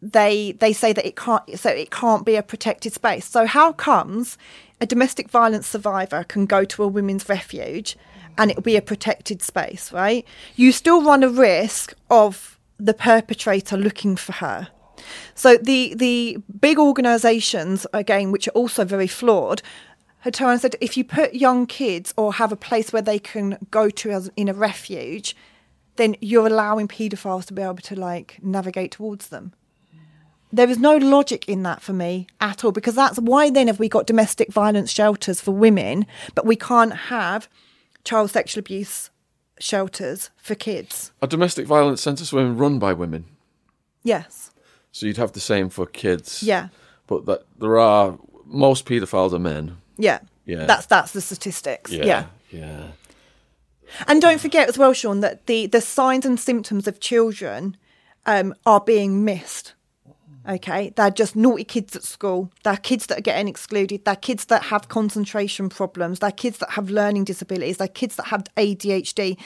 they 0.00 0.52
they 0.52 0.72
say 0.72 0.92
that 0.92 1.06
it 1.06 1.16
can't 1.16 1.58
so 1.58 1.70
it 1.70 1.90
can't 1.90 2.24
be 2.24 2.36
a 2.36 2.42
protected 2.42 2.92
space. 2.92 3.26
So 3.26 3.46
how 3.46 3.72
comes 3.72 4.38
a 4.80 4.86
domestic 4.86 5.28
violence 5.30 5.66
survivor 5.66 6.24
can 6.24 6.46
go 6.46 6.64
to 6.64 6.82
a 6.84 6.88
women's 6.88 7.28
refuge 7.28 7.96
and 8.36 8.50
it'll 8.50 8.62
be 8.62 8.76
a 8.76 8.82
protected 8.82 9.42
space, 9.42 9.92
right? 9.92 10.24
You 10.54 10.70
still 10.70 11.02
run 11.02 11.24
a 11.24 11.28
risk 11.28 11.94
of 12.10 12.58
the 12.78 12.94
perpetrator 12.94 13.76
looking 13.76 14.14
for 14.16 14.32
her. 14.32 14.68
So 15.34 15.56
the 15.56 15.94
the 15.94 16.38
big 16.60 16.78
organisations, 16.78 17.86
again, 17.92 18.30
which 18.30 18.48
are 18.48 18.52
also 18.52 18.84
very 18.84 19.06
flawed, 19.06 19.62
and 20.24 20.60
said 20.60 20.76
if 20.80 20.96
you 20.96 21.04
put 21.04 21.34
young 21.34 21.66
kids 21.66 22.12
or 22.16 22.34
have 22.34 22.52
a 22.52 22.56
place 22.56 22.92
where 22.92 23.02
they 23.02 23.18
can 23.18 23.58
go 23.70 23.90
to 23.90 24.10
as 24.10 24.30
in 24.36 24.48
a 24.48 24.54
refuge, 24.54 25.36
then 25.96 26.16
you're 26.20 26.46
allowing 26.46 26.88
paedophiles 26.88 27.46
to 27.46 27.54
be 27.54 27.62
able 27.62 27.76
to 27.76 27.94
like 27.94 28.38
navigate 28.42 28.92
towards 28.92 29.28
them. 29.28 29.52
There 30.50 30.68
is 30.68 30.78
no 30.78 30.96
logic 30.96 31.46
in 31.48 31.62
that 31.64 31.82
for 31.82 31.92
me 31.92 32.26
at 32.40 32.64
all 32.64 32.72
because 32.72 32.94
that's 32.94 33.18
why 33.18 33.50
then 33.50 33.66
have 33.66 33.78
we 33.78 33.88
got 33.88 34.06
domestic 34.06 34.50
violence 34.50 34.90
shelters 34.90 35.42
for 35.42 35.52
women 35.52 36.06
but 36.34 36.46
we 36.46 36.56
can't 36.56 36.94
have 36.94 37.48
child 38.04 38.30
sexual 38.30 38.60
abuse 38.60 39.10
shelters 39.60 40.30
for 40.36 40.54
kids. 40.54 41.12
Are 41.20 41.28
domestic 41.28 41.66
violence 41.66 42.00
centres 42.00 42.30
for 42.30 42.36
women 42.36 42.56
run 42.56 42.78
by 42.78 42.94
women? 42.94 43.26
Yes. 44.02 44.50
So 44.90 45.04
you'd 45.04 45.18
have 45.18 45.32
the 45.32 45.40
same 45.40 45.68
for 45.68 45.84
kids? 45.84 46.42
Yeah. 46.42 46.68
But 47.06 47.26
that 47.26 47.44
there 47.58 47.78
are 47.78 48.18
most 48.46 48.86
paedophiles 48.86 49.34
are 49.34 49.38
men 49.38 49.76
yeah 49.98 50.20
yeah 50.46 50.64
that's 50.64 50.86
that's 50.86 51.12
the 51.12 51.20
statistics 51.20 51.90
yeah 51.92 52.04
yeah, 52.04 52.24
yeah. 52.50 52.86
and 54.06 54.22
don't 54.22 54.40
forget 54.40 54.68
as 54.68 54.78
well 54.78 54.92
sean 54.92 55.20
that 55.20 55.46
the 55.46 55.66
the 55.66 55.80
signs 55.80 56.24
and 56.24 56.40
symptoms 56.40 56.86
of 56.86 57.00
children 57.00 57.76
um, 58.26 58.54
are 58.66 58.80
being 58.80 59.24
missed 59.24 59.74
Okay, 60.48 60.94
they're 60.96 61.10
just 61.10 61.36
naughty 61.36 61.64
kids 61.64 61.94
at 61.94 62.02
school. 62.02 62.50
They're 62.64 62.78
kids 62.78 63.06
that 63.06 63.18
are 63.18 63.22
getting 63.22 63.48
excluded. 63.48 64.06
They're 64.06 64.16
kids 64.16 64.46
that 64.46 64.62
have 64.64 64.88
concentration 64.88 65.68
problems. 65.68 66.20
They're 66.20 66.32
kids 66.32 66.56
that 66.58 66.70
have 66.70 66.88
learning 66.88 67.24
disabilities. 67.24 67.76
They're 67.76 67.86
kids 67.86 68.16
that 68.16 68.28
have 68.28 68.44
ADHD. 68.56 69.36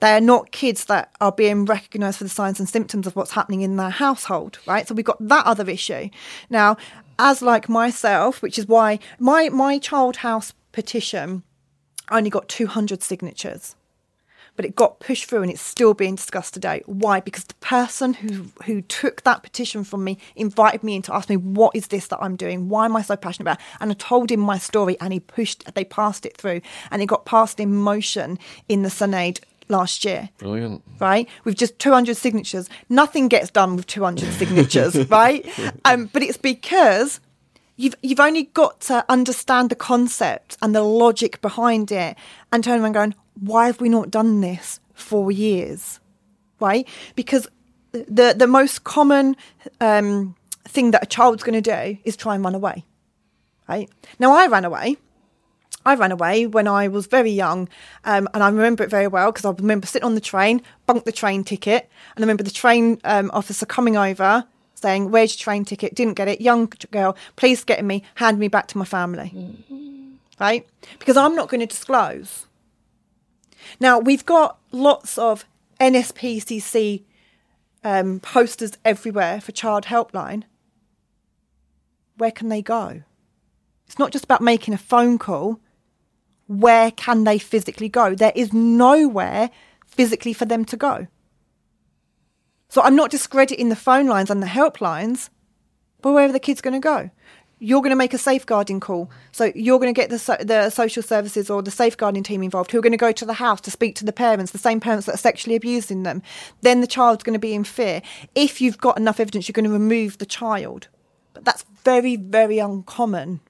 They're 0.00 0.20
not 0.20 0.52
kids 0.52 0.86
that 0.86 1.12
are 1.20 1.32
being 1.32 1.66
recognised 1.66 2.18
for 2.18 2.24
the 2.24 2.30
signs 2.30 2.58
and 2.58 2.66
symptoms 2.66 3.06
of 3.06 3.14
what's 3.14 3.32
happening 3.32 3.60
in 3.60 3.76
their 3.76 3.90
household, 3.90 4.58
right? 4.66 4.88
So 4.88 4.94
we've 4.94 5.04
got 5.04 5.18
that 5.20 5.44
other 5.44 5.68
issue. 5.68 6.08
Now, 6.48 6.78
as 7.18 7.42
like 7.42 7.68
myself, 7.68 8.42
which 8.42 8.58
is 8.58 8.66
why 8.66 8.98
my 9.18 9.48
my 9.48 9.78
child 9.78 10.16
house 10.16 10.52
petition 10.72 11.42
only 12.10 12.30
got 12.30 12.48
200 12.48 13.02
signatures 13.02 13.74
but 14.56 14.64
it 14.64 14.74
got 14.74 14.98
pushed 15.00 15.26
through 15.26 15.42
and 15.42 15.50
it's 15.50 15.60
still 15.60 15.94
being 15.94 16.16
discussed 16.16 16.54
today. 16.54 16.82
Why? 16.86 17.20
Because 17.20 17.44
the 17.44 17.54
person 17.56 18.14
who 18.14 18.46
who 18.64 18.80
took 18.82 19.22
that 19.22 19.42
petition 19.42 19.84
from 19.84 20.02
me 20.02 20.18
invited 20.34 20.82
me 20.82 20.96
in 20.96 21.02
to 21.02 21.14
ask 21.14 21.28
me, 21.28 21.36
what 21.36 21.76
is 21.76 21.88
this 21.88 22.08
that 22.08 22.18
I'm 22.20 22.36
doing? 22.36 22.68
Why 22.68 22.86
am 22.86 22.96
I 22.96 23.02
so 23.02 23.16
passionate 23.16 23.44
about? 23.44 23.58
It? 23.58 23.64
And 23.80 23.90
I 23.90 23.94
told 23.94 24.30
him 24.30 24.40
my 24.40 24.58
story 24.58 24.96
and 25.00 25.12
he 25.12 25.20
pushed, 25.20 25.72
they 25.74 25.84
passed 25.84 26.26
it 26.26 26.36
through 26.36 26.62
and 26.90 27.02
it 27.02 27.06
got 27.06 27.26
passed 27.26 27.60
in 27.60 27.74
motion 27.74 28.38
in 28.68 28.82
the 28.82 28.88
Senedd 28.88 29.40
last 29.68 30.04
year, 30.04 30.30
Brilliant. 30.38 30.82
right? 31.00 31.28
With 31.44 31.56
just 31.56 31.78
200 31.78 32.16
signatures. 32.16 32.68
Nothing 32.88 33.28
gets 33.28 33.50
done 33.50 33.76
with 33.76 33.86
200 33.86 34.32
signatures, 34.40 35.08
right? 35.10 35.46
Um, 35.84 36.08
but 36.12 36.22
it's 36.22 36.38
because 36.38 37.20
you've 37.76 37.94
you've 38.02 38.20
only 38.20 38.44
got 38.44 38.80
to 38.82 39.04
understand 39.08 39.70
the 39.70 39.74
concept 39.76 40.56
and 40.62 40.74
the 40.74 40.82
logic 40.82 41.40
behind 41.40 41.90
it 41.92 42.16
and 42.52 42.62
turn 42.64 42.80
around 42.80 42.92
going, 42.92 43.14
why 43.40 43.66
have 43.66 43.80
we 43.80 43.88
not 43.88 44.10
done 44.10 44.40
this 44.40 44.80
for 44.94 45.30
years? 45.30 46.00
Right? 46.60 46.88
Because 47.14 47.48
the 47.92 48.34
the 48.36 48.46
most 48.46 48.84
common 48.84 49.36
um, 49.80 50.34
thing 50.64 50.90
that 50.92 51.02
a 51.02 51.06
child's 51.06 51.42
going 51.42 51.60
to 51.62 51.70
do 51.70 51.98
is 52.04 52.16
try 52.16 52.34
and 52.34 52.44
run 52.44 52.54
away. 52.54 52.84
Right? 53.68 53.90
Now 54.18 54.32
I 54.32 54.46
ran 54.46 54.64
away. 54.64 54.96
I 55.86 55.94
ran 55.94 56.10
away 56.10 56.46
when 56.46 56.66
I 56.66 56.88
was 56.88 57.06
very 57.06 57.30
young, 57.30 57.68
um, 58.04 58.28
and 58.34 58.42
I 58.42 58.48
remember 58.48 58.82
it 58.82 58.90
very 58.90 59.06
well 59.06 59.30
because 59.30 59.44
I 59.44 59.50
remember 59.52 59.86
sitting 59.86 60.04
on 60.04 60.16
the 60.16 60.20
train, 60.20 60.60
bunked 60.84 61.06
the 61.06 61.12
train 61.12 61.44
ticket, 61.44 61.88
and 62.14 62.22
I 62.22 62.26
remember 62.26 62.42
the 62.42 62.50
train 62.50 63.00
um, 63.04 63.30
officer 63.32 63.64
coming 63.64 63.96
over 63.96 64.44
saying, 64.74 65.12
"Where's 65.12 65.38
your 65.38 65.44
train 65.44 65.64
ticket?" 65.64 65.94
Didn't 65.94 66.14
get 66.14 66.26
it. 66.26 66.40
Young 66.40 66.70
girl, 66.90 67.16
please 67.36 67.62
get 67.62 67.84
me, 67.84 68.02
hand 68.16 68.40
me 68.40 68.48
back 68.48 68.66
to 68.68 68.78
my 68.78 68.84
family, 68.84 69.32
right? 70.40 70.66
Because 70.98 71.16
I'm 71.16 71.36
not 71.36 71.48
going 71.48 71.60
to 71.60 71.66
disclose. 71.66 72.46
Now 73.78 74.00
we've 74.00 74.26
got 74.26 74.58
lots 74.72 75.16
of 75.18 75.44
NSPCC 75.80 77.04
um, 77.84 78.18
posters 78.18 78.72
everywhere 78.84 79.40
for 79.40 79.52
Child 79.52 79.84
Helpline. 79.84 80.42
Where 82.16 82.32
can 82.32 82.48
they 82.48 82.60
go? 82.60 83.02
It's 83.86 84.00
not 84.00 84.10
just 84.10 84.24
about 84.24 84.40
making 84.42 84.74
a 84.74 84.78
phone 84.78 85.16
call. 85.16 85.60
Where 86.46 86.90
can 86.90 87.24
they 87.24 87.38
physically 87.38 87.88
go? 87.88 88.14
There 88.14 88.32
is 88.34 88.52
nowhere 88.52 89.50
physically 89.86 90.32
for 90.32 90.44
them 90.44 90.64
to 90.66 90.76
go. 90.76 91.06
So 92.68 92.82
I'm 92.82 92.96
not 92.96 93.10
discrediting 93.10 93.68
the 93.68 93.76
phone 93.76 94.06
lines 94.06 94.30
and 94.30 94.42
the 94.42 94.46
helplines, 94.46 95.30
but 96.02 96.12
where 96.12 96.28
are 96.28 96.32
the 96.32 96.40
kids 96.40 96.60
going 96.60 96.74
to 96.74 96.80
go? 96.80 97.10
You're 97.58 97.80
going 97.80 97.90
to 97.90 97.96
make 97.96 98.12
a 98.12 98.18
safeguarding 98.18 98.80
call. 98.80 99.10
So 99.32 99.50
you're 99.54 99.78
going 99.78 99.92
to 99.92 99.98
get 99.98 100.10
the, 100.10 100.44
the 100.44 100.68
social 100.68 101.02
services 101.02 101.48
or 101.48 101.62
the 101.62 101.70
safeguarding 101.70 102.22
team 102.22 102.42
involved 102.42 102.70
who 102.70 102.78
are 102.78 102.82
going 102.82 102.92
to 102.92 102.98
go 102.98 103.12
to 103.12 103.24
the 103.24 103.32
house 103.32 103.62
to 103.62 103.70
speak 103.70 103.94
to 103.96 104.04
the 104.04 104.12
parents, 104.12 104.52
the 104.52 104.58
same 104.58 104.78
parents 104.78 105.06
that 105.06 105.14
are 105.14 105.18
sexually 105.18 105.56
abusing 105.56 106.02
them. 106.02 106.22
Then 106.60 106.82
the 106.82 106.86
child's 106.86 107.22
going 107.22 107.32
to 107.32 107.38
be 107.38 107.54
in 107.54 107.64
fear. 107.64 108.02
If 108.34 108.60
you've 108.60 108.78
got 108.78 108.98
enough 108.98 109.20
evidence, 109.20 109.48
you're 109.48 109.54
going 109.54 109.64
to 109.64 109.70
remove 109.70 110.18
the 110.18 110.26
child. 110.26 110.88
But 111.32 111.46
that's 111.46 111.64
very, 111.82 112.16
very 112.16 112.58
uncommon. 112.58 113.40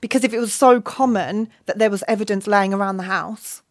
Because 0.00 0.24
if 0.24 0.32
it 0.32 0.38
was 0.40 0.52
so 0.52 0.80
common 0.80 1.48
that 1.66 1.78
there 1.78 1.90
was 1.90 2.04
evidence 2.08 2.46
laying 2.46 2.72
around 2.72 2.96
the 2.96 3.04
house, 3.04 3.62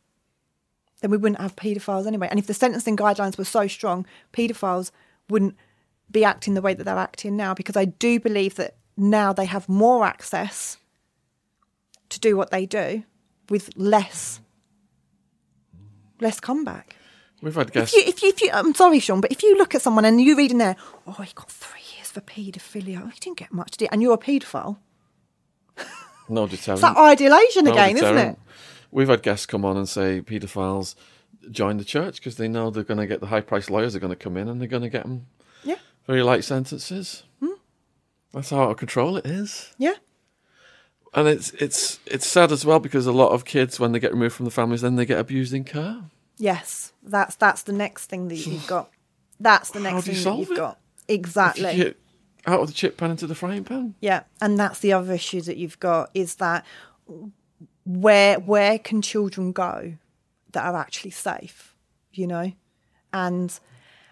then 1.01 1.11
we 1.11 1.17
wouldn't 1.17 1.41
have 1.41 1.55
paedophiles 1.55 2.05
anyway. 2.05 2.27
And 2.29 2.39
if 2.39 2.47
the 2.47 2.53
sentencing 2.53 2.97
guidelines 2.97 3.37
were 3.37 3.45
so 3.45 3.67
strong, 3.67 4.05
paedophiles 4.33 4.91
wouldn't 5.29 5.55
be 6.11 6.23
acting 6.23 6.53
the 6.53 6.61
way 6.61 6.73
that 6.73 6.83
they're 6.83 6.97
acting 6.97 7.35
now. 7.35 7.53
Because 7.53 7.77
I 7.77 7.85
do 7.85 8.19
believe 8.19 8.55
that 8.55 8.75
now 8.97 9.33
they 9.33 9.45
have 9.45 9.67
more 9.69 10.05
access 10.05 10.77
to 12.09 12.19
do 12.19 12.35
what 12.35 12.51
they 12.51 12.65
do 12.65 13.03
with 13.49 13.69
less 13.75 14.41
less 16.21 16.39
comeback. 16.39 16.95
We've 17.41 17.55
had 17.55 17.67
If 17.67 17.73
guests. 17.73 17.95
you, 17.95 18.03
if 18.05 18.21
you, 18.21 18.29
if 18.29 18.41
you, 18.41 18.49
I'm 18.51 18.75
sorry, 18.75 18.99
Sean, 18.99 19.21
but 19.21 19.31
if 19.31 19.41
you 19.41 19.55
look 19.57 19.73
at 19.73 19.81
someone 19.81 20.03
and 20.03 20.19
you 20.19 20.35
read 20.35 20.51
in 20.51 20.57
there, 20.57 20.75
oh, 21.07 21.13
he 21.23 21.31
got 21.33 21.49
three 21.49 21.81
years 21.95 22.11
for 22.11 22.19
paedophilia. 22.19 23.01
Oh, 23.01 23.07
he 23.07 23.19
didn't 23.19 23.37
get 23.37 23.53
much, 23.53 23.71
did 23.71 23.85
he? 23.85 23.89
And 23.89 24.01
you're 24.01 24.15
a 24.15 24.17
paedophile. 24.17 24.77
No 26.29 26.47
deterrent. 26.47 26.79
It's 26.79 26.81
that 26.81 26.97
ideation 26.97 27.65
No 27.65 27.71
again, 27.71 27.97
isn't 27.97 28.17
it? 28.17 28.37
We've 28.91 29.07
had 29.09 29.21
guests 29.21 29.45
come 29.45 29.65
on 29.65 29.77
and 29.77 29.87
say 29.87 30.21
paedophiles 30.21 30.95
join 31.51 31.77
the 31.77 31.83
church 31.85 32.15
because 32.15 32.35
they 32.37 32.47
know 32.47 32.69
they're 32.69 32.83
going 32.83 32.99
to 32.99 33.07
get 33.07 33.19
the 33.21 33.27
high 33.27 33.41
priced 33.41 33.69
lawyers 33.69 33.95
are 33.95 33.99
going 33.99 34.11
to 34.11 34.15
come 34.15 34.35
in 34.37 34.47
and 34.47 34.59
they're 34.59 34.67
going 34.67 34.83
to 34.83 34.89
get 34.89 35.03
them 35.03 35.27
Yeah, 35.63 35.75
very 36.07 36.21
light 36.23 36.43
sentences. 36.43 37.23
Hmm. 37.39 37.53
That's 38.33 38.49
how 38.49 38.63
out 38.63 38.71
of 38.71 38.77
control 38.77 39.17
it 39.17 39.25
is. 39.25 39.73
yeah, 39.77 39.95
And 41.13 41.27
it's 41.27 41.51
it's 41.51 41.99
it's 42.05 42.27
sad 42.27 42.51
as 42.51 42.65
well 42.65 42.79
because 42.79 43.05
a 43.07 43.11
lot 43.11 43.31
of 43.31 43.45
kids 43.45 43.79
when 43.79 43.91
they 43.91 43.99
get 43.99 44.11
removed 44.13 44.35
from 44.35 44.45
the 44.45 44.51
families 44.51 44.81
then 44.81 44.95
they 44.95 45.05
get 45.05 45.19
abused 45.19 45.53
in 45.53 45.63
care. 45.63 46.01
yes. 46.37 46.93
That's 47.03 47.35
that's 47.35 47.63
the 47.63 47.73
next 47.73 48.07
thing 48.07 48.27
that 48.27 48.35
you've 48.35 48.67
got. 48.75 48.89
That's 49.39 49.71
the 49.71 49.79
next 49.79 50.05
thing 50.05 50.15
that 50.23 50.37
you've 50.39 50.51
it? 50.51 50.57
got. 50.57 50.79
Exactly. 51.07 51.95
Out 52.49 52.61
of 52.61 52.67
the 52.67 52.73
chip 52.73 52.97
pan 52.97 53.11
into 53.11 53.27
the 53.27 53.35
frying 53.35 53.63
pan. 53.63 53.95
Yeah, 54.01 54.23
and 54.41 54.57
that's 54.59 54.79
the 54.79 54.93
other 54.93 55.13
issue 55.13 55.41
that 55.41 55.57
you've 55.57 55.79
got 55.79 56.09
is 56.13 56.35
that 56.35 56.65
where 57.85 58.39
where 58.39 58.79
can 58.79 59.01
children 59.01 59.51
go 59.51 59.93
that 60.51 60.65
are 60.65 60.75
actually 60.75 61.11
safe, 61.11 61.75
you 62.11 62.27
know, 62.27 62.51
and 63.13 63.59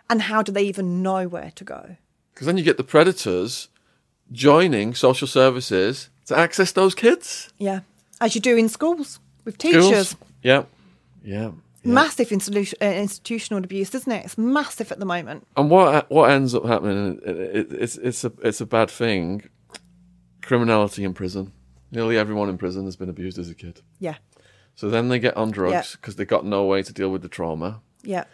and 0.10 0.22
how 0.24 0.42
do 0.42 0.52
they 0.52 0.64
even 0.64 1.02
know 1.02 1.28
where 1.28 1.52
to 1.56 1.64
go? 1.64 1.98
Because 2.34 2.48
then 2.48 2.58
you 2.58 2.64
get 2.64 2.78
the 2.78 2.84
predators 2.84 3.70
joining 4.32 4.94
social 4.94 5.28
services 5.28 6.10
to 6.28 6.38
access 6.38 6.72
those 6.72 6.96
kids. 6.96 7.52
Yeah, 7.58 7.82
as 8.22 8.36
you 8.36 8.42
do 8.42 8.56
in 8.56 8.70
schools 8.70 9.20
with 9.46 9.58
teachers. 9.58 10.10
Schools. 10.10 10.16
Yeah. 10.44 10.64
Yeah. 11.24 11.52
Yeah. 11.84 11.94
Massive 11.94 12.32
uh, 12.32 12.86
institutional 12.86 13.64
abuse, 13.64 13.94
isn't 13.96 14.12
it? 14.12 14.26
It's 14.26 14.38
massive 14.38 14.92
at 14.92 15.00
the 15.00 15.06
moment. 15.06 15.48
And 15.56 15.70
what 15.70 16.10
what 16.12 16.30
ends 16.32 16.54
up 16.56 16.66
happening? 16.66 17.20
It, 17.26 17.72
it's 17.72 17.98
it's 17.98 18.24
a 18.24 18.32
it's 18.44 18.62
a 18.62 18.66
bad 18.66 18.90
thing. 18.90 19.50
Criminality 20.42 21.04
in 21.04 21.14
prison. 21.14 21.52
Nearly 21.92 22.18
everyone 22.18 22.50
in 22.50 22.58
prison 22.58 22.86
has 22.86 22.96
been 22.96 23.10
abused 23.10 23.38
as 23.40 23.50
a 23.50 23.56
kid. 23.56 23.82
Yeah, 24.00 24.16
So 24.76 24.90
then 24.90 25.08
they 25.10 25.20
get 25.20 25.36
on 25.38 25.52
drugs 25.52 25.94
because 25.96 26.16
they've 26.18 26.28
got 26.28 26.46
no 26.46 26.66
way 26.66 26.84
to 26.84 26.94
deal 26.94 27.10
with 27.10 27.22
the 27.22 27.30
trauma. 27.30 27.82
yeah, 28.04 28.26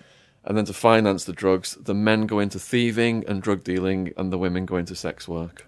And 0.43 0.57
then 0.57 0.65
to 0.65 0.73
finance 0.73 1.25
the 1.25 1.33
drugs, 1.33 1.77
the 1.80 1.93
men 1.93 2.25
go 2.25 2.39
into 2.39 2.57
thieving 2.59 3.23
and 3.27 3.41
drug 3.43 3.63
dealing, 3.63 4.11
and 4.17 4.31
the 4.31 4.38
women 4.39 4.65
go 4.65 4.77
into 4.77 4.95
sex 4.95 5.27
work. 5.27 5.67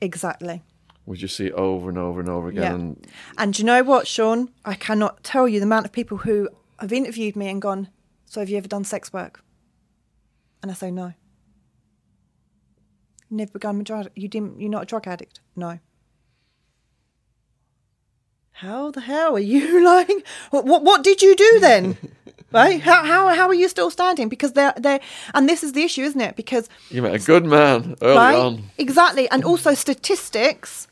exactly. 0.00 0.62
We 1.04 1.16
just 1.16 1.36
see 1.36 1.46
it 1.46 1.52
over 1.54 1.88
and 1.88 1.96
over 1.98 2.20
and 2.20 2.28
over 2.28 2.48
again. 2.48 2.62
Yeah. 2.62 2.74
And 2.74 3.06
And 3.38 3.54
do 3.54 3.62
you 3.62 3.66
know 3.66 3.82
what, 3.82 4.06
Sean? 4.06 4.50
I 4.66 4.74
cannot 4.74 5.22
tell 5.24 5.48
you 5.48 5.58
the 5.58 5.64
amount 5.64 5.86
of 5.86 5.92
people 5.92 6.18
who 6.18 6.50
have 6.78 6.92
interviewed 6.92 7.36
me 7.36 7.48
and 7.48 7.60
gone, 7.60 7.88
So 8.26 8.40
have 8.40 8.48
you 8.48 8.56
ever 8.56 8.68
done 8.68 8.84
sex 8.84 9.12
work? 9.12 9.42
And 10.62 10.70
I 10.70 10.74
say, 10.74 10.90
No. 10.90 11.14
Never 13.30 13.52
begun 13.52 13.80
a 13.80 13.84
drug 13.84 14.08
you 14.14 14.28
didn't 14.28 14.58
you're 14.60 14.70
not 14.70 14.84
a 14.84 14.86
drug 14.86 15.06
addict? 15.06 15.40
No. 15.54 15.80
How 18.52 18.90
the 18.90 19.02
hell 19.02 19.36
are 19.36 19.40
you 19.40 19.84
lying? 19.84 20.22
what 20.50 20.64
what, 20.64 20.82
what 20.82 21.04
did 21.04 21.22
you 21.22 21.36
do 21.36 21.60
then? 21.60 21.96
right? 22.52 22.80
How, 22.80 23.04
how 23.04 23.28
how 23.34 23.48
are 23.48 23.54
you 23.54 23.68
still 23.68 23.90
standing? 23.90 24.28
Because 24.28 24.52
they're 24.52 24.72
they're 24.76 25.00
and 25.34 25.48
this 25.48 25.62
is 25.62 25.72
the 25.72 25.82
issue, 25.82 26.02
isn't 26.02 26.20
it? 26.20 26.36
Because 26.36 26.68
you 26.90 27.02
met 27.02 27.14
a 27.14 27.18
good 27.18 27.44
man 27.44 27.96
early 28.00 28.16
right? 28.16 28.36
on. 28.36 28.62
Exactly. 28.78 29.28
And 29.30 29.44
also 29.44 29.74
statistics. 29.74 30.88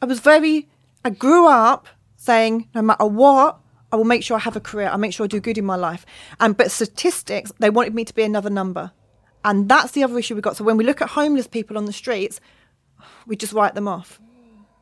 I 0.00 0.04
was 0.06 0.18
very, 0.18 0.68
I 1.04 1.10
grew 1.10 1.46
up 1.46 1.86
saying 2.16 2.68
no 2.74 2.82
matter 2.82 3.06
what, 3.06 3.58
I 3.92 3.96
will 3.96 4.04
make 4.04 4.24
sure 4.24 4.36
I 4.36 4.40
have 4.40 4.56
a 4.56 4.60
career. 4.60 4.88
I'll 4.88 4.98
make 4.98 5.12
sure 5.12 5.24
I 5.24 5.28
do 5.28 5.38
good 5.38 5.58
in 5.58 5.66
my 5.66 5.76
life. 5.76 6.06
And 6.40 6.56
but 6.56 6.70
statistics, 6.70 7.52
they 7.58 7.70
wanted 7.70 7.94
me 7.94 8.04
to 8.06 8.14
be 8.14 8.22
another 8.22 8.50
number. 8.50 8.92
And 9.44 9.68
that's 9.68 9.92
the 9.92 10.02
other 10.02 10.18
issue 10.18 10.34
we've 10.34 10.42
got. 10.42 10.56
So 10.56 10.64
when 10.64 10.78
we 10.78 10.84
look 10.84 11.02
at 11.02 11.10
homeless 11.10 11.46
people 11.46 11.76
on 11.76 11.84
the 11.84 11.92
streets, 11.92 12.40
we 13.26 13.36
just 13.36 13.52
write 13.52 13.74
them 13.74 13.86
off. 13.86 14.18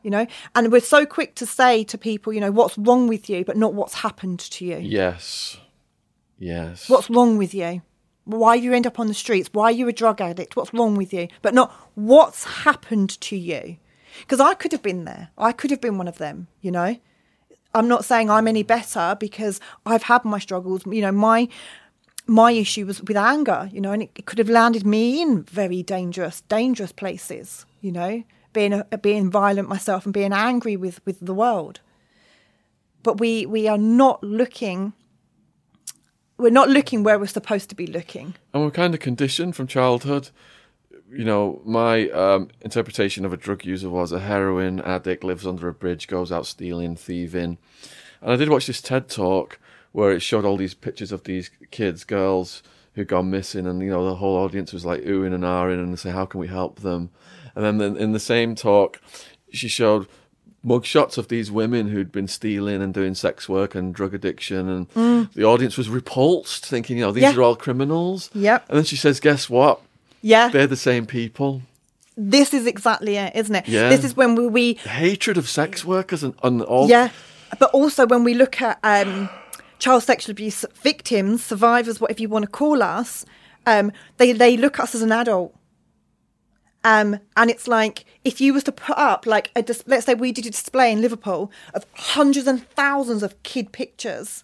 You 0.01 0.11
know? 0.11 0.27
And 0.55 0.71
we're 0.71 0.79
so 0.81 1.05
quick 1.05 1.35
to 1.35 1.45
say 1.45 1.83
to 1.83 1.97
people, 1.97 2.31
you 2.31 2.39
know, 2.39 2.51
what's 2.51 2.77
wrong 2.77 3.07
with 3.07 3.29
you, 3.29 3.43
but 3.43 3.57
not 3.57 3.73
what's 3.73 3.95
happened 3.95 4.39
to 4.39 4.65
you. 4.65 4.77
Yes. 4.77 5.57
Yes. 6.39 6.89
What's 6.89 7.09
wrong 7.09 7.37
with 7.37 7.53
you? 7.53 7.81
Why 8.23 8.55
you 8.55 8.73
end 8.73 8.87
up 8.87 8.99
on 8.99 9.07
the 9.07 9.13
streets? 9.13 9.49
Why 9.51 9.71
you're 9.71 9.89
a 9.89 9.93
drug 9.93 10.21
addict? 10.21 10.55
What's 10.55 10.73
wrong 10.73 10.95
with 10.95 11.11
you? 11.13 11.27
But 11.41 11.53
not 11.53 11.73
what's 11.95 12.43
happened 12.45 13.19
to 13.21 13.35
you. 13.35 13.77
Because 14.21 14.39
I 14.39 14.53
could 14.53 14.71
have 14.71 14.83
been 14.83 15.05
there. 15.05 15.29
I 15.37 15.51
could 15.51 15.71
have 15.71 15.81
been 15.81 15.97
one 15.97 16.07
of 16.07 16.17
them, 16.17 16.47
you 16.61 16.71
know? 16.71 16.97
I'm 17.73 17.87
not 17.87 18.05
saying 18.05 18.29
I'm 18.29 18.47
any 18.47 18.63
better 18.63 19.15
because 19.19 19.59
I've 19.85 20.03
had 20.03 20.25
my 20.25 20.39
struggles. 20.39 20.85
You 20.85 21.01
know, 21.01 21.11
my 21.11 21.47
my 22.27 22.51
issue 22.51 22.85
was 22.85 23.01
with 23.01 23.17
anger, 23.17 23.69
you 23.73 23.81
know, 23.81 23.91
and 23.91 24.03
it, 24.03 24.11
it 24.15 24.25
could 24.25 24.37
have 24.37 24.49
landed 24.49 24.85
me 24.85 25.21
in 25.21 25.43
very 25.43 25.83
dangerous, 25.83 26.41
dangerous 26.41 26.91
places, 26.91 27.65
you 27.81 27.91
know, 27.91 28.23
being 28.53 28.73
a, 28.73 28.85
being 28.97 29.29
violent 29.29 29.69
myself 29.69 30.05
and 30.05 30.13
being 30.13 30.33
angry 30.33 30.75
with 30.75 31.05
with 31.05 31.19
the 31.19 31.33
world. 31.33 31.79
But 33.03 33.19
we 33.19 33.45
we 33.45 33.67
are 33.67 33.77
not 33.77 34.23
looking 34.23 34.93
we're 36.41 36.49
not 36.49 36.69
looking 36.69 37.03
where 37.03 37.19
we're 37.19 37.27
supposed 37.27 37.69
to 37.69 37.75
be 37.75 37.85
looking. 37.85 38.33
and 38.53 38.63
we're 38.63 38.71
kind 38.71 38.93
of 38.93 38.99
conditioned 38.99 39.55
from 39.55 39.67
childhood. 39.67 40.29
You 41.13 41.25
know, 41.25 41.61
my 41.65 42.09
um, 42.09 42.49
interpretation 42.61 43.25
of 43.25 43.33
a 43.33 43.37
drug 43.37 43.65
user 43.65 43.89
was 43.89 44.11
a 44.11 44.19
heroin 44.19 44.79
addict 44.81 45.23
lives 45.23 45.45
under 45.45 45.67
a 45.67 45.73
bridge, 45.73 46.07
goes 46.07 46.31
out 46.31 46.45
stealing, 46.45 46.95
thieving. 46.95 47.57
And 48.21 48.31
I 48.31 48.35
did 48.37 48.49
watch 48.49 48.67
this 48.67 48.81
TED 48.81 49.09
talk 49.09 49.59
where 49.91 50.11
it 50.11 50.21
showed 50.21 50.45
all 50.45 50.55
these 50.57 50.73
pictures 50.73 51.11
of 51.11 51.23
these 51.25 51.51
kids, 51.71 52.03
girls 52.05 52.63
who'd 52.93 53.07
gone 53.09 53.29
missing, 53.29 53.65
and 53.67 53.81
you 53.81 53.89
know 53.89 54.05
the 54.05 54.15
whole 54.15 54.37
audience 54.37 54.71
was 54.73 54.85
like 54.85 55.01
oohing 55.01 55.33
and 55.33 55.43
ahhing 55.43 55.79
and 55.83 55.91
they 55.91 55.97
say, 55.97 56.11
"How 56.11 56.25
can 56.25 56.39
we 56.39 56.47
help 56.47 56.79
them?" 56.79 57.09
And 57.55 57.81
then 57.81 57.97
in 57.97 58.11
the 58.13 58.19
same 58.19 58.55
talk, 58.55 59.01
she 59.51 59.67
showed 59.67 60.07
mugshots 60.65 61.17
of 61.17 61.27
these 61.27 61.51
women 61.51 61.89
who'd 61.89 62.11
been 62.11 62.27
stealing 62.27 62.81
and 62.81 62.93
doing 62.93 63.15
sex 63.15 63.49
work 63.49 63.75
and 63.75 63.93
drug 63.95 64.13
addiction, 64.13 64.69
and 64.93 65.29
the 65.33 65.43
audience 65.43 65.77
was 65.77 65.89
repulsed, 65.89 66.65
thinking, 66.65 66.97
you 66.97 67.03
know, 67.03 67.11
these 67.11 67.23
Mm. 67.23 67.33
Yeah. 67.33 67.39
are 67.39 67.43
all 67.43 67.55
criminals. 67.55 68.29
Yep. 68.33 68.65
And 68.69 68.77
then 68.77 68.85
she 68.85 68.95
says, 68.95 69.19
"Guess 69.19 69.49
what? 69.49 69.81
Yeah. 70.21 70.49
They're 70.49 70.67
the 70.67 70.75
same 70.75 71.05
people." 71.05 71.61
This 72.17 72.53
is 72.53 72.67
exactly 72.67 73.15
it, 73.15 73.35
isn't 73.35 73.55
it? 73.55 73.67
Yeah. 73.67 73.89
This 73.89 74.03
is 74.03 74.15
when 74.15 74.35
we, 74.35 74.47
we 74.47 74.73
Hatred 74.73 75.37
of 75.37 75.47
sex 75.47 75.85
workers 75.85 76.23
and, 76.23 76.35
and 76.43 76.61
all. 76.61 76.89
Yeah, 76.89 77.09
but 77.57 77.71
also 77.71 78.05
when 78.05 78.23
we 78.23 78.33
look 78.33 78.61
at 78.61 78.79
um, 78.83 79.29
child 79.79 80.03
sexual 80.03 80.31
abuse 80.31 80.65
victims, 80.75 81.43
survivors, 81.43 81.99
whatever 82.01 82.21
you 82.21 82.29
want 82.29 82.43
to 82.43 82.51
call 82.51 82.83
us, 82.83 83.25
um, 83.65 83.91
they 84.17 84.33
they 84.33 84.57
look 84.57 84.79
at 84.79 84.83
us 84.83 84.95
as 84.95 85.01
an 85.01 85.11
adult. 85.11 85.55
Um, 86.83 87.19
and 87.37 87.49
it's 87.49 87.67
like 87.67 88.05
if 88.23 88.41
you 88.41 88.53
was 88.53 88.63
to 88.63 88.71
put 88.71 88.97
up 88.97 89.25
like 89.25 89.51
a 89.55 89.61
dis- 89.61 89.83
let's 89.85 90.05
say 90.05 90.13
we 90.13 90.31
did 90.31 90.45
a 90.45 90.49
display 90.49 90.91
in 90.91 91.01
Liverpool 91.01 91.51
of 91.73 91.85
hundreds 91.93 92.47
and 92.47 92.67
thousands 92.69 93.23
of 93.23 93.41
kid 93.43 93.71
pictures 93.71 94.43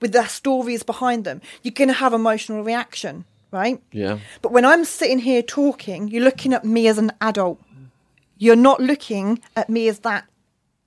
with 0.00 0.12
their 0.12 0.28
stories 0.28 0.82
behind 0.82 1.24
them, 1.24 1.40
you're 1.62 1.72
going 1.72 1.88
to 1.88 1.94
have 1.94 2.12
emotional 2.12 2.62
reaction, 2.62 3.24
right? 3.56 3.82
Yeah. 3.90 4.18
But 4.42 4.52
when 4.52 4.64
I'm 4.64 4.84
sitting 4.84 5.18
here 5.18 5.42
talking, 5.42 6.08
you're 6.08 6.22
looking 6.22 6.52
at 6.52 6.64
me 6.64 6.86
as 6.86 6.98
an 6.98 7.12
adult. 7.20 7.60
You're 8.38 8.54
not 8.54 8.80
looking 8.80 9.40
at 9.56 9.70
me 9.70 9.88
as 9.88 10.00
that 10.00 10.26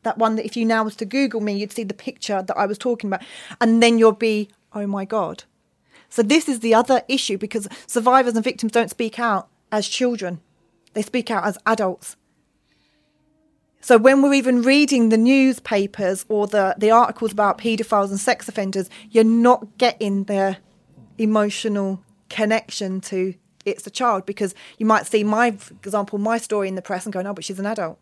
that 0.04 0.18
one 0.18 0.38
that 0.38 0.46
if 0.46 0.56
you 0.56 0.66
now 0.66 0.84
was 0.84 0.96
to 0.96 1.06
Google 1.06 1.42
me, 1.42 1.58
you'd 1.58 1.74
see 1.74 1.84
the 1.84 1.94
picture 1.94 2.42
that 2.42 2.58
I 2.58 2.66
was 2.66 2.78
talking 2.78 3.10
about, 3.10 3.22
and 3.60 3.84
then 3.84 3.98
you'll 3.98 4.14
be, 4.14 4.48
oh 4.72 4.88
my 4.88 5.04
god. 5.04 5.44
So 6.08 6.24
this 6.24 6.48
is 6.48 6.62
the 6.62 6.74
other 6.74 7.02
issue 7.10 7.38
because 7.38 7.68
survivors 7.86 8.36
and 8.36 8.44
victims 8.44 8.72
don't 8.72 8.90
speak 8.90 9.20
out 9.20 9.50
as 9.72 9.88
children; 9.88 10.40
they 10.94 11.02
speak 11.02 11.30
out 11.30 11.46
as 11.46 11.58
adults. 11.66 12.16
So 13.82 13.98
when 13.98 14.22
we're 14.22 14.34
even 14.34 14.62
reading 14.62 15.10
the 15.10 15.18
newspapers 15.18 16.26
or 16.28 16.48
the, 16.48 16.76
the 16.78 16.92
articles 16.92 17.32
about 17.32 17.58
paedophiles 17.58 18.10
and 18.10 18.20
sex 18.20 18.50
offenders, 18.50 18.90
you're 19.10 19.24
not 19.24 19.78
getting 19.78 20.26
their 20.26 20.58
emotional 21.18 22.04
connection 22.30 23.02
to 23.02 23.34
it's 23.66 23.86
a 23.86 23.90
child 23.92 24.26
because 24.26 24.56
you 24.78 24.86
might 24.86 25.06
see 25.06 25.24
my 25.24 25.52
for 25.52 25.74
example 25.74 26.18
my 26.18 26.38
story 26.38 26.68
in 26.68 26.76
the 26.76 26.82
press 26.82 27.06
and 27.06 27.14
go 27.14 27.22
no 27.22 27.34
but 27.34 27.44
she's 27.44 27.60
an 27.60 27.66
adult 27.66 28.00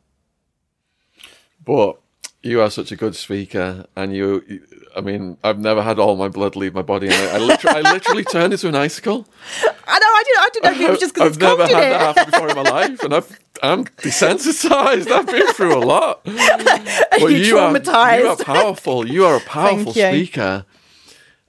But 1.65 1.97
you 2.43 2.61
are 2.61 2.69
such 2.69 2.91
a 2.91 2.95
good 2.95 3.15
speaker, 3.15 3.85
and 3.95 4.15
you. 4.15 4.43
you- 4.47 4.61
I 4.95 5.01
mean, 5.01 5.37
I've 5.43 5.59
never 5.59 5.83
had 5.83 5.99
all 5.99 6.15
my 6.15 6.27
blood 6.27 6.55
leave 6.55 6.73
my 6.73 6.81
body, 6.81 7.07
and 7.07 7.15
I, 7.15 7.35
I, 7.35 7.37
literally, 7.37 7.85
I 7.85 7.91
literally 7.93 8.23
turned 8.35 8.51
into 8.53 8.67
an 8.67 8.73
icicle. 8.75 9.27
i 9.63 9.99
know 9.99 10.07
i 10.19 10.23
didn't 10.25 10.39
i 10.39 10.49
didn't 10.53 10.63
know 10.65 10.71
if 10.71 10.81
it 10.81 10.89
was 10.89 10.99
just 10.99 11.13
because 11.13 11.31
I've 11.33 11.41
never 11.41 11.63
had 11.67 11.71
it 11.71 11.89
that 11.91 12.15
happen 12.15 12.31
before 12.31 12.49
in 12.49 12.55
my 12.55 12.61
life, 12.63 13.03
and 13.03 13.13
I've, 13.13 13.39
I'm 13.61 13.85
desensitized. 13.85 15.11
I've 15.11 15.27
been 15.27 15.53
through 15.53 15.77
a 15.77 15.83
lot. 15.85 16.21
But 16.25 17.19
You're 17.19 17.29
you 17.31 17.57
are, 17.59 17.71
you 18.19 18.27
are 18.29 18.35
powerful. 18.53 19.07
You 19.07 19.25
are 19.25 19.35
a 19.35 19.41
powerful 19.41 19.93
speaker, 19.93 20.65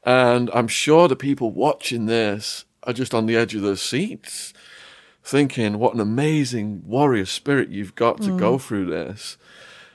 and 0.04 0.50
I'm 0.52 0.68
sure 0.68 1.08
the 1.08 1.16
people 1.16 1.50
watching 1.50 2.04
this 2.06 2.64
are 2.88 2.92
just 2.94 3.14
on 3.14 3.26
the 3.26 3.36
edge 3.36 3.54
of 3.54 3.62
their 3.62 3.76
seats, 3.76 4.52
thinking, 5.22 5.78
"What 5.78 5.94
an 5.94 6.00
amazing 6.00 6.82
warrior 6.86 7.26
spirit 7.26 7.68
you've 7.68 7.94
got 7.94 8.20
to 8.22 8.30
Mm. 8.30 8.38
go 8.38 8.58
through 8.58 8.86
this." 8.86 9.36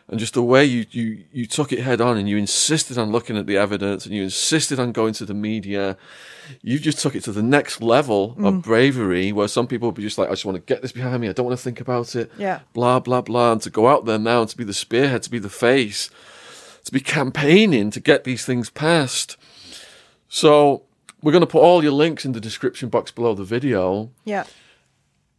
And 0.09 0.19
just 0.19 0.33
the 0.33 0.43
way 0.43 0.65
you, 0.65 0.85
you, 0.91 1.23
you 1.31 1.45
took 1.47 1.72
it 1.72 1.80
head 1.80 2.01
on 2.01 2.17
and 2.17 2.27
you 2.30 2.38
insisted 2.38 2.97
on 2.97 3.11
looking 3.11 3.38
at 3.38 3.47
the 3.47 3.55
evidence 3.57 4.05
and 4.05 4.13
you 4.13 4.22
insisted 4.23 4.77
on 4.80 4.91
going 4.91 5.13
to 5.13 5.25
the 5.25 5.33
media. 5.33 5.97
You 6.61 6.77
just 6.77 6.99
took 6.99 7.15
it 7.15 7.23
to 7.23 7.31
the 7.31 7.41
next 7.41 7.81
level 7.81 8.35
Mm. 8.38 8.47
of 8.47 8.61
bravery 8.61 9.31
where 9.31 9.47
some 9.47 9.65
people 9.65 9.88
would 9.88 9.95
be 9.95 10.01
just 10.03 10.17
like, 10.17 10.27
I 10.27 10.33
just 10.33 10.43
want 10.45 10.57
to 10.57 10.61
get 10.73 10.81
this 10.81 10.91
behind 10.91 11.22
me. 11.22 11.30
I 11.30 11.31
don't 11.31 11.45
want 11.45 11.57
to 11.57 11.63
think 11.63 11.80
about 11.80 12.15
it. 12.17 12.30
Yeah. 12.38 12.59
Blah, 12.73 12.99
blah, 12.99 13.22
blah. 13.22 13.53
And 13.53 13.61
to 13.61 13.69
go 13.69 13.88
out 13.88 14.05
there 14.05 14.19
now 14.19 14.41
and 14.41 14.49
to 14.49 14.57
be 14.57 14.65
the 14.65 14.73
spearhead, 14.73 15.23
to 15.23 15.31
be 15.31 15.39
the 15.39 15.49
face, 15.49 16.09
to 16.83 16.91
be 16.91 16.99
campaigning 16.99 17.89
to 17.91 18.01
get 18.01 18.25
these 18.25 18.43
things 18.45 18.69
passed. 18.69 19.38
So 20.27 20.83
we're 21.24 21.32
going 21.32 21.42
to 21.42 21.48
put 21.48 21.61
all 21.61 21.82
your 21.82 21.93
links 21.93 22.26
in 22.26 22.34
the 22.34 22.42
description 22.42 22.90
box 22.90 23.10
below 23.10 23.34
the 23.34 23.45
video. 23.45 24.11
yeah 24.26 24.43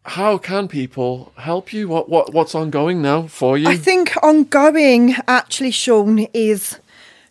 How 0.05 0.39
can 0.39 0.67
people 0.67 1.33
help 1.37 1.73
you? 1.73 1.87
What, 1.87 2.09
what, 2.09 2.33
what's 2.33 2.55
ongoing 2.55 3.01
now 3.03 3.27
for 3.29 3.57
you? 3.57 3.69
i 3.69 3.77
think 3.77 4.13
ongoing 4.23 5.15
actually 5.29 5.71
sean 5.71 6.27
is 6.33 6.81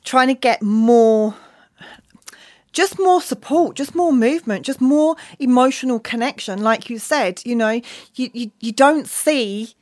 trying 0.06 0.28
to 0.28 0.34
get 0.36 0.62
more 0.62 1.36
just 2.74 2.98
more 2.98 3.22
support, 3.22 3.76
just 3.76 3.94
more 3.94 4.12
movement, 4.12 4.66
just 4.66 4.82
more 4.82 5.16
emotional 5.38 6.00
connection. 6.00 6.64
Like 6.64 6.90
you 6.90 6.98
said, 6.98 7.42
you 7.46 7.56
know, 7.56 7.82
you, 8.16 8.32
you, 8.34 8.52
you 8.60 8.72
don't 8.72 9.08
see, 9.08 9.76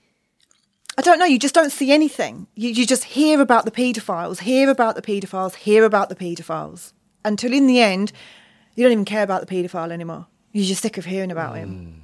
I 0.97 1.01
don't 1.01 1.17
know, 1.17 1.25
you 1.25 1.39
just 1.39 1.55
don't 1.55 1.71
see 1.71 1.93
anything. 1.93 2.47
You, 2.53 2.69
you 2.69 2.85
just 2.85 3.05
hear 3.05 3.39
about 3.39 3.63
the 3.63 3.71
paedophiles, 3.71 4.39
hear 4.39 4.69
about 4.69 4.95
the 4.95 5.01
paedophiles, 5.01 5.55
hear 5.55 5.85
about 5.85 6.09
the 6.09 6.15
paedophiles. 6.15 6.91
Until 7.23 7.53
in 7.53 7.65
the 7.65 7.79
end, 7.79 8.11
you 8.75 8.83
don't 8.83 8.91
even 8.91 9.05
care 9.05 9.23
about 9.23 9.45
the 9.45 9.53
paedophile 9.53 9.91
anymore. 9.91 10.27
You're 10.51 10.65
just 10.65 10.81
sick 10.81 10.97
of 10.97 11.05
hearing 11.05 11.31
about 11.31 11.55
him. 11.55 11.69
Mm. 11.69 12.01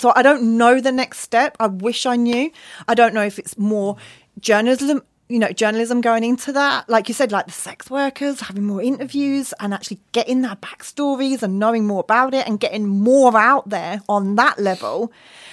So 0.00 0.12
I 0.14 0.22
don't 0.22 0.56
know 0.56 0.80
the 0.80 0.92
next 0.92 1.18
step. 1.20 1.56
I 1.58 1.66
wish 1.66 2.06
I 2.06 2.16
knew. 2.16 2.50
I 2.86 2.94
don't 2.94 3.14
know 3.14 3.24
if 3.24 3.38
it's 3.38 3.58
more 3.58 3.96
journalism, 4.38 5.02
you 5.28 5.38
know, 5.38 5.50
journalism 5.50 6.00
going 6.00 6.22
into 6.22 6.52
that. 6.52 6.88
Like 6.88 7.08
you 7.08 7.14
said, 7.14 7.32
like 7.32 7.46
the 7.46 7.52
sex 7.52 7.90
workers 7.90 8.40
having 8.40 8.64
more 8.64 8.82
interviews 8.82 9.52
and 9.58 9.74
actually 9.74 10.00
getting 10.12 10.42
their 10.42 10.56
backstories 10.56 11.42
and 11.42 11.58
knowing 11.58 11.86
more 11.86 12.00
about 12.00 12.34
it 12.34 12.46
and 12.46 12.60
getting 12.60 12.86
more 12.86 13.36
out 13.36 13.68
there 13.68 14.00
on 14.08 14.36
that 14.36 14.58
level. 14.58 15.12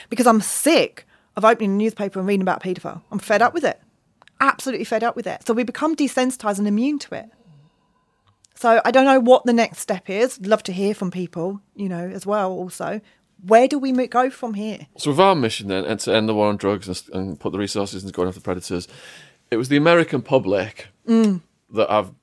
Because 0.10 0.28
I'm 0.28 0.42
sick 0.42 1.06
of 1.36 1.44
opening 1.44 1.72
a 1.72 1.76
newspaper 1.76 2.20
and 2.20 2.28
reading 2.28 2.42
about 2.42 2.62
paedophile. 2.62 3.02
I'm 3.12 3.20
fed 3.20 3.42
up 3.42 3.54
with 3.54 3.64
it. 3.64 3.80
Absolutely 4.40 4.86
fed 4.86 5.04
up 5.04 5.16
with 5.16 5.26
it. 5.26 5.46
So 5.48 5.54
we 5.54 5.64
become 5.64 5.96
desensitized 5.96 6.60
and 6.60 6.68
immune 6.68 7.00
to 7.00 7.16
it. 7.16 7.30
So 8.58 8.82
I 8.84 8.90
don't 8.92 9.06
know 9.06 9.20
what 9.20 9.46
the 9.46 9.54
next 9.54 9.78
step 9.80 10.10
is. 10.10 10.40
Love 10.42 10.64
to 10.64 10.74
hear 10.74 10.96
from 10.96 11.12
people, 11.12 11.62
you 11.76 11.88
know, 11.88 12.10
as 12.14 12.26
well. 12.26 12.52
Also, 12.52 13.02
where 13.46 13.68
do 13.68 13.78
we 13.78 13.92
go 14.08 14.32
from 14.32 14.56
here? 14.56 14.88
So, 14.98 15.12
with 15.12 15.20
our 15.20 15.36
mission 15.36 15.68
then, 15.68 15.86
and 15.86 16.00
to 16.02 16.16
end 16.16 16.28
the 16.28 16.34
war 16.34 16.48
on 16.50 16.58
drugs 16.58 16.88
and, 16.88 17.02
and 17.14 17.40
put 17.40 17.52
the 17.52 17.60
resources 17.60 18.02
into 18.04 18.14
going 18.14 18.28
after 18.28 18.42
predators, 18.42 18.88
it 19.52 19.58
was 19.58 19.70
the 19.70 19.78
American 19.78 20.22
public 20.22 20.88
Mm. 21.08 21.42
that 21.74 21.90
have 21.90 22.14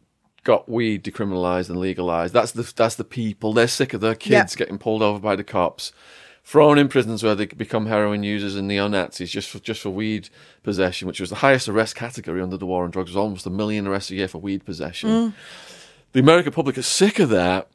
got 0.43 0.69
weed 0.69 1.05
decriminalised 1.05 1.71
and 1.71 1.79
legalised. 1.79 2.35
That's 2.35 2.53
the 2.53 2.71
that's 2.77 2.97
the 2.97 3.05
people. 3.05 3.53
They're 3.53 3.69
sick 3.69 3.95
of 3.95 4.01
their 4.01 4.15
kids 4.17 4.55
Yeah. 4.55 4.59
getting 4.59 4.77
pulled 4.79 5.03
over 5.03 5.19
by 5.21 5.37
the 5.37 5.45
cops, 5.45 5.93
thrown 6.45 6.79
in 6.79 6.89
prisons 6.89 7.23
where 7.23 7.35
they 7.37 7.47
become 7.47 7.87
heroin 7.87 8.25
users 8.25 8.57
and 8.57 8.67
neo 8.69 8.89
Nazis 8.89 9.31
just 9.31 9.49
for 9.49 9.61
just 9.61 9.81
for 9.83 9.91
weed 9.91 10.29
possession, 10.65 11.07
which 11.07 11.21
was 11.21 11.31
the 11.31 11.37
highest 11.37 11.69
arrest 11.69 11.95
category 11.95 12.43
under 12.43 12.57
the 12.59 12.67
war 12.67 12.85
on 12.85 12.91
drugs. 12.91 13.11
It 13.11 13.15
was 13.15 13.23
almost 13.25 13.47
a 13.47 13.51
million 13.51 13.87
arrests 13.87 14.11
a 14.11 14.17
year 14.17 14.29
for 14.29 14.39
weed 14.39 14.65
possession. 14.67 15.09
Mm. 15.11 15.33
The 16.15 16.21
American 16.21 16.53
public 16.53 16.79
is 16.79 16.87
sick 16.87 17.19
of 17.19 17.29
that. 17.31 17.69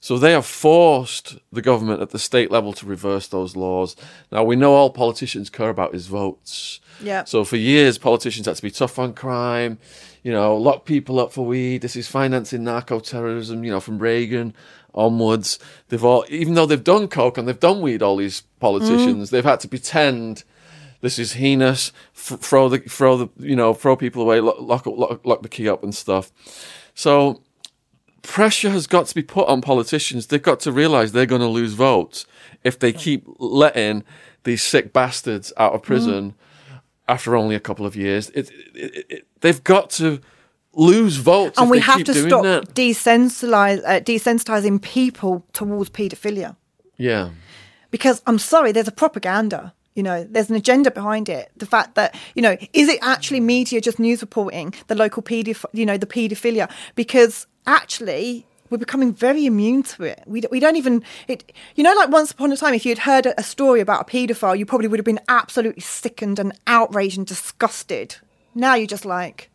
So 0.00 0.18
they 0.18 0.32
have 0.32 0.44
forced 0.44 1.38
the 1.50 1.62
government 1.62 2.02
at 2.02 2.10
the 2.10 2.18
state 2.18 2.50
level 2.50 2.72
to 2.74 2.84
reverse 2.84 3.28
those 3.28 3.56
laws. 3.56 3.96
Now 4.30 4.44
we 4.44 4.54
know 4.54 4.74
all 4.74 4.90
politicians 4.90 5.48
care 5.48 5.70
about 5.70 5.94
is 5.94 6.06
votes. 6.06 6.80
Yeah. 7.00 7.24
So 7.24 7.44
for 7.44 7.56
years, 7.56 7.96
politicians 7.96 8.46
had 8.46 8.56
to 8.56 8.62
be 8.62 8.70
tough 8.70 8.98
on 8.98 9.14
crime, 9.14 9.78
you 10.22 10.32
know, 10.32 10.56
lock 10.56 10.84
people 10.84 11.18
up 11.18 11.32
for 11.32 11.46
weed. 11.46 11.80
This 11.80 11.96
is 11.96 12.08
financing 12.08 12.64
narco 12.64 13.00
terrorism, 13.00 13.64
you 13.64 13.70
know, 13.70 13.80
from 13.80 13.98
Reagan 13.98 14.54
onwards. 14.92 15.58
They've 15.88 16.04
all, 16.04 16.24
even 16.28 16.54
though 16.54 16.66
they've 16.66 16.82
done 16.82 17.08
coke 17.08 17.38
and 17.38 17.46
they've 17.46 17.58
done 17.58 17.80
weed, 17.80 18.02
all 18.02 18.16
these 18.16 18.42
politicians, 18.60 19.28
mm. 19.28 19.30
they've 19.30 19.44
had 19.44 19.60
to 19.60 19.68
pretend 19.68 20.44
this 21.00 21.18
is 21.18 21.34
heinous, 21.34 21.92
f- 22.14 22.40
throw 22.40 22.68
the, 22.68 22.78
throw 22.80 23.16
the, 23.16 23.28
you 23.38 23.56
know, 23.56 23.72
throw 23.72 23.96
people 23.96 24.22
away, 24.22 24.40
lock, 24.40 24.56
lock, 24.60 24.86
lock, 24.86 25.24
lock 25.24 25.42
the 25.42 25.48
key 25.48 25.68
up 25.68 25.82
and 25.82 25.94
stuff. 25.94 26.32
So 26.94 27.42
pressure 28.26 28.70
has 28.70 28.86
got 28.86 29.06
to 29.06 29.14
be 29.14 29.22
put 29.22 29.48
on 29.48 29.60
politicians. 29.60 30.26
They've 30.26 30.42
got 30.42 30.60
to 30.60 30.72
realize 30.72 31.12
they're 31.12 31.26
going 31.26 31.40
to 31.40 31.46
lose 31.46 31.72
votes 31.72 32.26
if 32.64 32.78
they 32.78 32.92
keep 32.92 33.24
letting 33.38 34.04
these 34.44 34.62
sick 34.62 34.92
bastards 34.92 35.52
out 35.56 35.72
of 35.72 35.82
prison 35.82 36.34
after 37.08 37.36
only 37.36 37.54
a 37.54 37.60
couple 37.60 37.86
of 37.86 37.96
years. 37.96 38.30
It, 38.30 38.50
it, 38.74 39.06
it, 39.08 39.26
they've 39.40 39.62
got 39.62 39.90
to 39.90 40.20
lose 40.74 41.16
votes, 41.16 41.58
and 41.58 41.70
we 41.70 41.80
have 41.80 42.04
to 42.04 42.14
stop 42.14 42.42
that. 42.42 42.74
desensitize, 42.74 43.82
uh, 43.84 44.00
desensitizing 44.00 44.82
people 44.82 45.46
towards 45.52 45.90
paedophilia. 45.90 46.56
Yeah, 46.96 47.30
because 47.90 48.22
I'm 48.26 48.38
sorry, 48.38 48.72
there's 48.72 48.88
a 48.88 48.92
propaganda. 48.92 49.72
You 49.96 50.04
know, 50.04 50.22
there's 50.22 50.50
an 50.50 50.56
agenda 50.56 50.90
behind 50.90 51.28
it. 51.28 51.50
The 51.56 51.66
fact 51.66 51.96
that 51.96 52.14
you 52.36 52.42
know, 52.42 52.56
is 52.72 52.88
it 52.88 53.00
actually 53.02 53.40
media 53.40 53.80
just 53.80 53.98
news 53.98 54.20
reporting 54.20 54.72
the 54.86 54.94
local 54.94 55.22
pedoph- 55.22 55.64
you 55.72 55.84
know, 55.84 55.98
the 55.98 56.06
paedophilia? 56.06 56.70
Because 56.94 57.46
actually, 57.66 58.46
we're 58.70 58.78
becoming 58.78 59.12
very 59.12 59.46
immune 59.46 59.82
to 59.84 60.04
it. 60.04 60.22
We, 60.26 60.42
we 60.50 60.60
don't 60.60 60.76
even 60.76 61.02
it. 61.28 61.52
You 61.74 61.82
know, 61.84 61.94
like 61.94 62.10
once 62.10 62.30
upon 62.30 62.52
a 62.52 62.56
time, 62.56 62.74
if 62.74 62.84
you'd 62.86 62.98
heard 62.98 63.26
a, 63.26 63.42
story 63.42 63.80
about 63.80 64.02
a 64.02 64.04
paedophile, 64.04 64.58
you 64.58 64.66
probably 64.66 64.88
would 64.88 64.98
have 64.98 65.04
been 65.04 65.20
absolutely 65.28 65.82
sickened 65.82 66.38
and 66.38 66.52
outraged 66.66 67.16
and 67.18 67.26
disgusted. 67.26 68.16
Now 68.54 68.74
you're 68.74 68.86
just 68.86 69.04
like 69.04 69.50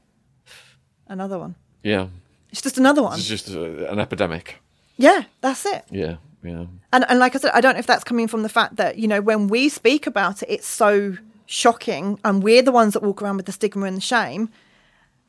another 1.07 1.37
one. 1.39 1.55
yeah. 1.83 2.07
It's 2.51 2.61
just 2.61 2.77
another 2.77 3.01
one. 3.01 3.17
It's 3.17 3.27
just 3.29 3.49
uh, 3.55 3.61
an 3.93 3.99
epidemic. 3.99 4.57
Yeah, 4.97 5.23
that's 5.39 5.65
it. 5.65 5.85
Yeah, 5.89 6.17
yeah. 6.43 6.65
And, 6.93 7.05
and 7.07 7.19
like 7.19 7.35
I 7.35 7.39
said, 7.39 7.51
I 7.53 7.61
don't 7.61 7.73
know 7.73 7.79
if 7.79 7.87
that's 7.87 8.03
coming 8.03 8.27
from 8.27 8.43
the 8.43 8.49
fact 8.49 8.77
that, 8.77 8.97
you 8.97 9.07
know, 9.07 9.21
when 9.21 9.47
we 9.47 9.69
speak 9.69 10.07
about 10.07 10.41
it, 10.43 10.49
it's 10.49 10.67
so 10.67 11.17
shocking, 11.45 12.19
and 12.23 12.41
we're 12.41 12.61
the 12.61 12.71
ones 12.71 12.93
that 12.93 13.03
walk 13.03 13.21
around 13.21 13.37
with 13.37 13.45
the 13.45 13.51
stigma 13.51 13.85
and 13.85 13.97
the 13.97 14.01
shame, 14.01 14.49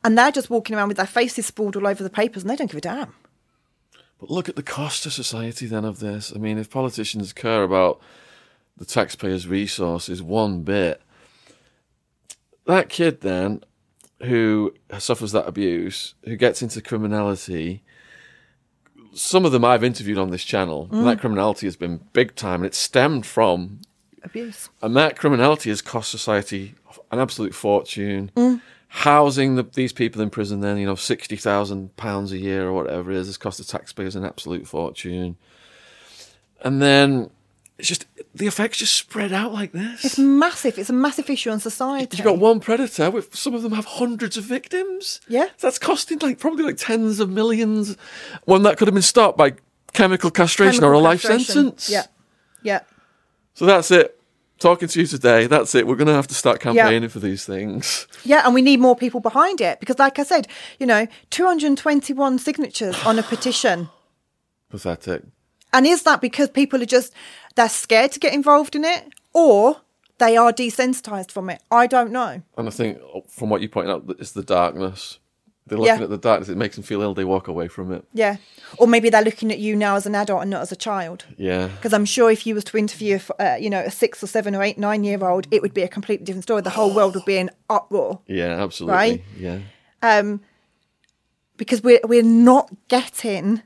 and 0.03 0.17
they're 0.17 0.31
just 0.31 0.49
walking 0.49 0.75
around 0.75 0.87
with 0.87 0.97
their 0.97 1.05
faces 1.05 1.45
sprawled 1.45 1.75
all 1.75 1.87
over 1.87 2.03
the 2.03 2.09
papers, 2.09 2.43
and 2.43 2.49
they 2.49 2.55
don't 2.55 2.71
give 2.71 2.77
a 2.77 2.81
damn. 2.81 3.13
But 4.19 4.31
look 4.31 4.47
at 4.47 4.55
the 4.55 4.63
cost 4.63 5.03
to 5.03 5.11
society 5.11 5.65
then 5.65 5.85
of 5.85 5.99
this. 5.99 6.31
I 6.33 6.39
mean, 6.39 6.57
if 6.57 6.69
politicians 6.69 7.33
care 7.33 7.63
about 7.63 8.01
the 8.77 8.85
taxpayers' 8.85 9.47
resources 9.47 10.21
one 10.21 10.63
bit, 10.63 11.01
that 12.65 12.89
kid 12.89 13.21
then 13.21 13.63
who 14.23 14.73
suffers 14.97 15.33
that 15.33 15.47
abuse, 15.47 16.15
who 16.23 16.37
gets 16.37 16.61
into 16.61 16.81
criminality, 16.81 17.82
some 19.13 19.45
of 19.45 19.51
them 19.51 19.63
I've 19.63 19.83
interviewed 19.83 20.17
on 20.17 20.31
this 20.31 20.43
channel, 20.43 20.89
and 20.91 21.05
that 21.07 21.17
mm. 21.17 21.21
criminality 21.21 21.67
has 21.67 21.75
been 21.75 22.01
big 22.13 22.35
time, 22.35 22.61
and 22.61 22.65
it 22.65 22.75
stemmed 22.75 23.25
from 23.25 23.81
Abuse. 24.23 24.69
and 24.81 24.95
that 24.95 25.17
criminality 25.17 25.69
has 25.69 25.81
cost 25.81 26.09
society 26.09 26.75
an 27.11 27.19
absolute 27.19 27.53
fortune. 27.53 28.31
Mm. 28.35 28.61
Housing 28.87 29.55
the, 29.55 29.63
these 29.63 29.91
people 29.91 30.21
in 30.21 30.29
prison, 30.29 30.61
then 30.61 30.77
you 30.77 30.85
know, 30.85 30.95
sixty 30.95 31.35
thousand 31.35 31.95
pounds 31.97 32.31
a 32.31 32.37
year 32.37 32.67
or 32.67 32.73
whatever 32.73 33.11
it 33.11 33.17
is, 33.17 33.27
has 33.27 33.37
cost 33.37 33.57
the 33.57 33.63
taxpayers 33.63 34.15
an 34.15 34.23
absolute 34.23 34.67
fortune. 34.67 35.35
And 36.61 36.81
then 36.81 37.31
it's 37.83 37.89
just 37.89 38.05
the 38.33 38.47
effects 38.47 38.77
just 38.77 38.93
spread 38.93 39.33
out 39.33 39.51
like 39.51 39.73
this. 39.73 40.05
It's 40.05 40.17
massive. 40.17 40.79
It's 40.79 40.89
a 40.89 40.93
massive 40.93 41.29
issue 41.29 41.49
on 41.49 41.59
society. 41.59 42.15
You've 42.15 42.23
got 42.23 42.37
one 42.37 42.61
predator 42.61 43.11
with 43.11 43.35
some 43.35 43.53
of 43.53 43.61
them 43.61 43.73
have 43.73 43.83
hundreds 43.83 44.37
of 44.37 44.45
victims. 44.45 45.19
Yeah. 45.27 45.47
that's 45.59 45.77
costing 45.79 46.19
like 46.19 46.39
probably 46.39 46.63
like 46.63 46.77
tens 46.77 47.19
of 47.19 47.29
millions. 47.29 47.97
When 48.45 48.63
that 48.63 48.77
could 48.77 48.87
have 48.87 48.93
been 48.95 49.01
stopped 49.01 49.37
by 49.37 49.55
chemical 49.91 50.31
castration 50.31 50.81
or 50.85 50.93
a 50.93 50.95
Chemical 50.95 51.01
life 51.01 51.21
castration. 51.23 51.45
sentence. 51.53 51.89
Yeah. 51.89 52.05
Yeah. 52.63 52.79
So 53.53 53.65
that's 53.65 53.91
it. 53.91 54.17
Talking 54.59 54.87
to 54.87 55.01
you 55.01 55.05
today. 55.05 55.47
That's 55.47 55.75
it. 55.75 55.85
We're 55.85 55.97
going 55.97 56.07
to 56.07 56.13
have 56.13 56.27
to 56.27 56.35
start 56.35 56.61
campaigning 56.61 57.09
for 57.09 57.19
these 57.19 57.43
things. 57.43 58.07
Yeah, 58.23 58.43
and 58.45 58.53
we 58.53 58.61
need 58.61 58.79
more 58.79 58.95
people 58.95 59.19
behind 59.19 59.59
it 59.59 59.81
because, 59.81 59.99
like 59.99 60.19
I 60.19 60.23
said, 60.23 60.47
you 60.79 60.85
know, 60.85 61.05
221 61.31 62.39
signatures 62.39 62.95
on 63.05 63.19
a 63.19 63.23
petition. 63.23 63.89
Pathetic. 64.69 65.23
And 65.73 65.87
is 65.87 66.03
that 66.03 66.21
because 66.21 66.49
people 66.49 66.83
are 66.83 66.85
just 66.85 67.13
they're 67.55 67.69
scared 67.69 68.11
to 68.13 68.19
get 68.19 68.33
involved 68.33 68.75
in 68.75 68.83
it, 68.85 69.09
or 69.33 69.77
they 70.19 70.37
are 70.37 70.51
desensitized 70.53 71.31
from 71.31 71.49
it? 71.49 71.61
I 71.71 71.87
don't 71.87 72.11
know. 72.11 72.41
And 72.57 72.67
I 72.67 72.71
think 72.71 72.99
from 73.29 73.49
what 73.49 73.61
you 73.61 73.69
pointed 73.69 73.91
out, 73.91 74.15
it's 74.19 74.31
the 74.31 74.43
darkness. 74.43 75.19
They're 75.65 75.77
looking 75.77 75.95
Yeah. 75.97 76.03
at 76.03 76.09
the 76.09 76.17
darkness. 76.17 76.49
It 76.49 76.57
makes 76.57 76.75
them 76.75 76.83
feel 76.83 77.01
ill. 77.01 77.13
They 77.13 77.23
walk 77.23 77.47
away 77.47 77.69
from 77.69 77.93
it. 77.93 78.03
Yeah, 78.13 78.35
or 78.77 78.85
maybe 78.85 79.09
they're 79.09 79.23
looking 79.23 79.49
at 79.49 79.59
you 79.59 79.77
now 79.77 79.95
as 79.95 80.05
an 80.05 80.13
adult 80.13 80.41
and 80.41 80.51
not 80.51 80.61
as 80.61 80.73
a 80.73 80.75
child. 80.75 81.23
Yeah. 81.37 81.67
Because 81.67 81.93
I'm 81.93 82.03
sure 82.03 82.29
if 82.29 82.45
you 82.45 82.53
was 82.53 82.65
to 82.65 82.77
interview, 82.77 83.17
uh, 83.39 83.55
you 83.57 83.69
know, 83.69 83.79
a 83.79 83.89
six 83.89 84.21
or 84.21 84.27
seven 84.27 84.55
or 84.55 84.61
eight, 84.61 84.77
nine 84.77 85.05
year 85.05 85.23
old, 85.25 85.47
it 85.51 85.61
would 85.61 85.73
be 85.73 85.81
a 85.83 85.87
completely 85.87 86.25
different 86.25 86.43
story. 86.43 86.61
The 86.61 86.69
whole 86.71 86.93
world 86.93 87.15
would 87.15 87.23
be 87.23 87.37
in 87.37 87.49
uproar. 87.69 88.19
Yeah, 88.27 88.61
absolutely. 88.61 88.93
Right? 88.97 89.23
Yeah. 89.39 89.59
um, 90.01 90.41
because 91.55 91.81
we're 91.83 92.01
we're 92.03 92.23
not 92.23 92.69
getting, 92.89 93.61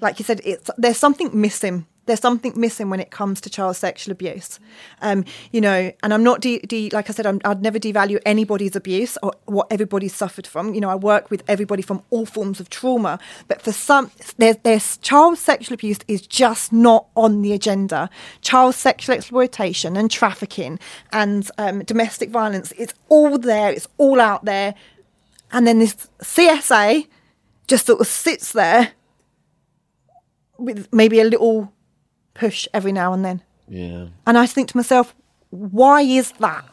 like 0.00 0.18
you 0.18 0.24
said, 0.24 0.40
it's 0.44 0.70
there's 0.76 0.96
something 0.96 1.30
missing. 1.40 1.86
There's 2.08 2.20
something 2.20 2.52
missing 2.56 2.90
when 2.90 2.98
it 2.98 3.10
comes 3.10 3.40
to 3.42 3.50
child 3.50 3.76
sexual 3.76 4.12
abuse, 4.12 4.58
um, 5.00 5.24
you 5.52 5.60
know. 5.60 5.92
And 6.02 6.12
I'm 6.12 6.24
not 6.24 6.40
de, 6.40 6.58
de 6.60 6.90
like 6.90 7.08
I 7.08 7.12
said, 7.12 7.26
I'm, 7.26 7.40
I'd 7.44 7.62
never 7.62 7.78
devalue 7.78 8.18
anybody's 8.26 8.74
abuse 8.74 9.16
or 9.22 9.32
what 9.44 9.68
everybody's 9.70 10.14
suffered 10.14 10.46
from. 10.46 10.74
You 10.74 10.80
know, 10.80 10.90
I 10.90 10.96
work 10.96 11.30
with 11.30 11.44
everybody 11.46 11.82
from 11.82 12.02
all 12.10 12.26
forms 12.26 12.58
of 12.58 12.68
trauma, 12.68 13.20
but 13.46 13.62
for 13.62 13.70
some, 13.70 14.10
there's, 14.38 14.56
there's 14.64 14.96
child 14.96 15.38
sexual 15.38 15.74
abuse 15.74 15.98
is 16.08 16.26
just 16.26 16.72
not 16.72 17.06
on 17.16 17.42
the 17.42 17.52
agenda. 17.52 18.10
Child 18.40 18.74
sexual 18.74 19.14
exploitation 19.14 19.96
and 19.96 20.10
trafficking 20.10 20.80
and 21.12 21.48
um, 21.58 21.84
domestic 21.84 22.30
violence, 22.30 22.72
it's 22.76 22.94
all 23.08 23.38
there. 23.38 23.70
It's 23.70 23.86
all 23.98 24.20
out 24.20 24.44
there 24.44 24.74
and 25.52 25.66
then 25.66 25.78
this 25.78 25.94
CSA 26.20 27.06
just 27.66 27.86
sort 27.86 28.00
of 28.00 28.06
sits 28.06 28.52
there 28.52 28.92
with 30.58 30.92
maybe 30.92 31.20
a 31.20 31.24
little 31.24 31.72
push 32.38 32.68
every 32.72 32.92
now 32.92 33.12
and 33.12 33.24
then. 33.24 33.42
Yeah. 33.68 34.06
And 34.26 34.38
I 34.38 34.46
think 34.46 34.68
to 34.68 34.76
myself, 34.76 35.14
why 35.50 36.02
is 36.02 36.32
that? 36.32 36.64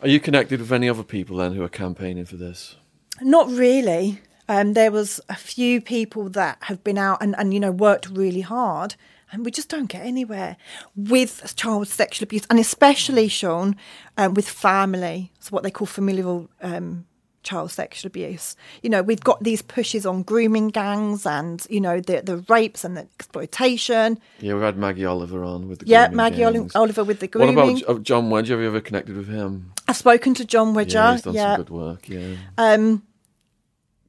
Are 0.00 0.08
you 0.08 0.20
connected 0.20 0.60
with 0.60 0.72
any 0.72 0.88
other 0.88 1.02
people 1.02 1.36
then 1.36 1.52
who 1.52 1.62
are 1.62 1.68
campaigning 1.68 2.24
for 2.24 2.36
this? 2.36 2.76
Not 3.20 3.48
really. 3.48 4.20
Um, 4.48 4.74
there 4.74 4.90
was 4.90 5.20
a 5.28 5.34
few 5.34 5.80
people 5.80 6.28
that 6.30 6.58
have 6.62 6.82
been 6.84 6.98
out 6.98 7.18
and, 7.20 7.34
and 7.38 7.52
you 7.52 7.60
know 7.60 7.72
worked 7.72 8.08
really 8.08 8.42
hard, 8.42 8.94
and 9.32 9.44
we 9.44 9.50
just 9.50 9.68
don't 9.68 9.86
get 9.86 10.06
anywhere 10.06 10.56
with 10.94 11.54
child 11.56 11.88
sexual 11.88 12.24
abuse, 12.24 12.46
and 12.48 12.60
especially 12.60 13.26
Sean 13.26 13.74
um, 14.16 14.34
with 14.34 14.48
family. 14.48 15.32
So 15.40 15.50
what 15.50 15.64
they 15.64 15.70
call 15.70 15.86
familial 15.86 16.48
um, 16.62 17.06
child 17.46 17.70
sexual 17.70 18.08
abuse. 18.08 18.56
You 18.82 18.90
know, 18.90 19.02
we've 19.02 19.20
got 19.20 19.42
these 19.42 19.62
pushes 19.62 20.04
on 20.04 20.22
grooming 20.24 20.68
gangs 20.68 21.24
and 21.24 21.64
you 21.70 21.80
know 21.80 22.00
the 22.00 22.20
the 22.22 22.38
rapes 22.48 22.84
and 22.84 22.96
the 22.96 23.02
exploitation. 23.18 24.18
Yeah, 24.40 24.54
we've 24.54 24.62
had 24.62 24.76
Maggie 24.76 25.04
Oliver 25.06 25.44
on 25.44 25.68
with 25.68 25.78
the 25.80 25.86
Yeah, 25.86 26.08
Maggie 26.08 26.38
gangs. 26.38 26.74
Oliver 26.74 27.04
with 27.04 27.20
the 27.20 27.28
grooming. 27.28 27.54
What 27.56 27.82
about 27.82 28.02
John 28.02 28.30
Wedger? 28.30 28.50
Have 28.50 28.60
you 28.60 28.66
ever 28.66 28.80
connected 28.80 29.16
with 29.16 29.28
him? 29.28 29.72
I've 29.88 29.96
spoken 29.96 30.34
to 30.34 30.44
John 30.44 30.74
Yeah, 30.74 30.80
Wedger. 30.82 31.12
he's 31.12 31.22
done 31.22 31.34
yeah, 31.34 31.54
some 31.54 31.64
good 31.64 31.70
work. 31.70 32.08
Yeah. 32.08 32.34
Um, 32.58 33.02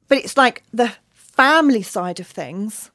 but 0.08 0.18
it's 0.18 0.36
like 0.36 0.62
the 0.72 0.92
family 1.12 1.82
side 1.82 2.18
of 2.20 2.26
things, 2.26 2.90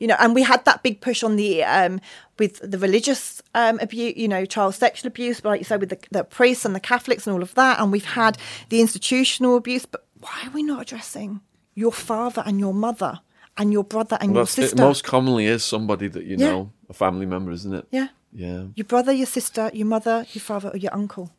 you 0.00 0.08
know. 0.08 0.16
And 0.18 0.34
we 0.34 0.42
had 0.42 0.64
that 0.64 0.82
big 0.82 1.00
push 1.00 1.22
on 1.22 1.36
the 1.36 1.62
um, 1.62 2.00
with 2.38 2.58
the 2.68 2.78
religious 2.78 3.40
um, 3.54 3.78
abuse, 3.80 4.14
you 4.16 4.26
know, 4.26 4.44
child 4.44 4.74
sexual 4.74 5.06
abuse, 5.08 5.44
like 5.44 5.60
you 5.60 5.64
said, 5.64 5.78
with 5.80 5.90
the, 5.90 5.98
the 6.10 6.24
priests 6.24 6.64
and 6.64 6.74
the 6.74 6.80
Catholics 6.80 7.26
and 7.26 7.34
all 7.34 7.42
of 7.42 7.54
that. 7.54 7.78
And 7.78 7.92
we've 7.92 8.04
had 8.04 8.36
the 8.70 8.80
institutional 8.80 9.56
abuse. 9.56 9.86
But 9.86 10.04
why 10.18 10.42
are 10.46 10.50
we 10.50 10.62
not 10.64 10.82
addressing 10.82 11.40
your 11.74 11.92
father 11.92 12.42
and 12.44 12.58
your 12.58 12.74
mother 12.74 13.20
and 13.56 13.72
your 13.72 13.84
brother 13.84 14.18
and 14.20 14.30
Well, 14.32 14.38
your 14.40 14.44
that's, 14.44 14.58
it 14.58 14.62
sister? 14.62 14.82
most 14.82 15.04
commonly 15.04 15.46
is 15.46 15.64
somebody 15.64 16.08
that 16.08 16.24
you 16.24 16.36
Yeah. 16.38 16.50
know, 16.50 16.72
a 16.88 16.92
family 16.92 17.26
member, 17.26 17.52
isn't 17.52 17.72
it? 17.72 17.86
yeah, 17.90 18.08
Yeah. 18.32 18.64
your 18.74 18.84
brother, 18.86 19.12
your 19.12 19.26
sister, 19.26 19.70
your 19.72 19.86
mother, 19.86 20.26
your 20.32 20.42
father, 20.42 20.70
or 20.70 20.76
your 20.76 20.92
uncle. 20.94 21.30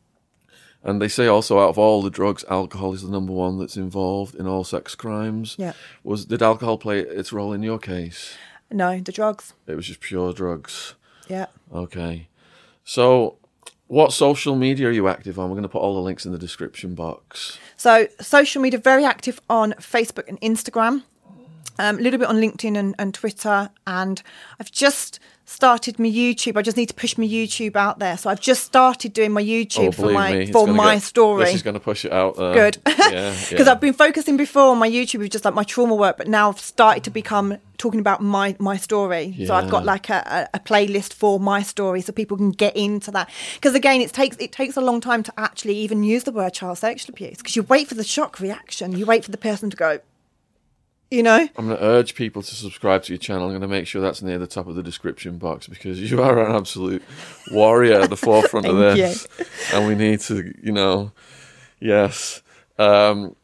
And 0.84 1.00
they 1.00 1.08
say 1.08 1.26
also 1.28 1.60
out 1.60 1.68
of 1.68 1.78
all 1.78 2.02
the 2.02 2.10
drugs, 2.10 2.44
alcohol 2.50 2.92
is 2.92 3.02
the 3.02 3.10
number 3.10 3.32
one 3.32 3.58
that's 3.58 3.76
involved 3.76 4.34
in 4.34 4.46
all 4.48 4.64
sex 4.64 4.94
crimes. 4.96 5.54
Yeah. 5.58 5.74
Was 6.02 6.24
did 6.24 6.42
alcohol 6.42 6.76
play 6.76 7.00
its 7.00 7.32
role 7.32 7.52
in 7.52 7.62
your 7.62 7.78
case? 7.78 8.34
No, 8.72 9.00
the 9.00 9.12
drugs. 9.12 9.52
It 9.66 9.74
was 9.74 9.86
just 9.86 10.00
pure 10.00 10.32
drugs. 10.32 10.94
Yeah. 11.28 11.46
Okay. 11.72 12.28
So 12.84 13.36
what 13.86 14.12
social 14.12 14.56
media 14.56 14.88
are 14.88 14.92
you 14.92 15.06
active 15.06 15.38
on? 15.38 15.50
We're 15.50 15.56
going 15.56 15.62
to 15.64 15.68
put 15.68 15.82
all 15.82 15.94
the 15.94 16.00
links 16.00 16.24
in 16.24 16.32
the 16.32 16.38
description 16.38 16.94
box. 16.94 17.58
So 17.76 18.08
social 18.20 18.62
media, 18.62 18.78
very 18.78 19.04
active 19.04 19.40
on 19.50 19.72
Facebook 19.74 20.28
and 20.28 20.40
Instagram, 20.40 21.02
um, 21.78 21.98
a 21.98 22.00
little 22.00 22.18
bit 22.18 22.28
on 22.28 22.36
LinkedIn 22.36 22.76
and, 22.76 22.94
and 22.98 23.12
Twitter, 23.12 23.70
and 23.86 24.22
I've 24.58 24.70
just 24.72 25.20
started 25.52 25.98
my 25.98 26.06
YouTube. 26.06 26.56
I 26.56 26.62
just 26.62 26.76
need 26.76 26.88
to 26.88 26.94
push 26.94 27.16
my 27.18 27.24
YouTube 27.24 27.76
out 27.76 27.98
there. 27.98 28.16
So 28.16 28.30
I've 28.30 28.40
just 28.40 28.64
started 28.64 29.12
doing 29.12 29.32
my 29.32 29.42
oh, 29.42 29.44
YouTube 29.44 29.94
for 29.94 30.06
Oh, 30.06 30.08
believe 30.08 30.14
my 30.14 30.32
me, 30.32 30.52
for 30.52 30.66
my 30.66 30.94
get- 30.94 31.02
story. 31.02 31.44
This 31.44 31.56
is 31.56 31.62
going 31.62 31.74
to 31.74 31.80
push 31.80 32.04
it 32.04 32.12
out 32.12 32.36
there. 32.36 32.54
Good, 32.54 32.78
because 32.84 33.50
yeah. 33.52 33.70
I've 33.70 33.80
been 33.80 33.92
focusing 33.92 34.36
before 34.36 34.70
on 34.72 34.78
my 34.78 34.88
YouTube 34.88 35.20
with 35.20 35.30
just 35.30 35.44
like 35.44 35.54
my 35.54 35.64
trauma 35.64 35.94
work, 35.94 36.16
but 36.16 36.28
now 36.28 36.48
I've 36.48 36.60
started 36.60 37.04
to 37.04 37.10
become 37.10 37.58
talking 37.78 38.00
about 38.00 38.22
my 38.22 38.54
my 38.60 38.76
story. 38.76 39.34
So 39.46 39.54
I've 39.54 39.68
got 39.68 39.84
like 39.84 40.08
a, 40.08 40.48
a, 40.52 40.56
a 40.56 40.60
playlist 40.60 41.12
for 41.12 41.40
my 41.40 41.62
story, 41.62 42.00
so 42.00 42.12
people 42.12 42.36
can 42.36 42.50
get 42.52 42.76
into 42.76 43.10
that. 43.10 43.28
Because 43.54 43.74
again, 43.74 44.00
it 44.00 44.12
takes 44.12 44.36
it 44.38 44.52
takes 44.52 44.76
a 44.76 44.80
long 44.80 45.00
time 45.00 45.22
to 45.24 45.32
actually 45.36 45.76
even 45.76 46.02
use 46.04 46.24
the 46.24 46.32
word 46.32 46.54
child 46.54 46.78
sexual 46.78 47.12
abuse 47.12 47.38
because 47.38 47.56
you 47.56 47.62
wait 47.64 47.88
for 47.88 47.94
the 47.94 48.04
shock 48.04 48.40
reaction, 48.40 48.96
you 48.96 49.04
wait 49.04 49.24
for 49.24 49.32
the 49.32 49.38
person 49.38 49.68
to 49.70 49.76
go, 49.76 49.98
you 51.12 51.22
know. 51.22 51.46
I'm 51.56 51.66
going 51.66 51.76
to 51.76 51.84
urge 51.84 52.14
people 52.14 52.42
to 52.42 52.54
subscribe 52.54 53.02
to 53.04 53.12
your 53.12 53.18
channel. 53.18 53.44
I'm 53.44 53.50
going 53.50 53.60
to 53.60 53.68
make 53.68 53.86
sure 53.86 54.00
that's 54.00 54.22
near 54.22 54.38
the 54.38 54.46
top 54.46 54.66
of 54.66 54.74
the 54.74 54.82
description 54.82 55.36
box 55.36 55.68
because 55.68 56.00
you 56.10 56.22
are 56.22 56.42
an 56.42 56.56
absolute 56.56 57.02
warrior 57.50 58.00
at 58.00 58.10
the 58.10 58.16
forefront 58.16 58.66
of 58.66 58.76
this. 58.78 59.28
And 59.74 59.86
we 59.86 59.94
need 59.94 60.20
to, 60.20 60.54
you 60.62 60.72
know, 60.72 61.12
yes. 61.80 62.42
Um, 62.78 63.36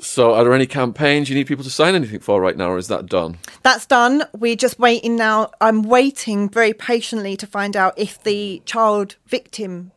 so, 0.00 0.34
are 0.34 0.44
there 0.44 0.52
any 0.52 0.66
campaigns 0.66 1.30
you 1.30 1.36
need 1.36 1.46
people 1.46 1.64
to 1.64 1.70
sign 1.70 1.94
anything 1.94 2.20
for 2.20 2.40
right 2.40 2.56
now, 2.56 2.70
or 2.70 2.76
is 2.76 2.88
that 2.88 3.06
done? 3.06 3.38
That's 3.62 3.86
done. 3.86 4.24
We're 4.34 4.56
just 4.56 4.78
waiting 4.78 5.16
now. 5.16 5.52
I'm 5.60 5.84
waiting 5.84 6.50
very 6.50 6.74
patiently 6.74 7.34
to 7.38 7.46
find 7.46 7.76
out 7.76 7.94
if 7.96 8.22
the 8.22 8.60
child 8.66 9.16
victim 9.26 9.92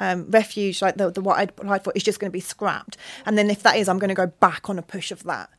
um, 0.00 0.30
refuge, 0.30 0.80
like 0.80 0.96
the, 0.96 1.10
the 1.10 1.20
what 1.20 1.38
I'd 1.38 1.50
applied 1.50 1.84
for, 1.84 1.92
is 1.94 2.02
just 2.02 2.18
going 2.18 2.30
to 2.30 2.32
be 2.32 2.40
scrapped. 2.40 2.96
And 3.26 3.36
then 3.36 3.50
if 3.50 3.62
that 3.62 3.76
is, 3.76 3.90
I'm 3.90 3.98
going 3.98 4.08
to 4.08 4.14
go 4.14 4.26
back 4.26 4.70
on 4.70 4.78
a 4.78 4.82
push 4.82 5.10
of 5.10 5.24
that 5.24 5.50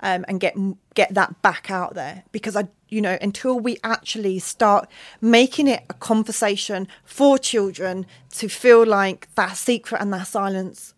um, 0.00 0.24
and 0.28 0.40
get 0.40 0.56
get 0.94 1.14
that 1.14 1.40
back 1.42 1.70
out 1.70 1.94
there 1.94 2.24
because 2.32 2.56
I, 2.56 2.68
you 2.88 3.00
know, 3.00 3.18
until 3.20 3.58
we 3.58 3.78
actually 3.84 4.38
start 4.38 4.88
making 5.20 5.68
it 5.68 5.84
a 5.88 5.94
conversation 5.94 6.88
for 7.04 7.38
children 7.38 8.06
to 8.32 8.48
feel 8.48 8.84
like 8.84 9.28
that 9.34 9.56
secret 9.56 10.00
and 10.00 10.12
that 10.12 10.26
silence 10.26 10.94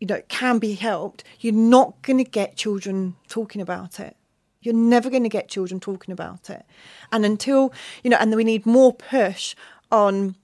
you 0.00 0.06
know, 0.08 0.20
can 0.26 0.58
be 0.58 0.74
helped, 0.74 1.22
you're 1.38 1.54
not 1.54 2.02
going 2.02 2.18
to 2.18 2.28
get 2.28 2.56
children 2.56 3.14
talking 3.28 3.60
about 3.62 4.00
it. 4.00 4.16
You're 4.60 4.74
never 4.74 5.08
going 5.08 5.22
to 5.22 5.28
get 5.28 5.48
children 5.48 5.78
talking 5.78 6.10
about 6.10 6.50
it. 6.50 6.64
And 7.12 7.24
until, 7.24 7.72
you 8.02 8.10
know, 8.10 8.16
and 8.18 8.34
we 8.34 8.42
need 8.42 8.66
more 8.66 8.92
push 8.92 9.54
on 9.92 10.34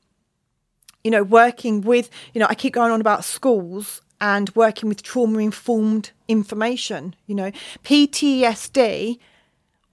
you 1.04 1.10
know, 1.10 1.22
working 1.22 1.80
with, 1.80 2.10
you 2.34 2.40
know, 2.40 2.46
I 2.48 2.54
keep 2.54 2.74
going 2.74 2.92
on 2.92 3.00
about 3.00 3.24
schools 3.24 4.02
and 4.20 4.50
working 4.54 4.88
with 4.88 5.02
trauma 5.02 5.38
informed 5.38 6.10
information. 6.26 7.14
You 7.26 7.34
know, 7.34 7.52
PTSD, 7.84 9.18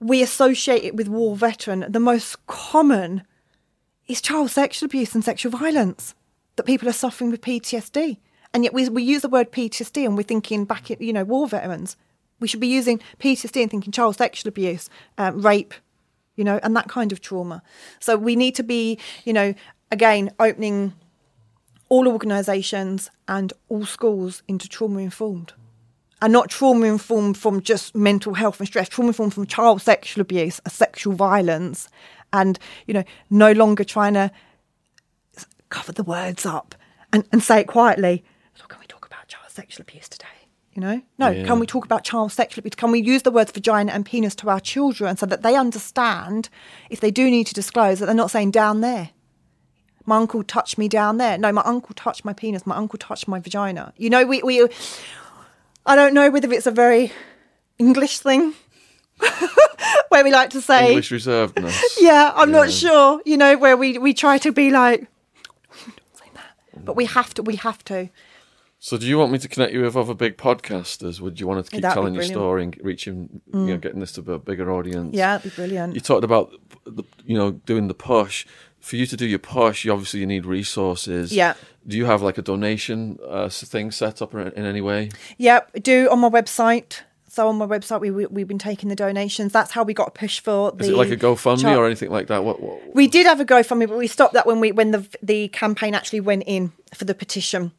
we 0.00 0.22
associate 0.22 0.84
it 0.84 0.96
with 0.96 1.08
war 1.08 1.36
veteran. 1.36 1.84
The 1.88 2.00
most 2.00 2.46
common 2.46 3.22
is 4.06 4.20
child 4.20 4.50
sexual 4.50 4.86
abuse 4.86 5.14
and 5.14 5.24
sexual 5.24 5.52
violence 5.52 6.14
that 6.56 6.66
people 6.66 6.88
are 6.88 6.92
suffering 6.92 7.30
with 7.30 7.40
PTSD. 7.40 8.18
And 8.52 8.64
yet 8.64 8.72
we, 8.72 8.88
we 8.88 9.02
use 9.02 9.22
the 9.22 9.28
word 9.28 9.52
PTSD 9.52 10.04
and 10.04 10.16
we're 10.16 10.22
thinking 10.22 10.64
back 10.64 10.90
at, 10.90 11.00
you 11.00 11.12
know, 11.12 11.24
war 11.24 11.46
veterans. 11.46 11.96
We 12.40 12.48
should 12.48 12.60
be 12.60 12.66
using 12.66 13.00
PTSD 13.18 13.62
and 13.62 13.70
thinking 13.70 13.92
child 13.92 14.16
sexual 14.16 14.48
abuse, 14.48 14.88
uh, 15.18 15.32
rape, 15.34 15.74
you 16.36 16.44
know, 16.44 16.60
and 16.62 16.76
that 16.76 16.88
kind 16.88 17.12
of 17.12 17.20
trauma. 17.20 17.62
So 18.00 18.16
we 18.16 18.36
need 18.36 18.54
to 18.56 18.62
be, 18.62 18.98
you 19.24 19.32
know, 19.32 19.54
again, 19.90 20.30
opening 20.38 20.94
all 21.88 22.08
organisations 22.08 23.10
and 23.28 23.52
all 23.68 23.86
schools 23.86 24.42
into 24.48 24.68
trauma 24.68 25.00
informed. 25.00 25.52
And 26.22 26.32
not 26.32 26.48
trauma 26.48 26.86
informed 26.86 27.36
from 27.36 27.60
just 27.60 27.94
mental 27.94 28.34
health 28.34 28.58
and 28.58 28.66
stress, 28.66 28.88
trauma 28.88 29.08
informed 29.08 29.34
from 29.34 29.46
child 29.46 29.82
sexual 29.82 30.22
abuse, 30.22 30.60
sexual 30.66 31.12
violence, 31.12 31.88
and, 32.32 32.58
you 32.86 32.94
know, 32.94 33.04
no 33.28 33.52
longer 33.52 33.84
trying 33.84 34.14
to 34.14 34.30
cover 35.68 35.92
the 35.92 36.02
words 36.02 36.46
up 36.46 36.74
and, 37.12 37.24
and 37.32 37.42
say 37.42 37.60
it 37.60 37.66
quietly. 37.66 38.24
So, 38.54 38.64
can 38.66 38.80
we 38.80 38.86
talk 38.86 39.06
about 39.06 39.28
child 39.28 39.50
sexual 39.50 39.82
abuse 39.82 40.08
today? 40.08 40.26
You 40.72 40.82
know, 40.82 41.02
no. 41.18 41.30
Yeah. 41.30 41.46
Can 41.46 41.58
we 41.58 41.66
talk 41.66 41.84
about 41.84 42.04
child 42.04 42.32
sexual 42.32 42.60
abuse? 42.60 42.74
Can 42.74 42.90
we 42.90 43.00
use 43.00 43.22
the 43.22 43.30
words 43.30 43.50
vagina 43.50 43.92
and 43.92 44.04
penis 44.04 44.34
to 44.36 44.50
our 44.50 44.60
children 44.60 45.16
so 45.16 45.24
that 45.24 45.42
they 45.42 45.54
understand 45.56 46.50
if 46.90 47.00
they 47.00 47.10
do 47.10 47.30
need 47.30 47.46
to 47.46 47.54
disclose 47.54 47.98
that 47.98 48.06
they're 48.06 48.14
not 48.14 48.30
saying 48.30 48.50
down 48.50 48.82
there? 48.82 49.10
My 50.06 50.16
uncle 50.16 50.42
touched 50.44 50.78
me 50.78 50.88
down 50.88 51.18
there. 51.18 51.36
No, 51.36 51.50
my 51.52 51.62
uncle 51.64 51.94
touched 51.94 52.24
my 52.24 52.32
penis. 52.32 52.64
My 52.66 52.76
uncle 52.76 52.98
touched 52.98 53.26
my 53.28 53.40
vagina. 53.40 53.92
You 53.96 54.08
know, 54.08 54.24
we, 54.24 54.42
we 54.42 54.66
I 55.84 55.96
don't 55.96 56.14
know 56.14 56.30
whether 56.30 56.52
it's 56.52 56.66
a 56.66 56.70
very 56.70 57.12
English 57.78 58.20
thing 58.20 58.54
where 60.08 60.22
we 60.24 60.30
like 60.30 60.50
to 60.50 60.60
say, 60.60 60.88
English 60.88 61.10
reservedness. 61.10 61.80
yeah, 62.00 62.32
I'm 62.34 62.50
Yeah. 62.50 62.56
not 62.60 62.70
sure. 62.70 63.20
You 63.24 63.36
know, 63.36 63.56
where 63.58 63.76
we 63.76 63.98
we 63.98 64.14
try 64.14 64.38
to 64.38 64.52
be 64.52 64.70
like, 64.70 65.00
don't 65.70 66.16
say 66.16 66.26
that, 66.34 66.84
but 66.84 66.96
we 66.96 67.06
have 67.06 67.34
to. 67.34 67.42
We 67.42 67.56
have 67.56 67.82
to. 67.84 68.08
So, 68.78 68.98
do 68.98 69.06
you 69.06 69.18
want 69.18 69.32
me 69.32 69.38
to 69.38 69.48
connect 69.48 69.72
you 69.72 69.82
with 69.82 69.96
other 69.96 70.14
big 70.14 70.36
podcasters? 70.36 71.18
Would 71.20 71.40
you 71.40 71.46
want 71.48 71.64
to 71.64 71.70
keep 71.70 71.82
telling 71.82 72.14
your. 72.14 72.22
Mm. 72.22 72.28
story 72.28 72.62
and 72.62 72.78
reaching, 72.82 73.40
you 73.52 73.58
know, 73.58 73.78
getting 73.78 74.00
this 74.00 74.12
to 74.12 74.32
a 74.32 74.38
bigger 74.38 74.70
audience? 74.70 75.14
Yeah, 75.16 75.36
it'd 75.36 75.50
be 75.50 75.56
brilliant. 75.56 75.94
You 75.94 76.00
talked 76.00 76.24
about, 76.24 76.52
the, 76.84 77.02
you 77.24 77.36
know, 77.36 77.52
doing 77.52 77.88
the 77.88 77.94
push. 77.94 78.46
For 78.86 78.94
you 78.94 79.06
to 79.06 79.16
do 79.16 79.26
your 79.26 79.40
push, 79.40 79.84
you 79.84 79.92
obviously 79.92 80.20
you 80.20 80.28
need 80.28 80.46
resources. 80.46 81.32
Yeah. 81.32 81.54
Do 81.88 81.96
you 81.96 82.04
have 82.04 82.22
like 82.22 82.38
a 82.38 82.42
donation 82.42 83.18
uh, 83.28 83.48
thing 83.48 83.90
set 83.90 84.22
up 84.22 84.32
in, 84.32 84.46
in 84.52 84.64
any 84.64 84.80
way? 84.80 85.10
Yep, 85.38 85.82
do 85.82 86.08
on 86.08 86.20
my 86.20 86.28
website. 86.28 87.00
So 87.26 87.48
on 87.48 87.56
my 87.56 87.66
website, 87.66 88.00
we, 88.00 88.12
we 88.12 88.26
we've 88.26 88.46
been 88.46 88.60
taking 88.60 88.88
the 88.88 88.94
donations. 88.94 89.52
That's 89.52 89.72
how 89.72 89.82
we 89.82 89.92
got 89.92 90.06
a 90.06 90.10
push 90.12 90.38
for 90.38 90.70
the. 90.70 90.84
Is 90.84 90.90
it 90.90 90.96
like 90.96 91.10
a 91.10 91.16
GoFundMe 91.16 91.76
or 91.76 91.84
anything 91.84 92.12
like 92.12 92.28
that? 92.28 92.44
What? 92.44 92.60
what 92.60 92.94
We 92.94 93.08
did 93.08 93.26
have 93.26 93.40
a 93.40 93.44
GoFundMe, 93.44 93.88
but 93.88 93.98
we 93.98 94.06
stopped 94.06 94.34
that 94.34 94.46
when 94.46 94.60
we 94.60 94.70
when 94.70 94.92
the 94.92 95.04
the 95.20 95.48
campaign 95.48 95.96
actually 95.96 96.20
went 96.20 96.44
in 96.46 96.70
for 96.94 97.06
the 97.06 97.14
petition. 97.14 97.72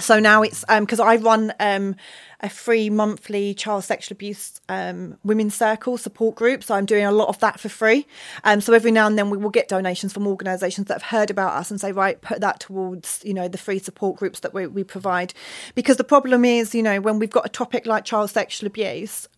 So 0.00 0.18
now 0.18 0.42
it's 0.42 0.64
because 0.64 1.00
I 1.00 1.16
run 1.16 1.52
um, 1.60 1.96
a 2.40 2.48
free 2.48 2.90
monthly 2.90 3.54
child 3.54 3.84
sexual 3.84 4.14
abuse 4.16 4.60
um, 4.68 5.18
women's 5.22 5.54
circle 5.54 5.98
support 5.98 6.34
group. 6.34 6.64
So 6.64 6.74
I'm 6.74 6.86
doing 6.86 7.04
a 7.04 7.12
lot 7.12 7.28
of 7.28 7.38
that 7.40 7.60
for 7.60 7.68
free. 7.68 8.06
Um, 8.42 8.60
so 8.60 8.72
every 8.72 8.90
now 8.90 9.06
and 9.06 9.18
then 9.18 9.30
we 9.30 9.36
will 9.36 9.50
get 9.50 9.68
donations 9.68 10.12
from 10.12 10.26
organisations 10.26 10.88
that 10.88 10.94
have 10.94 11.10
heard 11.10 11.30
about 11.30 11.52
us 11.52 11.70
and 11.70 11.80
say, 11.80 11.92
right, 11.92 12.20
put 12.20 12.40
that 12.40 12.58
towards 12.60 13.20
you 13.22 13.34
know 13.34 13.48
the 13.48 13.58
free 13.58 13.78
support 13.78 14.16
groups 14.16 14.40
that 14.40 14.54
we, 14.54 14.66
we 14.66 14.82
provide. 14.82 15.34
Because 15.74 15.98
the 15.98 16.04
problem 16.04 16.44
is, 16.44 16.74
you 16.74 16.82
know, 16.82 17.00
when 17.00 17.18
we've 17.18 17.30
got 17.30 17.46
a 17.46 17.50
topic 17.50 17.86
like 17.86 18.04
child 18.04 18.30
sexual 18.30 18.66
abuse, 18.66 19.28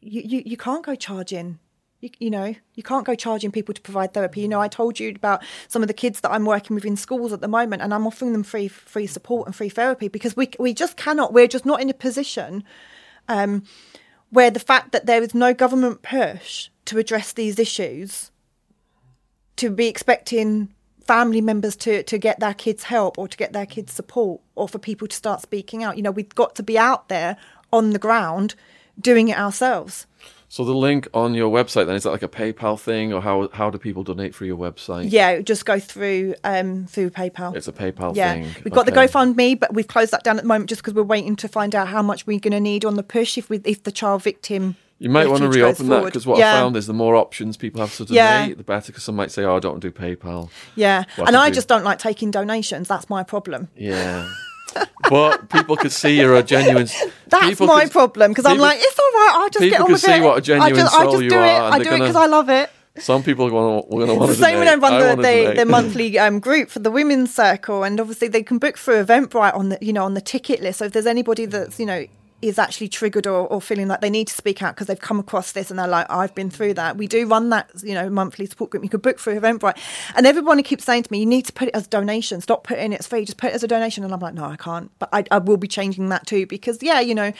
you, 0.00 0.22
you, 0.24 0.42
you 0.44 0.56
can't 0.56 0.84
go 0.84 0.94
charging. 0.94 1.58
You, 2.04 2.10
you 2.18 2.30
know, 2.30 2.54
you 2.74 2.82
can't 2.82 3.06
go 3.06 3.14
charging 3.14 3.50
people 3.50 3.72
to 3.72 3.80
provide 3.80 4.12
therapy. 4.12 4.42
You 4.42 4.48
know, 4.48 4.60
I 4.60 4.68
told 4.68 5.00
you 5.00 5.08
about 5.08 5.42
some 5.68 5.80
of 5.80 5.88
the 5.88 5.94
kids 5.94 6.20
that 6.20 6.30
I'm 6.30 6.44
working 6.44 6.74
with 6.74 6.84
in 6.84 6.98
schools 6.98 7.32
at 7.32 7.40
the 7.40 7.48
moment, 7.48 7.80
and 7.80 7.94
I'm 7.94 8.06
offering 8.06 8.34
them 8.34 8.42
free 8.42 8.68
free 8.68 9.06
support 9.06 9.46
and 9.46 9.56
free 9.56 9.70
therapy 9.70 10.08
because 10.08 10.36
we 10.36 10.50
we 10.58 10.74
just 10.74 10.98
cannot. 10.98 11.32
We're 11.32 11.48
just 11.48 11.64
not 11.64 11.80
in 11.80 11.88
a 11.88 11.94
position 11.94 12.62
um, 13.26 13.64
where 14.28 14.50
the 14.50 14.60
fact 14.60 14.92
that 14.92 15.06
there 15.06 15.22
is 15.22 15.34
no 15.34 15.54
government 15.54 16.02
push 16.02 16.68
to 16.84 16.98
address 16.98 17.32
these 17.32 17.58
issues, 17.58 18.30
to 19.56 19.70
be 19.70 19.88
expecting 19.88 20.74
family 21.06 21.40
members 21.40 21.74
to 21.76 22.02
to 22.02 22.18
get 22.18 22.38
their 22.38 22.54
kids 22.54 22.82
help 22.82 23.16
or 23.16 23.28
to 23.28 23.36
get 23.38 23.54
their 23.54 23.66
kids 23.66 23.94
support 23.94 24.42
or 24.56 24.68
for 24.68 24.78
people 24.78 25.08
to 25.08 25.16
start 25.16 25.40
speaking 25.40 25.82
out. 25.82 25.96
You 25.96 26.02
know, 26.02 26.10
we've 26.10 26.34
got 26.34 26.54
to 26.56 26.62
be 26.62 26.76
out 26.76 27.08
there 27.08 27.38
on 27.72 27.90
the 27.90 27.98
ground 27.98 28.54
doing 29.00 29.28
it 29.28 29.38
ourselves. 29.38 30.06
So 30.54 30.64
the 30.64 30.72
link 30.72 31.08
on 31.12 31.34
your 31.34 31.50
website 31.50 31.86
then 31.86 31.96
is 31.96 32.04
that 32.04 32.12
like 32.12 32.22
a 32.22 32.28
PayPal 32.28 32.78
thing, 32.78 33.12
or 33.12 33.20
how 33.20 33.48
how 33.52 33.70
do 33.70 33.76
people 33.76 34.04
donate 34.04 34.36
through 34.36 34.46
your 34.46 34.56
website? 34.56 35.10
Yeah, 35.10 35.40
just 35.40 35.66
go 35.66 35.80
through 35.80 36.36
um 36.44 36.86
through 36.86 37.10
PayPal. 37.10 37.56
It's 37.56 37.66
a 37.66 37.72
PayPal 37.72 38.14
yeah, 38.14 38.34
thing. 38.34 38.54
we've 38.62 38.72
got 38.72 38.86
the 38.86 38.92
GoFundMe, 38.92 39.58
but 39.58 39.74
we've 39.74 39.88
closed 39.88 40.12
that 40.12 40.22
down 40.22 40.36
at 40.36 40.42
the 40.42 40.46
moment 40.46 40.68
just 40.68 40.80
because 40.80 40.94
we're 40.94 41.02
waiting 41.02 41.34
to 41.34 41.48
find 41.48 41.74
out 41.74 41.88
how 41.88 42.02
much 42.02 42.24
we're 42.28 42.38
going 42.38 42.52
to 42.52 42.60
need 42.60 42.84
on 42.84 42.94
the 42.94 43.02
push 43.02 43.36
if 43.36 43.50
we 43.50 43.62
if 43.64 43.82
the 43.82 43.90
child 43.90 44.22
victim. 44.22 44.76
You 45.00 45.10
might 45.10 45.28
want 45.28 45.42
to 45.42 45.48
reopen 45.48 45.88
that 45.88 46.04
because 46.04 46.24
what 46.24 46.38
yeah, 46.38 46.54
I 46.54 46.60
found 46.60 46.76
is 46.76 46.86
the 46.86 46.92
more 46.94 47.16
options 47.16 47.56
people 47.56 47.80
have 47.80 47.96
to 47.96 48.04
donate, 48.04 48.14
Yeah. 48.14 48.54
the 48.54 48.62
better. 48.62 48.92
Because 48.92 49.02
some 49.02 49.16
might 49.16 49.32
say, 49.32 49.42
"Oh, 49.42 49.56
I 49.56 49.58
don't 49.58 49.80
do 49.80 49.90
PayPal." 49.90 50.50
yeah, 50.76 51.02
What 51.16 51.26
and 51.26 51.36
I 51.36 51.48
do. 51.48 51.56
just 51.56 51.66
don't 51.66 51.82
like 51.82 51.98
taking 51.98 52.30
donations. 52.30 52.86
That's 52.86 53.10
my 53.10 53.24
problem. 53.24 53.70
Yeah, 53.76 54.32
but 55.08 55.48
people 55.50 55.76
could 55.76 55.92
see 55.92 56.18
you're 56.18 56.36
a 56.36 56.42
genuine. 56.42 56.88
That's 57.28 57.46
people 57.46 57.66
my 57.66 57.82
could- 57.84 57.92
problem 57.92 58.30
because 58.30 58.46
I'm 58.46 58.58
like, 58.58 58.78
it's 58.80 58.98
all 58.98 59.04
right. 59.04 59.32
I'll 59.34 59.50
just 59.50 59.64
get 59.64 59.80
on 59.80 59.80
with 59.80 59.86
could 59.86 59.92
with 59.92 60.00
see 60.02 60.12
it. 60.12 60.22
what 60.22 60.38
a 60.38 60.40
genuine 60.40 60.74
just, 60.74 60.94
I 60.94 61.02
soul 61.02 61.12
just 61.12 61.24
you 61.24 61.30
do 61.30 61.38
are, 61.38 61.44
it. 61.44 61.72
I 61.72 61.78
do 61.78 61.90
it 61.90 61.98
because 61.98 62.16
I 62.16 62.26
love 62.26 62.48
it. 62.48 62.70
Some 62.96 63.24
people 63.24 63.46
are 63.46 63.50
going 63.50 63.82
to 63.82 64.14
want 64.14 64.30
to 64.30 64.36
Same 64.36 64.60
when 64.60 64.68
I 64.68 64.76
run 64.76 65.00
the, 65.00 65.20
the, 65.20 65.54
the 65.56 65.64
monthly 65.68 66.16
um, 66.16 66.38
group 66.38 66.70
for 66.70 66.78
the 66.78 66.92
women's 66.92 67.34
circle, 67.34 67.82
and 67.82 67.98
obviously 67.98 68.28
they 68.28 68.44
can 68.44 68.58
book 68.58 68.78
through 68.78 69.04
Eventbrite 69.04 69.54
on 69.54 69.70
the 69.70 69.78
you 69.80 69.92
know 69.92 70.04
on 70.04 70.14
the 70.14 70.20
ticket 70.20 70.62
list. 70.62 70.78
So 70.78 70.84
if 70.84 70.92
there's 70.92 71.06
anybody 71.06 71.46
that's 71.46 71.80
you 71.80 71.86
know 71.86 72.06
is 72.44 72.58
actually 72.58 72.88
triggered 72.88 73.26
or, 73.26 73.46
or 73.46 73.60
feeling 73.60 73.88
like 73.88 74.00
they 74.00 74.10
need 74.10 74.28
to 74.28 74.34
speak 74.34 74.62
out 74.62 74.74
because 74.74 74.86
they've 74.86 75.00
come 75.00 75.18
across 75.18 75.52
this 75.52 75.70
and 75.70 75.78
they're 75.78 75.88
like, 75.88 76.06
I've 76.10 76.34
been 76.34 76.50
through 76.50 76.74
that. 76.74 76.96
We 76.96 77.06
do 77.06 77.26
run 77.26 77.48
that 77.50 77.70
you 77.82 77.94
know 77.94 78.08
monthly 78.10 78.46
support 78.46 78.70
group. 78.70 78.82
You 78.84 78.90
could 78.90 79.02
book 79.02 79.18
through 79.18 79.40
Eventbrite, 79.40 79.78
and 80.16 80.26
everybody 80.26 80.62
keeps 80.62 80.84
saying 80.84 81.04
to 81.04 81.12
me, 81.12 81.18
you 81.20 81.26
need 81.26 81.46
to 81.46 81.52
put 81.52 81.68
it 81.68 81.74
as 81.74 81.86
a 81.86 81.90
donation. 81.90 82.40
Stop 82.40 82.64
putting 82.64 82.92
it 82.92 83.00
as 83.00 83.06
free. 83.06 83.24
Just 83.24 83.38
put 83.38 83.50
it 83.50 83.54
as 83.54 83.62
a 83.62 83.68
donation. 83.68 84.04
And 84.04 84.12
I'm 84.12 84.20
like, 84.20 84.34
no, 84.34 84.44
I 84.44 84.56
can't. 84.56 84.90
But 84.98 85.08
I, 85.12 85.24
I 85.30 85.38
will 85.38 85.56
be 85.56 85.68
changing 85.68 86.08
that 86.10 86.26
too 86.26 86.46
because 86.46 86.82
yeah, 86.82 87.00
you 87.00 87.14
know, 87.14 87.32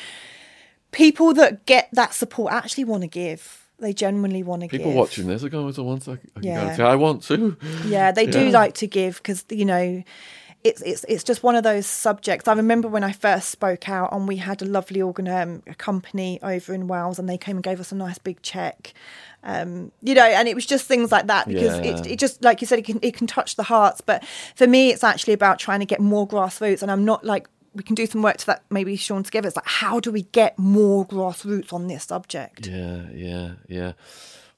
people 0.92 1.34
that 1.34 1.66
get 1.66 1.88
that 1.92 2.14
support 2.14 2.52
actually 2.52 2.84
want 2.84 3.02
to 3.02 3.08
give. 3.08 3.60
They 3.80 3.92
genuinely 3.92 4.42
want 4.44 4.62
to 4.62 4.68
give. 4.68 4.78
People 4.80 4.92
watching 4.92 5.26
this 5.26 5.42
are 5.42 5.48
going 5.48 5.72
to 5.72 5.82
want 5.82 6.02
to. 6.02 6.12
I 6.12 6.18
Yeah. 6.40 6.76
I 6.78 6.94
want 6.96 7.22
to. 7.24 7.56
Yeah, 7.84 8.12
they 8.12 8.26
do 8.38 8.44
Yeah. 8.46 8.50
like 8.50 8.74
to 8.74 8.86
give 8.86 9.16
because 9.16 9.44
you 9.50 9.64
know, 9.64 10.02
it's 10.64 10.80
it's 10.80 11.04
it's 11.08 11.22
just 11.22 11.42
one 11.42 11.54
of 11.54 11.62
those 11.62 11.86
subjects. 11.86 12.48
I 12.48 12.54
remember 12.54 12.88
when 12.88 13.04
I 13.04 13.12
first 13.12 13.50
spoke 13.50 13.88
out, 13.88 14.12
and 14.12 14.26
we 14.26 14.36
had 14.36 14.62
a 14.62 14.64
lovely 14.64 15.02
organ 15.02 15.28
um, 15.28 15.60
company 15.76 16.40
over 16.42 16.72
in 16.72 16.88
Wales, 16.88 17.18
and 17.18 17.28
they 17.28 17.36
came 17.36 17.58
and 17.58 17.62
gave 17.62 17.80
us 17.80 17.92
a 17.92 17.94
nice 17.94 18.18
big 18.18 18.40
check. 18.40 18.94
Um, 19.42 19.92
you 20.00 20.14
know, 20.14 20.24
and 20.24 20.48
it 20.48 20.54
was 20.54 20.64
just 20.64 20.86
things 20.86 21.12
like 21.12 21.26
that 21.26 21.46
because 21.46 21.78
it, 21.80 22.06
it 22.12 22.18
just 22.18 22.42
like 22.42 22.62
you 22.62 22.66
said, 22.66 22.78
it 22.78 22.86
can 22.86 22.98
it 23.02 23.14
can 23.14 23.26
touch 23.26 23.56
the 23.56 23.62
hearts. 23.62 24.00
But 24.00 24.24
for 24.56 24.66
me, 24.66 24.90
it's 24.90 25.04
actually 25.04 25.34
about 25.34 25.58
trying 25.58 25.80
to 25.80 25.86
get 25.86 26.00
more 26.00 26.26
grassroots, 26.26 26.82
and 26.82 26.90
I'm 26.90 27.04
not 27.04 27.24
like. 27.24 27.46
We 27.76 27.82
can 27.82 27.96
do 27.96 28.06
some 28.06 28.22
work 28.22 28.36
to 28.36 28.46
that, 28.46 28.62
maybe 28.70 28.94
Sean 28.94 29.24
together. 29.24 29.48
It's 29.48 29.56
like, 29.56 29.66
how 29.66 29.98
do 29.98 30.12
we 30.12 30.22
get 30.22 30.56
more 30.56 31.04
grassroots 31.04 31.72
on 31.72 31.88
this 31.88 32.04
subject? 32.04 32.68
Yeah, 32.68 33.06
yeah, 33.12 33.54
yeah. 33.66 33.92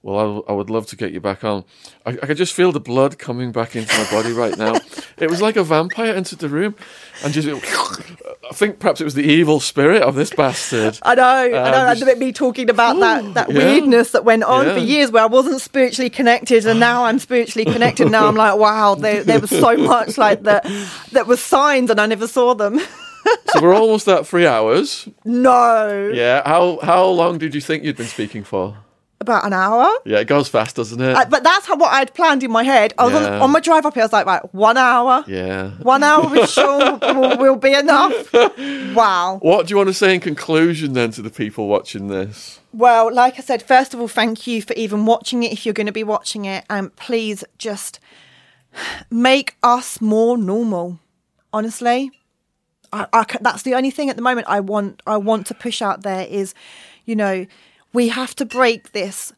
Well, 0.06 0.44
I 0.46 0.52
would 0.52 0.70
love 0.70 0.86
to 0.86 0.96
get 0.96 1.10
you 1.10 1.20
back 1.20 1.42
on. 1.42 1.64
I, 2.04 2.10
I 2.10 2.26
could 2.26 2.36
just 2.36 2.54
feel 2.54 2.70
the 2.70 2.78
blood 2.78 3.18
coming 3.18 3.50
back 3.50 3.74
into 3.74 3.92
my 3.98 4.08
body 4.08 4.30
right 4.30 4.56
now. 4.56 4.76
it 5.18 5.28
was 5.28 5.42
like 5.42 5.56
a 5.56 5.64
vampire 5.64 6.14
entered 6.14 6.38
the 6.38 6.48
room 6.48 6.76
and 7.24 7.34
just. 7.34 7.48
I 7.48 8.54
think 8.54 8.78
perhaps 8.78 9.00
it 9.00 9.04
was 9.04 9.14
the 9.14 9.24
evil 9.24 9.58
spirit 9.58 10.02
of 10.02 10.14
this 10.14 10.30
bastard. 10.30 10.96
I 11.02 11.16
know, 11.16 11.24
I 11.24 11.48
know. 11.48 11.88
Um, 11.88 12.08
and 12.08 12.20
me 12.20 12.32
talking 12.32 12.70
about 12.70 13.00
that 13.00 13.34
that 13.34 13.50
yeah. 13.50 13.58
weirdness 13.58 14.12
that 14.12 14.24
went 14.24 14.44
on 14.44 14.66
for 14.66 14.78
years, 14.78 15.10
where 15.10 15.24
I 15.24 15.26
wasn't 15.26 15.60
spiritually 15.60 16.08
connected, 16.08 16.64
and 16.66 16.78
now 16.78 17.06
I'm 17.06 17.18
spiritually 17.18 17.64
connected. 17.72 18.08
Now 18.08 18.28
I'm 18.28 18.36
like, 18.36 18.56
wow, 18.60 18.94
there, 18.94 19.24
there 19.24 19.40
was 19.40 19.50
so 19.50 19.76
much 19.76 20.16
like 20.16 20.44
that 20.44 20.62
that 21.10 21.26
was 21.26 21.42
signs, 21.42 21.90
and 21.90 22.00
I 22.00 22.06
never 22.06 22.28
saw 22.28 22.54
them. 22.54 22.78
so 23.48 23.60
we're 23.60 23.74
almost 23.74 24.06
at 24.06 24.24
three 24.24 24.46
hours. 24.46 25.08
no, 25.24 26.12
Yeah. 26.14 26.42
How 26.46 26.78
how 26.80 27.06
long 27.06 27.38
did 27.38 27.56
you 27.56 27.60
think 27.60 27.82
you'd 27.82 27.96
been 27.96 28.06
speaking 28.06 28.44
for? 28.44 28.76
About 29.20 29.44
an 29.46 29.52
hour. 29.52 29.88
Yeah, 30.04 30.18
it 30.18 30.26
goes 30.26 30.48
fast, 30.48 30.76
doesn't 30.76 31.00
it? 31.00 31.16
Uh, 31.16 31.24
but 31.28 31.42
that's 31.42 31.66
how 31.66 31.76
what 31.76 31.92
I'd 31.92 32.12
planned 32.14 32.42
in 32.42 32.50
my 32.50 32.62
head. 32.62 32.92
I 32.98 33.04
was 33.04 33.14
Yeah. 33.14 33.36
on, 33.36 33.42
on 33.42 33.50
my 33.52 33.60
drive 33.60 33.86
up 33.86 33.94
here. 33.94 34.02
I 34.02 34.06
was 34.06 34.12
like, 34.12 34.26
right, 34.26 34.54
one 34.54 34.76
hour. 34.76 35.24
yeah. 35.26 35.70
One 35.82 36.02
hour 36.02 36.28
with 36.28 36.50
Sean 36.50 37.00
will, 37.00 37.36
will 37.38 37.56
be 37.56 37.72
enough. 37.72 38.12
Wow. 38.94 39.38
What 39.42 39.66
do 39.66 39.72
you 39.72 39.76
want 39.76 39.88
to 39.90 39.94
say 39.94 40.14
in 40.14 40.20
conclusion 40.20 40.94
then 40.94 41.10
to 41.12 41.20
the 41.22 41.28
people 41.30 41.68
watching 41.68 42.08
this? 42.08 42.60
Well, 42.72 43.12
like 43.12 43.38
I 43.38 43.42
said, 43.42 43.62
first 43.62 43.92
of 43.92 44.00
all, 44.00 44.08
thank 44.08 44.46
you 44.46 44.62
for 44.62 44.72
even 44.72 45.04
watching 45.04 45.42
it. 45.42 45.52
If 45.52 45.66
you're 45.66 45.74
going 45.74 45.86
to 45.86 45.92
be 45.92 46.04
watching 46.04 46.46
it, 46.46 46.64
and 46.70 46.94
please 46.96 47.44
just 47.58 48.00
make 49.10 49.56
us 49.62 50.00
more 50.00 50.36
normal. 50.38 50.98
Honestly, 51.52 52.10
I, 52.92 53.06
I, 53.12 53.24
that's 53.40 53.62
the 53.62 53.74
only 53.74 53.90
thing 53.90 54.10
at 54.10 54.16
the 54.16 54.22
moment 54.22 54.46
I 54.48 54.60
want. 54.60 55.02
I 55.06 55.16
want 55.16 55.46
to 55.48 55.54
push 55.54 55.80
out 55.82 56.02
there 56.02 56.26
is, 56.28 56.54
you 57.04 57.16
know, 57.16 57.46
we 57.96 58.08
have 58.08 58.36
to 58.36 58.44
break 58.44 58.92
this. 58.92 59.32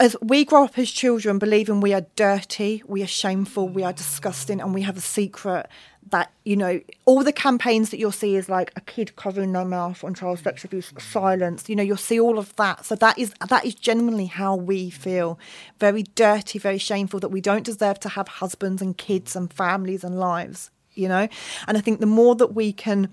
As 0.00 0.16
we 0.20 0.44
grow 0.44 0.64
up 0.64 0.76
as 0.76 0.90
children, 0.90 1.38
believing 1.38 1.80
we 1.80 1.94
are 1.94 2.06
dirty, 2.16 2.82
we 2.84 3.04
are 3.04 3.06
shameful, 3.22 3.68
we 3.68 3.84
are 3.84 3.92
disgusting, 3.92 4.60
and 4.60 4.74
we 4.74 4.82
have 4.82 4.96
a 4.96 5.00
secret 5.00 5.68
that 6.10 6.32
you 6.44 6.56
know 6.56 6.80
all 7.04 7.22
the 7.22 7.32
campaigns 7.32 7.90
that 7.90 7.98
you'll 8.00 8.10
see 8.10 8.34
is 8.34 8.48
like 8.48 8.72
a 8.74 8.80
kid 8.80 9.14
covering 9.14 9.52
their 9.52 9.64
mouth 9.64 10.02
on 10.02 10.12
child 10.14 10.38
sex 10.40 10.64
abuse 10.64 10.92
silence 10.98 11.68
you 11.68 11.76
know 11.76 11.82
you'll 11.82 11.96
see 11.96 12.18
all 12.18 12.36
of 12.38 12.56
that. 12.56 12.84
So 12.84 12.96
that 12.96 13.16
is 13.16 13.32
that 13.48 13.64
is 13.64 13.76
genuinely 13.76 14.26
how 14.26 14.56
we 14.56 14.90
feel. 14.90 15.38
Very 15.78 16.02
dirty 16.02 16.58
very 16.58 16.78
shameful 16.78 17.20
that 17.20 17.28
we 17.28 17.40
don't 17.40 17.64
deserve 17.64 18.00
to 18.00 18.08
have 18.08 18.26
husbands 18.26 18.82
and 18.82 18.98
kids 18.98 19.36
and 19.36 19.52
families 19.52 20.02
and 20.02 20.18
lives 20.18 20.70
you 20.94 21.08
know? 21.08 21.28
And 21.68 21.78
i 21.78 21.80
think 21.80 22.00
the 22.00 22.06
more 22.06 22.34
that 22.34 22.54
we 22.54 22.72
can 22.72 23.10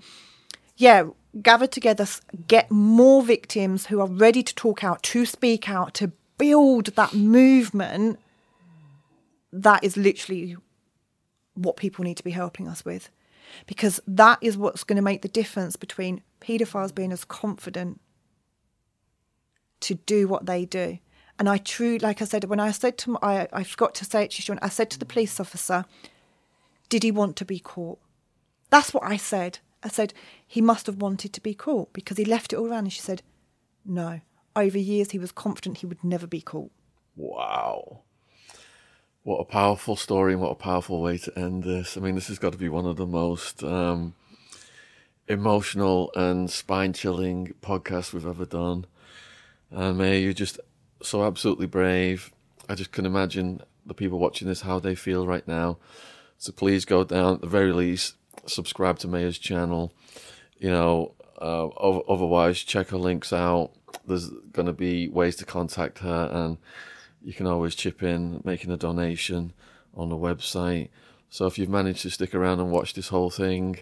yeah 0.76 1.08
gather 1.42 1.66
together 1.66 2.06
get 2.46 2.70
more 2.70 3.22
victims 3.22 3.86
who 3.86 4.00
are 4.00 4.08
ready 4.08 4.42
to 4.42 4.54
talk 4.54 4.84
out 4.84 5.02
to 5.02 5.26
speak 5.26 5.68
out 5.68 5.94
to 5.94 6.12
build 6.38 6.86
that 6.96 7.14
movement 7.14 8.18
that 9.52 9.82
is 9.82 9.96
literally 9.96 10.56
what 11.54 11.76
people 11.76 12.04
need 12.04 12.16
to 12.16 12.24
be 12.24 12.30
helping 12.30 12.68
us 12.68 12.84
with. 12.84 13.10
Because 13.66 14.00
that 14.06 14.38
is 14.42 14.56
what's 14.56 14.84
going 14.84 14.96
to 14.96 15.02
make 15.02 15.22
the 15.22 15.28
difference 15.28 15.76
between 15.76 16.22
paedophiles 16.40 16.94
being 16.94 17.12
as 17.12 17.24
confident 17.24 18.00
to 19.80 19.94
do 19.94 20.28
what 20.28 20.46
they 20.46 20.64
do. 20.64 20.98
And 21.38 21.48
I 21.48 21.58
truly, 21.58 21.98
like 21.98 22.20
I 22.20 22.24
said, 22.24 22.44
when 22.44 22.60
I 22.60 22.72
said 22.72 22.98
to, 22.98 23.16
I, 23.22 23.48
I 23.52 23.62
forgot 23.62 23.94
to 23.96 24.04
say 24.04 24.24
it 24.24 24.32
to 24.32 24.42
Sean, 24.42 24.58
I 24.60 24.68
said 24.68 24.90
to 24.90 24.98
the 24.98 25.06
police 25.06 25.38
officer, 25.40 25.84
did 26.88 27.02
he 27.02 27.10
want 27.10 27.36
to 27.36 27.44
be 27.44 27.58
caught? 27.58 27.98
That's 28.70 28.92
what 28.92 29.04
I 29.04 29.16
said. 29.16 29.60
I 29.82 29.88
said, 29.88 30.12
he 30.46 30.60
must 30.60 30.86
have 30.86 30.96
wanted 30.96 31.32
to 31.32 31.40
be 31.40 31.54
caught 31.54 31.92
because 31.92 32.16
he 32.16 32.24
left 32.24 32.52
it 32.52 32.56
all 32.56 32.68
around. 32.68 32.84
And 32.84 32.92
she 32.92 33.00
said, 33.00 33.22
no. 33.84 34.20
Over 34.56 34.78
years, 34.78 35.12
he 35.12 35.18
was 35.18 35.30
confident 35.30 35.78
he 35.78 35.86
would 35.86 36.02
never 36.02 36.26
be 36.26 36.40
caught. 36.40 36.72
Wow 37.14 38.02
what 39.28 39.40
a 39.40 39.44
powerful 39.44 39.94
story 39.94 40.32
and 40.32 40.40
what 40.40 40.50
a 40.50 40.54
powerful 40.54 41.02
way 41.02 41.18
to 41.18 41.38
end 41.38 41.62
this. 41.62 41.98
I 41.98 42.00
mean, 42.00 42.14
this 42.14 42.28
has 42.28 42.38
got 42.38 42.52
to 42.52 42.58
be 42.58 42.70
one 42.70 42.86
of 42.86 42.96
the 42.96 43.04
most 43.04 43.62
um, 43.62 44.14
emotional 45.28 46.10
and 46.16 46.50
spine 46.50 46.94
chilling 46.94 47.52
podcasts 47.60 48.14
we've 48.14 48.26
ever 48.26 48.46
done. 48.46 48.86
And 49.70 49.98
Maya, 49.98 50.16
you're 50.16 50.32
just 50.32 50.58
so 51.02 51.24
absolutely 51.24 51.66
brave. 51.66 52.32
I 52.70 52.74
just 52.74 52.90
can 52.90 53.04
imagine 53.04 53.60
the 53.84 53.92
people 53.92 54.18
watching 54.18 54.48
this 54.48 54.62
how 54.62 54.78
they 54.78 54.94
feel 54.94 55.26
right 55.26 55.46
now. 55.46 55.76
So 56.38 56.50
please 56.50 56.86
go 56.86 57.04
down 57.04 57.34
at 57.34 57.40
the 57.42 57.48
very 57.48 57.74
least, 57.74 58.14
subscribe 58.48 58.98
to 59.00 59.08
Maya's 59.08 59.38
channel. 59.38 59.92
You 60.58 60.70
know, 60.70 61.14
uh, 61.40 61.68
otherwise 61.68 62.62
check 62.62 62.88
her 62.88 62.98
links 62.98 63.32
out. 63.32 63.70
There's 64.06 64.30
going 64.52 64.66
to 64.66 64.72
be 64.72 65.08
ways 65.08 65.36
to 65.36 65.44
contact 65.44 65.98
her 65.98 66.28
and 66.32 66.58
you 67.22 67.32
can 67.32 67.46
always 67.46 67.74
chip 67.74 68.02
in, 68.02 68.40
making 68.44 68.70
a 68.70 68.76
donation 68.76 69.52
on 69.94 70.08
the 70.08 70.16
website. 70.16 70.88
So 71.30 71.46
if 71.46 71.58
you've 71.58 71.68
managed 71.68 72.02
to 72.02 72.10
stick 72.10 72.34
around 72.34 72.60
and 72.60 72.70
watch 72.70 72.94
this 72.94 73.08
whole 73.08 73.30
thing, 73.30 73.80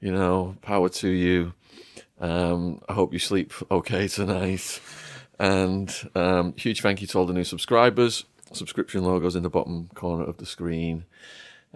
you 0.00 0.12
know, 0.12 0.56
power 0.60 0.88
to 0.88 1.08
you. 1.08 1.54
Um, 2.20 2.80
I 2.88 2.92
hope 2.92 3.12
you 3.12 3.18
sleep 3.18 3.52
okay 3.70 4.08
tonight. 4.08 4.80
And 5.38 5.92
um, 6.14 6.54
huge 6.56 6.80
thank 6.80 7.00
you 7.00 7.06
to 7.08 7.18
all 7.18 7.26
the 7.26 7.32
new 7.32 7.44
subscribers. 7.44 8.24
Subscription 8.52 9.02
logos 9.02 9.34
in 9.34 9.42
the 9.42 9.50
bottom 9.50 9.88
corner 9.94 10.24
of 10.24 10.36
the 10.36 10.46
screen. 10.46 11.06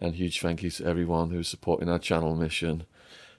And 0.00 0.14
huge 0.14 0.40
thank 0.40 0.62
you 0.62 0.70
to 0.70 0.84
everyone 0.84 1.30
who's 1.30 1.48
supporting 1.48 1.88
our 1.88 1.98
channel 1.98 2.36
mission 2.36 2.84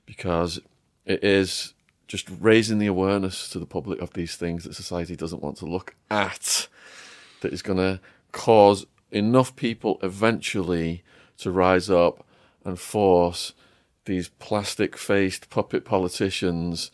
because 0.05 0.59
it 1.05 1.23
is 1.23 1.73
just 2.07 2.27
raising 2.39 2.79
the 2.79 2.87
awareness 2.87 3.47
to 3.49 3.59
the 3.59 3.65
public 3.65 4.01
of 4.01 4.13
these 4.13 4.35
things 4.35 4.63
that 4.63 4.73
society 4.73 5.15
doesn't 5.15 5.43
want 5.43 5.57
to 5.57 5.65
look 5.65 5.95
at 6.09 6.67
that 7.41 7.53
is 7.53 7.61
going 7.61 7.77
to 7.77 7.99
cause 8.31 8.85
enough 9.11 9.55
people 9.55 9.99
eventually 10.03 11.03
to 11.37 11.51
rise 11.51 11.89
up 11.89 12.25
and 12.65 12.79
force 12.79 13.53
these 14.05 14.29
plastic 14.39 14.97
faced 14.97 15.49
puppet 15.49 15.85
politicians 15.85 16.91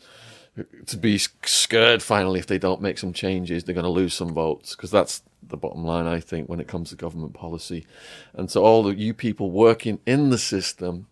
to 0.86 0.96
be 0.96 1.18
scared 1.18 2.02
finally 2.02 2.38
if 2.38 2.46
they 2.46 2.58
don't 2.58 2.80
make 2.80 2.98
some 2.98 3.12
changes 3.12 3.64
they're 3.64 3.74
going 3.74 3.84
to 3.84 3.90
lose 3.90 4.14
some 4.14 4.32
votes 4.32 4.76
because 4.76 4.90
that's 4.90 5.22
the 5.48 5.56
bottom 5.56 5.84
line 5.84 6.06
i 6.06 6.20
think 6.20 6.48
when 6.48 6.60
it 6.60 6.68
comes 6.68 6.90
to 6.90 6.96
government 6.96 7.34
policy. 7.34 7.86
And 8.34 8.50
so 8.50 8.64
all 8.64 8.86
of 8.86 8.98
you 8.98 9.14
people 9.14 9.50
working 9.50 10.00
in 10.06 10.30
the 10.30 10.38
system 10.38 11.06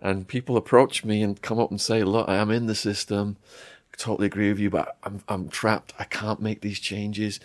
and 0.00 0.26
people 0.26 0.56
approach 0.56 1.04
me 1.04 1.22
and 1.22 1.40
come 1.40 1.58
up 1.58 1.70
and 1.70 1.80
say 1.80 2.02
look 2.04 2.28
i 2.28 2.36
am 2.36 2.50
in 2.50 2.66
the 2.66 2.74
system. 2.74 3.36
Totally 3.96 4.26
agree 4.26 4.48
with 4.48 4.58
you 4.58 4.70
but 4.70 4.96
i'm, 5.02 5.22
I'm 5.28 5.48
trapped. 5.48 5.92
I 5.98 6.04
can't 6.04 6.40
make 6.40 6.60
these 6.60 6.80
changes. 6.80 7.40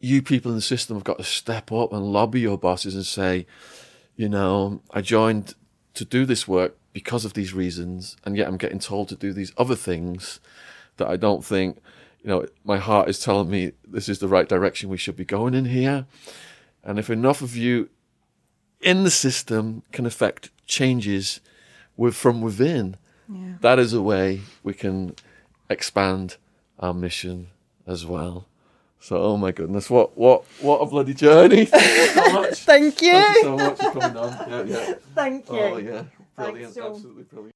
You 0.00 0.22
people 0.22 0.50
in 0.50 0.56
the 0.56 0.62
system 0.62 0.96
have 0.96 1.04
got 1.04 1.18
to 1.18 1.24
step 1.24 1.72
up 1.72 1.92
and 1.92 2.12
lobby 2.12 2.40
your 2.40 2.58
bosses 2.58 2.94
and 2.94 3.06
say, 3.06 3.46
you 4.16 4.28
know, 4.28 4.80
I 4.90 5.02
joined 5.02 5.54
to 5.94 6.04
do 6.04 6.24
this 6.24 6.46
work 6.46 6.76
because 6.92 7.24
of 7.26 7.34
these 7.34 7.52
reasons, 7.52 8.16
and 8.24 8.36
yet 8.36 8.48
I'm 8.48 8.56
getting 8.56 8.78
told 8.78 9.08
to 9.08 9.16
do 9.16 9.32
these 9.32 9.52
other 9.58 9.76
things 9.76 10.40
that 10.96 11.08
I 11.08 11.16
don't 11.16 11.44
think, 11.44 11.78
you 12.26 12.32
know, 12.32 12.46
my 12.64 12.76
heart 12.76 13.08
is 13.08 13.20
telling 13.20 13.48
me 13.48 13.70
this 13.86 14.08
is 14.08 14.18
the 14.18 14.26
right 14.26 14.48
direction 14.48 14.90
we 14.90 14.96
should 14.96 15.14
be 15.14 15.24
going 15.24 15.54
in 15.54 15.66
here. 15.66 16.06
And 16.82 16.98
if 16.98 17.08
enough 17.08 17.40
of 17.40 17.56
you 17.56 17.88
in 18.80 19.04
the 19.04 19.12
system 19.12 19.84
can 19.92 20.06
affect 20.06 20.50
changes 20.66 21.40
with 21.96 22.16
from 22.16 22.42
within, 22.42 22.96
yeah. 23.32 23.54
that 23.60 23.78
is 23.78 23.92
a 23.92 24.02
way 24.02 24.40
we 24.64 24.74
can 24.74 25.14
expand 25.70 26.36
our 26.80 26.92
mission 26.92 27.46
as 27.86 28.04
well. 28.04 28.48
So, 28.98 29.22
oh 29.22 29.36
my 29.36 29.52
goodness, 29.52 29.88
what 29.88 30.18
what 30.18 30.44
what 30.60 30.78
a 30.78 30.86
bloody 30.86 31.14
journey! 31.14 31.64
Thank 31.66 31.82
you 31.82 32.06
so 32.12 32.32
much. 32.32 32.54
Thank 32.58 33.02
you. 33.02 33.12
Thank 33.12 33.36
you 33.36 33.42
so 33.42 33.56
much 33.56 33.76
for 33.78 34.00
coming 34.00 34.16
on. 34.16 34.50
Yeah, 34.50 34.62
yeah. 34.64 34.94
Thank 35.14 35.48
you. 35.48 35.58
Oh 35.58 35.76
yeah, 35.76 36.04
brilliant, 36.34 36.74
Thanks, 36.74 36.78
absolutely 36.78 37.22
brilliant. 37.22 37.55